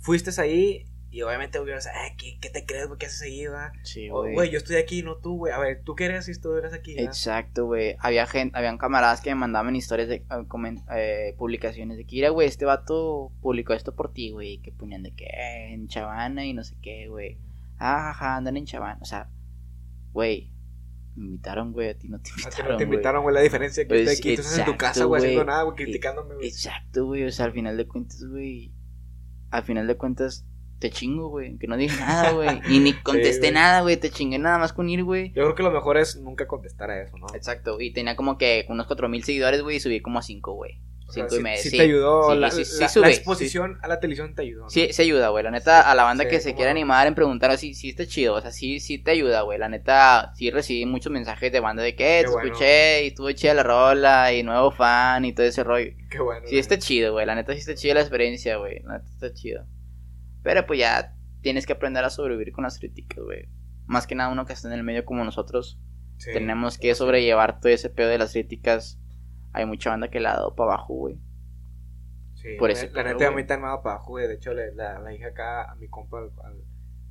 fuiste 0.00 0.30
ahí 0.40 0.84
y 1.10 1.22
obviamente 1.22 1.58
hubieras, 1.60 1.86
ay, 1.86 2.10
¿qué, 2.18 2.38
¿qué 2.40 2.50
te 2.50 2.66
crees, 2.66 2.86
güey? 2.88 2.98
¿Qué 2.98 3.06
haces 3.06 3.22
ahí, 3.22 3.46
va? 3.46 3.72
Sí, 3.84 4.10
O, 4.10 4.30
Güey, 4.30 4.50
yo 4.50 4.58
estoy 4.58 4.76
aquí, 4.76 5.02
no 5.02 5.16
tú, 5.16 5.38
güey. 5.38 5.52
A 5.52 5.58
ver, 5.58 5.82
¿tú 5.84 5.94
qué 5.94 6.04
eres 6.06 6.26
si 6.26 6.38
tú 6.38 6.52
eres 6.56 6.72
aquí? 6.74 6.94
va? 6.96 7.02
Exacto, 7.02 7.66
güey. 7.66 7.96
Había 8.00 8.26
gente, 8.26 8.58
habían 8.58 8.76
camaradas 8.78 9.20
que 9.20 9.30
me 9.30 9.36
mandaban 9.36 9.74
historias 9.76 10.08
de 10.08 10.16
eh, 10.16 10.24
comen- 10.48 10.84
eh, 10.94 11.34
publicaciones 11.38 11.96
de 11.96 12.04
que, 12.04 12.16
mira, 12.16 12.28
güey, 12.30 12.48
este 12.48 12.64
vato 12.66 13.32
publicó 13.40 13.72
esto 13.72 13.94
por 13.94 14.12
ti, 14.12 14.32
güey, 14.32 14.58
que 14.58 14.70
ponían 14.72 15.02
de 15.02 15.14
que 15.14 15.24
eh, 15.26 15.72
en 15.72 15.86
Chavana 15.88 16.44
y 16.44 16.52
no 16.52 16.62
sé 16.64 16.76
qué, 16.82 17.08
güey. 17.08 17.38
Ah, 17.78 18.10
ajá, 18.10 18.36
andan 18.36 18.56
en 18.58 18.66
Chavana. 18.66 18.98
O 19.00 19.04
sea, 19.06 19.30
güey, 20.12 20.50
me 21.16 21.26
invitaron, 21.26 21.72
güey, 21.72 21.90
a 21.90 21.98
ti 21.98 22.08
no 22.08 22.18
te 22.20 22.30
A 22.30 22.34
ti 22.34 22.40
invitaron. 22.42 22.72
no 22.72 22.76
te 22.78 22.84
invitaron, 22.84 23.22
güey, 23.22 23.34
la 23.34 23.40
diferencia 23.40 23.84
que 23.84 23.88
Pues, 23.88 24.18
aquí. 24.18 24.34
Tú 24.34 24.40
estás 24.42 24.58
en 24.58 24.64
tu 24.64 24.70
exacto, 24.72 24.78
casa, 24.78 25.04
güey, 25.04 25.22
haciendo 25.22 25.44
nada, 25.44 25.62
güey, 25.62 25.76
criticándome, 25.76 26.34
güey. 26.34 26.48
Exacto, 26.48 27.06
güey. 27.06 27.24
O 27.24 27.30
sea, 27.30 27.46
al 27.46 27.52
final 27.52 27.76
de 27.76 27.86
cuentas, 27.86 28.24
güey. 28.28 28.72
Al 29.50 29.62
final 29.62 29.86
de 29.86 29.96
cuentas, 29.96 30.44
te 30.80 30.90
chingo, 30.90 31.28
güey. 31.28 31.56
Que 31.58 31.66
no 31.68 31.76
dije 31.76 31.96
nada, 32.00 32.32
güey. 32.32 32.60
Y 32.68 32.80
ni 32.80 32.92
contesté 32.94 33.52
nada, 33.52 33.82
güey. 33.82 33.96
Te 33.96 34.10
chingué 34.10 34.38
nada 34.38 34.58
más 34.58 34.72
con 34.72 34.88
ir, 34.88 35.04
güey. 35.04 35.28
Yo 35.28 35.44
creo 35.44 35.54
que 35.54 35.62
lo 35.62 35.70
mejor 35.70 35.96
es 35.96 36.16
nunca 36.16 36.46
contestar 36.48 36.90
a 36.90 37.02
eso, 37.02 37.16
¿no? 37.16 37.26
Exacto. 37.34 37.80
Y 37.80 37.92
tenía 37.92 38.16
como 38.16 38.36
que 38.36 38.66
unos 38.68 38.86
4000 38.86 39.22
seguidores, 39.24 39.62
güey. 39.62 39.76
Y 39.76 39.80
subí 39.80 40.00
como 40.00 40.18
a 40.18 40.22
5, 40.22 40.52
güey. 40.54 40.80
O 41.20 41.28
sea, 41.28 41.28
5 41.28 41.36
y 41.36 41.42
medio. 41.42 41.62
sí 41.62 41.70
sí. 41.70 41.76
te 41.76 41.82
ayudó, 41.82 42.32
Sí, 42.32 42.38
la, 42.38 42.50
sí, 42.50 42.64
sí 42.64 42.80
la- 42.80 42.88
sube, 42.88 43.00
la 43.02 43.08
sí. 43.08 43.14
exposición 43.16 43.78
a 43.82 43.88
la 43.88 44.00
televisión 44.00 44.34
te 44.34 44.42
ayudó, 44.42 44.62
¿no? 44.64 44.70
Sí, 44.70 44.92
se 44.92 45.02
ayuda, 45.02 45.28
güey. 45.30 45.44
La 45.44 45.50
neta, 45.50 45.80
a 45.90 45.94
la 45.94 46.02
banda 46.04 46.28
que 46.28 46.40
se 46.40 46.50
cómo 46.50 46.56
quiera 46.56 46.72
no. 46.72 46.76
animar 46.78 47.06
en 47.06 47.14
preguntar 47.14 47.50
así, 47.50 47.74
sí 47.74 47.90
está 47.90 48.06
chido. 48.06 48.34
O 48.34 48.40
sea, 48.40 48.50
sí, 48.50 48.80
sí 48.80 48.98
te 48.98 49.10
ayuda, 49.12 49.42
güey. 49.42 49.58
La 49.58 49.68
neta, 49.68 50.32
sí 50.34 50.50
recibí 50.50 50.86
muchos 50.86 51.12
mensajes 51.12 51.50
de 51.52 51.60
banda 51.60 51.82
de 51.82 51.94
que, 51.96 52.20
eh, 52.20 52.24
te 52.24 52.30
bueno. 52.30 52.46
escuché 52.46 53.04
y 53.04 53.06
estuvo 53.08 53.30
chida 53.32 53.54
la 53.54 53.62
rola 53.62 54.32
y 54.32 54.42
nuevo 54.42 54.70
fan 54.70 55.24
y 55.24 55.32
todo 55.32 55.46
ese 55.46 55.64
rollo. 55.64 55.90
Qué 56.10 56.18
bueno. 56.20 56.42
Sí, 56.46 56.52
güey. 56.52 56.60
está 56.60 56.78
chido, 56.78 57.12
güey. 57.12 57.26
La 57.26 57.34
neta 57.34 57.52
sí 57.52 57.58
está 57.60 57.74
chida 57.74 57.94
la 57.94 58.00
experiencia, 58.00 58.56
güey. 58.56 58.80
La 58.84 58.98
neta 58.98 59.08
está 59.10 59.32
chido. 59.32 59.66
Pero 60.42 60.66
pues 60.66 60.78
ya 60.78 61.14
tienes 61.40 61.66
que 61.66 61.72
aprender 61.74 62.04
a 62.04 62.10
sobrevivir 62.10 62.52
con 62.52 62.64
las 62.64 62.78
críticas, 62.78 63.22
güey. 63.24 63.48
Más 63.86 64.06
que 64.06 64.14
nada 64.14 64.30
uno 64.30 64.46
que 64.46 64.52
está 64.54 64.68
en 64.68 64.74
el 64.74 64.82
medio 64.82 65.04
como 65.04 65.24
nosotros. 65.24 65.78
Tenemos 66.24 66.78
que 66.78 66.94
sobrellevar 66.94 67.60
todo 67.60 67.72
ese 67.72 67.90
pedo 67.90 68.08
de 68.08 68.18
las 68.18 68.32
críticas. 68.32 68.98
Hay 69.54 69.64
mucha 69.64 69.90
banda 69.90 70.08
que 70.10 70.20
la 70.20 70.32
ha 70.32 70.36
dado 70.36 70.54
para 70.54 70.74
abajo, 70.74 70.94
güey. 70.94 71.18
Sí, 72.34 72.56
por 72.58 72.68
la- 72.68 72.74
ese 72.74 72.90
La 72.90 73.04
neta, 73.04 73.28
a 73.28 73.30
mí 73.30 73.44
tan 73.46 73.60
me 73.60 73.66
ha 73.66 73.70
dado 73.70 73.82
para 73.82 73.94
abajo, 73.96 74.10
güey. 74.10 74.26
De 74.28 74.34
hecho, 74.34 74.52
le, 74.52 74.74
la, 74.74 74.98
la 74.98 75.10
dije 75.10 75.24
acá 75.26 75.70
a 75.70 75.74
mi 75.76 75.88
compa, 75.88 76.18
al, 76.18 76.30
al, 76.44 76.62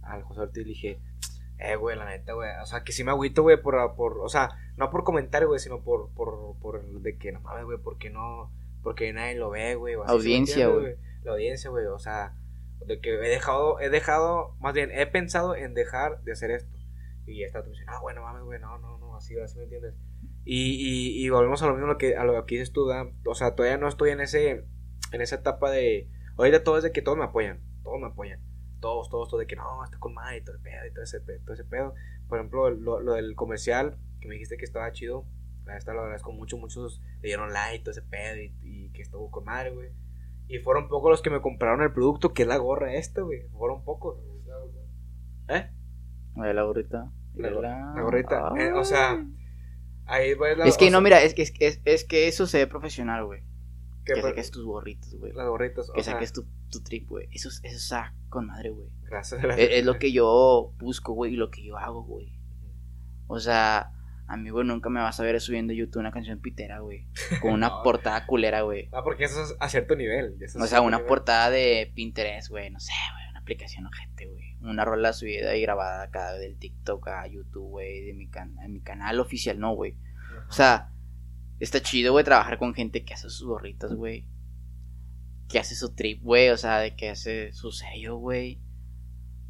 al 0.03 0.21
José 0.23 0.41
Ortiz, 0.41 0.63
le 0.63 0.69
dije, 0.69 0.99
eh, 1.57 1.75
güey, 1.75 1.97
la 1.97 2.05
neta, 2.05 2.33
güey. 2.33 2.49
O 2.61 2.65
sea, 2.65 2.83
que 2.83 2.91
sí 2.91 3.03
me 3.03 3.11
agüito, 3.11 3.41
güey, 3.41 3.59
por, 3.61 3.95
por, 3.95 4.19
o 4.19 4.29
sea, 4.29 4.49
no 4.77 4.89
por 4.91 5.03
comentario, 5.03 5.47
güey, 5.47 5.59
sino 5.59 5.81
por, 5.81 6.09
por, 6.13 6.55
por 6.59 6.79
el 6.79 7.01
de 7.01 7.17
que, 7.17 7.31
no 7.31 7.39
mames, 7.41 7.65
güey, 7.65 7.77
porque 7.79 8.09
no, 8.09 8.51
porque 8.83 9.11
nadie 9.13 9.35
lo 9.35 9.49
ve, 9.49 9.75
güey. 9.75 9.95
o 9.95 10.03
así, 10.03 10.11
¿sí 10.11 10.11
me 10.11 10.13
Audiencia, 10.35 10.67
güey. 10.67 10.95
La 11.23 11.31
audiencia, 11.31 11.69
güey, 11.69 11.85
o 11.85 11.99
sea, 11.99 12.35
de 12.85 12.99
que 12.99 13.13
he 13.13 13.29
dejado, 13.29 13.79
he 13.79 13.89
dejado, 13.89 14.55
más 14.59 14.73
bien, 14.73 14.91
he 14.91 15.07
pensado 15.07 15.55
en 15.55 15.73
dejar 15.73 16.21
de 16.23 16.33
hacer 16.33 16.51
esto. 16.51 16.77
Y 17.25 17.43
está, 17.43 17.61
tú 17.61 17.67
me 17.69 17.71
dices, 17.71 17.87
ah, 17.89 17.99
bueno, 18.01 18.21
mames, 18.21 18.43
güey, 18.43 18.59
no, 18.59 18.77
no, 18.79 18.97
no, 18.97 19.15
así, 19.15 19.39
así 19.39 19.57
me 19.57 19.63
entiendes. 19.63 19.93
Y, 20.45 20.75
y, 20.75 21.25
y 21.25 21.29
volvemos 21.29 21.61
a 21.63 21.67
lo 21.67 21.73
mismo 21.73 21.87
lo 21.87 21.97
que, 21.97 22.17
a 22.17 22.25
lo 22.25 22.45
que 22.45 22.55
dices 22.55 22.73
tú, 22.73 22.85
¿da? 22.87 23.07
o 23.25 23.35
sea, 23.35 23.55
todavía 23.55 23.77
no 23.77 23.87
estoy 23.87 24.11
en 24.11 24.19
ese, 24.19 24.65
en 25.11 25.21
esa 25.21 25.35
etapa 25.37 25.71
de, 25.71 26.09
ahorita 26.37 26.63
todo 26.63 26.77
es 26.77 26.83
de 26.83 26.91
que 26.91 27.01
todos 27.01 27.17
me 27.17 27.23
apoyan, 27.23 27.61
todos 27.83 27.99
me 27.99 28.07
apoyan, 28.07 28.41
todos, 28.81 29.09
todos, 29.09 29.29
todos, 29.29 29.39
de 29.39 29.47
que 29.47 29.55
no, 29.55 29.83
está 29.83 29.97
con 29.99 30.13
madre 30.13 30.37
y 30.37 30.43
todo 30.43 30.55
el 30.55 30.61
pedo 30.61 30.85
y 30.85 30.91
todo 30.91 31.03
ese, 31.03 31.19
todo 31.21 31.53
ese 31.53 31.63
pedo. 31.63 31.93
Por 32.27 32.39
ejemplo, 32.39 32.69
lo, 32.69 32.99
lo 32.99 33.13
del 33.13 33.35
comercial, 33.35 33.97
que 34.19 34.27
me 34.27 34.33
dijiste 34.35 34.57
que 34.57 34.65
estaba 34.65 34.91
chido, 34.91 35.25
la 35.65 35.77
esta 35.77 35.93
lo 35.93 36.01
agradezco 36.01 36.33
mucho, 36.33 36.57
muchos 36.57 37.01
le 37.21 37.29
dieron 37.29 37.53
like 37.53 37.77
y 37.77 37.79
todo 37.79 37.91
ese 37.91 38.01
pedo 38.01 38.41
y, 38.41 38.53
y 38.61 38.89
que 38.91 39.01
estuvo 39.01 39.31
con 39.31 39.45
madre, 39.45 39.71
güey. 39.71 39.91
Y 40.47 40.59
fueron 40.59 40.89
pocos 40.89 41.09
los 41.09 41.21
que 41.21 41.29
me 41.29 41.41
compraron 41.41 41.81
el 41.81 41.93
producto, 41.93 42.33
que 42.33 42.41
es 42.41 42.47
la 42.47 42.57
gorra 42.57 42.93
esta, 42.93 43.21
güey, 43.21 43.47
fueron 43.49 43.83
pocos. 43.83 44.17
¿Eh? 45.47 45.69
La 46.35 46.63
gorrita. 46.63 47.11
La, 47.35 47.51
la 47.51 48.01
gorrita. 48.01 48.53
Eh, 48.57 48.71
o 48.73 48.83
sea, 48.83 49.25
ahí 50.05 50.31
Es 50.65 50.77
que 50.77 50.85
no, 50.85 50.97
sea, 50.97 51.01
mira, 51.01 51.21
es 51.23 51.33
que, 51.33 51.41
es, 51.43 51.53
es, 51.59 51.81
es 51.85 52.03
que 52.05 52.27
eso 52.27 52.45
se 52.47 52.57
ve 52.59 52.67
profesional, 52.67 53.25
güey. 53.25 53.41
que 54.05 54.21
saques 54.21 54.51
tus 54.51 54.65
gorritos, 54.65 55.15
güey. 55.17 55.31
las 55.33 55.47
gorritas, 55.47 55.89
Que 55.93 56.03
sea, 56.03 56.13
saques 56.13 56.33
tu, 56.33 56.45
tu 56.69 56.81
trip, 56.83 57.07
güey. 57.07 57.27
Eso, 57.31 57.49
es- 57.49 57.61
eso 57.63 57.77
está 57.77 58.13
con 58.29 58.47
madre, 58.47 58.69
güey. 58.71 58.89
gracias 59.03 59.43
a 59.43 59.47
Es, 59.55 59.69
es 59.79 59.85
lo 59.85 59.97
que 59.99 60.11
yo 60.11 60.73
busco, 60.77 61.13
güey, 61.13 61.33
y 61.33 61.35
lo 61.37 61.49
que 61.51 61.63
yo 61.63 61.77
hago, 61.77 62.03
güey. 62.03 62.33
O 63.27 63.39
sea, 63.39 63.91
amigo, 64.27 64.63
nunca 64.63 64.89
me 64.89 64.99
vas 64.99 65.19
a 65.19 65.23
ver 65.23 65.39
subiendo 65.39 65.71
a 65.73 65.75
YouTube 65.75 65.99
una 66.01 66.11
canción 66.11 66.39
pitera, 66.41 66.79
güey. 66.79 67.07
Con 67.41 67.53
una 67.53 67.69
No. 67.69 67.83
portada 67.83 68.25
culera, 68.25 68.61
güey. 68.61 68.89
Ah, 68.91 69.03
porque 69.03 69.23
eso 69.25 69.41
es 69.43 69.55
a 69.59 69.69
cierto 69.69 69.95
nivel. 69.95 70.35
eso 70.41 70.57
es 70.57 70.61
O 70.61 70.63
a 70.63 70.67
sea, 70.67 70.81
una 70.81 70.97
nivel. 70.97 71.07
portada 71.07 71.49
de 71.49 71.91
Pinterest, 71.95 72.49
güey. 72.49 72.69
No 72.71 72.79
sé, 72.79 72.91
güey. 73.13 73.29
Una 73.29 73.39
aplicación 73.39 73.85
ojete, 73.85 74.27
güey. 74.27 74.52
Una 74.63 74.85
rola 74.85 75.13
subida 75.13 75.55
y 75.55 75.61
grabada 75.61 76.03
acá 76.03 76.33
del 76.33 76.57
TikTok 76.57 77.07
a 77.09 77.27
YouTube, 77.27 77.69
güey. 77.69 78.05
De 78.05 78.13
mi, 78.13 78.29
can 78.29 78.55
mi 78.69 78.81
canal 78.81 79.19
oficial, 79.19 79.59
no, 79.59 79.75
güey. 79.75 79.97
O 80.49 80.51
sea, 80.51 80.91
está 81.59 81.81
chido, 81.81 82.13
güey, 82.13 82.23
trabajar 82.23 82.57
con 82.57 82.73
gente 82.73 83.03
que 83.03 83.13
hace 83.13 83.29
sus 83.29 83.45
gorritas, 83.45 83.93
güey. 83.93 84.27
Que 85.49 85.59
hace 85.59 85.75
su 85.75 85.93
trip, 85.93 86.21
güey. 86.21 86.49
O 86.49 86.57
sea, 86.57 86.79
de 86.79 86.95
que 86.95 87.09
hace 87.09 87.51
su 87.53 87.71
sello, 87.71 88.17
güey. 88.17 88.61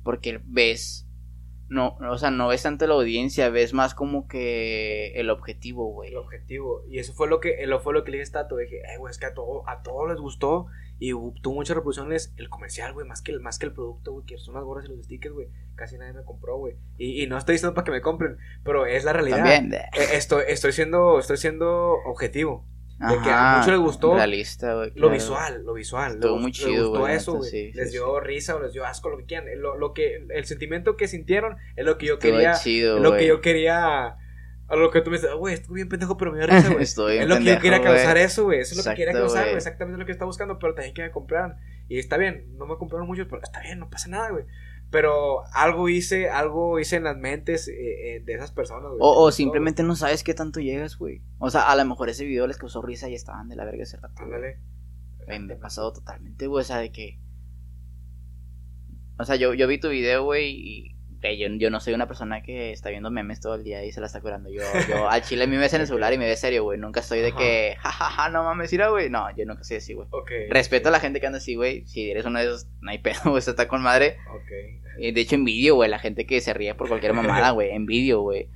Porque 0.03 0.41
ves. 0.45 1.02
No, 1.73 1.97
o 1.99 2.17
sea, 2.19 2.29
no 2.29 2.47
ves 2.47 2.61
tanto 2.61 2.85
la 2.85 2.93
audiencia, 2.93 3.49
ves 3.49 3.73
más 3.73 3.95
como 3.95 4.27
que 4.27 5.11
el 5.15 5.31
objetivo, 5.31 5.91
güey. 5.91 6.11
El 6.11 6.17
objetivo. 6.17 6.83
Y 6.87 6.99
eso 6.99 7.13
fue 7.13 7.27
lo 7.27 7.39
que, 7.39 7.65
lo 7.65 7.79
fue 7.79 7.93
lo 7.93 8.03
que 8.03 8.11
le 8.11 8.19
dije 8.19 8.29
a 8.29 8.43
Tato. 8.43 8.57
Dije, 8.57 8.77
eh, 8.77 8.97
güey, 8.99 9.09
es 9.09 9.17
que 9.17 9.25
a, 9.25 9.33
todo, 9.33 9.67
a 9.67 9.81
todos 9.81 10.07
les 10.07 10.19
gustó. 10.19 10.67
Y 10.99 11.11
tuvo 11.41 11.55
muchas 11.55 11.75
reproducciones 11.75 12.31
el 12.37 12.47
comercial, 12.47 12.93
güey, 12.93 13.07
más 13.07 13.23
que 13.23 13.31
el, 13.31 13.39
más 13.39 13.57
que 13.57 13.65
el 13.65 13.73
producto, 13.73 14.13
güey, 14.13 14.25
que 14.25 14.37
son 14.37 14.53
las 14.53 14.63
gorras 14.63 14.85
y 14.85 14.89
los 14.89 15.03
stickers, 15.03 15.33
güey. 15.33 15.47
Casi 15.73 15.97
nadie 15.97 16.13
me 16.13 16.23
compró, 16.23 16.57
güey. 16.59 16.75
Y, 16.97 17.23
y 17.23 17.27
no 17.27 17.37
estoy 17.37 17.53
diciendo 17.53 17.73
para 17.73 17.85
que 17.85 17.91
me 17.91 18.01
compren, 18.01 18.37
pero 18.63 18.85
es 18.85 19.03
la 19.03 19.13
realidad. 19.13 19.37
También. 19.37 19.73
Eh, 19.73 19.89
Estoy, 20.13 20.43
estoy 20.47 20.73
siendo, 20.73 21.17
estoy 21.17 21.37
siendo 21.37 21.93
objetivo. 22.05 22.65
De 22.99 23.19
que 23.21 23.29
a 23.31 23.55
muchos 23.57 23.71
les 23.71 23.79
gustó 23.81 24.15
Realista. 24.15 24.73
Lo 24.95 25.09
visual, 25.09 25.63
lo 25.65 25.73
visual. 25.73 26.19
Les 26.19 26.29
muy 26.31 26.41
gustó- 26.43 26.45
les 26.45 26.53
chido, 26.75 26.89
gustó 26.89 27.07
eso, 27.07 27.33
güey. 27.35 27.49
sí, 27.49 27.71
les 27.73 27.87
sí, 27.91 27.97
dio 27.97 28.19
risa 28.19 28.55
o 28.55 28.61
les 28.61 28.71
dio 28.73 28.85
asco, 28.85 29.09
lo 29.09 29.17
que 29.17 29.25
quieran. 29.25 29.45
Lo, 29.61 29.77
lo 29.77 29.93
que, 29.93 30.25
el 30.29 30.45
sentimiento 30.45 30.95
que 30.95 31.07
sintieron 31.07 31.57
es 31.75 31.85
lo 31.85 31.97
que 31.97 32.05
yo 32.05 32.19
quería. 32.19 32.53
chido, 32.53 32.99
lo 32.99 33.15
que 33.15 33.27
yo 33.27 33.41
quería. 33.41 34.17
A 34.69 34.75
lo 34.77 34.89
que 34.91 35.01
tú 35.01 35.11
me 35.11 35.17
dices, 35.17 35.31
güey, 35.35 35.53
estuvo 35.55 35.75
bien 35.75 35.89
pendejo, 35.89 36.17
pero 36.17 36.31
me 36.31 36.37
dio 36.39 36.47
risa, 36.47 36.69
güey. 36.71 36.83
Estoy 36.83 37.17
es 37.17 37.27
lo 37.27 37.37
que 37.37 37.43
yo 37.43 37.59
quería 37.59 37.81
causar 37.81 38.17
eso, 38.17 38.45
güey. 38.45 38.59
Eso 38.59 38.73
es 38.79 38.85
lo 38.85 38.91
que 38.91 38.95
quería 38.97 39.13
causar, 39.13 39.43
güey. 39.45 39.55
Exactamente 39.57 39.99
lo 39.99 40.05
que 40.05 40.11
estaba 40.13 40.27
buscando, 40.27 40.57
pero 40.57 40.73
también 40.73 40.93
que 40.95 41.01
me 41.03 41.11
compraran. 41.11 41.57
Y 41.89 41.99
está 41.99 42.17
bien, 42.17 42.57
no 42.57 42.65
me 42.65 42.77
compraron 42.77 43.05
muchos, 43.05 43.27
pero 43.29 43.41
está 43.43 43.59
bien, 43.59 43.77
no 43.79 43.89
pasa 43.89 44.07
nada, 44.07 44.29
güey. 44.29 44.45
Pero 44.93 45.43
algo 45.55 45.89
hice, 45.89 46.29
algo 46.29 46.79
hice 46.79 46.97
en 46.97 47.05
las 47.05 47.17
mentes 47.17 47.67
eh, 47.67 47.73
eh, 47.73 48.19
de 48.23 48.33
esas 48.35 48.51
personas, 48.51 48.91
güey. 48.91 48.99
O, 49.01 49.23
o 49.23 49.31
simplemente 49.31 49.81
no 49.81 49.95
sabes 49.95 50.23
qué 50.23 50.35
tanto 50.35 50.59
llegas, 50.59 50.99
güey. 50.99 51.23
O 51.39 51.49
sea, 51.49 51.71
a 51.71 51.75
lo 51.75 51.83
mejor 51.83 52.09
ese 52.09 52.25
video 52.25 52.45
les 52.45 52.59
causó 52.59 52.79
risa 52.83 53.09
y 53.09 53.15
estaban 53.15 53.49
de 53.49 53.55
la 53.55 53.65
verga 53.65 53.81
ese 53.81 53.97
rato. 53.97 54.21
Ándale. 54.21 54.59
Güey, 55.25 55.39
me 55.39 55.55
pasado 55.55 55.93
totalmente, 55.93 56.45
güey. 56.45 56.61
O 56.61 56.63
sea, 56.63 56.77
de 56.77 56.91
que. 56.91 57.19
O 59.17 59.25
sea, 59.25 59.35
yo, 59.35 59.55
yo 59.55 59.67
vi 59.67 59.79
tu 59.79 59.89
video, 59.89 60.25
güey, 60.25 60.51
y. 60.51 60.95
yo, 61.31 61.47
yo 61.57 61.69
no 61.69 61.79
soy 61.79 61.93
una 61.93 62.07
persona 62.07 62.41
que 62.43 62.71
está 62.71 62.89
viendo 62.89 63.09
memes 63.11 63.39
todo 63.39 63.55
el 63.55 63.63
día 63.63 63.83
y 63.85 63.91
se 63.91 63.99
la 64.01 64.07
está 64.07 64.21
curando. 64.21 64.49
Yo, 64.49 64.61
yo 64.89 65.09
al 65.09 65.21
chile 65.21 65.43
a 65.45 65.47
mí 65.47 65.53
me 65.55 65.59
ves 65.61 65.73
en 65.73 65.81
el 65.81 65.87
celular 65.87 66.13
y 66.13 66.17
me 66.17 66.25
ves 66.25 66.39
serio, 66.39 66.63
güey. 66.63 66.77
Nunca 66.79 66.99
estoy 66.99 67.19
de 67.19 67.29
Ajá. 67.29 67.37
que, 67.37 67.75
jajaja, 67.79 68.29
no 68.29 68.43
mames, 68.43 68.71
mira, 68.71 68.89
güey. 68.89 69.09
No, 69.09 69.33
yo 69.35 69.45
nunca 69.45 69.63
soy 69.63 69.77
así, 69.77 69.93
güey. 69.93 70.07
Respeto 70.49 70.89
a 70.89 70.91
la 70.91 70.99
gente 70.99 71.19
que 71.19 71.27
anda 71.27 71.37
así, 71.37 71.55
güey. 71.55 71.85
Si 71.87 72.09
eres 72.11 72.25
uno 72.25 72.39
de 72.39 72.45
esos, 72.45 72.67
no 72.81 72.91
hay 72.91 72.99
pedo, 72.99 73.19
güey. 73.25 73.39
Está 73.39 73.67
con 73.67 73.81
madre. 73.81 74.17
Ok. 74.33 74.99
Y 74.99 75.11
de 75.11 75.21
hecho, 75.21 75.35
envidio, 75.35 75.75
güey, 75.75 75.89
la 75.89 75.99
gente 75.99 76.25
que 76.25 76.39
se 76.41 76.53
ríe 76.53 76.75
por 76.75 76.87
cualquier 76.87 77.13
mamada, 77.13 77.51
güey. 77.51 77.71
Envidio, 77.71 78.21
güey. 78.21 78.49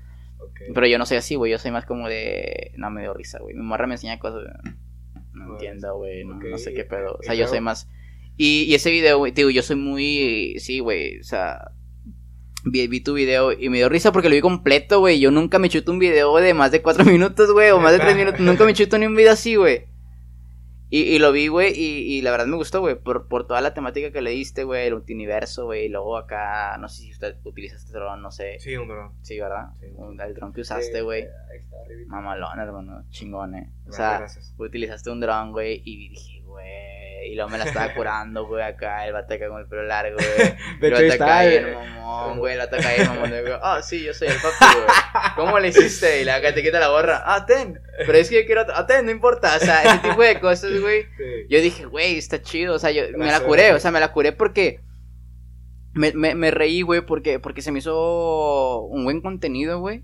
Pero 0.73 0.87
yo 0.87 0.97
no 0.97 1.05
soy 1.05 1.17
así, 1.17 1.35
güey. 1.35 1.51
Yo 1.51 1.57
soy 1.59 1.71
más 1.71 1.85
como 1.85 2.07
de. 2.09 2.71
No 2.75 2.89
me 2.91 3.01
dio 3.01 3.13
risa, 3.13 3.39
güey. 3.39 3.55
Mi 3.55 3.63
morra 3.63 3.87
me 3.87 3.95
enseña 3.95 4.19
cosas. 4.19 4.43
No 5.33 5.47
Pues, 5.47 5.61
entiendo, 5.63 5.95
güey. 5.97 6.23
No, 6.25 6.57
sé 6.57 6.73
qué 6.73 6.83
pedo. 6.83 7.17
O 7.19 7.23
sea, 7.23 7.35
yo 7.35 7.47
soy 7.47 7.61
más. 7.61 7.87
Y, 8.37 8.63
y 8.63 8.75
ese 8.75 8.91
video, 8.91 9.17
güey, 9.19 9.31
digo, 9.31 9.49
yo 9.49 9.61
soy 9.63 9.75
muy. 9.75 10.55
Sí, 10.59 10.79
güey. 10.79 11.19
O 11.19 11.23
sea. 11.23 11.71
Vi, 12.71 12.87
vi 12.87 13.01
tu 13.01 13.13
video 13.13 13.51
y 13.51 13.69
me 13.69 13.77
dio 13.77 13.89
risa 13.89 14.11
porque 14.11 14.29
lo 14.29 14.35
vi 14.35 14.41
completo, 14.41 14.99
güey. 14.99 15.19
Yo 15.19 15.31
nunca 15.31 15.59
me 15.59 15.69
chuto 15.69 15.91
un 15.91 15.99
video 15.99 16.35
de 16.37 16.53
más 16.53 16.71
de 16.71 16.81
cuatro 16.81 17.05
minutos, 17.05 17.51
güey. 17.51 17.71
O 17.71 17.79
más 17.79 17.93
de 17.93 17.99
tres 17.99 18.15
minutos. 18.15 18.39
Nunca 18.39 18.65
me 18.65 18.73
chuto 18.73 18.97
ni 18.97 19.05
un 19.05 19.15
video 19.15 19.31
así, 19.33 19.55
güey. 19.55 19.85
Y, 20.89 21.01
y 21.01 21.19
lo 21.19 21.33
vi, 21.33 21.49
güey, 21.49 21.73
y, 21.77 22.15
y 22.17 22.21
la 22.21 22.31
verdad 22.31 22.45
me 22.45 22.55
gustó, 22.55 22.79
güey, 22.79 22.95
por, 22.95 23.27
por 23.27 23.45
toda 23.45 23.59
la 23.59 23.73
temática 23.73 24.09
que 24.13 24.21
le 24.21 24.31
diste, 24.31 24.63
güey, 24.63 24.87
el 24.87 24.93
multiverso, 24.93 25.65
güey, 25.65 25.87
y 25.87 25.89
luego 25.89 26.15
acá, 26.15 26.77
no 26.77 26.87
sé 26.87 27.01
si 27.01 27.11
usted 27.11 27.35
utilizaste 27.43 27.91
dron, 27.91 28.21
no 28.21 28.31
sé. 28.31 28.57
Sí, 28.59 28.73
un 28.77 28.87
dron. 28.87 29.11
Sí, 29.21 29.37
¿verdad? 29.37 29.71
Sí. 29.81 29.87
Un- 29.97 30.17
El 30.21 30.33
dron 30.33 30.53
que 30.53 30.61
usaste, 30.61 30.99
Sí, 30.99 31.01
güey. 31.01 31.23
Ahí 31.23 31.59
está, 31.59 31.75
arribita. 31.85 32.09
Mamalón, 32.09 32.57
hermano. 32.61 33.03
Chingón, 33.09 33.55
eh. 33.55 33.69
O 33.85 33.91
sea, 33.91 34.19
gracias. 34.19 34.55
utilizaste 34.57 35.09
un 35.09 35.19
dron, 35.19 35.51
güey. 35.51 35.81
Y 35.83 36.07
dije, 36.07 36.41
güey. 36.45 36.65
Y 37.25 37.35
luego 37.35 37.49
me 37.49 37.57
la 37.57 37.65
estaba 37.65 37.93
curando, 37.93 38.45
güey, 38.47 38.63
acá. 38.63 39.05
El 39.07 39.13
vato 39.13 39.33
acá 39.33 39.47
con 39.49 39.59
el 39.61 39.67
pelo 39.67 39.83
largo, 39.83 40.17
güey. 40.17 40.53
De 40.79 40.87
El 40.87 40.93
hecho, 40.93 41.03
está. 41.13 41.43
bien 41.45 41.73
mamón, 41.73 42.39
güey. 42.39 42.53
El 42.53 42.59
vato 42.59 42.75
acá 42.75 42.93
bien 42.95 43.07
mamón. 43.07 43.31
Ah, 43.61 43.81
sí, 43.81 44.03
yo 44.03 44.13
soy 44.13 44.27
el 44.29 44.35
papi, 44.35 44.75
güey. 44.75 44.87
¿Cómo 45.35 45.59
le 45.59 45.69
hiciste? 45.69 46.21
Y 46.21 46.25
la 46.25 46.35
acá 46.35 46.53
te 46.53 46.61
quita 46.63 46.79
la 46.79 46.89
gorra. 46.89 47.23
Ah, 47.25 47.45
ten. 47.45 47.79
Pero 47.97 48.17
es 48.17 48.29
que 48.29 48.41
yo 48.41 48.45
quiero. 48.45 48.65
Ah, 48.73 48.85
ten, 48.85 49.05
no 49.05 49.11
importa. 49.11 49.55
O 49.55 49.59
sea, 49.59 49.83
ese 49.83 50.09
tipo 50.09 50.21
de 50.21 50.39
cosas, 50.39 50.79
güey. 50.79 51.03
sí. 51.17 51.45
Yo 51.49 51.61
dije, 51.61 51.85
güey, 51.85 52.17
está 52.17 52.41
chido. 52.41 52.75
O 52.75 52.79
sea, 52.79 52.91
yo 52.91 53.03
me 53.17 53.25
la 53.31 53.39
curé. 53.41 53.73
O 53.73 53.79
sea, 53.79 53.91
me 53.91 53.99
la 53.99 54.11
curé 54.11 54.31
porque. 54.31 54.81
Me, 55.93 56.13
me, 56.13 56.35
me 56.35 56.51
reí, 56.51 56.81
güey, 56.83 57.01
porque, 57.01 57.39
porque 57.39 57.61
se 57.63 57.71
me 57.71 57.79
hizo 57.79 58.81
un 58.83 59.03
buen 59.03 59.21
contenido, 59.21 59.79
güey. 59.79 60.03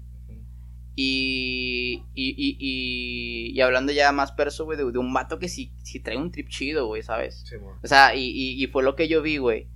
Y, 0.95 2.03
y, 2.13 2.35
y, 2.37 3.51
y, 3.57 3.61
hablando 3.61 3.91
ya 3.91 4.11
más 4.11 4.31
perso, 4.31 4.65
güey, 4.65 4.77
de, 4.77 4.91
de 4.91 4.99
un 4.99 5.11
vato 5.13 5.39
que 5.39 5.49
sí, 5.49 5.73
sí 5.83 5.99
trae 5.99 6.17
un 6.17 6.31
trip 6.31 6.49
chido, 6.49 6.85
güey, 6.87 7.01
¿sabes? 7.01 7.43
Sí. 7.47 7.55
O 7.83 7.87
sea, 7.87 8.15
y, 8.15 8.21
y, 8.29 8.63
y 8.63 8.67
fue 8.67 8.83
lo 8.83 8.95
que 8.95 9.07
yo 9.07 9.21
vi, 9.23 9.37
güey. 9.37 9.69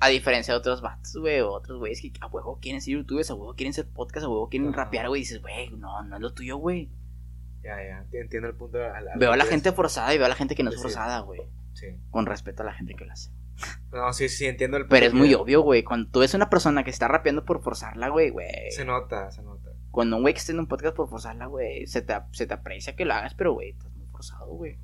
A 0.00 0.08
diferencia 0.08 0.54
de 0.54 0.58
otros 0.60 0.80
vatos, 0.82 1.14
güey, 1.18 1.40
otros 1.40 1.78
güeyes 1.78 2.00
que 2.00 2.12
a 2.20 2.26
huevo 2.26 2.58
quieren 2.60 2.80
ser 2.80 2.94
youtubers, 2.94 3.30
a 3.30 3.34
huevo 3.34 3.54
quieren 3.54 3.72
ser 3.74 3.86
podcast, 3.88 4.24
a 4.24 4.28
huevo 4.28 4.48
quieren 4.48 4.68
Ajá. 4.68 4.84
rapear, 4.84 5.08
güey. 5.08 5.20
Y 5.20 5.24
dices, 5.24 5.40
güey, 5.42 5.70
no, 5.70 6.02
no 6.04 6.16
es 6.16 6.22
lo 6.22 6.32
tuyo, 6.32 6.56
güey. 6.56 6.90
Ya, 7.62 7.76
ya. 7.82 8.06
Entiendo 8.18 8.48
el 8.48 8.54
punto. 8.56 8.78
a 8.82 9.00
la- 9.00 9.16
Veo 9.16 9.32
a 9.32 9.36
la 9.36 9.44
gente 9.44 9.72
forzada 9.72 10.14
y 10.14 10.18
veo 10.18 10.24
a 10.26 10.30
la 10.30 10.36
gente 10.36 10.54
que 10.54 10.62
no 10.62 10.70
es 10.70 10.76
Sí. 10.76 10.82
forzada, 10.82 11.20
güey. 11.20 11.40
Sí. 11.74 11.86
Con 12.10 12.24
respeto 12.26 12.62
a 12.62 12.66
la 12.66 12.72
gente 12.72 12.94
que 12.94 13.04
lo 13.04 13.12
hace. 13.12 13.30
No, 13.92 14.10
sí, 14.14 14.30
sí, 14.30 14.46
entiendo 14.46 14.78
el 14.78 14.84
punto. 14.84 14.94
Pero 14.94 15.06
es 15.06 15.12
muy 15.12 15.34
obvio, 15.34 15.60
güey. 15.60 15.82
Cuando 15.84 16.10
tú 16.10 16.20
ves 16.20 16.32
una 16.32 16.48
persona 16.48 16.82
que 16.82 16.88
está 16.90 17.06
rapeando 17.06 17.44
por 17.44 17.62
forzarla, 17.62 18.08
güey, 18.08 18.30
güey. 18.30 18.48
Se 18.70 18.86
nota, 18.86 19.30
se 19.30 19.42
nota. 19.42 19.49
Cuando 19.90 20.16
un 20.16 20.22
güey 20.22 20.34
que 20.34 20.40
está 20.40 20.52
en 20.52 20.60
un 20.60 20.66
podcast 20.68 20.94
por 20.96 21.08
forzarla, 21.08 21.46
güey, 21.46 21.86
se 21.86 22.02
te, 22.02 22.14
se 22.32 22.46
te 22.46 22.54
aprecia 22.54 22.94
que 22.96 23.04
lo 23.04 23.14
hagas, 23.14 23.34
pero, 23.34 23.52
güey, 23.54 23.70
estás 23.70 23.92
muy 23.96 24.06
forzado, 24.08 24.46
güey. 24.54 24.78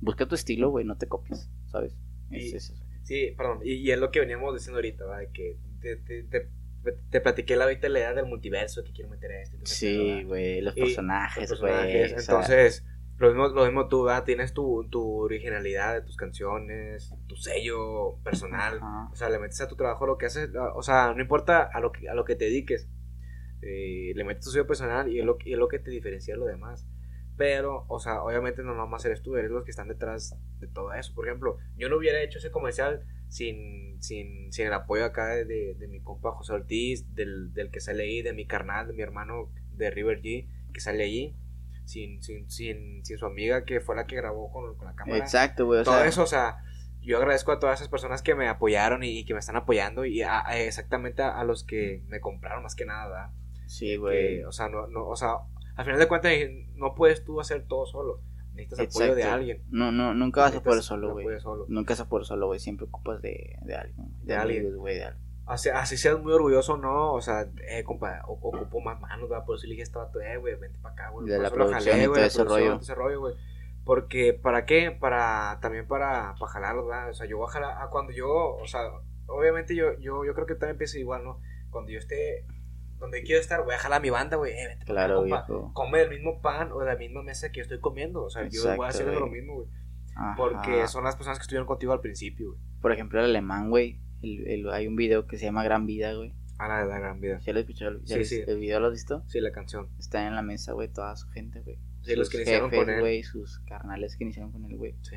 Busca 0.00 0.26
tu 0.26 0.34
estilo, 0.34 0.70
güey, 0.70 0.84
no 0.84 0.96
te 0.96 1.06
copies, 1.06 1.50
¿sabes? 1.66 1.94
Es- 2.30 2.42
Y- 2.44 2.56
es 2.56 2.70
eso. 2.70 2.74
Sí, 3.02 3.32
perdón. 3.36 3.60
Y, 3.64 3.74
y 3.74 3.90
es 3.90 3.98
lo 3.98 4.10
que 4.10 4.20
veníamos 4.20 4.54
diciendo 4.54 4.78
ahorita, 4.78 5.04
¿verdad? 5.04 5.20
De 5.20 5.30
que 5.32 5.58
te, 5.80 5.96
te, 5.96 6.22
te, 6.24 6.48
te 7.10 7.20
platiqué 7.20 7.56
la 7.56 7.64
ahorita 7.64 7.88
la 7.88 7.98
idea 7.98 8.14
del 8.14 8.26
multiverso, 8.26 8.82
que 8.84 8.92
quiero 8.92 9.10
meter 9.10 9.30
a 9.32 9.50
pedo, 9.50 9.60
Sí, 9.64 10.22
güey, 10.24 10.60
los 10.60 10.74
personajes, 10.80 11.50
güey. 11.60 11.72
Entonces, 12.36 12.86
lo 13.18 13.28
mismo, 13.28 13.48
lo 13.48 13.64
mismo 13.66 13.88
tú, 13.88 14.04
¿verdad? 14.04 14.24
Tienes 14.24 14.54
tu, 14.54 14.86
tu 14.90 15.02
originalidad 15.22 15.94
de 15.94 16.02
tus 16.02 16.16
canciones, 16.16 17.12
tu 17.26 17.36
sello 17.36 18.16
personal. 18.22 18.78
O 19.12 19.16
sea, 19.16 19.28
le 19.28 19.38
metes 19.38 19.60
a 19.60 19.68
tu 19.68 19.76
trabajo 19.76 20.06
lo 20.06 20.16
que 20.16 20.26
haces. 20.26 20.50
O 20.74 20.82
sea, 20.82 21.12
no 21.14 21.20
importa 21.20 21.62
a 21.72 21.80
lo 21.80 21.92
que, 21.92 22.08
a 22.08 22.14
lo 22.14 22.24
que 22.24 22.36
te 22.36 22.46
dediques. 22.46 22.88
Eh, 23.62 24.12
le 24.14 24.24
metes 24.24 24.44
tu 24.44 24.50
sello 24.50 24.66
personal 24.66 25.08
y 25.12 25.18
es, 25.20 25.24
lo, 25.24 25.38
y 25.44 25.52
es 25.52 25.58
lo 25.58 25.68
que 25.68 25.78
te 25.78 25.90
diferencia 25.90 26.34
de 26.34 26.40
lo 26.40 26.46
demás. 26.46 26.86
Pero, 27.36 27.86
o 27.88 27.98
sea, 28.00 28.22
obviamente 28.22 28.62
no 28.62 28.74
nomás 28.74 29.04
eres 29.06 29.22
tú, 29.22 29.36
eres 29.36 29.50
los 29.50 29.64
que 29.64 29.70
están 29.70 29.88
detrás 29.88 30.36
de 30.58 30.66
todo 30.68 30.92
eso. 30.92 31.14
Por 31.14 31.26
ejemplo, 31.26 31.56
yo 31.76 31.88
no 31.88 31.96
hubiera 31.96 32.20
hecho 32.22 32.38
ese 32.38 32.50
comercial 32.50 33.04
sin, 33.28 34.02
sin, 34.02 34.52
sin 34.52 34.66
el 34.66 34.72
apoyo 34.74 35.04
acá 35.06 35.28
de, 35.28 35.44
de, 35.46 35.74
de 35.74 35.88
mi 35.88 36.00
compa 36.02 36.32
José 36.32 36.52
Ortiz, 36.52 37.14
del, 37.14 37.54
del 37.54 37.70
que 37.70 37.80
sale 37.80 38.02
ahí, 38.02 38.20
de 38.22 38.34
mi 38.34 38.46
carnal, 38.46 38.88
de 38.88 38.92
mi 38.92 39.02
hermano 39.02 39.50
de 39.72 39.90
River 39.90 40.20
G, 40.20 40.48
que 40.74 40.80
sale 40.80 41.04
allí. 41.04 41.34
Sin, 41.86 42.22
sin, 42.22 42.48
sin, 42.50 43.04
sin 43.04 43.18
su 43.18 43.26
amiga 43.26 43.64
que 43.64 43.80
fue 43.80 43.96
la 43.96 44.06
que 44.06 44.14
grabó 44.16 44.52
con, 44.52 44.76
con 44.76 44.86
la 44.86 44.94
cámara 44.94 45.24
Exacto, 45.24 45.66
güey. 45.66 45.82
Todo 45.82 45.96
sea, 45.96 46.06
eso, 46.06 46.22
o 46.22 46.26
sea, 46.26 46.58
yo 47.00 47.16
agradezco 47.16 47.50
a 47.50 47.58
todas 47.58 47.80
esas 47.80 47.88
personas 47.88 48.22
que 48.22 48.34
me 48.36 48.46
apoyaron 48.48 49.02
y, 49.02 49.18
y 49.18 49.24
que 49.24 49.32
me 49.32 49.40
están 49.40 49.56
apoyando 49.56 50.04
y 50.04 50.22
a- 50.22 50.46
a- 50.46 50.56
exactamente 50.58 51.22
a, 51.22 51.40
a 51.40 51.42
los 51.42 51.64
que 51.64 52.02
me 52.06 52.20
compraron 52.20 52.62
más 52.62 52.76
que 52.76 52.84
nada, 52.84 53.32
Sí, 53.70 53.86
Que, 53.90 53.96
güey. 53.98 54.42
o 54.44 54.52
sea, 54.52 54.68
no, 54.68 54.86
no, 54.88 55.06
o 55.06 55.16
sea, 55.16 55.34
al 55.76 55.84
final 55.84 55.98
de 56.00 56.08
cuentas 56.08 56.32
no 56.74 56.94
puedes 56.94 57.24
tú 57.24 57.40
hacer 57.40 57.66
todo 57.68 57.86
solo, 57.86 58.20
necesitas 58.54 58.94
apoyo 58.96 59.14
de 59.14 59.20
Exacto. 59.22 59.36
alguien. 59.36 59.62
No, 59.70 59.92
no, 59.92 60.12
nunca 60.14 60.40
vas 60.42 60.56
a 60.56 60.62
poder 60.62 60.82
solo, 60.82 61.12
güey. 61.12 61.26
Nunca 61.68 61.92
vas 61.92 62.00
a 62.00 62.08
poder 62.08 62.26
solo, 62.26 62.46
güey. 62.48 62.58
Siempre 62.58 62.86
ocupas 62.86 63.22
de, 63.22 63.56
de 63.62 63.74
alguien. 63.76 64.08
De 64.24 64.34
alguien. 64.34 64.60
amigos, 64.62 64.78
güey, 64.78 64.96
de 64.96 65.04
alguien. 65.04 65.24
Así, 65.46 65.68
así 65.68 65.96
seas 65.96 66.20
muy 66.20 66.32
orgulloso 66.32 66.76
no, 66.76 67.12
o 67.14 67.20
sea, 67.20 67.48
eh, 67.68 67.82
compa, 67.82 68.22
o- 68.28 68.34
ocupo 68.34 68.80
más 68.80 69.00
manos, 69.00 69.28
¿verdad? 69.28 69.44
Por 69.44 69.56
eso 69.56 69.66
le 69.66 69.70
dije 69.70 69.82
a 69.82 69.84
este 69.84 69.98
vato, 69.98 70.20
eh, 70.20 70.36
güey, 70.36 70.54
vente 70.56 70.78
para 70.80 70.92
acá, 70.94 71.10
güey. 71.10 71.26
De 71.28 71.38
la 71.38 71.50
producción 71.50 71.96
y 71.96 72.06
güey, 72.06 72.08
todo 72.08 72.20
la 72.20 72.26
ese 72.26 72.44
rollo. 72.44 72.66
todo 72.72 72.80
ese 72.82 72.94
rollo, 72.94 73.20
güey. 73.20 73.34
Porque, 73.84 74.32
¿para 74.34 74.64
qué? 74.66 74.90
Para, 74.92 75.58
también 75.60 75.88
para, 75.88 76.34
para 76.38 76.52
jalarlos, 76.52 76.86
¿verdad? 76.86 77.10
O 77.10 77.14
sea, 77.14 77.26
yo 77.26 77.38
voy 77.38 77.46
a 77.48 77.50
jalar, 77.52 77.82
a 77.82 77.88
cuando 77.88 78.12
yo, 78.12 78.28
o 78.56 78.66
sea, 78.66 78.80
obviamente 79.26 79.74
yo, 79.74 79.98
yo, 79.98 80.24
yo 80.24 80.34
creo 80.34 80.46
que 80.46 80.54
también 80.54 80.72
empieza 80.72 80.98
igual, 80.98 81.24
¿no? 81.24 81.40
Cuando 81.70 81.90
yo 81.90 81.98
esté, 81.98 82.44
donde 83.00 83.22
quiero 83.22 83.40
estar, 83.40 83.64
voy 83.64 83.74
a 83.74 83.78
jalar 83.78 83.98
a 83.98 84.02
mi 84.02 84.10
banda, 84.10 84.36
güey, 84.36 84.52
eh, 84.52 84.78
Claro, 84.84 85.22
compa. 85.22 85.44
viejo. 85.46 85.72
Come 85.74 85.98
del 85.98 86.10
mismo 86.10 86.40
pan 86.40 86.70
o 86.72 86.78
de 86.80 86.86
la 86.86 86.96
misma 86.96 87.22
mesa 87.22 87.50
que 87.50 87.58
yo 87.58 87.62
estoy 87.62 87.80
comiendo, 87.80 88.22
o 88.22 88.30
sea, 88.30 88.42
yo 88.42 88.60
voy 88.62 88.70
Exacto, 88.72 88.82
a 88.84 88.88
hacer 88.88 89.06
lo 89.08 89.26
mismo, 89.26 89.54
güey. 89.56 89.68
Porque 90.36 90.86
son 90.86 91.04
las 91.04 91.16
personas 91.16 91.38
que 91.38 91.42
estuvieron 91.42 91.66
contigo 91.66 91.92
al 91.92 92.00
principio, 92.00 92.52
güey. 92.52 92.60
Por 92.80 92.92
ejemplo, 92.92 93.18
el 93.20 93.26
alemán, 93.26 93.70
güey. 93.70 94.00
El, 94.22 94.46
el- 94.48 94.70
hay 94.70 94.86
un 94.86 94.96
video 94.96 95.26
que 95.26 95.38
se 95.38 95.46
llama 95.46 95.64
Gran 95.64 95.86
Vida, 95.86 96.12
güey. 96.14 96.34
A 96.58 96.68
la 96.68 96.80
de 96.82 96.88
la 96.88 96.98
gran 96.98 97.20
vida. 97.20 97.38
¿Ya 97.40 97.54
lo 97.54 97.60
escuchado? 97.60 97.98
¿Ya 98.02 98.16
Sí, 98.16 98.18
lo- 98.18 98.24
sí. 98.24 98.42
¿El 98.46 98.58
video 98.58 98.80
lo 98.80 98.88
has 98.88 98.92
visto? 98.92 99.22
Sí, 99.28 99.40
la 99.40 99.50
canción. 99.50 99.88
Está 99.98 100.26
en 100.26 100.34
la 100.34 100.42
mesa, 100.42 100.72
güey, 100.72 100.88
toda 100.92 101.16
su 101.16 101.26
gente, 101.30 101.60
güey. 101.60 101.78
Sí, 102.02 102.14
los 102.16 102.28
que 102.28 102.38
iniciaron 102.38 102.70
con 102.70 102.90
él. 102.90 103.00
güey, 103.00 103.22
sus 103.22 103.60
carnales 103.60 104.16
que 104.16 104.24
iniciaron 104.24 104.52
con 104.52 104.64
él, 104.66 104.76
güey. 104.76 104.94
Sí. 105.02 105.16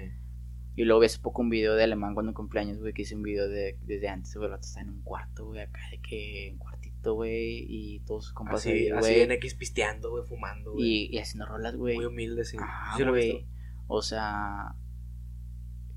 Y 0.75 0.85
luego 0.85 1.03
hace 1.03 1.19
poco 1.19 1.41
un 1.41 1.49
video 1.49 1.75
de 1.75 1.83
alemán 1.83 2.13
cuando 2.13 2.33
cumpleaños, 2.33 2.79
güey, 2.79 2.93
que 2.93 3.01
hice 3.03 3.15
un 3.15 3.23
video 3.23 3.47
de, 3.49 3.77
desde 3.81 4.07
antes, 4.07 4.33
güey. 4.35 4.45
El 4.45 4.51
vato 4.51 4.65
está 4.65 4.81
en 4.81 4.89
un 4.89 5.01
cuarto, 5.03 5.45
güey, 5.47 5.61
acá 5.61 5.79
de 5.91 5.99
que 6.01 6.49
un 6.53 6.59
güey, 7.11 7.65
y 7.67 7.99
todos 8.01 8.25
sus 8.25 8.33
compas 8.33 8.61
Así, 8.61 8.71
ahí, 8.71 8.89
así 8.89 9.19
en 9.19 9.31
X 9.31 9.55
pisteando, 9.55 10.09
güey, 10.11 10.23
fumando, 10.23 10.73
güey. 10.73 10.85
Y, 10.85 11.15
y 11.15 11.19
haciendo 11.19 11.45
rolas, 11.45 11.75
güey. 11.75 11.95
Muy 11.95 12.05
humilde, 12.05 12.45
sí. 12.45 12.57
Ah, 12.59 12.93
Sí 12.97 13.03
güey. 13.03 13.45
O 13.87 14.01
sea, 14.01 14.75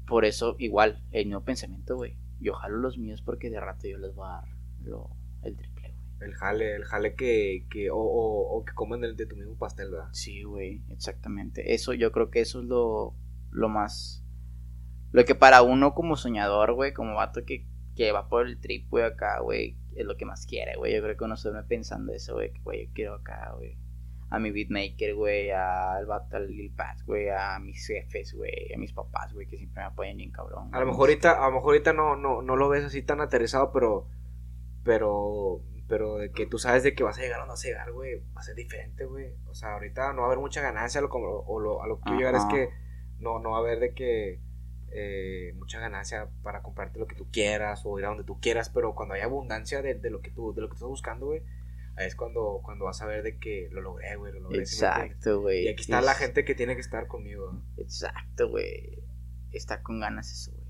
por 0.07 0.25
eso, 0.25 0.57
igual, 0.59 1.03
el 1.13 1.27
mismo 1.27 1.45
pensamiento, 1.45 1.97
güey. 1.97 2.17
Yo 2.41 2.55
jalo 2.55 2.77
los 2.77 2.99
míos 2.99 3.23
porque 3.23 3.51
de 3.51 3.61
rato 3.61 3.89
yo 3.89 3.99
les 3.99 4.15
voy 4.15 4.27
a 4.27 4.33
dar 4.33 4.49
lo, 4.83 5.11
el 5.43 5.57
triple, 5.57 5.95
güey. 5.95 6.29
El 6.29 6.35
jale, 6.35 6.75
el 6.75 6.85
jale 6.85 7.15
que, 7.15 7.67
que 7.71 7.91
o, 7.91 7.97
o, 7.97 8.57
o 8.59 8.65
que 8.65 8.75
comen 8.75 9.05
el 9.05 9.17
de 9.17 9.27
tu 9.27 9.37
mismo 9.37 9.57
pastel, 9.57 9.91
¿verdad? 9.91 10.09
Sí, 10.13 10.43
güey, 10.43 10.83
exactamente. 10.91 11.75
Eso, 11.75 11.93
yo 11.93 12.13
creo 12.13 12.31
que 12.31 12.41
eso 12.41 12.61
es 12.61 12.67
lo, 12.67 13.15
lo 13.51 13.69
más... 13.69 14.23
Lo 15.13 15.25
que 15.25 15.35
para 15.35 15.63
uno 15.63 15.95
como 15.95 16.17
soñador, 16.17 16.75
güey, 16.75 16.93
como 16.93 17.15
vato 17.15 17.45
que, 17.45 17.67
que 17.95 18.13
va 18.13 18.29
por 18.29 18.47
el 18.47 18.59
trip, 18.61 18.89
güey, 18.91 19.05
acá, 19.05 19.41
güey, 19.41 19.77
es 19.97 20.05
lo 20.05 20.17
que 20.17 20.25
más 20.25 20.47
quiere, 20.47 20.77
güey. 20.77 20.95
Yo 20.95 21.03
creo 21.03 21.17
que 21.17 21.25
uno 21.25 21.37
se 21.37 21.49
duerme 21.49 21.67
pensando 21.67 22.13
eso, 22.13 22.35
güey, 22.35 22.53
que, 22.53 22.61
güey, 22.61 22.87
yo 22.87 22.93
quiero 22.95 23.15
acá, 23.15 23.53
güey. 23.57 23.77
A 24.29 24.39
mi 24.39 24.51
beatmaker, 24.51 25.15
güey, 25.15 25.51
al 25.51 26.05
vato, 26.07 26.37
al 26.37 26.49
Lil 26.49 26.73
Paz, 26.73 27.05
güey, 27.07 27.29
a 27.29 27.59
mis 27.61 27.87
jefes, 27.87 28.35
güey, 28.35 28.73
a 28.75 28.79
mis 28.79 28.93
papás, 28.93 29.33
güey, 29.33 29.47
que 29.47 29.57
siempre 29.57 29.83
me 29.83 29.87
apoyan 29.87 30.17
bien 30.17 30.33
cabrón. 30.33 30.69
A 30.73 30.81
lo 30.81 30.87
mejor 30.87 31.09
ahorita, 31.09 31.45
a 31.45 31.49
lo 31.49 31.55
mejor 31.55 31.75
ahorita 31.75 31.93
no, 31.93 32.17
no, 32.17 32.43
no 32.43 32.57
lo 32.57 32.69
ves 32.69 32.85
así 32.85 33.03
tan 33.03 33.21
aterrizado, 33.21 33.71
pero, 33.73 34.09
pero, 34.83 35.61
pero 35.87 36.17
de 36.17 36.33
que 36.33 36.47
tú 36.47 36.59
sabes 36.59 36.83
de 36.83 36.95
que 36.95 37.05
vas 37.05 37.19
a 37.19 37.23
llegar 37.23 37.41
o 37.41 37.47
no 37.47 37.53
vas 37.53 37.65
a 37.65 37.69
llegar, 37.69 37.93
güey, 37.93 38.17
va 38.37 38.41
a 38.41 38.43
ser 38.43 38.57
diferente, 38.57 39.05
güey. 39.05 39.33
O 39.47 39.55
sea, 39.55 39.75
ahorita 39.75 40.13
no 40.13 40.23
va 40.23 40.25
a 40.25 40.27
haber 40.27 40.41
mucha 40.41 40.61
ganancia, 40.61 41.01
lo, 41.01 41.09
o 41.09 41.61
lo, 41.61 41.83
a 41.83 41.87
lo 41.87 41.99
que 41.99 42.03
quiero 42.03 42.19
llegar 42.19 42.35
es 42.35 42.45
que 42.47 42.71
no, 43.21 43.39
no 43.39 43.51
va 43.51 43.59
a 43.59 43.61
haber 43.61 43.79
de 43.79 43.95
que 43.95 44.41
eh, 44.93 45.53
mucha 45.57 45.81
ganancia 45.81 46.29
para 46.43 46.63
comprarte 46.63 46.99
lo 46.99 47.07
que 47.07 47.15
tú 47.15 47.29
quieras 47.31 47.83
o 47.85 47.99
ir 47.99 48.05
a 48.05 48.09
donde 48.09 48.25
tú 48.25 48.41
quieras, 48.41 48.71
pero 48.71 48.95
cuando 48.95 49.15
hay 49.15 49.21
abundancia 49.21 49.83
de, 49.83 49.95
de 49.95 50.11
lo 50.11 50.21
que 50.21 50.31
tú, 50.31 50.55
de 50.55 50.63
lo 50.63 50.69
que 50.69 50.75
estás 50.75 50.89
buscando, 50.89 51.27
güey, 51.27 51.43
ahí 51.97 52.07
es 52.07 52.17
cuando, 52.17 52.61
cuando 52.63 52.85
vas 52.85 53.03
a 53.03 53.07
ver 53.07 53.23
de 53.23 53.39
que 53.39 53.69
lo 53.73 53.81
logré, 53.81 54.17
güey, 54.17 54.33
lo 54.33 54.41
logré. 54.41 54.59
Exacto, 54.61 55.41
güey. 55.41 55.65
Y 55.65 55.69
aquí 55.69 55.83
está 55.83 56.01
la 56.01 56.15
gente 56.15 56.45
que 56.45 56.55
tiene 56.55 56.75
que 56.75 56.81
estar 56.81 57.07
conmigo. 57.07 57.63
Exacto, 57.77 58.49
güey. 58.49 59.03
Está 59.53 59.83
con 59.83 60.01
ganas 60.01 60.31
eso, 60.31 60.53
güey. 60.53 60.67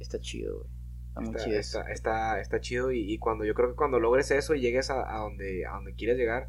Está 0.00 0.18
chido, 0.20 0.58
güey. 0.58 0.70
Está 1.08 1.20
muy 1.20 1.30
Está, 1.30 1.44
chido 1.44 1.58
está, 1.58 1.92
está, 1.92 2.40
está 2.40 2.60
chido 2.60 2.90
y, 2.92 3.12
y 3.12 3.18
cuando 3.18 3.44
yo 3.44 3.54
creo 3.54 3.70
que 3.70 3.76
cuando 3.76 4.00
logres 4.00 4.30
eso 4.32 4.54
y 4.54 4.60
llegues 4.60 4.90
a, 4.90 5.14
a 5.14 5.20
donde, 5.20 5.64
a 5.64 5.74
donde 5.74 5.94
quieres 5.94 6.16
llegar, 6.16 6.48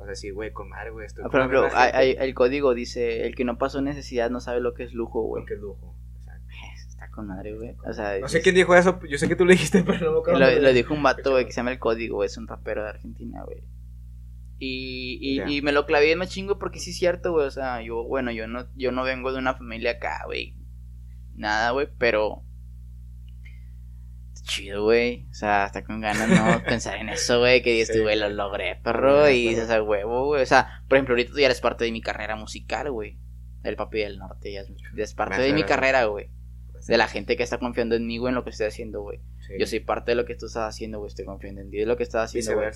vas 0.00 0.08
a 0.08 0.10
decir, 0.10 0.32
güey, 0.34 0.52
con 0.52 0.68
madre, 0.68 0.90
güey, 0.90 1.06
estoy 1.06 1.24
Ah, 1.24 1.28
Por 1.30 1.40
ejemplo, 1.40 1.62
misma 1.64 1.78
hay- 1.82 1.92
gente". 1.92 2.20
hay- 2.22 2.28
el 2.28 2.34
código 2.34 2.74
dice, 2.74 3.26
el 3.26 3.34
que 3.34 3.44
no 3.44 3.56
pasó 3.58 3.80
necesidad 3.82 4.30
no 4.30 4.40
sabe 4.40 4.60
lo 4.60 4.74
que 4.74 4.84
es 4.84 4.92
lujo, 4.92 5.22
güey. 5.22 5.42
Porque 5.42 5.54
es 5.54 5.60
lujo. 5.60 5.96
Exacto. 6.18 6.44
Está 6.88 7.10
con 7.10 7.26
madre, 7.28 7.54
güey. 7.54 7.76
O 7.88 7.92
sea, 7.92 8.18
No 8.18 8.28
sé 8.28 8.38
es- 8.38 8.42
quién 8.42 8.54
dijo 8.54 8.74
eso, 8.74 8.98
yo 9.08 9.16
sé 9.18 9.28
que 9.28 9.36
tú 9.36 9.44
lo 9.44 9.52
dijiste, 9.52 9.82
pero 9.86 10.06
no 10.06 10.12
me 10.12 10.18
acuerdo. 10.18 10.38
lo, 10.40 10.60
lo 10.62 10.72
dijo 10.72 10.94
un 10.94 11.02
vato, 11.02 11.30
güey, 11.32 11.46
que 11.46 11.52
se 11.52 11.58
llama 11.58 11.72
el 11.72 11.78
código, 11.78 12.16
güey, 12.16 12.26
es 12.26 12.36
un 12.36 12.46
rapero 12.48 12.82
de 12.82 12.90
Argentina, 12.90 13.42
güey. 13.44 13.62
Y, 14.62 15.40
y 15.48 15.62
me 15.62 15.72
lo 15.72 15.86
clavé 15.86 16.14
más 16.16 16.28
chingo 16.28 16.58
porque 16.58 16.78
sí 16.80 16.90
es 16.90 16.98
cierto, 16.98 17.32
güey. 17.32 17.46
O 17.46 17.50
sea, 17.50 17.80
yo, 17.82 18.04
bueno, 18.04 18.30
yo 18.30 18.46
no, 18.46 18.66
yo 18.76 18.92
no 18.92 19.04
vengo 19.04 19.32
de 19.32 19.38
una 19.38 19.54
familia 19.54 19.92
acá, 19.92 20.22
güey. 20.26 20.54
Nada, 21.34 21.70
güey, 21.70 21.88
pero. 21.98 22.42
Chido, 24.50 24.84
güey. 24.84 25.26
O 25.30 25.34
sea, 25.34 25.64
hasta 25.64 25.84
con 25.84 26.00
ganas, 26.00 26.28
¿no? 26.28 26.62
Pensar 26.64 26.96
en 26.98 27.08
eso, 27.08 27.38
güey. 27.38 27.62
Que 27.62 27.72
dices 27.72 27.96
Sí. 27.96 28.02
güey, 28.02 28.18
lo 28.18 28.28
logré, 28.28 28.76
perro. 28.82 29.28
Y 29.30 29.48
dices, 29.48 29.70
a 29.70 29.82
huevo, 29.82 30.26
güey. 30.26 30.42
O 30.42 30.46
sea, 30.46 30.82
por 30.88 30.96
ejemplo, 30.98 31.12
ahorita 31.14 31.32
tú 31.32 31.38
ya 31.38 31.46
eres 31.46 31.60
parte 31.60 31.84
de 31.84 31.92
mi 31.92 32.00
carrera 32.00 32.36
musical, 32.36 32.90
güey. 32.90 33.18
El 33.62 33.76
papi 33.76 33.98
del 33.98 34.18
norte, 34.18 34.52
ya 34.52 34.60
es, 34.62 34.68
ya 34.96 35.04
es 35.04 35.14
parte 35.14 35.40
de 35.42 35.52
mi 35.52 35.62
carrera, 35.64 36.04
güey. 36.06 36.30
De 36.88 36.96
la 36.96 37.06
gente 37.08 37.36
que 37.36 37.42
está 37.42 37.58
confiando 37.58 37.94
en 37.94 38.06
mí, 38.06 38.16
güey, 38.16 38.30
en 38.30 38.34
lo 38.34 38.42
que 38.42 38.50
estoy 38.50 38.66
haciendo, 38.66 39.02
güey. 39.02 39.20
Sí. 39.46 39.52
Yo 39.60 39.66
soy 39.66 39.80
parte 39.80 40.12
de 40.12 40.14
lo 40.14 40.24
que 40.24 40.34
tú 40.34 40.46
estás 40.46 40.66
haciendo, 40.66 40.98
güey. 40.98 41.08
Estoy 41.08 41.26
confiando 41.26 41.60
en 41.60 41.70
ti, 41.70 41.76
de 41.76 41.84
lo 41.86 41.96
que 41.98 42.02
estás 42.04 42.24
haciendo, 42.24 42.52
güey. 42.54 42.68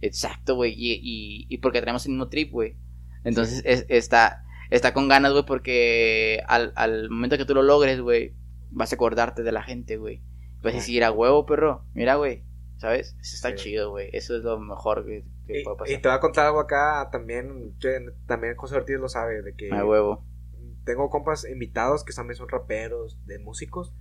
Exacto, 0.00 0.54
güey. 0.56 0.72
Y, 0.74 0.92
y, 0.94 1.46
y 1.50 1.58
porque 1.58 1.80
tenemos 1.80 2.04
el 2.06 2.12
mismo 2.12 2.28
trip, 2.28 2.50
güey. 2.50 2.76
Entonces 3.24 3.62
es- 3.66 3.84
está, 3.88 4.44
está 4.70 4.94
con 4.94 5.06
ganas, 5.06 5.32
güey, 5.32 5.44
porque 5.44 6.42
al, 6.48 6.72
al 6.76 7.10
momento 7.10 7.36
que 7.36 7.44
tú 7.44 7.54
lo 7.54 7.62
logres, 7.62 8.00
güey, 8.00 8.32
vas 8.70 8.90
a 8.92 8.94
acordarte 8.96 9.42
de 9.42 9.52
la 9.52 9.62
gente, 9.62 9.98
güey. 9.98 10.22
Vas 10.62 10.74
a 10.74 10.76
decir, 10.76 11.02
a 11.04 11.10
huevo, 11.12 11.44
perro. 11.46 11.84
Mira, 11.94 12.16
güey. 12.16 12.44
¿Sabes? 12.78 13.16
Eso 13.20 13.36
está 13.36 13.50
Sí. 13.50 13.56
chido, 13.56 13.90
güey. 13.90 14.10
Eso 14.12 14.36
es 14.36 14.42
lo 14.42 14.58
mejor 14.58 15.04
que, 15.06 15.24
que 15.46 15.60
Y, 15.60 15.64
puede 15.64 15.76
y 15.76 15.78
pasar. 15.78 16.00
te 16.02 16.08
voy 16.08 16.16
a 16.16 16.20
contar 16.20 16.46
algo 16.46 16.60
acá 16.60 17.08
también, 17.12 17.76
también 18.26 18.56
José 18.56 18.74
Ortiz 18.76 18.98
lo 18.98 19.08
sabe, 19.08 19.42
de 19.42 19.54
que 19.54 19.70
A 19.72 19.84
huevo. 19.84 20.24
tengo 20.84 21.08
compas 21.08 21.48
invitados 21.48 22.02
que 22.04 22.12
también 22.12 22.36
son 22.36 22.48
raperos, 22.48 23.24
de 23.26 23.38
músicos, 23.38 23.94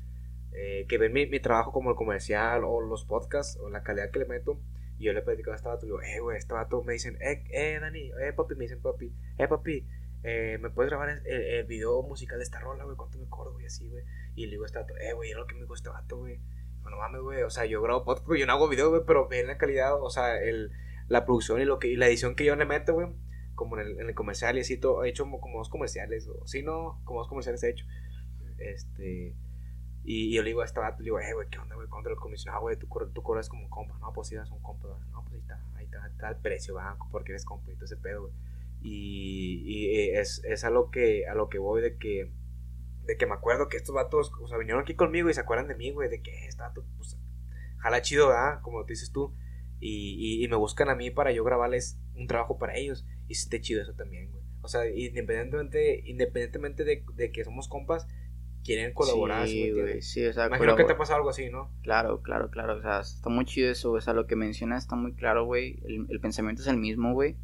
eh, 0.54 0.86
que 0.90 0.98
ven 0.98 1.14
mi, 1.14 1.28
mi 1.28 1.40
trabajo 1.40 1.72
como 1.72 1.92
el 1.92 1.96
comercial 1.96 2.64
o 2.66 2.82
los 2.82 3.06
podcasts 3.06 3.58
o 3.62 3.70
la 3.70 3.84
calidad 3.84 4.10
que 4.12 4.20
le 4.20 4.26
meto. 4.26 4.60
Y 4.98 5.06
yo 5.06 5.14
le 5.14 5.22
platico 5.22 5.52
a 5.52 5.56
este 5.56 5.68
vato, 5.68 5.82
le 5.86 5.88
digo, 5.88 6.02
eh, 6.02 6.20
güey, 6.20 6.38
este 6.38 6.54
vato 6.54 6.84
me 6.84 6.94
dicen, 6.94 7.18
eh, 7.22 7.44
eh, 7.52 7.78
Dani, 7.80 8.12
eh, 8.24 8.34
papi, 8.36 8.56
me 8.56 8.64
dicen, 8.66 8.82
papi, 8.82 9.14
eh, 9.38 9.48
papi, 9.48 9.88
eh, 10.24 10.58
¿me 10.60 10.70
puedes 10.72 10.90
grabar 10.92 11.10
el, 11.10 11.26
el- 11.28 11.42
el 11.60 11.66
video 11.66 12.02
musical 12.04 12.38
de 12.40 12.44
esta 12.44 12.60
rola, 12.60 12.84
güey? 12.84 12.96
¿Cuánto 12.98 13.18
me 13.20 13.28
cobro, 13.30 13.54
güey? 13.54 13.66
Así, 13.68 13.88
güey. 13.90 14.04
Y 14.36 14.46
le 14.46 14.52
digo 14.52 14.64
a 14.64 14.68
este 14.68 14.80
vato, 14.80 14.98
eh, 14.98 15.14
güey, 15.14 15.32
era 15.32 15.40
lo 15.40 15.48
que 15.48 15.56
me 15.56 15.62
dijo 15.62 15.74
este 15.74 15.90
vato, 15.90 16.18
güey. 16.18 16.40
No 16.84 16.98
mames, 16.98 17.22
güey, 17.22 17.44
o 17.44 17.50
sea, 17.50 17.66
yo 17.66 17.82
grabo 17.82 18.04
podcast, 18.04 18.28
yo 18.38 18.46
no 18.46 18.54
hago 18.54 18.68
video, 18.68 18.90
güey, 18.90 19.02
pero 19.06 19.28
ven 19.28 19.48
la 19.48 19.58
calidad, 19.58 20.02
o 20.02 20.10
sea, 20.10 20.42
el, 20.42 20.72
la 21.08 21.26
producción 21.26 21.62
y, 21.62 21.66
lo 21.66 21.80
que, 21.80 21.96
la 21.96 22.08
edición 22.08 22.36
que 22.36 22.44
yo 22.44 22.56
le 22.56 22.66
meto, 22.66 22.94
güey 22.94 23.08
como 23.62 23.78
en 23.78 23.88
el, 23.88 24.00
en 24.00 24.08
el 24.10 24.16
comercial 24.16 24.58
y 24.58 24.62
así 24.62 24.78
todo, 24.78 25.04
he 25.04 25.10
hecho 25.10 25.24
como, 25.24 25.60
dos 25.60 25.70
comerciales, 25.70 26.28
o 26.28 26.48
si 26.48 26.64
no, 26.64 27.00
como 27.04 27.20
dos 27.20 27.28
comerciales 27.28 27.62
he 27.62 27.70
hecho. 27.70 27.86
Este, 28.58 29.36
y, 30.04 30.34
yo 30.34 30.42
le 30.42 30.50
digo 30.50 30.62
a 30.62 30.66
este 30.66 30.80
vato, 30.80 30.98
le 31.00 31.06
digo, 31.06 31.20
eh, 31.20 31.34
güey, 31.34 31.48
¿qué 31.48 31.60
onda, 31.60 31.76
güey? 31.76 31.88
¿Cuánto 31.88 32.10
lo 32.10 32.16
comisionas? 32.16 32.58
Ah, 32.58 32.62
güey, 32.62 32.76
tú, 32.78 32.88
tú 33.14 33.22
cobras 33.22 33.50
como 33.50 33.70
compa. 33.70 33.98
No, 34.00 34.12
pues 34.14 34.30
sí, 34.30 34.36
das 34.36 34.50
un 34.50 34.64
compa. 34.64 34.88
No, 35.12 35.24
pues 35.24 35.36
ahí 35.36 35.40
está, 35.42 35.64
ahí 35.76 35.86
está, 35.86 36.08
está 36.08 36.30
el 36.30 36.38
precio, 36.38 36.74
va, 36.74 36.98
porque 37.12 37.34
eres 37.34 37.46
compa 37.46 37.72
y 37.72 37.76
todo 37.76 37.86
ese 37.86 37.98
pedo, 37.98 38.22
güey. 38.22 38.34
Y, 38.82 39.62
y 39.64 39.96
eh, 39.96 40.20
es, 40.20 40.44
es 40.44 40.64
a 40.64 40.72
que, 40.92 41.28
a 41.28 41.36
lo 41.36 41.48
que 41.50 41.60
voy 41.60 41.84
de 41.84 41.98
que, 41.98 42.32
de 43.12 43.18
que 43.18 43.26
me 43.26 43.34
acuerdo 43.34 43.68
que 43.68 43.76
estos 43.76 43.94
vatos, 43.94 44.32
o 44.42 44.48
sea, 44.48 44.58
vinieron 44.58 44.82
aquí 44.82 44.96
conmigo 44.96 45.30
y 45.30 45.34
se 45.34 45.42
acuerdan 45.42 45.68
de 45.68 45.76
mí, 45.76 45.92
güey, 45.92 46.10
de 46.10 46.22
que 46.22 46.46
este 46.48 46.62
vato, 46.62 46.86
pues, 46.96 47.20
jala 47.80 48.02
chido, 48.02 48.30
¿verdad? 48.30 48.62
Como 48.62 48.86
te 48.86 48.94
dices 48.94 49.12
tú. 49.12 49.36
Y, 49.82 50.16
y, 50.18 50.46
y 50.46 50.48
me 50.48 50.56
buscan 50.56 50.88
a 50.88 50.96
mí 50.96 51.12
para 51.12 51.34
yo 51.34 51.44
grabarles 51.44 52.00
un 52.16 52.28
trabajo 52.28 52.58
para 52.58 52.78
ellos. 52.78 53.06
Y 53.28 53.36
sí 53.36 53.50
chido 53.60 53.82
eso 53.82 53.96
también, 53.96 54.32
güey. 54.32 54.44
O 54.62 54.70
sea, 54.70 54.88
independientemente, 54.88 56.04
independientemente 56.06 56.86
de, 56.86 57.04
de 57.16 57.32
que 57.34 57.44
somos 57.44 57.68
compas, 57.68 58.08
quieren 58.64 58.94
colaborar. 58.94 59.46
¿sí 59.46 59.72
güey. 59.72 60.02
Sí, 60.02 60.26
o 60.26 60.32
sea, 60.32 60.48
Imagino 60.48 60.78
que 60.78 60.86
te 60.86 60.94
ha 60.94 60.98
pasado 60.98 61.18
algo 61.18 61.32
así, 61.32 61.50
¿no? 61.50 61.70
Claro, 61.84 62.22
claro, 62.22 62.50
claro. 62.50 62.78
O 62.78 62.82
sea, 62.82 63.02
está 63.02 63.30
muy 63.30 63.44
chido 63.44 63.70
eso. 63.70 63.92
O 63.92 64.00
sea, 64.00 64.14
lo 64.14 64.26
que 64.26 64.38
mencionas 64.38 64.84
está 64.84 64.96
muy 64.96 65.16
claro, 65.16 65.44
güey. 65.44 65.82
El, 65.84 66.06
el 66.08 66.22
pensamiento 66.22 66.62
es 66.62 66.70
el 66.70 66.78
mismo, 66.78 67.12
güey. 67.12 67.36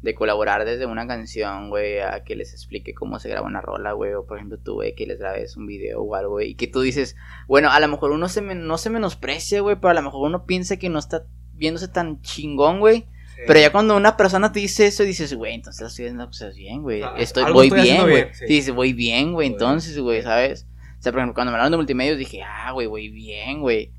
De 0.00 0.14
colaborar 0.14 0.64
desde 0.64 0.86
una 0.86 1.06
canción, 1.08 1.70
güey, 1.70 1.98
a 1.98 2.22
que 2.22 2.36
les 2.36 2.52
explique 2.52 2.94
cómo 2.94 3.18
se 3.18 3.28
graba 3.28 3.46
una 3.46 3.60
rola, 3.60 3.92
güey. 3.92 4.14
O 4.14 4.26
por 4.26 4.36
ejemplo, 4.36 4.58
tú, 4.58 4.74
güey, 4.74 4.94
que 4.94 5.06
les 5.06 5.18
grabes 5.18 5.56
un 5.56 5.66
video 5.66 6.00
o 6.02 6.14
algo, 6.14 6.32
güey. 6.32 6.50
Y 6.50 6.54
que 6.54 6.68
tú 6.68 6.80
dices, 6.80 7.16
bueno, 7.48 7.70
a 7.70 7.80
lo 7.80 7.88
mejor 7.88 8.12
uno 8.12 8.28
se 8.28 8.40
no 8.40 8.78
se 8.78 8.90
menosprecia, 8.90 9.60
güey, 9.60 9.76
pero 9.76 9.90
a 9.90 9.94
lo 9.94 10.02
mejor 10.02 10.26
uno 10.26 10.46
piensa 10.46 10.76
que 10.76 10.88
no 10.88 10.98
está 10.98 11.24
viéndose 11.54 11.88
tan 11.88 12.20
chingón, 12.22 12.78
güey. 12.78 13.06
Sí. 13.34 13.42
Pero 13.46 13.60
ya 13.60 13.72
cuando 13.72 13.96
una 13.96 14.16
persona 14.16 14.52
te 14.52 14.60
dice 14.60 14.86
eso, 14.86 15.02
dices, 15.02 15.34
güey, 15.34 15.54
entonces 15.54 15.86
estoy 15.86 16.06
haciendo 16.06 16.26
cosas 16.26 16.56
bien, 16.56 16.82
güey. 16.82 17.02
Estoy, 17.16 17.52
voy 17.52 17.66
estoy 17.66 17.82
bien, 17.82 18.02
güey. 18.02 18.26
sí. 18.32 18.46
Dices, 18.46 18.74
voy 18.74 18.92
bien, 18.92 19.32
güey. 19.32 19.48
Entonces, 19.48 19.98
güey. 19.98 20.22
¿sabes? 20.22 20.66
O 20.98 21.02
sea, 21.02 21.12
por 21.12 21.20
ejemplo, 21.20 21.34
cuando 21.34 21.52
me 21.52 21.56
hablaron 21.56 21.72
de 21.72 21.76
multimedios 21.76 22.18
dije, 22.18 22.42
ah, 22.42 22.72
güey, 22.72 22.86
voy 22.86 23.08
bien, 23.08 23.60
güey. 23.60 23.92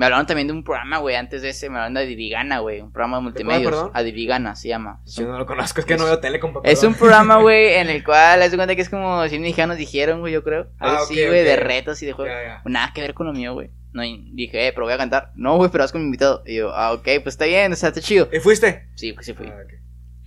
Me 0.00 0.06
hablaron 0.06 0.24
también 0.24 0.46
de 0.46 0.54
un 0.54 0.64
programa, 0.64 0.96
güey, 0.96 1.14
antes 1.14 1.42
de 1.42 1.50
ese, 1.50 1.68
me 1.68 1.76
hablaron 1.76 1.92
de 1.92 2.00
Adivigana, 2.00 2.60
güey, 2.60 2.80
un 2.80 2.90
programa 2.90 3.18
de 3.18 3.22
multimedios. 3.24 3.70
perdón? 3.70 3.90
Adivigana 3.92 4.56
se 4.56 4.68
llama. 4.68 5.02
Es 5.04 5.16
Yo 5.16 5.26
no 5.28 5.36
lo 5.36 5.44
conozco, 5.44 5.80
es 5.80 5.84
que 5.86 5.92
es- 5.92 6.00
no 6.00 6.06
veo 6.06 6.18
tele, 6.20 6.40
compa. 6.40 6.60
es 6.64 6.78
perdón. 6.80 6.94
un 6.94 6.98
programa, 6.98 7.36
güey, 7.42 7.74
en 7.74 7.90
el 7.90 8.02
cual, 8.02 8.40
haz 8.40 8.50
de 8.50 8.56
cuenta 8.56 8.74
que 8.74 8.80
es 8.80 8.88
como 8.88 9.28
si 9.28 9.38
mexicanos 9.38 9.76
dijeron, 9.76 10.20
güey, 10.20 10.32
yo 10.32 10.42
creo. 10.42 10.68
Algo 10.78 10.96
Ah, 10.96 11.00
así, 11.02 11.14
güey, 11.26 11.44
de 11.44 11.56
retos 11.56 12.02
y 12.02 12.06
de 12.06 12.12
juegos. 12.14 12.34
Nada 12.64 12.92
que 12.94 13.02
ver 13.02 13.12
con 13.12 13.26
lo 13.26 13.34
mío, 13.34 13.52
güey. 13.52 13.68
No, 13.92 14.00
dije, 14.02 14.68
eh, 14.68 14.72
pero 14.72 14.86
voy 14.86 14.94
a 14.94 14.96
cantar. 14.96 15.32
No, 15.34 15.56
güey, 15.58 15.70
pero 15.70 15.84
vas 15.84 15.92
con 15.92 16.00
mi 16.00 16.06
invitado. 16.06 16.44
Y 16.46 16.54
yo, 16.56 16.70
ah, 16.74 16.92
ok, 16.94 17.02
pues 17.22 17.34
está 17.34 17.44
bien, 17.44 17.70
o 17.70 17.76
sea, 17.76 17.90
está 17.90 18.00
chido. 18.00 18.26
¿Y 18.32 18.40
fuiste? 18.40 18.88
Sí, 18.94 19.12
pues 19.12 19.26
sí 19.26 19.34
fui. 19.34 19.48
Ah. 19.48 19.54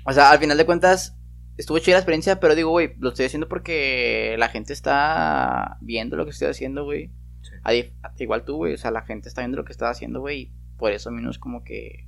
O 0.05 0.13
sea, 0.13 0.29
al 0.29 0.37
final 0.37 0.55
de 0.55 0.65
cuentas, 0.67 1.17
estuvo 1.57 1.79
chida 1.79 1.95
la 1.95 1.99
experiencia, 2.01 2.39
pero 2.39 2.53
digo, 2.53 2.69
güey, 2.69 2.93
lo 2.99 3.09
estoy 3.09 3.25
haciendo 3.25 3.47
porque 3.49 4.35
la 4.37 4.49
gente 4.49 4.71
está 4.73 5.77
viendo 5.81 6.15
lo 6.15 6.25
que 6.25 6.29
estoy 6.31 6.49
haciendo, 6.49 6.83
güey. 6.83 7.09
Sí. 7.43 7.53
A 7.63 7.73
Igual 8.21 8.43
tú, 8.45 8.55
güey, 8.57 8.73
o 8.73 8.77
sea, 8.77 8.89
la 8.91 9.03
gente 9.03 9.27
está 9.29 9.41
viendo 9.41 9.57
lo 9.57 9.65
que 9.65 9.71
estás 9.71 9.91
haciendo, 9.97 10.19
güey. 10.21 10.41
y 10.41 10.51
Por 10.77 10.91
eso 10.91 11.11
mismos 11.11 11.37
como 11.39 11.63
que 11.63 12.07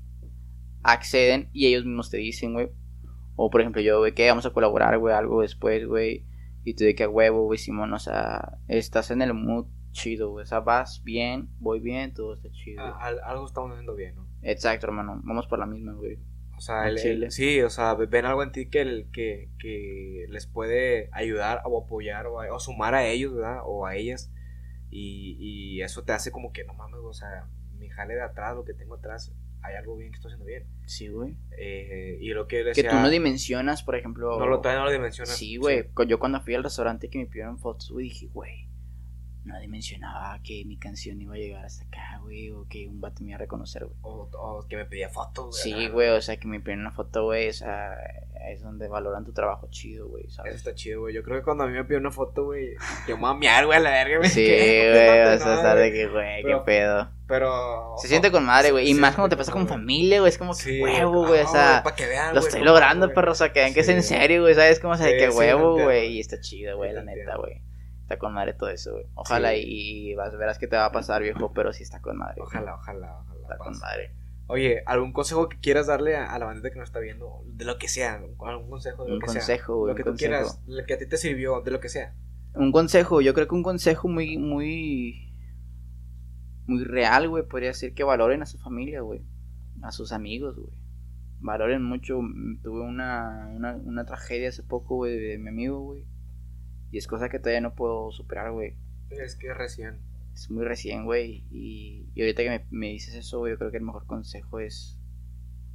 acceden 0.83 1.49
y 1.53 1.67
ellos 1.67 1.85
mismos 1.85 2.09
te 2.09 2.17
dicen, 2.17 2.53
güey. 2.53 2.69
O 3.35 3.49
por 3.49 3.61
ejemplo, 3.61 3.81
yo, 3.81 3.99
güey, 3.99 4.13
que 4.13 4.27
vamos 4.29 4.45
a 4.45 4.51
colaborar, 4.53 4.97
güey, 4.97 5.13
algo 5.13 5.41
después, 5.41 5.85
güey. 5.85 6.25
Y 6.63 6.73
tú 6.75 6.83
de 6.83 6.95
que 6.95 7.03
a 7.03 7.09
huevo, 7.09 7.43
güey, 7.43 7.59
Simón, 7.59 7.93
o 7.93 7.99
sea, 7.99 8.57
estás 8.67 9.11
en 9.11 9.21
el 9.21 9.33
mood 9.33 9.67
chido, 9.91 10.31
güey. 10.31 10.43
O 10.43 10.45
sea, 10.45 10.61
vas 10.61 11.03
bien, 11.03 11.49
voy 11.59 11.79
bien, 11.79 12.13
todo 12.13 12.33
está 12.33 12.49
chido. 12.51 12.81
Al- 12.83 13.19
algo 13.23 13.45
estamos 13.45 13.71
haciendo 13.71 13.95
bien, 13.95 14.15
¿no? 14.15 14.27
Exacto, 14.41 14.87
hermano. 14.87 15.21
Vamos 15.23 15.47
por 15.47 15.59
la 15.59 15.65
misma, 15.65 15.93
güey. 15.93 16.17
O 16.57 16.61
sea, 16.61 16.87
el- 16.87 16.97
el- 17.23 17.31
sí, 17.31 17.61
o 17.61 17.69
sea, 17.69 17.93
ven 17.95 18.25
algo 18.25 18.41
en 18.41 18.51
ti 18.53 18.69
que, 18.69 18.81
el, 18.81 19.09
que, 19.11 19.49
que 19.59 20.25
les 20.29 20.47
puede 20.47 21.09
ayudar 21.11 21.61
o 21.65 21.83
apoyar 21.83 22.27
o, 22.27 22.39
a- 22.39 22.53
o 22.53 22.59
sumar 22.59 22.95
a 22.95 23.05
ellos, 23.05 23.33
¿verdad? 23.33 23.59
O 23.65 23.85
a 23.85 23.95
ellas. 23.95 24.31
Y, 24.97 25.35
y 25.39 25.81
eso 25.81 26.03
te 26.03 26.13
hace 26.13 26.31
como 26.31 26.53
que, 26.53 26.63
no 26.63 26.73
mames, 26.73 27.01
o 27.03 27.11
sea, 27.11 27.49
mi 27.77 27.89
jale 27.89 28.15
de 28.15 28.21
atrás, 28.21 28.55
lo 28.55 28.63
que 28.63 28.73
tengo 28.73 28.95
atrás, 28.95 29.33
hay 29.61 29.75
algo 29.75 29.97
bien 29.97 30.11
que 30.11 30.15
estoy 30.15 30.29
haciendo 30.29 30.45
bien. 30.45 30.67
Sí, 30.85 31.09
güey. 31.09 31.35
Eh, 31.57 32.17
y 32.21 32.29
lo 32.29 32.47
que 32.47 32.59
Que 32.59 32.63
decía... 32.63 32.91
tú 32.91 32.95
no 32.95 33.09
dimensionas, 33.09 33.83
por 33.83 33.97
ejemplo. 33.97 34.39
no 34.39 34.47
lo, 34.47 34.61
todavía 34.61 34.79
no 34.79 34.85
lo 34.85 34.91
dimensionas. 34.93 35.35
Sí, 35.35 35.57
güey. 35.57 35.89
Yo 36.07 36.17
cuando 36.17 36.39
fui 36.39 36.55
al 36.55 36.63
restaurante 36.63 37.09
que 37.09 37.17
me 37.17 37.25
pidieron 37.25 37.59
fotos, 37.59 37.91
güey, 37.91 38.05
dije, 38.05 38.27
güey. 38.27 38.69
Nadie 39.45 39.67
mencionaba 39.67 40.39
que 40.43 40.63
mi 40.65 40.77
canción 40.77 41.21
iba 41.21 41.35
a 41.35 41.37
llegar 41.37 41.65
hasta 41.65 41.85
acá, 41.85 42.19
güey, 42.21 42.51
o 42.51 42.65
que 42.67 42.87
un 42.87 42.99
vato 43.01 43.23
me 43.23 43.29
iba 43.29 43.35
a 43.35 43.39
reconocer, 43.39 43.85
güey. 43.85 43.95
O, 44.01 44.29
o 44.33 44.67
que 44.67 44.77
me 44.77 44.85
pedía 44.85 45.09
fotos, 45.09 45.61
güey. 45.63 45.73
Sí, 45.73 45.87
güey, 45.89 46.09
o 46.09 46.21
sea, 46.21 46.37
que 46.37 46.47
me 46.47 46.59
piden 46.59 46.79
una 46.79 46.91
foto, 46.91 47.23
güey, 47.23 47.49
o 47.49 47.53
sea, 47.53 47.95
es 48.49 48.61
donde 48.61 48.87
valoran 48.87 49.25
tu 49.25 49.33
trabajo 49.33 49.67
chido, 49.69 50.07
güey, 50.07 50.25
Eso 50.25 50.35
¿sabes? 50.37 50.55
está 50.55 50.75
chido, 50.75 51.01
güey. 51.01 51.13
Yo 51.13 51.23
creo 51.23 51.39
que 51.39 51.43
cuando 51.43 51.63
a 51.63 51.67
mí 51.67 51.73
me 51.73 51.83
pidió 51.83 51.99
una 51.99 52.11
foto, 52.11 52.45
güey, 52.45 52.75
yo 53.07 53.15
me 53.15 53.21
voy 53.21 53.31
a 53.31 53.33
miar, 53.35 53.65
güey, 53.65 53.77
a 53.77 53.81
la 53.81 53.89
verga, 53.91 54.17
güey. 54.17 54.29
Sí, 54.29 54.45
güey, 54.45 55.25
no, 55.25 55.33
o 55.33 55.37
sea, 55.37 55.55
no, 55.55 55.61
sabe 55.61 55.89
güey. 55.89 55.93
que, 55.93 56.07
güey, 56.07 56.43
qué 56.43 56.57
pedo. 56.65 57.09
Pero. 57.27 57.95
Se 57.97 58.07
siente 58.07 58.31
con 58.31 58.45
madre, 58.45 58.71
güey, 58.71 58.89
y 58.89 58.93
más 58.93 59.15
cuando 59.15 59.29
te 59.29 59.37
pasa 59.37 59.51
con 59.51 59.67
familia, 59.67 60.19
güey, 60.19 60.29
es 60.29 60.37
como 60.37 60.55
que 60.55 60.81
huevo, 60.81 61.27
güey, 61.27 61.41
o 61.41 61.43
no, 61.43 61.51
sea, 61.51 61.81
para 61.83 61.95
que 61.95 62.05
vean, 62.05 62.35
lo 62.35 62.41
estoy 62.41 62.61
logrando, 62.61 63.13
perro, 63.13 63.31
o 63.31 63.35
sea, 63.35 63.51
que 63.51 63.61
vean 63.61 63.73
que 63.73 63.79
es 63.79 63.89
en 63.89 64.03
serio, 64.03 64.41
güey, 64.43 64.53
¿sabes? 64.53 64.79
Como, 64.79 64.93
o 64.93 64.97
sea, 64.97 65.07
que 65.07 65.29
huevo, 65.29 65.81
güey, 65.81 66.13
y 66.13 66.19
está 66.19 66.39
chido, 66.39 66.77
güey, 66.77 66.93
la 66.93 67.03
neta, 67.03 67.35
güey. 67.37 67.61
Está 68.05 68.19
con 68.19 68.33
madre 68.35 68.53
todo 68.53 68.69
eso, 68.69 68.91
güey. 68.93 69.05
Ojalá 69.15 69.53
Sí. 69.53 69.63
y, 69.65 70.11
y 70.11 70.13
vas, 70.15 70.37
verás 70.37 70.59
que 70.59 70.67
te 70.67 70.75
va 70.75 70.85
a 70.85 70.91
pasar, 70.91 71.23
viejo, 71.23 71.53
pero 71.53 71.73
sí 71.73 71.81
está 71.81 72.01
con 72.01 72.17
madre. 72.17 72.39
Ojalá, 72.39 72.75
ojalá, 72.75 73.19
ojalá. 73.19 73.41
Está 73.41 73.57
con 73.57 73.77
madre. 73.79 74.11
Oye, 74.47 74.83
¿algún 74.85 75.11
consejo 75.11 75.49
que 75.49 75.57
quieras 75.59 75.87
darle 75.87 76.15
a, 76.15 76.31
a 76.31 76.37
la 76.37 76.45
bandita 76.45 76.69
que 76.69 76.77
nos 76.77 76.89
está 76.89 76.99
viendo? 76.99 77.41
De 77.47 77.65
lo 77.65 77.79
que 77.79 77.87
sea, 77.87 78.13
algún 78.13 78.69
consejo 78.69 79.03
de 79.05 79.09
lo 79.09 79.15
Un 79.15 79.21
que 79.21 79.27
sea. 79.29 79.39
consejo, 79.39 79.77
güey, 79.77 79.91
Lo 79.91 79.95
que 79.95 80.03
tú 80.03 80.13
quieras, 80.15 80.61
lo 80.67 80.85
que 80.85 80.93
a 80.93 80.97
ti 80.99 81.07
te 81.07 81.17
sirvió, 81.17 81.61
de 81.61 81.71
lo 81.71 81.79
que 81.79 81.89
sea. 81.89 82.13
Un 82.53 82.71
consejo, 82.71 83.21
yo 83.21 83.33
creo 83.33 83.47
que 83.47 83.55
un 83.55 83.63
consejo 83.63 84.07
muy, 84.07 84.37
muy, 84.37 85.33
muy 86.67 86.83
real, 86.83 87.27
güey, 87.27 87.43
podría 87.47 87.73
ser 87.73 87.95
que 87.95 88.03
valoren 88.03 88.43
a 88.43 88.45
su 88.45 88.59
familia, 88.59 89.01
güey, 89.01 89.23
a 89.81 89.91
sus 89.91 90.11
amigos, 90.11 90.55
güey. 90.57 90.73
Valoren 91.39 91.83
mucho, 91.83 92.19
tuve 92.63 92.81
una, 92.81 93.49
una, 93.51 93.75
una 93.77 94.05
tragedia 94.05 94.49
hace 94.49 94.61
poco, 94.63 94.95
güey, 94.95 95.17
de 95.17 95.37
mi 95.39 95.49
amigo, 95.49 95.79
güey. 95.79 96.05
Y 96.95 96.97
es 96.97 97.07
cosa 97.07 97.27
que 97.27 97.39
todavía 97.39 97.59
no 97.59 97.75
puedo 97.75 98.09
superar, 98.13 98.53
güey. 98.53 98.77
Es 99.09 99.35
que 99.35 99.53
recién. 99.53 99.99
Es 100.33 100.49
muy 100.49 100.63
recién, 100.63 101.03
güey. 101.03 101.43
Y, 101.51 102.09
y 102.15 102.21
ahorita 102.21 102.41
que 102.41 102.49
me, 102.49 102.65
me 102.71 102.87
dices 102.87 103.15
eso, 103.15 103.39
güey, 103.39 103.51
yo 103.51 103.57
creo 103.57 103.69
que 103.69 103.79
el 103.79 103.83
mejor 103.83 104.05
consejo 104.05 104.61
es, 104.61 104.97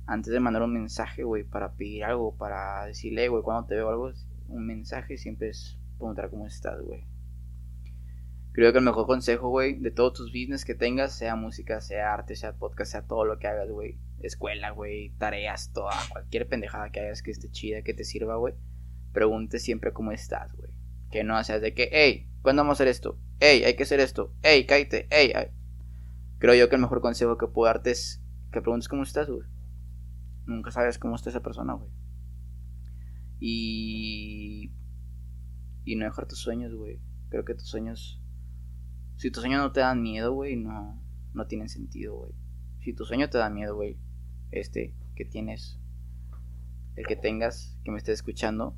antes 0.07 0.33
de 0.33 0.41
mandar 0.41 0.63
un 0.63 0.73
mensaje, 0.73 1.23
güey, 1.23 1.45
para 1.45 1.75
pedir 1.75 2.05
algo, 2.05 2.39
para 2.39 2.87
decirle, 2.87 3.29
güey, 3.29 3.43
cuando 3.43 3.67
te 3.67 3.75
veo 3.75 3.91
algo, 3.91 4.11
un 4.49 4.67
mensaje 4.67 5.19
siempre 5.19 5.51
es 5.51 5.79
preguntar 5.99 6.31
cómo 6.31 6.47
estás, 6.47 6.81
güey. 6.81 7.07
Creo 8.53 8.73
que 8.73 8.79
el 8.79 8.85
mejor 8.85 9.07
consejo, 9.07 9.51
güey, 9.51 9.79
de 9.79 9.91
todos 9.91 10.15
tus 10.15 10.33
business 10.33 10.65
que 10.65 10.75
tengas, 10.75 11.13
sea 11.13 11.37
música, 11.37 11.83
sea 11.83 12.15
arte, 12.15 12.35
sea 12.35 12.55
podcast, 12.55 12.93
sea 12.93 13.07
todo 13.07 13.27
lo 13.27 13.39
que 13.39 13.47
hagas, 13.47 13.69
güey. 13.69 13.99
Escuela, 14.23 14.71
güey, 14.71 15.11
tareas, 15.19 15.71
toda, 15.75 15.93
cualquier 16.11 16.49
pendejada 16.49 16.91
que 16.91 17.01
hagas 17.01 17.23
que 17.23 17.31
esté 17.31 17.51
chida, 17.51 17.83
que 17.83 17.93
te 17.93 18.05
sirva, 18.05 18.37
güey. 18.37 18.55
Pregunte 19.13 19.59
siempre 19.59 19.93
cómo 19.93 20.13
estás, 20.13 20.55
güey. 20.55 20.70
Que 21.11 21.25
no 21.25 21.43
seas 21.43 21.61
de 21.61 21.75
que, 21.75 21.89
hey, 21.93 22.31
¿cuándo 22.43 22.63
vamos 22.63 22.75
a 22.75 22.77
hacer 22.83 22.89
esto? 22.89 23.19
Hey, 23.41 23.63
hay 23.65 23.75
que 23.75 23.83
hacer 23.83 24.01
esto. 24.01 24.35
Hey, 24.43 24.67
cállate. 24.67 25.09
Hey, 25.11 25.33
ay. 25.35 25.49
Creo 26.39 26.55
yo 26.55 26.69
que 26.69 26.77
el 26.77 26.83
mejor 26.83 27.01
consejo 27.01 27.37
que 27.37 27.47
puedo 27.47 27.67
darte 27.67 27.91
es 27.91 28.23
que 28.53 28.61
preguntes 28.61 28.89
cómo 28.89 29.03
estás, 29.03 29.29
güey. 29.29 29.47
Nunca 30.47 30.71
sabes 30.71 30.99
cómo 30.99 31.17
está 31.17 31.31
esa 31.31 31.43
persona, 31.43 31.75
güey. 31.75 31.91
Y. 33.39 34.73
Y 35.85 35.97
no 35.97 36.05
dejar 36.05 36.27
tus 36.27 36.41
sueños, 36.41 36.75
güey. 36.75 37.01
Creo 37.31 37.45
que 37.45 37.55
tus 37.55 37.69
sueños. 37.69 38.23
Si 39.17 39.31
tus 39.31 39.43
sueños 39.43 39.61
no 39.61 39.73
te 39.73 39.81
dan 39.81 40.03
miedo, 40.03 40.33
güey, 40.33 40.57
no, 40.57 41.03
no 41.35 41.47
tienen 41.47 41.69
sentido, 41.69 42.17
güey. 42.17 42.33
Si 42.81 42.95
tu 42.95 43.05
sueño 43.05 43.29
te 43.29 43.39
da 43.39 43.51
miedo, 43.51 43.75
güey, 43.75 43.99
este 44.51 44.95
que 45.15 45.25
tienes, 45.25 45.79
el 46.97 47.07
que 47.07 47.17
tengas, 47.17 47.79
que 47.85 47.91
me 47.91 47.99
estés 47.99 48.15
escuchando, 48.15 48.77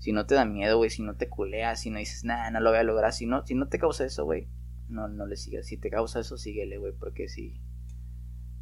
si 0.00 0.12
no 0.12 0.24
te 0.24 0.34
da 0.34 0.46
miedo, 0.46 0.78
güey, 0.78 0.88
si 0.88 1.02
no 1.02 1.14
te 1.14 1.28
culeas, 1.28 1.80
si 1.80 1.90
no 1.90 1.98
dices, 1.98 2.24
nada, 2.24 2.50
no 2.50 2.60
lo 2.60 2.70
voy 2.70 2.78
a 2.78 2.82
lograr, 2.82 3.12
si 3.12 3.26
no, 3.26 3.46
si 3.46 3.54
no 3.54 3.68
te 3.68 3.78
causa 3.78 4.06
eso, 4.06 4.24
güey, 4.24 4.48
no, 4.88 5.08
no 5.08 5.26
le 5.26 5.36
sigas. 5.36 5.66
Si 5.66 5.76
te 5.76 5.90
causa 5.90 6.20
eso, 6.20 6.38
síguele, 6.38 6.78
güey, 6.78 6.94
porque 6.98 7.28
sí, 7.28 7.60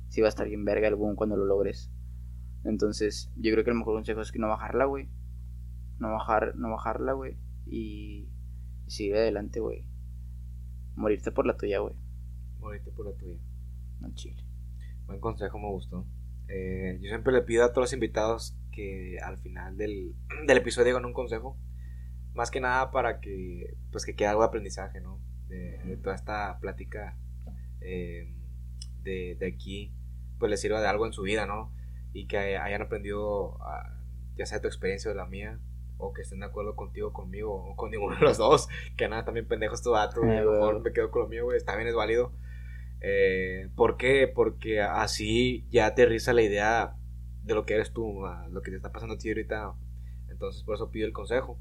sí 0.08 0.20
va 0.20 0.26
a 0.26 0.30
estar 0.30 0.48
bien 0.48 0.64
verga 0.64 0.88
el 0.88 0.96
boom 0.96 1.14
cuando 1.14 1.36
lo 1.36 1.44
logres. 1.44 1.92
Entonces, 2.64 3.30
yo 3.36 3.52
creo 3.52 3.62
que 3.62 3.70
el 3.70 3.76
mejor 3.76 3.94
consejo 3.94 4.20
es 4.20 4.32
que 4.32 4.40
no 4.40 4.48
bajarla, 4.48 4.86
güey. 4.86 5.08
No 6.00 6.10
bajar, 6.10 6.56
no 6.56 6.70
bajarla, 6.70 7.12
güey. 7.12 7.38
Y, 7.66 8.28
y 8.86 8.90
seguir 8.90 9.14
adelante, 9.14 9.60
güey. 9.60 9.86
Morirte 10.96 11.30
por 11.30 11.46
la 11.46 11.56
tuya, 11.56 11.78
güey. 11.78 11.94
Morirte 12.58 12.90
por 12.90 13.06
la 13.06 13.16
tuya. 13.16 13.38
No 14.00 14.12
chile. 14.14 14.44
Buen 15.06 15.20
consejo, 15.20 15.56
me 15.60 15.68
gustó. 15.68 16.04
Eh, 16.48 16.98
yo 17.00 17.08
siempre 17.08 17.32
le 17.32 17.42
pido 17.42 17.64
a 17.64 17.68
todos 17.68 17.84
los 17.84 17.92
invitados 17.92 18.58
que 18.78 19.18
al 19.20 19.38
final 19.38 19.76
del, 19.76 20.14
del 20.46 20.58
episodio 20.58 20.86
digan 20.86 21.04
un 21.04 21.12
consejo. 21.12 21.58
Más 22.34 22.52
que 22.52 22.60
nada 22.60 22.92
para 22.92 23.18
que, 23.20 23.74
pues, 23.90 24.04
que 24.06 24.14
quede 24.14 24.28
algo 24.28 24.42
de 24.42 24.46
aprendizaje, 24.48 25.00
¿no? 25.00 25.20
De, 25.48 25.78
de 25.84 25.96
toda 25.96 26.14
esta 26.14 26.58
plática 26.60 27.18
eh, 27.80 28.32
de, 29.02 29.36
de 29.40 29.46
aquí, 29.46 29.92
pues 30.38 30.48
les 30.50 30.60
sirva 30.60 30.80
de 30.80 30.86
algo 30.86 31.04
en 31.06 31.12
su 31.12 31.22
vida, 31.22 31.46
¿no? 31.46 31.74
Y 32.12 32.28
que 32.28 32.38
hayan 32.38 32.82
aprendido, 32.82 33.60
a- 33.62 33.98
ya 34.36 34.46
sea 34.46 34.60
tu 34.60 34.68
experiencia 34.68 35.10
o 35.10 35.14
la 35.14 35.26
mía, 35.26 35.58
o 35.96 36.12
que 36.12 36.22
estén 36.22 36.38
de 36.38 36.46
acuerdo 36.46 36.76
contigo, 36.76 37.12
conmigo, 37.12 37.52
o 37.52 37.74
con 37.74 37.90
ninguno 37.90 38.14
de 38.14 38.22
los 38.22 38.38
dos. 38.38 38.68
Que 38.96 39.08
nada, 39.08 39.24
también 39.24 39.48
pendejos 39.48 39.82
tu 39.82 39.90
dato, 39.90 40.22
a 40.22 40.26
lo 40.26 40.30
Ah, 40.52 40.58
mejor 40.60 40.80
me 40.82 40.92
quedo 40.92 41.10
con 41.10 41.22
lo 41.22 41.28
mío, 41.28 41.44
güey, 41.44 41.58
bien, 41.66 41.88
es 41.88 41.94
válido. 41.96 42.32
Eh, 43.00 43.68
¿Por 43.74 43.96
qué? 43.96 44.28
Porque 44.32 44.80
así 44.80 45.66
ya 45.70 45.86
aterriza 45.86 46.32
la 46.32 46.42
idea 46.42 46.94
de 47.48 47.54
lo 47.54 47.64
que 47.66 47.74
eres 47.74 47.92
tú, 47.92 48.24
a 48.26 48.46
lo 48.48 48.62
que 48.62 48.70
te 48.70 48.76
está 48.76 48.92
pasando 48.92 49.14
a 49.14 49.18
ti 49.18 49.28
ahorita. 49.28 49.74
Entonces, 50.28 50.62
por 50.62 50.74
eso 50.76 50.90
pido 50.90 51.06
el 51.06 51.12
consejo. 51.12 51.58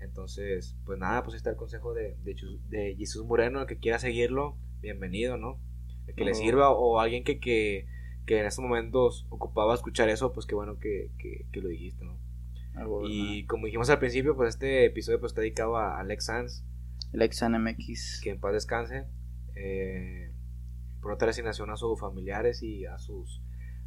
Entonces, 0.00 0.76
pues 0.84 0.98
nada, 0.98 1.22
pues 1.22 1.34
ahí 1.34 1.38
está 1.38 1.50
el 1.50 1.56
consejo 1.56 1.94
de, 1.94 2.16
de, 2.22 2.34
Jesús- 2.34 2.60
de 2.68 2.94
Jesús 2.96 3.24
Moreno. 3.26 3.60
El 3.60 3.66
que 3.66 3.78
quiera 3.78 3.98
seguirlo, 3.98 4.56
bienvenido, 4.80 5.36
¿no? 5.36 5.60
El 6.06 6.14
que 6.14 6.24
le 6.24 6.32
Ujú. 6.32 6.40
sirva 6.40 6.70
o 6.70 7.00
alguien 7.00 7.24
que, 7.24 7.40
que, 7.40 7.86
que 8.26 8.40
en 8.40 8.46
estos 8.46 8.62
momentos 8.62 9.26
ocupaba 9.30 9.74
escuchar 9.74 10.08
eso, 10.10 10.32
pues 10.32 10.46
qué 10.46 10.54
bueno 10.54 10.78
que, 10.78 11.10
que, 11.18 11.46
que 11.50 11.60
lo 11.60 11.68
dijiste, 11.68 12.04
¿no? 12.04 12.18
Ah, 12.74 12.84
güey, 12.84 13.38
Y 13.40 13.46
como 13.46 13.66
dijimos 13.66 13.88
al 13.88 13.98
principio, 14.00 14.36
pues 14.36 14.50
este 14.50 14.84
episodio 14.84 15.20
pues 15.20 15.30
está 15.30 15.40
dedicado 15.40 15.76
a 15.78 15.98
Alex 16.00 16.26
Sanz, 16.26 16.64
El 17.12 17.22
ex 17.22 17.42
MX. 17.42 18.20
que 18.22 18.30
en 18.30 18.40
paz 18.40 18.52
descanse. 18.52 19.06
Eh, 19.56 20.32
por 21.00 21.12
otra 21.12 21.26
resignación 21.28 21.70
a 21.70 21.76
sus 21.76 21.98
familiares 22.00 22.62
y 22.62 22.84
a 22.86 22.98
sus, 22.98 23.40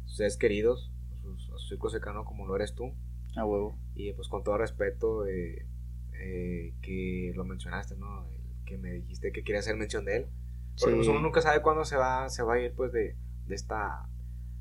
sus 0.06 0.16
seres 0.16 0.36
queridos, 0.36 0.92
sus, 1.36 1.50
a 1.54 1.58
su 1.58 1.68
círculo 1.68 1.90
cercano 1.90 2.24
como 2.24 2.46
lo 2.46 2.56
eres 2.56 2.74
tú. 2.74 2.94
A 3.36 3.44
huevo. 3.44 3.78
Y 3.94 4.12
pues 4.14 4.28
con 4.28 4.42
todo 4.42 4.58
respeto 4.58 5.26
eh, 5.26 5.66
eh, 6.14 6.74
que 6.82 7.32
lo 7.34 7.44
mencionaste, 7.44 7.96
¿no? 7.96 8.28
Que 8.64 8.78
me 8.78 8.90
dijiste 8.92 9.32
que 9.32 9.44
quería 9.44 9.60
hacer 9.60 9.76
mención 9.76 10.04
de 10.04 10.16
él. 10.16 10.26
Porque 10.78 10.92
Sí. 10.92 10.96
pues, 10.96 11.08
uno 11.08 11.20
nunca 11.20 11.40
sabe 11.40 11.62
cuándo 11.62 11.84
se 11.84 11.96
va, 11.96 12.28
se 12.28 12.42
va 12.42 12.54
a 12.54 12.60
ir 12.60 12.72
pues 12.74 12.92
de, 12.92 13.16
de 13.46 13.54
esta 13.54 14.08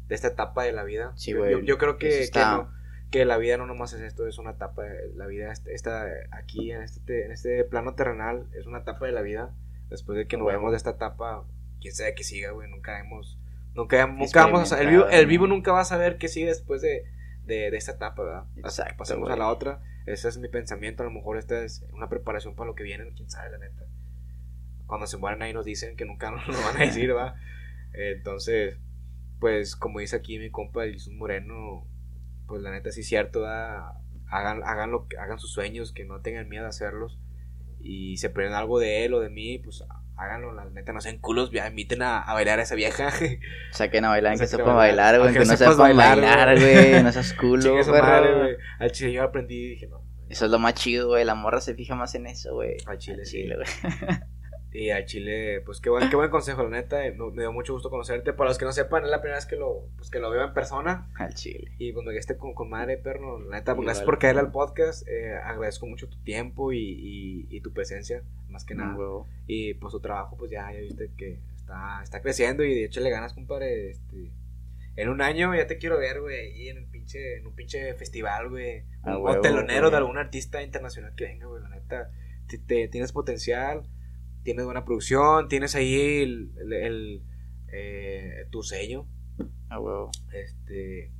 de 0.07 0.15
esta 0.15 0.29
etapa 0.29 0.63
de 0.63 0.71
la 0.71 0.83
vida. 0.85 1.11
Sí, 1.17 1.31
yo, 1.31 1.49
yo- 1.49 1.59
yo 1.59 1.77
creo 1.77 1.97
que, 1.97 2.07
que, 2.07 2.21
está- 2.23 2.55
no- 2.57 2.71
que 3.11 3.25
la 3.25 3.37
vida 3.37 3.57
no 3.57 3.65
nomás 3.67 3.91
es 3.91 3.99
esto, 4.01 4.25
es 4.25 4.37
una 4.37 4.51
etapa, 4.51 4.83
de- 4.83 5.13
la 5.15 5.27
vida 5.27 5.51
est- 5.51 5.67
está 5.67 6.05
aquí 6.31 6.71
en 6.71 6.81
este, 6.81 7.25
en 7.25 7.31
este 7.33 7.63
plano 7.65 7.93
terrenal, 7.93 8.47
es 8.53 8.65
una 8.67 8.79
etapa 8.79 9.05
de 9.05 9.11
la 9.11 9.21
vida. 9.21 9.53
Después 9.89 10.17
de 10.17 10.25
que 10.25 10.37
nos 10.37 10.45
vayamos 10.47 10.71
de 10.71 10.77
esta 10.77 10.91
etapa, 10.91 11.45
quién 11.81 11.93
sabe 11.93 12.15
que 12.15 12.23
siga, 12.23 12.51
güey, 12.51 12.69
nunca 12.69 12.99
hemos, 13.01 13.37
nunca, 13.77 14.07
nunca 14.07 14.45
vamos 14.45 14.73
a- 14.73 14.81
el 14.81 14.87
vivo, 14.89 15.07
el 15.07 15.25
vivo 15.27 15.47
nunca 15.47 15.71
va 15.71 15.81
a 15.81 15.85
saber 15.85 16.17
qué 16.17 16.27
sigue 16.27 16.47
después 16.47 16.81
de, 16.81 17.05
de, 17.45 17.71
de 17.71 17.77
esta 17.77 17.93
etapa, 17.93 18.23
¿verdad? 18.23 18.41
Hasta 18.43 18.53
que 18.55 18.59
Exacto, 18.67 18.97
pasemos 18.97 19.29
a 19.29 19.35
la 19.37 19.47
otra. 19.49 19.81
Ese 20.05 20.27
es 20.29 20.37
mi 20.37 20.49
pensamiento. 20.49 21.03
A 21.03 21.05
lo 21.05 21.11
mejor 21.11 21.37
esta 21.37 21.63
es 21.63 21.85
una 21.93 22.09
preparación 22.09 22.55
para 22.55 22.67
lo 22.67 22.75
que 22.75 22.83
viene. 22.83 23.11
Quién 23.15 23.29
sabe, 23.29 23.51
la 23.51 23.57
neta. 23.57 23.85
Cuando 24.85 25.05
se 25.07 25.17
mueren 25.17 25.41
ahí 25.41 25.53
nos 25.53 25.65
dicen 25.65 25.95
que 25.97 26.05
nunca 26.05 26.31
nos 26.31 26.47
lo 26.47 26.53
van 26.61 26.77
a 26.77 26.85
decir, 26.85 27.15
¿va? 27.15 27.35
Entonces, 27.93 28.77
pues 29.39 29.75
como 29.75 29.99
dice 29.99 30.15
aquí 30.15 30.39
mi 30.39 30.49
compa 30.49 30.83
el 30.85 30.93
Jesús 30.93 31.13
Moreno, 31.13 31.85
pues 32.47 32.61
la 32.61 32.71
neta 32.71 32.91
sí 32.91 33.01
es 33.01 33.07
cierto, 33.07 33.41
¿va? 33.41 33.99
Hagan, 34.29 34.61
hagan, 34.63 34.91
lo 34.91 35.07
hagan 35.19 35.39
sus 35.39 35.51
sueños, 35.53 35.93
que 35.93 36.05
no 36.05 36.21
tengan 36.21 36.49
miedo 36.49 36.65
a 36.65 36.69
hacerlos. 36.69 37.19
Y 37.79 38.17
se 38.17 38.29
prenden 38.29 38.55
algo 38.55 38.79
de 38.79 39.05
él 39.05 39.13
o 39.13 39.19
de 39.19 39.29
mí, 39.29 39.59
pues 39.59 39.83
háganlo, 40.17 40.53
la 40.53 40.65
neta 40.65 40.93
no 40.93 41.01
sean 41.01 41.19
culos, 41.19 41.51
ya 41.51 41.67
inviten 41.67 42.01
a, 42.01 42.19
a 42.21 42.33
bailar 42.33 42.59
a 42.59 42.63
esa 42.63 42.75
vieja. 42.75 43.11
Saquen 43.71 44.05
a 44.05 44.09
bailar, 44.09 44.33
que 44.37 44.47
Saquen 44.47 44.61
a 44.61 44.65
sepan 44.65 44.75
bailar. 44.75 45.19
güey. 45.19 45.33
Que 45.33 45.39
no 45.39 45.45
sepan 45.57 45.77
bailar, 45.97 46.59
güey. 46.59 47.03
No 47.03 47.11
seas 47.11 47.33
culo, 47.33 47.83
güey. 47.83 48.57
Al 48.79 48.91
chile 48.91 49.13
yo 49.13 49.23
aprendí 49.23 49.55
y 49.55 49.69
dije, 49.69 49.87
no. 49.87 50.03
Eso 50.29 50.45
es 50.45 50.51
lo 50.51 50.59
más 50.59 50.73
chido, 50.73 51.07
güey. 51.07 51.23
La 51.23 51.35
morra 51.35 51.61
se 51.61 51.73
fija 51.73 51.95
más 51.95 52.13
en 52.15 52.27
eso, 52.27 52.53
güey. 52.53 52.75
Al 52.85 52.97
chile, 52.97 53.25
sí. 53.25 53.45
güey. 53.47 53.67
Y 54.73 54.89
al 54.91 55.05
Chile, 55.05 55.61
pues 55.65 55.79
qué 55.79 55.89
buen, 55.89 56.09
qué 56.09 56.15
buen 56.15 56.29
consejo, 56.29 56.63
la 56.63 56.69
neta. 56.69 57.05
eh, 57.05 57.11
Me, 57.13 57.41
dio 57.41 57.51
mucho 57.53 57.73
gusto 57.73 57.89
conocerte. 57.89 58.33
Para 58.33 58.49
los 58.49 58.57
que 58.57 58.65
no 58.65 58.71
sepan, 58.73 59.03
es 59.05 59.09
la 59.09 59.21
primera 59.21 59.37
vez 59.37 59.45
que 59.45 59.55
lo, 59.55 59.87
pues, 59.95 60.09
que 60.09 60.19
lo 60.19 60.29
veo 60.29 60.43
en 60.43 60.53
persona. 60.53 61.09
Al 61.15 61.33
chile. 61.33 61.71
Y 61.79 61.93
cuando 61.93 62.11
ya 62.11 62.19
esté 62.19 62.37
con, 62.37 62.53
con 62.53 62.69
madre, 62.69 62.97
perro, 62.97 63.39
la 63.39 63.57
neta, 63.57 63.71
Igual. 63.71 63.85
gracias 63.85 64.05
por 64.05 64.19
caerle 64.19 64.41
al 64.41 64.51
podcast. 64.51 65.07
eh, 65.07 65.35
agradezco 65.35 65.87
mucho 65.87 66.07
tu 66.09 66.17
tiempo 66.17 66.73
y, 66.73 66.79
y, 66.79 67.47
y 67.49 67.61
tu 67.61 67.71
presencia, 67.73 68.23
más 68.49 68.65
que 68.65 68.75
nada. 68.75 68.95
Huevo. 68.95 69.25
Y 69.47 69.73
pues 69.75 69.91
tu 69.93 69.99
trabajo, 70.01 70.35
pues 70.37 70.51
ya, 70.51 70.71
ya 70.73 70.79
viste 70.79 71.09
que 71.17 71.39
está, 71.55 72.01
está 72.03 72.21
creciendo 72.21 72.63
y 72.63 72.75
de 72.75 72.83
hecho 72.85 72.99
le 72.99 73.09
ganas, 73.09 73.33
compadre. 73.33 73.89
Este, 73.91 74.31
en 74.97 75.09
un 75.09 75.21
año 75.21 75.55
ya 75.55 75.65
te 75.65 75.77
quiero 75.77 75.97
ver, 75.97 76.19
güey, 76.21 76.35
ahí 76.39 76.69
en, 76.69 76.77
el 76.77 76.85
pinche, 76.85 77.37
en 77.37 77.47
un 77.47 77.53
pinche 77.55 77.93
festival, 77.93 78.49
güey. 78.49 78.83
A 79.03 79.17
Un 79.17 79.23
huevo, 79.23 79.41
telonero 79.41 79.89
de 79.89 79.97
algún 79.97 80.17
artista 80.17 80.61
internacional 80.61 81.13
que 81.15 81.23
venga, 81.23 81.47
güey, 81.47 81.61
la 81.63 81.69
neta. 81.69 82.11
Te, 82.47 82.57
te- 82.57 82.87
tienes 82.89 83.11
potencial, 83.11 83.83
tienes 84.47 84.63
buena 84.63 84.85
producción, 84.85 85.49
tienes 85.49 85.75
ahí 85.75 86.21
el, 86.23 86.53
el- 86.61 86.71
el, 86.73 87.21
eh, 87.67 88.47
tu 88.49 88.63
sello, 88.63 89.05
A 89.67 89.77
huevo. 89.77 90.09
este, 90.31 91.11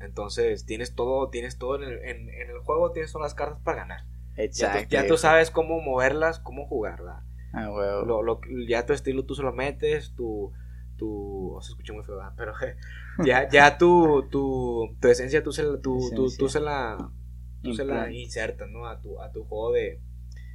entonces 0.00 0.66
tienes 0.66 0.96
todo, 0.96 1.30
tienes 1.30 1.58
todo 1.58 1.76
en 1.76 1.84
el, 1.84 1.98
en- 2.02 2.28
en 2.28 2.50
el 2.50 2.58
juego, 2.64 2.90
tienes 2.90 3.12
todas 3.12 3.26
las 3.26 3.34
cartas 3.34 3.60
para 3.62 3.78
ganar. 3.82 4.00
Exacto. 4.36 4.88
ya 4.90 5.06
tú 5.06 5.16
sabes 5.16 5.52
cómo 5.52 5.80
moverlas, 5.80 6.40
cómo 6.40 6.66
jugarla. 6.66 7.24
A 7.52 7.70
huevo. 7.70 8.04
Lo, 8.04 8.22
lo- 8.24 8.40
ya 8.66 8.84
tu 8.84 8.94
estilo 8.94 9.24
tú 9.24 9.36
se 9.36 9.42
lo 9.42 9.52
metes, 9.52 10.12
tu, 10.16 10.52
tu, 10.96 11.54
oh, 11.54 11.62
se 11.62 11.70
escucha 11.70 11.92
muy 11.92 12.02
feo, 12.02 12.16
¿verdad? 12.16 12.32
pero 12.36 12.52
ya, 13.24 13.48
ya 13.48 13.78
tu, 13.78 14.26
tu, 14.28 14.96
tu 15.00 15.06
esencia 15.08 15.44
tú 15.44 15.52
se 15.52 15.62
la, 15.62 15.80
tú, 15.80 16.10
tú, 16.36 16.48
se 16.48 16.58
la, 16.58 17.12
tú 17.62 17.74
se 17.74 17.84
la 17.84 18.10
insertas, 18.10 18.68
¿no? 18.68 18.86
A 18.88 19.00
tu, 19.00 19.20
a 19.22 19.30
tu 19.30 19.44
juego 19.44 19.70
de, 19.70 20.00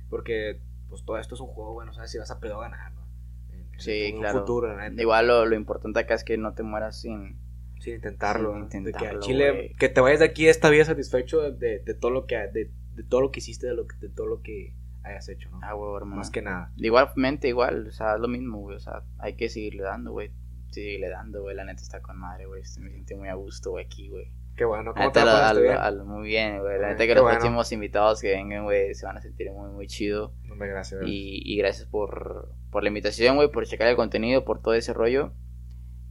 porque 0.10 0.60
pues 0.96 1.06
todo 1.06 1.18
esto 1.18 1.36
es 1.36 1.42
un 1.42 1.48
juego, 1.48 1.74
bueno, 1.74 1.94
sabes 1.94 2.10
si 2.12 2.18
vas 2.18 2.32
a 2.32 2.40
pedo 2.40 2.60
ganar, 2.60 2.94
¿no? 2.94 3.06
En, 3.52 3.60
en 3.74 3.80
Sí, 3.80 4.12
un 4.14 4.22
claro. 4.22 4.40
futuro, 4.40 4.76
neta. 4.78 5.02
Igual 5.02 5.28
lo, 5.28 5.46
lo 5.46 5.56
importante 5.56 6.00
acá 6.00 6.14
es 6.14 6.24
que 6.24 6.38
no 6.38 6.54
te 6.54 6.64
mueras 6.64 7.02
sin. 7.02 7.38
Sin 7.80 7.96
intentarlo, 7.96 8.52
Sin 8.54 8.62
¿no? 8.62 8.70
Que 8.70 8.78
intentarlo, 8.78 9.20
a 9.20 9.22
Chile, 9.22 9.76
que 9.78 9.90
te 9.90 10.00
vayas 10.00 10.20
de 10.20 10.26
aquí 10.26 10.48
esta 10.48 10.70
vida 10.70 10.86
satisfecho 10.86 11.42
de, 11.42 11.52
de, 11.52 11.80
de 11.80 11.94
todo 11.94 12.12
lo 12.12 12.26
que, 12.26 12.38
de, 12.38 12.72
de 12.96 13.04
todo 13.04 13.20
lo 13.22 13.32
que 13.32 13.40
hiciste, 13.40 13.68
de, 13.68 13.74
lo 13.76 13.86
que, 13.88 13.98
de 13.98 14.08
todo 14.10 14.28
lo 14.28 14.42
que 14.42 14.74
hayas 15.04 15.28
hecho, 15.28 15.50
¿no? 15.50 15.60
A 15.62 15.76
huevo, 15.76 15.98
hermano. 15.98 16.16
Más 16.16 16.32
que 16.32 16.42
nada. 16.42 16.72
Igualmente, 16.78 17.50
igual, 17.50 17.88
o 17.88 17.92
sea, 17.92 18.16
es 18.16 18.22
lo 18.22 18.30
mismo, 18.30 18.60
güey. 18.60 18.78
O 18.78 18.80
sea, 18.80 19.04
hay 19.20 19.36
que 19.36 19.50
seguirle 19.50 19.84
dando, 19.84 20.14
güey. 20.14 20.32
Seguirle 20.72 21.10
dando, 21.10 21.42
güey. 21.42 21.56
La 21.56 21.66
neta 21.66 21.82
está 21.82 22.02
con 22.02 22.18
madre, 22.18 22.46
güey. 22.46 22.62
Me 22.80 22.92
siento 22.92 23.18
muy 23.18 23.28
a 23.28 23.36
gusto, 23.36 23.72
güey, 23.72 23.86
aquí, 23.86 24.08
güey. 24.08 24.32
Qué 24.56 24.64
bueno, 24.64 24.94
¿cómo 24.94 25.11
te 25.11 25.19
neta, 25.19 25.53
la 25.53 25.84
al- 25.86 26.06
muy 26.06 26.27
bien, 26.27 26.60
güey. 26.61 26.80
La 26.80 26.90
neta 26.90 27.06
que 27.06 27.14
los 27.14 27.23
bueno. 27.23 27.38
próximos 27.38 27.72
invitados 27.73 28.22
que 28.22 28.30
vengan, 28.32 28.64
güey, 28.64 28.94
se 28.95 29.06
van 29.06 29.18
a 29.18 29.22
sentir 29.22 29.52
muy, 29.52 29.69
muy 29.72 29.88
chido. 29.88 30.34
Hombre, 30.49 30.69
gracias. 30.69 31.02
Y, 31.06 31.41
y 31.44 31.57
gracias 31.57 31.88
por, 31.88 32.53
por 32.72 32.84
la 32.84 32.88
invitación, 32.88 33.36
güey, 33.36 33.52
por 33.52 33.65
checar 33.65 33.90
el 33.90 33.98
contenido, 33.98 34.45
por 34.45 34.61
todo 34.61 34.73
ese 34.73 34.94
rollo. 34.94 35.34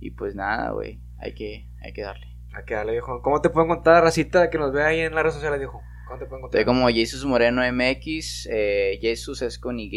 Y 0.00 0.10
pues 0.10 0.34
nada, 0.34 0.72
güey. 0.72 1.00
Hay 1.18 1.34
que, 1.34 1.70
hay 1.82 1.92
que 1.94 2.02
darle. 2.02 2.26
A 2.54 2.64
que 2.64 2.74
dale, 2.74 2.92
viejo. 2.92 3.22
¿Cómo 3.22 3.40
te 3.40 3.48
pueden 3.48 3.68
contar, 3.68 4.02
racita, 4.02 4.50
que 4.50 4.58
nos 4.58 4.72
ve 4.72 4.82
ahí 4.82 5.00
en 5.00 5.14
las 5.14 5.22
redes 5.22 5.34
sociales, 5.34 5.58
viejo? 5.58 5.80
¿Cómo 6.06 6.18
te 6.18 6.26
pueden 6.26 6.42
contar? 6.42 6.60
Estoy 6.60 6.72
como 6.74 6.86
Jesus 6.88 7.24
Moreno 7.24 7.62
MX. 7.72 8.46
Eh, 8.52 8.98
Jesus 9.00 9.40
es 9.40 9.58
con 9.58 9.80
Y. 9.80 9.90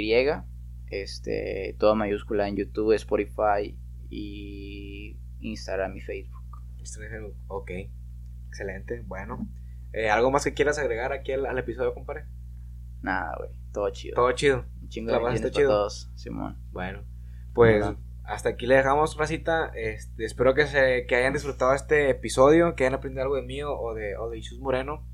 Este, 0.89 1.75
toda 1.77 1.95
mayúscula 1.95 2.47
en 2.47 2.55
YouTube, 2.55 2.93
Spotify 2.93 3.77
y 4.09 5.19
Instagram 5.41 5.97
y 5.97 6.01
Facebook. 6.01 6.33
Ok, 7.47 7.71
excelente, 8.57 9.03
bueno. 9.05 9.47
Eh, 9.93 10.09
¿Algo 10.09 10.31
más 10.31 10.43
que 10.43 10.53
quieras 10.53 10.79
agregar 10.79 11.13
aquí 11.13 11.31
al, 11.31 11.45
al 11.45 11.57
episodio, 11.57 11.93
compadre? 11.93 12.25
Nada, 13.01 13.35
güey. 13.37 13.51
Todo 13.71 13.89
chido. 13.91 14.15
Todo 14.15 14.31
chido. 14.31 14.65
Un 14.81 14.89
chingo 14.89 15.11
la 15.11 15.31
de 15.31 15.51
chido. 15.51 15.69
todos, 15.69 16.11
Simón. 16.15 16.57
Bueno, 16.71 17.03
pues 17.53 17.85
Hola. 17.85 17.97
hasta 18.23 18.49
aquí 18.49 18.65
le 18.65 18.75
dejamos, 18.75 19.15
racita. 19.17 19.71
Este, 19.75 20.25
espero 20.25 20.55
que, 20.55 20.65
se, 20.65 21.05
que 21.05 21.15
hayan 21.15 21.33
disfrutado 21.33 21.73
este 21.73 22.09
episodio, 22.09 22.75
que 22.75 22.83
hayan 22.83 22.95
aprendido 22.95 23.23
algo 23.23 23.35
de 23.35 23.43
mí 23.43 23.61
o 23.61 23.93
de, 23.93 24.17
o 24.17 24.29
de 24.29 24.37
Jesús 24.37 24.59
Moreno. 24.59 25.07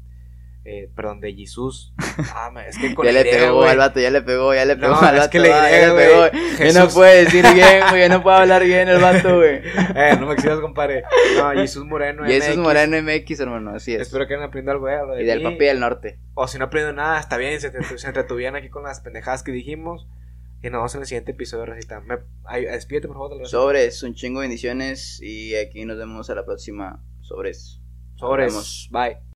Eh, 0.65 0.89
perdón, 0.95 1.19
de 1.19 1.33
Jesús. 1.33 1.93
Ah, 2.35 2.51
es 2.67 2.77
que 2.77 2.93
con 2.93 3.05
Ya 3.05 3.11
le 3.11 3.25
pegó 3.25 3.55
güey. 3.55 3.69
al 3.71 3.77
vato, 3.77 3.99
ya 3.99 4.11
le 4.11 4.21
pegó, 4.21 4.53
ya 4.53 4.65
le 4.65 4.75
pegó 4.75 4.93
No, 4.93 4.99
al 5.01 5.15
es 5.15 5.19
vato. 5.21 5.31
que 5.31 5.39
le 5.39 5.51
ah, 5.51 5.69
ya 5.71 5.87
le 5.87 5.93
pegó. 5.95 6.25
Ya 6.27 6.31
no 6.31 6.57
Jesús. 6.81 6.93
puede 6.93 7.23
decir 7.25 7.43
bien, 7.53 7.79
güey. 7.89 8.01
Ya 8.01 8.09
no 8.09 8.21
puede 8.23 8.37
hablar 8.37 8.63
bien 8.63 8.87
el 8.87 9.01
vato, 9.01 9.35
güey. 9.37 9.61
Eh, 9.95 10.15
no 10.19 10.27
me 10.27 10.33
exigas, 10.35 10.59
compadre. 10.59 11.03
No, 11.37 11.51
Jesús 11.51 11.83
Moreno. 11.85 12.23
Jesus 12.23 12.49
MX. 12.55 12.57
Moreno 12.57 13.01
MX, 13.01 13.39
hermano, 13.39 13.71
así 13.75 13.93
es. 13.95 14.01
Espero 14.01 14.27
que 14.27 14.35
hayan 14.35 14.47
aprendido 14.47 14.73
algo 14.73 14.87
de 15.15 15.23
Y 15.23 15.25
del 15.25 15.39
mí. 15.39 15.43
papi 15.45 15.65
del 15.65 15.79
norte. 15.79 16.19
O 16.35 16.47
si 16.47 16.59
no 16.59 16.65
aprendieron 16.65 16.97
nada, 16.97 17.19
está 17.19 17.37
bien, 17.37 17.59
se, 17.59 17.71
se 17.97 18.07
entretuvieron 18.07 18.55
aquí 18.55 18.69
con 18.69 18.83
las 18.83 18.99
pendejadas 19.01 19.41
que 19.43 19.51
dijimos. 19.51 20.07
Y 20.61 20.67
nos 20.69 20.79
vemos 20.79 20.95
en 20.95 21.01
el 21.01 21.07
siguiente 21.07 21.31
episodio, 21.31 21.65
Rosita. 21.65 21.99
Me, 22.01 22.19
ay, 22.45 22.65
despídete, 22.65 23.07
por 23.07 23.17
favor. 23.17 23.47
Sobres, 23.47 24.01
un 24.03 24.13
chingo 24.13 24.39
de 24.39 24.45
bendiciones. 24.47 25.19
Y 25.21 25.55
aquí 25.55 25.83
nos 25.83 25.97
vemos 25.97 26.29
a 26.29 26.35
la 26.35 26.45
próxima. 26.45 27.03
Sobres. 27.21 27.81
Sobres. 28.15 28.53
Nos 28.53 28.89
vemos. 28.89 28.89
Bye. 29.17 29.32